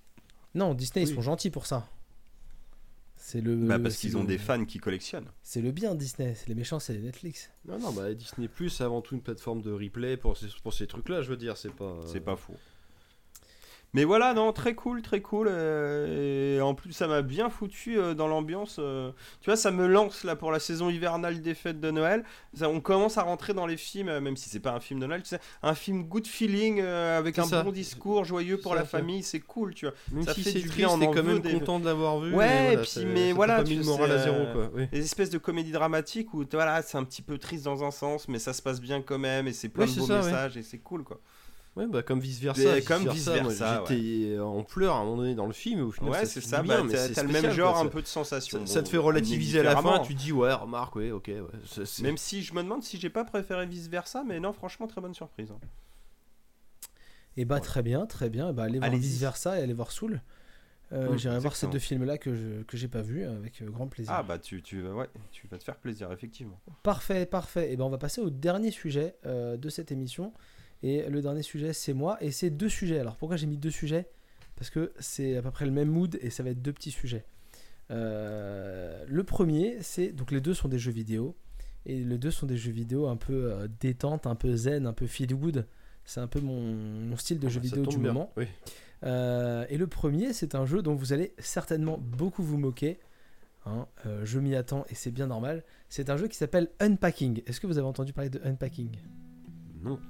Non, 0.54 0.74
Disney, 0.74 1.04
ils 1.06 1.14
sont 1.14 1.22
gentils 1.22 1.50
pour 1.50 1.66
ça. 1.66 1.88
C'est 3.28 3.40
le. 3.40 3.56
Bah 3.56 3.80
parce 3.80 3.96
qu'ils 3.96 4.16
ont 4.16 4.20
le- 4.20 4.28
des 4.28 4.38
fans 4.38 4.64
qui 4.64 4.78
collectionnent. 4.78 5.26
C'est 5.42 5.60
le 5.60 5.72
bien 5.72 5.96
Disney. 5.96 6.36
C'est 6.36 6.46
les 6.46 6.54
méchants, 6.54 6.78
c'est 6.78 6.92
les 6.92 7.00
Netflix. 7.00 7.50
Non, 7.66 7.76
non, 7.76 7.90
bah 7.90 8.14
Disney 8.14 8.46
Plus, 8.46 8.70
c'est 8.70 8.84
avant 8.84 9.00
tout 9.02 9.16
une 9.16 9.20
plateforme 9.20 9.62
de 9.62 9.72
replay 9.72 10.16
pour 10.16 10.36
ces, 10.36 10.46
pour 10.62 10.72
ces 10.72 10.86
trucs-là, 10.86 11.22
je 11.22 11.30
veux 11.30 11.36
dire, 11.36 11.56
c'est 11.56 11.72
pas. 11.72 11.96
C'est 12.06 12.20
pas 12.20 12.36
faux. 12.36 12.54
Mais 13.96 14.04
voilà, 14.04 14.34
non, 14.34 14.52
très 14.52 14.74
cool, 14.74 15.00
très 15.00 15.22
cool. 15.22 15.48
euh, 15.50 16.58
et 16.58 16.60
en 16.60 16.74
plus, 16.74 16.92
ça 16.92 17.06
m'a 17.06 17.22
bien 17.22 17.48
foutu 17.48 17.98
euh, 17.98 18.12
dans 18.12 18.28
l'ambiance. 18.28 18.76
euh. 18.78 19.10
tu 19.40 19.46
vois, 19.48 19.56
ça 19.56 19.70
me 19.70 19.86
lance 19.86 20.22
là 20.22 20.36
pour 20.36 20.52
la 20.52 20.58
saison 20.58 20.90
hivernale 20.90 21.40
des 21.40 21.54
fêtes 21.54 21.80
de 21.80 21.90
Noël. 21.90 22.22
Ça- 22.52 22.68
on 22.68 22.80
commence 22.80 23.16
à 23.16 23.22
rentrer 23.22 23.54
dans 23.54 23.66
les 23.66 23.78
films, 23.78 24.18
même 24.20 24.36
si 24.36 24.50
c'est 24.50 24.60
pas 24.60 24.72
un 24.72 24.80
film 24.80 25.00
de 25.00 25.06
Noël, 25.06 25.22
tu 25.22 25.28
sais, 25.30 25.40
un 25.62 25.74
film 25.74 26.04
good 26.04 26.26
feeling 26.26 26.82
avec 26.82 27.38
un 27.38 27.44
ça. 27.44 27.62
bon 27.62 27.72
discours 27.72 28.26
joyeux 28.26 28.58
pour 28.58 28.72
ça, 28.74 28.78
la 28.80 28.84
famille. 28.84 29.22
C'est 29.22 29.40
cool, 29.40 29.72
tu 29.74 29.86
vois. 29.86 29.94
Même 30.12 30.24
ça 30.24 30.34
si 30.34 30.44
c'est 30.44 30.52
triste, 30.60 30.76
bien, 30.76 30.88
on 30.90 31.00
en 31.00 31.10
quand 31.10 31.22
même 31.22 31.40
des- 31.40 31.54
content 31.54 31.80
de 31.80 31.86
l'avoir 31.86 32.20
vu. 32.20 32.34
Ouais, 32.34 32.76
mais 33.06 33.30
et 33.30 33.32
voilà, 33.32 33.62
puis, 33.62 33.74
mais 33.76 33.82
voilà, 33.82 33.82
tu 33.82 33.82
moral 33.82 34.12
à 34.12 34.18
zéro, 34.18 34.44
quoi. 34.52 34.70
Oui. 34.74 34.88
Des 34.92 35.00
espèces 35.00 35.30
de 35.30 35.38
comédies 35.38 35.72
dramatiques 35.72 36.34
où 36.34 36.44
voilà, 36.52 36.82
c'est 36.82 36.98
un 36.98 37.04
petit 37.04 37.22
peu 37.22 37.38
triste 37.38 37.64
dans 37.64 37.82
un 37.82 37.90
sens, 37.90 38.28
mais 38.28 38.38
ça 38.38 38.52
se 38.52 38.60
passe 38.60 38.78
bien 38.80 39.00
quand 39.00 39.18
même 39.18 39.48
et 39.48 39.54
c'est 39.54 39.70
plein 39.70 39.86
Ouais, 39.86 39.90
de 39.94 39.98
beaux 40.00 40.06
ouais. 40.08 40.16
messages 40.18 40.56
et 40.58 40.62
c'est 40.62 40.78
cool 40.78 41.02
quoi. 41.02 41.18
Ouais, 41.76 41.86
bah 41.86 42.02
comme 42.02 42.20
vice 42.20 42.38
Et 42.40 42.44
versa. 42.44 42.80
comme 42.82 43.06
vice-versa, 43.08 43.84
J'étais 43.86 44.38
en 44.38 44.62
pleurs 44.62 44.94
à 44.94 45.00
un 45.00 45.04
moment 45.04 45.18
donné 45.18 45.34
dans 45.34 45.46
le 45.46 45.52
film, 45.52 45.80
et 45.80 45.82
au 45.82 45.90
final, 45.90 46.10
Ouais, 46.10 46.24
c'est 46.24 46.40
ça, 46.40 46.62
bah, 46.62 46.82
t'as 47.14 47.22
le 47.22 47.28
même 47.28 47.50
genre 47.50 47.74
quoi, 47.74 47.82
un 47.82 47.86
peu 47.88 48.00
de 48.00 48.06
sensation. 48.06 48.66
Ça, 48.66 48.74
ça 48.74 48.82
te 48.82 48.88
fait 48.88 48.96
relativiser 48.96 49.60
à 49.60 49.62
la 49.62 49.76
fin, 49.76 50.00
tu 50.00 50.14
dis 50.14 50.32
ouais, 50.32 50.52
remarque, 50.54 50.96
ouais, 50.96 51.10
ok, 51.10 51.28
ouais. 51.28 51.42
Même 52.02 52.16
si 52.16 52.42
je 52.42 52.54
me 52.54 52.62
demande 52.62 52.82
si 52.82 52.98
j'ai 52.98 53.10
pas 53.10 53.24
préféré 53.24 53.66
vice 53.66 53.88
versa, 53.88 54.24
mais 54.26 54.40
non, 54.40 54.52
franchement, 54.54 54.86
très 54.86 55.00
bonne 55.00 55.14
surprise. 55.14 55.50
hein. 55.50 55.58
Et 57.36 57.44
bah 57.44 57.60
très 57.60 57.82
bien, 57.82 58.06
très 58.06 58.30
bien. 58.30 58.48
Et 58.50 58.52
bah 58.52 58.64
allez 58.64 58.78
voir 58.78 58.90
vice 58.96 59.18
versa 59.20 59.58
et 59.58 59.62
allez 59.62 59.74
voir 59.74 59.92
Soul. 59.92 60.22
Euh, 60.92 61.14
Mm, 61.14 61.18
J'irai 61.18 61.38
voir 61.40 61.56
ces 61.56 61.66
deux 61.66 61.80
films-là 61.80 62.16
que 62.16 62.32
je 62.34 62.62
que 62.62 62.76
j'ai 62.76 62.88
pas 62.88 63.02
vus 63.02 63.24
avec 63.24 63.60
euh, 63.60 63.68
grand 63.68 63.88
plaisir. 63.88 64.14
Ah 64.14 64.22
bah 64.22 64.38
tu, 64.38 64.62
tu, 64.62 64.80
vas- 64.82 64.94
ouais, 64.94 65.08
tu 65.32 65.46
vas 65.48 65.58
te 65.58 65.64
faire 65.64 65.76
plaisir, 65.76 66.10
effectivement. 66.12 66.60
Parfait, 66.84 67.26
parfait. 67.26 67.72
Et 67.72 67.76
ben 67.76 67.84
on 67.84 67.90
va 67.90 67.98
passer 67.98 68.20
au 68.20 68.30
dernier 68.30 68.70
sujet 68.70 69.16
euh, 69.26 69.56
de 69.56 69.68
cette 69.68 69.90
émission. 69.92 70.32
Et 70.82 71.08
le 71.08 71.22
dernier 71.22 71.42
sujet, 71.42 71.72
c'est 71.72 71.94
moi. 71.94 72.16
Et 72.20 72.30
c'est 72.30 72.50
deux 72.50 72.68
sujets. 72.68 72.98
Alors 72.98 73.16
pourquoi 73.16 73.36
j'ai 73.36 73.46
mis 73.46 73.56
deux 73.56 73.70
sujets? 73.70 74.08
Parce 74.56 74.70
que 74.70 74.92
c'est 74.98 75.36
à 75.36 75.42
peu 75.42 75.50
près 75.50 75.66
le 75.66 75.72
même 75.72 75.88
mood 75.88 76.18
et 76.20 76.30
ça 76.30 76.42
va 76.42 76.50
être 76.50 76.62
deux 76.62 76.72
petits 76.72 76.90
sujets. 76.90 77.24
Euh, 77.90 79.04
le 79.06 79.24
premier, 79.24 79.78
c'est. 79.80 80.12
Donc 80.12 80.30
les 80.30 80.40
deux 80.40 80.54
sont 80.54 80.68
des 80.68 80.78
jeux 80.78 80.92
vidéo. 80.92 81.36
Et 81.88 82.02
les 82.02 82.18
deux 82.18 82.32
sont 82.32 82.46
des 82.46 82.56
jeux 82.56 82.72
vidéo 82.72 83.06
un 83.06 83.16
peu 83.16 83.52
euh, 83.52 83.68
détente, 83.80 84.26
un 84.26 84.34
peu 84.34 84.56
zen, 84.56 84.86
un 84.86 84.92
peu 84.92 85.06
feel 85.06 85.32
good. 85.34 85.66
C'est 86.04 86.20
un 86.20 86.26
peu 86.26 86.40
mon, 86.40 86.60
mon 86.60 87.16
style 87.16 87.38
de 87.38 87.48
jeu 87.48 87.60
ça 87.60 87.76
vidéo 87.76 87.86
du 87.86 87.98
bien, 87.98 88.12
moment. 88.12 88.32
Oui. 88.36 88.46
Euh, 89.04 89.66
et 89.68 89.76
le 89.76 89.86
premier, 89.86 90.32
c'est 90.32 90.54
un 90.54 90.66
jeu 90.66 90.82
dont 90.82 90.94
vous 90.94 91.12
allez 91.12 91.32
certainement 91.38 91.98
beaucoup 91.98 92.42
vous 92.42 92.58
moquer. 92.58 92.98
Hein, 93.66 93.86
euh, 94.06 94.24
je 94.24 94.38
m'y 94.38 94.54
attends 94.54 94.84
et 94.88 94.94
c'est 94.94 95.10
bien 95.10 95.26
normal. 95.26 95.64
C'est 95.88 96.10
un 96.10 96.16
jeu 96.16 96.28
qui 96.28 96.36
s'appelle 96.36 96.70
Unpacking. 96.80 97.42
Est-ce 97.46 97.60
que 97.60 97.66
vous 97.66 97.78
avez 97.78 97.86
entendu 97.86 98.12
parler 98.12 98.30
de 98.30 98.40
Unpacking? 98.44 98.90
Non. 99.82 100.00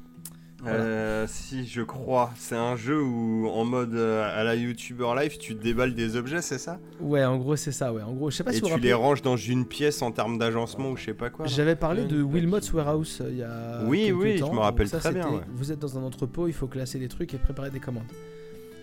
Voilà. 0.62 0.78
Euh, 0.78 1.26
si, 1.28 1.66
je 1.66 1.82
crois. 1.82 2.30
C'est 2.36 2.56
un 2.56 2.76
jeu 2.76 3.00
où, 3.02 3.48
en 3.48 3.64
mode 3.64 3.94
euh, 3.94 4.28
à 4.34 4.42
la 4.42 4.54
YouTuber 4.54 5.12
Live, 5.16 5.36
tu 5.38 5.54
déballes 5.54 5.94
des 5.94 6.16
objets, 6.16 6.40
c'est 6.40 6.58
ça? 6.58 6.78
Ouais, 7.00 7.24
en 7.24 7.36
gros, 7.36 7.56
c'est 7.56 7.72
ça. 7.72 7.92
Ouais, 7.92 8.02
en 8.02 8.12
gros, 8.12 8.30
je 8.30 8.36
sais 8.36 8.44
pas 8.44 8.52
Et 8.52 8.56
si 8.56 8.62
tu 8.62 8.72
vous 8.72 8.78
les 8.78 8.94
ranges 8.94 9.22
dans 9.22 9.36
une 9.36 9.66
pièce 9.66 10.00
en 10.02 10.12
termes 10.12 10.38
d'agencement 10.38 10.90
ou 10.90 10.96
je 10.96 11.04
sais 11.04 11.14
pas 11.14 11.30
quoi. 11.30 11.46
J'avais 11.46 11.76
parlé 11.76 12.04
de. 12.04 12.22
Wilmot's 12.22 12.72
Warehouse 12.72 13.18
euh, 13.20 13.30
il 13.30 13.36
y 13.38 13.42
a. 13.42 13.82
Oui, 13.84 14.12
oui, 14.12 14.38
je 14.38 14.44
me 14.44 14.58
rappelle 14.58 14.88
Donc 14.88 15.00
ça, 15.02 15.10
très 15.10 15.20
bien, 15.20 15.30
ouais. 15.30 15.42
Vous 15.52 15.72
êtes 15.72 15.78
dans 15.78 15.98
un 15.98 16.02
entrepôt, 16.02 16.48
il 16.48 16.54
faut 16.54 16.68
classer 16.68 16.98
des 16.98 17.08
trucs 17.08 17.34
et 17.34 17.38
préparer 17.38 17.70
des 17.70 17.80
commandes. 17.80 18.10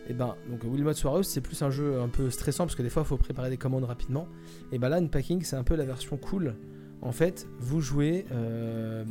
Et 0.09 0.13
ben, 0.13 0.35
donc 0.49 0.63
Wilmot's 0.65 1.03
Warehouse, 1.03 1.27
c'est 1.27 1.41
plus 1.41 1.61
un 1.61 1.69
jeu 1.69 1.99
un 2.01 2.09
peu 2.09 2.29
stressant 2.29 2.65
parce 2.65 2.75
que 2.75 2.83
des 2.83 2.89
fois, 2.89 3.03
il 3.03 3.07
faut 3.07 3.17
préparer 3.17 3.49
des 3.49 3.57
commandes 3.57 3.85
rapidement. 3.85 4.27
Et 4.71 4.77
ben 4.77 4.89
là, 4.89 4.97
Unpacking, 4.97 5.43
c'est 5.43 5.55
un 5.55 5.63
peu 5.63 5.75
la 5.75 5.85
version 5.85 6.17
cool. 6.17 6.55
En 7.01 7.11
fait, 7.11 7.47
vous 7.59 7.81
jouez 7.81 8.25
euh, 8.31 9.03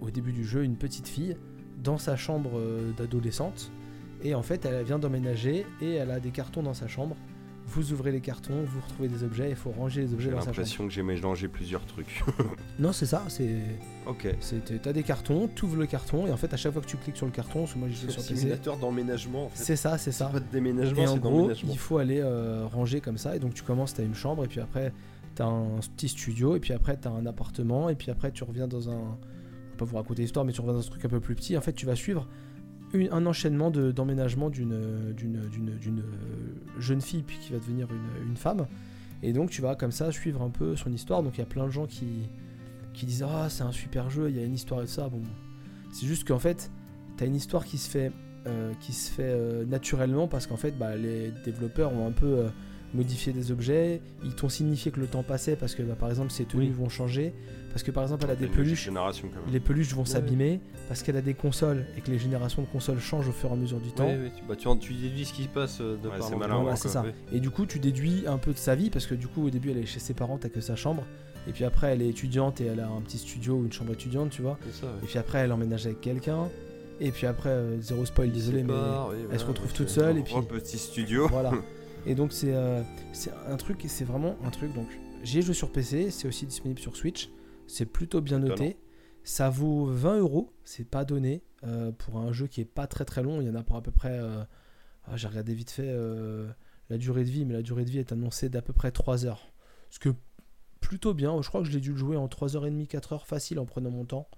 au 0.00 0.10
début 0.10 0.32
du 0.32 0.44
jeu 0.44 0.64
une 0.64 0.76
petite 0.76 1.08
fille 1.08 1.36
dans 1.82 1.98
sa 1.98 2.16
chambre 2.16 2.50
euh, 2.58 2.92
d'adolescente. 2.96 3.70
Et 4.22 4.34
en 4.34 4.42
fait, 4.42 4.64
elle 4.64 4.84
vient 4.84 4.98
d'emménager 4.98 5.64
et 5.80 5.94
elle 5.94 6.10
a 6.10 6.18
des 6.20 6.30
cartons 6.30 6.62
dans 6.62 6.74
sa 6.74 6.88
chambre. 6.88 7.16
Vous 7.70 7.92
ouvrez 7.92 8.12
les 8.12 8.20
cartons, 8.22 8.62
vous 8.64 8.80
retrouvez 8.80 9.08
des 9.08 9.22
objets, 9.22 9.50
il 9.50 9.54
faut 9.54 9.70
ranger 9.70 10.00
les 10.00 10.14
objets 10.14 10.30
J'ai 10.30 10.34
dans 10.34 10.40
sa 10.40 10.46
chambre. 10.46 10.56
l'impression 10.56 10.86
que 10.86 10.92
j'ai 10.92 11.02
mélangé 11.02 11.48
plusieurs 11.48 11.84
trucs. 11.84 12.24
Non, 12.78 12.92
c'est 12.92 13.04
ça, 13.06 13.24
c'est. 13.28 13.56
ok. 14.06 14.28
C'est- 14.40 14.80
T'as 14.80 14.92
des 14.94 15.02
cartons, 15.02 15.50
tu 15.54 15.66
ouvres 15.66 15.76
le 15.76 15.86
carton 15.86 16.26
et 16.26 16.32
en 16.32 16.36
fait 16.38 16.52
à 16.54 16.56
chaque 16.56 16.72
fois 16.72 16.80
que 16.80 16.86
tu 16.86 16.96
cliques 16.96 17.16
sur 17.18 17.26
le 17.26 17.32
carton, 17.32 17.60
parce 17.60 17.74
que 17.74 17.78
moi 17.78 17.88
vais 17.88 17.94
sur 17.94 18.08
un 18.10 18.14
PC, 18.14 18.36
simulateur 18.36 18.76
d'emménagement. 18.78 19.44
En 19.46 19.48
fait. 19.50 19.62
c'est 19.62 19.76
ça, 19.76 19.98
c'est 19.98 20.12
C'est 20.12 20.18
ça. 20.18 20.26
pas 20.30 20.40
de 20.40 20.46
déménagement, 20.50 21.02
Et 21.02 21.06
en 21.08 21.14
c'est 21.14 21.20
gros, 21.20 21.30
d'emménagement. 21.42 21.70
il 21.72 21.78
faut 21.78 21.98
aller 21.98 22.20
euh, 22.20 22.64
ranger 22.72 23.00
comme 23.02 23.18
ça 23.18 23.36
et 23.36 23.38
donc 23.38 23.52
tu 23.54 23.62
commences, 23.62 23.92
t'as 23.94 24.02
une 24.04 24.14
chambre 24.14 24.44
et 24.44 24.48
puis 24.48 24.60
après 24.60 24.92
t'as 25.34 25.44
un 25.46 25.78
petit 25.94 26.08
studio 26.08 26.56
et 26.56 26.60
puis 26.60 26.72
après 26.72 26.96
t'as 26.96 27.10
un 27.10 27.26
appartement 27.26 27.88
et 27.90 27.96
puis 27.96 28.10
après 28.10 28.30
tu 28.32 28.44
reviens 28.44 28.66
dans 28.68 28.88
un, 28.88 29.18
pas 29.78 29.84
vous 29.86 29.96
raconter 29.96 30.22
l'histoire 30.22 30.44
mais 30.44 30.52
tu 30.52 30.60
reviens 30.60 30.74
dans 30.74 30.80
un 30.86 30.90
truc 30.90 31.04
un 31.04 31.08
peu 31.08 31.20
plus 31.20 31.34
petit. 31.34 31.56
En 31.56 31.60
fait 31.62 31.72
tu 31.72 31.86
vas 31.86 31.96
suivre 31.96 32.26
une- 32.92 33.08
un 33.12 33.24
enchaînement 33.26 33.70
de- 33.70 33.90
d'emménagement 33.92 34.50
d'une 34.50 35.12
d'une 35.16 35.40
d'une 35.50 35.76
d'une, 35.78 36.00
euh, 36.00 36.80
jeune 36.80 37.00
fille 37.00 37.22
puis 37.22 37.38
qui 37.38 37.52
va 37.52 37.58
devenir 37.58 37.88
une, 37.90 38.28
une 38.30 38.36
femme 38.36 38.66
et 39.22 39.32
donc 39.32 39.50
tu 39.50 39.62
vas 39.62 39.74
comme 39.74 39.92
ça 39.92 40.12
suivre 40.12 40.42
un 40.42 40.50
peu 40.50 40.76
son 40.76 40.92
histoire. 40.92 41.22
Donc 41.22 41.34
il 41.36 41.38
y 41.40 41.42
a 41.42 41.46
plein 41.46 41.66
de 41.66 41.70
gens 41.70 41.86
qui 41.86 42.06
qui 42.94 43.06
disent 43.06 43.24
ah 43.28 43.48
c'est 43.48 43.62
un 43.64 43.72
super 43.72 44.10
jeu, 44.10 44.28
il 44.30 44.36
y 44.36 44.40
a 44.40 44.44
une 44.44 44.54
histoire 44.54 44.82
et 44.82 44.86
ça. 44.86 45.08
Bon, 45.08 45.20
c'est 45.92 46.06
juste 46.06 46.26
qu'en 46.26 46.38
fait 46.38 46.70
t'as 47.16 47.26
une 47.26 47.34
histoire 47.36 47.64
qui 47.64 47.78
se 47.78 47.88
fait 47.90 48.12
euh, 48.46 48.72
qui 48.80 48.92
se 48.92 49.10
fait 49.10 49.22
euh, 49.24 49.64
naturellement 49.66 50.26
parce 50.28 50.46
qu'en 50.46 50.56
fait 50.56 50.76
bah, 50.78 50.96
les 50.96 51.32
développeurs 51.44 51.92
ont 51.92 52.06
un 52.06 52.12
peu 52.12 52.26
euh, 52.26 52.48
modifié 52.94 53.32
des 53.34 53.50
objets, 53.52 54.00
ils 54.24 54.34
t'ont 54.34 54.48
signifié 54.48 54.90
que 54.90 55.00
le 55.00 55.06
temps 55.08 55.22
passait 55.24 55.56
parce 55.56 55.74
que 55.74 55.82
bah, 55.82 55.96
par 55.98 56.08
exemple 56.08 56.30
ses 56.30 56.44
tenues 56.46 56.66
Oui. 56.68 56.70
vont 56.70 56.88
changer, 56.88 57.34
parce 57.70 57.82
que 57.82 57.90
par 57.90 58.02
exemple 58.02 58.24
elle 58.24 58.30
a 58.32 58.36
des 58.36 58.46
peluches, 58.46 58.84
Génération 58.84 59.28
quand 59.28 59.40
même. 59.44 59.52
les 59.52 59.60
peluches 59.60 59.92
vont 59.94 60.02
Ouais. 60.02 60.06
s'abîmer, 60.08 60.60
parce 60.88 61.02
qu'elle 61.02 61.16
a 61.16 61.20
des 61.22 61.34
consoles 61.34 61.86
et 61.96 62.00
que 62.00 62.10
les 62.10 62.18
générations 62.18 62.62
de 62.62 62.66
consoles 62.68 62.98
changent 63.00 63.28
au 63.28 63.32
fur 63.32 63.50
et 63.50 63.52
à 63.52 63.56
mesure 63.56 63.80
du 63.80 63.90
temps. 63.92 64.06
Ouais, 64.06 64.16
ouais, 64.18 64.32
tu, 64.36 64.42
bah, 64.48 64.56
tu, 64.56 64.68
tu 64.78 64.92
déduis 64.94 65.24
ce 65.24 65.32
qui 65.32 65.44
se 65.44 65.48
passe 65.48 65.78
euh, 65.80 65.96
de 65.96 66.08
Ouais, 66.08 66.18
par 66.18 66.36
malin, 66.38 66.60
Voilà, 66.60 66.76
ça. 66.76 67.02
ouais. 67.02 67.14
Et 67.32 67.40
du 67.40 67.50
coup, 67.50 67.66
tu 67.66 67.78
déduis 67.78 68.24
un 68.26 68.38
peu 68.38 68.52
de 68.52 68.58
sa 68.58 68.74
vie 68.74 68.90
parce 68.90 69.06
que 69.06 69.14
du 69.14 69.26
coup, 69.28 69.46
au 69.46 69.50
début, 69.50 69.70
elle 69.70 69.78
est 69.78 69.86
chez 69.86 70.00
ses 70.00 70.14
parents, 70.14 70.38
t'as 70.38 70.48
que 70.48 70.60
sa 70.60 70.76
chambre. 70.76 71.04
Et 71.46 71.52
puis 71.52 71.64
après, 71.64 71.92
elle 71.92 72.02
est 72.02 72.08
étudiante 72.08 72.60
et 72.60 72.66
elle 72.66 72.80
a 72.80 72.88
un 72.88 73.00
petit 73.00 73.18
studio 73.18 73.54
ou 73.54 73.64
une 73.64 73.72
chambre 73.72 73.92
étudiante, 73.92 74.30
tu 74.30 74.42
vois. 74.42 74.58
C'est 74.66 74.80
ça, 74.82 74.86
ouais. 74.86 74.92
Et 75.02 75.06
puis 75.06 75.18
après, 75.18 75.38
elle 75.38 75.52
emménage 75.52 75.86
avec 75.86 76.00
quelqu'un. 76.00 76.48
Et 77.00 77.10
puis 77.12 77.26
après, 77.26 77.50
euh, 77.50 77.80
zéro 77.80 78.04
spoil, 78.04 78.30
désolé, 78.32 78.64
mais 78.64 78.72
elle 78.72 78.78
voilà, 79.26 79.38
se 79.38 79.44
retrouve 79.44 79.72
toute 79.72 79.88
seule. 79.88 80.16
Et 80.16 80.20
Un 80.20 80.22
puis 80.22 80.32
gros 80.32 80.42
petit 80.42 80.78
studio. 80.78 81.28
voilà. 81.28 81.52
Et 82.06 82.14
donc 82.14 82.32
c'est 82.32 82.54
euh, 82.54 82.80
c'est 83.12 83.30
un 83.48 83.56
truc, 83.56 83.84
c'est 83.86 84.04
vraiment 84.04 84.36
un 84.44 84.50
truc. 84.50 84.72
Donc 84.74 84.86
j'ai 85.22 85.42
joué 85.42 85.52
sur 85.54 85.70
PC, 85.70 86.10
c'est 86.10 86.26
aussi 86.28 86.46
disponible 86.46 86.80
sur 86.80 86.96
Switch. 86.96 87.28
C'est 87.68 87.86
plutôt 87.86 88.20
bien 88.20 88.38
noté. 88.48 88.78
Ça 89.24 89.50
vaut 89.50 89.86
20 89.86 90.18
euros, 90.18 90.52
c'est 90.64 90.84
pas 90.88 91.04
donné 91.04 91.42
euh, 91.64 91.92
pour 91.92 92.16
un 92.18 92.32
jeu 92.32 92.46
qui 92.46 92.60
est 92.62 92.64
pas 92.64 92.86
très 92.86 93.04
très 93.04 93.22
long. 93.22 93.40
Il 93.40 93.46
y 93.46 93.50
en 93.50 93.54
a 93.54 93.62
pour 93.62 93.76
à 93.76 93.82
peu 93.82 93.90
près. 93.92 94.18
euh, 94.18 94.42
ah, 95.06 95.16
j'ai 95.16 95.28
regardé 95.28 95.54
vite 95.54 95.70
fait 95.70 95.86
euh, 95.88 96.48
la 96.90 96.98
durée 96.98 97.24
de 97.24 97.30
vie, 97.30 97.44
mais 97.44 97.54
la 97.54 97.62
durée 97.62 97.84
de 97.84 97.90
vie 97.90 97.98
est 97.98 98.10
annoncée 98.12 98.48
d'à 98.48 98.62
peu 98.62 98.72
près 98.72 98.90
3 98.90 99.26
heures. 99.26 99.52
Ce 99.90 99.98
que 99.98 100.10
plutôt 100.80 101.12
bien. 101.14 101.40
Je 101.42 101.48
crois 101.48 101.60
que 101.60 101.66
je 101.66 101.72
l'ai 101.72 101.80
dû 101.80 101.90
le 101.92 101.98
jouer 101.98 102.16
en 102.16 102.26
3h30, 102.26 102.86
4 102.86 103.12
heures 103.12 103.26
facile 103.26 103.58
en 103.58 103.66
prenant 103.66 103.90
mon 103.90 104.04
temps 104.06 104.28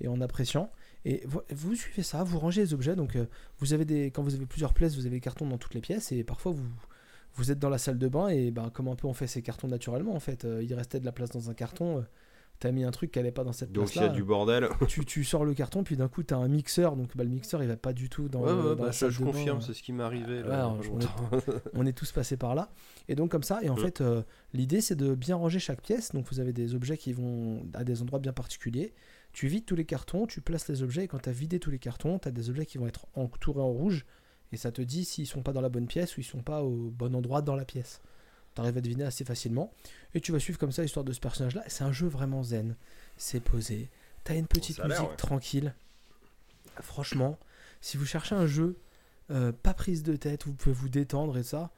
et 0.00 0.06
en 0.08 0.20
appréciant. 0.20 0.70
Et 1.04 1.22
vo- 1.26 1.42
vous 1.50 1.74
suivez 1.74 2.02
ça, 2.02 2.22
vous 2.22 2.38
rangez 2.38 2.60
les 2.60 2.74
objets. 2.74 2.94
Donc 2.94 3.18
vous 3.58 3.72
avez 3.72 3.84
des, 3.84 4.06
quand 4.12 4.22
vous 4.22 4.34
avez 4.34 4.46
plusieurs 4.46 4.74
pièces, 4.74 4.94
vous 4.94 5.06
avez 5.06 5.16
des 5.16 5.20
cartons 5.20 5.46
dans 5.48 5.58
toutes 5.58 5.74
les 5.74 5.80
pièces 5.80 6.12
et 6.12 6.22
parfois 6.22 6.52
vous 6.52 6.68
vous 7.34 7.50
êtes 7.52 7.58
dans 7.60 7.68
la 7.70 7.78
salle 7.78 7.98
de 7.98 8.08
bain 8.08 8.28
et 8.28 8.50
ben 8.50 8.70
comme 8.70 8.88
un 8.88 8.96
peu 8.96 9.06
on 9.06 9.14
fait 9.14 9.28
ces 9.28 9.40
cartons 9.40 9.68
naturellement 9.68 10.14
en 10.14 10.20
fait, 10.20 10.44
il 10.62 10.74
restait 10.74 10.98
de 11.00 11.04
la 11.04 11.12
place 11.12 11.30
dans 11.30 11.48
un 11.50 11.54
carton. 11.54 12.04
Euh, 12.60 12.68
T'as 12.68 12.72
mis 12.72 12.84
un 12.84 12.90
truc 12.90 13.10
qui 13.12 13.18
allait 13.18 13.32
pas 13.32 13.42
dans 13.44 13.52
cette 13.52 13.72
Donc 13.72 13.84
place 13.86 13.96
il 13.96 14.00
y 14.02 14.04
a 14.04 14.08
là. 14.08 14.12
du 14.12 14.22
bordel. 14.22 14.68
Tu, 14.88 15.04
tu 15.04 15.24
sors 15.24 15.44
le 15.44 15.54
carton 15.54 15.82
puis 15.82 15.96
d'un 15.96 16.08
coup 16.08 16.22
t'as 16.22 16.36
un 16.36 16.48
mixeur 16.48 16.96
donc 16.96 17.16
bah, 17.16 17.24
le 17.24 17.30
mixeur 17.30 17.62
il 17.62 17.68
va 17.68 17.76
pas 17.76 17.92
du 17.92 18.08
tout 18.08 18.28
dans, 18.28 18.40
Ouais, 18.42 18.50
le- 18.52 18.56
ouais, 18.56 18.62
dans 18.70 18.76
bah, 18.76 18.86
la 18.86 18.92
ça, 18.92 18.98
salle 19.06 19.10
je 19.10 19.20
de 19.20 19.24
bain. 19.24 19.30
confirme, 19.32 19.60
c'est 19.62 19.72
ce 19.74 19.82
qui 19.82 19.92
m'est 19.92 20.02
arrivé. 20.02 20.42
Ouais, 20.42 20.48
Là, 20.48 20.58
alors, 20.60 20.78
on 21.74 21.86
est 21.86 21.92
tous 21.92 22.12
passés 22.12 22.36
par 22.36 22.54
là. 22.54 22.70
Et 23.08 23.14
donc 23.14 23.30
comme 23.30 23.42
ça, 23.42 23.60
et 23.62 23.68
en 23.70 23.76
fait, 23.76 24.00
euh, 24.00 24.22
l'idée 24.52 24.80
c'est 24.80 24.96
de 24.96 25.14
bien 25.14 25.36
ranger 25.36 25.58
chaque 25.58 25.80
pièce. 25.82 26.12
Donc 26.12 26.26
vous 26.30 26.40
avez 26.40 26.52
des 26.52 26.74
objets 26.74 26.96
qui 26.96 27.12
vont 27.12 27.66
à 27.74 27.84
des 27.84 28.02
endroits 28.02 28.18
bien 28.20 28.32
particuliers. 28.32 28.92
Tu 29.32 29.46
vides 29.46 29.64
tous 29.64 29.76
les 29.76 29.84
cartons, 29.84 30.26
tu 30.26 30.40
places 30.40 30.68
les 30.68 30.82
objets, 30.82 31.04
et 31.04 31.08
quand 31.08 31.20
tu 31.20 31.28
as 31.28 31.32
vidé 31.32 31.60
tous 31.60 31.70
les 31.70 31.78
cartons, 31.78 32.18
tu 32.18 32.26
as 32.28 32.32
des 32.32 32.50
objets 32.50 32.66
qui 32.66 32.78
vont 32.78 32.86
être 32.88 33.06
entourés 33.14 33.62
en 33.62 33.68
rouge, 33.70 34.04
et 34.52 34.56
ça 34.56 34.72
te 34.72 34.82
dit 34.82 35.04
s'ils 35.04 35.26
sont 35.28 35.42
pas 35.42 35.52
dans 35.52 35.60
la 35.60 35.68
bonne 35.68 35.86
pièce 35.86 36.16
ou 36.16 36.20
ils 36.20 36.24
sont 36.24 36.42
pas 36.42 36.64
au 36.64 36.90
bon 36.90 37.14
endroit 37.14 37.40
dans 37.40 37.54
la 37.54 37.64
pièce. 37.64 38.00
Tu 38.54 38.60
arrives 38.60 38.76
à 38.76 38.80
deviner 38.80 39.04
assez 39.04 39.24
facilement, 39.24 39.72
et 40.14 40.20
tu 40.20 40.32
vas 40.32 40.40
suivre 40.40 40.58
comme 40.58 40.72
ça 40.72 40.82
l'histoire 40.82 41.04
de 41.04 41.12
ce 41.12 41.20
personnage-là. 41.20 41.62
C'est 41.68 41.84
un 41.84 41.92
jeu 41.92 42.08
vraiment 42.08 42.42
zen, 42.42 42.74
c'est 43.16 43.40
posé. 43.40 43.88
Tu 44.24 44.32
as 44.32 44.34
une 44.34 44.46
petite 44.46 44.82
musique 44.84 45.00
ouais. 45.08 45.16
tranquille. 45.16 45.74
Franchement, 46.80 47.38
si 47.80 47.96
vous 47.96 48.06
cherchez 48.06 48.34
un 48.34 48.46
jeu 48.46 48.76
euh, 49.30 49.52
pas 49.52 49.74
prise 49.74 50.02
de 50.02 50.16
tête, 50.16 50.44
vous 50.46 50.52
pouvez 50.54 50.74
vous 50.74 50.88
détendre 50.88 51.36
et 51.38 51.42
ça, 51.42 51.70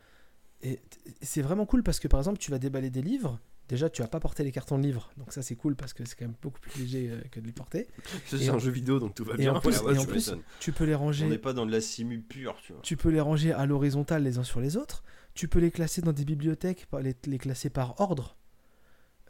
et 0.63 0.81
c'est 1.21 1.43
vraiment 1.43 1.67
cool 1.67 1.83
parce 1.83 1.99
que 2.01 2.09
par 2.09 2.21
exemple, 2.21 2.39
tu 2.39 2.51
vas 2.51 2.59
déballer 2.59 2.91
des 2.91 3.03
livres. 3.03 3.39
Déjà, 3.69 3.89
tu 3.89 4.03
vas 4.03 4.09
pas 4.09 4.21
porter 4.21 4.45
les 4.45 4.53
cartons 4.53 4.77
de 4.77 4.83
livres, 4.83 5.11
donc 5.17 5.33
ça 5.33 5.41
c'est 5.43 5.55
cool 5.57 5.77
parce 5.77 5.93
que 5.95 6.05
c'est 6.05 6.15
quand 6.17 6.25
même 6.27 6.35
beaucoup 6.43 6.61
plus 6.61 6.79
léger 6.83 7.11
euh, 7.11 7.21
que 7.31 7.41
de 7.41 7.47
les 7.47 7.53
porter. 7.53 7.87
C'est 8.27 8.49
un 8.49 8.55
en- 8.55 8.59
jeu 8.59 8.71
vidéo, 8.71 8.99
donc 8.99 9.15
tout 9.15 9.25
va 9.25 9.35
et 9.35 9.39
bien. 9.39 9.55
en 9.55 9.61
plus- 9.61 9.77
Ah 9.79 9.85
ouais, 9.85 9.95
et 9.95 9.99
en 9.99 10.05
plus. 10.05 10.33
Tu 10.61 10.73
peux 10.73 10.85
les 10.85 10.95
On 10.95 10.99
n'est 10.99 11.05
ranger, 11.05 11.39
pas 11.39 11.53
dans 11.53 11.65
de 11.65 11.73
la 11.73 11.81
simu 11.81 12.21
pure, 12.21 12.57
tu 12.63 12.73
vois. 12.73 12.83
tu 12.83 12.97
peux 12.97 13.09
les 13.09 13.21
ranger 13.21 13.53
à 13.53 13.65
l'horizontale 13.65 14.25
les 14.25 14.39
uns 14.39 14.45
sur 14.45 14.61
les 14.61 14.77
autres. 14.77 15.03
Tu 15.35 15.49
peux 15.49 15.59
les 15.59 15.71
classer 15.71 16.03
dans 16.03 16.13
des 16.13 16.25
bibliothèques, 16.25 16.87
les, 17.01 17.17
les 17.27 17.39
classer 17.39 17.71
par 17.71 18.01
ordre. 18.01 18.37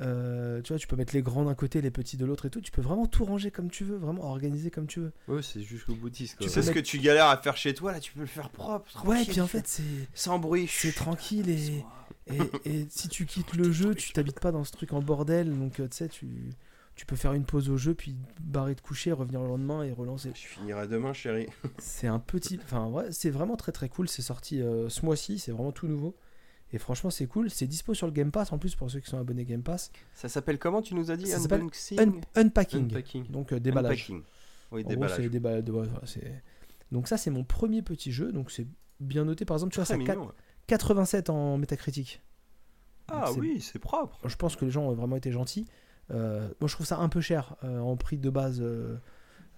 Euh, 0.01 0.63
tu 0.63 0.73
vois, 0.73 0.79
tu 0.79 0.87
peux 0.87 0.97
mettre 0.97 1.15
les 1.15 1.23
grands 1.23 1.45
d'un 1.45 1.55
côté, 1.55 1.81
les 1.81 1.91
petits 1.91 2.17
de 2.17 2.25
l'autre 2.25 2.47
et 2.47 2.51
tout. 2.51 2.61
Tu 2.61 2.73
peux 2.73 2.81
vraiment 2.81 3.07
tout 3.07 3.25
ranger 3.25 3.51
comme 3.51 3.71
tu 3.71 3.85
veux, 3.85 3.97
vraiment 3.97 4.25
organiser 4.25 4.71
comme 4.71 4.87
tu 4.87 5.01
veux. 5.01 5.13
Ouais, 5.29 5.43
c'est 5.43 5.63
jusqu'au 5.63 5.95
boutiste. 5.95 6.39
Tu 6.39 6.45
quoi. 6.47 6.49
sais 6.49 6.63
ce 6.63 6.71
que 6.71 6.81
tu 6.81 6.99
galères 6.99 7.27
à 7.27 7.37
faire 7.37 7.57
chez 7.57 7.75
toi, 7.75 7.93
là, 7.93 8.01
tu 8.01 8.13
peux 8.13 8.21
le 8.21 8.27
faire 8.27 8.51
propre. 8.51 9.07
Ouais, 9.07 9.25
puis 9.25 9.41
en 9.41 9.47
fait, 9.47 9.69
c'est 9.69 9.83
Sans 10.15 10.39
bruit. 10.39 10.67
c'est 10.69 10.93
tranquille 10.93 11.49
et, 11.51 11.85
et, 12.27 12.39
et 12.65 12.87
si 12.91 13.09
tu 13.09 13.27
quittes 13.27 13.55
le 13.55 13.71
jeu, 13.71 13.95
tu 13.95 14.13
t'habites 14.13 14.41
pas 14.41 14.51
dans 14.51 14.65
ce 14.65 14.73
truc 14.73 14.93
en 14.93 15.01
bordel. 15.03 15.57
Donc, 15.57 15.79
euh, 15.79 15.89
tu 15.89 15.99
sais, 15.99 16.09
tu, 16.09 16.27
tu 16.95 17.07
peux 17.07 17.17
faire 17.17 17.33
une 17.33 17.45
pause 17.45 17.71
au 17.71 17.77
jeu, 17.77 17.95
puis 17.95 18.17
barrer 18.41 18.75
de 18.75 18.81
coucher, 18.81 19.13
revenir 19.13 19.41
le 19.41 19.49
lendemain 19.49 19.83
et 19.83 19.93
relancer. 19.93 20.31
Je 20.35 20.47
finirai 20.47 20.87
demain, 20.89 21.13
chérie. 21.13 21.47
C'est 21.79 22.07
un 22.07 22.19
petit. 22.19 22.61
Enfin, 22.63 22.87
ouais, 22.89 23.11
c'est 23.13 23.31
vraiment 23.31 23.57
très 23.57 23.73
très 23.73 23.89
cool. 23.89 24.09
C'est 24.09 24.23
sorti 24.23 24.61
euh, 24.61 24.89
ce 24.89 25.05
mois-ci, 25.05 25.39
c'est 25.39 25.53
vraiment 25.53 25.73
tout 25.73 25.87
nouveau. 25.89 26.15
Et 26.75 26.79
franchement, 26.79 27.11
c'est 27.11 27.27
cool. 27.27 27.51
C'est 27.51 27.67
dispo 27.67 27.93
sur 27.93 28.07
le 28.07 28.13
Game 28.15 28.31
Pass 28.31 28.51
en 28.53 28.59
plus 28.59 28.75
pour 28.77 28.91
ceux 28.91 29.01
qui 29.01 29.11
sont 29.11 29.19
abonnés 29.19 29.45
Game 29.45 29.63
Pass. 29.63 29.91
Ça 30.15 30.29
s'appelle 30.31 30.59
comment, 30.59 30.81
tu 30.81 30.95
nous 30.95 31.11
as 31.11 31.17
dit? 31.17 31.27
Ça 31.27 31.39
s'appelle 31.39 31.63
Un- 31.99 32.13
unpacking. 32.41 32.87
Unpacking. 32.87 33.27
Donc, 33.31 33.53
euh, 33.53 33.61
déballage. 33.61 34.11
Unpacking. 34.11 34.23
Oui, 34.71 34.81
En 34.81 34.85
gros, 34.85 34.91
déballage. 34.91 35.17
c'est 35.19 35.29
déballage. 35.29 35.69
ouais, 35.69 36.43
donc, 36.91 37.09
ça, 37.09 37.17
c'est 37.19 37.31
mon 37.31 37.45
premier 37.45 37.83
petit 37.83 38.11
jeu. 38.13 38.33
Donc, 38.33 38.51
c'est 38.51 38.67
bien 39.01 39.25
noté. 39.27 39.45
Par 39.45 39.57
exemple, 39.57 39.73
tu 39.73 39.77
vois, 39.81 39.85
ça 39.85 39.97
mignon, 39.99 40.27
ouais. 40.27 40.33
87 40.67 41.29
en 41.29 41.59
métacritique. 41.59 42.23
Ah 43.09 43.33
oui, 43.33 43.61
c'est 43.61 43.79
propre. 43.79 44.19
Je 44.27 44.37
pense 44.37 44.57
que 44.57 44.65
les 44.65 44.71
gens 44.71 44.85
ont 44.85 44.95
vraiment 44.95 45.17
été 45.17 45.31
gentils. 45.33 45.67
Euh, 46.11 46.49
moi, 46.61 46.69
je 46.69 46.75
trouve 46.75 46.87
ça 46.87 46.99
un 46.99 47.09
peu 47.09 47.21
cher 47.21 47.57
euh, 47.65 47.79
en 47.81 47.97
prix 47.97 48.19
de 48.19 48.31
base. 48.31 48.59
euh, 48.61 48.97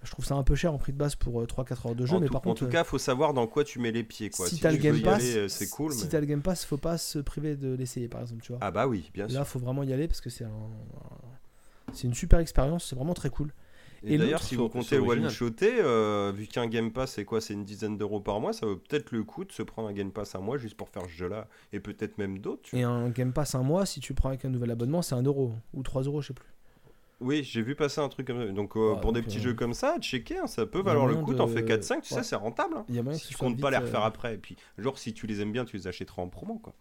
je 0.02 0.10
trouve 0.10 0.24
ça 0.26 0.34
un 0.34 0.42
peu 0.42 0.54
cher 0.54 0.72
en 0.74 0.78
prix 0.78 0.92
de 0.92 0.98
base 0.98 1.14
pour 1.16 1.42
3-4 1.44 1.86
heures 1.88 1.94
de 1.94 2.04
jeu. 2.04 2.16
en 2.16 2.20
mais 2.20 2.26
tout, 2.26 2.32
par 2.34 2.42
en 2.42 2.44
contre, 2.50 2.66
tout 2.66 2.70
cas, 2.70 2.84
faut 2.84 2.98
savoir 2.98 3.32
dans 3.32 3.46
quoi 3.46 3.64
tu 3.64 3.78
mets 3.78 3.90
les 3.90 4.04
pieds, 4.04 4.28
quoi. 4.30 4.46
si 4.48 4.56
Si, 4.56 4.60
t'as 4.60 4.70
le 4.70 4.76
Game 4.76 5.00
Pass, 5.00 5.22
c'est 5.48 5.70
cool. 5.70 5.92
si 5.92 6.04
mais- 6.04 6.10
t'as 6.10 6.20
le 6.20 6.26
Game 6.26 6.42
Pass, 6.42 6.64
faut 6.64 6.76
pas 6.76 6.98
se 6.98 7.18
priver 7.18 7.56
de 7.56 7.72
l'essayer, 7.74 8.06
par 8.08 8.20
exemple, 8.20 8.42
tu 8.42 8.52
vois. 8.52 8.58
Ah 8.60 8.70
bah 8.70 8.86
oui, 8.86 9.10
bien 9.14 9.26
sûr. 9.28 9.38
Là, 9.38 9.44
faut 9.46 9.58
vraiment 9.58 9.82
y 9.82 9.92
aller 9.94 10.06
parce 10.06 10.20
que 10.20 10.28
c'est 10.30 10.44
un, 10.44 10.48
un- 10.48 11.92
c'est 11.94 12.06
une 12.06 12.14
super 12.14 12.38
expérience, 12.38 12.84
c'est 12.88 12.96
vraiment 12.96 13.14
très 13.14 13.30
cool. 13.30 13.52
Et, 14.06 14.14
et 14.14 14.18
d'ailleurs, 14.18 14.42
si 14.42 14.54
vous 14.56 14.68
comptez 14.68 14.98
one-shotter, 14.98 15.76
euh, 15.80 16.32
vu 16.34 16.46
qu'un 16.46 16.66
Game 16.66 16.92
Pass, 16.92 17.12
c'est 17.12 17.24
quoi 17.24 17.40
C'est 17.40 17.54
une 17.54 17.64
dizaine 17.64 17.96
d'euros 17.96 18.20
par 18.20 18.38
mois, 18.40 18.52
ça 18.52 18.66
vaut 18.66 18.76
peut-être 18.76 19.12
le 19.12 19.24
coup 19.24 19.44
de 19.44 19.52
se 19.52 19.62
prendre 19.62 19.88
un 19.88 19.92
Game 19.92 20.10
Pass 20.12 20.34
un 20.34 20.40
mois 20.40 20.58
juste 20.58 20.76
pour 20.76 20.88
faire 20.90 21.04
ce 21.04 21.10
jeu-là, 21.10 21.48
et 21.72 21.80
peut-être 21.80 22.18
même 22.18 22.38
d'autres. 22.38 22.68
Et 22.74 22.82
un 22.82 23.08
Game 23.08 23.32
Pass 23.32 23.54
un 23.54 23.62
mois, 23.62 23.86
si 23.86 24.00
tu 24.00 24.12
prends 24.14 24.28
avec 24.28 24.44
un 24.44 24.50
nouvel 24.50 24.70
abonnement, 24.70 25.00
c'est 25.02 25.14
1 25.14 25.22
euro 25.22 25.52
ou 25.72 25.82
3 25.82 26.02
euros, 26.02 26.20
je 26.20 26.28
sais 26.28 26.34
plus. 26.34 26.46
Oui, 27.20 27.42
j'ai 27.44 27.62
vu 27.62 27.74
passer 27.76 28.00
un 28.00 28.08
truc 28.08 28.26
comme 28.26 28.44
ça. 28.44 28.52
Donc 28.52 28.76
euh, 28.76 28.94
Ah, 28.96 29.00
pour 29.00 29.12
des 29.12 29.22
petits 29.22 29.38
euh, 29.38 29.42
jeux 29.42 29.54
comme 29.54 29.72
ça, 29.72 29.96
checker, 30.00 30.38
hein, 30.38 30.46
ça 30.46 30.66
peut 30.66 30.82
valoir 30.82 31.06
le 31.06 31.14
coup. 31.16 31.32
de- 31.32 31.38
T'en 31.38 31.46
fais 31.46 31.62
4-5, 31.62 32.02
tu 32.02 32.12
Ouais. 32.12 32.20
sais, 32.20 32.28
c'est 32.28 32.36
rentable. 32.36 32.74
hein. 32.76 32.84
Y 32.90 32.98
a 32.98 33.14
Si 33.14 33.28
tu 33.28 33.36
comptes 33.36 33.58
pas 33.60 33.70
vite, 33.70 33.78
les 33.78 33.84
refaire 33.86 34.02
euh, 34.02 34.06
après. 34.08 34.34
Et 34.34 34.38
puis, 34.38 34.56
genre, 34.78 34.98
si 34.98 35.14
tu 35.14 35.26
les 35.26 35.40
aimes 35.40 35.52
bien, 35.52 35.64
tu 35.64 35.76
les 35.76 35.86
achèteras 35.86 36.20
en 36.20 36.28
promo. 36.28 36.56
quoi. 36.58 36.74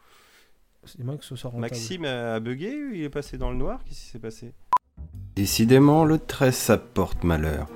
Il 1.00 1.06
que 1.18 1.24
ce 1.24 1.36
soit 1.38 1.50
rentable. 1.52 1.62
Maxime 1.62 2.04
a 2.04 2.40
bugué 2.42 2.76
il 2.94 3.04
est 3.04 3.10
passé 3.10 3.38
dans 3.38 3.52
le 3.52 3.58
noir? 3.58 3.82
Qu'est-ce 3.86 4.02
qui 4.02 4.08
s'est 4.08 4.20
passé? 4.20 4.54
Décidément, 5.36 6.06
le 6.06 6.20
13, 6.20 6.56
ça 6.56 6.78
porte 6.78 7.24
malheur. 7.24 7.68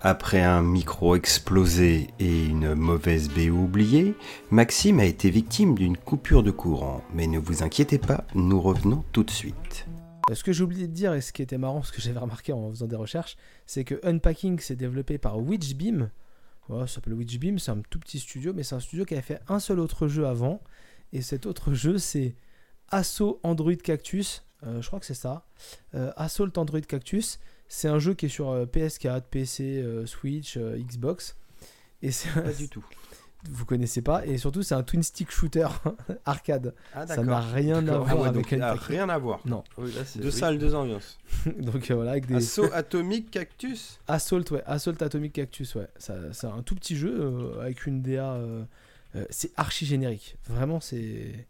Après 0.00 0.40
un 0.40 0.62
micro 0.62 1.14
explosé 1.14 2.08
et 2.18 2.46
une 2.46 2.74
mauvaise 2.74 3.28
BO 3.28 3.50
oubliée, 3.50 4.14
Maxime 4.50 4.98
a 4.98 5.04
été 5.04 5.28
victime 5.28 5.74
d'une 5.74 5.98
coupure 5.98 6.42
de 6.42 6.50
courant. 6.50 7.04
Mais 7.12 7.26
ne 7.26 7.38
vous 7.38 7.62
inquiétez 7.62 7.98
pas, 7.98 8.24
nous 8.34 8.58
revenons 8.58 9.04
tout 9.12 9.24
de 9.24 9.30
suite. 9.30 9.86
Euh, 10.30 10.34
Ce 10.34 10.42
que 10.42 10.52
j'ai 10.52 10.64
oublié 10.64 10.88
de 10.88 10.92
dire 10.94 11.12
et 11.12 11.20
ce 11.20 11.34
qui 11.34 11.42
était 11.42 11.58
marrant, 11.58 11.82
ce 11.82 11.92
que 11.92 12.00
j'avais 12.00 12.18
remarqué 12.18 12.54
en 12.54 12.70
faisant 12.70 12.86
des 12.86 12.96
recherches, 12.96 13.36
c'est 13.66 13.84
que 13.84 14.00
Unpacking 14.04 14.58
s'est 14.58 14.74
développé 14.74 15.18
par 15.18 15.38
Witchbeam. 15.38 16.08
Voilà, 16.68 16.86
ça 16.86 16.94
s'appelle 16.94 17.12
Witchbeam, 17.14 17.58
c'est 17.58 17.72
un 17.72 17.82
tout 17.90 17.98
petit 17.98 18.20
studio, 18.20 18.54
mais 18.54 18.62
c'est 18.62 18.74
un 18.74 18.80
studio 18.80 19.04
qui 19.04 19.12
avait 19.12 19.22
fait 19.22 19.40
un 19.48 19.60
seul 19.60 19.80
autre 19.80 20.08
jeu 20.08 20.26
avant. 20.26 20.62
Et 21.12 21.20
cet 21.20 21.44
autre 21.44 21.74
jeu, 21.74 21.98
c'est 21.98 22.36
Assault 22.88 23.38
Android 23.42 23.74
Cactus. 23.74 24.44
Euh, 24.64 24.80
je 24.82 24.86
crois 24.86 25.00
que 25.00 25.06
c'est 25.06 25.14
ça. 25.14 25.44
Euh, 25.94 26.12
Assault 26.16 26.56
Android 26.56 26.80
Cactus. 26.80 27.38
C'est 27.68 27.88
un 27.88 27.98
jeu 27.98 28.14
qui 28.14 28.26
est 28.26 28.28
sur 28.28 28.50
euh, 28.50 28.66
PS4, 28.66 29.22
PC, 29.30 29.64
euh, 29.82 30.06
Switch, 30.06 30.56
euh, 30.56 30.76
Xbox. 30.78 31.36
Et 32.02 32.10
c'est 32.10 32.28
Pas 32.32 32.52
du 32.52 32.68
tout. 32.68 32.84
vous 33.50 33.64
connaissez 33.64 34.02
pas. 34.02 34.24
Et 34.26 34.38
surtout, 34.38 34.62
c'est 34.62 34.74
un 34.74 34.82
twin 34.82 35.02
stick 35.02 35.30
shooter 35.30 35.66
arcade. 36.24 36.74
Ah, 36.94 37.06
Ça 37.06 37.22
n'a 37.22 37.40
rien 37.40 37.78
à 37.78 37.80
D'accord. 37.82 38.04
voir 38.06 38.10
Ah 38.10 38.16
ouais, 38.22 38.28
avec 38.28 38.50
donc, 38.50 38.60
ah, 38.60 38.72
Unpacking. 38.72 38.86
rien 38.88 39.08
à 39.08 39.18
voir. 39.18 39.40
Non. 39.46 39.64
Oui, 39.78 39.90
là, 39.92 40.02
Deux 40.16 40.24
oui. 40.26 40.32
salles, 40.32 40.58
deux 40.58 40.74
ambiances. 40.74 41.18
Donc 41.58 41.90
euh, 41.90 41.94
voilà, 41.94 42.12
avec 42.12 42.26
des. 42.26 42.36
Assaut 42.36 42.70
atomique 42.72 43.30
cactus 43.30 43.98
Assault, 44.06 44.44
ouais, 44.52 44.62
Assault 44.66 45.02
Atomic 45.02 45.32
Cactus, 45.32 45.74
ouais. 45.74 45.88
Ça, 45.96 46.14
c'est 46.32 46.46
un 46.46 46.62
tout 46.62 46.74
petit 46.76 46.94
jeu 46.96 47.16
euh, 47.20 47.60
avec 47.62 47.86
une 47.86 48.02
DA. 48.02 48.32
euh, 48.34 48.64
euh, 49.16 49.24
c'est 49.30 49.50
archi 49.56 49.86
générique. 49.86 50.36
Vraiment, 50.48 50.80
c'est. 50.80 51.46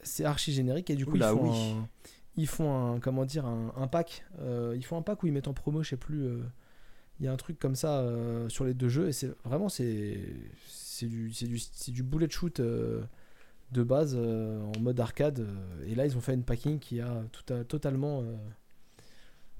C'est 0.00 0.24
archi 0.24 0.52
générique. 0.52 0.90
Et 0.90 0.96
du 0.96 1.06
coup, 1.06 1.12
Oula, 1.12 1.32
ils, 1.32 1.36
font 1.38 1.50
oui. 1.52 1.72
un, 1.72 1.88
ils 2.36 2.46
font 2.48 2.94
un. 2.94 3.00
Comment 3.00 3.24
dire 3.24 3.46
Un, 3.46 3.72
un 3.76 3.86
pack. 3.86 4.24
euh, 4.40 4.74
ils 4.76 4.84
font 4.84 4.96
un 4.96 5.02
pack 5.02 5.22
où 5.22 5.26
ils 5.28 5.32
mettent 5.32 5.48
en 5.48 5.54
promo, 5.54 5.82
je 5.82 5.90
sais 5.90 5.96
plus. 5.96 6.24
euh, 6.26 6.42
Il 7.20 7.26
y 7.26 7.28
a 7.28 7.32
un 7.32 7.36
truc 7.36 7.58
comme 7.60 7.76
ça 7.76 8.00
euh, 8.00 8.48
sur 8.48 8.64
les 8.64 8.74
deux 8.74 8.88
jeux. 8.88 9.08
Et 9.08 9.12
c'est 9.12 9.30
vraiment, 9.44 9.68
c'est. 9.68 10.18
C'est 10.66 11.06
du, 11.06 11.32
c'est 11.32 11.46
du, 11.46 11.60
du 11.92 12.02
bullet 12.02 12.28
shoot. 12.30 12.60
de 12.60 13.82
base 13.82 14.14
en 14.16 14.78
mode 14.80 15.00
arcade 15.00 15.46
et 15.86 15.94
là 15.94 16.04
ils 16.04 16.14
ont 16.16 16.20
fait 16.20 16.34
une 16.34 16.44
packing 16.44 16.78
qui 16.78 17.00
a 17.00 17.24
tout 17.32 17.54
à- 17.54 17.64
totalement 17.64 18.22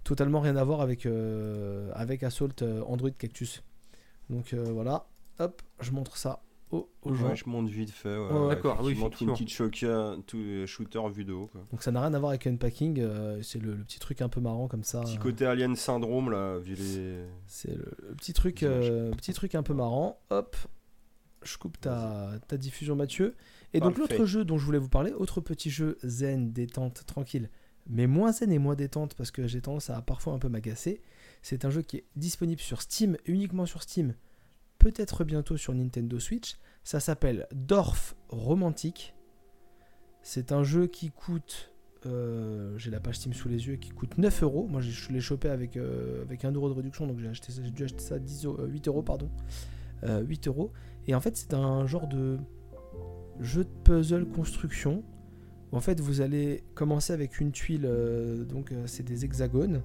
totalement 0.05 0.41
rien 0.41 0.55
à 0.57 0.65
voir 0.65 0.83
avec, 0.83 1.07
avec 1.95 2.23
Assault 2.23 2.63
Android 2.87 3.11
Cactus. 3.11 3.63
Donc 4.29 4.53
voilà, 4.55 5.07
hop, 5.39 5.63
je 5.81 5.91
montre 5.93 6.17
ça 6.19 6.43
aux, 6.73 6.91
aux 7.03 7.15
gens. 7.15 7.29
Ouais, 7.29 7.37
je 7.37 7.49
monte 7.49 7.69
vite 7.69 7.91
fait. 7.91 8.09
Ouais, 8.17 8.29
Ouais, 8.29 8.39
ouais, 8.41 8.49
d'accord, 8.49 8.79
oui, 8.83 8.93
effectivement, 8.93 9.11
tout 9.11 9.25
une 9.25 9.33
petite 9.33 9.51
choqueur, 9.51 10.17
tout 10.27 10.39
euh, 10.39 10.67
shooter 10.67 11.01
vu 11.13 11.25
de 11.25 11.33
haut. 11.33 11.47
Quoi. 11.47 11.65
Donc 11.71 11.83
ça 11.83 11.93
n'a 11.93 12.01
rien 12.01 12.13
à 12.15 12.19
voir 12.19 12.31
avec 12.31 12.47
Unpacking, 12.47 12.99
euh, 13.01 13.41
c'est 13.43 13.61
le, 13.61 13.75
le 13.75 13.85
petit 13.85 13.99
truc 13.99 14.23
un 14.23 14.29
peu 14.29 14.41
marrant 14.41 14.67
comme 14.69 14.83
ça. 14.83 15.01
Petit 15.03 15.17
euh, 15.19 15.21
côté 15.21 15.47
Alien 15.47 15.77
Syndrome 15.77 16.31
là, 16.31 16.59
les. 16.67 17.25
C'est 17.47 17.75
le, 17.77 17.93
le 18.09 18.15
petit 18.17 18.33
truc, 18.33 18.63
euh, 18.63 19.11
petit 19.13 19.33
truc 19.33 19.55
un 19.55 19.63
peu 19.63 19.75
marrant. 19.75 20.19
Hop, 20.31 20.57
je 21.43 21.57
coupe 21.59 21.81
ta, 21.81 22.31
ta 22.49 22.57
diffusion 22.57 22.97
Mathieu. 22.97 23.35
Et 23.75 23.81
donc 23.81 23.97
l'autre 23.99 24.25
jeu 24.27 24.45
dont 24.45 24.59
je 24.59 24.65
voulais 24.67 24.79
vous 24.79 24.89
parler, 24.89 25.13
autre 25.13 25.41
petit 25.41 25.71
jeu 25.71 25.97
zen, 26.03 26.53
détente, 26.53 27.05
tranquille, 27.07 27.49
mais 27.89 28.07
moins 28.07 28.31
zen 28.33 28.53
et 28.53 28.59
moins 28.59 28.75
détente 28.75 29.15
parce 29.15 29.31
que 29.31 29.47
j'ai 29.47 29.61
tendance 29.63 29.89
à 29.91 30.03
parfois 30.03 30.35
un 30.35 30.39
peu 30.39 30.49
m'agacer. 30.49 31.01
C'est 31.41 31.65
un 31.65 31.71
jeu 31.71 31.83
qui 31.83 31.97
est 31.97 32.05
disponible 32.15 32.61
sur 32.61 32.83
Steam, 32.83 33.17
uniquement 33.27 33.67
sur 33.67 33.83
Steam, 33.83 34.15
peut-être 34.83 35.23
bientôt 35.25 35.57
sur 35.57 35.73
Nintendo 35.75 36.19
Switch. 36.19 36.57
Ça 36.83 36.99
s'appelle 36.99 37.47
Dorf 37.55 38.17
Romantique. 38.29 39.15
C'est 40.23 40.51
un 40.51 40.65
jeu 40.65 40.89
qui 40.89 41.11
coûte, 41.11 41.73
euh, 42.07 42.77
j'ai 42.79 42.91
la 42.91 42.99
page 42.99 43.17
Steam 43.17 43.33
sous 43.33 43.49
les 43.49 43.69
yeux, 43.69 43.77
qui 43.77 43.91
coûte 43.91 44.19
9 44.19 44.43
euros. 44.43 44.67
Moi, 44.69 44.81
je 44.81 45.13
l'ai 45.13 45.21
chopé 45.21 45.49
avec, 45.49 45.77
euh, 45.77 46.23
avec 46.23 46.45
1 46.45 46.51
euro 46.53 46.69
de 46.69 46.75
réduction, 46.75 47.07
donc 47.07 47.21
j'ai 47.21 47.29
acheté 47.29 47.53
ça- 47.53 47.63
j'ai 47.65 47.71
dû 47.71 47.85
acheter 47.85 48.01
ça 48.01 48.19
10 48.19 48.45
euros- 48.45 48.61
euh, 48.61 48.67
8 48.67 48.89
euros, 48.89 49.03
pardon. 49.03 49.31
Euh, 50.05 50.21
8 50.23 50.49
euros. 50.49 50.73
Et 51.07 51.15
en 51.15 51.21
fait, 51.21 51.37
c'est 51.37 51.55
un 51.55 51.87
genre 51.87 52.09
de 52.09 52.39
jeu 53.41 53.65
de 53.65 53.71
puzzle 53.85 54.27
construction. 54.27 55.05
où 55.71 55.77
En 55.77 55.81
fait, 55.81 56.01
vous 56.01 56.21
allez 56.21 56.65
commencer 56.75 57.13
avec 57.13 57.41
une 57.41 57.51
tuile, 57.53 57.87
euh, 57.87 58.45
donc 58.45 58.73
euh, 58.73 58.87
c'est 58.87 59.05
des 59.05 59.25
hexagones. 59.25 59.83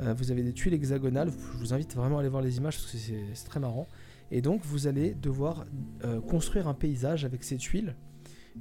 Euh, 0.00 0.14
vous 0.14 0.30
avez 0.30 0.42
des 0.42 0.52
tuiles 0.52 0.74
hexagonales. 0.74 1.30
Je 1.30 1.58
vous 1.58 1.72
invite 1.74 1.96
vraiment 1.96 2.18
à 2.18 2.20
aller 2.20 2.28
voir 2.28 2.42
les 2.42 2.58
images 2.58 2.76
parce 2.76 2.92
que 2.92 2.98
c'est 2.98 3.48
très 3.48 3.58
marrant. 3.60 3.88
Et 4.30 4.42
donc, 4.42 4.62
vous 4.64 4.86
allez 4.86 5.14
devoir 5.14 5.66
euh, 6.04 6.20
construire 6.20 6.68
un 6.68 6.74
paysage 6.74 7.24
avec 7.24 7.44
ces 7.44 7.56
tuiles. 7.56 7.94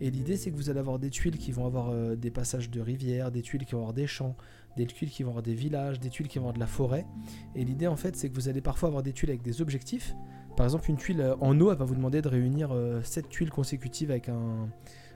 Et 0.02 0.12
l'idée, 0.12 0.36
c'est 0.36 0.52
que 0.52 0.56
vous 0.56 0.70
allez 0.70 0.80
avoir 0.80 1.00
des 1.00 1.10
tuiles 1.10 1.38
qui 1.38 1.52
vont 1.52 1.66
avoir 1.66 1.90
euh, 1.90 2.16
des 2.16 2.30
passages 2.30 2.70
de 2.70 2.82
rivières, 2.82 3.32
des 3.32 3.42
tuiles 3.42 3.66
qui 3.66 3.72
vont 3.74 3.80
avoir 3.80 3.94
des 3.94 4.08
champs, 4.08 4.36
des 4.76 4.86
tuiles 4.86 5.10
qui 5.10 5.24
vont 5.24 5.30
avoir 5.30 5.44
des 5.44 5.54
villages, 5.54 6.00
des 6.00 6.10
tuiles 6.10 6.28
qui 6.28 6.38
vont 6.38 6.44
avoir 6.44 6.54
de 6.54 6.60
la 6.60 6.68
forêt. 6.68 7.06
Et 7.56 7.64
l'idée, 7.64 7.88
en 7.88 7.96
fait, 7.96 8.16
c'est 8.16 8.30
que 8.30 8.36
vous 8.36 8.50
allez 8.50 8.62
parfois 8.62 8.88
avoir 8.88 9.04
des 9.04 9.14
tuiles 9.14 9.30
avec 9.30 9.42
des 9.42 9.62
objectifs. 9.62 10.14
Par 10.58 10.66
exemple, 10.66 10.90
une 10.90 10.98
tuile 10.98 11.22
euh, 11.22 11.36
en 11.40 11.60
eau, 11.62 11.72
elle 11.72 11.78
va 11.78 11.86
vous 11.86 11.96
demander 11.96 12.22
de 12.22 12.28
réunir 12.28 12.76
7 13.04 13.30
tuiles 13.30 13.50
consécutives 13.50 14.12
avec, 14.12 14.30
un, 14.30 14.70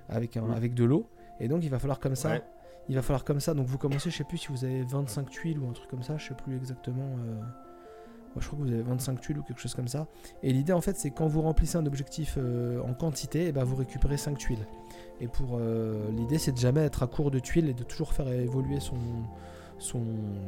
avec, 0.08 0.38
un, 0.38 0.50
avec 0.52 0.74
de 0.74 0.86
l'eau. 0.86 1.10
Et 1.40 1.48
donc, 1.48 1.64
il 1.64 1.70
va 1.70 1.80
falloir 1.80 2.00
comme 2.00 2.16
ça. 2.16 2.32
Ouais. 2.32 2.44
Il 2.88 2.96
va 2.96 3.02
falloir 3.02 3.24
comme 3.24 3.40
ça. 3.40 3.54
Donc, 3.54 3.68
vous 3.68 3.78
commencez, 3.78 4.10
je 4.10 4.18
sais 4.18 4.24
plus 4.24 4.40
si 4.40 4.48
vous 4.48 4.64
avez 4.66 4.82
25 4.82 5.30
tuiles 5.30 5.60
ou 5.60 5.70
un 5.70 5.74
truc 5.74 5.90
comme 5.90 6.04
ça. 6.04 6.18
Je 6.18 6.30
sais 6.30 6.34
plus 6.34 6.56
exactement. 6.56 7.18
Je 8.38 8.48
crois 8.48 8.60
que 8.60 8.64
vous 8.64 8.72
avez 8.72 8.82
25 8.82 9.20
tuiles 9.22 9.40
ou 9.40 9.44
quelque 9.44 9.60
chose 9.62 9.74
comme 9.74 9.88
ça. 9.88 10.08
Et 10.44 10.54
l'idée, 10.54 10.74
en 10.74 10.82
fait, 10.82 10.96
c'est 10.98 11.12
quand 11.12 11.28
vous 11.28 11.42
remplissez 11.42 11.78
un 11.78 11.86
objectif 11.86 12.36
euh, 12.38 12.82
en 12.82 12.94
quantité, 12.94 13.48
et 13.48 13.52
ben, 13.52 13.64
vous 13.64 13.76
récupérez 13.76 14.18
5 14.18 14.38
tuiles. 14.38 14.66
Et 15.22 15.28
pour 15.28 15.58
euh, 15.60 16.10
l'idée, 16.16 16.38
c'est 16.38 16.52
de 16.52 16.58
jamais 16.58 16.82
être 16.82 17.04
à 17.04 17.08
court 17.08 17.32
de 17.32 17.40
tuiles 17.40 17.70
et 17.70 17.74
de 17.74 17.84
toujours 17.84 18.14
faire 18.14 18.28
évoluer 18.30 18.80
son, 18.80 18.96
son, 19.78 20.04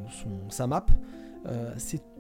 son- 0.10 0.50
sa 0.50 0.68
map. 0.68 0.86
Euh, 1.48 1.74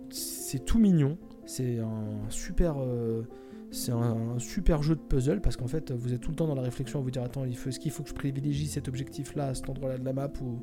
c'est 0.09 0.65
tout 0.65 0.79
mignon. 0.79 1.17
C'est 1.45 1.79
un 1.79 2.29
super. 2.29 2.75
euh, 2.79 3.23
c'est 3.73 3.93
un, 3.93 4.37
super 4.37 4.83
jeu 4.83 4.95
de 4.95 4.99
puzzle 4.99 5.39
parce 5.39 5.55
qu'en 5.55 5.67
fait 5.67 5.93
vous 5.93 6.11
êtes 6.13 6.19
tout 6.19 6.31
le 6.31 6.35
temps 6.35 6.45
dans 6.47 6.55
la 6.55 6.61
réflexion 6.61 6.99
à 6.99 7.01
vous 7.01 7.09
dire 7.09 7.23
attends 7.23 7.45
il 7.45 7.55
faut, 7.55 7.69
est-ce 7.69 7.79
qu'il 7.79 7.91
faut 7.91 8.03
que 8.03 8.09
je 8.09 8.13
privilégie 8.13 8.67
cet 8.67 8.89
objectif 8.89 9.33
là 9.35 9.47
à 9.47 9.55
cet 9.55 9.69
endroit 9.69 9.87
là 9.87 9.97
de 9.97 10.03
la 10.03 10.11
map 10.11 10.29
ou, 10.41 10.59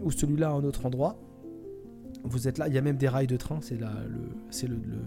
ou 0.00 0.12
celui-là 0.12 0.50
à 0.50 0.52
un 0.52 0.62
autre 0.62 0.86
endroit? 0.86 1.18
Vous 2.28 2.48
êtes 2.48 2.58
là 2.58 2.68
il 2.68 2.74
y 2.74 2.78
a 2.78 2.82
même 2.82 2.96
des 2.96 3.08
rails 3.08 3.26
de 3.26 3.36
train 3.36 3.60
c'est 3.60 3.76
le, 3.76 3.86
c'est 4.50 4.66
le, 4.68 4.76
le, 4.76 4.98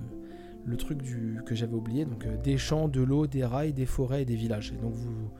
le 0.65 0.77
truc 0.77 1.01
du, 1.01 1.39
que 1.45 1.55
j'avais 1.55 1.73
oublié 1.75 2.05
donc 2.05 2.25
euh, 2.25 2.35
des 2.41 2.57
champs 2.57 2.87
de 2.87 3.01
l'eau 3.01 3.27
des 3.27 3.43
rails 3.45 3.73
des 3.73 3.85
forêts 3.85 4.21
et 4.23 4.25
des 4.25 4.35
villages 4.35 4.71
et 4.71 4.81
donc 4.81 4.93
vous 4.93 5.31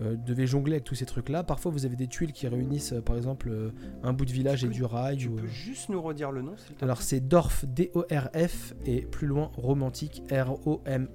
euh, 0.00 0.16
devez 0.16 0.46
jongler 0.46 0.72
avec 0.72 0.84
tous 0.84 0.94
ces 0.94 1.04
trucs 1.04 1.28
là 1.28 1.42
parfois 1.44 1.70
vous 1.70 1.84
avez 1.84 1.96
des 1.96 2.06
tuiles 2.08 2.32
qui 2.32 2.48
réunissent 2.48 2.94
euh, 2.94 3.00
par 3.02 3.16
exemple 3.16 3.50
euh, 3.50 3.70
un 4.02 4.12
bout 4.14 4.24
de 4.24 4.32
village 4.32 4.60
Tu 4.60 4.64
et 4.64 4.68
peux- 4.68 4.74
du 4.74 4.84
rail 4.84 5.16
Tu 5.18 5.28
ou, 5.28 5.36
peux 5.36 5.46
juste 5.46 5.90
nous 5.90 6.00
redire 6.00 6.32
le 6.32 6.40
nom 6.42 6.54
alors 6.80 7.02
c'est 7.02 7.20
Dorf, 7.20 7.64
D-O-R-F, 7.66 8.74
et 8.86 9.02
plus 9.02 9.26
loin 9.26 9.50
romantique, 9.54 10.22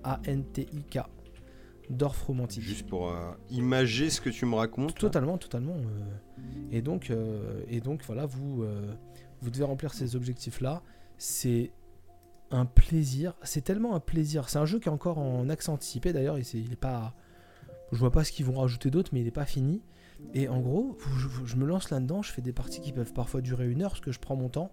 R-O-M-A-N-T-I-K. 0.04 1.00
Dorf 1.90 2.22
romantique. 2.24 2.64
Juste 2.64 2.86
pour 2.88 3.10
euh, 3.10 3.32
imager 3.50 4.10
ce 4.10 4.20
que 4.20 4.30
tu 4.30 4.46
me 4.46 4.56
racontes. 4.56 4.96
Totalement, 4.96 5.38
totalement. 5.38 5.76
euh, 5.78 6.38
et, 6.72 6.82
donc, 6.82 7.10
euh, 7.10 7.62
et 7.70 7.80
donc 7.80 8.02
voilà, 8.06 8.26
vous, 8.26 8.64
euh, 8.64 8.94
vous 9.42 9.50
devez 9.50 9.64
remplir 9.64 9.94
ces 9.94 10.16
objectifs-là. 10.16 10.82
C'est 11.18 11.72
un 12.52 12.66
plaisir. 12.66 13.34
C'est 13.44 13.64
tellement 13.64 13.96
un 13.96 14.00
plaisir. 14.00 14.50
C'est 14.50 14.60
un 14.60 14.66
jeu 14.66 14.80
qui 14.80 14.88
est 14.88 14.92
encore 14.92 15.18
en 15.18 15.50
accès 15.50 15.70
anticipé 15.70 16.14
d'ailleurs. 16.14 16.38
Il 16.38 16.72
est 16.72 16.76
pas. 16.76 17.14
Je 17.92 17.98
vois 17.98 18.12
pas 18.12 18.24
ce 18.24 18.32
qu'ils 18.32 18.46
vont 18.46 18.60
rajouter 18.60 18.90
d'autre, 18.90 19.12
mais 19.14 19.22
il 19.22 19.26
n'est 19.26 19.32
pas 19.32 19.46
fini. 19.46 19.82
Et 20.34 20.48
en 20.48 20.60
gros, 20.60 20.98
je, 21.46 21.56
me 21.56 21.66
lance 21.66 21.90
là-dedans. 21.90 22.22
Je 22.22 22.32
fais 22.32 22.42
des 22.42 22.52
parties 22.52 22.82
qui 22.82 22.92
peuvent 22.92 23.14
parfois 23.14 23.42
durer 23.42 23.70
une 23.70 23.82
heure 23.84 23.92
parce 23.92 24.02
que 24.02 24.12
je 24.12 24.20
prends 24.20 24.36
mon 24.36 24.50
temps. 24.50 24.72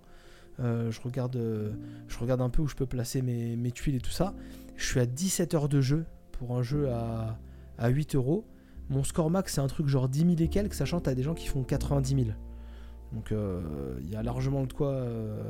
Euh, 0.61 0.91
je, 0.91 1.01
regarde, 1.01 1.37
euh, 1.37 1.73
je 2.09 2.19
regarde 2.19 2.41
un 2.41 2.49
peu 2.49 2.63
où 2.63 2.69
je 2.69 2.77
peux 2.77 2.87
placer 2.87 3.23
mes, 3.23 3.57
mes 3.57 3.71
tuiles 3.71 3.97
et 3.97 4.01
tout 4.01 4.11
ça. 4.11 4.35
Je 4.77 4.87
suis 4.87 5.01
à 5.01 5.07
17 5.07 5.55
heures 5.55 5.69
de 5.69 5.81
jeu 5.81 6.07
pour 6.33 6.57
un 6.57 6.63
jeu 6.63 6.91
à, 6.91 7.39
à 7.79 7.89
8 7.89 8.15
euros. 8.15 8.47
Mon 8.89 9.05
score 9.05 9.31
max, 9.31 9.55
c'est 9.55 9.61
un 9.61 9.67
truc 9.67 9.87
genre 9.87 10.09
10 10.09 10.21
000 10.21 10.31
et 10.39 10.49
quelques, 10.49 10.75
sachant 10.75 10.99
que 10.99 11.05
t'as 11.05 11.15
des 11.15 11.23
gens 11.23 11.35
qui 11.35 11.47
font 11.47 11.63
90 11.63 12.15
000. 12.15 12.37
Donc 13.15 13.33
euh, 13.33 13.61
il 14.03 14.11
y 14.11 14.17
a 14.17 14.23
largement 14.23 14.65
de 14.65 14.73
quoi 14.73 14.89
euh, 14.91 15.41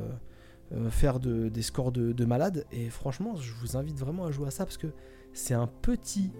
euh, 0.73 0.91
faire 0.91 1.19
de- 1.21 1.49
des 1.49 1.63
scores 1.63 1.93
de, 1.93 2.13
de 2.13 2.25
malade. 2.25 2.65
Et 2.73 2.91
franchement, 2.91 3.37
je 3.37 3.53
vous 3.55 3.77
invite 3.77 3.99
vraiment 3.99 4.27
à 4.27 4.31
jouer 4.31 4.49
à 4.49 4.51
ça 4.51 4.65
parce 4.65 4.77
que 4.79 4.89
c'est 5.33 5.55
un 5.55 5.67
petit, 5.67 6.31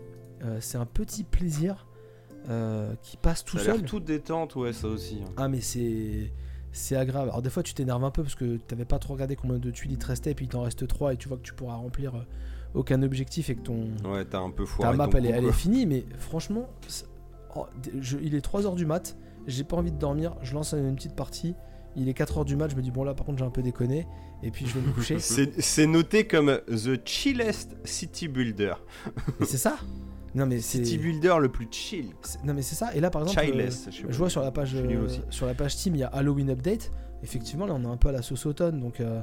c'est 0.61 0.79
un 0.79 0.87
petit 0.87 1.25
plaisir 1.25 1.87
qui 3.03 3.17
passe 3.17 3.45
tout 3.45 3.57
Ça 3.59 3.71
a 3.73 3.75
seul. 3.77 3.83
tout 3.85 4.01
détente, 4.01 4.55
ouais, 4.57 4.73
ça 4.73 4.89
aussi. 4.89 5.21
hein. 5.25 5.31
Ah 5.37 5.49
mais 5.49 5.61
c'est 5.61 6.31
c'est 6.73 6.97
agréable. 6.97 7.31
Alors 7.31 7.41
des 7.43 7.51
fois 7.51 7.63
tu 7.63 7.73
t'énerves 7.73 8.05
un 8.05 8.11
peu 8.11 8.23
parce 8.23 8.35
que 8.35 8.57
t'avais 8.57 8.85
pas 8.85 8.99
trop 8.99 9.15
regardé 9.15 9.37
combien 9.37 9.59
de 9.59 9.71
tuiles 9.71 9.93
il 9.93 9.99
te 9.99 10.07
restait 10.07 10.33
et 10.33 10.35
puis 10.35 10.47
il 10.47 10.49
t'en 10.49 10.63
reste 10.63 10.87
3 10.87 11.15
et 11.15 11.17
tu 11.17 11.29
vois 11.29 11.37
que 11.39 11.43
tu 11.43 11.55
pourras 11.55 11.77
remplir 11.77 12.27
aucun 12.75 13.03
objectif 13.03 13.49
et 13.49 13.55
que 13.55 13.61
ton 13.63 13.87
Ouais, 14.05 14.25
t'as 14.25 14.41
un 14.41 14.51
peu 14.51 14.65
ta 14.81 14.93
map 14.93 15.09
elle 15.15 15.27
est, 15.27 15.31
elle 15.31 15.53
finie 15.53 15.87
mais 15.87 16.05
franchement 16.19 16.69
oh, 17.57 17.67
je- 18.01 18.19
il 18.21 18.35
est 18.35 18.45
3h 18.45 18.75
du 18.75 18.85
mat, 18.87 19.17
j'ai 19.47 19.65
pas 19.65 19.77
envie 19.77 19.93
de 19.93 19.99
dormir, 19.99 20.35
je 20.43 20.55
lance 20.55 20.73
une 20.75 20.95
petite 20.97 21.15
partie 21.17 21.55
Il 21.97 22.09
est 22.09 22.19
4h 22.19 22.45
du 22.45 22.57
match, 22.57 22.73
je 22.73 22.77
me 22.77 22.83
dis 22.83 22.91
bon 22.91 23.05
là 23.05 23.15
par 23.15 23.25
contre 23.27 23.39
j'ai 23.39 23.45
un 23.45 23.51
peu 23.51 23.63
déconné 23.63 24.07
et 24.43 24.51
puis 24.51 24.67
je 24.67 24.79
vais 24.79 24.87
me 24.87 24.93
coucher. 24.95 25.19
C'est 25.19 25.87
noté 25.87 26.27
comme 26.27 26.61
The 26.67 27.01
chillest 27.07 27.77
city 27.85 28.29
builder. 28.29 28.75
C'est 29.43 29.57
ça 29.59 29.77
Non 30.35 30.47
mais 30.47 30.59
c'est 30.61 30.85
City 30.85 30.99
builder 30.99 31.37
le 31.41 31.49
plus 31.51 31.69
chill. 31.71 32.07
c'est- 32.23 32.43
non 32.45 32.55
mais 32.55 32.63
c'est 32.63 32.75
ça 32.75 32.95
et 32.95 33.01
là 33.01 33.11
par 33.11 33.23
exemple 33.23 33.39
euh, 33.41 33.45
Childless. 33.45 33.85
sais 33.85 33.91
je 34.09 34.17
vois 34.19 34.29
sur 34.31 34.43
la 34.43 34.51
page 34.51 34.75
euh, 34.75 35.07
sur 35.31 35.47
la 35.47 35.55
page 35.55 35.73
Steam 35.77 35.95
il 35.95 36.01
y 36.01 36.05
a 36.05 36.09
Halloween 36.09 36.51
update. 36.51 36.91
Effectivement 37.23 37.67
là 37.67 37.75
on 37.75 37.83
est 37.85 37.87
un 37.93 37.97
peu 37.97 38.09
à 38.09 38.13
la 38.13 38.23
sauce 38.23 38.45
automne 38.47 38.81
donc 38.81 39.01
euh, 39.01 39.21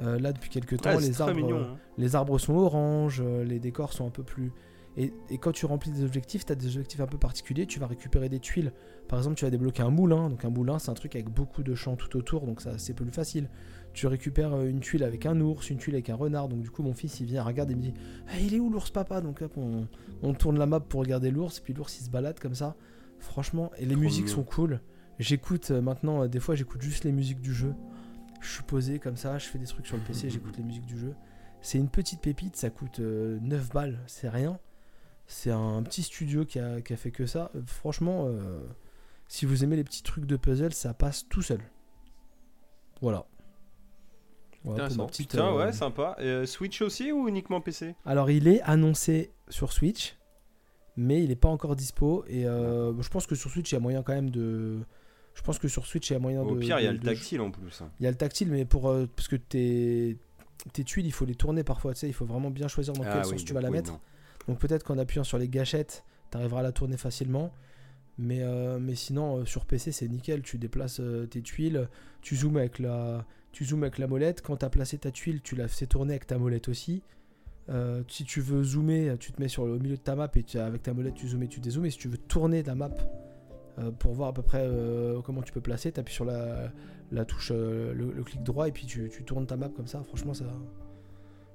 euh, 0.00 0.18
là 0.18 0.32
depuis 0.32 0.50
quelques 0.50 0.80
temps 0.80 0.94
Ouais, 0.96 1.00
les 1.02 1.20
arbres 1.22 1.34
mignon. 1.34 1.58
euh, 1.58 1.64
hein. 1.64 1.76
les 1.98 2.16
arbres 2.16 2.38
sont 2.38 2.54
orange, 2.54 3.22
euh, 3.24 3.44
les 3.44 3.60
décors 3.60 3.92
sont 3.92 4.06
un 4.06 4.10
peu 4.10 4.22
plus. 4.24 4.50
Et, 4.96 5.12
et 5.28 5.38
quand 5.38 5.52
tu 5.52 5.66
remplis 5.66 5.90
des 5.90 6.04
objectifs, 6.04 6.44
tu 6.44 6.52
as 6.52 6.54
des 6.54 6.66
objectifs 6.68 7.00
un 7.00 7.06
peu 7.06 7.18
particuliers, 7.18 7.66
tu 7.66 7.80
vas 7.80 7.86
récupérer 7.86 8.28
des 8.28 8.38
tuiles. 8.38 8.72
Par 9.08 9.18
exemple, 9.18 9.36
tu 9.36 9.44
vas 9.44 9.50
débloquer 9.50 9.82
un 9.82 9.90
moulin. 9.90 10.30
Donc, 10.30 10.44
un 10.44 10.50
moulin, 10.50 10.78
c'est 10.78 10.90
un 10.90 10.94
truc 10.94 11.14
avec 11.16 11.28
beaucoup 11.28 11.62
de 11.62 11.74
champs 11.74 11.96
tout 11.96 12.16
autour, 12.16 12.46
donc 12.46 12.60
ça 12.60 12.78
c'est 12.78 12.94
plus 12.94 13.10
facile. 13.10 13.50
Tu 13.92 14.06
récupères 14.06 14.54
euh, 14.54 14.68
une 14.68 14.80
tuile 14.80 15.04
avec 15.04 15.26
un 15.26 15.40
ours, 15.40 15.70
une 15.70 15.78
tuile 15.78 15.94
avec 15.94 16.10
un 16.10 16.14
renard. 16.14 16.48
Donc, 16.48 16.62
du 16.62 16.70
coup, 16.70 16.82
mon 16.82 16.94
fils 16.94 17.20
il 17.20 17.26
vient, 17.26 17.42
regarde 17.42 17.70
et 17.70 17.74
me 17.74 17.82
dit 17.82 17.94
Ah, 18.28 18.38
Il 18.40 18.54
est 18.54 18.60
où 18.60 18.70
l'ours, 18.70 18.90
papa? 18.90 19.20
Donc, 19.20 19.42
hop, 19.42 19.56
on, 19.56 19.86
on 20.22 20.34
tourne 20.34 20.58
la 20.58 20.66
map 20.66 20.80
pour 20.80 21.00
regarder 21.00 21.30
l'ours, 21.30 21.60
puis 21.60 21.74
l'ours 21.74 21.98
il 22.00 22.04
se 22.04 22.10
balade 22.10 22.38
comme 22.38 22.54
ça. 22.54 22.76
Franchement, 23.18 23.70
et 23.78 23.86
les 23.86 23.94
Trop 23.94 24.02
musiques 24.02 24.28
sont 24.28 24.42
cool. 24.42 24.80
J'écoute 25.18 25.70
euh, 25.70 25.80
maintenant, 25.80 26.22
euh, 26.22 26.28
des 26.28 26.40
fois, 26.40 26.54
j'écoute 26.54 26.82
juste 26.82 27.04
les 27.04 27.12
musiques 27.12 27.40
du 27.40 27.54
jeu. 27.54 27.74
Je 28.40 28.50
suis 28.50 28.62
posé 28.62 28.98
comme 28.98 29.16
ça, 29.16 29.38
je 29.38 29.46
fais 29.46 29.58
des 29.58 29.66
trucs 29.66 29.86
sur 29.86 29.96
le 29.96 30.02
PC, 30.02 30.28
j'écoute 30.28 30.56
les 30.58 30.64
musiques 30.64 30.86
du 30.86 30.98
jeu. 30.98 31.14
C'est 31.62 31.78
une 31.78 31.88
petite 31.88 32.20
pépite, 32.20 32.56
ça 32.56 32.68
coûte 32.68 33.00
euh, 33.00 33.38
9 33.40 33.70
balles, 33.70 34.00
c'est 34.06 34.28
rien. 34.28 34.58
C'est 35.26 35.50
un 35.50 35.82
petit 35.82 36.02
studio 36.02 36.44
qui 36.44 36.58
a, 36.58 36.80
qui 36.80 36.92
a 36.92 36.96
fait 36.96 37.10
que 37.10 37.26
ça. 37.26 37.50
Franchement, 37.66 38.26
euh, 38.28 38.60
si 39.28 39.46
vous 39.46 39.64
aimez 39.64 39.76
les 39.76 39.84
petits 39.84 40.02
trucs 40.02 40.26
de 40.26 40.36
puzzle, 40.36 40.72
ça 40.74 40.92
passe 40.94 41.26
tout 41.28 41.42
seul. 41.42 41.60
Voilà. 43.00 43.26
Voilà 44.64 44.88
pour 44.88 44.96
ma 44.96 45.06
petite, 45.06 45.30
Putain, 45.30 45.48
euh, 45.52 45.58
ouais, 45.66 45.72
sympa. 45.72 46.16
Euh, 46.20 46.46
Switch 46.46 46.80
aussi 46.80 47.12
ou 47.12 47.28
uniquement 47.28 47.60
PC 47.60 47.94
Alors, 48.06 48.30
il 48.30 48.48
est 48.48 48.62
annoncé 48.62 49.30
sur 49.50 49.72
Switch, 49.72 50.16
mais 50.96 51.22
il 51.22 51.28
n'est 51.28 51.36
pas 51.36 51.48
encore 51.50 51.76
dispo. 51.76 52.24
Et 52.28 52.46
euh, 52.46 52.98
je 53.02 53.08
pense 53.10 53.26
que 53.26 53.34
sur 53.34 53.50
Switch, 53.50 53.70
il 53.72 53.74
y 53.74 53.76
a 53.76 53.80
moyen 53.80 54.02
quand 54.02 54.14
même 54.14 54.30
de. 54.30 54.78
Je 55.34 55.42
pense 55.42 55.58
que 55.58 55.68
sur 55.68 55.84
Switch, 55.84 56.08
il 56.10 56.12
y 56.14 56.16
a 56.16 56.18
moyen 56.18 56.44
de. 56.44 56.50
Au 56.50 56.56
pire, 56.56 56.78
il 56.80 56.84
y 56.84 56.86
a 56.86 56.92
de- 56.92 56.96
le 56.96 57.02
tactile 57.02 57.40
en 57.42 57.50
plus. 57.50 57.82
Il 58.00 58.04
y 58.04 58.06
a 58.06 58.10
le 58.10 58.16
tactile, 58.16 58.48
mais 58.50 58.64
pour. 58.64 58.82
parce 59.14 59.28
que 59.28 59.36
tes, 59.36 60.16
tes 60.72 60.84
tuiles, 60.84 61.04
il 61.06 61.12
faut 61.12 61.26
les 61.26 61.34
tourner 61.34 61.62
parfois. 61.62 61.92
Tu 61.92 62.00
sais, 62.00 62.08
il 62.08 62.14
faut 62.14 62.24
vraiment 62.26 62.50
bien 62.50 62.68
choisir 62.68 62.94
dans 62.94 63.02
quel 63.02 63.12
Ah 63.12 63.24
sens 63.24 63.32
oui, 63.32 63.44
tu 63.44 63.52
vas 63.52 63.60
la 63.60 63.68
oui, 63.68 63.76
mettre. 63.76 63.92
non. 63.92 64.00
Donc 64.48 64.58
peut-être 64.58 64.82
qu'en 64.84 64.98
appuyant 64.98 65.24
sur 65.24 65.38
les 65.38 65.48
gâchettes, 65.48 66.04
tu 66.30 66.36
arriveras 66.38 66.60
à 66.60 66.62
la 66.64 66.72
tourner 66.72 66.96
facilement. 66.96 67.52
Mais, 68.18 68.42
euh, 68.42 68.94
sinon, 68.94 69.38
euh, 69.38 69.44
sur 69.44 69.64
PC, 69.64 69.90
c'est 69.90 70.06
nickel. 70.08 70.42
Tu 70.42 70.58
déplaces 70.58 71.00
euh, 71.00 71.26
tes 71.26 71.42
tuiles, 71.42 71.88
tu 72.22 72.36
zoomes 72.36 72.56
avec 72.58 72.78
la, 72.78 73.24
tu 73.52 73.64
zoomes 73.64 73.88
la 73.98 74.06
molette. 74.06 74.40
Quand 74.42 74.56
tu 74.58 74.64
as 74.64 74.70
placé 74.70 74.98
ta 74.98 75.10
tuile, 75.10 75.40
tu 75.42 75.56
la 75.56 75.66
fais 75.66 75.86
tourner 75.86 76.12
avec 76.12 76.26
ta 76.26 76.38
molette 76.38 76.68
aussi. 76.68 77.02
Si 78.08 78.24
tu 78.24 78.40
veux 78.42 78.62
zoomer, 78.62 79.16
tu 79.18 79.32
te 79.32 79.40
mets 79.40 79.48
sur 79.48 79.64
le 79.66 79.72
au 79.72 79.78
milieu 79.78 79.96
de 79.96 80.00
ta 80.00 80.14
map 80.14 80.30
et 80.34 80.42
tu- 80.42 80.58
avec 80.58 80.82
ta 80.82 80.92
molette, 80.92 81.14
tu 81.14 81.26
zoomes 81.28 81.42
et 81.44 81.48
tu 81.48 81.60
dézoomes. 81.60 81.86
Et 81.86 81.90
si 81.90 81.96
tu 81.98 82.08
veux 82.08 82.18
tourner 82.18 82.62
la 82.62 82.74
map 82.74 82.90
pour 83.98 84.12
voir 84.12 84.28
à 84.28 84.34
peu 84.34 84.42
près 84.42 84.68
comment 85.24 85.40
tu 85.40 85.50
peux 85.52 85.62
placer, 85.62 85.90
tu 85.90 85.98
appuies 85.98 86.12
sur 86.14 86.26
la, 86.26 87.24
touche, 87.24 87.50
le, 87.52 87.94
le 87.94 88.22
clic 88.22 88.42
droit 88.42 88.68
et 88.68 88.72
puis 88.72 88.84
tu, 88.86 89.08
tu 89.10 89.24
tournes 89.24 89.46
ta 89.46 89.56
map 89.56 89.70
comme 89.70 89.86
ça. 89.86 90.02
Franchement, 90.04 90.34
ça. 90.34 90.44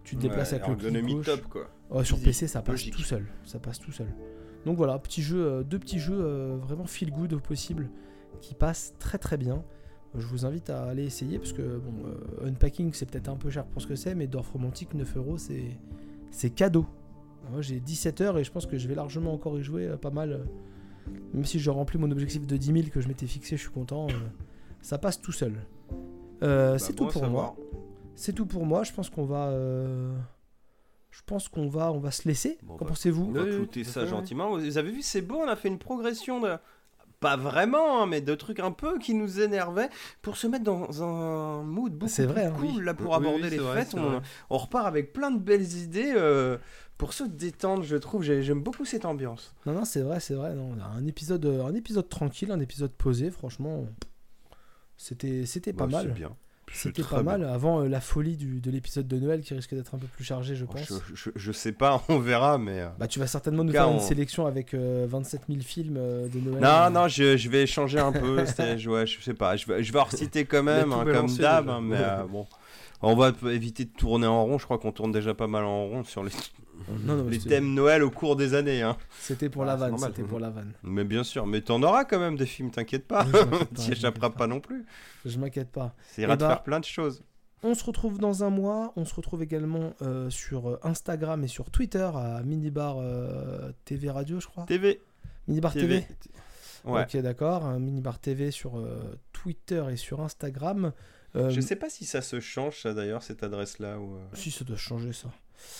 Tu 0.03 0.15
te 0.15 0.21
déplaces 0.21 0.51
Ouais, 0.53 0.59
avec 0.59 0.67
le 0.69 0.75
clic 0.75 0.85
ergonomie 0.85 1.13
gauche. 1.15 1.25
top 1.25 1.41
quoi. 1.49 1.69
Ouais, 1.91 2.03
sur 2.03 2.19
PC, 2.21 2.47
ça 2.47 2.61
passe 2.61 2.73
logique. 2.73 2.95
tout 2.95 3.01
seul. 3.03 3.25
Ça 3.45 3.59
passe 3.59 3.79
tout 3.79 3.91
seul. 3.91 4.07
Donc 4.65 4.75
voilà, 4.77 4.97
petit 4.99 5.21
jeu, 5.21 5.37
euh, 5.45 5.63
deux 5.63 5.79
petits 5.79 5.99
jeux 5.99 6.19
euh, 6.19 6.57
vraiment 6.59 6.85
feel 6.85 7.11
good 7.11 7.33
au 7.33 7.39
possible 7.39 7.89
qui 8.41 8.53
passent 8.55 8.93
très 8.99 9.17
très 9.17 9.37
bien. 9.37 9.63
Je 10.15 10.25
vous 10.25 10.45
invite 10.45 10.69
à 10.69 10.85
aller 10.85 11.03
essayer 11.05 11.37
parce 11.37 11.53
que 11.53 11.61
bon, 11.77 11.93
euh, 12.07 12.47
Unpacking 12.49 12.91
c'est 12.93 13.05
peut-être 13.09 13.29
un 13.29 13.35
peu 13.35 13.49
cher 13.49 13.65
pour 13.65 13.81
ce 13.81 13.87
que 13.87 13.95
c'est, 13.95 14.15
mais 14.15 14.27
Dorf 14.27 14.49
Romantique 14.51 14.93
9 14.95 15.17
euros 15.17 15.37
c'est 15.37 15.77
c'est 16.31 16.49
cadeau. 16.49 16.85
Moi 17.51 17.61
j'ai 17.61 17.79
17 17.79 18.21
heures 18.21 18.37
et 18.37 18.43
je 18.43 18.51
pense 18.51 18.65
que 18.65 18.77
je 18.77 18.87
vais 18.87 18.95
largement 18.95 19.33
encore 19.33 19.57
y 19.59 19.63
jouer 19.63 19.87
pas 20.01 20.09
mal. 20.11 20.45
même 21.33 21.45
si 21.45 21.59
je 21.59 21.69
remplis 21.69 21.97
mon 21.99 22.09
objectif 22.11 22.45
de 22.47 22.57
10 22.57 22.65
000 22.73 22.87
que 22.91 23.01
je 23.01 23.07
m'étais 23.07 23.27
fixé, 23.27 23.55
je 23.55 23.61
suis 23.61 23.71
content. 23.71 24.07
ça 24.81 24.97
passe 24.97 25.21
tout 25.21 25.31
seul. 25.31 25.53
Euh, 26.43 26.77
c'est 26.77 26.93
Bah, 26.97 27.05
tout 27.05 27.11
pour 27.19 27.27
moi. 27.27 27.55
C'est 28.19 28.33
tout 28.33 28.45
pour 28.45 28.65
moi. 28.65 28.83
Je 28.83 28.91
pense 28.93 29.09
qu'on 29.09 29.25
va. 29.25 29.47
euh, 29.49 30.15
Je 31.11 31.21
pense 31.25 31.47
qu'on 31.47 31.67
va, 31.69 31.91
on 31.91 31.99
va 31.99 32.11
se 32.11 32.27
laisser. 32.27 32.57
Bon, 32.63 32.75
Qu'en 32.77 32.85
bah, 32.85 32.89
pensez-vous 32.91 33.25
On 33.27 33.31
va 33.31 33.41
à 33.41 33.83
ça 33.85 34.05
gentiment. 34.05 34.49
Vous 34.57 34.77
avez 34.77 34.91
vu, 34.91 35.01
c'est 35.01 35.21
beau, 35.21 35.37
on 35.37 35.47
a 35.47 35.55
fait 35.55 35.67
une 35.69 35.79
progression 35.79 36.39
de. 36.39 36.55
Pas 37.19 37.35
vraiment, 37.35 38.01
hein, 38.01 38.05
mais 38.05 38.21
de 38.21 38.33
trucs 38.33 38.61
un 38.61 38.71
peu 38.71 38.97
qui 38.97 39.13
nous 39.13 39.41
énervaient 39.41 39.89
pour 40.21 40.37
se 40.37 40.47
mettre 40.47 40.63
dans 40.63 41.03
un 41.03 41.63
mood 41.63 41.91
beaucoup 41.93 42.09
C'est 42.09 42.25
vrai, 42.25 42.49
plus 42.53 42.67
hein. 42.67 42.71
cool 42.73 42.83
là 42.85 42.93
pour 42.93 43.09
Oui, 43.09 43.15
aborder 43.17 43.43
oui, 43.43 43.49
les 43.49 43.57
vrai, 43.57 43.83
fêtes. 43.83 43.95
On, 44.49 44.57
repart 44.57 44.87
avec 44.87 45.11
plein 45.11 45.29
de 45.29 45.37
belles 45.37 45.73
idées 45.75 46.13
euh, 46.15 46.57
pour 46.97 47.11
se 47.11 47.25
détendre, 47.25 47.83
je 47.83 47.97
trouve. 47.97 48.23
J'ai- 48.23 48.41
J'aime 48.41 48.61
beaucoup 48.63 48.85
cette 48.85 49.03
ambiance. 49.03 49.53
Non, 49.65 49.73
non, 49.73 49.83
c'est 49.83 49.99
vrai, 50.01 50.21
c'est 50.21 50.33
vrai. 50.33 50.53
Non, 50.55 50.71
un 50.81 51.05
épisode, 51.07 51.45
un 51.45 51.73
épisode 51.75 52.07
tranquille, 52.07 52.51
un 52.51 52.59
épisode 52.61 52.93
posé. 52.93 53.31
Franchement, 53.31 53.85
c'était, 54.95 55.45
c'était 55.45 55.73
pas 55.73 55.87
Bah, 55.87 55.99
C'est 56.01 56.07
mal. 56.07 56.15
bien. 56.15 56.35
C'était 56.73 57.03
pas 57.03 57.23
bien. 57.23 57.37
mal 57.37 57.43
avant 57.45 57.81
euh, 57.81 57.87
la 57.87 57.99
folie 58.01 58.35
du, 58.37 58.59
de 58.59 58.71
l'épisode 58.71 59.07
de 59.07 59.17
Noël 59.17 59.41
qui 59.41 59.53
risque 59.53 59.73
d'être 59.73 59.95
un 59.95 59.97
peu 59.97 60.07
plus 60.07 60.23
chargé, 60.23 60.55
je 60.55 60.65
pense. 60.65 60.81
Je, 60.87 61.15
je- 61.15 61.29
je 61.35 61.51
sais 61.51 61.71
pas, 61.71 62.03
on 62.09 62.19
verra, 62.19 62.57
mais. 62.57 62.81
euh, 62.81 62.87
Bah, 62.99 63.07
tu 63.07 63.19
vas 63.19 63.27
certainement 63.27 63.63
nous 63.63 63.71
faire 63.71 63.89
une 63.89 63.95
on- 63.97 63.99
sélection 63.99 64.45
avec 64.45 64.73
euh, 64.73 65.05
27 65.09 65.41
000 65.49 65.61
films 65.61 65.97
euh, 65.97 66.27
de 66.27 66.39
Noël. 66.39 66.61
Non, 66.61 66.89
non, 67.01 67.07
je, 67.07 67.37
je 67.37 67.49
vais 67.49 67.65
changer 67.65 67.99
un 67.99 68.11
peu. 68.11 68.35
ouais, 68.89 69.05
je 69.07 69.21
sais 69.21 69.33
pas. 69.33 69.55
Je 69.55 69.65
vais, 69.67 69.83
je 69.83 69.91
vais 69.93 69.99
en 69.99 70.03
reciter 70.03 70.45
quand 70.45 70.63
même, 70.63 70.93
hein, 70.93 71.05
comme 71.11 71.27
d'hab. 71.35 71.69
hein, 71.69 71.81
mais 71.81 71.97
euh, 71.99 72.23
bon, 72.23 72.45
on 73.01 73.15
va 73.15 73.31
éviter 73.51 73.85
de 73.85 73.91
tourner 73.91 74.27
en 74.27 74.43
rond. 74.45 74.57
Je 74.57 74.65
crois 74.65 74.77
qu'on 74.77 74.91
tourne 74.91 75.11
déjà 75.11 75.33
pas 75.33 75.47
mal 75.47 75.63
en 75.65 75.85
rond 75.87 76.03
sur 76.03 76.23
les, 76.23 76.31
Non, 77.03 77.15
non, 77.15 77.23
mais 77.23 77.31
les 77.31 77.39
thèmes 77.39 77.73
Noël 77.73 78.03
au 78.03 78.11
cours 78.11 78.35
des 78.35 78.53
années. 78.53 78.81
Hein. 78.81 78.97
C'était 79.19 79.49
pour 79.49 79.63
Ah, 79.63 79.67
la 79.67 79.75
vanne. 79.75 79.97
C'était 79.97 80.23
pour 80.23 80.39
la 80.39 80.49
vanne. 80.49 80.73
Mais 80.83 81.03
bien 81.03 81.23
sûr, 81.23 81.45
mais 81.45 81.61
t'en 81.61 81.81
auras 81.83 82.05
quand 82.05 82.19
même 82.19 82.37
des 82.37 82.45
films, 82.45 82.71
t'inquiète 82.71 83.07
pas. 83.07 83.25
T'y 83.75 83.91
échapperas 83.91 84.29
pas 84.31 84.47
non 84.47 84.59
plus. 84.59 84.85
Je 85.25 85.37
m'inquiète 85.37 85.69
pas. 85.71 85.93
Ça 86.11 86.21
ira 86.21 86.33
Eh 86.33 86.37
de 86.37 86.41
bah, 86.41 86.47
faire 86.49 86.63
plein 86.63 86.79
de 86.79 86.85
choses. 86.85 87.23
On 87.61 87.73
se 87.73 87.83
retrouve 87.83 88.19
dans 88.19 88.43
un 88.43 88.49
mois. 88.49 88.93
On 88.95 89.03
se 89.05 89.13
retrouve 89.13 89.43
également 89.43 89.93
euh, 90.01 90.29
sur 90.29 90.69
euh, 90.69 90.79
Instagram 90.83 91.43
et 91.43 91.47
sur 91.49 91.69
Twitter 91.71 92.09
à 92.13 92.41
Minibar 92.43 92.97
euh, 92.99 93.71
TV 93.85 94.09
Radio, 94.09 94.39
je 94.39 94.47
crois. 94.47 94.65
TV. 94.65 95.01
Minibar 95.47 95.73
TV. 95.73 96.01
TV. 96.01 96.07
Ouais. 96.85 97.03
Ok, 97.03 97.17
d'accord. 97.17 97.65
Un 97.65 97.79
Minibar 97.79 98.19
TV 98.19 98.51
sur 98.51 98.77
euh, 98.79 99.19
Twitter 99.33 99.83
et 99.91 99.97
sur 99.97 100.21
Instagram. 100.21 100.93
Euh, 101.35 101.49
Je 101.49 101.59
sais 101.61 101.75
pas 101.75 101.89
si 101.89 102.05
ça 102.05 102.21
se 102.21 102.39
change, 102.39 102.81
ça 102.81 102.93
d'ailleurs, 102.93 103.21
cette 103.23 103.43
adresse-là. 103.43 103.99
Ou... 103.99 104.17
Si, 104.33 104.49
ça 104.51 104.63
doit 104.63 104.77
changer 104.77 105.11
ça. 105.13 105.29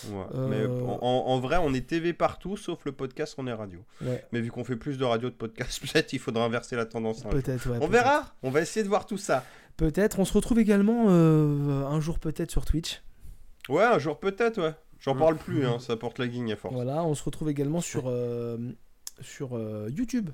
Ouais. 0.09 0.25
Euh, 0.35 0.47
Mais 0.47 0.65
en, 1.01 1.39
vrai, 1.39 1.57
on 1.57 1.73
est 1.73 1.87
TV 1.87 2.13
partout, 2.13 2.57
sauf 2.57 2.85
le 2.85 2.91
podcast, 2.91 3.35
on 3.37 3.47
est 3.47 3.53
radio. 3.53 3.79
Ouais, 4.01 4.25
Mais 4.31 4.41
vu 4.41 4.51
qu'on 4.51 4.63
fait 4.63 4.75
plus 4.75 4.97
de 4.97 5.05
radio 5.05 5.29
de 5.29 5.35
podcast, 5.35 5.79
peut-être 5.91 6.13
il 6.13 6.19
faudra 6.19 6.45
inverser 6.45 6.75
la 6.75 6.85
tendance. 6.85 7.23
peut-être. 7.23 7.69
ouais, 7.69 7.77
On 7.81 7.87
verra, 7.87 8.33
on 8.43 8.49
va 8.51 8.61
essayer 8.61 8.83
de 8.83 8.89
voir 8.89 9.05
tout 9.05 9.17
ça. 9.17 9.43
Peut-être. 9.77 10.19
On 10.19 10.25
se 10.25 10.33
retrouve 10.33 10.59
également 10.59 11.05
euh, 11.07 11.85
un 11.85 11.99
jour 12.01 12.19
peut-être 12.19 12.51
sur 12.51 12.65
Twitch. 12.65 13.01
Ouais, 13.69 13.83
un 13.83 13.99
jour 13.99 14.19
peut-être, 14.19 14.61
ouais. 14.61 14.73
J'en 14.99 15.15
parle 15.15 15.37
plus, 15.37 15.65
hein, 15.65 15.77
ça 15.79 15.95
porte 15.95 16.19
la 16.19 16.27
guigne 16.27 16.51
à 16.51 16.55
force. 16.57 16.73
Voilà. 16.73 17.03
On 17.03 17.15
se 17.15 17.23
retrouve 17.23 17.49
également 17.49 17.79
sur, 17.79 18.03
euh, 18.07 18.57
sur 19.21 19.57
YouTube. 19.89 20.29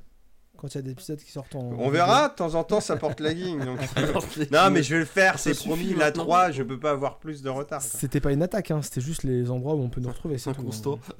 Quand 0.58 0.68
il 0.74 0.76
y 0.76 0.80
a 0.80 0.82
des 0.82 0.92
épisodes 0.92 1.20
qui 1.20 1.32
sortent 1.32 1.56
en. 1.56 1.60
On 1.78 1.90
verra, 1.90 2.30
de 2.30 2.36
temps 2.36 2.56
en 2.56 2.64
temps 2.64 2.80
ça 2.82 2.96
porte 2.98 3.20
la 3.20 3.34
guigne. 3.34 3.64
donc. 3.64 3.80
non, 4.52 4.70
mais 4.72 4.84
je 4.84 4.94
vais 4.96 5.00
le 5.00 5.06
faire, 5.06 5.38
c'est 5.40 5.54
promis. 5.56 5.92
La 5.94 6.06
maintenant. 6.06 6.24
3, 6.24 6.52
je 6.52 6.64
peux 6.64 6.80
pas 6.80 6.92
avoir 6.92 7.20
plus 7.20 7.42
de 7.42 7.50
retard. 7.50 7.82
C'était 7.82 8.20
pas 8.20 8.32
une 8.32 8.42
attaque, 8.44 8.72
hein, 8.72 8.82
c'était 8.82 9.02
juste 9.02 9.24
les 9.24 9.50
endroits 9.52 9.76
où 9.76 9.82
on 9.82 9.90
peut 9.90 10.02
nous 10.02 10.10
retrouver. 10.10 10.38
C'est 10.38 10.54
tout, 10.54 10.64
constat. 10.64 10.90
hein. 10.92 11.00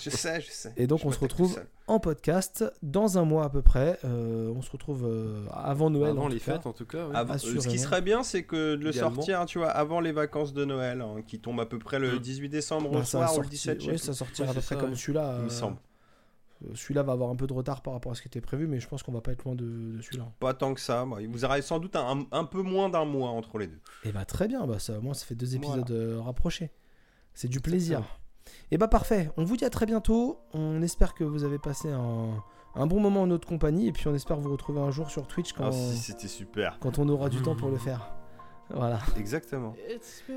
Je 0.00 0.10
sais, 0.10 0.40
je 0.40 0.50
sais. 0.50 0.72
Et 0.76 0.86
donc 0.86 1.00
Je 1.00 1.06
on 1.06 1.12
se 1.12 1.18
retrouve 1.18 1.60
en 1.86 1.98
podcast 1.98 2.64
dans 2.82 3.18
un 3.18 3.24
mois 3.24 3.44
à 3.44 3.48
peu 3.48 3.62
près. 3.62 3.98
Euh, 4.04 4.52
on 4.56 4.62
se 4.62 4.70
retrouve 4.70 5.04
euh, 5.06 5.44
avant 5.52 5.90
Noël. 5.90 6.10
Avant 6.10 6.24
en 6.24 6.28
les 6.28 6.38
cas. 6.38 6.52
fêtes, 6.54 6.66
en 6.66 6.72
tout 6.72 6.86
cas. 6.86 7.04
oui. 7.08 7.12
Avant- 7.14 7.36
ce 7.38 7.68
qui 7.68 7.78
serait 7.78 8.02
bien, 8.02 8.22
c'est 8.22 8.42
que 8.44 8.76
de 8.76 8.84
le 8.84 8.92
sortir, 8.92 9.44
tu 9.46 9.58
vois, 9.58 9.70
avant 9.70 10.00
les 10.00 10.12
vacances 10.12 10.52
de 10.52 10.64
Noël, 10.64 11.00
hein, 11.00 11.22
qui 11.26 11.40
tombent 11.40 11.60
à 11.60 11.66
peu 11.66 11.78
près 11.78 11.98
le 11.98 12.14
Mm. 12.16 12.18
18 12.20 12.48
décembre 12.48 12.90
Bah, 12.90 12.98
au 13.00 13.04
soir 13.04 13.32
ou 13.34 13.38
le 13.38 13.42
sorti- 13.44 13.50
17, 13.50 13.76
je 13.80 13.84
sais 13.84 13.86
ouais, 13.90 13.96
plus. 13.96 14.04
ça 14.04 14.12
sortira 14.14 14.46
Oui, 14.46 14.50
à 14.50 14.54
peu 14.54 14.60
près 14.60 14.76
comme 14.76 14.94
celui-là. 14.94 15.34
il 15.38 15.42
me 15.42 15.46
euh, 15.46 15.50
semble. 15.50 15.76
Euh, 16.64 16.70
Celui-là 16.74 17.02
va 17.02 17.12
avoir 17.12 17.30
un 17.30 17.36
peu 17.36 17.46
de 17.46 17.52
retard 17.52 17.82
par 17.82 17.92
rapport 17.94 18.12
à 18.12 18.14
ce 18.14 18.22
qui 18.22 18.28
était 18.28 18.40
prévu, 18.40 18.66
mais 18.66 18.80
je 18.80 18.88
pense 18.88 19.02
qu'on 19.02 19.12
va 19.12 19.20
pas 19.20 19.32
être 19.32 19.44
loin 19.44 19.54
de, 19.54 19.64
de 19.96 20.02
celui-là. 20.02 20.30
Pas 20.40 20.54
tant 20.54 20.74
que 20.74 20.80
ça. 20.80 21.04
moi. 21.04 21.18
Vous 21.28 21.44
aurez 21.44 21.62
sans 21.62 21.78
doute 21.78 21.96
un, 21.96 22.24
un 22.32 22.44
peu 22.44 22.62
moins 22.62 22.88
d'un 22.88 23.04
mois 23.04 23.30
entre 23.30 23.58
les 23.58 23.66
deux. 23.66 23.80
Et 24.04 24.12
bah 24.12 24.24
très 24.24 24.48
bien, 24.48 24.66
bah 24.66 24.78
ça, 24.78 25.00
moi 25.00 25.14
ça 25.14 25.24
fait 25.26 25.34
deux 25.34 25.56
épisodes 25.56 25.90
Voilà. 25.90 26.04
euh, 26.04 26.20
rapprochés. 26.20 26.70
C'est 27.34 27.48
du 27.48 27.60
plaisir. 27.60 28.02
Et 28.70 28.78
bah 28.78 28.88
parfait, 28.88 29.30
on 29.36 29.44
vous 29.44 29.56
dit 29.56 29.64
à 29.64 29.70
très 29.70 29.86
bientôt. 29.86 30.38
On 30.54 30.82
espère 30.82 31.14
que 31.14 31.22
vous 31.24 31.44
avez 31.44 31.58
passé 31.58 31.88
un, 31.90 32.42
un 32.74 32.86
bon 32.86 32.98
moment 33.00 33.22
en 33.22 33.26
notre 33.26 33.46
compagnie 33.46 33.86
et 33.88 33.92
puis 33.92 34.08
on 34.08 34.14
espère 34.14 34.38
vous 34.40 34.50
retrouver 34.50 34.80
un 34.80 34.90
jour 34.90 35.10
sur 35.10 35.26
Twitch 35.26 35.52
quand, 35.52 35.68
Ah, 35.68 35.72
si, 35.72 35.96
c'était 35.98 36.28
super. 36.28 36.78
quand 36.80 36.98
on 36.98 37.08
aura 37.08 37.28
du 37.28 37.40
temps 37.42 37.54
pour 37.54 37.68
le 37.70 37.76
faire. 37.78 38.12
Voilà. 38.72 38.98
Exactement. 39.18 39.74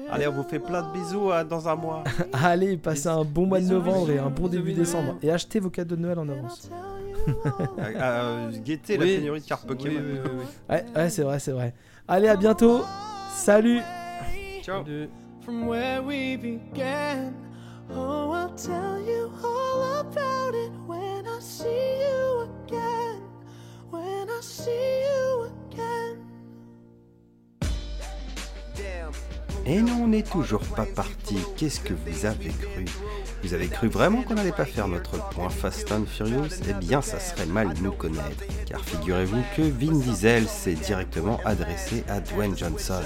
Allez, 0.10 0.27
on 0.27 0.31
vous 0.31 0.43
fait 0.43 0.60
plein 0.60 0.81
de 0.81 0.91
bisous 0.93 1.31
à- 1.31 1.43
dans 1.43 1.68
un 1.68 1.76
mois. 1.76 2.03
Allez, 2.34 2.77
passez 2.77 3.07
un 3.07 3.23
bon 3.23 3.45
mois 3.45 3.60
de 3.60 3.64
Bisous, 3.65 3.73
novembre 3.76 4.10
et 4.11 4.18
un 4.19 4.30
bon 4.30 4.43
bisous, 4.43 4.49
début 4.49 4.64
bisous. 4.72 4.80
décembre. 4.81 5.15
Et 5.22 5.31
achetez 5.31 5.60
vos 5.60 5.69
cadeaux 5.69 5.95
de 5.95 6.01
Noël 6.01 6.18
en 6.19 6.27
avance. 6.30 6.69
you 6.69 6.76
à, 7.99 8.45
à 8.47 8.51
guetter 8.51 8.97
la 8.97 9.05
Oui. 9.05 9.15
pénurie 9.18 9.39
de 9.41 9.45
cartes 9.45 9.68
Pokémon. 9.68 9.99
Oui, 9.99 10.11
oui, 10.14 10.19
oui, 10.23 10.31
oui. 10.39 10.45
Ouais, 10.69 10.85
ouais, 10.95 11.10
c'est 11.10 11.23
vrai, 11.23 11.39
c'est 11.39 11.51
vrai. 11.51 11.73
Allez, 12.07 12.27
à 12.27 12.35
bientôt. 12.35 12.81
Salut. 13.34 13.81
Ciao. 14.61 14.84
De- 14.84 15.07
from 15.41 15.68
where 15.68 16.01
we 16.03 16.38
began. 16.38 17.34
Oh, 17.95 18.31
I'll 18.34 18.53
tell 18.55 18.99
you 19.05 19.30
all 19.43 19.99
about 20.01 20.55
it 20.55 20.72
when 20.88 21.26
I 21.27 21.39
see 21.39 21.65
you 21.65 22.47
again. 22.65 23.22
When 23.91 24.30
I 24.30 24.41
see 24.41 24.72
you 24.72 25.43
again. 25.43 25.43
Et 29.66 29.82
non, 29.82 30.04
on 30.04 30.08
n'est 30.08 30.24
toujours 30.24 30.62
pas 30.62 30.86
parti. 30.86 31.38
Qu'est-ce 31.56 31.80
que 31.80 31.94
vous 31.94 32.26
avez 32.26 32.50
cru? 32.50 32.86
Vous 33.44 33.54
avez 33.54 33.68
cru 33.68 33.88
vraiment 33.88 34.22
qu'on 34.22 34.34
n'allait 34.34 34.52
pas 34.52 34.66
faire 34.66 34.90
notre 34.90 35.18
point 35.30 35.50
Fast 35.50 35.90
and 35.92 36.06
Furious? 36.06 36.50
Eh 36.70 36.74
bien, 36.74 37.02
ça 37.02 37.20
serait 37.20 37.46
mal 37.46 37.74
nous 37.82 37.94
connaître. 37.94 38.44
Car 38.66 38.82
figurez-vous 38.84 39.42
que 39.56 39.62
Vin 39.62 39.98
Diesel 40.00 40.48
s'est 40.48 40.74
directement 40.74 41.40
adressé 41.46 42.04
à 42.10 42.20
Dwayne 42.20 42.58
Johnson. 42.58 43.02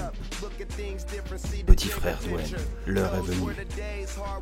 Petit 1.64 1.88
frère 1.88 2.18
Dwayne, 2.28 2.56
l'heure 2.86 3.14
est 3.14 3.32
venue. 3.32 3.54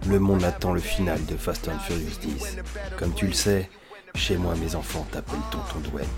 Le 0.08 0.18
monde 0.18 0.44
attend 0.44 0.72
le 0.72 0.80
final 0.80 1.22
de 1.26 1.36
Fast 1.36 1.68
and 1.68 1.78
Furious 1.80 2.18
10. 2.22 2.56
Comme 2.98 3.12
tu 3.12 3.26
le 3.26 3.34
sais, 3.34 3.68
chez 4.14 4.38
moi 4.38 4.54
mes 4.56 4.74
enfants 4.74 5.06
t'appellent 5.10 5.36
tonton 5.50 5.80
Dwayne. 5.90 6.08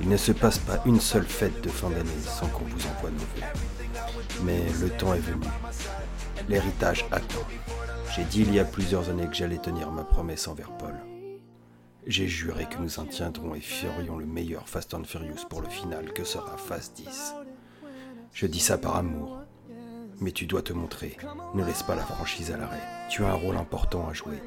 Il 0.00 0.08
ne 0.10 0.16
se 0.18 0.32
passe 0.32 0.58
pas 0.58 0.82
une 0.84 1.00
seule 1.00 1.26
fête 1.26 1.62
de 1.62 1.70
fin 1.70 1.88
d'année 1.88 2.10
sans 2.22 2.46
qu'on 2.48 2.64
vous 2.64 2.86
envoie 2.86 3.10
nos 3.10 3.18
vœux. 3.18 3.75
Mais 4.42 4.60
le 4.80 4.90
temps 4.90 5.14
est 5.14 5.18
venu. 5.18 5.46
L'héritage 6.48 7.06
attend. 7.10 7.44
J'ai 8.14 8.24
dit 8.24 8.42
il 8.42 8.54
y 8.54 8.60
a 8.60 8.64
plusieurs 8.64 9.10
années 9.10 9.26
que 9.26 9.34
j'allais 9.34 9.58
tenir 9.58 9.90
ma 9.90 10.04
promesse 10.04 10.48
envers 10.48 10.70
Paul. 10.78 10.94
J'ai 12.06 12.28
juré 12.28 12.66
que 12.66 12.78
nous 12.78 13.00
en 13.00 13.04
tiendrons 13.04 13.54
et 13.54 13.60
ferions 13.60 14.16
le 14.16 14.26
meilleur 14.26 14.68
Fast 14.68 14.94
and 14.94 15.04
Furious 15.04 15.44
pour 15.50 15.60
le 15.60 15.68
final 15.68 16.12
que 16.12 16.24
sera 16.24 16.56
Fast 16.56 16.96
10. 16.96 17.34
Je 18.32 18.46
dis 18.46 18.60
ça 18.60 18.78
par 18.78 18.96
amour. 18.96 19.40
Mais 20.20 20.30
tu 20.30 20.46
dois 20.46 20.62
te 20.62 20.72
montrer. 20.72 21.16
Ne 21.54 21.64
laisse 21.64 21.82
pas 21.82 21.94
la 21.94 22.04
franchise 22.04 22.52
à 22.52 22.56
l'arrêt. 22.56 22.82
Tu 23.10 23.24
as 23.24 23.30
un 23.30 23.34
rôle 23.34 23.56
important 23.56 24.08
à 24.08 24.12
jouer. 24.12 24.40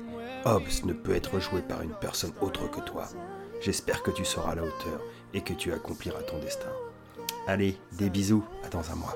Hobbs 0.46 0.86
ne 0.86 0.94
peut 0.94 1.14
être 1.14 1.40
joué 1.40 1.62
par 1.62 1.82
une 1.82 1.94
personne 2.00 2.34
autre 2.42 2.72
que 2.72 2.80
toi. 2.80 3.08
J'espère 3.62 4.04
que 4.04 4.12
tu 4.12 4.24
seras 4.24 4.54
à 4.54 4.56
la 4.56 4.64
hauteur 4.64 5.02
et 5.34 5.42
que 5.42 5.54
tu 5.54 5.74
accompliras 5.74 6.22
ton 6.24 6.40
destin. 6.40 6.70
Allez, 7.46 7.78
des 7.92 8.10
bisous, 8.10 8.46
à 8.64 8.78
un 8.78 8.96
mois. 8.96 9.16